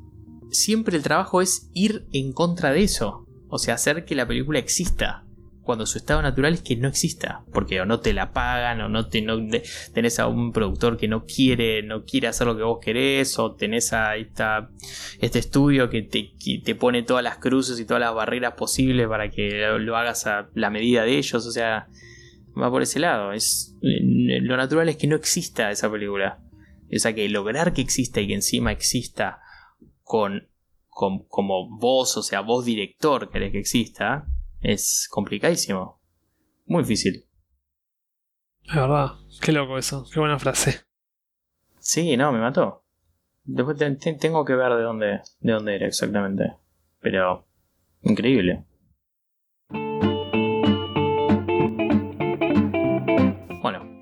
siempre 0.50 0.96
el 0.96 1.02
trabajo 1.02 1.40
es 1.40 1.70
ir 1.74 2.06
en 2.12 2.32
contra 2.32 2.72
de 2.72 2.82
eso. 2.82 3.26
O 3.48 3.58
sea, 3.58 3.74
hacer 3.74 4.04
que 4.04 4.14
la 4.14 4.26
película 4.26 4.58
exista. 4.58 5.24
Cuando 5.62 5.84
su 5.84 5.98
estado 5.98 6.22
natural 6.22 6.54
es 6.54 6.62
que 6.62 6.76
no 6.76 6.88
exista. 6.88 7.44
Porque 7.52 7.80
o 7.80 7.84
no 7.84 8.00
te 8.00 8.14
la 8.14 8.32
pagan, 8.32 8.80
o 8.80 8.88
no, 8.88 9.08
te, 9.08 9.22
tenés 9.92 10.18
a 10.18 10.26
un 10.26 10.52
productor 10.52 10.96
que 10.96 11.08
no 11.08 11.26
quiere, 11.26 11.82
no 11.82 12.04
quiere 12.04 12.28
hacer 12.28 12.46
lo 12.46 12.56
que 12.56 12.62
vos 12.62 12.78
querés, 12.80 13.38
o 13.38 13.52
tenés 13.52 13.92
a 13.92 14.16
esta, 14.16 14.70
este 15.20 15.38
estudio 15.38 15.90
que 15.90 16.02
te, 16.02 16.32
te 16.64 16.74
pone 16.74 17.02
todas 17.02 17.22
las 17.22 17.36
cruces 17.36 17.78
y 17.78 17.84
todas 17.84 18.00
las 18.00 18.14
barreras 18.14 18.54
posibles 18.54 19.06
para 19.08 19.30
que 19.30 19.60
lo, 19.60 19.78
lo 19.78 19.96
hagas 19.96 20.26
a 20.26 20.48
la 20.54 20.70
medida 20.70 21.04
de 21.04 21.18
ellos. 21.18 21.44
O 21.44 21.52
sea, 21.52 21.88
va 22.60 22.70
por 22.70 22.82
ese 22.82 22.98
lado. 22.98 23.32
Es, 23.32 23.76
eh, 23.82 24.40
lo 24.40 24.56
natural 24.56 24.88
es 24.88 24.96
que 24.96 25.06
no 25.06 25.16
exista 25.16 25.70
esa 25.70 25.90
película. 25.90 26.42
O 26.94 26.98
sea, 26.98 27.14
que 27.14 27.28
lograr 27.28 27.72
que 27.72 27.82
exista 27.82 28.20
y 28.20 28.28
que 28.28 28.34
encima 28.34 28.72
exista 28.72 29.40
con, 30.02 30.48
con- 30.88 31.26
como 31.28 31.68
vos, 31.78 32.16
o 32.16 32.22
sea, 32.22 32.40
vos 32.40 32.64
director 32.64 33.30
querés 33.30 33.52
que 33.52 33.58
exista, 33.58 34.26
es 34.60 35.06
complicadísimo. 35.10 36.00
Muy 36.66 36.82
difícil. 36.82 37.24
Es 38.64 38.74
verdad, 38.74 39.12
qué 39.40 39.52
loco 39.52 39.78
eso, 39.78 40.06
qué 40.12 40.18
buena 40.20 40.38
frase. 40.38 40.80
Sí, 41.78 42.16
no, 42.16 42.32
me 42.32 42.38
mató. 42.40 42.84
Después 43.44 43.78
te- 43.78 43.90
te- 43.96 44.14
tengo 44.14 44.44
que 44.44 44.54
ver 44.54 44.72
de 44.74 44.82
dónde, 44.82 45.20
de 45.40 45.52
dónde 45.52 45.74
era 45.76 45.86
exactamente. 45.86 46.54
Pero, 47.00 47.46
increíble. 48.02 48.64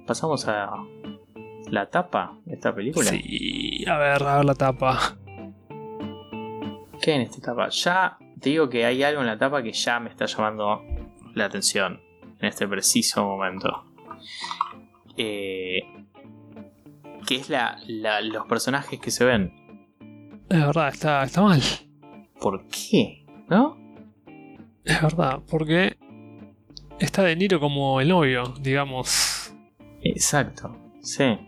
Pasamos 0.07 0.47
a 0.49 0.71
la 1.69 1.91
tapa 1.91 2.39
de 2.45 2.55
esta 2.55 2.75
película. 2.75 3.11
Sí, 3.11 3.85
a 3.89 3.99
ver, 3.99 4.23
a 4.23 4.37
ver 4.37 4.45
la 4.45 4.55
tapa. 4.55 5.17
¿Qué 7.03 7.11
hay 7.13 7.17
en 7.17 7.23
esta 7.23 7.41
tapa? 7.41 7.69
Ya 7.69 8.17
te 8.41 8.51
digo 8.51 8.69
que 8.69 8.85
hay 8.85 9.03
algo 9.03 9.21
en 9.21 9.27
la 9.27 9.39
tapa 9.39 9.63
que 9.63 9.73
ya 9.73 10.01
me 10.01 10.09
está 10.11 10.27
llamando 10.27 10.83
la 11.35 11.45
atención 11.47 12.01
en 12.41 12.49
este 12.49 12.67
preciso 12.67 13.25
momento. 13.25 13.85
Eh, 15.17 15.81
que 17.27 17.37
es 17.37 17.49
la, 17.51 17.79
la- 17.87 18.21
los 18.21 18.47
personajes 18.47 19.01
que 19.01 19.11
se 19.11 19.25
ven. 19.25 19.53
Es 20.49 20.61
verdad, 20.67 20.89
está, 20.89 21.23
está 21.25 21.43
mal. 21.43 21.61
¿Por 22.41 22.67
qué? 22.69 23.25
¿No? 23.49 23.77
Es 24.85 25.03
verdad, 25.03 25.41
porque 25.51 25.97
está 27.01 27.23
De 27.25 27.35
Niro 27.35 27.59
como 27.59 28.01
el 28.01 28.09
novio, 28.09 28.55
digamos. 28.61 29.36
Exacto. 30.11 30.77
Sí. 31.01 31.39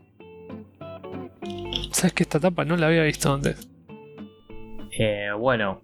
¿Sabes 1.91 2.13
que 2.13 2.23
esta 2.23 2.41
tapa 2.41 2.65
no 2.65 2.77
la 2.77 2.87
había 2.87 3.03
visto 3.03 3.33
antes? 3.33 3.69
Eh, 4.99 5.31
bueno. 5.39 5.83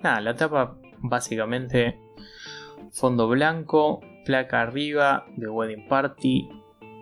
Nada, 0.00 0.20
la 0.20 0.34
tapa 0.34 0.78
básicamente 0.98 1.98
fondo 2.92 3.28
blanco, 3.28 4.00
placa 4.24 4.62
arriba 4.62 5.26
de 5.36 5.48
Wedding 5.48 5.86
Party 5.88 6.48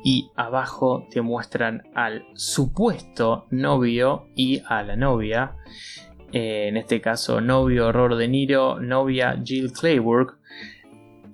y 0.05 0.31
abajo 0.37 1.07
te 1.11 1.21
muestran 1.23 1.83
al 1.95 2.25
supuesto 2.35 3.47
novio 3.51 4.29
y 4.35 4.63
a 4.67 4.83
la 4.83 4.97
novia. 4.97 5.57
Eh, 6.33 6.69
en 6.69 6.77
este 6.77 7.01
caso, 7.01 7.41
novio 7.41 7.89
Horror 7.89 8.17
de 8.17 8.29
Niro, 8.29 8.81
novia 8.81 9.41
Jill 9.43 9.73
Clayburgh. 9.73 10.39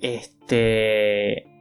Este. 0.00 1.53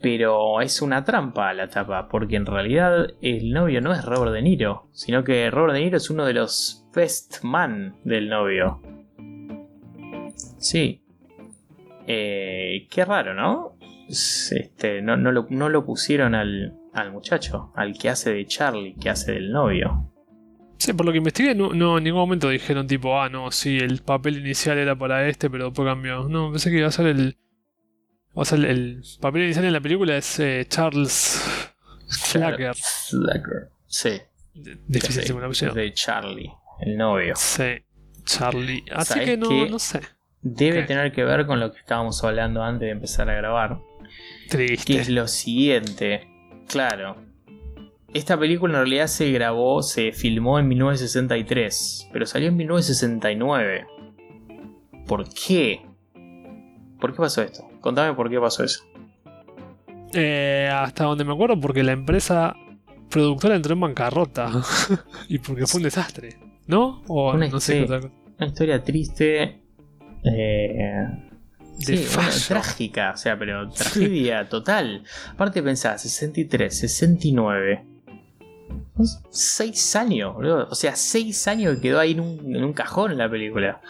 Pero 0.00 0.60
es 0.60 0.80
una 0.80 1.02
trampa 1.04 1.52
la 1.54 1.68
tapa, 1.68 2.08
porque 2.08 2.36
en 2.36 2.46
realidad 2.46 3.08
el 3.20 3.50
novio 3.50 3.80
no 3.80 3.92
es 3.92 4.04
Robert 4.04 4.32
De 4.32 4.42
Niro, 4.42 4.88
sino 4.92 5.24
que 5.24 5.50
Robert 5.50 5.74
De 5.74 5.80
Niro 5.80 5.96
es 5.96 6.08
uno 6.10 6.24
de 6.24 6.34
los 6.34 6.86
best 6.94 7.42
man 7.42 7.96
del 8.04 8.28
novio. 8.28 8.80
Sí. 10.58 11.02
Eh, 12.06 12.86
qué 12.90 13.04
raro, 13.04 13.34
¿no? 13.34 13.76
Es, 14.08 14.52
Este, 14.52 15.02
no, 15.02 15.16
no 15.16 15.32
lo, 15.32 15.46
no 15.50 15.68
lo 15.68 15.84
pusieron 15.84 16.34
al, 16.34 16.78
al 16.94 17.12
muchacho, 17.12 17.72
al 17.74 17.98
que 17.98 18.08
hace 18.08 18.32
de 18.32 18.46
Charlie, 18.46 18.94
que 18.94 19.10
hace 19.10 19.32
del 19.32 19.50
novio. 19.50 20.12
Sí, 20.78 20.92
por 20.92 21.06
lo 21.06 21.12
que 21.12 21.18
investigué, 21.18 21.56
no, 21.56 21.72
no 21.72 21.98
en 21.98 22.04
ningún 22.04 22.20
momento 22.20 22.48
dijeron 22.48 22.86
tipo, 22.86 23.20
ah, 23.20 23.28
no, 23.28 23.50
sí, 23.50 23.78
el 23.78 24.00
papel 24.00 24.38
inicial 24.38 24.78
era 24.78 24.96
para 24.96 25.28
este, 25.28 25.50
pero 25.50 25.66
después 25.66 25.86
cambió. 25.88 26.28
No, 26.28 26.50
pensé 26.50 26.70
que 26.70 26.78
iba 26.78 26.86
a 26.86 26.92
ser 26.92 27.08
el. 27.08 27.36
O 28.40 28.44
sea, 28.44 28.56
el, 28.56 28.66
el 28.66 29.02
papel 29.20 29.42
inicial 29.42 29.64
en 29.64 29.72
la 29.72 29.80
película 29.80 30.16
es 30.16 30.38
eh, 30.38 30.64
Charles 30.68 31.42
Flacker. 32.08 32.72
Slacker. 32.76 33.68
Sí, 33.88 34.20
Difícil 34.54 35.24
de, 35.24 35.70
de 35.72 35.92
Charlie, 35.92 36.48
el 36.80 36.96
novio. 36.96 37.34
Sí, 37.34 37.82
Charlie. 38.24 38.84
Así 38.92 39.14
¿Sabes 39.14 39.28
que 39.28 39.36
no, 39.36 39.48
qué? 39.48 39.68
no 39.68 39.80
sé. 39.80 40.02
Debe 40.40 40.84
tener 40.84 41.10
que 41.10 41.24
ver 41.24 41.46
con 41.46 41.58
lo 41.58 41.72
que 41.72 41.80
estábamos 41.80 42.22
hablando 42.22 42.62
antes 42.62 42.86
de 42.86 42.90
empezar 42.90 43.28
a 43.28 43.34
grabar. 43.34 43.80
Que 44.48 44.56
Triste. 44.56 45.00
es 45.00 45.08
lo 45.08 45.26
siguiente. 45.26 46.28
Claro. 46.68 47.16
Esta 48.14 48.38
película 48.38 48.74
en 48.74 48.84
realidad 48.84 49.08
se 49.08 49.32
grabó, 49.32 49.82
se 49.82 50.12
filmó 50.12 50.60
en 50.60 50.68
1963, 50.68 52.08
pero 52.12 52.24
salió 52.24 52.50
en 52.50 52.56
1969. 52.56 53.86
¿Por 55.08 55.28
qué? 55.34 55.84
¿Por 57.00 57.10
qué 57.12 57.16
pasó 57.18 57.42
esto? 57.42 57.67
Contame 57.80 58.14
por 58.14 58.28
qué 58.30 58.38
pasó 58.40 58.64
eso. 58.64 58.84
Eh, 60.14 60.70
hasta 60.72 61.04
donde 61.04 61.24
me 61.24 61.32
acuerdo, 61.32 61.60
porque 61.60 61.82
la 61.82 61.92
empresa 61.92 62.56
productora 63.10 63.56
entró 63.56 63.74
en 63.74 63.80
bancarrota. 63.80 64.50
y 65.28 65.38
porque 65.38 65.66
fue 65.66 65.78
un 65.78 65.84
desastre. 65.84 66.38
¿No? 66.66 67.02
O 67.08 67.32
Una- 67.32 67.48
no 67.48 67.60
sé 67.60 67.72
sí. 67.72 67.78
qué 67.78 67.84
otra 67.84 68.00
cosa. 68.00 68.12
Una 68.38 68.46
historia 68.46 68.84
triste. 68.84 69.62
Eh, 70.24 71.06
sí, 71.78 72.06
bueno, 72.14 72.30
trágica, 72.46 73.12
o 73.14 73.16
sea, 73.16 73.38
pero 73.38 73.68
tragedia 73.70 74.48
total. 74.48 75.02
Aparte 75.32 75.62
pensá, 75.62 75.96
63, 75.96 76.76
69. 76.78 77.84
Son 78.96 79.06
Seis 79.30 79.96
años, 79.96 80.34
boludo. 80.34 80.68
O 80.70 80.74
sea, 80.74 80.94
seis 80.96 81.46
años 81.48 81.76
que 81.76 81.80
quedó 81.82 82.00
ahí 82.00 82.12
en 82.12 82.20
un, 82.20 82.54
en 82.56 82.64
un 82.64 82.72
cajón 82.72 83.16
la 83.16 83.30
película. 83.30 83.80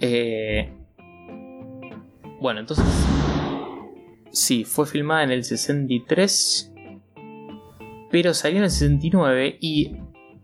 Eh, 0.00 0.72
bueno, 2.40 2.60
entonces. 2.60 2.84
Sí, 4.30 4.64
fue 4.64 4.86
filmada 4.86 5.24
en 5.24 5.30
el 5.30 5.44
63. 5.44 6.72
Pero 8.10 8.34
salió 8.34 8.58
en 8.58 8.64
el 8.64 8.70
69 8.70 9.58
y 9.60 9.96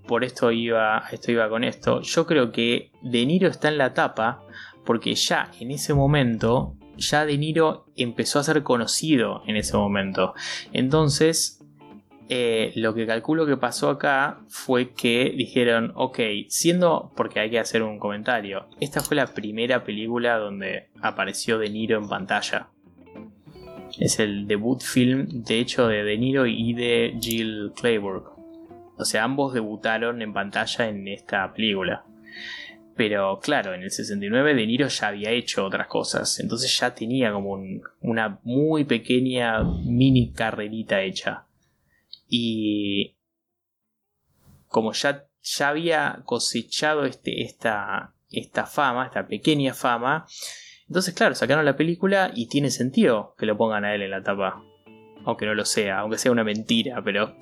por 0.06 0.24
esto 0.24 0.50
iba, 0.52 1.05
esto 1.10 1.32
iba 1.32 1.48
con 1.48 1.64
esto. 1.64 2.02
Yo 2.02 2.26
creo 2.26 2.52
que 2.52 2.90
De 3.02 3.24
Niro 3.24 3.48
está 3.48 3.68
en 3.68 3.78
la 3.78 3.94
tapa 3.94 4.42
porque 4.84 5.14
ya 5.14 5.50
en 5.60 5.70
ese 5.70 5.94
momento, 5.94 6.76
ya 6.98 7.24
De 7.24 7.39
Niro 7.39 7.86
empezó 7.97 8.39
a 8.39 8.44
ser 8.44 8.62
conocido 8.62 9.42
en 9.47 9.56
ese 9.56 9.76
momento. 9.76 10.34
Entonces, 10.73 11.63
eh, 12.28 12.72
lo 12.76 12.94
que 12.94 13.06
calculo 13.06 13.46
que 13.46 13.56
pasó 13.56 13.90
acá 13.90 14.40
fue 14.48 14.92
que 14.92 15.34
dijeron, 15.36 15.92
ok, 15.94 16.18
siendo, 16.48 17.12
porque 17.16 17.40
hay 17.40 17.50
que 17.50 17.58
hacer 17.58 17.82
un 17.82 17.98
comentario, 17.98 18.66
esta 18.80 19.00
fue 19.00 19.16
la 19.16 19.26
primera 19.26 19.84
película 19.84 20.38
donde 20.38 20.88
apareció 21.02 21.58
De 21.58 21.68
Niro 21.68 21.98
en 21.98 22.08
pantalla. 22.08 22.68
Es 23.98 24.18
el 24.18 24.46
debut 24.46 24.82
film, 24.82 25.44
de 25.44 25.60
hecho, 25.60 25.86
de 25.86 26.02
De 26.02 26.18
Niro 26.18 26.46
y 26.46 26.72
de 26.72 27.16
Jill 27.20 27.72
Clayburgh. 27.76 28.32
O 28.96 29.04
sea, 29.04 29.24
ambos 29.24 29.52
debutaron 29.52 30.22
en 30.22 30.32
pantalla 30.32 30.88
en 30.88 31.06
esta 31.08 31.52
película. 31.52 32.04
Pero 32.96 33.40
claro, 33.40 33.74
en 33.74 33.82
el 33.82 33.90
69 33.90 34.54
De 34.54 34.66
Niro 34.66 34.88
ya 34.88 35.08
había 35.08 35.30
hecho 35.30 35.64
otras 35.64 35.88
cosas. 35.88 36.38
Entonces 36.40 36.76
ya 36.78 36.94
tenía 36.94 37.32
como 37.32 37.58
una 38.00 38.38
muy 38.44 38.84
pequeña 38.84 39.62
mini 39.62 40.32
carrerita 40.32 41.02
hecha. 41.02 41.43
Y 42.28 43.16
como 44.68 44.92
ya, 44.92 45.26
ya 45.42 45.68
había 45.68 46.22
cosechado 46.24 47.04
este, 47.04 47.42
esta, 47.42 48.14
esta 48.30 48.66
fama, 48.66 49.06
esta 49.06 49.26
pequeña 49.26 49.74
fama, 49.74 50.26
entonces 50.88 51.14
claro, 51.14 51.34
sacaron 51.34 51.64
la 51.64 51.76
película 51.76 52.30
y 52.34 52.46
tiene 52.46 52.70
sentido 52.70 53.34
que 53.38 53.46
lo 53.46 53.56
pongan 53.56 53.84
a 53.84 53.94
él 53.94 54.02
en 54.02 54.10
la 54.10 54.22
tapa. 54.22 54.62
Aunque 55.24 55.46
no 55.46 55.54
lo 55.54 55.64
sea, 55.64 56.00
aunque 56.00 56.18
sea 56.18 56.32
una 56.32 56.44
mentira, 56.44 57.02
pero 57.02 57.36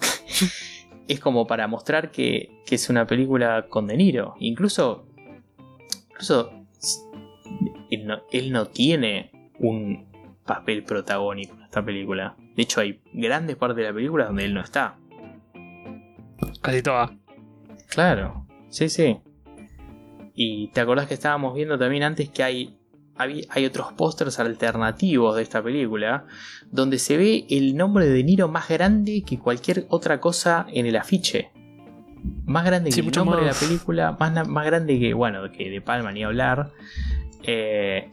es 1.09 1.20
como 1.20 1.47
para 1.47 1.67
mostrar 1.67 2.11
que, 2.11 2.62
es 2.70 2.89
una 2.89 3.07
película 3.07 3.67
con 3.69 3.89
De 3.89 3.97
Niro. 3.97 4.35
Incluso, 4.39 5.09
incluso 6.11 6.52
él 7.91 8.52
no, 8.52 8.67
tiene 8.69 9.31
un 9.59 10.12
papel 10.45 10.85
protagónico 10.85 11.55
en 11.55 11.62
esta 11.62 11.85
película. 11.85 12.37
De 12.55 12.62
hecho, 12.62 12.81
hay 12.81 13.01
grandes 13.12 13.57
partes 13.57 13.77
de 13.77 13.85
la 13.85 13.93
película 13.93 14.27
donde 14.27 14.45
él 14.45 14.55
no 14.55 14.61
está. 14.61 14.97
Casi 16.61 16.83
toda. 16.83 17.17
Claro, 17.89 18.47
sí, 18.69 18.89
sí. 18.89 19.19
Y 20.35 20.69
te 20.69 20.81
acordás 20.81 21.07
que 21.07 21.15
estábamos 21.15 21.55
viendo 21.55 21.79
también 21.79 22.03
antes 22.03 22.29
que 22.31 22.43
hay 22.43 22.79
hay, 23.17 23.67
otros 23.67 23.93
pósters 23.93 24.39
alternativos 24.39 25.37
de 25.37 25.43
esta 25.43 25.62
película 25.62 26.25
donde 26.71 26.99
se 26.99 27.17
ve 27.17 27.47
el 27.51 27.77
nombre 27.77 28.07
de 28.07 28.12
De 28.12 28.25
Niro 28.25 28.49
más 28.49 28.69
grande 28.69 29.23
que 29.27 29.39
cualquier 29.39 29.87
otra 29.89 30.21
cosa 30.21 30.67
en 30.73 30.87
el 30.87 30.97
afiche. 30.97 31.51
Más 32.45 32.65
grande 32.65 32.91
que 32.91 33.01
el 33.01 33.11
nombre 33.11 33.41
de 33.41 33.47
la 33.47 33.55
película, 33.55 34.17
más, 34.19 34.49
más, 34.49 34.67
grande 34.67 34.99
que, 34.99 35.12
bueno, 35.12 35.51
que 35.51 35.71
De 35.71 35.81
Palma 35.81 36.12
ni 36.12 36.25
hablar. 36.25 36.71
Eh, 37.43 38.11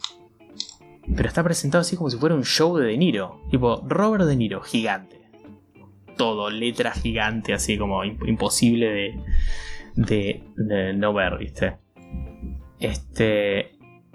pero 1.16 1.28
está 1.28 1.44
presentado 1.44 1.82
así 1.82 1.96
como 1.96 2.10
si 2.10 2.18
fuera 2.18 2.36
un 2.36 2.44
show 2.44 2.78
de 2.78 2.88
De 2.88 2.98
Niro. 2.98 3.42
Tipo, 3.50 3.84
Robert 3.88 4.26
De 4.26 4.36
Niro, 4.36 4.62
gigante. 4.62 5.22
Todo, 6.18 6.50
letra 6.50 6.92
gigante, 6.92 7.54
así 7.54 7.78
como 7.78 8.04
imposible 8.04 8.88
de, 8.88 9.20
de, 9.96 10.44
de 10.56 10.94
no 10.94 11.14
ver, 11.14 11.38
¿viste? 11.38 11.78
Este. 12.80 13.72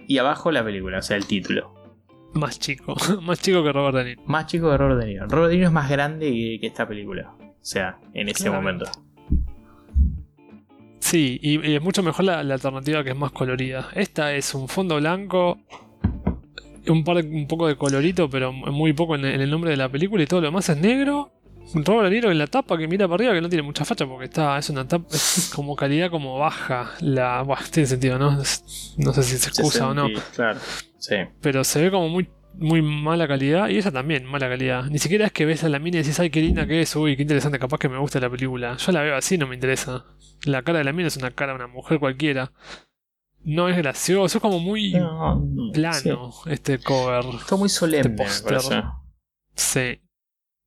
Y 0.07 0.19
abajo 0.19 0.51
la 0.51 0.65
película, 0.65 0.99
o 0.99 1.03
sea, 1.03 1.17
el 1.17 1.27
título. 1.27 1.75
Más 2.35 2.59
chico, 2.59 2.97
más 3.23 3.41
chico 3.41 3.63
que 3.63 3.73
Robert 3.73 3.97
De 3.97 4.05
Niro. 4.05 4.23
Más 4.27 4.47
chico 4.47 4.71
que 4.71 4.77
Robert 4.77 5.01
De 5.01 5.07
Niro. 5.07 5.27
Robert 5.29 5.51
De 5.51 5.57
Niro 5.57 5.69
es 5.69 5.73
más 5.73 5.89
grande 5.89 6.59
que, 6.61 6.67
esta 6.67 6.87
película. 6.87 7.35
O 7.41 7.67
sea, 7.67 7.99
en 8.13 8.29
ese 8.29 8.51
momento. 8.51 8.87
Sí, 10.99 11.39
y, 11.43 11.75
es 11.75 11.83
mucho 11.83 12.03
mejor 12.03 12.25
la, 12.25 12.41
alternativa 12.41 13.05
que 13.05 13.11
es 13.11 13.17
más 13.17 13.31
colorida. 13.31 13.89
Esta 13.95 14.35
es 14.35 14.55
un 14.55 14.69
fondo 14.69 14.97
blanco, 14.97 15.59
un, 16.89 17.05
par, 17.05 17.17
un 17.25 17.47
poco 17.47 17.67
de 17.67 17.77
colorito, 17.77 18.29
pero 18.29 18.53
muy 18.53 18.93
poco 18.93 19.15
en 19.15 19.25
el 19.25 19.51
nombre 19.51 19.71
de 19.71 19.77
la 19.77 19.89
película 19.89 20.23
y 20.23 20.27
todo 20.27 20.41
lo 20.41 20.49
demás 20.49 20.69
es 20.69 20.77
negro. 20.77 21.33
Robert 21.73 22.05
De 22.05 22.11
Niro 22.11 22.31
en 22.31 22.39
la 22.39 22.47
tapa 22.47 22.77
que 22.77 22.87
mira 22.87 23.07
para 23.09 23.15
arriba 23.17 23.33
que 23.33 23.41
no 23.41 23.49
tiene 23.49 23.63
mucha 23.63 23.85
facha 23.85 24.07
porque 24.07 24.27
está 24.27 24.59
es 24.59 24.69
una 24.71 24.87
tapa 24.87 25.07
es 25.11 25.51
como 25.55 25.75
calidad 25.75 26.11
como 26.11 26.39
baja 26.39 26.93
la 27.01 27.45
tiene 27.71 27.87
sentido 27.87 28.19
no 28.19 28.33
no 28.33 29.13
sé 29.13 29.23
si 29.23 29.39
se 29.39 29.49
excusa 29.49 29.89
o 29.89 29.95
no. 29.95 30.09
claro 30.35 30.61
sí. 30.99 31.17
Pero 31.41 31.65
se 31.65 31.81
ve 31.81 31.91
como 31.91 32.09
muy 32.09 32.29
muy 32.57 32.83
mala 32.83 33.27
calidad 33.27 33.69
y 33.69 33.79
esa 33.79 33.91
también 33.91 34.25
mala 34.27 34.49
calidad. 34.49 34.85
Ni 34.85 34.99
siquiera 34.99 35.27
es 35.27 35.33
que 35.33 35.45
ves 35.45 35.65
a 35.65 35.69
la 35.69 35.81
mina 35.81 35.97
y 35.97 36.03
dices 36.03 36.21
ay 36.21 36.31
qué 36.31 36.41
linda 36.41 36.67
que 36.67 36.83
es 36.83 36.95
uy 36.95 37.17
qué 37.17 37.23
interesante 37.23 37.59
capaz 37.59 37.79
que 37.79 37.89
me 37.89 37.99
gusta 37.99 38.21
la 38.21 38.31
película 38.31 38.77
yo 38.77 38.93
la 38.93 39.03
veo 39.03 39.17
así 39.17 39.39
no 39.39 39.47
me 39.47 39.55
interesa. 39.55 40.05
La 40.45 40.63
cara 40.63 40.79
de 40.79 40.85
la 40.85 40.93
mina 40.93 41.09
es 41.09 41.17
una 41.17 41.31
cara 41.31 41.53
de 41.53 41.57
una 41.57 41.67
mujer 41.67 41.99
cualquiera 41.99 42.53
no 43.45 43.69
es 43.69 43.77
gracioso 43.77 44.39
es 44.39 44.43
como 44.43 44.59
muy 44.59 44.93
plano 45.73 46.33
este 46.47 46.79
cover 46.79 47.25
está 47.41 47.57
muy 47.57 47.69
solemne 47.69 48.25
este 48.25 48.83
sí 49.55 50.01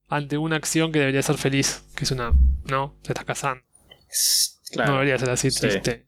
ante 0.09 0.38
una 0.38 0.56
acción 0.56 0.91
que 0.91 0.99
debería 0.99 1.22
ser 1.22 1.38
feliz, 1.38 1.83
que 1.95 2.06
es 2.06 2.11
una, 2.11 2.33
¿no? 2.65 2.95
Se 3.03 3.11
está 3.11 3.25
casando. 3.25 3.64
No 4.77 4.93
debería 4.93 5.17
ser 5.17 5.30
así 5.30 5.49
triste. 5.51 6.07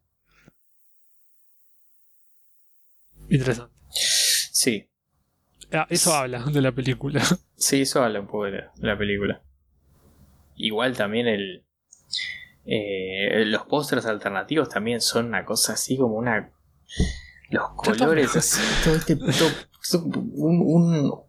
Interesante. 3.29 3.75
Sí. 3.91 4.89
Ah, 5.71 5.85
eso 5.89 6.13
habla 6.13 6.43
de 6.43 6.61
la 6.61 6.71
película. 6.71 7.21
Sí, 7.61 7.81
eso 7.81 8.01
habla 8.01 8.21
un 8.21 8.27
poco 8.27 8.45
de 8.45 8.63
la, 8.77 8.97
película. 8.97 9.43
Igual 10.55 10.95
también 10.95 11.27
el. 11.27 11.65
Eh, 12.65 13.43
los 13.47 13.63
pósters 13.63 14.05
alternativos 14.05 14.69
también 14.69 15.01
son 15.01 15.25
una 15.25 15.43
cosa 15.43 15.73
así 15.73 15.97
como 15.97 16.15
una. 16.15 16.53
Los 17.49 17.69
colores 17.71 18.35
así, 18.35 18.61
todo 18.83 18.95
este 18.95 19.17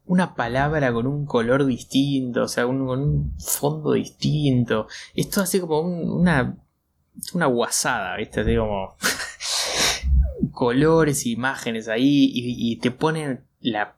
una 0.04 0.34
palabra 0.34 0.92
con 0.92 1.06
un 1.06 1.24
color 1.24 1.64
distinto, 1.64 2.42
o 2.42 2.48
sea, 2.48 2.66
con 2.66 2.80
un 2.80 3.34
fondo 3.38 3.92
distinto. 3.92 4.86
Esto 5.14 5.40
así 5.40 5.60
como 5.60 5.80
una, 5.80 6.56
una 7.32 7.46
guasada, 7.46 8.16
¿viste? 8.16 8.40
Así 8.40 8.56
como 8.56 8.96
colores, 10.52 11.26
imágenes 11.26 11.88
ahí 11.88 12.30
y, 12.32 12.76
te 12.76 12.90
ponen 12.90 13.44
la 13.60 13.96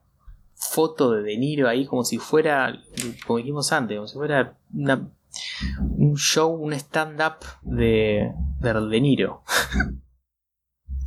foto 0.54 1.10
de 1.10 1.22
De 1.22 1.36
Niro 1.36 1.68
ahí 1.68 1.86
como 1.86 2.04
si 2.04 2.18
fuera, 2.18 2.80
como 3.26 3.38
dijimos 3.38 3.72
antes, 3.72 3.96
como 3.96 4.06
si 4.06 4.14
fuera 4.14 4.56
un 4.72 6.16
show, 6.16 6.54
un 6.54 6.72
stand-up 6.74 7.44
de, 7.62 8.32
de 8.60 8.72
De 8.88 9.00
Niro. 9.00 9.42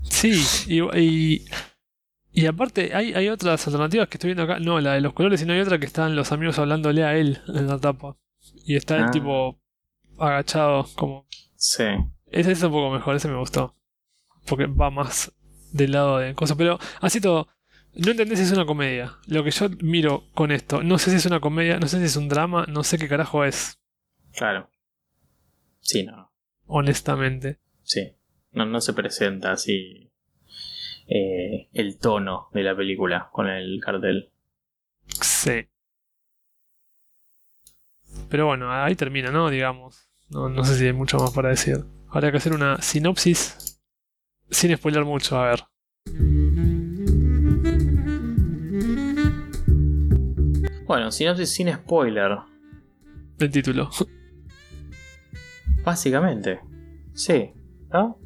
Sí, 0.09 0.33
y 0.67 1.45
y 2.35 2.47
aparte, 2.47 2.93
hay, 2.93 3.13
hay 3.13 3.29
otras 3.29 3.65
alternativas 3.65 4.09
que 4.09 4.17
estoy 4.17 4.33
viendo 4.33 4.43
acá. 4.43 4.59
No, 4.59 4.81
la 4.81 4.93
de 4.93 5.01
los 5.01 5.13
colores, 5.13 5.39
sino 5.39 5.53
hay 5.53 5.61
otra 5.61 5.79
que 5.79 5.85
están 5.85 6.17
los 6.17 6.33
amigos 6.33 6.59
hablándole 6.59 7.05
a 7.05 7.15
él 7.15 7.41
en 7.47 7.67
la 7.67 7.79
tapa. 7.79 8.17
Y 8.65 8.75
está 8.75 8.97
el 8.97 9.05
ah. 9.05 9.11
tipo 9.11 9.57
agachado, 10.19 10.85
como. 10.95 11.25
Sí. 11.55 11.85
Ese 12.25 12.51
es 12.51 12.61
un 12.61 12.73
poco 12.73 12.91
mejor, 12.91 13.15
ese 13.15 13.29
me 13.29 13.37
gustó. 13.37 13.73
Porque 14.45 14.65
va 14.65 14.89
más 14.89 15.31
del 15.71 15.93
lado 15.93 16.17
de 16.17 16.35
cosas. 16.35 16.57
Pero 16.57 16.77
así 16.99 17.21
todo, 17.21 17.47
no 17.93 18.11
entendés 18.11 18.39
si 18.39 18.45
es 18.45 18.51
una 18.51 18.65
comedia. 18.65 19.13
Lo 19.27 19.45
que 19.45 19.51
yo 19.51 19.69
miro 19.79 20.25
con 20.33 20.51
esto, 20.51 20.83
no 20.83 20.97
sé 20.97 21.11
si 21.11 21.15
es 21.15 21.25
una 21.25 21.39
comedia, 21.39 21.79
no 21.79 21.87
sé 21.87 21.99
si 21.99 22.03
es 22.03 22.17
un 22.17 22.27
drama, 22.27 22.65
no 22.67 22.83
sé 22.83 22.97
qué 22.97 23.07
carajo 23.07 23.45
es. 23.45 23.79
Claro. 24.33 24.69
Sí, 25.79 26.03
no. 26.03 26.33
Honestamente. 26.65 27.59
Sí. 27.83 28.11
No, 28.55 28.65
no 28.65 28.79
se 28.79 28.93
presenta 28.93 29.51
así 29.51 30.09
eh, 31.07 31.67
el 31.73 31.99
tono 31.99 32.47
de 32.53 32.63
la 32.63 32.75
película 32.75 33.29
con 33.31 33.47
el 33.47 33.79
cartel. 33.83 34.31
Sí. 35.21 35.67
Pero 38.29 38.47
bueno, 38.47 38.71
ahí 38.71 38.95
termina, 38.95 39.29
¿no? 39.29 39.49
Digamos. 39.49 40.09
No, 40.29 40.49
no 40.49 40.63
sé 40.63 40.75
si 40.75 40.85
hay 40.85 40.93
mucho 40.93 41.17
más 41.17 41.31
para 41.31 41.49
decir. 41.49 41.83
Habrá 42.09 42.31
que 42.31 42.37
hacer 42.37 42.53
una 42.53 42.81
sinopsis 42.81 43.81
sin 44.49 44.75
spoiler 44.75 45.03
mucho, 45.03 45.37
a 45.37 45.49
ver. 45.49 45.59
Bueno, 50.87 51.11
sinopsis 51.11 51.53
sin 51.53 51.73
spoiler. 51.73 52.37
El 53.37 53.51
título. 53.51 53.89
Básicamente. 55.83 56.61
Sí. 57.13 57.51
¿No? 57.91 58.24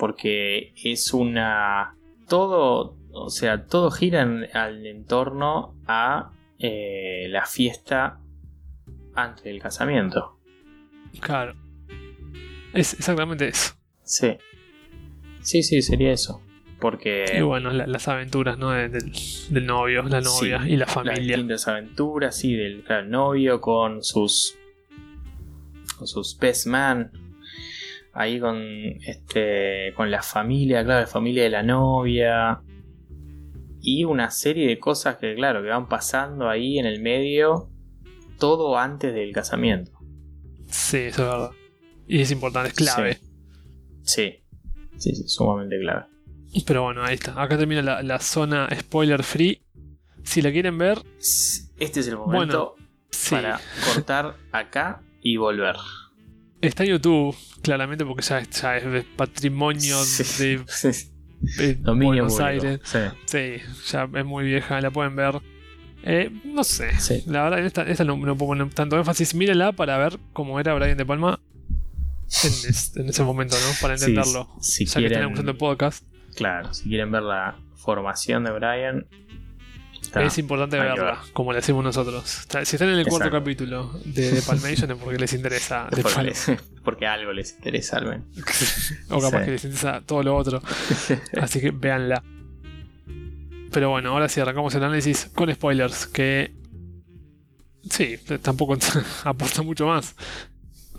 Porque 0.00 0.72
es 0.82 1.12
una... 1.12 1.94
Todo, 2.26 2.96
o 3.12 3.28
sea, 3.28 3.66
todo 3.66 3.90
gira 3.90 4.22
en, 4.22 4.48
al 4.56 4.86
entorno 4.86 5.76
a 5.86 6.32
eh, 6.58 7.26
la 7.28 7.44
fiesta 7.44 8.18
antes 9.14 9.44
del 9.44 9.60
casamiento. 9.60 10.38
Claro. 11.20 11.54
Es 12.72 12.94
exactamente 12.94 13.48
eso. 13.48 13.74
Sí. 14.02 14.38
Sí, 15.42 15.62
sí, 15.62 15.82
sería 15.82 16.12
eso. 16.12 16.40
Porque. 16.78 17.26
Y 17.36 17.42
bueno, 17.42 17.70
las 17.70 18.08
aventuras, 18.08 18.56
¿no? 18.56 18.70
del, 18.70 19.12
novio, 19.66 20.02
la 20.04 20.22
novia 20.22 20.62
y 20.66 20.76
la 20.76 20.86
familia. 20.86 21.18
Las 21.18 21.26
distintas 21.26 21.68
aventuras, 21.68 22.36
sí, 22.38 22.54
del 22.54 22.82
novio 23.10 23.60
con 23.60 24.02
sus 24.02 24.56
con 25.98 26.06
sus 26.06 26.38
best 26.38 26.66
man. 26.68 27.29
Ahí 28.12 28.40
con 28.40 28.58
este. 29.06 29.92
con 29.96 30.10
la 30.10 30.22
familia, 30.22 30.84
claro, 30.84 31.00
la 31.02 31.06
familia 31.06 31.44
de 31.44 31.50
la 31.50 31.62
novia. 31.62 32.60
Y 33.82 34.04
una 34.04 34.30
serie 34.30 34.68
de 34.68 34.78
cosas 34.78 35.16
que, 35.16 35.34
claro, 35.34 35.62
que 35.62 35.68
van 35.68 35.88
pasando 35.88 36.48
ahí 36.48 36.78
en 36.78 36.86
el 36.86 37.00
medio. 37.00 37.70
Todo 38.38 38.76
antes 38.78 39.14
del 39.14 39.32
casamiento. 39.32 39.92
Sí, 40.66 40.98
eso 40.98 41.22
es 41.22 41.28
verdad. 41.28 41.50
Y 42.06 42.20
es 42.20 42.30
importante, 42.30 42.70
es 42.70 42.74
clave. 42.74 43.18
Sí, 44.02 44.42
sí, 44.96 45.14
sí, 45.14 45.28
sumamente 45.28 45.78
clave. 45.78 46.06
Pero 46.66 46.82
bueno, 46.82 47.04
ahí 47.04 47.14
está. 47.14 47.40
Acá 47.40 47.56
termina 47.56 47.82
la, 47.82 48.02
la 48.02 48.18
zona 48.18 48.68
spoiler 48.78 49.22
free. 49.22 49.62
Si 50.24 50.42
la 50.42 50.50
quieren 50.52 50.76
ver, 50.78 50.98
Este 51.18 52.00
es 52.00 52.08
el 52.08 52.16
momento 52.16 52.74
sí. 53.10 53.34
para 53.36 53.60
cortar 53.94 54.36
acá 54.52 55.02
y 55.22 55.36
volver. 55.36 55.76
Está 56.60 56.84
en 56.84 56.90
YouTube, 56.90 57.34
claramente, 57.62 58.04
porque 58.04 58.22
ya, 58.22 58.38
es- 58.38 58.50
ya 58.50 58.76
es 58.76 58.84
de 58.92 59.02
patrimonio 59.02 60.02
Sí. 60.04 60.44
de, 60.44 60.64
de 61.56 61.74
Dominio 61.76 62.24
Buenos 62.24 62.32
público. 62.34 62.44
Aires. 62.66 62.80
Sí, 62.84 62.98
Sí, 63.26 63.92
ya 63.92 64.08
es 64.14 64.24
muy 64.24 64.44
vieja, 64.44 64.80
la 64.80 64.90
pueden 64.90 65.16
ver. 65.16 65.40
Eh, 66.02 66.30
no 66.44 66.64
sé, 66.64 66.98
sí. 66.98 67.22
la 67.26 67.42
verdad, 67.44 67.64
esta, 67.64 67.82
esta 67.82 68.04
no, 68.04 68.16
no 68.16 68.36
puedo 68.36 68.50
poner 68.52 68.70
tanto 68.74 68.96
énfasis. 68.98 69.34
Mírenla 69.34 69.72
para 69.72 69.98
ver 69.98 70.18
cómo 70.32 70.58
era 70.60 70.74
Brian 70.74 70.96
De 70.96 71.04
Palma 71.04 71.40
en, 72.44 72.50
es- 72.70 72.96
en 72.96 73.08
ese 73.08 73.22
momento, 73.22 73.56
¿no? 73.56 73.72
Para 73.80 73.96
Sí, 73.98 74.04
entenderlo. 74.10 74.48
si 74.60 74.84
ya 74.86 74.94
que 74.94 75.00
quieren- 75.00 75.12
están 75.18 75.22
escuchando 75.30 75.50
el 75.52 75.56
podcast, 75.58 76.04
Claro, 76.36 76.72
si 76.72 76.84
quieren 76.88 77.10
ver 77.10 77.22
la 77.22 77.58
formación 77.74 78.44
de 78.44 78.52
Brian, 78.52 79.06
está. 80.10 80.22
es 80.24 80.38
importante 80.38 80.76
hay 80.78 80.82
verla, 80.88 81.04
ver. 81.04 81.32
como 81.32 81.52
le 81.52 81.56
decimos 81.60 81.82
nosotros. 81.84 82.22
O 82.48 82.50
sea, 82.52 82.64
si 82.64 82.76
están 82.76 82.88
en 82.90 82.98
el 82.98 83.06
cuarto 83.06 83.28
Exacto. 83.28 83.38
capítulo 83.44 83.92
de 84.04 84.32
The 84.32 84.42
Palmation 84.42 84.90
es 84.90 84.96
porque 84.98 85.18
les 85.18 85.32
interesa 85.32 85.88
De 85.90 86.02
porque, 86.02 86.14
Palma. 86.14 86.22
les- 86.30 86.50
porque 86.84 87.06
algo 87.06 87.32
les 87.32 87.52
interesa 87.52 87.96
al 87.98 88.06
menos. 88.06 88.26
o 89.10 89.20
capaz 89.20 89.38
Sí. 89.40 89.44
que 89.46 89.50
les 89.52 89.64
interesa 89.64 90.02
todo 90.04 90.22
lo 90.22 90.36
otro. 90.36 90.62
Así 91.40 91.60
que 91.60 91.70
véanla. 91.70 92.22
Pero 93.72 93.90
bueno, 93.90 94.10
ahora 94.10 94.28
sí 94.28 94.40
arrancamos 94.40 94.74
el 94.74 94.82
análisis 94.84 95.30
con 95.34 95.52
spoilers, 95.54 96.06
que 96.06 96.52
sí, 97.88 98.18
tampoco 98.42 98.76
aporta 99.24 99.62
mucho 99.62 99.86
más. 99.86 100.16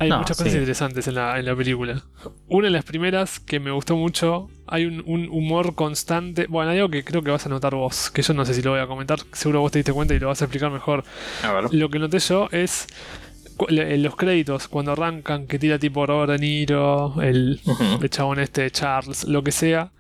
Hay 0.01 0.09
No, 0.09 0.17
muchas 0.19 0.37
cosas 0.37 0.51
sí. 0.51 0.57
interesantes 0.57 1.07
en 1.07 1.15
la, 1.15 1.37
en 1.39 1.45
la 1.45 1.55
película. 1.55 2.01
Una 2.47 2.67
de 2.67 2.71
las 2.71 2.83
primeras 2.85 3.39
que 3.39 3.59
me 3.59 3.71
gustó 3.71 3.95
mucho, 3.95 4.49
hay 4.67 4.85
un, 4.85 5.03
un 5.05 5.29
humor 5.29 5.75
constante. 5.75 6.47
Bueno, 6.47 6.71
hay 6.71 6.77
algo 6.77 6.89
que 6.89 7.03
creo 7.03 7.21
que 7.21 7.31
vas 7.31 7.45
a 7.45 7.49
notar 7.49 7.75
vos, 7.75 8.09
que 8.11 8.21
yo 8.21 8.33
no 8.33 8.43
sé 8.45 8.53
si 8.53 8.61
lo 8.61 8.71
voy 8.71 8.79
a 8.79 8.87
comentar, 8.87 9.19
seguro 9.31 9.61
vos 9.61 9.71
te 9.71 9.79
diste 9.79 9.93
cuenta 9.93 10.13
y 10.13 10.19
lo 10.19 10.27
vas 10.27 10.41
a 10.41 10.45
explicar 10.45 10.71
mejor. 10.71 11.03
A 11.43 11.51
ver. 11.53 11.73
Lo 11.73 11.89
que 11.89 11.99
noté 11.99 12.19
yo 12.19 12.47
es 12.51 12.87
en 13.69 14.01
los 14.01 14.15
créditos, 14.15 14.67
cuando 14.67 14.93
arrancan, 14.93 15.45
que 15.45 15.59
tira 15.59 15.77
tipo 15.77 16.05
Robert 16.07 16.31
De 16.31 16.39
Niro, 16.39 17.21
el, 17.21 17.59
Ujú. 17.63 17.99
el 18.01 18.09
chabón 18.09 18.39
este, 18.39 18.71
Charles, 18.71 19.25
lo 19.25 19.43
que 19.43 19.51
sea. 19.51 19.91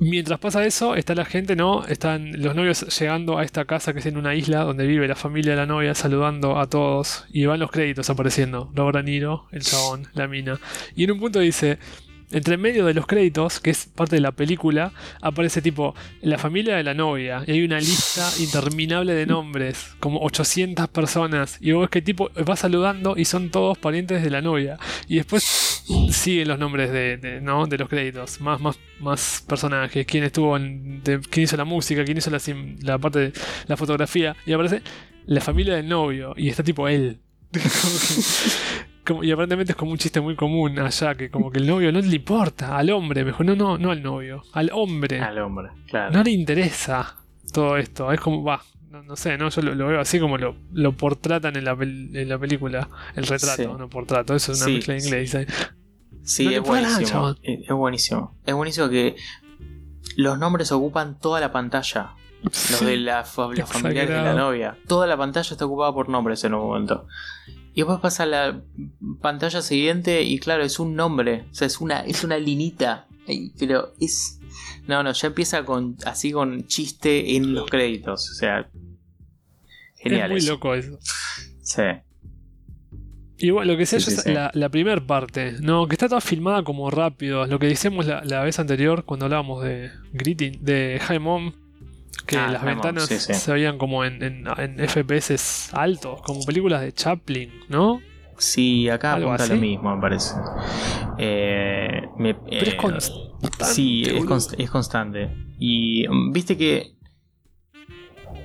Mientras 0.00 0.38
pasa 0.38 0.64
eso, 0.64 0.94
está 0.94 1.14
la 1.16 1.24
gente, 1.24 1.56
¿no? 1.56 1.84
Están 1.86 2.40
los 2.40 2.54
novios 2.54 2.98
llegando 2.98 3.36
a 3.38 3.44
esta 3.44 3.64
casa 3.64 3.92
que 3.92 3.98
es 3.98 4.06
en 4.06 4.16
una 4.16 4.34
isla 4.36 4.62
donde 4.62 4.86
vive 4.86 5.08
la 5.08 5.16
familia 5.16 5.52
de 5.52 5.56
la 5.56 5.66
novia, 5.66 5.92
saludando 5.94 6.58
a 6.58 6.68
todos. 6.68 7.24
Y 7.32 7.46
van 7.46 7.58
los 7.58 7.70
créditos 7.72 8.08
apareciendo. 8.08 8.70
Robert 8.74 9.04
Niro, 9.04 9.46
el 9.50 9.62
chabón, 9.62 10.06
la 10.14 10.28
mina. 10.28 10.60
Y 10.94 11.04
en 11.04 11.10
un 11.10 11.18
punto 11.18 11.40
dice, 11.40 11.78
entre 12.30 12.56
medio 12.56 12.84
de 12.84 12.94
los 12.94 13.06
créditos, 13.06 13.60
que 13.60 13.70
es 13.70 13.86
parte 13.86 14.16
de 14.16 14.20
la 14.20 14.32
película, 14.32 14.92
aparece 15.22 15.62
tipo 15.62 15.94
la 16.20 16.38
familia 16.38 16.76
de 16.76 16.82
la 16.84 16.94
novia. 16.94 17.42
Y 17.46 17.52
hay 17.52 17.64
una 17.64 17.78
lista 17.80 18.30
interminable 18.40 19.14
de 19.14 19.26
nombres, 19.26 19.94
como 20.00 20.20
800 20.20 20.88
personas. 20.88 21.58
Y 21.60 21.72
vos 21.72 21.88
que 21.88 22.02
tipo 22.02 22.30
va 22.48 22.56
saludando 22.56 23.14
y 23.16 23.24
son 23.24 23.50
todos 23.50 23.78
parientes 23.78 24.22
de 24.22 24.30
la 24.30 24.40
novia. 24.42 24.78
Y 25.08 25.16
después 25.16 25.42
siguen 26.10 26.48
los 26.48 26.58
nombres 26.58 26.92
de, 26.92 27.16
de- 27.16 27.40
¿no? 27.40 27.66
de 27.66 27.78
los 27.78 27.88
créditos. 27.88 28.40
Más, 28.40 28.60
más, 28.60 28.78
más 29.00 29.44
personajes. 29.48 30.06
Quién 30.06 30.24
estuvo 30.24 30.56
en. 30.56 31.02
de- 31.02 31.20
quién 31.20 31.44
hizo 31.44 31.56
la 31.56 31.64
música, 31.64 32.04
quién 32.04 32.18
hizo 32.18 32.30
la, 32.30 32.40
la 32.82 32.98
parte 32.98 33.18
de 33.18 33.32
la 33.66 33.76
fotografía. 33.76 34.36
Y 34.44 34.52
aparece 34.52 34.82
la 35.26 35.40
familia 35.40 35.76
del 35.76 35.88
novio. 35.88 36.34
Y 36.36 36.48
está 36.50 36.62
tipo 36.62 36.88
él. 36.88 37.18
Como 39.08 39.24
y 39.24 39.32
aparentemente 39.32 39.72
es 39.72 39.76
como 39.76 39.90
un 39.92 39.98
chiste 39.98 40.20
muy 40.20 40.36
común 40.36 40.78
allá, 40.78 41.14
que 41.16 41.30
como 41.30 41.50
que 41.50 41.58
el 41.58 41.66
novio 41.66 41.90
no 41.90 42.00
le 42.00 42.14
importa, 42.16 42.76
al 42.76 42.90
hombre, 42.90 43.24
mejor, 43.24 43.46
no, 43.46 43.56
no, 43.56 43.76
no 43.78 43.90
al 43.90 44.02
novio, 44.02 44.42
al 44.52 44.70
hombre. 44.72 45.20
Al 45.20 45.38
hombre, 45.38 45.70
claro. 45.88 46.12
No 46.12 46.22
le 46.22 46.30
interesa 46.30 47.16
todo 47.52 47.76
esto. 47.78 48.12
Es 48.12 48.20
como, 48.20 48.44
va, 48.44 48.62
no, 48.90 49.02
no 49.02 49.16
sé, 49.16 49.36
no, 49.38 49.48
yo 49.48 49.62
lo, 49.62 49.74
lo 49.74 49.86
veo 49.88 50.00
así 50.00 50.20
como 50.20 50.36
lo, 50.38 50.54
lo 50.72 50.92
portratan 50.92 51.56
en 51.56 51.64
la, 51.64 51.74
pel- 51.74 52.14
en 52.16 52.28
la 52.28 52.38
película. 52.38 52.88
El 53.16 53.26
retrato, 53.26 53.62
Sí. 53.62 53.66
no 53.78 53.88
portrato. 53.88 54.34
Eso 54.34 54.52
es 54.52 54.58
una 54.58 54.66
Sí, 54.66 54.74
mezcla 54.74 54.94
de 54.94 55.00
inglés. 55.04 55.36
Sí, 56.22 56.44
No 56.44 56.50
es 56.50 56.56
nada, 56.60 56.68
buenísimo. 56.68 57.34
Es 57.42 57.72
buenísimo. 57.74 58.36
Es 58.44 58.54
buenísimo 58.54 58.88
que 58.90 59.16
los 60.16 60.38
nombres 60.38 60.70
ocupan 60.72 61.18
toda 61.18 61.40
la 61.40 61.50
pantalla. 61.52 62.10
Los 62.42 62.84
de 62.84 62.96
la, 62.98 63.24
fa- 63.24 63.48
la 63.52 63.66
familia 63.66 64.06
de 64.06 64.12
la 64.22 64.32
novia. 64.34 64.76
Toda 64.86 65.06
la 65.08 65.16
pantalla 65.16 65.50
está 65.50 65.64
ocupada 65.64 65.92
por 65.92 66.08
nombres 66.08 66.44
en 66.44 66.54
un 66.54 66.60
momento. 66.66 67.06
Y 67.78 67.82
después 67.82 68.00
pasa 68.00 68.24
a 68.24 68.26
la 68.26 68.60
pantalla 69.22 69.62
siguiente 69.62 70.24
y 70.24 70.40
claro, 70.40 70.64
es 70.64 70.80
un 70.80 70.96
nombre. 70.96 71.44
O 71.52 71.54
sea, 71.54 71.68
es 71.68 71.80
una, 71.80 72.00
es 72.00 72.24
una 72.24 72.36
linita. 72.36 73.06
Pero 73.56 73.92
es. 74.00 74.40
No, 74.88 75.04
no, 75.04 75.12
ya 75.12 75.28
empieza 75.28 75.64
con 75.64 75.96
así 76.04 76.32
con 76.32 76.66
chiste 76.66 77.36
en 77.36 77.54
los 77.54 77.70
créditos. 77.70 78.32
O 78.32 78.34
sea. 78.34 78.68
Genial. 79.94 80.24
es 80.24 80.30
muy 80.30 80.38
eso. 80.38 80.52
loco 80.54 80.74
eso. 80.74 80.98
Sí. 81.62 81.82
Bueno, 83.52 83.70
lo 83.74 83.78
que 83.78 83.86
sé 83.86 84.00
Sí, 84.00 84.10
sí, 84.10 84.16
es 84.16 84.22
sí. 84.24 84.32
la, 84.32 84.50
la 84.54 84.70
primera 84.70 85.06
parte, 85.06 85.52
¿no? 85.60 85.86
Que 85.86 85.94
está 85.94 86.08
toda 86.08 86.20
filmada 86.20 86.64
como 86.64 86.90
rápido. 86.90 87.46
Lo 87.46 87.60
que 87.60 87.68
decíamos 87.68 88.06
la, 88.06 88.24
la 88.24 88.42
vez 88.42 88.58
anterior 88.58 89.04
cuando 89.04 89.26
hablábamos 89.26 89.62
de 89.62 89.92
Greeting, 90.14 90.64
de 90.64 90.98
High 91.00 91.20
Mom, 91.20 91.52
que 92.26 92.36
Ah, 92.36 92.48
las 92.50 92.62
ventanas 92.64 93.06
sí, 93.06 93.18
sí. 93.18 93.34
se 93.34 93.52
veían 93.52 93.78
como 93.78 94.04
en, 94.04 94.22
en, 94.22 94.44
en 94.58 94.78
FPS 94.88 95.70
altos, 95.72 96.20
como 96.22 96.44
películas 96.44 96.80
de 96.82 96.92
Chaplin, 96.92 97.50
¿no? 97.68 98.00
Sí, 98.36 98.88
acá 98.88 99.14
¿Algo 99.14 99.28
apunta 99.28 99.44
así? 99.44 99.52
lo 99.54 99.58
mismo, 99.60 99.94
me 99.96 100.00
parece. 100.00 100.34
Eh, 101.18 102.02
me- 102.16 102.34
Pero 102.34 102.62
es 102.66 102.74
eh, 102.74 102.76
constante. 102.76 103.64
Sí, 103.64 104.02
es, 104.04 104.12
boludo. 104.14 104.36
const- 104.36 104.54
es 104.58 104.70
constante. 104.70 105.30
Y 105.58 106.06
mm, 106.08 106.32
viste 106.32 106.56
que 106.56 106.92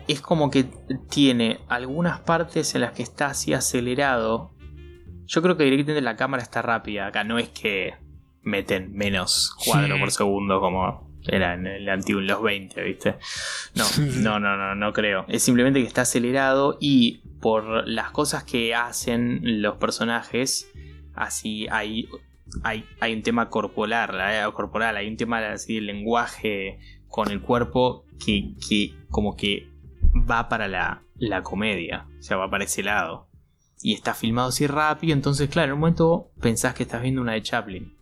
es 0.08 0.22
como 0.22 0.50
que 0.50 0.66
tiene 1.10 1.60
algunas 1.70 2.20
partes 2.22 2.74
en 2.76 2.82
las 2.82 2.92
que 2.94 3.04
está 3.04 3.28
así 3.28 3.54
acelerado. 3.54 4.52
Yo 5.26 5.42
creo 5.42 5.56
que 5.58 5.64
directamente 5.66 6.02
la 6.02 6.16
cámara 6.16 6.44
está 6.44 6.62
rápida. 6.62 7.08
Acá 7.08 7.24
no 7.24 7.38
es 7.40 7.50
que 7.50 7.94
meten 8.42 8.94
menos 8.94 9.56
cuadro 9.66 9.96
Sí. 9.96 10.00
por 10.02 10.12
segundo 10.12 10.60
como 10.60 11.10
era 11.28 11.54
en 11.54 11.66
el 11.68 11.88
antiguo 11.90 12.22
en 12.22 12.28
los 12.28 12.42
20, 12.42 12.82
¿viste? 12.84 13.16
No, 13.76 13.86
no, 14.22 14.40
no, 14.40 14.58
no, 14.58 14.76
no 14.76 14.94
creo. 14.94 15.26
Es 15.28 15.44
simplemente 15.44 15.82
que 15.82 15.88
está 15.88 16.02
acelerado 16.02 16.78
y 16.80 17.22
por 17.42 17.88
las 17.88 18.12
cosas 18.12 18.44
que 18.44 18.74
hacen 18.76 19.62
los 19.62 19.78
personajes, 19.78 20.70
así 21.16 21.68
hay, 21.70 22.08
hay, 22.64 22.86
hay 23.00 23.14
un 23.14 23.22
tema 23.24 23.50
corporal, 23.50 24.18
la- 24.18 24.50
corporal, 24.52 24.98
hay 24.98 25.08
un 25.08 25.18
tema 25.18 25.40
así 25.52 25.76
de 25.76 25.82
lenguaje 25.82 26.80
con 27.08 27.30
el 27.32 27.42
cuerpo 27.42 28.06
que, 28.26 28.54
que 28.68 28.94
como 29.10 29.36
que 29.36 29.68
va 30.30 30.50
para 30.50 30.68
la, 30.68 31.04
la 31.18 31.44
comedia, 31.44 32.08
o 32.20 32.22
sea, 32.24 32.38
va 32.38 32.50
para 32.50 32.64
ese 32.64 32.84
lado. 32.84 33.28
Y 33.82 33.94
está 33.94 34.14
filmado 34.14 34.50
así 34.50 34.66
rápido, 34.66 35.14
entonces 35.14 35.50
claro, 35.50 35.68
en 35.70 35.74
un 35.74 35.80
momento 35.82 36.32
pensás 36.42 36.74
que 36.74 36.84
estás 36.84 37.02
viendo 37.02 37.22
una 37.22 37.34
de 37.34 37.42
Chaplin. 37.42 37.93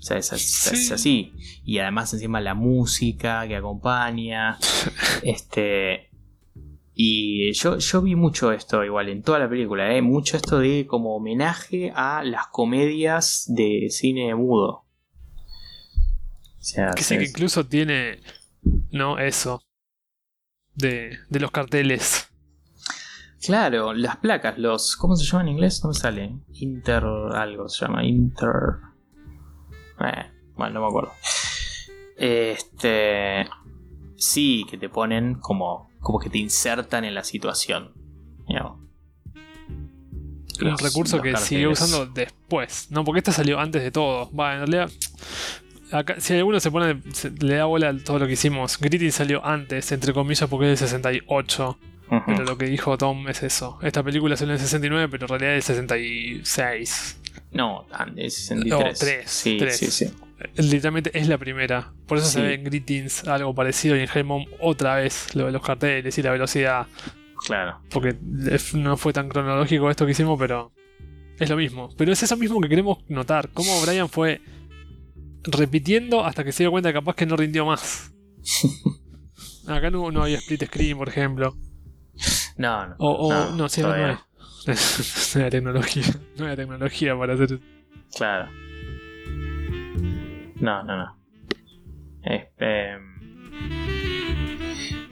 O 0.00 0.02
sea, 0.02 0.16
es, 0.16 0.32
así- 0.32 0.74
es 0.74 0.86
Sí. 0.88 0.92
así. 0.94 1.32
Y 1.64 1.78
además 1.78 2.12
encima 2.14 2.40
la 2.40 2.54
música 2.54 3.46
que 3.46 3.54
acompaña. 3.56 4.58
este. 5.22 6.08
Y 6.94 7.52
yo, 7.52 7.78
yo 7.78 8.02
vi 8.02 8.14
mucho 8.14 8.52
esto 8.52 8.84
igual 8.84 9.08
en 9.08 9.22
toda 9.22 9.38
la 9.38 9.48
película, 9.48 9.94
¿eh? 9.94 10.02
mucho 10.02 10.36
esto 10.36 10.58
de 10.58 10.86
como 10.86 11.14
homenaje 11.16 11.92
a 11.94 12.22
las 12.24 12.48
comedias 12.48 13.44
de 13.48 13.86
cine 13.90 14.34
mudo. 14.34 14.84
O 16.58 16.62
sea, 16.62 16.90
Que 16.90 17.02
sí, 17.02 17.16
que 17.16 17.24
incluso 17.24 17.64
tiene, 17.66 18.20
¿no? 18.90 19.18
Eso. 19.18 19.62
De, 20.74 21.16
de 21.30 21.40
los 21.40 21.50
carteles. 21.50 22.28
claro, 23.42 23.94
las 23.94 24.16
placas, 24.18 24.58
los. 24.58 24.96
¿Cómo 24.96 25.16
se 25.16 25.24
llama 25.24 25.42
en 25.44 25.48
inglés? 25.48 25.80
No 25.82 25.90
me 25.90 25.94
sale. 25.94 26.36
Inter. 26.54 27.02
algo 27.34 27.68
se 27.70 27.84
llama. 27.86 28.04
Inter. 28.04 28.50
Eh, 30.04 30.26
bueno, 30.56 30.74
no 30.74 30.80
me 30.82 30.86
acuerdo. 30.88 31.12
Este. 32.16 33.46
Sí, 34.16 34.66
que 34.70 34.76
te 34.78 34.88
ponen 34.88 35.34
como. 35.36 35.90
como 36.00 36.18
que 36.18 36.30
te 36.30 36.38
insertan 36.38 37.04
en 37.04 37.14
la 37.14 37.24
situación. 37.24 37.92
un 40.62 40.76
recurso 40.78 41.16
los 41.16 41.24
que 41.24 41.36
siguió 41.38 41.70
carteles. 41.70 41.80
usando 41.92 42.06
después, 42.12 42.88
¿no? 42.90 43.02
Porque 43.04 43.18
esta 43.20 43.32
salió 43.32 43.58
antes 43.58 43.82
de 43.82 43.90
todo. 43.90 44.30
Va, 44.34 44.52
en 44.54 44.58
realidad. 44.60 44.90
acá- 45.92 46.20
si 46.20 46.34
alguno 46.34 46.60
se 46.60 46.70
pone. 46.70 47.00
se- 47.12 47.30
le 47.30 47.54
da 47.56 47.64
bola 47.64 47.88
a 47.90 47.96
todo 47.98 48.18
lo 48.18 48.26
que 48.26 48.34
hicimos. 48.34 48.78
Gritty 48.78 49.10
salió 49.10 49.44
antes, 49.44 49.90
entre 49.92 50.12
comillas, 50.12 50.48
porque 50.50 50.70
es 50.72 50.80
del 50.80 50.88
68. 50.88 51.78
Ujú. 52.10 52.22
Pero 52.26 52.44
lo 52.44 52.58
que 52.58 52.66
dijo 52.66 52.98
Tom 52.98 53.28
es 53.28 53.42
eso. 53.42 53.78
Esta 53.82 54.02
película 54.02 54.36
salió 54.36 54.52
en 54.54 54.60
el 54.60 54.66
69, 54.66 55.08
pero 55.08 55.24
en 55.26 55.28
realidad 55.28 55.54
es 55.56 55.64
66. 55.66 57.19
No, 57.52 57.86
es 58.16 58.34
63. 58.46 58.70
No, 58.70 58.94
tres, 58.98 59.30
sí, 59.30 59.56
tres. 59.58 59.76
sí, 59.76 59.90
sí. 59.90 60.10
Literalmente 60.56 61.16
es 61.18 61.28
la 61.28 61.36
primera. 61.36 61.92
Por 62.06 62.18
eso 62.18 62.26
se 62.26 62.40
ve 62.40 62.54
en 62.54 62.64
Greetings 62.64 63.26
algo 63.28 63.54
parecido 63.54 63.96
y 63.96 64.00
en 64.00 64.08
Hellmom 64.08 64.46
otra 64.60 64.96
vez 64.96 65.34
lo 65.34 65.46
de 65.46 65.52
los 65.52 65.62
carteles 65.62 66.16
y 66.16 66.22
la 66.22 66.30
velocidad. 66.30 66.86
Claro. 67.44 67.80
Porque 67.90 68.16
no 68.74 68.96
fue 68.96 69.12
tan 69.12 69.28
cronológico 69.28 69.90
esto 69.90 70.06
que 70.06 70.12
hicimos, 70.12 70.38
pero 70.38 70.72
es 71.38 71.50
lo 71.50 71.56
mismo. 71.56 71.90
Pero 71.96 72.12
es 72.12 72.22
eso 72.22 72.36
mismo 72.36 72.60
que 72.60 72.68
queremos 72.68 72.98
notar. 73.08 73.50
Cómo 73.52 73.80
Brian 73.82 74.08
fue 74.08 74.40
repitiendo 75.42 76.24
hasta 76.24 76.44
que 76.44 76.52
se 76.52 76.62
dio 76.62 76.70
cuenta 76.70 76.90
que 76.90 76.94
capaz 76.94 77.16
que 77.16 77.26
no 77.26 77.36
rindió 77.36 77.66
más. 77.66 78.12
Acá 79.66 79.90
no, 79.90 80.10
no 80.10 80.22
había 80.22 80.38
split 80.38 80.64
screen, 80.64 80.96
por 80.96 81.08
ejemplo. 81.08 81.56
No, 82.56 82.86
no. 82.88 82.94
O, 82.98 83.28
o 83.28 83.50
no, 83.56 83.68
sí, 83.68 83.82
no 83.82 83.92
hay. 83.92 84.16
no 85.36 85.44
hay 85.44 85.50
tecnología. 85.50 86.04
No 86.36 86.46
hay 86.46 86.56
tecnología 86.56 87.16
para 87.18 87.34
hacer 87.34 87.52
eso. 87.52 87.60
Claro. 88.16 88.50
No, 90.56 90.82
no, 90.84 90.96
no. 90.96 91.16
Este. 92.22 92.98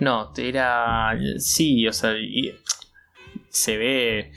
No, 0.01 0.33
era. 0.36 1.18
Sí, 1.39 1.86
o 1.86 1.93
sea. 1.93 2.15
se 3.49 3.77
ve. 3.77 4.33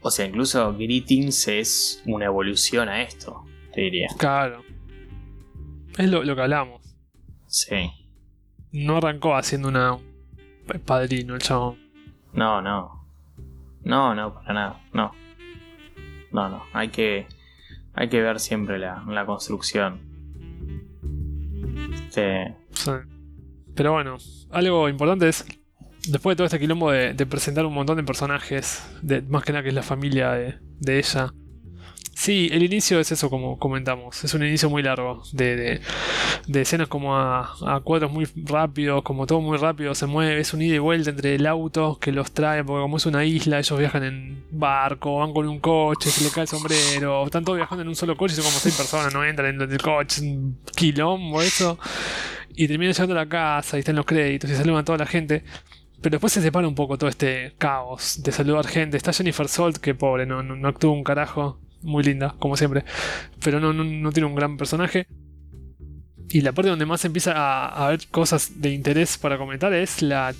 O 0.00 0.10
sea, 0.10 0.26
incluso 0.26 0.72
Greetings 0.74 1.48
es 1.48 2.02
una 2.06 2.26
evolución 2.26 2.88
a 2.88 3.02
esto, 3.02 3.44
te 3.72 3.82
diría. 3.82 4.08
Claro. 4.18 4.62
Es 5.98 6.08
lo, 6.08 6.22
lo 6.22 6.36
que 6.36 6.42
hablamos. 6.42 6.82
Sí. 7.46 7.90
No 8.70 8.98
arrancó 8.98 9.34
haciendo 9.34 9.68
una 9.68 9.98
padrino 10.84 11.34
el 11.34 11.40
chabón. 11.40 11.78
No, 12.32 12.60
no. 12.60 12.95
No, 13.86 14.16
no, 14.16 14.34
para 14.34 14.52
nada. 14.52 14.80
No. 14.92 15.12
No, 16.32 16.48
no. 16.48 16.64
Hay 16.72 16.88
que. 16.88 17.28
Hay 17.94 18.08
que 18.08 18.20
ver 18.20 18.40
siempre 18.40 18.78
la, 18.78 19.04
la 19.08 19.24
construcción. 19.24 20.00
Sí. 22.10 22.20
Pero 23.74 23.92
bueno, 23.92 24.16
algo 24.50 24.88
importante 24.88 25.28
es, 25.28 25.46
después 26.08 26.32
de 26.32 26.36
todo 26.36 26.46
este 26.46 26.58
quilombo 26.58 26.90
de, 26.90 27.14
de 27.14 27.26
presentar 27.26 27.64
un 27.64 27.74
montón 27.74 27.96
de 27.96 28.02
personajes, 28.02 28.84
de, 29.02 29.22
más 29.22 29.44
que 29.44 29.52
nada 29.52 29.62
que 29.62 29.68
es 29.68 29.74
la 29.74 29.82
familia 29.82 30.32
de, 30.32 30.58
de 30.80 30.98
ella. 30.98 31.32
Sí, 32.18 32.48
el 32.50 32.62
inicio 32.62 32.98
es 32.98 33.12
eso 33.12 33.28
como 33.28 33.58
comentamos, 33.58 34.24
es 34.24 34.32
un 34.32 34.42
inicio 34.42 34.70
muy 34.70 34.82
largo, 34.82 35.22
de, 35.32 35.54
de, 35.54 35.80
de 36.46 36.60
escenas 36.62 36.88
como 36.88 37.14
a, 37.14 37.54
a 37.66 37.80
cuadros 37.80 38.10
muy 38.10 38.26
rápidos, 38.36 39.02
como 39.02 39.26
todo 39.26 39.42
muy 39.42 39.58
rápido 39.58 39.94
se 39.94 40.06
mueve, 40.06 40.40
es 40.40 40.54
un 40.54 40.62
ida 40.62 40.76
y 40.76 40.78
vuelta 40.78 41.10
entre 41.10 41.34
el 41.34 41.46
auto 41.46 41.98
que 42.00 42.12
los 42.12 42.32
trae, 42.32 42.64
porque 42.64 42.80
como 42.80 42.96
es 42.96 43.04
una 43.04 43.22
isla, 43.26 43.58
ellos 43.58 43.78
viajan 43.78 44.02
en 44.02 44.44
barco, 44.50 45.18
van 45.18 45.34
con 45.34 45.46
un 45.46 45.60
coche, 45.60 46.08
se 46.10 46.24
le 46.24 46.30
cae 46.30 46.42
el 46.42 46.48
sombrero, 46.48 47.26
están 47.26 47.44
todos 47.44 47.58
viajando 47.58 47.82
en 47.82 47.88
un 47.88 47.94
solo 47.94 48.16
coche, 48.16 48.34
son 48.34 48.44
como 48.44 48.58
seis 48.58 48.74
personas, 48.74 49.12
no 49.12 49.22
entran 49.22 49.54
en 49.54 49.70
el 49.70 49.78
coche, 49.82 50.22
un 50.22 50.58
quilombo 50.74 51.42
eso. 51.42 51.78
Y 52.54 52.66
terminan 52.66 52.94
llegando 52.94 53.12
a 53.14 53.18
la 53.24 53.28
casa 53.28 53.76
y 53.76 53.80
están 53.80 53.96
los 53.96 54.06
créditos 54.06 54.50
y 54.50 54.54
saludan 54.54 54.80
a 54.80 54.84
toda 54.84 54.98
la 54.98 55.06
gente. 55.06 55.44
Pero 56.00 56.14
después 56.14 56.32
se 56.32 56.40
separa 56.42 56.66
un 56.68 56.74
poco 56.74 56.96
todo 56.98 57.10
este 57.10 57.54
caos 57.58 58.22
de 58.22 58.32
saludar 58.32 58.66
gente. 58.66 58.96
Está 58.96 59.12
Jennifer 59.12 59.48
Salt, 59.48 59.78
que 59.78 59.94
pobre, 59.94 60.26
no, 60.26 60.42
no, 60.42 60.56
no 60.56 60.68
actúa 60.68 60.92
un 60.92 61.04
carajo. 61.04 61.58
Muy 61.86 62.02
linda, 62.02 62.34
como 62.38 62.56
siempre. 62.56 62.84
Pero 63.42 63.60
no, 63.60 63.72
no, 63.72 63.84
no 63.84 64.12
tiene 64.12 64.26
un 64.26 64.34
gran 64.34 64.56
personaje. 64.56 65.06
Y 66.28 66.40
la 66.40 66.50
parte 66.52 66.68
donde 66.68 66.84
más 66.84 67.04
empieza 67.04 67.32
a, 67.32 67.68
a 67.68 67.86
haber 67.86 68.06
cosas 68.08 68.60
de 68.60 68.70
interés 68.72 69.16
para 69.16 69.38
comentar 69.38 69.72
es 69.72 70.02
la... 70.02 70.34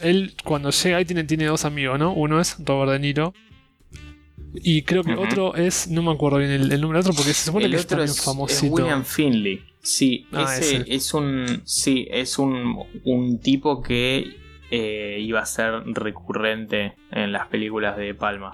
Él 0.00 0.34
cuando 0.44 0.70
llega 0.70 0.96
ahí 0.98 1.04
tiene, 1.04 1.24
tiene 1.24 1.46
dos 1.46 1.64
amigos, 1.64 1.98
¿no? 1.98 2.12
Uno 2.12 2.40
es 2.40 2.56
Robert 2.64 2.92
De 2.92 2.98
Niro. 3.00 3.34
Y 4.54 4.82
creo 4.82 5.02
que 5.02 5.14
otro 5.14 5.54
es... 5.56 5.88
No 5.88 6.02
me 6.02 6.12
acuerdo 6.12 6.38
bien 6.38 6.50
el, 6.50 6.70
el 6.72 6.80
nombre 6.80 6.98
del 6.98 7.08
otro 7.08 7.14
porque 7.16 7.34
se 7.34 7.46
supone 7.46 7.66
El 7.66 7.72
que 7.72 7.78
otro 7.78 8.02
es 8.02 8.22
famosito. 8.22 8.72
William 8.72 9.04
Finley. 9.04 9.64
Sí, 9.82 10.26
Ah, 10.32 10.56
ese 10.56 10.76
ese. 10.76 10.94
es 10.94 11.14
un. 11.14 11.62
Sí, 11.64 12.06
es 12.10 12.38
un, 12.38 12.84
un 13.04 13.40
tipo 13.40 13.82
que 13.82 14.36
eh, 14.70 15.18
iba 15.20 15.40
a 15.40 15.46
ser 15.46 15.72
recurrente 15.86 16.94
en 17.10 17.32
las 17.32 17.46
películas 17.48 17.96
de 17.96 18.14
Palma. 18.14 18.52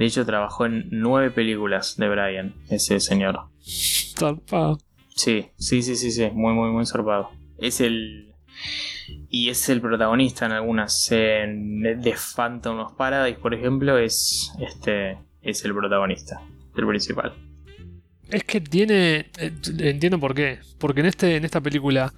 De 0.00 0.06
hecho, 0.06 0.24
trabajó 0.24 0.64
en 0.64 0.86
nueve 0.90 1.30
películas 1.30 1.98
de 1.98 2.08
Brian, 2.08 2.54
ese 2.70 3.00
señor. 3.00 3.38
Zarpado. 4.18 4.78
Sí, 5.14 5.48
sí, 5.58 5.82
sí, 5.82 5.94
sí, 5.94 6.10
sí, 6.10 6.30
muy, 6.32 6.54
muy, 6.54 6.70
muy 6.70 6.86
zarpado. 6.86 7.28
Es 7.58 7.82
el. 7.82 8.32
Y 9.28 9.50
es 9.50 9.68
el 9.68 9.82
protagonista 9.82 10.46
en 10.46 10.52
algunas. 10.52 11.12
En 11.12 11.82
The 12.02 12.14
Phantom 12.34 12.78
of 12.78 12.94
Paradise, 12.94 13.38
por 13.38 13.52
ejemplo, 13.52 13.98
es. 13.98 14.50
Este. 14.58 15.18
Es 15.42 15.66
el 15.66 15.74
protagonista. 15.74 16.40
El 16.78 16.86
principal. 16.86 17.34
Es 18.30 18.42
que 18.44 18.62
tiene. 18.62 19.26
eh, 19.38 19.52
Entiendo 19.80 20.18
por 20.18 20.34
qué. 20.34 20.60
Porque 20.78 21.00
en, 21.00 21.06
este, 21.08 21.36
en 21.36 21.44
esta 21.44 21.60
película, 21.60 22.10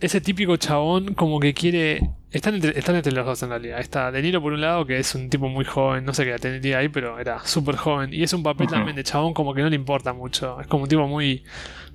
ese 0.00 0.22
típico 0.22 0.56
chabón 0.56 1.12
como 1.12 1.38
que 1.38 1.52
quiere. 1.52 2.00
Están 2.32 2.54
entre, 2.54 2.78
están 2.78 2.94
entre 2.94 3.12
los 3.12 3.26
dos 3.26 3.42
en 3.42 3.48
realidad. 3.48 3.80
Está 3.80 4.12
De 4.12 4.22
Niro 4.22 4.40
por 4.40 4.52
un 4.52 4.60
lado, 4.60 4.86
que 4.86 4.98
es 4.98 5.14
un 5.16 5.28
tipo 5.28 5.48
muy 5.48 5.64
joven, 5.64 6.04
no 6.04 6.14
sé 6.14 6.24
qué 6.24 6.38
tendría 6.38 6.78
ahí, 6.78 6.88
pero 6.88 7.18
era 7.18 7.44
súper 7.44 7.76
joven. 7.76 8.14
Y 8.14 8.22
es 8.22 8.32
un 8.32 8.42
papel 8.42 8.68
también 8.68 8.96
de 8.96 9.02
chabón 9.02 9.34
como 9.34 9.52
que 9.52 9.62
no 9.62 9.68
le 9.68 9.76
importa 9.76 10.12
mucho. 10.12 10.60
Es 10.60 10.68
como 10.68 10.84
un 10.84 10.88
tipo 10.88 11.08
muy 11.08 11.42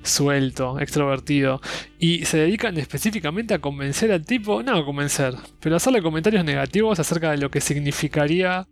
suelto, 0.04 0.78
extrovertido. 0.80 1.62
Y 2.00 2.26
se 2.26 2.38
dedican 2.38 2.78
específicamente 2.78 3.54
a 3.54 3.60
convencer 3.60 4.12
al 4.12 4.26
tipo, 4.26 4.62
no 4.62 4.78
a 4.78 4.86
convencer, 4.86 5.36
pero 5.62 5.76
a 5.76 5.78
hacerle 5.78 6.02
comentarios 6.02 6.44
negativos 6.44 7.00
acerca 7.00 7.32
de 7.32 7.38
lo 7.38 7.50
que 7.50 7.62
significaría 7.62 8.68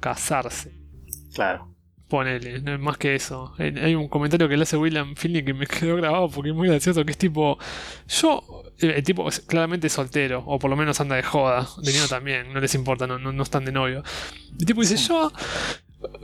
casarse. 0.00 0.72
Claro. 1.34 1.69
Ponele, 2.10 2.60
no 2.60 2.74
es 2.74 2.80
más 2.80 2.98
que 2.98 3.14
eso. 3.14 3.54
Hay 3.58 3.94
un 3.94 4.08
comentario 4.08 4.48
que 4.48 4.56
le 4.56 4.64
hace 4.64 4.76
William 4.76 5.14
Finley 5.14 5.44
que 5.44 5.54
me 5.54 5.66
quedó 5.68 5.96
grabado 5.96 6.28
porque 6.28 6.50
es 6.50 6.56
muy 6.56 6.68
gracioso, 6.68 7.04
que 7.04 7.12
es 7.12 7.18
tipo, 7.18 7.56
yo, 8.08 8.64
eh, 8.80 8.94
el 8.96 9.02
tipo 9.04 9.28
es 9.28 9.40
claramente 9.40 9.88
soltero, 9.88 10.42
o 10.44 10.58
por 10.58 10.68
lo 10.68 10.76
menos 10.76 11.00
anda 11.00 11.14
de 11.14 11.22
joda, 11.22 11.68
de 11.80 11.92
niño 11.92 12.08
también, 12.08 12.52
no 12.52 12.60
les 12.60 12.74
importa, 12.74 13.06
no, 13.06 13.18
no, 13.18 13.32
no 13.32 13.42
están 13.44 13.64
de 13.64 13.70
novio. 13.70 14.02
El 14.58 14.66
tipo 14.66 14.80
dice, 14.80 14.96
yo 14.96 15.32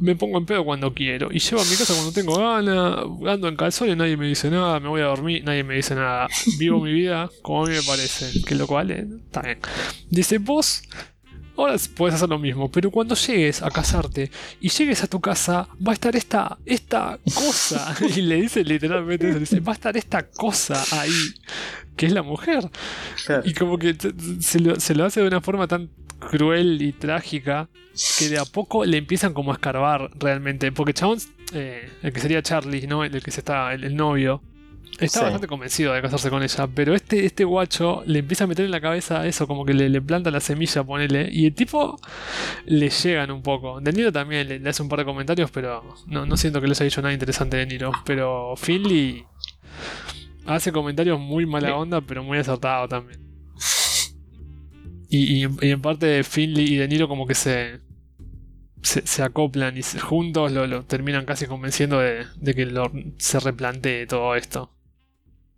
me 0.00 0.16
pongo 0.16 0.38
en 0.38 0.46
pedo 0.46 0.64
cuando 0.64 0.92
quiero, 0.92 1.28
y 1.30 1.38
llevo 1.38 1.62
a 1.62 1.64
mi 1.64 1.76
casa 1.76 1.94
cuando 1.94 2.12
tengo 2.12 2.36
ganas, 2.36 3.04
ando 3.32 3.46
en 3.46 3.56
calzón 3.56 3.88
y 3.88 3.94
nadie 3.94 4.16
me 4.16 4.26
dice 4.26 4.50
nada, 4.50 4.80
me 4.80 4.88
voy 4.88 5.02
a 5.02 5.04
dormir, 5.04 5.44
nadie 5.44 5.62
me 5.62 5.76
dice 5.76 5.94
nada, 5.94 6.26
vivo 6.58 6.80
mi 6.80 6.92
vida 6.92 7.30
como 7.42 7.64
a 7.64 7.68
mí 7.68 7.76
me 7.76 7.82
parece, 7.82 8.42
que 8.42 8.56
lo 8.56 8.66
cual 8.66 8.90
eh, 8.90 9.06
está 9.24 9.42
bien. 9.42 9.60
Dice, 10.10 10.38
vos 10.38 10.82
Ahora 11.56 11.76
puedes 11.94 12.14
hacer 12.14 12.28
lo 12.28 12.38
mismo, 12.38 12.70
pero 12.70 12.90
cuando 12.90 13.14
llegues 13.14 13.62
a 13.62 13.70
casarte 13.70 14.30
y 14.60 14.68
llegues 14.68 15.02
a 15.02 15.06
tu 15.06 15.20
casa, 15.20 15.68
va 15.86 15.92
a 15.92 15.94
estar 15.94 16.14
esta, 16.14 16.58
esta 16.66 17.18
cosa. 17.34 17.94
Y 18.16 18.22
le 18.22 18.36
dice 18.42 18.62
literalmente 18.64 19.32
le 19.32 19.40
dice, 19.40 19.60
va 19.60 19.72
a 19.72 19.74
estar 19.74 19.96
esta 19.96 20.28
cosa 20.28 20.82
ahí, 20.92 21.34
que 21.96 22.06
es 22.06 22.12
la 22.12 22.22
mujer. 22.22 22.70
Y 23.44 23.54
como 23.54 23.78
que 23.78 23.96
se 24.40 24.60
lo, 24.60 24.78
se 24.78 24.94
lo 24.94 25.04
hace 25.04 25.20
de 25.20 25.28
una 25.28 25.40
forma 25.40 25.66
tan 25.66 25.90
cruel 26.18 26.80
y 26.82 26.92
trágica 26.92 27.68
que 28.18 28.28
de 28.28 28.38
a 28.38 28.44
poco 28.44 28.84
le 28.84 28.98
empiezan 28.98 29.32
como 29.32 29.50
a 29.52 29.54
escarbar 29.54 30.10
realmente. 30.18 30.70
Porque 30.72 30.92
chabón, 30.92 31.18
eh, 31.52 31.90
el 32.02 32.12
que 32.12 32.20
sería 32.20 32.42
Charlie, 32.42 32.86
¿no? 32.86 33.04
El, 33.04 33.14
el 33.14 33.22
que 33.22 33.30
se 33.30 33.40
está, 33.40 33.72
el, 33.72 33.84
el 33.84 33.96
novio. 33.96 34.42
Está 34.98 35.18
Sí. 35.18 35.24
bastante 35.24 35.46
convencido 35.46 35.92
de 35.92 36.00
casarse 36.00 36.30
con 36.30 36.42
ella, 36.42 36.66
pero 36.74 36.94
este, 36.94 37.26
este 37.26 37.44
guacho 37.44 38.02
le 38.06 38.20
empieza 38.20 38.44
a 38.44 38.46
meter 38.46 38.64
en 38.64 38.70
la 38.70 38.80
cabeza 38.80 39.26
eso, 39.26 39.46
como 39.46 39.66
que 39.66 39.74
le, 39.74 39.90
le 39.90 40.00
planta 40.00 40.30
la 40.30 40.40
semilla, 40.40 40.84
ponele, 40.84 41.28
y 41.30 41.44
el 41.46 41.54
tipo 41.54 42.00
le 42.64 42.88
llegan 42.88 43.30
un 43.30 43.42
poco. 43.42 43.78
De 43.80 43.92
Niro 43.92 44.10
también 44.10 44.48
le, 44.48 44.58
le 44.58 44.70
hace 44.70 44.82
un 44.82 44.88
par 44.88 45.00
de 45.00 45.04
comentarios, 45.04 45.50
pero 45.50 45.82
no, 46.06 46.24
no 46.24 46.36
siento 46.38 46.62
que 46.62 46.68
les 46.68 46.80
haya 46.80 46.86
dicho 46.88 47.02
nada 47.02 47.12
interesante 47.12 47.58
de 47.58 47.66
Niro. 47.66 47.92
Pero 48.06 48.54
Finley 48.56 49.24
hace 50.46 50.72
comentarios 50.72 51.20
muy 51.20 51.44
mala 51.44 51.76
onda, 51.76 52.00
pero 52.00 52.22
muy 52.24 52.38
acertado 52.38 52.88
también. 52.88 53.20
Y, 55.08 55.44
y- 55.44 55.48
y 55.60 55.70
en 55.70 55.82
parte 55.82 56.24
Finley 56.24 56.72
y 56.72 56.76
De 56.76 56.88
Niro 56.88 57.06
como 57.06 57.26
que 57.26 57.34
se, 57.34 57.80
se, 58.82 59.06
se 59.06 59.22
acoplan 59.22 59.76
y 59.76 59.82
se- 59.82 60.00
juntos 60.00 60.52
lo, 60.52 60.66
lo 60.66 60.84
terminan 60.84 61.24
casi 61.26 61.46
convenciendo 61.46 61.98
de, 62.00 62.24
de 62.36 62.54
que 62.54 62.66
lo- 62.66 62.90
se 63.18 63.38
replantee 63.40 64.06
todo 64.06 64.34
esto. 64.34 64.72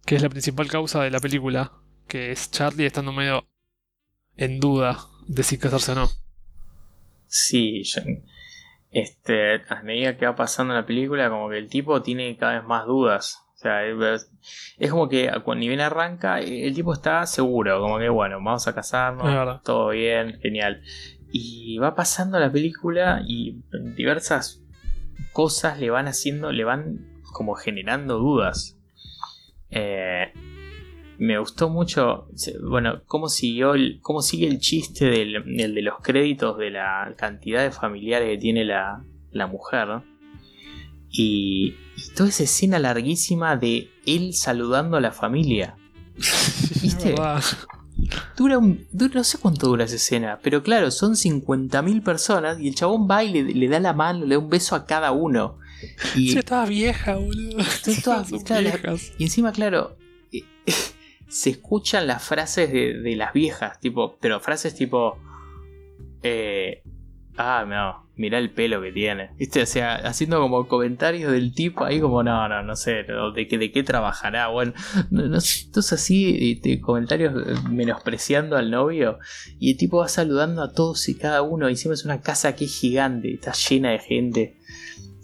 Que 0.09 0.15
es 0.15 0.23
la 0.23 0.31
principal 0.31 0.69
causa 0.69 1.03
de 1.03 1.11
la 1.11 1.21
película, 1.21 1.71
que 2.07 2.33
es 2.33 2.51
Charlie 2.51 2.87
estando 2.87 3.13
medio 3.13 3.47
en 4.39 4.59
duda 4.59 5.01
de 5.27 5.43
si 5.43 5.59
casarse 5.59 5.93
o 5.93 5.97
no. 5.97 6.09
Sí, 7.27 7.83
este, 8.91 9.57
a 9.69 9.83
medida 9.83 10.17
que 10.17 10.25
va 10.25 10.35
pasando 10.35 10.73
la 10.73 10.87
película, 10.87 11.29
como 11.29 11.51
que 11.51 11.59
el 11.59 11.69
tipo 11.69 12.01
tiene 12.01 12.39
cada 12.39 12.55
vez 12.55 12.65
más 12.65 12.87
dudas. 12.87 13.45
O 13.55 13.59
sea, 13.59 13.83
es 13.85 14.91
como 14.91 15.11
que 15.11 15.31
cuando 15.45 15.61
ni 15.61 15.69
bien 15.69 15.83
arranca, 15.83 16.41
el 16.41 16.75
tipo 16.75 16.95
está 16.95 17.27
seguro, 17.27 17.79
como 17.79 17.99
que 17.99 18.09
bueno, 18.09 18.37
vamos 18.37 18.67
a 18.67 18.75
casarnos, 18.75 19.63
todo 19.63 19.91
bien, 19.91 20.39
genial. 20.41 20.81
Y 21.31 21.77
va 21.77 21.95
pasando 21.95 22.39
la 22.39 22.51
película 22.51 23.21
y 23.27 23.61
diversas 23.95 24.65
cosas 25.35 25.79
le 25.79 25.91
van 25.91 26.09
haciendo, 26.09 26.51
le 26.51 26.65
van 26.65 27.21
como 27.31 27.57
generando 27.57 28.17
dudas. 28.17 28.78
Eh, 29.71 30.33
me 31.19 31.39
gustó 31.39 31.69
mucho, 31.69 32.29
bueno, 32.63 33.03
cómo 33.07 33.29
siguió 33.29 33.75
el, 33.75 33.99
cómo 34.03 34.23
sigue 34.23 34.47
el 34.47 34.61
chiste 34.61 35.07
del, 35.07 35.75
de 35.75 35.83
los 35.83 36.01
créditos 36.01 36.59
de 36.59 36.71
la 36.71 37.15
cantidad 37.17 37.63
de 37.63 37.73
familiares 37.73 38.29
que 38.29 38.39
tiene 38.39 38.65
la, 38.65 39.05
mujer. 39.51 40.03
Y, 41.11 41.75
y, 41.97 42.15
toda 42.15 42.29
esa 42.29 42.45
escena 42.45 42.79
larguísima 42.79 43.57
de 43.57 43.91
él 44.07 44.35
saludando 44.35 44.97
a 44.97 45.01
la 45.01 45.11
familia. 45.11 45.77
¿Viste? 46.83 47.15
Dura, 48.37 48.59
un, 48.59 48.87
no 48.93 49.25
sé 49.25 49.39
cuánto 49.39 49.67
dura 49.67 49.85
esa 49.85 49.97
escena, 49.97 50.39
pero 50.43 50.63
claro, 50.63 50.91
son 50.93 51.15
50.000 51.15 52.03
personas 52.03 52.61
y 52.61 52.69
el 52.69 52.75
chabón 52.75 53.09
va 53.11 53.25
y 53.25 53.43
le, 53.43 53.69
da 53.69 53.81
la 53.81 53.93
mano, 53.93 54.25
le 54.25 54.37
da 54.37 54.39
un 54.39 54.49
beso 54.49 54.77
a 54.77 54.87
cada 54.87 55.11
uno. 55.11 55.59
Y 56.17 56.31
sí, 56.31 56.39
estaba 56.39 56.67
vieja, 56.67 57.17
boludo. 57.17 57.59
y 59.19 59.25
encima, 59.25 59.53
claro, 59.53 59.97
eh, 60.33 60.43
se 61.29 61.51
escuchan 61.51 62.07
las 62.07 62.23
frases 62.23 62.73
de, 62.73 63.15
las 63.17 63.33
viejas, 63.33 63.81
tipo, 63.81 64.19
pero 64.21 64.41
frases 64.41 64.75
tipo. 64.75 65.19
Eh, 66.23 66.83
ah, 67.37 67.65
no, 67.67 68.09
mirá 68.17 68.39
el 68.39 68.51
pelo 68.51 68.83
que 68.83 68.93
tiene. 68.93 69.31
¿Viste? 69.39 69.63
O 69.63 69.67
sea, 69.67 69.95
haciendo 69.97 70.41
como 70.41 70.67
comentarios 70.67 71.31
del 71.31 71.55
tipo 71.55 71.85
ahí, 71.85 72.01
como, 72.01 72.23
no, 72.23 72.49
no, 72.49 72.63
no 72.63 72.77
sé, 72.77 73.05
de, 73.35 73.49
qué, 73.49 73.59
de 73.59 73.71
qué 73.71 73.83
trabajará. 73.83 74.49
Bueno, 74.49 74.73
no, 75.11 75.23
no 75.23 75.39
entonces 75.39 75.93
así, 75.93 76.61
comentarios 76.83 77.35
menospreciando 77.71 78.57
al 78.57 78.71
novio. 78.71 79.19
Y 79.59 79.73
el 79.73 79.77
tipo 79.77 79.99
va 79.99 80.09
saludando 80.09 80.63
a 80.63 80.73
todos 80.73 81.09
y 81.09 81.17
cada 81.17 81.43
uno. 81.43 81.69
Encima 81.69 81.95
es 81.95 82.05
una 82.05 82.21
casa 82.21 82.57
que 82.57 82.65
es 82.65 82.79
gigante, 82.79 83.35
está 83.35 83.53
llena 83.53 83.91
de 83.91 83.99
gente. 84.01 84.58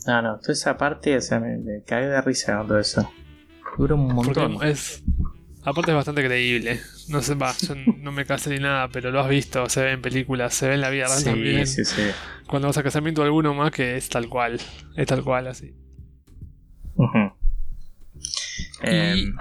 No, 0.07 0.23
no, 0.23 0.39
toda 0.39 0.52
esa 0.52 0.76
parte, 0.76 1.16
o 1.16 1.20
sea, 1.20 1.41
me, 1.41 1.57
me 1.58 1.83
cagué 1.83 2.07
de 2.07 2.20
risa 2.20 2.58
con 2.58 2.68
todo 2.68 2.78
eso. 2.78 3.10
Dura 3.78 3.94
un 3.94 4.15
montón. 4.15 4.62
es, 4.62 5.02
aparte 5.62 5.91
es 5.91 5.97
bastante 5.97 6.24
creíble. 6.24 6.81
No 7.08 7.20
sé, 7.23 7.34
va, 7.34 7.52
yo 7.57 7.74
no 7.74 8.12
me 8.12 8.24
casé 8.24 8.50
ni 8.50 8.60
nada, 8.60 8.89
pero 8.89 9.10
lo 9.10 9.20
has 9.20 9.28
visto, 9.28 9.68
se 9.68 9.83
ve 9.83 9.92
en 9.92 10.02
películas, 10.02 10.55
se 10.55 10.68
ve 10.68 10.74
en 10.74 10.81
la 10.81 10.91
vida 10.91 11.07
real 11.07 11.24
también. 11.24 11.66
Sí, 11.66 11.84
sí. 11.84 12.02
Cuando 12.47 12.68
vas 12.68 12.78
a 12.78 12.83
casamiento 12.83 13.23
alguno 13.23 13.55
más 13.55 13.70
que 13.73 13.97
es 13.97 14.08
tal 14.08 14.28
cual. 14.28 14.60
Es 14.97 15.07
tal 15.07 15.23
cual 15.23 15.49
así. 15.49 15.74
Em, 18.83 19.34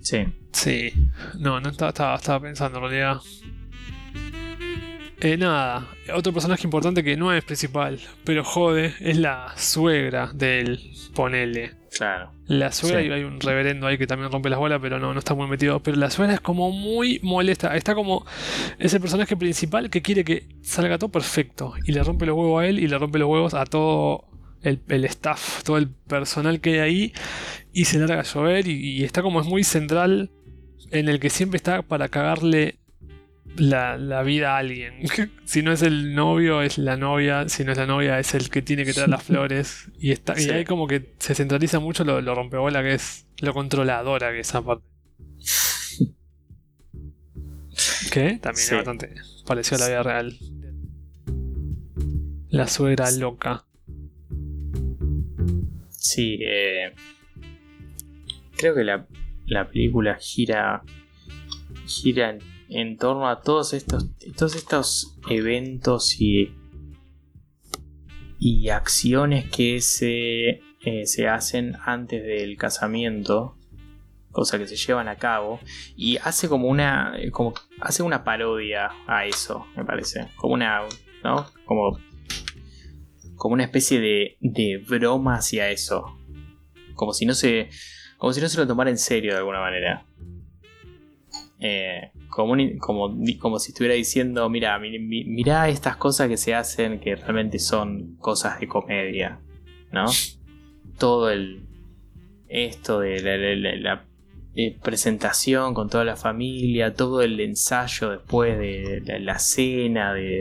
sí. 0.00 0.26
Sí. 0.52 0.92
No, 1.38 1.60
no 1.60 1.70
estaba, 1.70 1.90
estaba, 1.90 2.16
estaba 2.16 2.40
pensando 2.40 2.78
en 2.78 2.84
realidad. 2.84 3.20
Eh, 5.24 5.36
nada, 5.36 5.86
otro 6.12 6.32
personaje 6.32 6.66
importante 6.66 7.04
que 7.04 7.16
no 7.16 7.32
es 7.32 7.44
principal, 7.44 8.00
pero 8.24 8.42
jode, 8.42 8.92
es 8.98 9.16
la 9.16 9.52
suegra 9.56 10.32
del 10.34 10.80
Ponele. 11.14 11.74
Claro. 11.96 12.32
La 12.48 12.72
suegra, 12.72 13.02
y 13.02 13.08
hay 13.12 13.22
un 13.22 13.38
reverendo 13.38 13.86
ahí 13.86 13.98
que 13.98 14.08
también 14.08 14.32
rompe 14.32 14.50
las 14.50 14.58
bolas, 14.58 14.80
pero 14.82 14.98
no, 14.98 15.12
no 15.12 15.18
está 15.20 15.34
muy 15.34 15.46
metido. 15.46 15.80
Pero 15.80 15.96
la 15.96 16.10
suegra 16.10 16.34
es 16.34 16.40
como 16.40 16.72
muy 16.72 17.20
molesta. 17.22 17.76
Está 17.76 17.94
como. 17.94 18.26
Es 18.80 18.94
el 18.94 19.00
personaje 19.00 19.36
principal 19.36 19.90
que 19.90 20.02
quiere 20.02 20.24
que 20.24 20.48
salga 20.60 20.98
todo 20.98 21.12
perfecto. 21.12 21.74
Y 21.86 21.92
le 21.92 22.02
rompe 22.02 22.26
los 22.26 22.36
huevos 22.36 22.60
a 22.60 22.66
él 22.66 22.80
y 22.80 22.88
le 22.88 22.98
rompe 22.98 23.20
los 23.20 23.28
huevos 23.28 23.54
a 23.54 23.64
todo 23.64 24.24
el, 24.62 25.04
staff, 25.04 25.62
todo 25.62 25.76
el 25.76 25.88
personal 25.88 26.60
que 26.60 26.72
hay 26.72 26.78
ahí. 26.80 27.12
Y 27.72 27.84
se 27.84 28.00
larga 28.00 28.18
a 28.18 28.24
llover. 28.24 28.66
Y, 28.66 28.72
y 28.72 29.04
está 29.04 29.22
como 29.22 29.40
es 29.40 29.46
muy 29.46 29.62
central. 29.62 30.32
En 30.90 31.08
el 31.08 31.20
que 31.20 31.30
siempre 31.30 31.58
está 31.58 31.82
para 31.82 32.08
cagarle 32.08 32.81
la, 33.56 34.22
vida 34.22 34.54
a 34.54 34.58
alguien. 34.58 35.02
si 35.44 35.62
no 35.62 35.72
es 35.72 35.82
el 35.82 36.14
novio, 36.14 36.62
es 36.62 36.78
la 36.78 36.96
novia. 36.96 37.48
Si 37.48 37.64
no 37.64 37.72
es 37.72 37.78
la 37.78 37.86
novia, 37.86 38.18
es 38.18 38.34
el 38.34 38.50
que 38.50 38.62
tiene 38.62 38.84
que 38.84 38.92
traer 38.92 39.08
las 39.08 39.22
flores. 39.24 39.90
Y, 39.98 40.12
está, 40.12 40.40
y 40.40 40.50
ahí 40.50 40.64
como 40.64 40.86
que 40.86 41.14
se 41.18 41.34
centraliza 41.34 41.78
mucho 41.80 42.04
lo, 42.04 42.20
lo 42.20 42.34
rompebola 42.34 42.82
que 42.82 42.94
es, 42.94 43.26
lo 43.40 43.52
controladora 43.54 44.32
que 44.32 44.40
es 44.40 44.48
esa 44.48 44.62
parte. 44.62 44.86
que 48.10 48.38
también 48.42 48.66
es 48.66 48.72
bastante 48.72 49.14
parecido 49.46 49.76
a 49.76 49.80
la 49.80 49.88
vida 49.88 50.02
real. 50.02 50.38
La 52.50 52.68
suegra 52.68 53.10
loca. 53.10 53.64
Sí, 55.88 56.38
eh, 56.42 56.92
creo 58.56 58.74
que 58.74 58.84
la, 58.84 59.06
la 59.46 59.68
película 59.68 60.18
gira 60.20 60.82
gira 61.86 62.30
en 62.30 62.51
en 62.74 62.96
torno 62.96 63.28
a 63.28 63.40
todos 63.40 63.72
estos, 63.72 64.10
todos 64.36 64.54
estos 64.56 65.18
eventos 65.28 66.20
y, 66.20 66.54
y 68.38 68.68
acciones 68.70 69.50
que 69.50 69.80
se, 69.80 70.60
eh, 70.84 71.06
se 71.06 71.28
hacen 71.28 71.76
antes 71.84 72.22
del 72.22 72.56
casamiento, 72.56 73.56
cosa 74.30 74.58
que 74.58 74.66
se 74.66 74.76
llevan 74.76 75.08
a 75.08 75.16
cabo, 75.16 75.60
y 75.96 76.16
hace 76.18 76.48
como 76.48 76.68
una, 76.68 77.14
como, 77.30 77.54
hace 77.80 78.02
una 78.02 78.24
parodia 78.24 78.90
a 79.06 79.26
eso, 79.26 79.66
me 79.76 79.84
parece, 79.84 80.28
como 80.36 80.54
una, 80.54 80.80
¿no? 81.22 81.46
Como, 81.66 81.98
como 83.36 83.54
una 83.54 83.64
especie 83.64 84.00
de, 84.00 84.36
de 84.40 84.78
broma 84.78 85.36
hacia 85.36 85.70
eso, 85.70 86.18
como 86.94 87.12
si 87.12 87.26
no 87.26 87.34
se, 87.34 87.68
como 88.16 88.32
si 88.32 88.40
no 88.40 88.48
se 88.48 88.58
lo 88.58 88.66
tomara 88.66 88.90
en 88.90 88.98
serio 88.98 89.32
de 89.32 89.38
alguna 89.38 89.60
manera. 89.60 90.06
Eh, 91.64 92.10
como, 92.28 92.56
como, 92.80 93.58
si 93.60 93.70
estuviera 93.70 93.94
diciendo, 93.94 94.48
mira, 94.50 94.76
mira 94.80 95.68
estas 95.68 95.96
cosas 95.96 96.28
que 96.28 96.36
se 96.36 96.56
hacen 96.56 96.98
que 96.98 97.14
realmente 97.14 97.60
son 97.60 98.16
cosas 98.16 98.58
de 98.58 98.66
comedia, 98.66 99.38
¿no? 99.92 100.06
Todo 100.98 101.30
el 101.30 101.62
esto 102.48 102.98
de 102.98 103.78
la, 103.80 104.04
eh, 104.56 104.76
presentación 104.82 105.72
con 105.72 105.88
toda 105.88 106.04
la 106.04 106.16
familia, 106.16 106.94
todo 106.94 107.22
el 107.22 107.38
ensayo 107.38 108.10
después 108.10 108.58
de 108.58 109.20
la, 109.20 109.38
cena, 109.38 110.12
de 110.14 110.40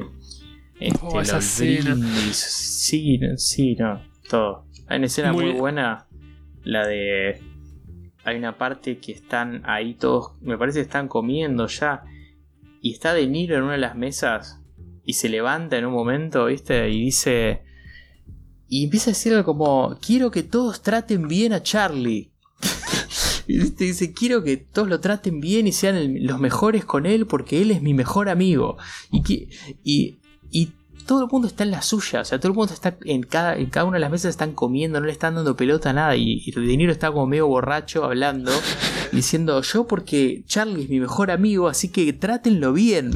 este, 0.80 1.00
oh, 1.04 1.22
esa 1.22 1.40
cena. 1.40 1.96
Sí, 2.32 3.20
sí, 3.38 3.76
no, 3.76 4.02
todo. 4.28 4.66
Hay 4.88 4.98
una 4.98 5.06
escena 5.06 5.32
muy 5.34 5.52
buena, 5.52 6.08
la 6.64 6.88
de 6.88 7.51
hay 8.24 8.38
una 8.38 8.58
parte 8.58 8.98
que 9.00 9.12
están 9.12 9.64
ahí 9.66 9.96
todos, 9.96 10.34
me 10.42 10.58
parece 10.58 10.80
que 10.80 10.84
están 10.84 11.08
comiendo 11.08 11.68
ya. 11.68 12.04
Y 12.82 12.94
está 12.94 13.14
De 13.14 13.28
Niro 13.28 13.56
en 13.56 13.64
una 13.64 13.74
de 13.74 13.80
las 13.80 13.96
mesas 13.96 14.60
y 15.04 15.14
se 15.14 15.30
levanta 15.30 15.78
en 15.78 15.86
un 15.86 15.94
momento, 15.94 16.46
¿viste? 16.46 16.90
Y 16.90 17.06
dice... 17.06 17.64
Y 18.68 18.86
empieza 18.86 19.10
a 19.10 19.14
decir 19.14 19.34
algo 19.34 19.46
como, 19.46 19.98
quiero 20.00 20.32
que 20.32 20.44
todos 20.44 20.82
traten 20.82 21.28
bien 21.28 21.52
a 21.52 21.62
Charlie. 21.62 22.32
y 23.48 23.58
dice, 23.58 24.14
quiero 24.14 24.44
que 24.44 24.56
todos 24.56 24.88
lo 24.88 25.02
traten 25.02 25.42
bien 25.42 25.68
y 25.68 25.74
sean 25.74 26.26
los 26.26 26.40
mejores 26.40 26.86
con 26.86 27.06
él 27.06 27.28
porque 27.28 27.62
él 27.62 27.72
es 27.72 27.82
mi 27.82 27.94
mejor 27.94 28.30
amigo. 28.30 28.78
Y, 29.12 29.24
que, 29.24 29.50
y, 29.84 30.20
y 30.50 30.72
todo 31.12 31.26
el 31.26 31.30
mundo 31.30 31.50
está 31.50 31.66
en 31.66 31.72
la 31.72 31.82
suya, 31.82 32.22
o 32.22 32.24
sea, 32.24 32.40
todo 32.40 32.54
el 32.54 32.58
mundo 32.58 32.74
está 32.74 32.96
en 33.04 33.24
cada, 33.24 33.58
en 33.58 33.66
cada 33.66 33.86
una 33.86 33.98
de 33.98 34.00
las 34.00 34.12
mesas 34.12 34.30
están 34.30 34.54
comiendo, 34.54 35.02
no 35.02 35.08
le 35.08 35.12
están 35.12 35.36
dando 35.36 35.58
pelota 35.58 35.90
a 35.90 35.94
nada 35.94 36.16
y, 36.16 36.42
y 36.46 36.52
De 36.52 36.78
Niro 36.78 36.90
está 36.90 37.12
como 37.12 37.28
medio 37.28 37.48
borracho 37.48 38.06
hablando, 38.06 38.50
diciendo 39.12 39.62
yo 39.62 39.86
porque 39.88 40.44
Charlie 40.48 40.84
es 40.84 40.90
mi 40.90 41.02
mejor 41.02 41.30
amigo, 41.30 41.68
así 41.68 41.90
que 41.90 42.14
trátenlo 42.14 42.72
bien. 42.72 43.12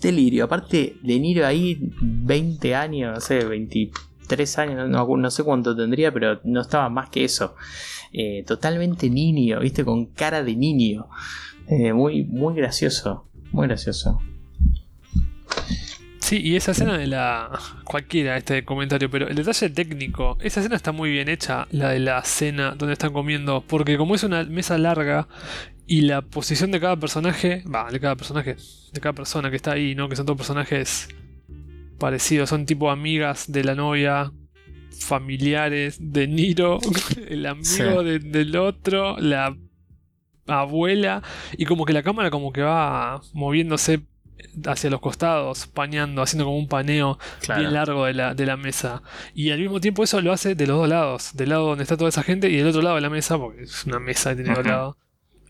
delirio, 0.00 0.44
aparte 0.44 0.94
De 1.02 1.18
Niro 1.18 1.44
ahí 1.44 1.90
20 2.00 2.72
años, 2.76 3.14
no 3.14 3.20
sé, 3.20 3.44
23 3.44 4.58
años, 4.58 4.88
no, 4.88 5.30
sé 5.32 5.42
cuánto 5.42 5.74
tendría, 5.74 6.12
pero 6.12 6.40
no 6.44 6.60
estaba 6.60 6.88
más 6.88 7.10
que 7.10 7.24
eso. 7.24 7.56
Eh, 8.12 8.44
totalmente 8.46 9.10
niño, 9.10 9.58
viste, 9.58 9.84
con 9.84 10.06
cara 10.06 10.44
de 10.44 10.54
niño. 10.54 11.08
Eh, 11.66 11.92
muy, 11.92 12.22
muy 12.22 12.54
gracioso, 12.54 13.26
muy 13.50 13.66
gracioso. 13.66 14.20
Sí, 16.32 16.40
y 16.40 16.56
esa 16.56 16.70
escena 16.70 16.96
de 16.96 17.06
la. 17.08 17.50
cualquiera 17.84 18.38
este 18.38 18.64
comentario, 18.64 19.10
pero 19.10 19.28
el 19.28 19.36
detalle 19.36 19.68
técnico, 19.68 20.38
esa 20.40 20.60
escena 20.60 20.76
está 20.76 20.90
muy 20.90 21.10
bien 21.10 21.28
hecha, 21.28 21.66
la 21.72 21.90
de 21.90 21.98
la 21.98 22.24
cena 22.24 22.70
donde 22.70 22.94
están 22.94 23.12
comiendo, 23.12 23.62
porque 23.68 23.98
como 23.98 24.14
es 24.14 24.24
una 24.24 24.42
mesa 24.44 24.78
larga 24.78 25.28
y 25.86 26.00
la 26.00 26.22
posición 26.22 26.70
de 26.70 26.80
cada 26.80 26.96
personaje, 26.96 27.62
va, 27.64 27.90
de 27.90 28.00
cada 28.00 28.16
personaje, 28.16 28.56
de 28.94 29.00
cada 29.02 29.12
persona 29.12 29.50
que 29.50 29.56
está 29.56 29.72
ahí, 29.72 29.94
¿no? 29.94 30.08
Que 30.08 30.16
son 30.16 30.24
todos 30.24 30.38
personajes 30.38 31.08
parecidos, 31.98 32.48
son 32.48 32.64
tipo 32.64 32.90
amigas 32.90 33.52
de 33.52 33.64
la 33.64 33.74
novia, 33.74 34.32
familiares 35.00 35.98
de 36.00 36.28
Niro, 36.28 36.78
el 37.28 37.44
amigo 37.44 38.02
del 38.02 38.56
otro, 38.56 39.18
la 39.18 39.54
abuela, 40.46 41.22
y 41.58 41.66
como 41.66 41.84
que 41.84 41.92
la 41.92 42.02
cámara 42.02 42.30
como 42.30 42.54
que 42.54 42.62
va 42.62 43.20
moviéndose 43.34 44.00
hacia 44.66 44.90
los 44.90 45.00
costados, 45.00 45.66
paneando, 45.66 46.22
haciendo 46.22 46.44
como 46.44 46.58
un 46.58 46.68
paneo 46.68 47.18
bien 47.56 47.72
largo 47.72 48.04
de 48.04 48.14
la, 48.14 48.34
de 48.34 48.46
la, 48.46 48.56
mesa. 48.56 49.02
Y 49.34 49.50
al 49.50 49.60
mismo 49.60 49.80
tiempo 49.80 50.04
eso 50.04 50.20
lo 50.20 50.32
hace 50.32 50.54
de 50.54 50.66
los 50.66 50.78
dos 50.78 50.88
lados, 50.88 51.30
del 51.34 51.50
lado 51.50 51.68
donde 51.68 51.82
está 51.82 51.96
toda 51.96 52.08
esa 52.08 52.22
gente 52.22 52.48
y 52.48 52.56
del 52.56 52.68
otro 52.68 52.82
lado 52.82 52.96
de 52.96 53.02
la 53.02 53.10
mesa, 53.10 53.38
porque 53.38 53.62
es 53.62 53.84
una 53.84 53.98
mesa 53.98 54.30
que 54.30 54.42
tiene 54.42 54.54
dos 54.54 54.66
lados. 54.66 54.96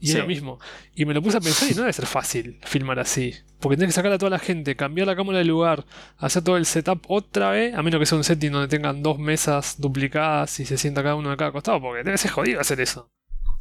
Y 0.02 0.10
es 0.10 0.16
lo 0.16 0.26
mismo. 0.26 0.58
Y 0.96 1.04
me 1.04 1.14
lo 1.14 1.22
puse 1.22 1.36
a 1.36 1.40
pensar 1.40 1.70
y 1.70 1.74
no 1.74 1.82
debe 1.82 1.92
ser 1.92 2.06
fácil 2.06 2.58
filmar 2.64 2.98
así. 2.98 3.36
Porque 3.60 3.76
tienes 3.76 3.94
que 3.94 3.96
sacar 3.96 4.10
a 4.10 4.18
toda 4.18 4.30
la 4.30 4.40
gente, 4.40 4.74
cambiar 4.74 5.06
la 5.06 5.14
cámara 5.14 5.38
del 5.38 5.46
lugar, 5.46 5.84
hacer 6.18 6.42
todo 6.42 6.56
el 6.56 6.66
setup 6.66 7.04
otra 7.06 7.52
vez, 7.52 7.72
a 7.72 7.84
menos 7.84 8.00
que 8.00 8.06
sea 8.06 8.18
un 8.18 8.24
setting 8.24 8.50
donde 8.50 8.66
tengan 8.66 9.00
dos 9.04 9.20
mesas 9.20 9.76
duplicadas 9.78 10.58
y 10.58 10.64
se 10.64 10.76
sienta 10.76 11.04
cada 11.04 11.14
uno 11.14 11.30
de 11.30 11.36
cada 11.36 11.52
costado, 11.52 11.80
porque 11.80 12.02
debe 12.02 12.18
ser 12.18 12.32
jodido 12.32 12.60
hacer 12.60 12.80
eso. 12.80 13.12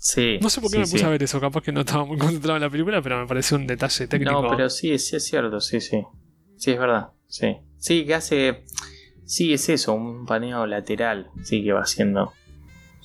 Sí. 0.04 0.40
No 0.42 0.50
sé 0.50 0.62
por 0.62 0.72
qué 0.72 0.78
sí, 0.78 0.80
me 0.80 0.86
puse 0.86 0.98
sí. 0.98 1.04
a 1.06 1.10
ver 1.10 1.22
eso, 1.22 1.40
capaz 1.40 1.62
que 1.62 1.72
no 1.72 1.82
estaba 1.82 2.06
muy 2.06 2.18
concentrado 2.18 2.58
en 2.58 2.64
la 2.64 2.70
película, 2.72 3.02
pero 3.04 3.20
me 3.20 3.28
pareció 3.28 3.56
un 3.58 3.68
detalle 3.68 4.08
técnico. 4.08 4.42
No, 4.42 4.50
pero 4.50 4.68
sí, 4.68 4.98
sí 4.98 5.16
es 5.16 5.24
cierto, 5.26 5.60
sí, 5.62 5.80
sí. 5.80 6.02
Sí, 6.58 6.72
es 6.72 6.80
verdad. 6.80 7.10
Sí. 7.28 7.58
Sí, 7.78 8.06
que 8.06 8.16
hace. 8.16 8.66
Sí, 9.26 9.54
es 9.54 9.70
eso, 9.70 9.94
un 9.94 10.26
paneo 10.26 10.66
lateral. 10.66 11.30
Sí, 11.44 11.64
que 11.64 11.72
va 11.72 11.82
haciendo. 11.82 12.34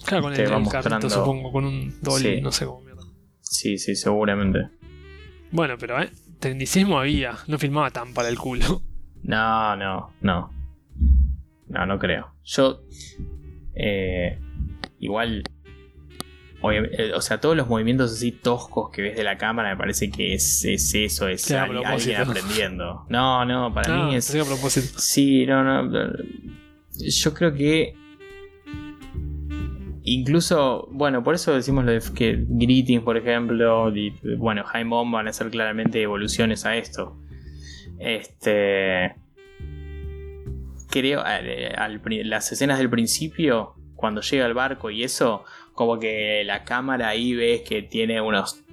claro, 0.06 0.22
con 0.24 0.34
te 0.34 0.44
el, 0.44 0.50
va 0.52 0.56
el 0.56 0.62
mostrando- 0.62 0.88
carrito, 0.90 1.10
supongo, 1.10 1.52
con 1.52 1.64
un 1.66 2.00
dolly, 2.00 2.36
Sí. 2.36 2.40
no 2.40 2.50
sé 2.50 2.64
cómo 2.64 2.80
mierda. 2.80 3.02
Sí, 3.42 3.76
sí, 3.78 3.94
seguramente. 3.94 4.70
Bueno, 5.52 5.76
pero 5.78 6.00
eh, 6.02 6.10
tecnicismo 6.40 6.98
había, 6.98 7.36
no 7.46 7.58
filmaba 7.58 7.90
tan 7.90 8.14
para 8.14 8.28
el 8.30 8.38
culo. 8.38 8.82
No, 9.22 9.76
no, 9.76 10.12
no. 10.22 10.50
No, 11.68 11.84
no 11.86 11.98
creo. 11.98 12.32
Yo. 12.44 12.80
eh, 13.74 14.38
igual. 14.98 15.42
Eh, 16.72 17.12
o 17.14 17.20
sea, 17.20 17.40
todos 17.40 17.56
los 17.56 17.68
movimientos 17.68 18.12
así 18.12 18.32
toscos 18.32 18.90
que 18.90 19.02
ves 19.02 19.16
de 19.16 19.24
la 19.24 19.36
cámara 19.38 19.70
me 19.70 19.76
parece 19.76 20.10
que 20.10 20.34
es, 20.34 20.64
es 20.64 20.94
eso, 20.94 21.28
es 21.28 21.50
al- 21.50 21.84
alguien 21.84 22.16
aprendiendo. 22.20 23.04
No, 23.08 23.44
no, 23.44 23.72
para 23.74 24.06
mí 24.06 24.14
es. 24.16 24.34
a 24.34 24.44
propósito. 24.44 24.98
Sí, 24.98 25.46
no, 25.46 25.62
no. 25.62 26.12
Yo 26.98 27.34
creo 27.34 27.52
que. 27.54 27.94
Incluso, 30.08 30.88
bueno, 30.92 31.24
por 31.24 31.34
eso 31.34 31.52
decimos 31.52 31.84
lo 31.84 31.90
de 31.90 32.00
que 32.14 32.44
Greetings, 32.48 33.02
por 33.02 33.16
ejemplo, 33.16 33.94
y, 33.94 34.14
bueno, 34.38 34.62
High 34.64 34.84
Mom 34.84 35.10
van 35.10 35.26
a 35.26 35.32
ser 35.32 35.50
claramente 35.50 36.00
evoluciones 36.00 36.64
a 36.64 36.76
esto. 36.76 37.18
Este. 37.98 39.16
Creo, 40.90 41.22
al- 41.22 41.74
al 41.76 42.00
pri- 42.00 42.22
las 42.22 42.52
escenas 42.52 42.78
del 42.78 42.88
principio, 42.88 43.74
cuando 43.96 44.20
llega 44.20 44.44
al 44.46 44.54
barco 44.54 44.90
y 44.90 45.02
eso, 45.02 45.42
como 45.76 46.00
que 46.00 46.42
la 46.44 46.64
cámara 46.64 47.08
ahí 47.10 47.32
ves 47.34 47.60
que 47.62 47.82
tiene 47.82 48.20
unos. 48.20 48.64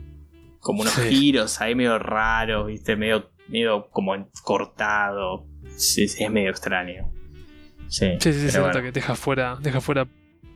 como 0.60 0.82
unos 0.82 0.94
Sí. 0.94 1.10
giros 1.10 1.60
ahí 1.60 1.76
medio 1.76 2.00
raros, 2.00 2.68
viste, 2.68 2.96
medio, 2.96 3.30
medio 3.50 3.90
como 3.92 4.14
cortado. 4.44 5.46
Sí, 5.76 6.08
sí, 6.08 6.24
es 6.24 6.32
medio 6.32 6.50
extraño. 6.50 7.12
Sí, 7.90 8.08
Sí, 8.20 8.32
sí, 8.34 8.50
se 8.50 8.58
nota 8.60 8.72
bueno. 8.72 8.82
que 8.84 8.92
deja 8.94 9.14
fuera, 9.16 9.58
deja 9.62 9.82
fuera 9.82 10.08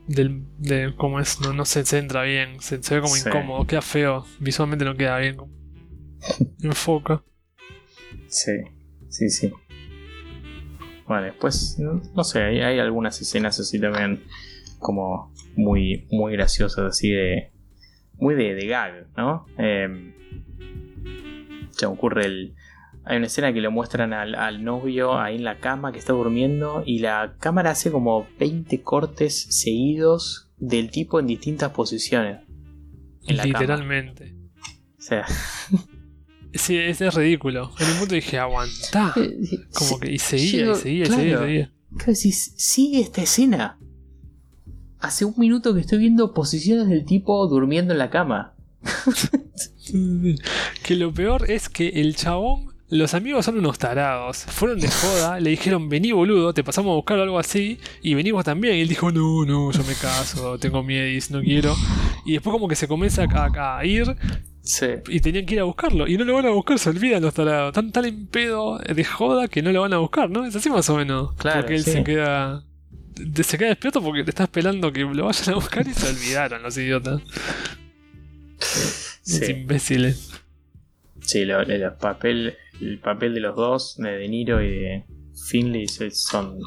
del, 0.07 0.43
de 0.59 0.93
cómo 0.95 1.19
es, 1.19 1.41
no, 1.41 1.51
no 1.51 1.65
se 1.65 1.83
centra 1.85 2.23
bien, 2.23 2.61
se, 2.61 2.81
se 2.81 2.95
ve 2.95 3.01
como 3.01 3.15
Sí. 3.15 3.27
incómodo, 3.27 3.67
queda 3.67 3.81
feo, 3.81 4.25
visualmente 4.39 4.85
no 4.85 4.95
queda 4.95 5.17
bien. 5.19 5.35
Enfoca. 6.63 7.21
Sí, 8.27 8.53
sí, 9.09 9.29
sí. 9.29 9.51
Bueno, 11.05 11.23
después, 11.23 11.77
no, 11.79 12.01
no 12.15 12.23
sé, 12.23 12.41
hay, 12.43 12.59
hay 12.61 12.79
algunas 12.79 13.19
escenas 13.21 13.59
así 13.59 13.79
también 13.79 14.23
como 14.79 15.33
muy, 15.57 16.07
muy 16.11 16.33
graciosas, 16.33 16.85
así 16.85 17.09
de... 17.09 17.51
Muy 18.19 18.35
de, 18.35 18.55
de 18.55 18.65
gag, 18.65 19.07
¿no? 19.15 19.45
Eh, 19.57 20.13
se 21.71 21.87
me 21.87 21.93
ocurre 21.93 22.25
el... 22.25 22.55
Hay 23.03 23.17
una 23.17 23.27
escena 23.27 23.53
que 23.53 23.61
lo 23.61 23.71
muestran 23.71 24.11
al, 24.11 24.35
al 24.35 24.63
novio 24.63 25.17
ahí 25.17 25.35
en 25.35 25.43
la 25.43 25.59
cama 25.59 25.91
que 25.91 25.99
está 25.99 26.13
durmiendo 26.13 26.83
y 26.85 26.99
la 26.99 27.35
cámara 27.39 27.71
hace 27.71 27.89
como 27.89 28.27
20 28.37 28.81
cortes 28.81 29.47
seguidos 29.49 30.51
del 30.57 30.91
tipo 30.91 31.19
en 31.19 31.27
distintas 31.27 31.71
posiciones. 31.71 32.41
En 33.25 33.37
la 33.37 33.43
cama. 33.43 33.59
Literalmente. 33.59 34.35
O 34.97 35.01
sea, 35.01 35.25
Sí, 36.53 36.77
es, 36.77 37.01
es 37.01 37.13
ridículo. 37.13 37.71
En 37.79 37.91
un 37.91 37.97
punto 37.99 38.15
dije, 38.15 38.39
aguantá. 38.39 39.13
Como 39.73 39.99
que 39.99 40.11
y 40.11 40.19
seguía, 40.19 40.71
y 40.71 40.75
seguía, 40.75 41.03
y 41.03 41.05
seguía, 41.07 41.33
y 41.33 41.37
seguía. 41.37 41.73
Claro, 41.97 42.15
si 42.15 42.31
sigue 42.31 43.01
esta 43.01 43.21
escena. 43.21 43.79
Hace 44.99 45.25
un 45.25 45.35
minuto 45.37 45.73
que 45.73 45.81
estoy 45.81 45.99
viendo 45.99 46.33
posiciones 46.33 46.87
del 46.89 47.05
tipo 47.05 47.45
durmiendo 47.47 47.93
en 47.93 47.99
la 47.99 48.09
cama. 48.09 48.53
Que 50.83 50.95
lo 50.95 51.13
peor 51.13 51.49
es 51.49 51.69
que 51.69 51.87
el 52.01 52.15
chabón, 52.15 52.73
los 52.89 53.13
amigos 53.13 53.45
son 53.45 53.57
unos 53.57 53.77
tarados. 53.79 54.37
Fueron 54.37 54.79
de 54.79 54.89
joda, 54.89 55.39
le 55.39 55.49
dijeron, 55.51 55.89
vení 55.89 56.11
boludo, 56.11 56.53
te 56.53 56.63
pasamos 56.63 56.91
a 56.91 56.95
buscar 56.95 57.17
o 57.19 57.23
algo 57.23 57.39
así, 57.39 57.79
y 58.01 58.13
venimos 58.13 58.43
también. 58.43 58.75
Y 58.75 58.81
él 58.81 58.87
dijo, 58.87 59.11
no, 59.11 59.45
no, 59.45 59.71
yo 59.71 59.83
me 59.83 59.93
caso, 59.93 60.57
tengo 60.59 60.83
miedo, 60.83 61.25
no 61.29 61.41
quiero. 61.41 61.75
Y 62.25 62.33
después 62.33 62.51
como 62.51 62.67
que 62.67 62.75
se 62.75 62.87
comienza 62.87 63.23
a, 63.23 63.77
a 63.77 63.85
ir 63.85 64.15
Sí. 64.61 64.87
y 65.07 65.21
tenían 65.21 65.45
que 65.45 65.53
ir 65.53 65.61
a 65.61 65.63
buscarlo. 65.63 66.07
Y 66.07 66.17
no 66.17 66.25
lo 66.25 66.33
van 66.33 66.45
a 66.45 66.49
buscar, 66.49 66.77
se 66.77 66.89
olvidan 66.89 67.21
los 67.23 67.33
tarados. 67.33 67.69
Están 67.69 67.93
tan 67.93 68.03
en 68.03 68.27
pedo 68.27 68.77
de 68.79 69.03
joda 69.05 69.47
que 69.47 69.61
no 69.61 69.71
lo 69.71 69.79
van 69.81 69.93
a 69.93 69.97
buscar, 69.99 70.29
¿no? 70.29 70.43
Es 70.45 70.53
así 70.57 70.69
más 70.69 70.89
o 70.89 70.97
menos. 70.97 71.31
Claro, 71.35 71.61
porque 71.61 71.75
él 71.75 71.83
sí. 71.85 71.91
se 71.91 72.03
queda... 72.03 72.65
de- 73.19 73.43
Se 73.43 73.57
queda 73.57 73.69
despierto 73.69 74.01
porque 74.01 74.23
te 74.23 74.31
está 74.31 74.43
esperando 74.43 74.91
que 74.91 75.01
lo 75.01 75.25
vayan 75.25 75.49
a 75.49 75.55
buscar 75.55 75.87
y 75.87 75.93
se 75.93 76.09
olvidaron 76.09 76.63
los 76.63 76.77
idiotas. 76.77 77.21
Los 79.25 79.49
imbéciles. 79.49 80.31
sí 81.21 81.45
lo- 81.45 81.63
lo- 81.63 81.73
el, 81.73 81.91
papel, 81.93 82.55
el 82.81 82.99
papel 82.99 83.33
de 83.33 83.39
los 83.41 83.55
dos, 83.55 83.97
de 83.97 84.11
De 84.17 84.27
Niro 84.29 84.61
y 84.61 84.69
de 84.69 85.03
Finley, 85.49 85.87
son 86.11 86.59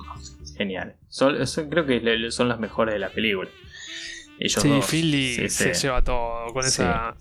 geniales. 0.57 0.97
Son, 1.09 1.47
son- 1.47 1.69
creo 1.71 1.87
que 1.87 2.31
son 2.31 2.49
los 2.49 2.61
mejores 2.61 2.95
de 2.95 2.99
la 3.01 3.09
película. 3.11 3.49
Ellos 4.39 4.63
Sí, 4.63 4.69
dos. 4.69 4.87
Sí, 4.87 5.49
se 5.49 5.75
sí. 5.75 5.83
lleva 5.87 6.03
todo 6.03 6.53
con 6.53 6.65
esa. 6.65 7.15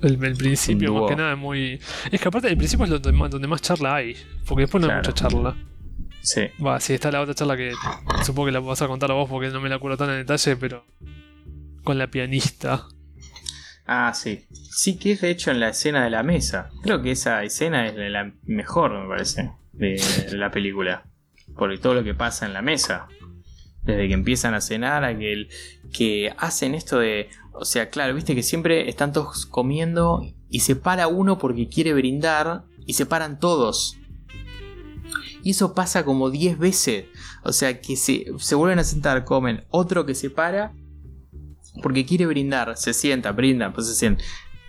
El, 0.00 0.24
el 0.24 0.36
principio, 0.36 0.94
más 0.94 1.10
que 1.10 1.16
nada, 1.16 1.32
es 1.32 1.38
muy. 1.38 1.80
Es 2.12 2.20
que 2.20 2.28
aparte 2.28 2.46
del 2.48 2.56
principio 2.56 2.84
es 2.84 2.90
donde 2.90 3.10
más, 3.12 3.30
donde 3.30 3.48
más 3.48 3.60
charla 3.60 3.96
hay. 3.96 4.16
Porque 4.46 4.62
después 4.62 4.80
no 4.80 4.86
Claro. 4.88 5.00
hay 5.00 5.08
mucha 5.08 5.12
charla. 5.12 5.56
Sí. 6.34 6.42
Va, 6.64 6.78
sí, 6.78 6.92
está 6.92 7.10
la 7.10 7.22
otra 7.22 7.34
charla 7.34 7.56
que 7.56 7.72
supongo 8.24 8.46
que 8.46 8.52
la 8.52 8.60
vas 8.60 8.82
a 8.82 8.86
contar 8.86 9.10
a 9.10 9.14
vos 9.14 9.30
porque 9.30 9.48
no 9.48 9.60
me 9.62 9.68
la 9.70 9.76
acuerdo 9.76 9.96
tan 9.96 10.10
en 10.10 10.18
detalle, 10.18 10.56
pero. 10.56 10.84
Con 11.84 11.96
la 11.96 12.08
pianista. 12.10 12.86
Ah, 13.86 14.12
sí. 14.14 14.44
Sí 14.52 14.98
que 14.98 15.12
es 15.12 15.22
de 15.22 15.30
hecho 15.30 15.50
en 15.50 15.60
la 15.60 15.70
escena 15.70 16.04
de 16.04 16.10
la 16.10 16.22
mesa. 16.22 16.68
Creo 16.82 17.00
que 17.00 17.12
esa 17.12 17.42
escena 17.44 17.86
es 17.86 17.94
la 17.96 18.30
mejor, 18.44 18.92
me 19.00 19.08
parece, 19.08 19.52
de 19.72 19.98
la 20.32 20.50
película. 20.50 21.04
Porque 21.56 21.78
todo 21.78 21.94
lo 21.94 22.04
que 22.04 22.12
pasa 22.14 22.44
en 22.44 22.52
la 22.52 22.60
mesa. 22.60 23.08
Desde 23.84 24.06
que 24.08 24.12
empiezan 24.12 24.52
a 24.52 24.60
cenar 24.60 25.04
a 25.04 25.16
que, 25.18 25.32
el- 25.32 25.48
que 25.94 26.34
hacen 26.36 26.74
esto 26.74 26.98
de... 26.98 27.30
O 27.54 27.64
sea, 27.64 27.88
claro, 27.88 28.14
viste 28.14 28.34
que 28.34 28.42
siempre 28.42 28.90
están 28.90 29.14
todos 29.14 29.46
comiendo 29.46 30.20
y 30.50 30.60
se 30.60 30.76
para 30.76 31.08
uno 31.08 31.38
porque 31.38 31.68
quiere 31.70 31.94
brindar 31.94 32.64
y 32.86 32.92
se 32.92 33.06
paran 33.06 33.40
todos. 33.40 33.96
Y 35.42 35.50
eso 35.50 35.74
pasa 35.74 36.04
como 36.04 36.30
10 36.30 36.58
veces. 36.58 37.06
O 37.44 37.52
sea, 37.52 37.80
que 37.80 37.96
se, 37.96 38.26
se 38.38 38.54
vuelven 38.54 38.78
a 38.78 38.84
sentar, 38.84 39.24
comen. 39.24 39.64
Otro 39.70 40.06
que 40.06 40.14
se 40.14 40.30
para 40.30 40.72
porque 41.82 42.04
quiere 42.04 42.26
brindar, 42.26 42.76
se 42.76 42.92
sienta, 42.92 43.32
brinda, 43.32 43.72
pues 43.72 43.86
se 43.86 43.94
sienta. 43.94 44.22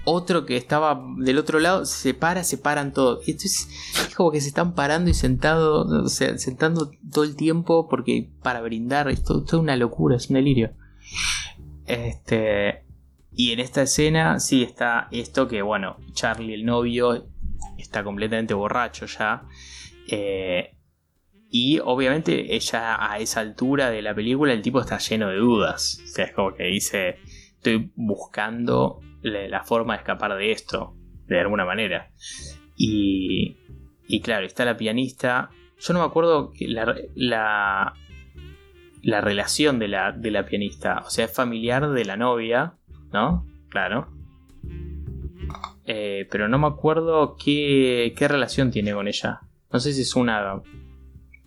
Otro 0.06 0.46
que 0.46 0.58
estaba 0.58 1.04
del 1.18 1.38
otro 1.38 1.60
lado 1.60 1.86
se 1.86 2.14
para, 2.14 2.44
se 2.44 2.58
paran 2.58 2.94
todos. 2.94 3.28
Y 3.28 3.32
entonces 3.32 3.68
es 4.08 4.16
como 4.16 4.32
que 4.32 4.42
se 4.42 4.48
están 4.48 4.74
parando 4.74 5.10
y 5.10 5.14
sentado, 5.14 5.84
o 6.04 6.10
sea, 6.10 6.38
sentando 6.38 6.92
todo 7.12 7.24
el 7.24 7.36
tiempo 7.36 7.88
porque 7.90 8.30
para 8.42 8.62
brindar, 8.62 9.10
es 9.10 9.24
una 9.54 9.76
locura, 9.76 10.16
es 10.16 10.30
un 10.30 10.36
delirio. 10.36 10.72
Este. 11.86 12.86
Y 13.32 13.52
en 13.52 13.60
esta 13.60 13.84
escena 13.84 14.40
sí 14.40 14.64
está 14.64 15.08
esto 15.12 15.48
que, 15.48 15.62
bueno, 15.62 15.98
Charlie, 16.14 16.56
el 16.56 16.66
novio, 16.66 17.28
está 17.78 18.04
completamente 18.04 18.54
borracho 18.54 19.06
ya. 19.06 19.44
Eh, 20.12 20.76
y 21.52 21.80
obviamente 21.80 22.56
ella 22.56 23.12
a 23.12 23.18
esa 23.20 23.40
altura 23.40 23.90
de 23.90 24.02
la 24.02 24.14
película 24.14 24.54
el 24.54 24.62
tipo 24.62 24.80
está 24.80 24.98
lleno 25.00 25.30
de 25.30 25.38
dudas. 25.38 26.02
O 26.04 26.08
sea, 26.08 26.26
es 26.26 26.34
como 26.34 26.54
que 26.54 26.66
dice, 26.66 27.18
estoy 27.56 27.92
buscando 27.96 29.00
la, 29.22 29.64
forma 29.64 29.94
de 29.94 30.00
escapar 30.00 30.36
de 30.36 30.52
esto, 30.52 30.96
de 31.28 31.40
alguna 31.40 31.66
manera. 31.66 32.12
Y, 32.76 33.58
y 34.08 34.22
claro, 34.22 34.46
está 34.46 34.64
la 34.64 34.78
pianista. 34.78 35.50
Yo 35.80 35.94
no 35.94 36.00
me 36.00 36.06
acuerdo 36.06 36.52
que 36.52 36.68
la, 36.68 36.96
la, 37.16 37.94
la 39.02 39.22
relación 39.22 39.80
de 39.80 39.88
la, 39.88 40.12
de 40.12 40.32
la 40.32 40.46
pianista. 40.46 41.02
O 41.06 41.10
sea, 41.10 41.26
es 41.26 41.34
familiar 41.34 41.90
de 41.90 42.06
la 42.06 42.16
novia, 42.16 42.76
¿no? 43.12 43.46
Claro. 43.70 44.08
Eh, 45.86 46.28
pero 46.30 46.48
no 46.48 46.60
me 46.60 46.68
acuerdo 46.68 47.36
qué, 47.44 48.14
qué 48.16 48.28
relación 48.28 48.70
tiene 48.70 48.94
con 48.94 49.08
ella. 49.08 49.42
No 49.72 49.80
sé 49.80 49.94
si 49.94 50.02
es 50.02 50.16
una 50.16 50.62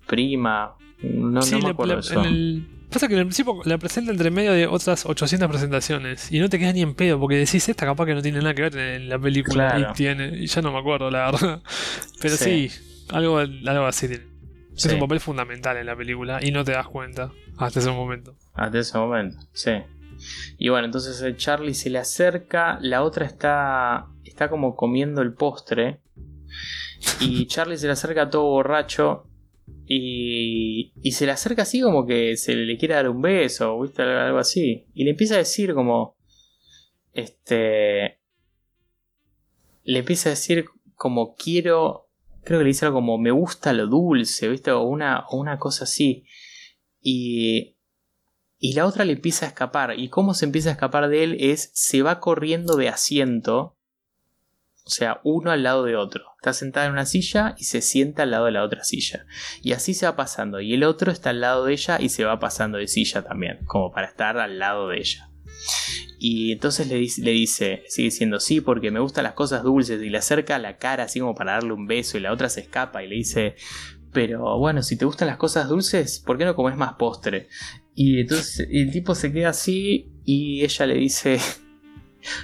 prima. 0.07 0.77
No, 1.03 1.43
sí, 1.43 1.53
no 1.57 1.61
me 1.61 1.71
acuerdo 1.71 1.95
le- 1.95 2.01
eso. 2.01 2.21
en 2.21 2.27
el- 2.27 2.69
Pasa 2.93 3.09
que 3.09 3.15
en 3.15 3.21
el 3.21 3.27
principio 3.27 3.63
la 3.65 3.79
presenta 3.79 4.13
entre 4.13 4.31
medio 4.31 4.53
de 4.53 4.67
otras 4.67 5.07
800 5.07 5.49
presentaciones 5.49 6.31
y 6.31 6.39
no 6.41 6.51
te 6.51 6.59
quedas 6.59 6.75
ni 6.75 6.83
en 6.83 6.95
pedo 6.95 7.19
porque 7.19 7.37
decís 7.37 7.67
esta 7.67 7.87
capaz 7.87 8.05
que 8.05 8.15
no 8.15 8.21
tiene 8.21 8.39
nada 8.39 8.53
que 8.53 8.61
ver 8.63 8.77
en 8.77 9.09
la 9.09 9.19
película 9.19 9.71
Claro. 9.71 9.91
y 9.91 9.95
tiene 9.95 10.29
y 10.39 10.47
ya 10.47 10.61
no 10.61 10.73
me 10.73 10.79
acuerdo 10.79 11.11
la 11.11 11.31
verdad 11.31 11.63
pero 12.21 12.37
sí, 12.37 12.69
Sí. 12.69 13.07
algo, 13.11 13.39
algo 13.39 13.87
así 13.87 14.09
tiene. 14.09 14.25
Sí, 14.75 14.89
es 14.89 14.95
un 14.95 15.01
papel 15.01 15.21
fundamental 15.21 15.79
en 15.79 15.87
la 15.87 15.97
película 15.97 16.39
y 16.43 16.51
no 16.51 16.65
te 16.65 16.73
das 16.73 16.87
cuenta 16.87 17.33
hasta 17.57 17.79
ese 17.81 17.91
momento 17.91 18.37
hasta 18.53 18.79
ese 18.79 18.99
momento, 18.99 19.39
sí. 19.55 19.71
Y 20.59 20.69
bueno, 20.69 20.85
entonces 20.85 21.21
eh, 21.23 21.35
Charlie 21.35 21.73
se 21.75 21.89
le 21.89 21.99
acerca, 21.99 22.79
la 22.83 23.03
otra 23.05 23.25
está, 23.25 24.07
está 24.23 24.51
como 24.51 24.77
comiendo 24.77 25.23
el 25.23 25.33
postre. 25.33 26.01
Y 27.21 27.47
Charlie 27.47 27.79
se 27.79 27.87
le 27.87 27.93
acerca 27.93 28.31
todo 28.31 28.45
borracho. 28.45 29.29
Y, 29.87 30.93
se 31.13 31.27
le 31.27 31.33
acerca 31.33 31.63
así 31.63 31.81
como 31.81 32.07
que 32.07 32.37
se 32.37 32.55
le 32.55 32.77
quiere 32.79 32.95
dar 32.95 33.09
un 33.09 33.21
beso, 33.21 33.81
¿viste? 33.81 34.03
Algo 34.03 34.39
así. 34.39 34.87
Y 34.95 35.05
le 35.05 35.11
empieza 35.11 35.35
a 35.35 35.39
decir 35.39 35.75
como... 35.75 36.17
este, 37.13 38.21
le 39.85 39.99
empieza 39.99 40.29
a 40.29 40.31
decir 40.31 40.67
como 40.95 41.35
quiero, 41.35 42.11
creo 42.45 42.61
que 42.61 42.65
le 42.65 42.69
dice 42.69 42.87
algo 42.87 42.99
como 42.99 43.19
me 43.19 43.33
gusta 43.33 43.73
lo 43.73 43.87
dulce, 43.87 44.49
¿viste? 44.49 44.71
O 44.71 44.83
una, 44.83 45.27
o 45.29 45.37
una 45.37 45.59
cosa 45.59 45.85
así. 45.85 46.25
Y, 47.01 47.77
y 48.59 48.75
la 48.75 48.87
otra 48.87 49.05
le 49.05 49.15
empieza 49.15 49.47
a 49.47 49.49
escapar. 49.49 49.99
¿Y 49.99 50.09
cómo 50.09 50.35
se 50.35 50.45
empieza 50.45 50.69
a 50.69 50.73
escapar 50.73 51.09
de 51.09 51.25
él? 51.25 51.37
Es 51.41 51.71
se 51.75 52.03
va 52.03 52.21
corriendo 52.21 52.77
de 52.77 52.89
asiento. 52.89 53.77
O 54.85 54.91
sea, 54.91 55.21
uno 55.23 55.51
al 55.51 55.63
lado 55.63 55.85
de 55.85 55.97
otro. 55.97 56.25
Está 56.37 56.53
sentada 56.53 56.87
en 56.87 56.93
una 56.93 57.07
silla 57.07 57.55
y 57.59 57.65
se 57.65 57.81
sienta 57.81 58.25
al 58.25 58.33
lado 58.33 58.47
de 58.47 58.53
la 58.53 58.65
otra 58.65 58.83
silla. 58.83 59.27
Y 59.63 59.73
así 59.73 59.95
se 59.95 60.07
va 60.07 60.17
pasando. 60.17 60.61
Y 60.61 60.75
el 60.75 60.83
otro 60.85 61.13
está 61.13 61.31
al 61.31 61.41
lado 61.41 61.65
de 61.65 61.73
ella 61.73 61.99
y 62.01 62.09
se 62.09 62.25
va 62.25 62.41
pasando 62.41 62.79
de 62.79 62.89
silla 62.89 63.23
también. 63.23 63.65
Como 63.67 63.93
para 63.93 64.09
estar 64.09 64.39
al 64.39 64.59
lado 64.59 64.89
de 64.89 64.99
ella. 64.99 65.29
Y 66.19 66.53
entonces 66.53 66.89
le 66.89 66.97
dice, 66.97 67.23
le 67.23 67.31
dice, 67.31 67.83
sigue 67.89 68.07
diciendo 68.07 68.41
sí, 68.41 68.61
porque 68.61 68.91
me 68.91 69.01
gustan 69.01 69.25
las 69.25 69.35
cosas 69.35 69.63
dulces. 69.63 70.03
Y 70.03 70.11
le 70.11 70.19
acerca 70.19 70.59
la 70.59 70.79
cara 70.79 71.05
así 71.05 71.21
como 71.21 71.35
para 71.35 71.53
darle 71.53 71.73
un 71.73 71.87
beso. 71.87 72.19
Y 72.19 72.21
la 72.21 72.33
otra 72.33 72.49
se 72.49 72.63
escapa 72.63 73.05
y 73.05 73.09
le 73.09 73.15
dice, 73.15 73.55
pero 74.13 74.59
bueno, 74.59 74.83
si 74.83 74.97
te 74.97 75.05
gustan 75.05 75.29
las 75.29 75.39
cosas 75.39 75.69
dulces, 75.69 76.21
¿por 76.21 76.39
qué 76.39 76.45
no 76.45 76.55
comes 76.55 76.77
más 76.77 76.95
postre? 76.95 77.49
Y 77.95 78.21
entonces 78.21 78.69
el 78.71 78.91
tipo 78.91 79.15
se 79.15 79.33
queda 79.33 79.51
así 79.51 80.13
y 80.25 80.65
ella 80.65 80.87
le 80.87 80.95
dice, 80.95 81.39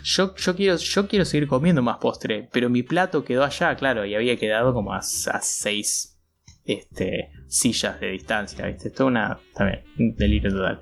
yo, 0.02 0.34
yo, 0.34 0.57
quiero, 0.57 0.76
yo 0.76 1.08
quiero 1.08 1.24
seguir 1.24 1.48
comiendo 1.48 1.82
más 1.82 1.98
postre, 1.98 2.48
pero 2.52 2.70
mi 2.70 2.82
plato 2.82 3.24
quedó 3.24 3.44
allá, 3.44 3.74
claro, 3.76 4.05
y 4.05 4.15
había 4.15 4.36
quedado 4.36 4.73
como 4.73 4.92
a, 4.92 5.02
seis 5.02 6.18
este, 6.65 7.31
sillas 7.47 8.00
de 8.00 8.10
distancia, 8.10 8.66
¿viste? 8.66 8.89
Esto 8.89 9.05
es 9.05 9.07
una, 9.08 9.39
también, 9.55 9.84
un 9.98 10.15
delirio 10.16 10.50
total. 10.50 10.81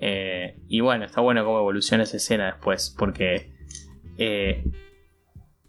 Eh, 0.00 0.56
y 0.68 0.80
bueno, 0.80 1.04
está 1.04 1.20
bueno 1.20 1.44
cómo 1.44 1.58
evoluciona 1.58 2.04
esa 2.04 2.16
escena 2.16 2.46
después, 2.46 2.94
porque 2.98 3.52
eh, 4.18 4.64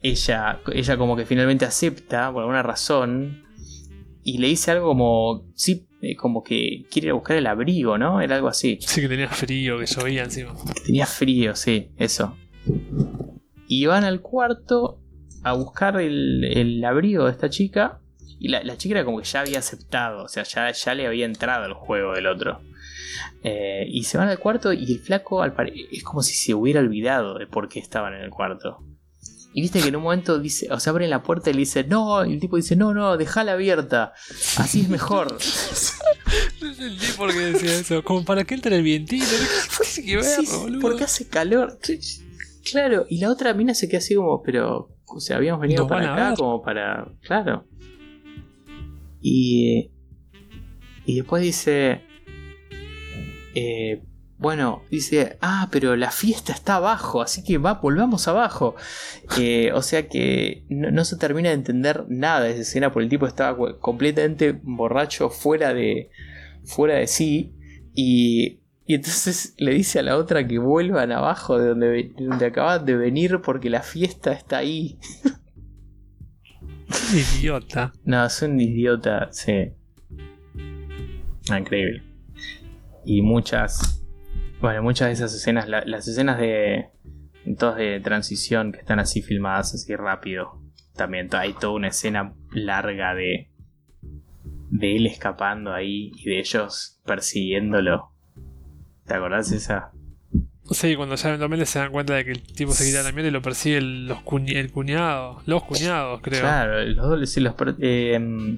ella, 0.01 0.59
ella 0.73 0.97
como 0.97 1.15
que 1.15 1.25
finalmente 1.25 1.65
acepta, 1.65 2.31
por 2.31 2.41
alguna 2.41 2.63
razón, 2.63 3.43
y 4.23 4.37
le 4.37 4.47
dice 4.47 4.71
algo 4.71 4.87
como, 4.87 5.51
sí, 5.55 5.87
eh, 6.01 6.15
como 6.15 6.43
que 6.43 6.85
quiere 6.89 7.07
ir 7.07 7.11
a 7.11 7.15
buscar 7.15 7.37
el 7.37 7.47
abrigo, 7.47 7.97
¿no? 7.97 8.21
Era 8.21 8.35
algo 8.35 8.47
así. 8.47 8.77
Sí, 8.81 9.01
que 9.01 9.07
tenía 9.07 9.29
frío, 9.29 9.79
que 9.79 9.85
llovía 9.85 10.23
encima. 10.23 10.53
tenía 10.85 11.05
frío, 11.05 11.55
sí, 11.55 11.91
eso. 11.97 12.35
Y 13.67 13.85
van 13.85 14.03
al 14.03 14.21
cuarto 14.21 14.99
a 15.43 15.53
buscar 15.53 15.99
el, 15.99 16.83
abrigo 16.85 17.25
de 17.25 17.31
esta 17.31 17.49
chica. 17.49 17.99
Y 18.39 18.49
la, 18.49 18.77
chica 18.77 18.95
era 18.95 19.05
como 19.05 19.19
que 19.19 19.25
ya 19.25 19.39
había 19.39 19.59
aceptado, 19.59 20.23
o 20.25 20.27
sea, 20.27 20.43
ya, 20.43 20.69
ya 20.71 20.93
le 20.93 21.07
había 21.07 21.25
entrado 21.25 21.65
el 21.65 21.73
juego 21.73 22.13
del 22.13 22.27
otro. 22.27 22.61
Eh, 23.43 23.85
y 23.89 24.03
se 24.03 24.17
van 24.17 24.29
al 24.29 24.39
cuarto 24.39 24.73
y 24.73 24.91
el 24.91 24.99
flaco 24.99 25.43
al 25.43 25.53
es 25.91 26.03
como 26.03 26.23
si 26.23 26.33
se 26.33 26.53
hubiera 26.53 26.79
olvidado 26.79 27.37
de 27.37 27.47
por 27.47 27.69
qué 27.69 27.79
estaban 27.79 28.13
en 28.13 28.21
el 28.21 28.29
cuarto. 28.29 28.83
Y 29.55 29.61
viste 29.61 29.81
que 29.81 29.89
en 29.89 29.95
un 29.95 30.03
momento 30.03 30.39
dice, 30.39 30.67
o 30.71 30.79
sea, 30.79 30.91
abren 30.91 31.11
la 31.11 31.21
puerta 31.21 31.51
y 31.51 31.53
le 31.53 31.59
dice, 31.59 31.83
no, 31.83 32.25
y 32.25 32.33
el 32.33 32.39
tipo 32.39 32.57
dice, 32.57 32.75
no, 32.75 32.93
no, 32.93 33.17
déjala 33.17 33.51
abierta, 33.51 34.13
así 34.57 34.81
es 34.81 34.89
mejor. 34.89 35.27
no 36.61 36.67
entendí 36.69 37.05
por 37.15 37.31
qué 37.31 37.39
decía 37.39 37.79
eso, 37.79 38.03
como 38.03 38.25
para 38.25 38.45
que 38.45 38.55
entre 38.55 38.75
el 38.75 38.81
vientito, 38.81 39.27
¿qué 39.95 40.23
sí, 40.23 40.79
porque 40.81 41.03
hace 41.03 41.27
calor. 41.27 41.77
Claro, 42.71 43.05
y 43.09 43.19
la 43.19 43.29
otra 43.29 43.53
mina 43.53 43.73
se 43.73 43.87
queda 43.87 43.97
así 43.99 44.15
como, 44.15 44.41
pero, 44.41 44.89
o 45.05 45.19
sea, 45.19 45.37
habíamos 45.37 45.61
venido 45.61 45.87
para 45.87 46.13
acá 46.13 46.35
como 46.35 46.61
para, 46.61 47.07
claro. 47.21 47.65
Y, 49.21 49.91
y 51.05 51.15
después 51.15 51.43
dice, 51.43 52.01
eh, 53.55 54.01
bueno, 54.43 54.83
dice, 54.91 55.37
ah, 55.39 55.69
pero 55.71 55.95
la 55.95 56.11
fiesta 56.11 56.51
está 56.51 56.75
abajo, 56.75 57.21
así 57.21 57.45
que 57.45 57.57
va, 57.57 57.75
volvamos 57.75 58.27
abajo. 58.27 58.75
Eh, 59.39 59.71
o 59.73 59.81
sea 59.81 60.09
que 60.09 60.65
no, 60.67 61.05
se 61.05 61.15
termina 61.15 61.47
de 61.47 61.55
entender 61.55 62.05
nada 62.09 62.41
de 62.41 62.51
esa 62.51 62.61
escena, 62.61 62.91
porque 62.91 63.05
el 63.05 63.09
tipo 63.09 63.25
estaba 63.25 63.79
completamente 63.79 64.59
borracho, 64.63 65.29
fuera 65.29 65.73
de, 65.73 66.09
fuera 66.65 66.95
de 66.95 67.07
sí. 67.07 67.53
Y, 67.95 68.62
y 68.85 68.95
entonces 68.95 69.55
le 69.57 69.73
dice 69.73 69.99
a 69.99 70.03
la 70.03 70.17
otra 70.17 70.47
que 70.47 70.57
vuelvan 70.59 71.11
abajo 71.11 71.57
de 71.57 71.69
donde, 71.69 72.11
donde 72.17 72.45
acaban 72.45 72.85
de 72.85 72.95
venir 72.95 73.41
porque 73.41 73.69
la 73.69 73.81
fiesta 73.81 74.31
está 74.31 74.57
ahí. 74.57 74.99
Idiota. 77.39 77.91
No, 78.03 78.25
es 78.25 78.41
un 78.41 78.59
idiota, 78.59 79.29
sí. 79.31 79.73
Ah, 81.49 81.59
increíble. 81.59 82.03
Y 83.05 83.21
muchas 83.21 84.03
bueno, 84.63 84.81
muchas 84.81 85.09
de 85.09 85.13
esas 85.15 85.35
escenas, 85.35 85.67
las 85.67 86.07
escenas 86.07 86.39
de. 86.39 86.87
Todas 87.59 87.75
de 87.75 87.99
transición 87.99 88.71
que 88.71 88.79
están 88.79 89.01
así 89.01 89.21
filmadas 89.21 89.73
así 89.73 89.93
rápido. 89.93 90.61
También 90.95 91.27
hay 91.33 91.51
toda 91.51 91.73
una 91.73 91.89
escena 91.89 92.33
larga 92.53 93.13
de. 93.13 93.51
de 94.69 94.95
él 94.95 95.05
escapando 95.05 95.73
ahí 95.73 96.13
y 96.15 96.29
de 96.29 96.39
ellos 96.39 97.01
persiguiéndolo. 97.05 98.12
¿Te 99.05 99.13
acordás 99.13 99.49
de 99.49 99.57
esa? 99.57 99.91
Sí, 100.71 100.95
cuando 100.95 101.15
ya 101.15 101.27
eventualmente 101.27 101.65
se 101.65 101.79
dan 101.79 101.91
cuenta 101.91 102.13
de 102.13 102.23
que 102.23 102.31
el 102.31 102.41
tipo 102.41 102.71
se 102.71 102.85
quita 102.85 103.03
la 103.03 103.11
mierda 103.11 103.27
y 103.27 103.31
lo 103.31 103.41
persigue 103.41 103.77
el, 103.77 104.07
los 104.07 104.19
el 104.47 104.71
cuñado. 104.71 105.41
Los 105.45 105.63
cuñados, 105.63 106.21
creo. 106.21 106.39
Claro, 106.39 106.83
los 106.85 107.09
dos 107.19 107.29
sí, 107.29 107.41
los 107.41 107.53
eh, 107.79 108.57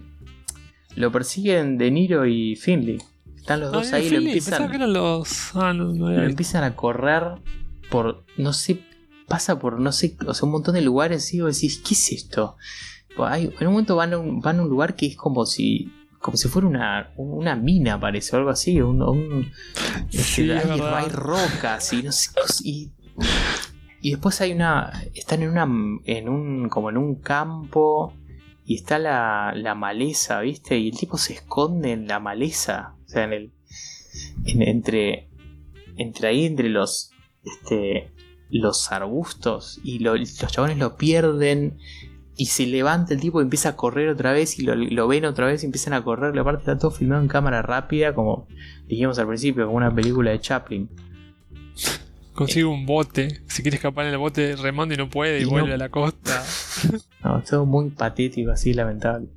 lo 0.95 1.11
persiguen 1.11 1.77
De 1.77 1.90
Niro 1.90 2.25
y 2.25 2.56
Finley. 2.56 2.99
Están 3.35 3.59
los 3.59 3.72
dos 3.72 3.91
ahí, 3.93 4.09
lo 4.09 4.17
empiezan. 4.17 4.69
Que 4.69 4.75
eran 4.75 4.93
los... 4.93 5.56
Ah, 5.56 5.74
no, 5.74 5.93
no 5.93 6.09
lo 6.09 6.24
empiezan 6.24 6.64
a 6.64 6.75
correr 6.75 7.24
por. 7.90 8.24
No 8.38 8.53
sé. 8.53 8.82
Pasa 9.27 9.59
por 9.59 9.80
no 9.80 9.91
sé. 9.91 10.15
O 10.27 10.33
sea, 10.33 10.45
un 10.45 10.51
montón 10.51 10.75
de 10.75 10.82
lugares 10.82 11.33
y 11.33 11.41
vos 11.41 11.56
decís, 11.56 11.82
¿qué 11.85 11.95
es 11.95 12.11
esto? 12.11 12.57
Hay, 13.17 13.53
en 13.59 13.67
un 13.67 13.74
momento 13.74 13.95
van 13.95 14.14
a 14.14 14.17
un, 14.17 14.41
van 14.41 14.59
a 14.59 14.64
un 14.64 14.69
lugar 14.69 14.95
que 14.95 15.07
es 15.07 15.15
como 15.15 15.45
si 15.45 15.91
como 16.25 16.37
si 16.37 16.47
fuera 16.47 16.67
una, 16.67 17.13
una 17.17 17.55
mina, 17.55 17.99
parece, 17.99 18.35
o 18.35 18.39
algo 18.39 18.49
así. 18.49 18.81
Un, 18.81 18.99
un 19.03 19.51
hay, 20.11 21.09
rocas 21.09 21.93
y 21.93 22.01
no 22.01 22.11
sé. 22.11 22.31
Y, 22.63 22.91
y, 24.01 24.09
después 24.09 24.41
hay 24.41 24.53
una. 24.53 25.03
Están 25.13 25.43
en 25.43 25.49
una. 25.51 25.67
en 26.05 26.27
un. 26.27 26.67
como 26.67 26.89
en 26.89 26.97
un 26.97 27.21
campo. 27.21 28.11
Y 28.65 28.73
está 28.73 28.97
la, 28.97 29.53
la 29.55 29.75
maleza, 29.75 30.39
¿viste? 30.39 30.79
Y 30.79 30.89
el 30.89 30.97
tipo 30.97 31.19
se 31.19 31.33
esconde 31.33 31.91
en 31.91 32.07
la 32.07 32.19
maleza 32.19 32.95
en 33.13 33.31
el. 33.31 33.53
entre. 34.45 35.29
Entre 35.95 36.27
ahí, 36.27 36.45
entre 36.45 36.69
los. 36.69 37.11
Este. 37.43 38.11
Los 38.49 38.91
arbustos. 38.91 39.79
Y 39.83 39.99
los 39.99 40.37
chabones 40.37 40.79
lo 40.79 40.97
pierden. 40.97 41.77
Y 42.38 42.47
se 42.47 42.65
levanta 42.65 43.14
el 43.14 43.22
tipo 43.22 43.39
y 43.39 43.43
empieza 43.43 43.69
a 43.69 43.75
correr 43.75 44.09
otra 44.09 44.33
vez. 44.33 44.59
Y 44.59 44.64
lo, 44.64 45.07
ven 45.07 45.25
otra 45.25 45.47
vez 45.47 45.64
y 45.64 45.65
empiezan 45.65 45.93
a 45.93 46.03
correr. 46.03 46.35
La 46.35 46.43
parte 46.43 46.59
está 46.59 46.77
todo 46.77 46.91
filmado 46.91 47.22
en 47.22 47.27
cámara 47.27 47.61
rápida. 47.61 48.14
Como 48.14 48.47
dijimos 48.88 49.17
al 49.19 49.27
principio, 49.27 49.65
como 49.65 49.77
una 49.77 49.93
película 49.93 50.31
de 50.31 50.39
Chaplin. 50.39 50.89
Consigue 52.33 52.65
un 52.65 52.85
bote. 52.85 53.41
Si 53.47 53.61
quiere 53.61 53.77
escapar 53.77 54.05
en 54.05 54.14
el 54.14 54.17
bote 54.17 54.55
remando 54.57 54.93
y 54.93 54.97
no 54.97 55.09
puede 55.09 55.39
y, 55.39 55.45
vuelve 55.45 55.73
a 55.73 55.77
la 55.77 55.89
costa. 55.89 56.43
no, 57.23 57.41
todo 57.43 57.65
muy 57.65 57.89
patético, 57.91 58.51
así 58.51 58.73
lamentable. 58.73 59.30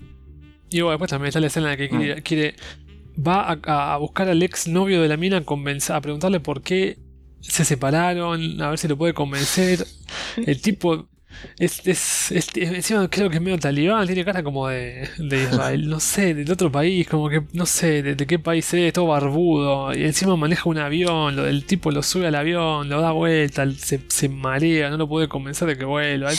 Y 0.71 0.81
bueno, 0.81 0.91
después 0.91 1.11
también 1.11 1.29
está 1.29 1.41
la 1.41 1.47
escena 1.47 1.73
en 1.73 1.73
la 1.73 1.77
que 1.77 2.23
quiere 2.23 2.53
mm 2.53 2.89
va 3.19 3.59
a, 3.63 3.97
buscar 3.99 4.29
al 4.29 4.43
ex 4.43 4.69
novio 4.69 5.03
de 5.03 5.09
la 5.09 5.17
mina 5.17 5.39
a, 5.39 5.97
a 5.97 6.01
preguntarle 6.01 6.41
por 6.41 6.63
qué 6.63 6.99
se 7.41 7.65
separaron, 7.65 8.61
a 8.63 8.71
ver 8.71 8.79
si 8.79 8.89
lo 8.89 8.97
puede 8.97 9.15
convencer. 9.15 9.87
El 10.37 10.61
tipo 10.61 11.09
es, 11.59 11.87
es, 11.87 12.33
encima 12.57 13.09
creo 13.09 13.31
que 13.31 13.37
es 13.37 13.43
medio 13.43 13.59
talibán, 13.59 14.07
tiene 14.07 14.25
cara 14.25 14.43
como 14.43 14.69
de, 14.69 15.09
de 15.19 15.43
Israel, 15.45 15.89
no 15.89 16.01
sé, 16.01 16.35
del 16.35 16.51
otro 16.51 16.71
país, 16.71 17.07
como 17.09 17.29
que 17.29 17.43
no 17.53 17.67
sé 17.67 18.03
de, 18.03 18.27
qué 18.27 18.39
país 18.39 18.73
es, 18.75 18.93
todo 18.93 19.07
barbudo, 19.07 19.95
y 19.95 20.05
encima 20.05 20.37
maneja 20.37 20.69
un 20.69 20.79
avión, 20.79 21.37
lo, 21.37 21.47
el 21.47 21.65
tipo 21.65 21.91
lo 21.91 22.03
sube 22.03 22.27
al 22.27 22.35
avión, 22.35 22.89
lo 22.89 23.01
da 23.01 23.13
vuelta, 23.13 23.71
se, 23.73 24.01
se 24.09 24.29
marea, 24.29 24.91
no 24.91 24.97
lo 24.97 25.09
puede 25.09 25.29
convencer 25.29 25.69
de 25.69 25.77
que 25.77 25.85
vuelva. 25.85 26.33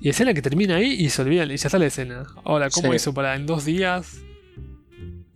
Y 0.00 0.10
escena 0.10 0.32
que 0.32 0.42
termina 0.42 0.76
ahí 0.76 0.92
y 0.92 1.10
se 1.10 1.22
olvida, 1.22 1.44
y 1.44 1.56
ya 1.56 1.66
está 1.66 1.78
la 1.78 1.86
escena. 1.86 2.26
Ahora, 2.44 2.70
¿cómo 2.70 2.94
hizo 2.94 3.12
para 3.12 3.34
en 3.34 3.46
dos 3.46 3.64
días 3.64 4.20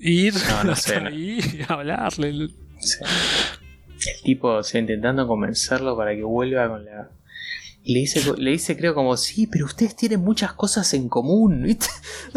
ir 0.03 0.35
no, 0.35 0.65
no 0.65 0.77
sé, 0.77 0.97
ahí 0.97 1.39
y 1.41 1.63
hablarle. 1.67 2.29
El 2.29 2.53
tipo, 4.25 4.49
o 4.49 4.63
sea, 4.63 4.81
intentando 4.81 5.27
convencerlo 5.27 5.97
para 5.97 6.15
que 6.15 6.25
vuelva 6.25 6.69
con 6.69 6.85
la. 6.85 7.11
Y 7.85 7.95
le 7.95 8.01
dice, 8.01 8.23
le 8.37 8.51
dice, 8.53 8.77
creo, 8.77 8.95
como, 8.95 9.17
sí, 9.17 9.47
pero 9.47 9.67
ustedes 9.67 9.97
tienen 9.97 10.21
muchas 10.21 10.53
cosas 10.53 10.93
en 10.95 11.09
común, 11.09 11.63
¿viste? 11.65 11.87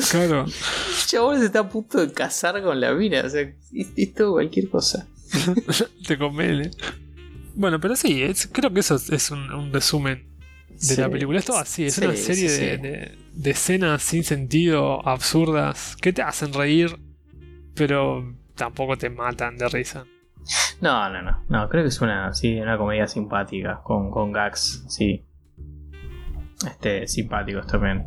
Claro. 0.10 0.46
El 0.46 1.08
chabón 1.08 1.40
se 1.40 1.46
está 1.46 1.60
a 1.60 1.70
punto 1.70 2.00
de 2.00 2.12
casar 2.12 2.62
con 2.64 2.80
la 2.80 2.94
mina, 2.94 3.22
o 3.26 3.30
sea, 3.30 3.48
esto 3.96 4.32
cualquier 4.32 4.70
cosa. 4.70 5.08
Te 6.08 6.18
conviene. 6.18 6.72
Bueno, 7.54 7.80
pero 7.80 7.96
sí, 7.96 8.24
creo 8.52 8.74
que 8.74 8.80
eso 8.80 8.96
es 8.96 9.32
un, 9.32 9.72
resumen 9.72 10.28
de 10.70 10.98
la 10.98 11.10
película. 11.10 11.40
Es 11.40 11.46
todo 11.46 11.58
así, 11.58 11.86
es 11.86 11.98
una 12.00 12.16
serie 12.16 12.50
de, 12.50 13.18
de, 13.32 13.52
escenas 13.52 14.02
sin 14.04 14.24
sentido, 14.24 15.08
absurdas, 15.08 15.96
que 16.02 16.12
te 16.12 16.22
hacen 16.22 16.54
reír 16.54 16.98
pero 17.76 18.34
tampoco 18.56 18.98
te 18.98 19.10
matan 19.10 19.58
de 19.58 19.68
risa. 19.70 20.06
No, 20.82 21.10
no, 21.10 21.22
no. 21.22 21.44
No, 21.50 21.70
creo 21.70 21.84
que 21.84 21.90
es 21.90 22.02
una, 22.02 22.34
sí, 22.34 22.60
una 22.60 22.78
comedia 22.78 23.08
simpática. 23.08 23.82
Con, 23.84 24.10
con 24.10 24.32
gags, 24.32 24.86
sí. 24.88 25.24
Este, 26.66 27.08
simpáticos 27.08 27.68
también. 27.68 28.06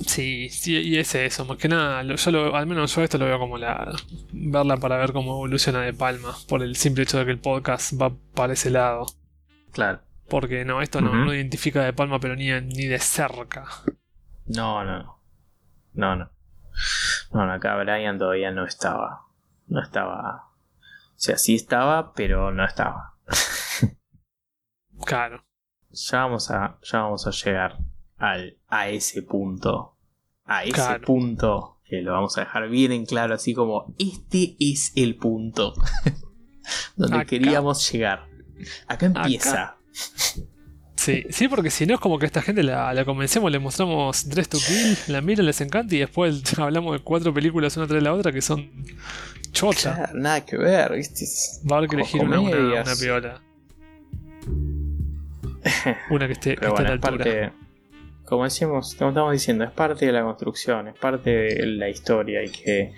Sí, 0.00 0.48
sí, 0.48 0.76
y 0.78 0.96
es 0.98 1.14
eso, 1.16 1.44
más 1.44 1.56
que 1.58 1.68
nada, 1.68 2.02
yo 2.04 2.30
lo- 2.30 2.54
al 2.54 2.66
menos 2.68 2.94
yo 2.94 3.02
esto 3.02 3.18
lo 3.18 3.24
veo 3.24 3.38
como 3.40 3.58
la 3.58 3.90
verla 4.32 4.76
para 4.76 4.96
ver 4.96 5.12
cómo 5.12 5.32
evoluciona 5.32 5.80
de 5.80 5.92
Palma, 5.92 6.36
por 6.48 6.62
el 6.62 6.76
simple 6.76 7.02
hecho 7.02 7.18
de 7.18 7.24
que 7.24 7.32
el 7.32 7.40
podcast 7.40 8.00
va 8.00 8.12
para 8.34 8.52
ese 8.52 8.70
lado. 8.70 9.06
Claro. 9.72 10.00
Porque 10.28 10.64
no, 10.64 10.82
esto 10.82 11.00
no, 11.00 11.34
identifica 11.34 11.82
de 11.82 11.92
Palma, 11.92 12.20
pero 12.20 12.36
ni, 12.36 12.48
ni 12.60 12.86
de 12.86 12.98
cerca. 13.00 13.66
No, 14.46 14.84
no, 14.84 14.98
no. 15.02 15.18
No, 15.94 16.16
no. 16.16 16.30
No, 17.32 17.46
no, 17.46 17.52
acá 17.52 17.74
Brian 17.76 18.18
todavía 18.18 18.50
no 18.52 18.64
estaba. 18.66 19.22
No 19.66 19.82
estaba. 19.82 20.44
O 20.80 21.20
sea, 21.20 21.36
sí 21.38 21.56
estaba, 21.56 22.12
pero 22.12 22.52
no 22.52 22.64
estaba. 22.64 23.14
Claro. 25.04 25.44
Ya 25.90 26.18
vamos 26.18 26.50
a, 26.50 26.78
ya 26.82 27.00
vamos 27.02 27.26
a 27.26 27.30
llegar 27.30 27.78
al, 28.18 28.56
a 28.68 28.88
ese 28.88 29.22
punto. 29.22 29.96
A 30.44 30.64
ese 30.64 30.72
Claro. 30.72 31.04
punto 31.04 31.78
que 31.84 32.02
lo 32.02 32.12
vamos 32.12 32.36
a 32.36 32.40
dejar 32.42 32.68
bien 32.68 32.92
en 32.92 33.06
claro, 33.06 33.34
así 33.34 33.54
como 33.54 33.94
este 33.98 34.56
es 34.58 34.92
el 34.96 35.16
punto 35.16 35.72
donde 36.96 37.16
Acá. 37.16 37.24
queríamos 37.24 37.90
llegar. 37.90 38.26
Acá 38.86 39.06
empieza. 39.06 39.76
Sí, 40.96 41.24
sí, 41.30 41.48
porque 41.48 41.70
si 41.70 41.86
no 41.86 41.94
es 41.94 42.00
como 42.00 42.18
que 42.18 42.26
esta 42.26 42.42
gente 42.42 42.62
la, 42.62 42.92
la 42.92 43.04
convencemos, 43.04 43.50
le 43.50 43.58
mostramos 43.58 44.28
Dress 44.28 44.48
to 44.48 44.58
Kill, 44.58 44.98
la 45.08 45.20
miran, 45.22 45.46
les 45.46 45.60
encanta 45.60 45.94
y 45.94 45.98
después 46.00 46.42
hablamos 46.58 46.92
de 46.92 46.98
cuatro 47.04 47.32
películas 47.32 47.76
una 47.76 47.86
tras 47.86 48.02
la 48.02 48.12
otra 48.12 48.32
que 48.32 48.42
son 48.42 48.70
chocha. 49.52 49.94
Claro, 49.94 50.18
nada 50.18 50.44
que 50.44 50.56
ver, 50.58 50.92
¿viste? 50.92 51.24
Va 51.70 51.76
a 51.76 51.78
haber 51.78 51.88
que 51.90 51.96
elegir 51.96 52.22
una, 52.22 52.40
una 52.40 52.94
piola. 53.00 53.40
Una 56.10 56.26
que 56.26 56.32
esté, 56.34 56.56
que 56.56 56.66
esté 56.66 56.68
bueno, 56.68 56.90
a 56.90 56.94
es 56.94 57.00
la 57.02 57.08
altura. 57.08 57.24
parte, 57.24 57.52
como 58.24 58.44
decimos, 58.44 58.94
como 58.96 59.10
estamos 59.10 59.32
diciendo, 59.32 59.64
es 59.64 59.70
parte 59.70 60.06
de 60.06 60.12
la 60.12 60.22
construcción, 60.22 60.88
es 60.88 60.94
parte 60.98 61.30
de 61.30 61.66
la 61.66 61.88
historia 61.88 62.42
y 62.44 62.50
que 62.50 62.92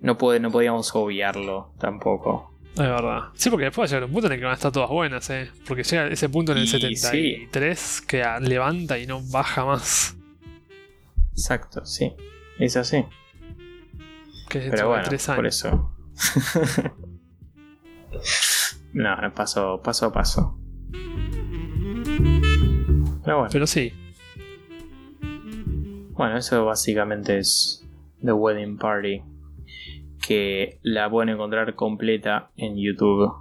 no, 0.00 0.16
puede, 0.18 0.38
no 0.40 0.50
podíamos 0.50 0.94
obviarlo 0.94 1.72
tampoco. 1.78 2.48
Es 2.72 2.76
verdad. 2.78 3.24
Sí, 3.34 3.50
porque 3.50 3.64
después 3.66 3.82
va 3.82 3.84
a 3.84 3.88
llegar 3.96 4.04
un 4.08 4.12
punto 4.12 4.26
en 4.28 4.32
el 4.34 4.38
que 4.38 4.44
van 4.44 4.52
a 4.52 4.54
estar 4.54 4.70
todas 4.70 4.88
buenas, 4.90 5.28
¿eh? 5.30 5.50
Porque 5.66 5.82
llega 5.82 6.06
ese 6.06 6.28
punto 6.28 6.52
en 6.52 6.58
el 6.58 6.64
Y 6.64 6.68
73 6.68 8.00
que 8.02 8.22
a- 8.22 8.38
levanta 8.38 8.98
y 8.98 9.06
no 9.06 9.20
baja 9.30 9.64
más. 9.64 10.16
Exacto, 11.32 11.84
sí, 11.84 12.12
es 12.58 12.76
así. 12.76 13.04
Que 14.48 14.58
es 14.66 14.70
Pero 14.70 14.88
bueno, 14.88 15.04
tres 15.04 15.26
por 15.26 15.46
eso. 15.46 15.92
no, 18.92 19.16
no, 19.16 19.34
paso, 19.34 19.80
paso 19.82 20.06
a 20.06 20.12
paso. 20.12 20.56
Pero 23.30 23.38
bueno, 23.38 23.52
Pero 23.52 23.66
sí, 23.68 23.92
bueno, 26.14 26.36
eso 26.36 26.64
básicamente 26.64 27.38
es 27.38 27.88
The 28.20 28.32
Wedding 28.32 28.76
Party. 28.76 29.22
Que 30.20 30.80
la 30.82 31.08
pueden 31.08 31.28
encontrar 31.28 31.76
completa 31.76 32.50
en 32.56 32.76
YouTube. 32.76 33.32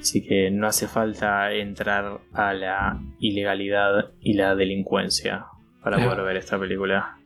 Así 0.00 0.26
que 0.26 0.50
no 0.50 0.66
hace 0.66 0.88
falta 0.88 1.52
entrar 1.52 2.20
a 2.32 2.52
la 2.52 3.00
ilegalidad 3.20 4.10
y 4.20 4.34
la 4.34 4.56
delincuencia 4.56 5.46
para 5.80 5.96
poder 5.96 6.22
ver 6.22 6.36
esta 6.36 6.58
película. 6.58 7.16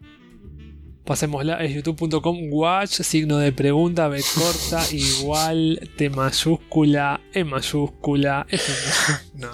pasémosla. 1.06 1.64
Es 1.64 1.74
youtube.com 1.74 2.36
watch, 2.50 2.90
signo 2.90 3.38
de 3.38 3.52
pregunta, 3.52 4.08
B 4.08 4.20
corta, 4.34 4.82
igual, 4.92 5.80
T 5.96 6.10
mayúscula, 6.10 7.22
E 7.32 7.42
mayúscula, 7.42 8.46
F 8.50 9.14
no. 9.34 9.48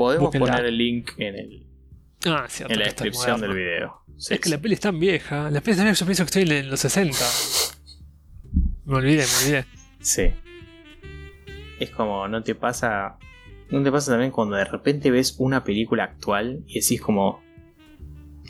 Podemos 0.00 0.28
Búsquenla. 0.28 0.46
poner 0.52 0.64
el 0.64 0.78
link 0.78 1.10
en, 1.18 1.34
el, 1.34 1.66
Ah, 2.24 2.46
cierto. 2.48 2.72
en 2.72 2.78
la 2.80 2.86
descripción 2.86 3.38
del 3.38 3.52
video. 3.52 4.00
Sí, 4.16 4.32
Es 4.32 4.40
que 4.40 4.44
sí. 4.44 4.50
la 4.50 4.58
peli 4.58 4.72
es 4.72 4.80
tan 4.80 4.98
vieja. 4.98 5.50
La 5.50 5.60
peli 5.60 5.72
es 5.72 5.76
tan 5.76 5.84
vieja, 5.84 5.98
yo 6.00 6.06
pienso 6.06 6.24
que 6.24 6.38
estoy 6.40 6.56
en 6.56 6.70
los 6.70 6.80
60. 6.80 7.18
Me 8.86 8.96
olvidé, 8.96 9.26
me 9.26 9.44
olvidé. 9.44 9.64
Sí. 10.00 10.30
Es 11.78 11.90
como, 11.90 12.26
¿no 12.28 12.42
te 12.42 12.54
pasa? 12.54 13.18
¿No 13.68 13.82
te 13.82 13.92
pasa 13.92 14.12
también 14.12 14.30
cuando 14.30 14.56
de 14.56 14.64
repente 14.64 15.10
ves 15.10 15.34
una 15.36 15.64
película 15.64 16.04
actual 16.04 16.64
y 16.66 16.80
decís 16.80 17.02
como, 17.02 17.42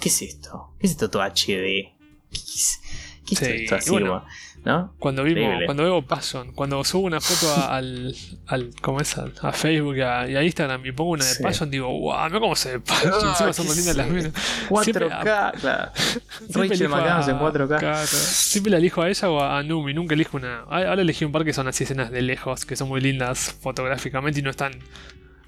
¿qué 0.00 0.08
es 0.08 0.22
esto? 0.22 0.74
¿Qué 0.78 0.86
es 0.86 0.92
esto 0.92 1.10
todo 1.10 1.22
HD? 1.24 1.34
¿Qué 1.46 1.92
es, 2.32 2.80
qué 3.26 3.34
es 3.34 3.38
Sí, 3.40 3.44
esto 3.64 3.74
así? 3.74 3.90
bueno, 3.90 4.24
¿No? 4.62 4.94
Cuando 4.98 5.22
vimos, 5.24 5.40
Increíble. 5.40 5.64
cuando 5.64 5.84
veo 5.84 6.02
Passion, 6.06 6.52
cuando 6.52 6.84
subo 6.84 7.06
una 7.06 7.18
foto 7.22 7.50
a- 7.50 7.76
al, 7.76 8.14
al 8.47 8.70
¿cómo 8.82 9.00
es? 9.00 9.16
A 9.16 9.52
Facebook 9.52 9.97
y 9.97 10.00
a, 10.02 10.20
a 10.20 10.42
Instagram 10.44 10.84
y 10.84 10.92
pongo 10.92 11.12
una 11.12 11.24
de 11.24 11.30
Sí. 11.32 11.42
Passion, 11.42 11.70
digo, 11.70 11.89
wow, 11.89 12.26
mira 12.26 12.40
cómo 12.40 12.55
se 12.55 12.72
ve 12.72 12.80
Passion, 12.80 13.12
Ah, 13.24 13.28
encima 13.30 13.52
son 13.55 13.66
lindas 13.74 13.97
las 13.97 14.08
minas. 14.10 14.32
4K, 14.68 15.52
claro. 15.60 15.92
Rachel 16.50 16.89
McAdams 16.90 17.28
en 17.28 17.39
4K. 17.39 17.78
claro, 17.78 18.06
siempre 18.06 18.70
la 18.72 18.76
elijo 18.78 19.00
a 19.00 19.08
ella 19.08 19.30
o 19.30 19.42
a 19.42 19.62
Numi, 19.62 19.94
nunca 19.94 20.12
elijo 20.14 20.36
una. 20.36 20.60
Ahora 20.68 21.00
elegí 21.00 21.24
un 21.24 21.32
par 21.32 21.44
que 21.44 21.55
son 21.55 21.66
así 21.66 21.84
escenas 21.84 22.10
de 22.10 22.20
lejos, 22.20 22.66
que 22.66 22.76
son 22.76 22.89
muy 22.89 23.00
lindas 23.00 23.56
fotográficamente 23.62 24.40
y 24.40 24.42
no 24.42 24.50
están 24.50 24.72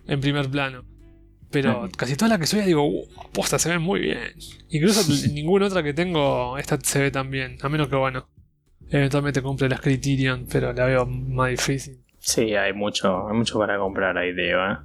en 0.07 0.20
primer 0.23 0.49
plano. 0.49 0.84
Pero 1.50 1.86
casi 1.99 2.16
todas 2.16 2.31
las 2.31 2.39
que 2.39 2.47
soy 2.47 2.62
digo, 2.62 2.82
"Uh, 2.86 3.07
posta, 3.31 3.58
se 3.58 3.68
ven 3.68 3.82
muy 3.82 4.00
bien. 4.00 4.32
Incluso 4.70 5.02
ninguna 5.34 5.66
otra 5.66 5.82
que 5.82 5.92
tengo, 5.92 6.57
esta 6.57 6.78
se 6.82 6.99
ve 6.99 7.10
tan 7.10 7.31
bien. 7.31 7.58
A 7.60 7.68
menos 7.68 7.89
que, 7.89 7.97
bueno, 7.97 8.26
eventualmente 8.92 9.42
compre 9.42 9.68
las 9.68 9.80
Criterion, 9.80 10.46
pero 10.50 10.72
la 10.72 10.84
veo 10.86 11.06
más 11.06 11.50
difícil. 11.50 11.98
Sí, 12.18 12.54
hay 12.54 12.72
mucho, 12.72 13.28
hay 13.28 13.34
mucho 13.34 13.58
para 13.58 13.78
comprar 13.78 14.16
ahí, 14.16 14.34
Teo, 14.34 14.58
¿eh? 14.72 14.76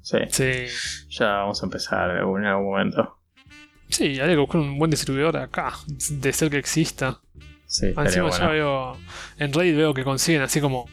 Sí, 0.00 0.18
Sí, 0.30 1.06
ya 1.10 1.26
vamos 1.38 1.62
a 1.62 1.66
empezar 1.66 2.10
en 2.10 2.44
algún 2.46 2.64
momento. 2.70 3.18
sí, 3.88 4.18
habría 4.20 4.36
que 4.36 4.40
buscar 4.40 4.60
un 4.60 4.78
buen 4.78 4.90
distribuidor 4.90 5.36
acá, 5.36 5.72
de 6.10 6.32
ser 6.32 6.48
que 6.50 6.58
exista. 6.58 7.20
Sí, 7.66 7.88
Encima 7.88 8.08
ya 8.08 8.22
bueno. 8.22 8.50
veo. 8.50 8.96
En 9.38 9.52
Reddit 9.52 9.76
veo 9.76 9.92
que 9.92 10.02
consiguen 10.04 10.40
así 10.40 10.60
como. 10.60 10.86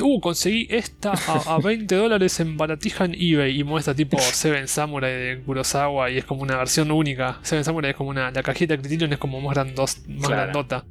Uh, 0.00 0.20
conseguí 0.20 0.66
esta 0.70 1.12
a, 1.12 1.54
a 1.54 1.58
20 1.62 1.94
dólares 1.96 2.38
en 2.40 2.56
baratija 2.56 3.06
en 3.06 3.14
eBay 3.18 3.58
y 3.58 3.64
muestra 3.64 3.94
tipo 3.94 4.18
Seven 4.18 4.68
Samurai 4.68 5.12
de 5.12 5.42
Kurosawa 5.42 6.10
y 6.10 6.18
es 6.18 6.24
como 6.24 6.42
una 6.42 6.56
versión 6.56 6.90
única. 6.90 7.38
Seven 7.42 7.64
Samurai 7.64 7.90
es 7.90 7.96
como 7.96 8.10
una. 8.10 8.30
La 8.30 8.42
cajita 8.42 8.74
de 8.76 8.80
Criterion 8.80 9.12
es 9.12 9.18
como 9.18 9.40
más, 9.40 9.54
grandos, 9.54 9.98
más 10.06 10.28
Claro. 10.28 10.42
grandota. 10.42 10.84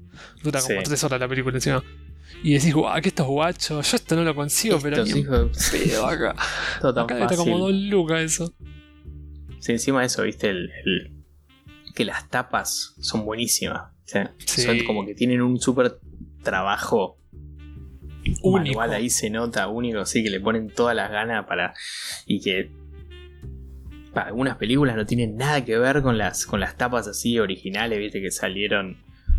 Dura 0.44 0.60
como 0.62 0.80
Sí. 0.80 0.84
3 0.86 1.04
horas 1.06 1.20
la 1.20 1.28
película 1.28 1.56
encima. 1.56 1.84
Y 2.44 2.54
decís, 2.54 2.74
guau, 2.74 3.02
que 3.02 3.10
estos 3.10 3.26
guachos, 3.28 3.90
yo 3.92 3.96
esto 3.96 4.16
no 4.16 4.24
lo 4.24 4.36
consigo, 4.36 4.80
pero 4.82 5.02
Estos 5.04 5.18
hijos- 5.18 5.70
pedo 5.72 6.06
acá. 6.06 6.36
todo 6.82 6.94
tan 6.94 7.04
Acá 7.06 7.14
está 7.16 7.30
fácil. 7.30 7.44
como 7.46 7.58
2 7.60 7.74
lucas 7.74 8.22
eso. 8.22 8.54
Sí, 9.60 9.72
encima 9.74 10.02
de 10.02 10.08
eso, 10.08 10.24
viste, 10.24 10.50
el, 10.50 10.70
el- 10.86 11.12
que 11.96 12.06
las 12.06 12.30
tapas 12.30 12.96
son 13.00 13.26
buenísimas. 13.26 13.92
¿sí? 14.06 14.20
Sí. 14.46 14.62
Son 14.64 14.80
como 14.86 15.06
que 15.06 15.16
tienen 15.16 15.42
un 15.42 15.60
súper 15.60 16.00
trabajo 16.44 17.18
Único. 18.42 18.50
manual 18.80 18.94
ahí 18.94 19.10
se 19.10 19.30
nota, 19.30 19.68
único, 19.68 20.06
sí, 20.06 20.24
que 20.24 20.30
le 20.30 20.40
ponen 20.40 20.70
todas 20.70 20.96
las 20.96 21.10
ganas 21.12 21.46
para. 21.46 21.74
y 22.26 22.42
que. 22.42 22.70
para 24.14 24.28
algunas 24.28 24.58
películas 24.58 24.96
no 24.96 25.06
tienen 25.06 25.38
nada 25.38 25.64
que 25.64 25.78
ver 25.78 26.02
con 26.02 26.18
las, 26.18 26.46
con 26.46 26.60
las 26.60 26.76
tapas 26.78 27.08
así 27.08 27.40
originales, 27.40 27.98
viste, 28.00 28.22
que 28.22 28.32
salieron 28.32 28.98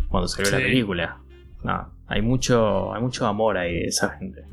cuando 0.09 0.27
salió 0.27 0.51
la 0.51 0.57
película. 0.57 1.17
No, 1.63 1.93
hay 2.07 2.21
mucho, 2.21 2.93
hay 2.93 3.01
mucho 3.01 3.27
amor 3.27 3.57
ahí 3.57 3.73
de 3.73 3.85
esa 3.87 4.17
gente. 4.17 4.43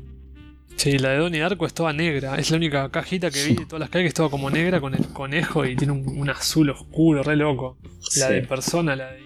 Sí, 0.75 0.97
la 0.97 1.09
de 1.09 1.17
Donnie 1.17 1.41
Darko 1.41 1.65
es 1.65 1.73
toda 1.73 1.91
negra. 1.91 2.35
Es 2.37 2.51
la 2.51 2.57
única 2.57 2.89
cajita 2.89 3.29
que 3.31 3.43
vi 3.43 3.55
de 3.55 3.65
todas 3.65 3.81
las 3.81 3.89
que 3.89 3.97
hay 3.97 4.03
que 4.05 4.07
es 4.09 4.13
toda 4.13 4.29
como 4.29 4.49
negra 4.49 4.79
con 4.79 4.93
el 4.93 5.05
conejo 5.07 5.65
y 5.65 5.75
tiene 5.75 5.91
un, 5.91 6.07
un 6.07 6.29
azul 6.29 6.69
oscuro, 6.69 7.21
re 7.23 7.35
loco. 7.35 7.77
La 8.17 8.27
Sí, 8.27 8.33
de 8.33 8.41
persona, 8.43 8.95
la 8.95 9.11
de. 9.11 9.21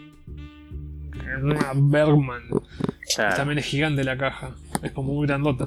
Una 1.44 1.72
Bergman. 1.76 2.44
claro. 3.16 3.36
También 3.36 3.60
es 3.60 3.66
gigante 3.66 4.04
la 4.04 4.18
caja. 4.18 4.56
Es 4.84 4.92
como 4.92 5.14
muy 5.14 5.26
grandota. 5.28 5.66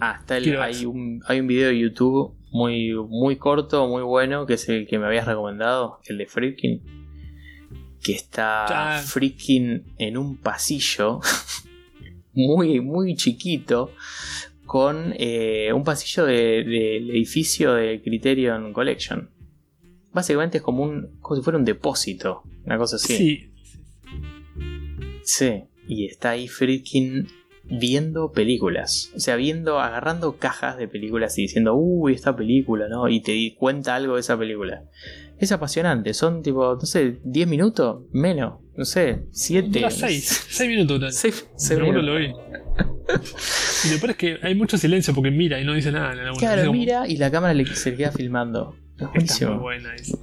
Ah, 0.00 0.16
está 0.20 0.36
el- 0.38 0.60
hay, 0.60 0.84
un, 0.86 1.22
hay 1.26 1.40
un 1.40 1.46
video 1.46 1.68
de 1.68 1.78
YouTube 1.78 2.34
muy, 2.50 2.94
muy 2.94 3.36
corto, 3.36 3.86
muy 3.88 4.02
bueno, 4.02 4.46
que 4.46 4.54
es 4.54 4.68
el 4.68 4.86
que 4.86 4.98
me 4.98 5.06
habías 5.06 5.26
recomendado, 5.26 6.00
el 6.06 6.18
de 6.18 6.26
Freaking. 6.26 6.82
Que 8.02 8.12
está 8.12 8.96
Ah. 8.96 9.02
Freaking 9.02 9.94
en 9.98 10.16
un 10.18 10.36
pasillo 10.36 11.20
muy, 12.32 12.80
muy 12.80 13.14
chiquito, 13.14 13.92
con 14.66 15.14
eh, 15.18 15.72
un 15.72 15.84
pasillo 15.84 16.24
de- 16.26 16.64
del 16.64 17.10
edificio 17.10 17.74
de 17.74 18.02
Criterion 18.02 18.72
Collection. 18.72 19.30
Básicamente 20.12 20.58
es 20.58 20.62
como, 20.62 20.82
un, 20.84 21.18
como 21.20 21.36
si 21.36 21.42
fuera 21.42 21.58
un 21.58 21.64
depósito, 21.64 22.42
una 22.64 22.78
cosa 22.78 22.96
así. 22.96 23.16
Sí. 23.16 23.50
Sí, 25.24 25.64
y 25.88 26.06
está 26.06 26.30
ahí 26.30 26.48
freaking 26.48 27.26
viendo 27.64 28.32
películas. 28.32 29.10
O 29.16 29.20
sea, 29.20 29.36
viendo, 29.36 29.80
agarrando 29.80 30.36
cajas 30.36 30.76
de 30.76 30.88
películas 30.88 31.38
y 31.38 31.42
diciendo, 31.42 31.74
uy, 31.74 32.14
esta 32.14 32.36
película, 32.36 32.88
¿no? 32.88 33.08
Y 33.08 33.20
te 33.20 33.32
di 33.32 33.54
cuenta 33.54 33.94
algo 33.94 34.14
de 34.14 34.20
esa 34.20 34.38
película. 34.38 34.84
Es 35.38 35.50
apasionante, 35.50 36.14
son 36.14 36.42
tipo, 36.42 36.74
no 36.74 36.86
sé, 36.86 37.18
10 37.24 37.48
minutos, 37.48 38.02
menos, 38.12 38.60
no 38.76 38.84
sé, 38.84 39.24
7. 39.32 39.86
6, 39.90 40.46
6 40.50 40.70
minutos. 40.70 41.00
tal. 41.00 41.12
6 41.12 41.48
Seguro 41.56 42.02
lo 42.02 42.16
vi. 42.16 42.32
Y 43.84 43.92
lo 43.92 43.98
peor 43.98 44.10
es 44.12 44.16
que 44.16 44.38
hay 44.42 44.54
mucho 44.54 44.78
silencio 44.78 45.14
porque 45.14 45.30
mira 45.30 45.60
y 45.60 45.64
no 45.64 45.74
dice 45.74 45.92
nada. 45.92 46.12
en. 46.12 46.34
Claro, 46.36 46.62
como, 46.62 46.72
mira 46.72 47.06
y 47.06 47.18
la 47.18 47.30
cámara 47.30 47.52
le, 47.52 47.66
se 47.66 47.90
le 47.90 47.96
queda 47.98 48.12
filmando. 48.12 48.76
Es 49.14 49.24
Está 49.24 49.50
muy 49.50 49.58
buena 49.58 49.94
esa. 49.94 50.16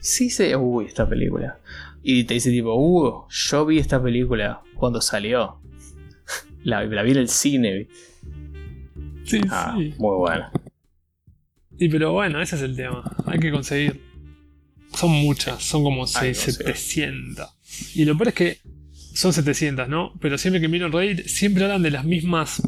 Sí, 0.00 0.30
sí, 0.30 0.54
uy, 0.54 0.86
esta 0.86 1.08
película. 1.08 1.58
Y 2.02 2.24
te 2.24 2.34
dice 2.34 2.50
tipo, 2.50 2.74
uh, 2.74 3.26
yo 3.28 3.66
vi 3.66 3.78
esta 3.78 4.02
película 4.02 4.62
cuando 4.74 5.00
salió. 5.00 5.60
La, 6.64 6.84
la 6.84 7.02
vi 7.02 7.10
en 7.12 7.16
el 7.18 7.28
cine. 7.28 7.88
Sí, 9.24 9.40
Ah, 9.50 9.74
sí. 9.78 9.94
muy 9.98 10.16
buena. 10.16 10.52
Y 11.78 11.88
pero 11.88 12.12
bueno, 12.12 12.40
ese 12.40 12.56
es 12.56 12.62
el 12.62 12.76
tema. 12.76 13.02
Hay 13.26 13.38
que 13.40 13.50
conseguir. 13.50 14.00
Son 14.94 15.10
muchas, 15.10 15.62
son 15.62 15.82
como 15.84 16.02
Hay 16.16 16.28
que 16.28 16.34
seis- 16.34 16.58
conseguir. 16.58 16.76
700. 16.76 17.48
Y 17.94 18.04
lo 18.04 18.16
peor 18.16 18.28
es 18.28 18.34
que 18.34 18.58
son 19.14 19.32
700, 19.32 19.88
¿no? 19.88 20.12
Pero 20.20 20.38
siempre 20.38 20.60
que 20.60 20.68
miro 20.68 20.86
en 20.86 20.92
Reddit, 20.92 21.26
siempre 21.26 21.64
hablan 21.64 21.82
de 21.82 21.90
las 21.90 22.04
mismas 22.04 22.62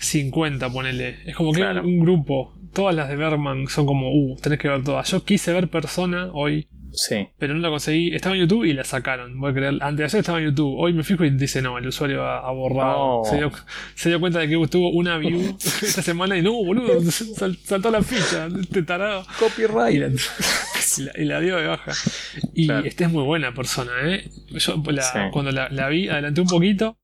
50, 0.00 0.70
ponele. 0.70 1.16
Es 1.26 1.34
como 1.36 1.52
que 1.52 1.60
Claro. 1.60 1.82
un 1.84 2.00
grupo. 2.00 2.54
Todas 2.72 2.94
las 2.94 3.08
de 3.08 3.16
Berman 3.16 3.66
son 3.68 3.84
como, 3.84 4.12
uh, 4.14 4.36
tenés 4.36 4.58
que 4.60 4.68
ver 4.68 4.82
todas. 4.84 5.10
Yo 5.10 5.24
quise 5.24 5.52
ver 5.52 5.68
Persona 5.68 6.30
hoy, 6.32 6.68
Sí. 6.92 7.28
pero 7.38 7.54
no 7.54 7.60
la 7.60 7.68
conseguí. 7.70 8.14
Estaba 8.14 8.34
en 8.34 8.42
YouTube 8.42 8.64
y 8.64 8.72
la 8.72 8.84
sacaron. 8.84 9.38
Voy 9.38 9.50
a 9.50 9.54
creer. 9.54 9.74
Antes 9.80 9.96
de 9.98 10.04
ayer 10.04 10.18
estaba 10.20 10.38
en 10.40 10.46
YouTube. 10.46 10.74
Hoy 10.78 10.92
me 10.92 11.02
fijo 11.04 11.24
y 11.24 11.30
dice, 11.30 11.62
no, 11.62 11.78
el 11.78 11.86
usuario 11.86 12.24
ha, 12.24 12.38
ha 12.46 12.50
borrado. 12.50 13.22
Se, 13.24 13.36
dio, 13.36 13.50
se 13.94 14.08
dio 14.08 14.20
cuenta 14.20 14.38
de 14.40 14.48
que 14.48 14.66
tuvo 14.68 14.90
una 14.90 15.16
view 15.18 15.56
esta 15.82 16.02
semana 16.02 16.36
y 16.36 16.42
no, 16.42 16.52
boludo, 16.52 17.00
sal- 17.10 17.56
saltó 17.64 17.90
la 17.90 18.02
ficha. 18.02 18.48
Este 18.60 18.82
tarado. 18.82 19.22
Y 19.22 19.38
Copyright. 19.38 20.00
la, 20.00 20.08
y 20.98 21.02
la- 21.02 21.12
y 21.18 21.24
la 21.24 21.40
dio 21.40 21.56
de 21.56 21.66
baja. 21.66 21.92
Y 22.54 22.66
Claro. 22.66 22.86
esta 22.86 23.04
es 23.04 23.10
muy 23.10 23.24
buena 23.24 23.54
persona, 23.54 23.92
¿eh? 24.04 24.28
Yo 24.50 24.82
la- 24.86 25.02
Sí. 25.02 25.18
cuando 25.32 25.50
la, 25.52 25.88
vi, 25.88 26.08
adelanté 26.08 26.40
un 26.40 26.48
poquito. 26.48 26.96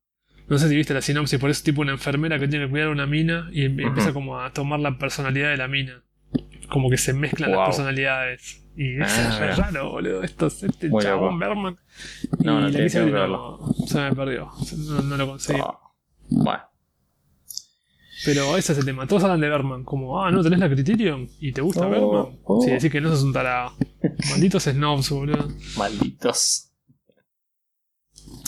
No 0.49 0.59
sé 0.59 0.69
si 0.69 0.77
viste 0.77 0.95
la 0.95 1.03
sinopsis, 1.03 1.41
por 1.41 1.51
eso 1.51 1.59
es 1.59 1.65
tipo 1.65 1.81
una 1.81 1.91
enfermera 1.93 2.39
que 2.39 2.47
tiene 2.47 2.67
que 2.67 2.71
cuidar 2.71 2.87
a 2.89 2.91
una 2.93 3.07
mina 3.07 3.49
y 3.53 3.65
em- 3.65 3.81
empieza 3.81 4.13
como 4.13 4.39
a 4.41 4.53
tomar 4.53 4.79
la 4.79 4.97
personalidad 4.97 5.51
de 5.51 5.57
la 5.57 5.67
mina. 5.67 6.03
Como 6.69 6.91
que 6.91 6.99
se 6.99 7.13
mezclan 7.13 7.51
Wow. 7.51 7.59
las 7.61 7.69
personalidades. 7.69 8.63
Y 8.77 9.01
es 9.01 9.11
Ah, 9.19 9.39
mira. 9.41 9.57
raro, 9.57 9.91
boludo. 9.93 10.23
Esto 10.23 10.47
es 10.49 10.63
este 10.63 10.89
Muy 10.89 11.03
chabón 11.03 11.39
loco. 11.39 11.39
Berman. 11.39 11.79
No, 12.41 12.59
y 12.59 12.63
no, 12.63 12.69
la 12.69 12.89
que 12.89 13.01
verlo. 13.01 13.59
no, 13.79 13.87
se 13.87 14.01
me 14.01 14.15
perdió. 14.15 14.51
No, 14.77 15.01
no 15.03 15.17
lo 15.17 15.27
conseguí. 15.29 15.61
Oh. 15.63 15.81
Bueno, 16.29 16.63
Pero 18.25 18.57
ese 18.57 18.73
es 18.73 18.79
el 18.79 18.85
tema. 18.85 19.07
Todos 19.07 19.23
hablan 19.25 19.41
de 19.41 19.49
Berman. 19.49 19.85
Como, 19.85 20.23
ah, 20.23 20.31
no 20.31 20.43
tenés 20.43 20.59
la 20.59 20.69
Criterion 20.69 21.29
y 21.39 21.53
te 21.53 21.61
gusta 21.63 21.87
Oh, 21.87 21.91
Berman. 21.91 22.39
oh. 22.45 22.61
Si 22.63 22.71
decís 22.71 22.91
que 22.91 23.01
no 23.01 23.09
sos 23.11 23.23
un 23.23 23.33
tarado. 23.33 23.73
Malditos 24.31 24.65
snobs, 24.65 25.11
boludo. 25.11 25.49
malditos. 25.77 26.71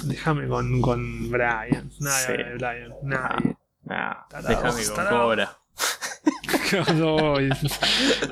Déjame 0.04 0.48
con, 0.48 0.80
con 0.80 1.30
Brian. 1.30 1.90
Nadie 2.00 2.26
Sí. 2.26 2.32
de 2.32 2.54
Brian. 2.56 2.92
Nadie. 3.04 3.56
Nah, 3.84 4.14
Tarados, 4.28 4.76
déjame 4.76 5.08
con. 5.08 5.18
Cobra. 5.18 5.57
No, 6.94 7.36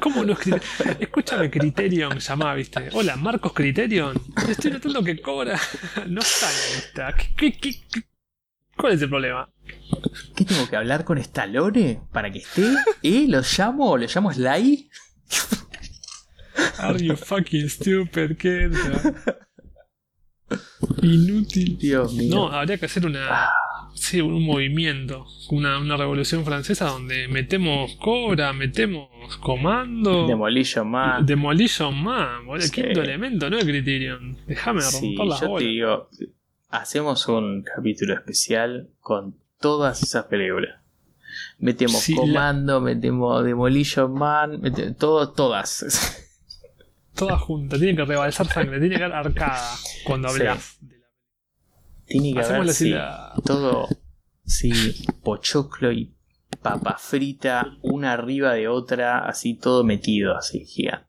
¿Cómo 0.00 0.22
no 0.24 0.34
es 0.34 0.38
Criterion? 0.38 0.62
Escúchame, 1.00 1.50
Criterion, 1.50 2.18
llamá, 2.18 2.52
viste. 2.54 2.90
Hola, 2.92 3.16
Marcos 3.16 3.52
Criterion. 3.54 4.20
Estoy 4.48 4.72
notando 4.72 5.02
que 5.02 5.20
cobra. 5.22 5.58
No 6.06 6.20
está 6.20 6.50
en 6.50 6.56
la 6.56 6.76
lista. 6.76 7.14
¿Qué, 7.16 7.34
qué, 7.34 7.58
qué- 7.58 7.80
qué? 7.90 8.02
¿Cuál 8.76 8.92
es 8.92 9.00
el 9.02 9.08
problema? 9.08 9.48
¿Qué 10.34 10.44
tengo 10.44 10.68
que 10.68 10.76
hablar 10.76 11.04
con 11.04 11.16
Stallone 11.18 12.02
para 12.12 12.30
que 12.30 12.40
esté? 12.40 12.74
¿Eh? 13.02 13.24
¿Lo 13.26 13.40
llamo? 13.40 13.96
¿Lo 13.96 14.06
llamo 14.06 14.30
Sly? 14.32 14.90
Are 16.78 17.02
you 17.02 17.16
fucking 17.16 17.70
stupid, 17.70 18.36
kid? 18.36 18.76
Inútil. 21.02 21.78
Dios 21.78 22.12
mío. 22.12 22.34
No, 22.34 22.48
habría 22.52 22.76
que 22.78 22.86
hacer 22.86 23.06
una. 23.06 23.48
Sí, 24.06 24.20
un 24.20 24.44
movimiento. 24.44 25.26
Una, 25.50 25.78
una 25.78 25.96
revolución 25.96 26.44
francesa 26.44 26.86
donde 26.86 27.26
metemos 27.28 27.96
cobra, 27.96 28.52
metemos 28.52 29.08
comando. 29.40 30.26
Demolition 30.28 30.88
Man. 30.88 31.26
Demolition 31.26 32.02
Man, 32.02 32.46
boludo. 32.46 32.64
Sí. 32.66 32.70
Quinto 32.70 33.02
elemento, 33.02 33.50
no 33.50 33.58
Criterion. 33.58 34.36
Déjame 34.46 34.80
Sí, 34.82 35.16
romper 35.16 35.26
las 35.26 35.40
yo 35.40 35.56
te 35.56 35.64
digo, 35.64 36.08
hacemos 36.70 37.26
un 37.26 37.62
capítulo 37.62 38.14
especial 38.14 38.90
con 39.00 39.34
todas 39.60 40.02
esas 40.02 40.26
películas. 40.26 40.76
Metemos 41.58 42.00
Sí, 42.00 42.14
la- 42.14 42.20
Comando, 42.20 42.80
metemos 42.80 43.44
Demolition 43.44 44.12
Man, 44.14 44.60
mete- 44.60 44.92
todo, 44.94 45.32
todas. 45.32 46.22
Todas 47.16 47.40
juntas. 47.40 47.78
Tiene 47.80 47.96
que 47.96 48.04
rebalsar 48.04 48.46
sangre, 48.46 48.78
tiene 48.78 48.96
que 48.96 49.00
dar 49.00 49.14
arcada 49.14 49.70
cuando 50.04 50.28
Sí. 50.28 50.42
hablas. 50.42 50.76
de 50.82 50.95
la- 50.95 50.95
Tiene 52.06 52.32
que 52.32 52.40
Hacemos 52.40 52.56
haber 52.56 52.66
la 52.66 53.34
sí, 53.36 53.42
todo, 53.44 53.88
sí, 54.44 55.04
pochoclo 55.22 55.90
y 55.92 56.14
papa 56.62 56.96
frita, 56.98 57.76
una 57.82 58.12
arriba 58.12 58.54
de 58.54 58.68
otra, 58.68 59.26
así 59.26 59.54
todo 59.54 59.84
metido, 59.84 60.36
así 60.36 60.64
gigante. 60.64 61.06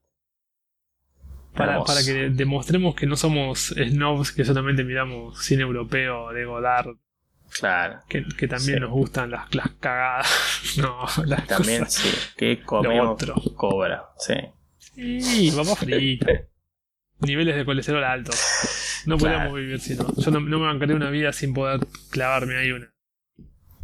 Para, 1.55 1.83
para 1.83 2.03
que 2.03 2.29
demostremos 2.29 2.93
que 2.95 3.07
no 3.07 3.15
somos 3.15 3.73
snobs 3.75 4.31
que 4.31 4.45
solamente 4.45 4.83
miramos 4.83 5.39
cine 5.43 5.63
europeo 5.63 6.31
de 6.31 6.45
Godard, 6.45 6.95
Claro, 7.49 7.99
que, 8.09 8.25
que 8.37 8.47
también 8.47 8.75
Sí. 8.75 8.81
nos 8.81 8.91
gustan 8.91 9.31
las, 9.31 9.53
las 9.55 9.69
cagadas. 9.79 10.27
No, 10.77 11.05
las 11.25 11.47
también 11.47 11.85
cosas. 11.85 12.01
sí, 12.03 12.09
que 12.35 12.61
comemos 12.61 13.13
otro. 13.21 13.35
cobra, 13.55 14.09
sí. 14.17 14.33
Sí, 15.21 15.51
papá 15.55 15.75
frita. 15.77 16.27
Niveles 17.21 17.55
de 17.55 17.65
colesterol 17.65 18.03
altos. 18.03 18.35
No 19.07 19.17
Claro. 19.17 19.35
podríamos 19.49 19.55
vivir 19.59 19.79
si 19.79 19.95
no. 19.95 20.13
Yo 20.17 20.31
no, 20.31 20.39
no 20.41 20.59
me 20.59 20.65
bancaría 20.65 20.95
una 20.95 21.09
vida 21.09 21.31
sin 21.33 21.53
poder 21.53 21.79
clavarme 22.11 22.57
ahí 22.57 22.71
una. 22.71 22.93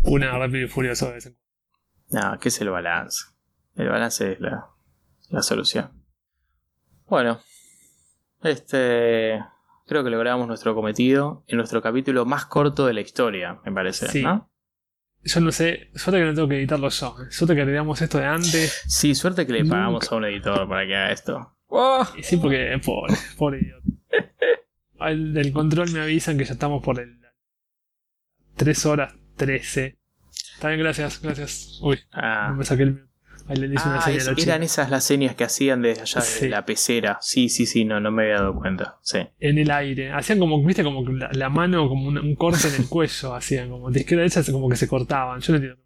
Una 0.04 0.38
rápido 0.38 0.66
y 0.66 0.68
furioso 0.68 1.08
de 1.08 1.14
vez 1.14 1.26
en 1.28 1.34
cuando. 2.10 2.30
No, 2.34 2.40
¿qué 2.40 2.50
es 2.50 2.62
el 2.62 2.70
balance? 2.70 3.26
El 3.76 3.88
balance 3.90 4.34
es 4.34 4.40
la, 4.40 4.66
la 5.30 5.42
solución. 5.42 5.92
Bueno, 7.08 7.40
este. 8.44 9.40
Creo 9.86 10.04
que 10.04 10.10
logramos 10.10 10.48
nuestro 10.48 10.74
cometido 10.76 11.44
en 11.48 11.58
nuestro 11.58 11.82
capítulo 11.82 12.26
más 12.26 12.46
corto 12.46 12.86
de 12.88 12.94
la 12.94 13.02
historia, 13.02 13.60
me 13.66 13.72
parece, 13.72 14.08
Sí. 14.08 14.24
¿no? 14.24 14.50
Yo 15.26 15.40
no 15.40 15.52
sé, 15.54 15.90
suerte 15.96 16.20
que 16.20 16.26
no 16.26 16.34
tengo 16.34 16.48
que 16.50 16.58
editarlo 16.58 16.90
yo. 16.90 17.16
¿eh? 17.22 17.32
Suerte 17.32 17.56
que 17.56 17.62
agregamos 17.62 18.02
esto 18.02 18.18
de 18.18 18.26
antes. 18.26 18.82
Sí, 18.88 19.16
suerte 19.16 19.46
que 19.46 19.54
le 19.54 19.64
Nunca. 19.64 19.76
pagamos 19.76 20.12
a 20.12 20.16
un 20.16 20.26
editor 20.26 20.68
para 20.68 20.86
que 20.86 20.96
haga 20.96 21.12
esto. 21.12 21.56
Y 22.18 22.24
sí, 22.24 22.38
porque 22.38 22.78
pobre, 22.86 23.14
pobre 23.38 23.60
idiota. 23.62 23.88
Al 25.04 25.34
del 25.34 25.52
control 25.52 25.92
me 25.92 26.02
avisan 26.02 26.38
que 26.38 26.46
ya 26.46 26.54
estamos 26.54 26.84
por 26.84 27.00
el 27.00 27.20
3 28.56 28.86
horas 28.86 29.14
13. 29.38 29.98
Está 30.56 30.68
bien, 30.70 30.80
gracias, 30.80 31.22
gracias. 31.22 31.80
Uy, 31.82 31.98
no 31.98 32.02
Ah, 32.14 32.54
me 32.58 32.64
saqué 32.64 32.84
el. 32.84 33.06
Ahí 33.48 33.58
le 33.58 33.74
hice 33.74 33.86
una 33.90 33.98
Ah, 33.98 34.02
señal 34.02 34.18
es- 34.22 34.28
a 34.28 34.32
la 34.32 34.38
chica. 34.38 34.52
eran 34.52 34.64
esas 34.64 34.90
las 34.90 35.04
señas 35.04 35.36
que 35.36 35.44
hacían 35.44 35.82
desde 35.82 36.04
allá 36.04 36.22
de 36.40 36.50
la 36.50 36.66
pecera. 36.66 37.18
Sí, 37.20 37.50
sí, 37.50 37.66
sí, 37.66 37.84
no, 37.84 38.00
no 38.00 38.10
me 38.10 38.24
había 38.24 38.36
dado 38.36 38.56
cuenta. 38.56 39.00
Sí. 39.02 39.20
En 39.40 39.58
el 39.58 39.70
aire. 39.70 40.14
Hacían 40.14 40.40
como, 40.40 40.64
viste, 40.64 40.82
como 40.84 41.04
que 41.04 41.12
la, 41.12 41.30
la 41.34 41.50
mano, 41.50 41.90
como 41.90 42.08
un, 42.08 42.18
un 42.18 42.36
corte 42.36 42.70
en 42.70 42.76
el 42.76 42.88
cuello. 42.90 43.34
Hacían 43.36 43.70
como 43.70 43.92
de 43.92 44.00
izquierda 44.00 44.22
a 44.22 44.30
derecha, 44.30 44.50
como 44.52 44.70
que 44.70 44.78
se 44.78 44.88
cortaban. 44.88 45.42
Yo 45.42 45.52
no 45.54 45.58
entiendo. 45.58 45.82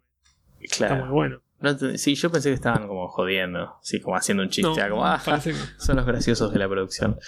Está 0.60 0.88
muy 0.90 0.96
Claro. 0.98 1.12
bueno. 1.12 1.42
No 1.60 1.76
sí, 1.98 2.14
yo 2.14 2.30
pensé 2.30 2.50
que 2.50 2.54
estaban 2.54 2.86
como 2.86 3.08
jodiendo. 3.08 3.74
Sí, 3.82 3.98
como 4.00 4.14
haciendo 4.14 4.44
un 4.44 4.50
chiste. 4.50 4.68
No, 4.80 4.88
como, 4.90 5.04
ah, 5.04 5.20
que, 5.42 5.52
son 5.78 5.96
los 5.96 6.06
graciosos 6.06 6.52
de 6.52 6.58
la 6.60 6.68
producción. 6.68 7.18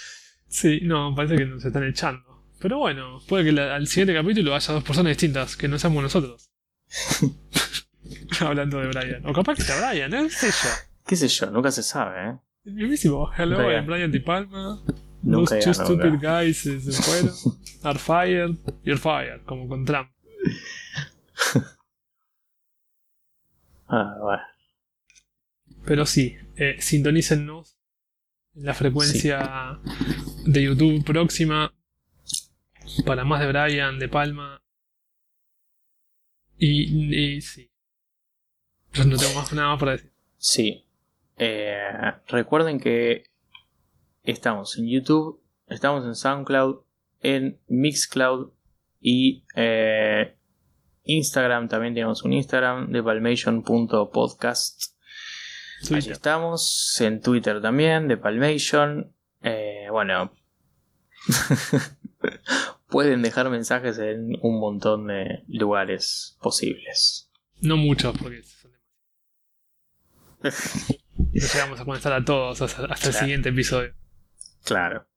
Sí, 0.51 0.81
no, 0.83 1.13
parece 1.15 1.35
que 1.37 1.45
nos 1.45 1.65
están 1.65 1.83
echando. 1.83 2.43
Pero 2.59 2.77
bueno, 2.77 3.19
puede 3.27 3.45
que 3.45 3.51
la- 3.51 3.73
al 3.75 3.87
siguiente 3.87 4.13
capítulo 4.13 4.53
haya 4.53 4.73
dos 4.73 4.83
personas 4.83 5.09
distintas, 5.11 5.57
que 5.57 5.67
no 5.67 5.79
seamos 5.79 6.03
nosotros. 6.03 6.51
Hablando 8.39 8.79
de 8.79 8.87
Brian. 8.87 9.25
O 9.25 9.33
capaz 9.33 9.55
que 9.55 9.63
sea 9.63 9.89
Brian, 9.89 10.13
¿eh? 10.13 10.23
¿Qué 10.23 10.29
sé 10.29 10.51
yo. 10.51 10.69
¿Qué 11.07 11.15
sé 11.15 11.27
yo? 11.27 11.49
Nunca 11.51 11.71
se 11.71 11.81
sabe, 11.83 12.29
¿eh? 12.29 12.37
Mismísimo. 12.65 13.31
Hello, 13.35 13.57
digas. 13.67 13.85
Brian 13.87 14.11
Di 14.11 14.19
Palma. 14.19 14.83
Nunca 15.23 15.55
Those 15.55 15.65
two 15.65 15.73
stupid 15.73 16.19
guys 16.21 16.57
se 16.59 16.79
fueron. 16.79 17.31
Are 17.83 17.97
fired. 17.99 18.57
You're 18.83 18.99
fired. 18.99 19.43
Como 19.45 19.67
con 19.67 19.85
Trump. 19.85 20.09
Ah, 23.93 24.15
bueno. 24.21 24.41
Pero 25.85 26.05
sí, 26.05 26.37
eh, 26.55 26.77
sintonícennos 26.79 27.77
en 27.77 27.80
la 28.53 28.73
frecuencia 28.73 29.79
de 30.45 30.63
YouTube 30.63 31.03
próxima 31.05 31.73
para 33.05 33.23
más 33.23 33.39
de 33.39 33.47
Brian, 33.47 33.99
de 33.99 34.09
Palma. 34.09 34.61
Y, 36.57 37.41
sí. 37.41 37.71
No 38.97 39.17
tengo 39.17 39.33
más 39.35 39.51
nada 39.53 39.77
para 39.77 39.93
decir. 39.93 40.11
Sí. 40.37 40.85
Eh, 41.37 42.13
recuerden 42.27 42.79
que 42.79 43.23
estamos 44.23 44.77
en 44.77 44.87
YouTube, 44.87 45.41
estamos 45.67 46.05
en 46.05 46.15
SoundCloud, 46.15 46.81
en 47.21 47.59
Mixcloud 47.67 48.51
y 48.99 49.43
eh, 49.55 50.35
Instagram, 51.03 51.67
también 51.67 51.93
tenemos 51.95 52.23
un 52.23 52.33
Instagram 52.33 52.91
de 52.91 53.01
palmation.podcast. 53.01 54.90
Ahí 55.89 56.11
estamos. 56.11 56.95
En 56.99 57.21
Twitter 57.21 57.61
también, 57.61 58.07
de 58.07 58.17
Palmation. 58.17 59.15
Eh, 59.41 59.87
bueno. 59.89 60.31
Pueden 62.87 63.21
dejar 63.21 63.49
mensajes 63.49 63.97
en 63.97 64.37
un 64.41 64.59
montón 64.59 65.07
de 65.07 65.43
lugares 65.47 66.37
posibles. 66.41 67.31
No 67.61 67.77
muchos, 67.77 68.17
porque 68.17 68.41
no 70.43 71.29
llegamos 71.31 71.79
a 71.79 71.85
contestar 71.85 72.13
a 72.13 72.25
todos 72.25 72.61
hasta, 72.61 72.85
el 72.85 73.13
siguiente 73.13 73.49
episodio. 73.49 73.93
Claro. 74.65 75.07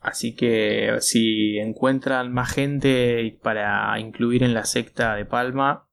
Así 0.00 0.34
que 0.34 0.96
si 1.00 1.58
encuentran 1.58 2.32
más 2.32 2.52
gente 2.52 3.38
para 3.42 3.98
incluir 3.98 4.42
en 4.42 4.52
la 4.52 4.64
secta 4.64 5.14
de 5.14 5.24
Palma, 5.24 5.88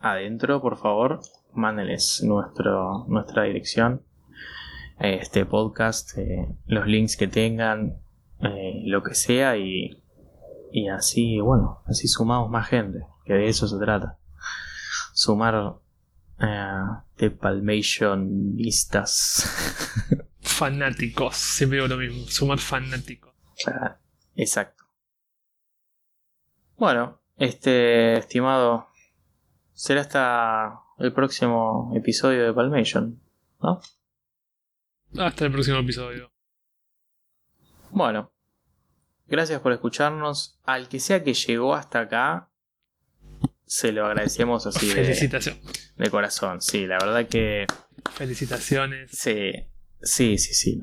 adentro, 0.00 0.60
por 0.60 0.76
favor, 0.78 1.20
mándenles 1.54 2.22
nuestro, 2.22 3.06
nuestra 3.08 3.44
dirección, 3.44 4.02
este 4.98 5.46
podcast, 5.46 6.18
eh, 6.18 6.46
los 6.66 6.86
links 6.86 7.16
que 7.16 7.28
tengan, 7.28 7.96
eh, 8.40 8.82
lo 8.84 9.02
que 9.02 9.14
sea, 9.14 9.56
y, 9.56 10.02
y 10.72 10.88
así, 10.88 11.40
bueno, 11.40 11.80
así 11.86 12.06
sumamos 12.08 12.50
más 12.50 12.68
gente, 12.68 13.06
que 13.24 13.32
de 13.34 13.48
eso 13.48 13.68
se 13.68 13.78
trata. 13.78 14.18
Sumar 15.12 15.76
eh, 16.40 16.82
de 17.18 17.30
Palmationistas. 17.30 20.24
fanáticos. 20.40 21.36
Siempre 21.36 21.78
digo 21.78 21.88
lo 21.88 21.96
mismo, 21.96 22.26
sumar 22.28 22.58
fanáticos. 22.58 23.32
exacto. 24.36 24.84
Bueno, 26.76 27.20
este 27.36 28.18
estimado, 28.18 28.88
será 29.72 30.02
hasta 30.02 30.83
el 31.04 31.12
próximo 31.12 31.92
episodio 31.94 32.44
de 32.44 32.52
Palmation, 32.52 33.20
¿no? 33.60 33.80
Hasta 35.18 35.44
el 35.46 35.52
próximo 35.52 35.78
episodio. 35.78 36.32
Bueno, 37.90 38.32
gracias 39.26 39.60
por 39.60 39.72
escucharnos. 39.72 40.58
Al 40.64 40.88
que 40.88 40.98
sea 41.00 41.22
que 41.22 41.34
llegó 41.34 41.74
hasta 41.74 42.00
acá, 42.00 42.50
se 43.66 43.92
lo 43.92 44.06
agradecemos 44.06 44.66
así 44.66 44.86
Felicitación. 44.86 45.60
de, 45.96 46.04
de 46.04 46.10
corazón. 46.10 46.60
Sí, 46.60 46.86
la 46.86 46.98
verdad 46.98 47.28
que. 47.28 47.66
Felicitaciones. 48.12 49.10
Sí, 49.12 49.52
Sí, 50.04 50.38
sí, 50.38 50.54
sí. 50.54 50.82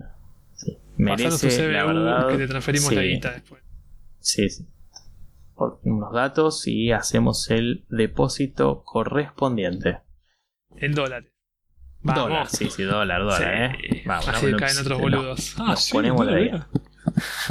Merece, 0.97 1.71
la 1.71 1.85
verdad, 1.85 2.27
que 2.29 2.37
te 2.37 2.47
transferimos 2.47 2.91
la 2.93 3.01
guita 3.01 3.31
después. 3.31 3.63
Sí, 4.19 4.49
sí. 4.49 4.67
Por 5.55 5.79
unos 5.83 6.13
datos 6.13 6.67
y 6.67 6.91
hacemos 6.91 7.49
el 7.49 7.85
depósito 7.89 8.83
correspondiente. 8.83 9.99
En 10.77 10.93
dólares. 10.93 11.31
Dólar, 12.03 12.47
sí, 12.49 12.69
sí, 12.69 12.83
dólar, 12.83 13.21
dólar, 13.21 13.53
¿eh? 13.53 14.03
Vamos, 14.05 14.27
Así 14.27 14.53
caen 14.53 14.77
otros 14.79 14.99
boludos. 14.99 15.55
ah, 15.59 15.75
sí, 15.75 15.91
ponemos 15.93 16.25
la 16.25 16.41
idea. 16.41 16.67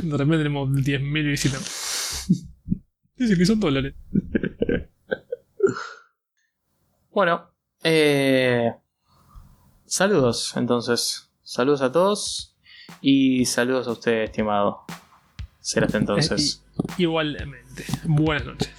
De 0.02 0.10
repente 0.10 0.38
tenemos 0.38 0.70
10.000 0.70 1.24
visitas. 1.24 2.26
Dicen 3.16 3.38
que 3.38 3.46
son 3.46 3.60
dólares. 3.60 3.94
bueno, 7.10 7.50
eh, 7.84 8.72
saludos 9.84 10.54
entonces. 10.56 11.30
Saludos 11.42 11.82
a 11.82 11.92
todos 11.92 12.56
y 13.00 13.44
saludos 13.44 13.86
a 13.86 13.92
usted, 13.92 14.22
estimado. 14.22 14.84
Será 15.60 15.86
hasta 15.86 15.98
entonces. 15.98 16.64
Eh, 16.78 16.94
igualmente. 16.98 17.84
Buenas 18.04 18.46
noches. 18.46 18.70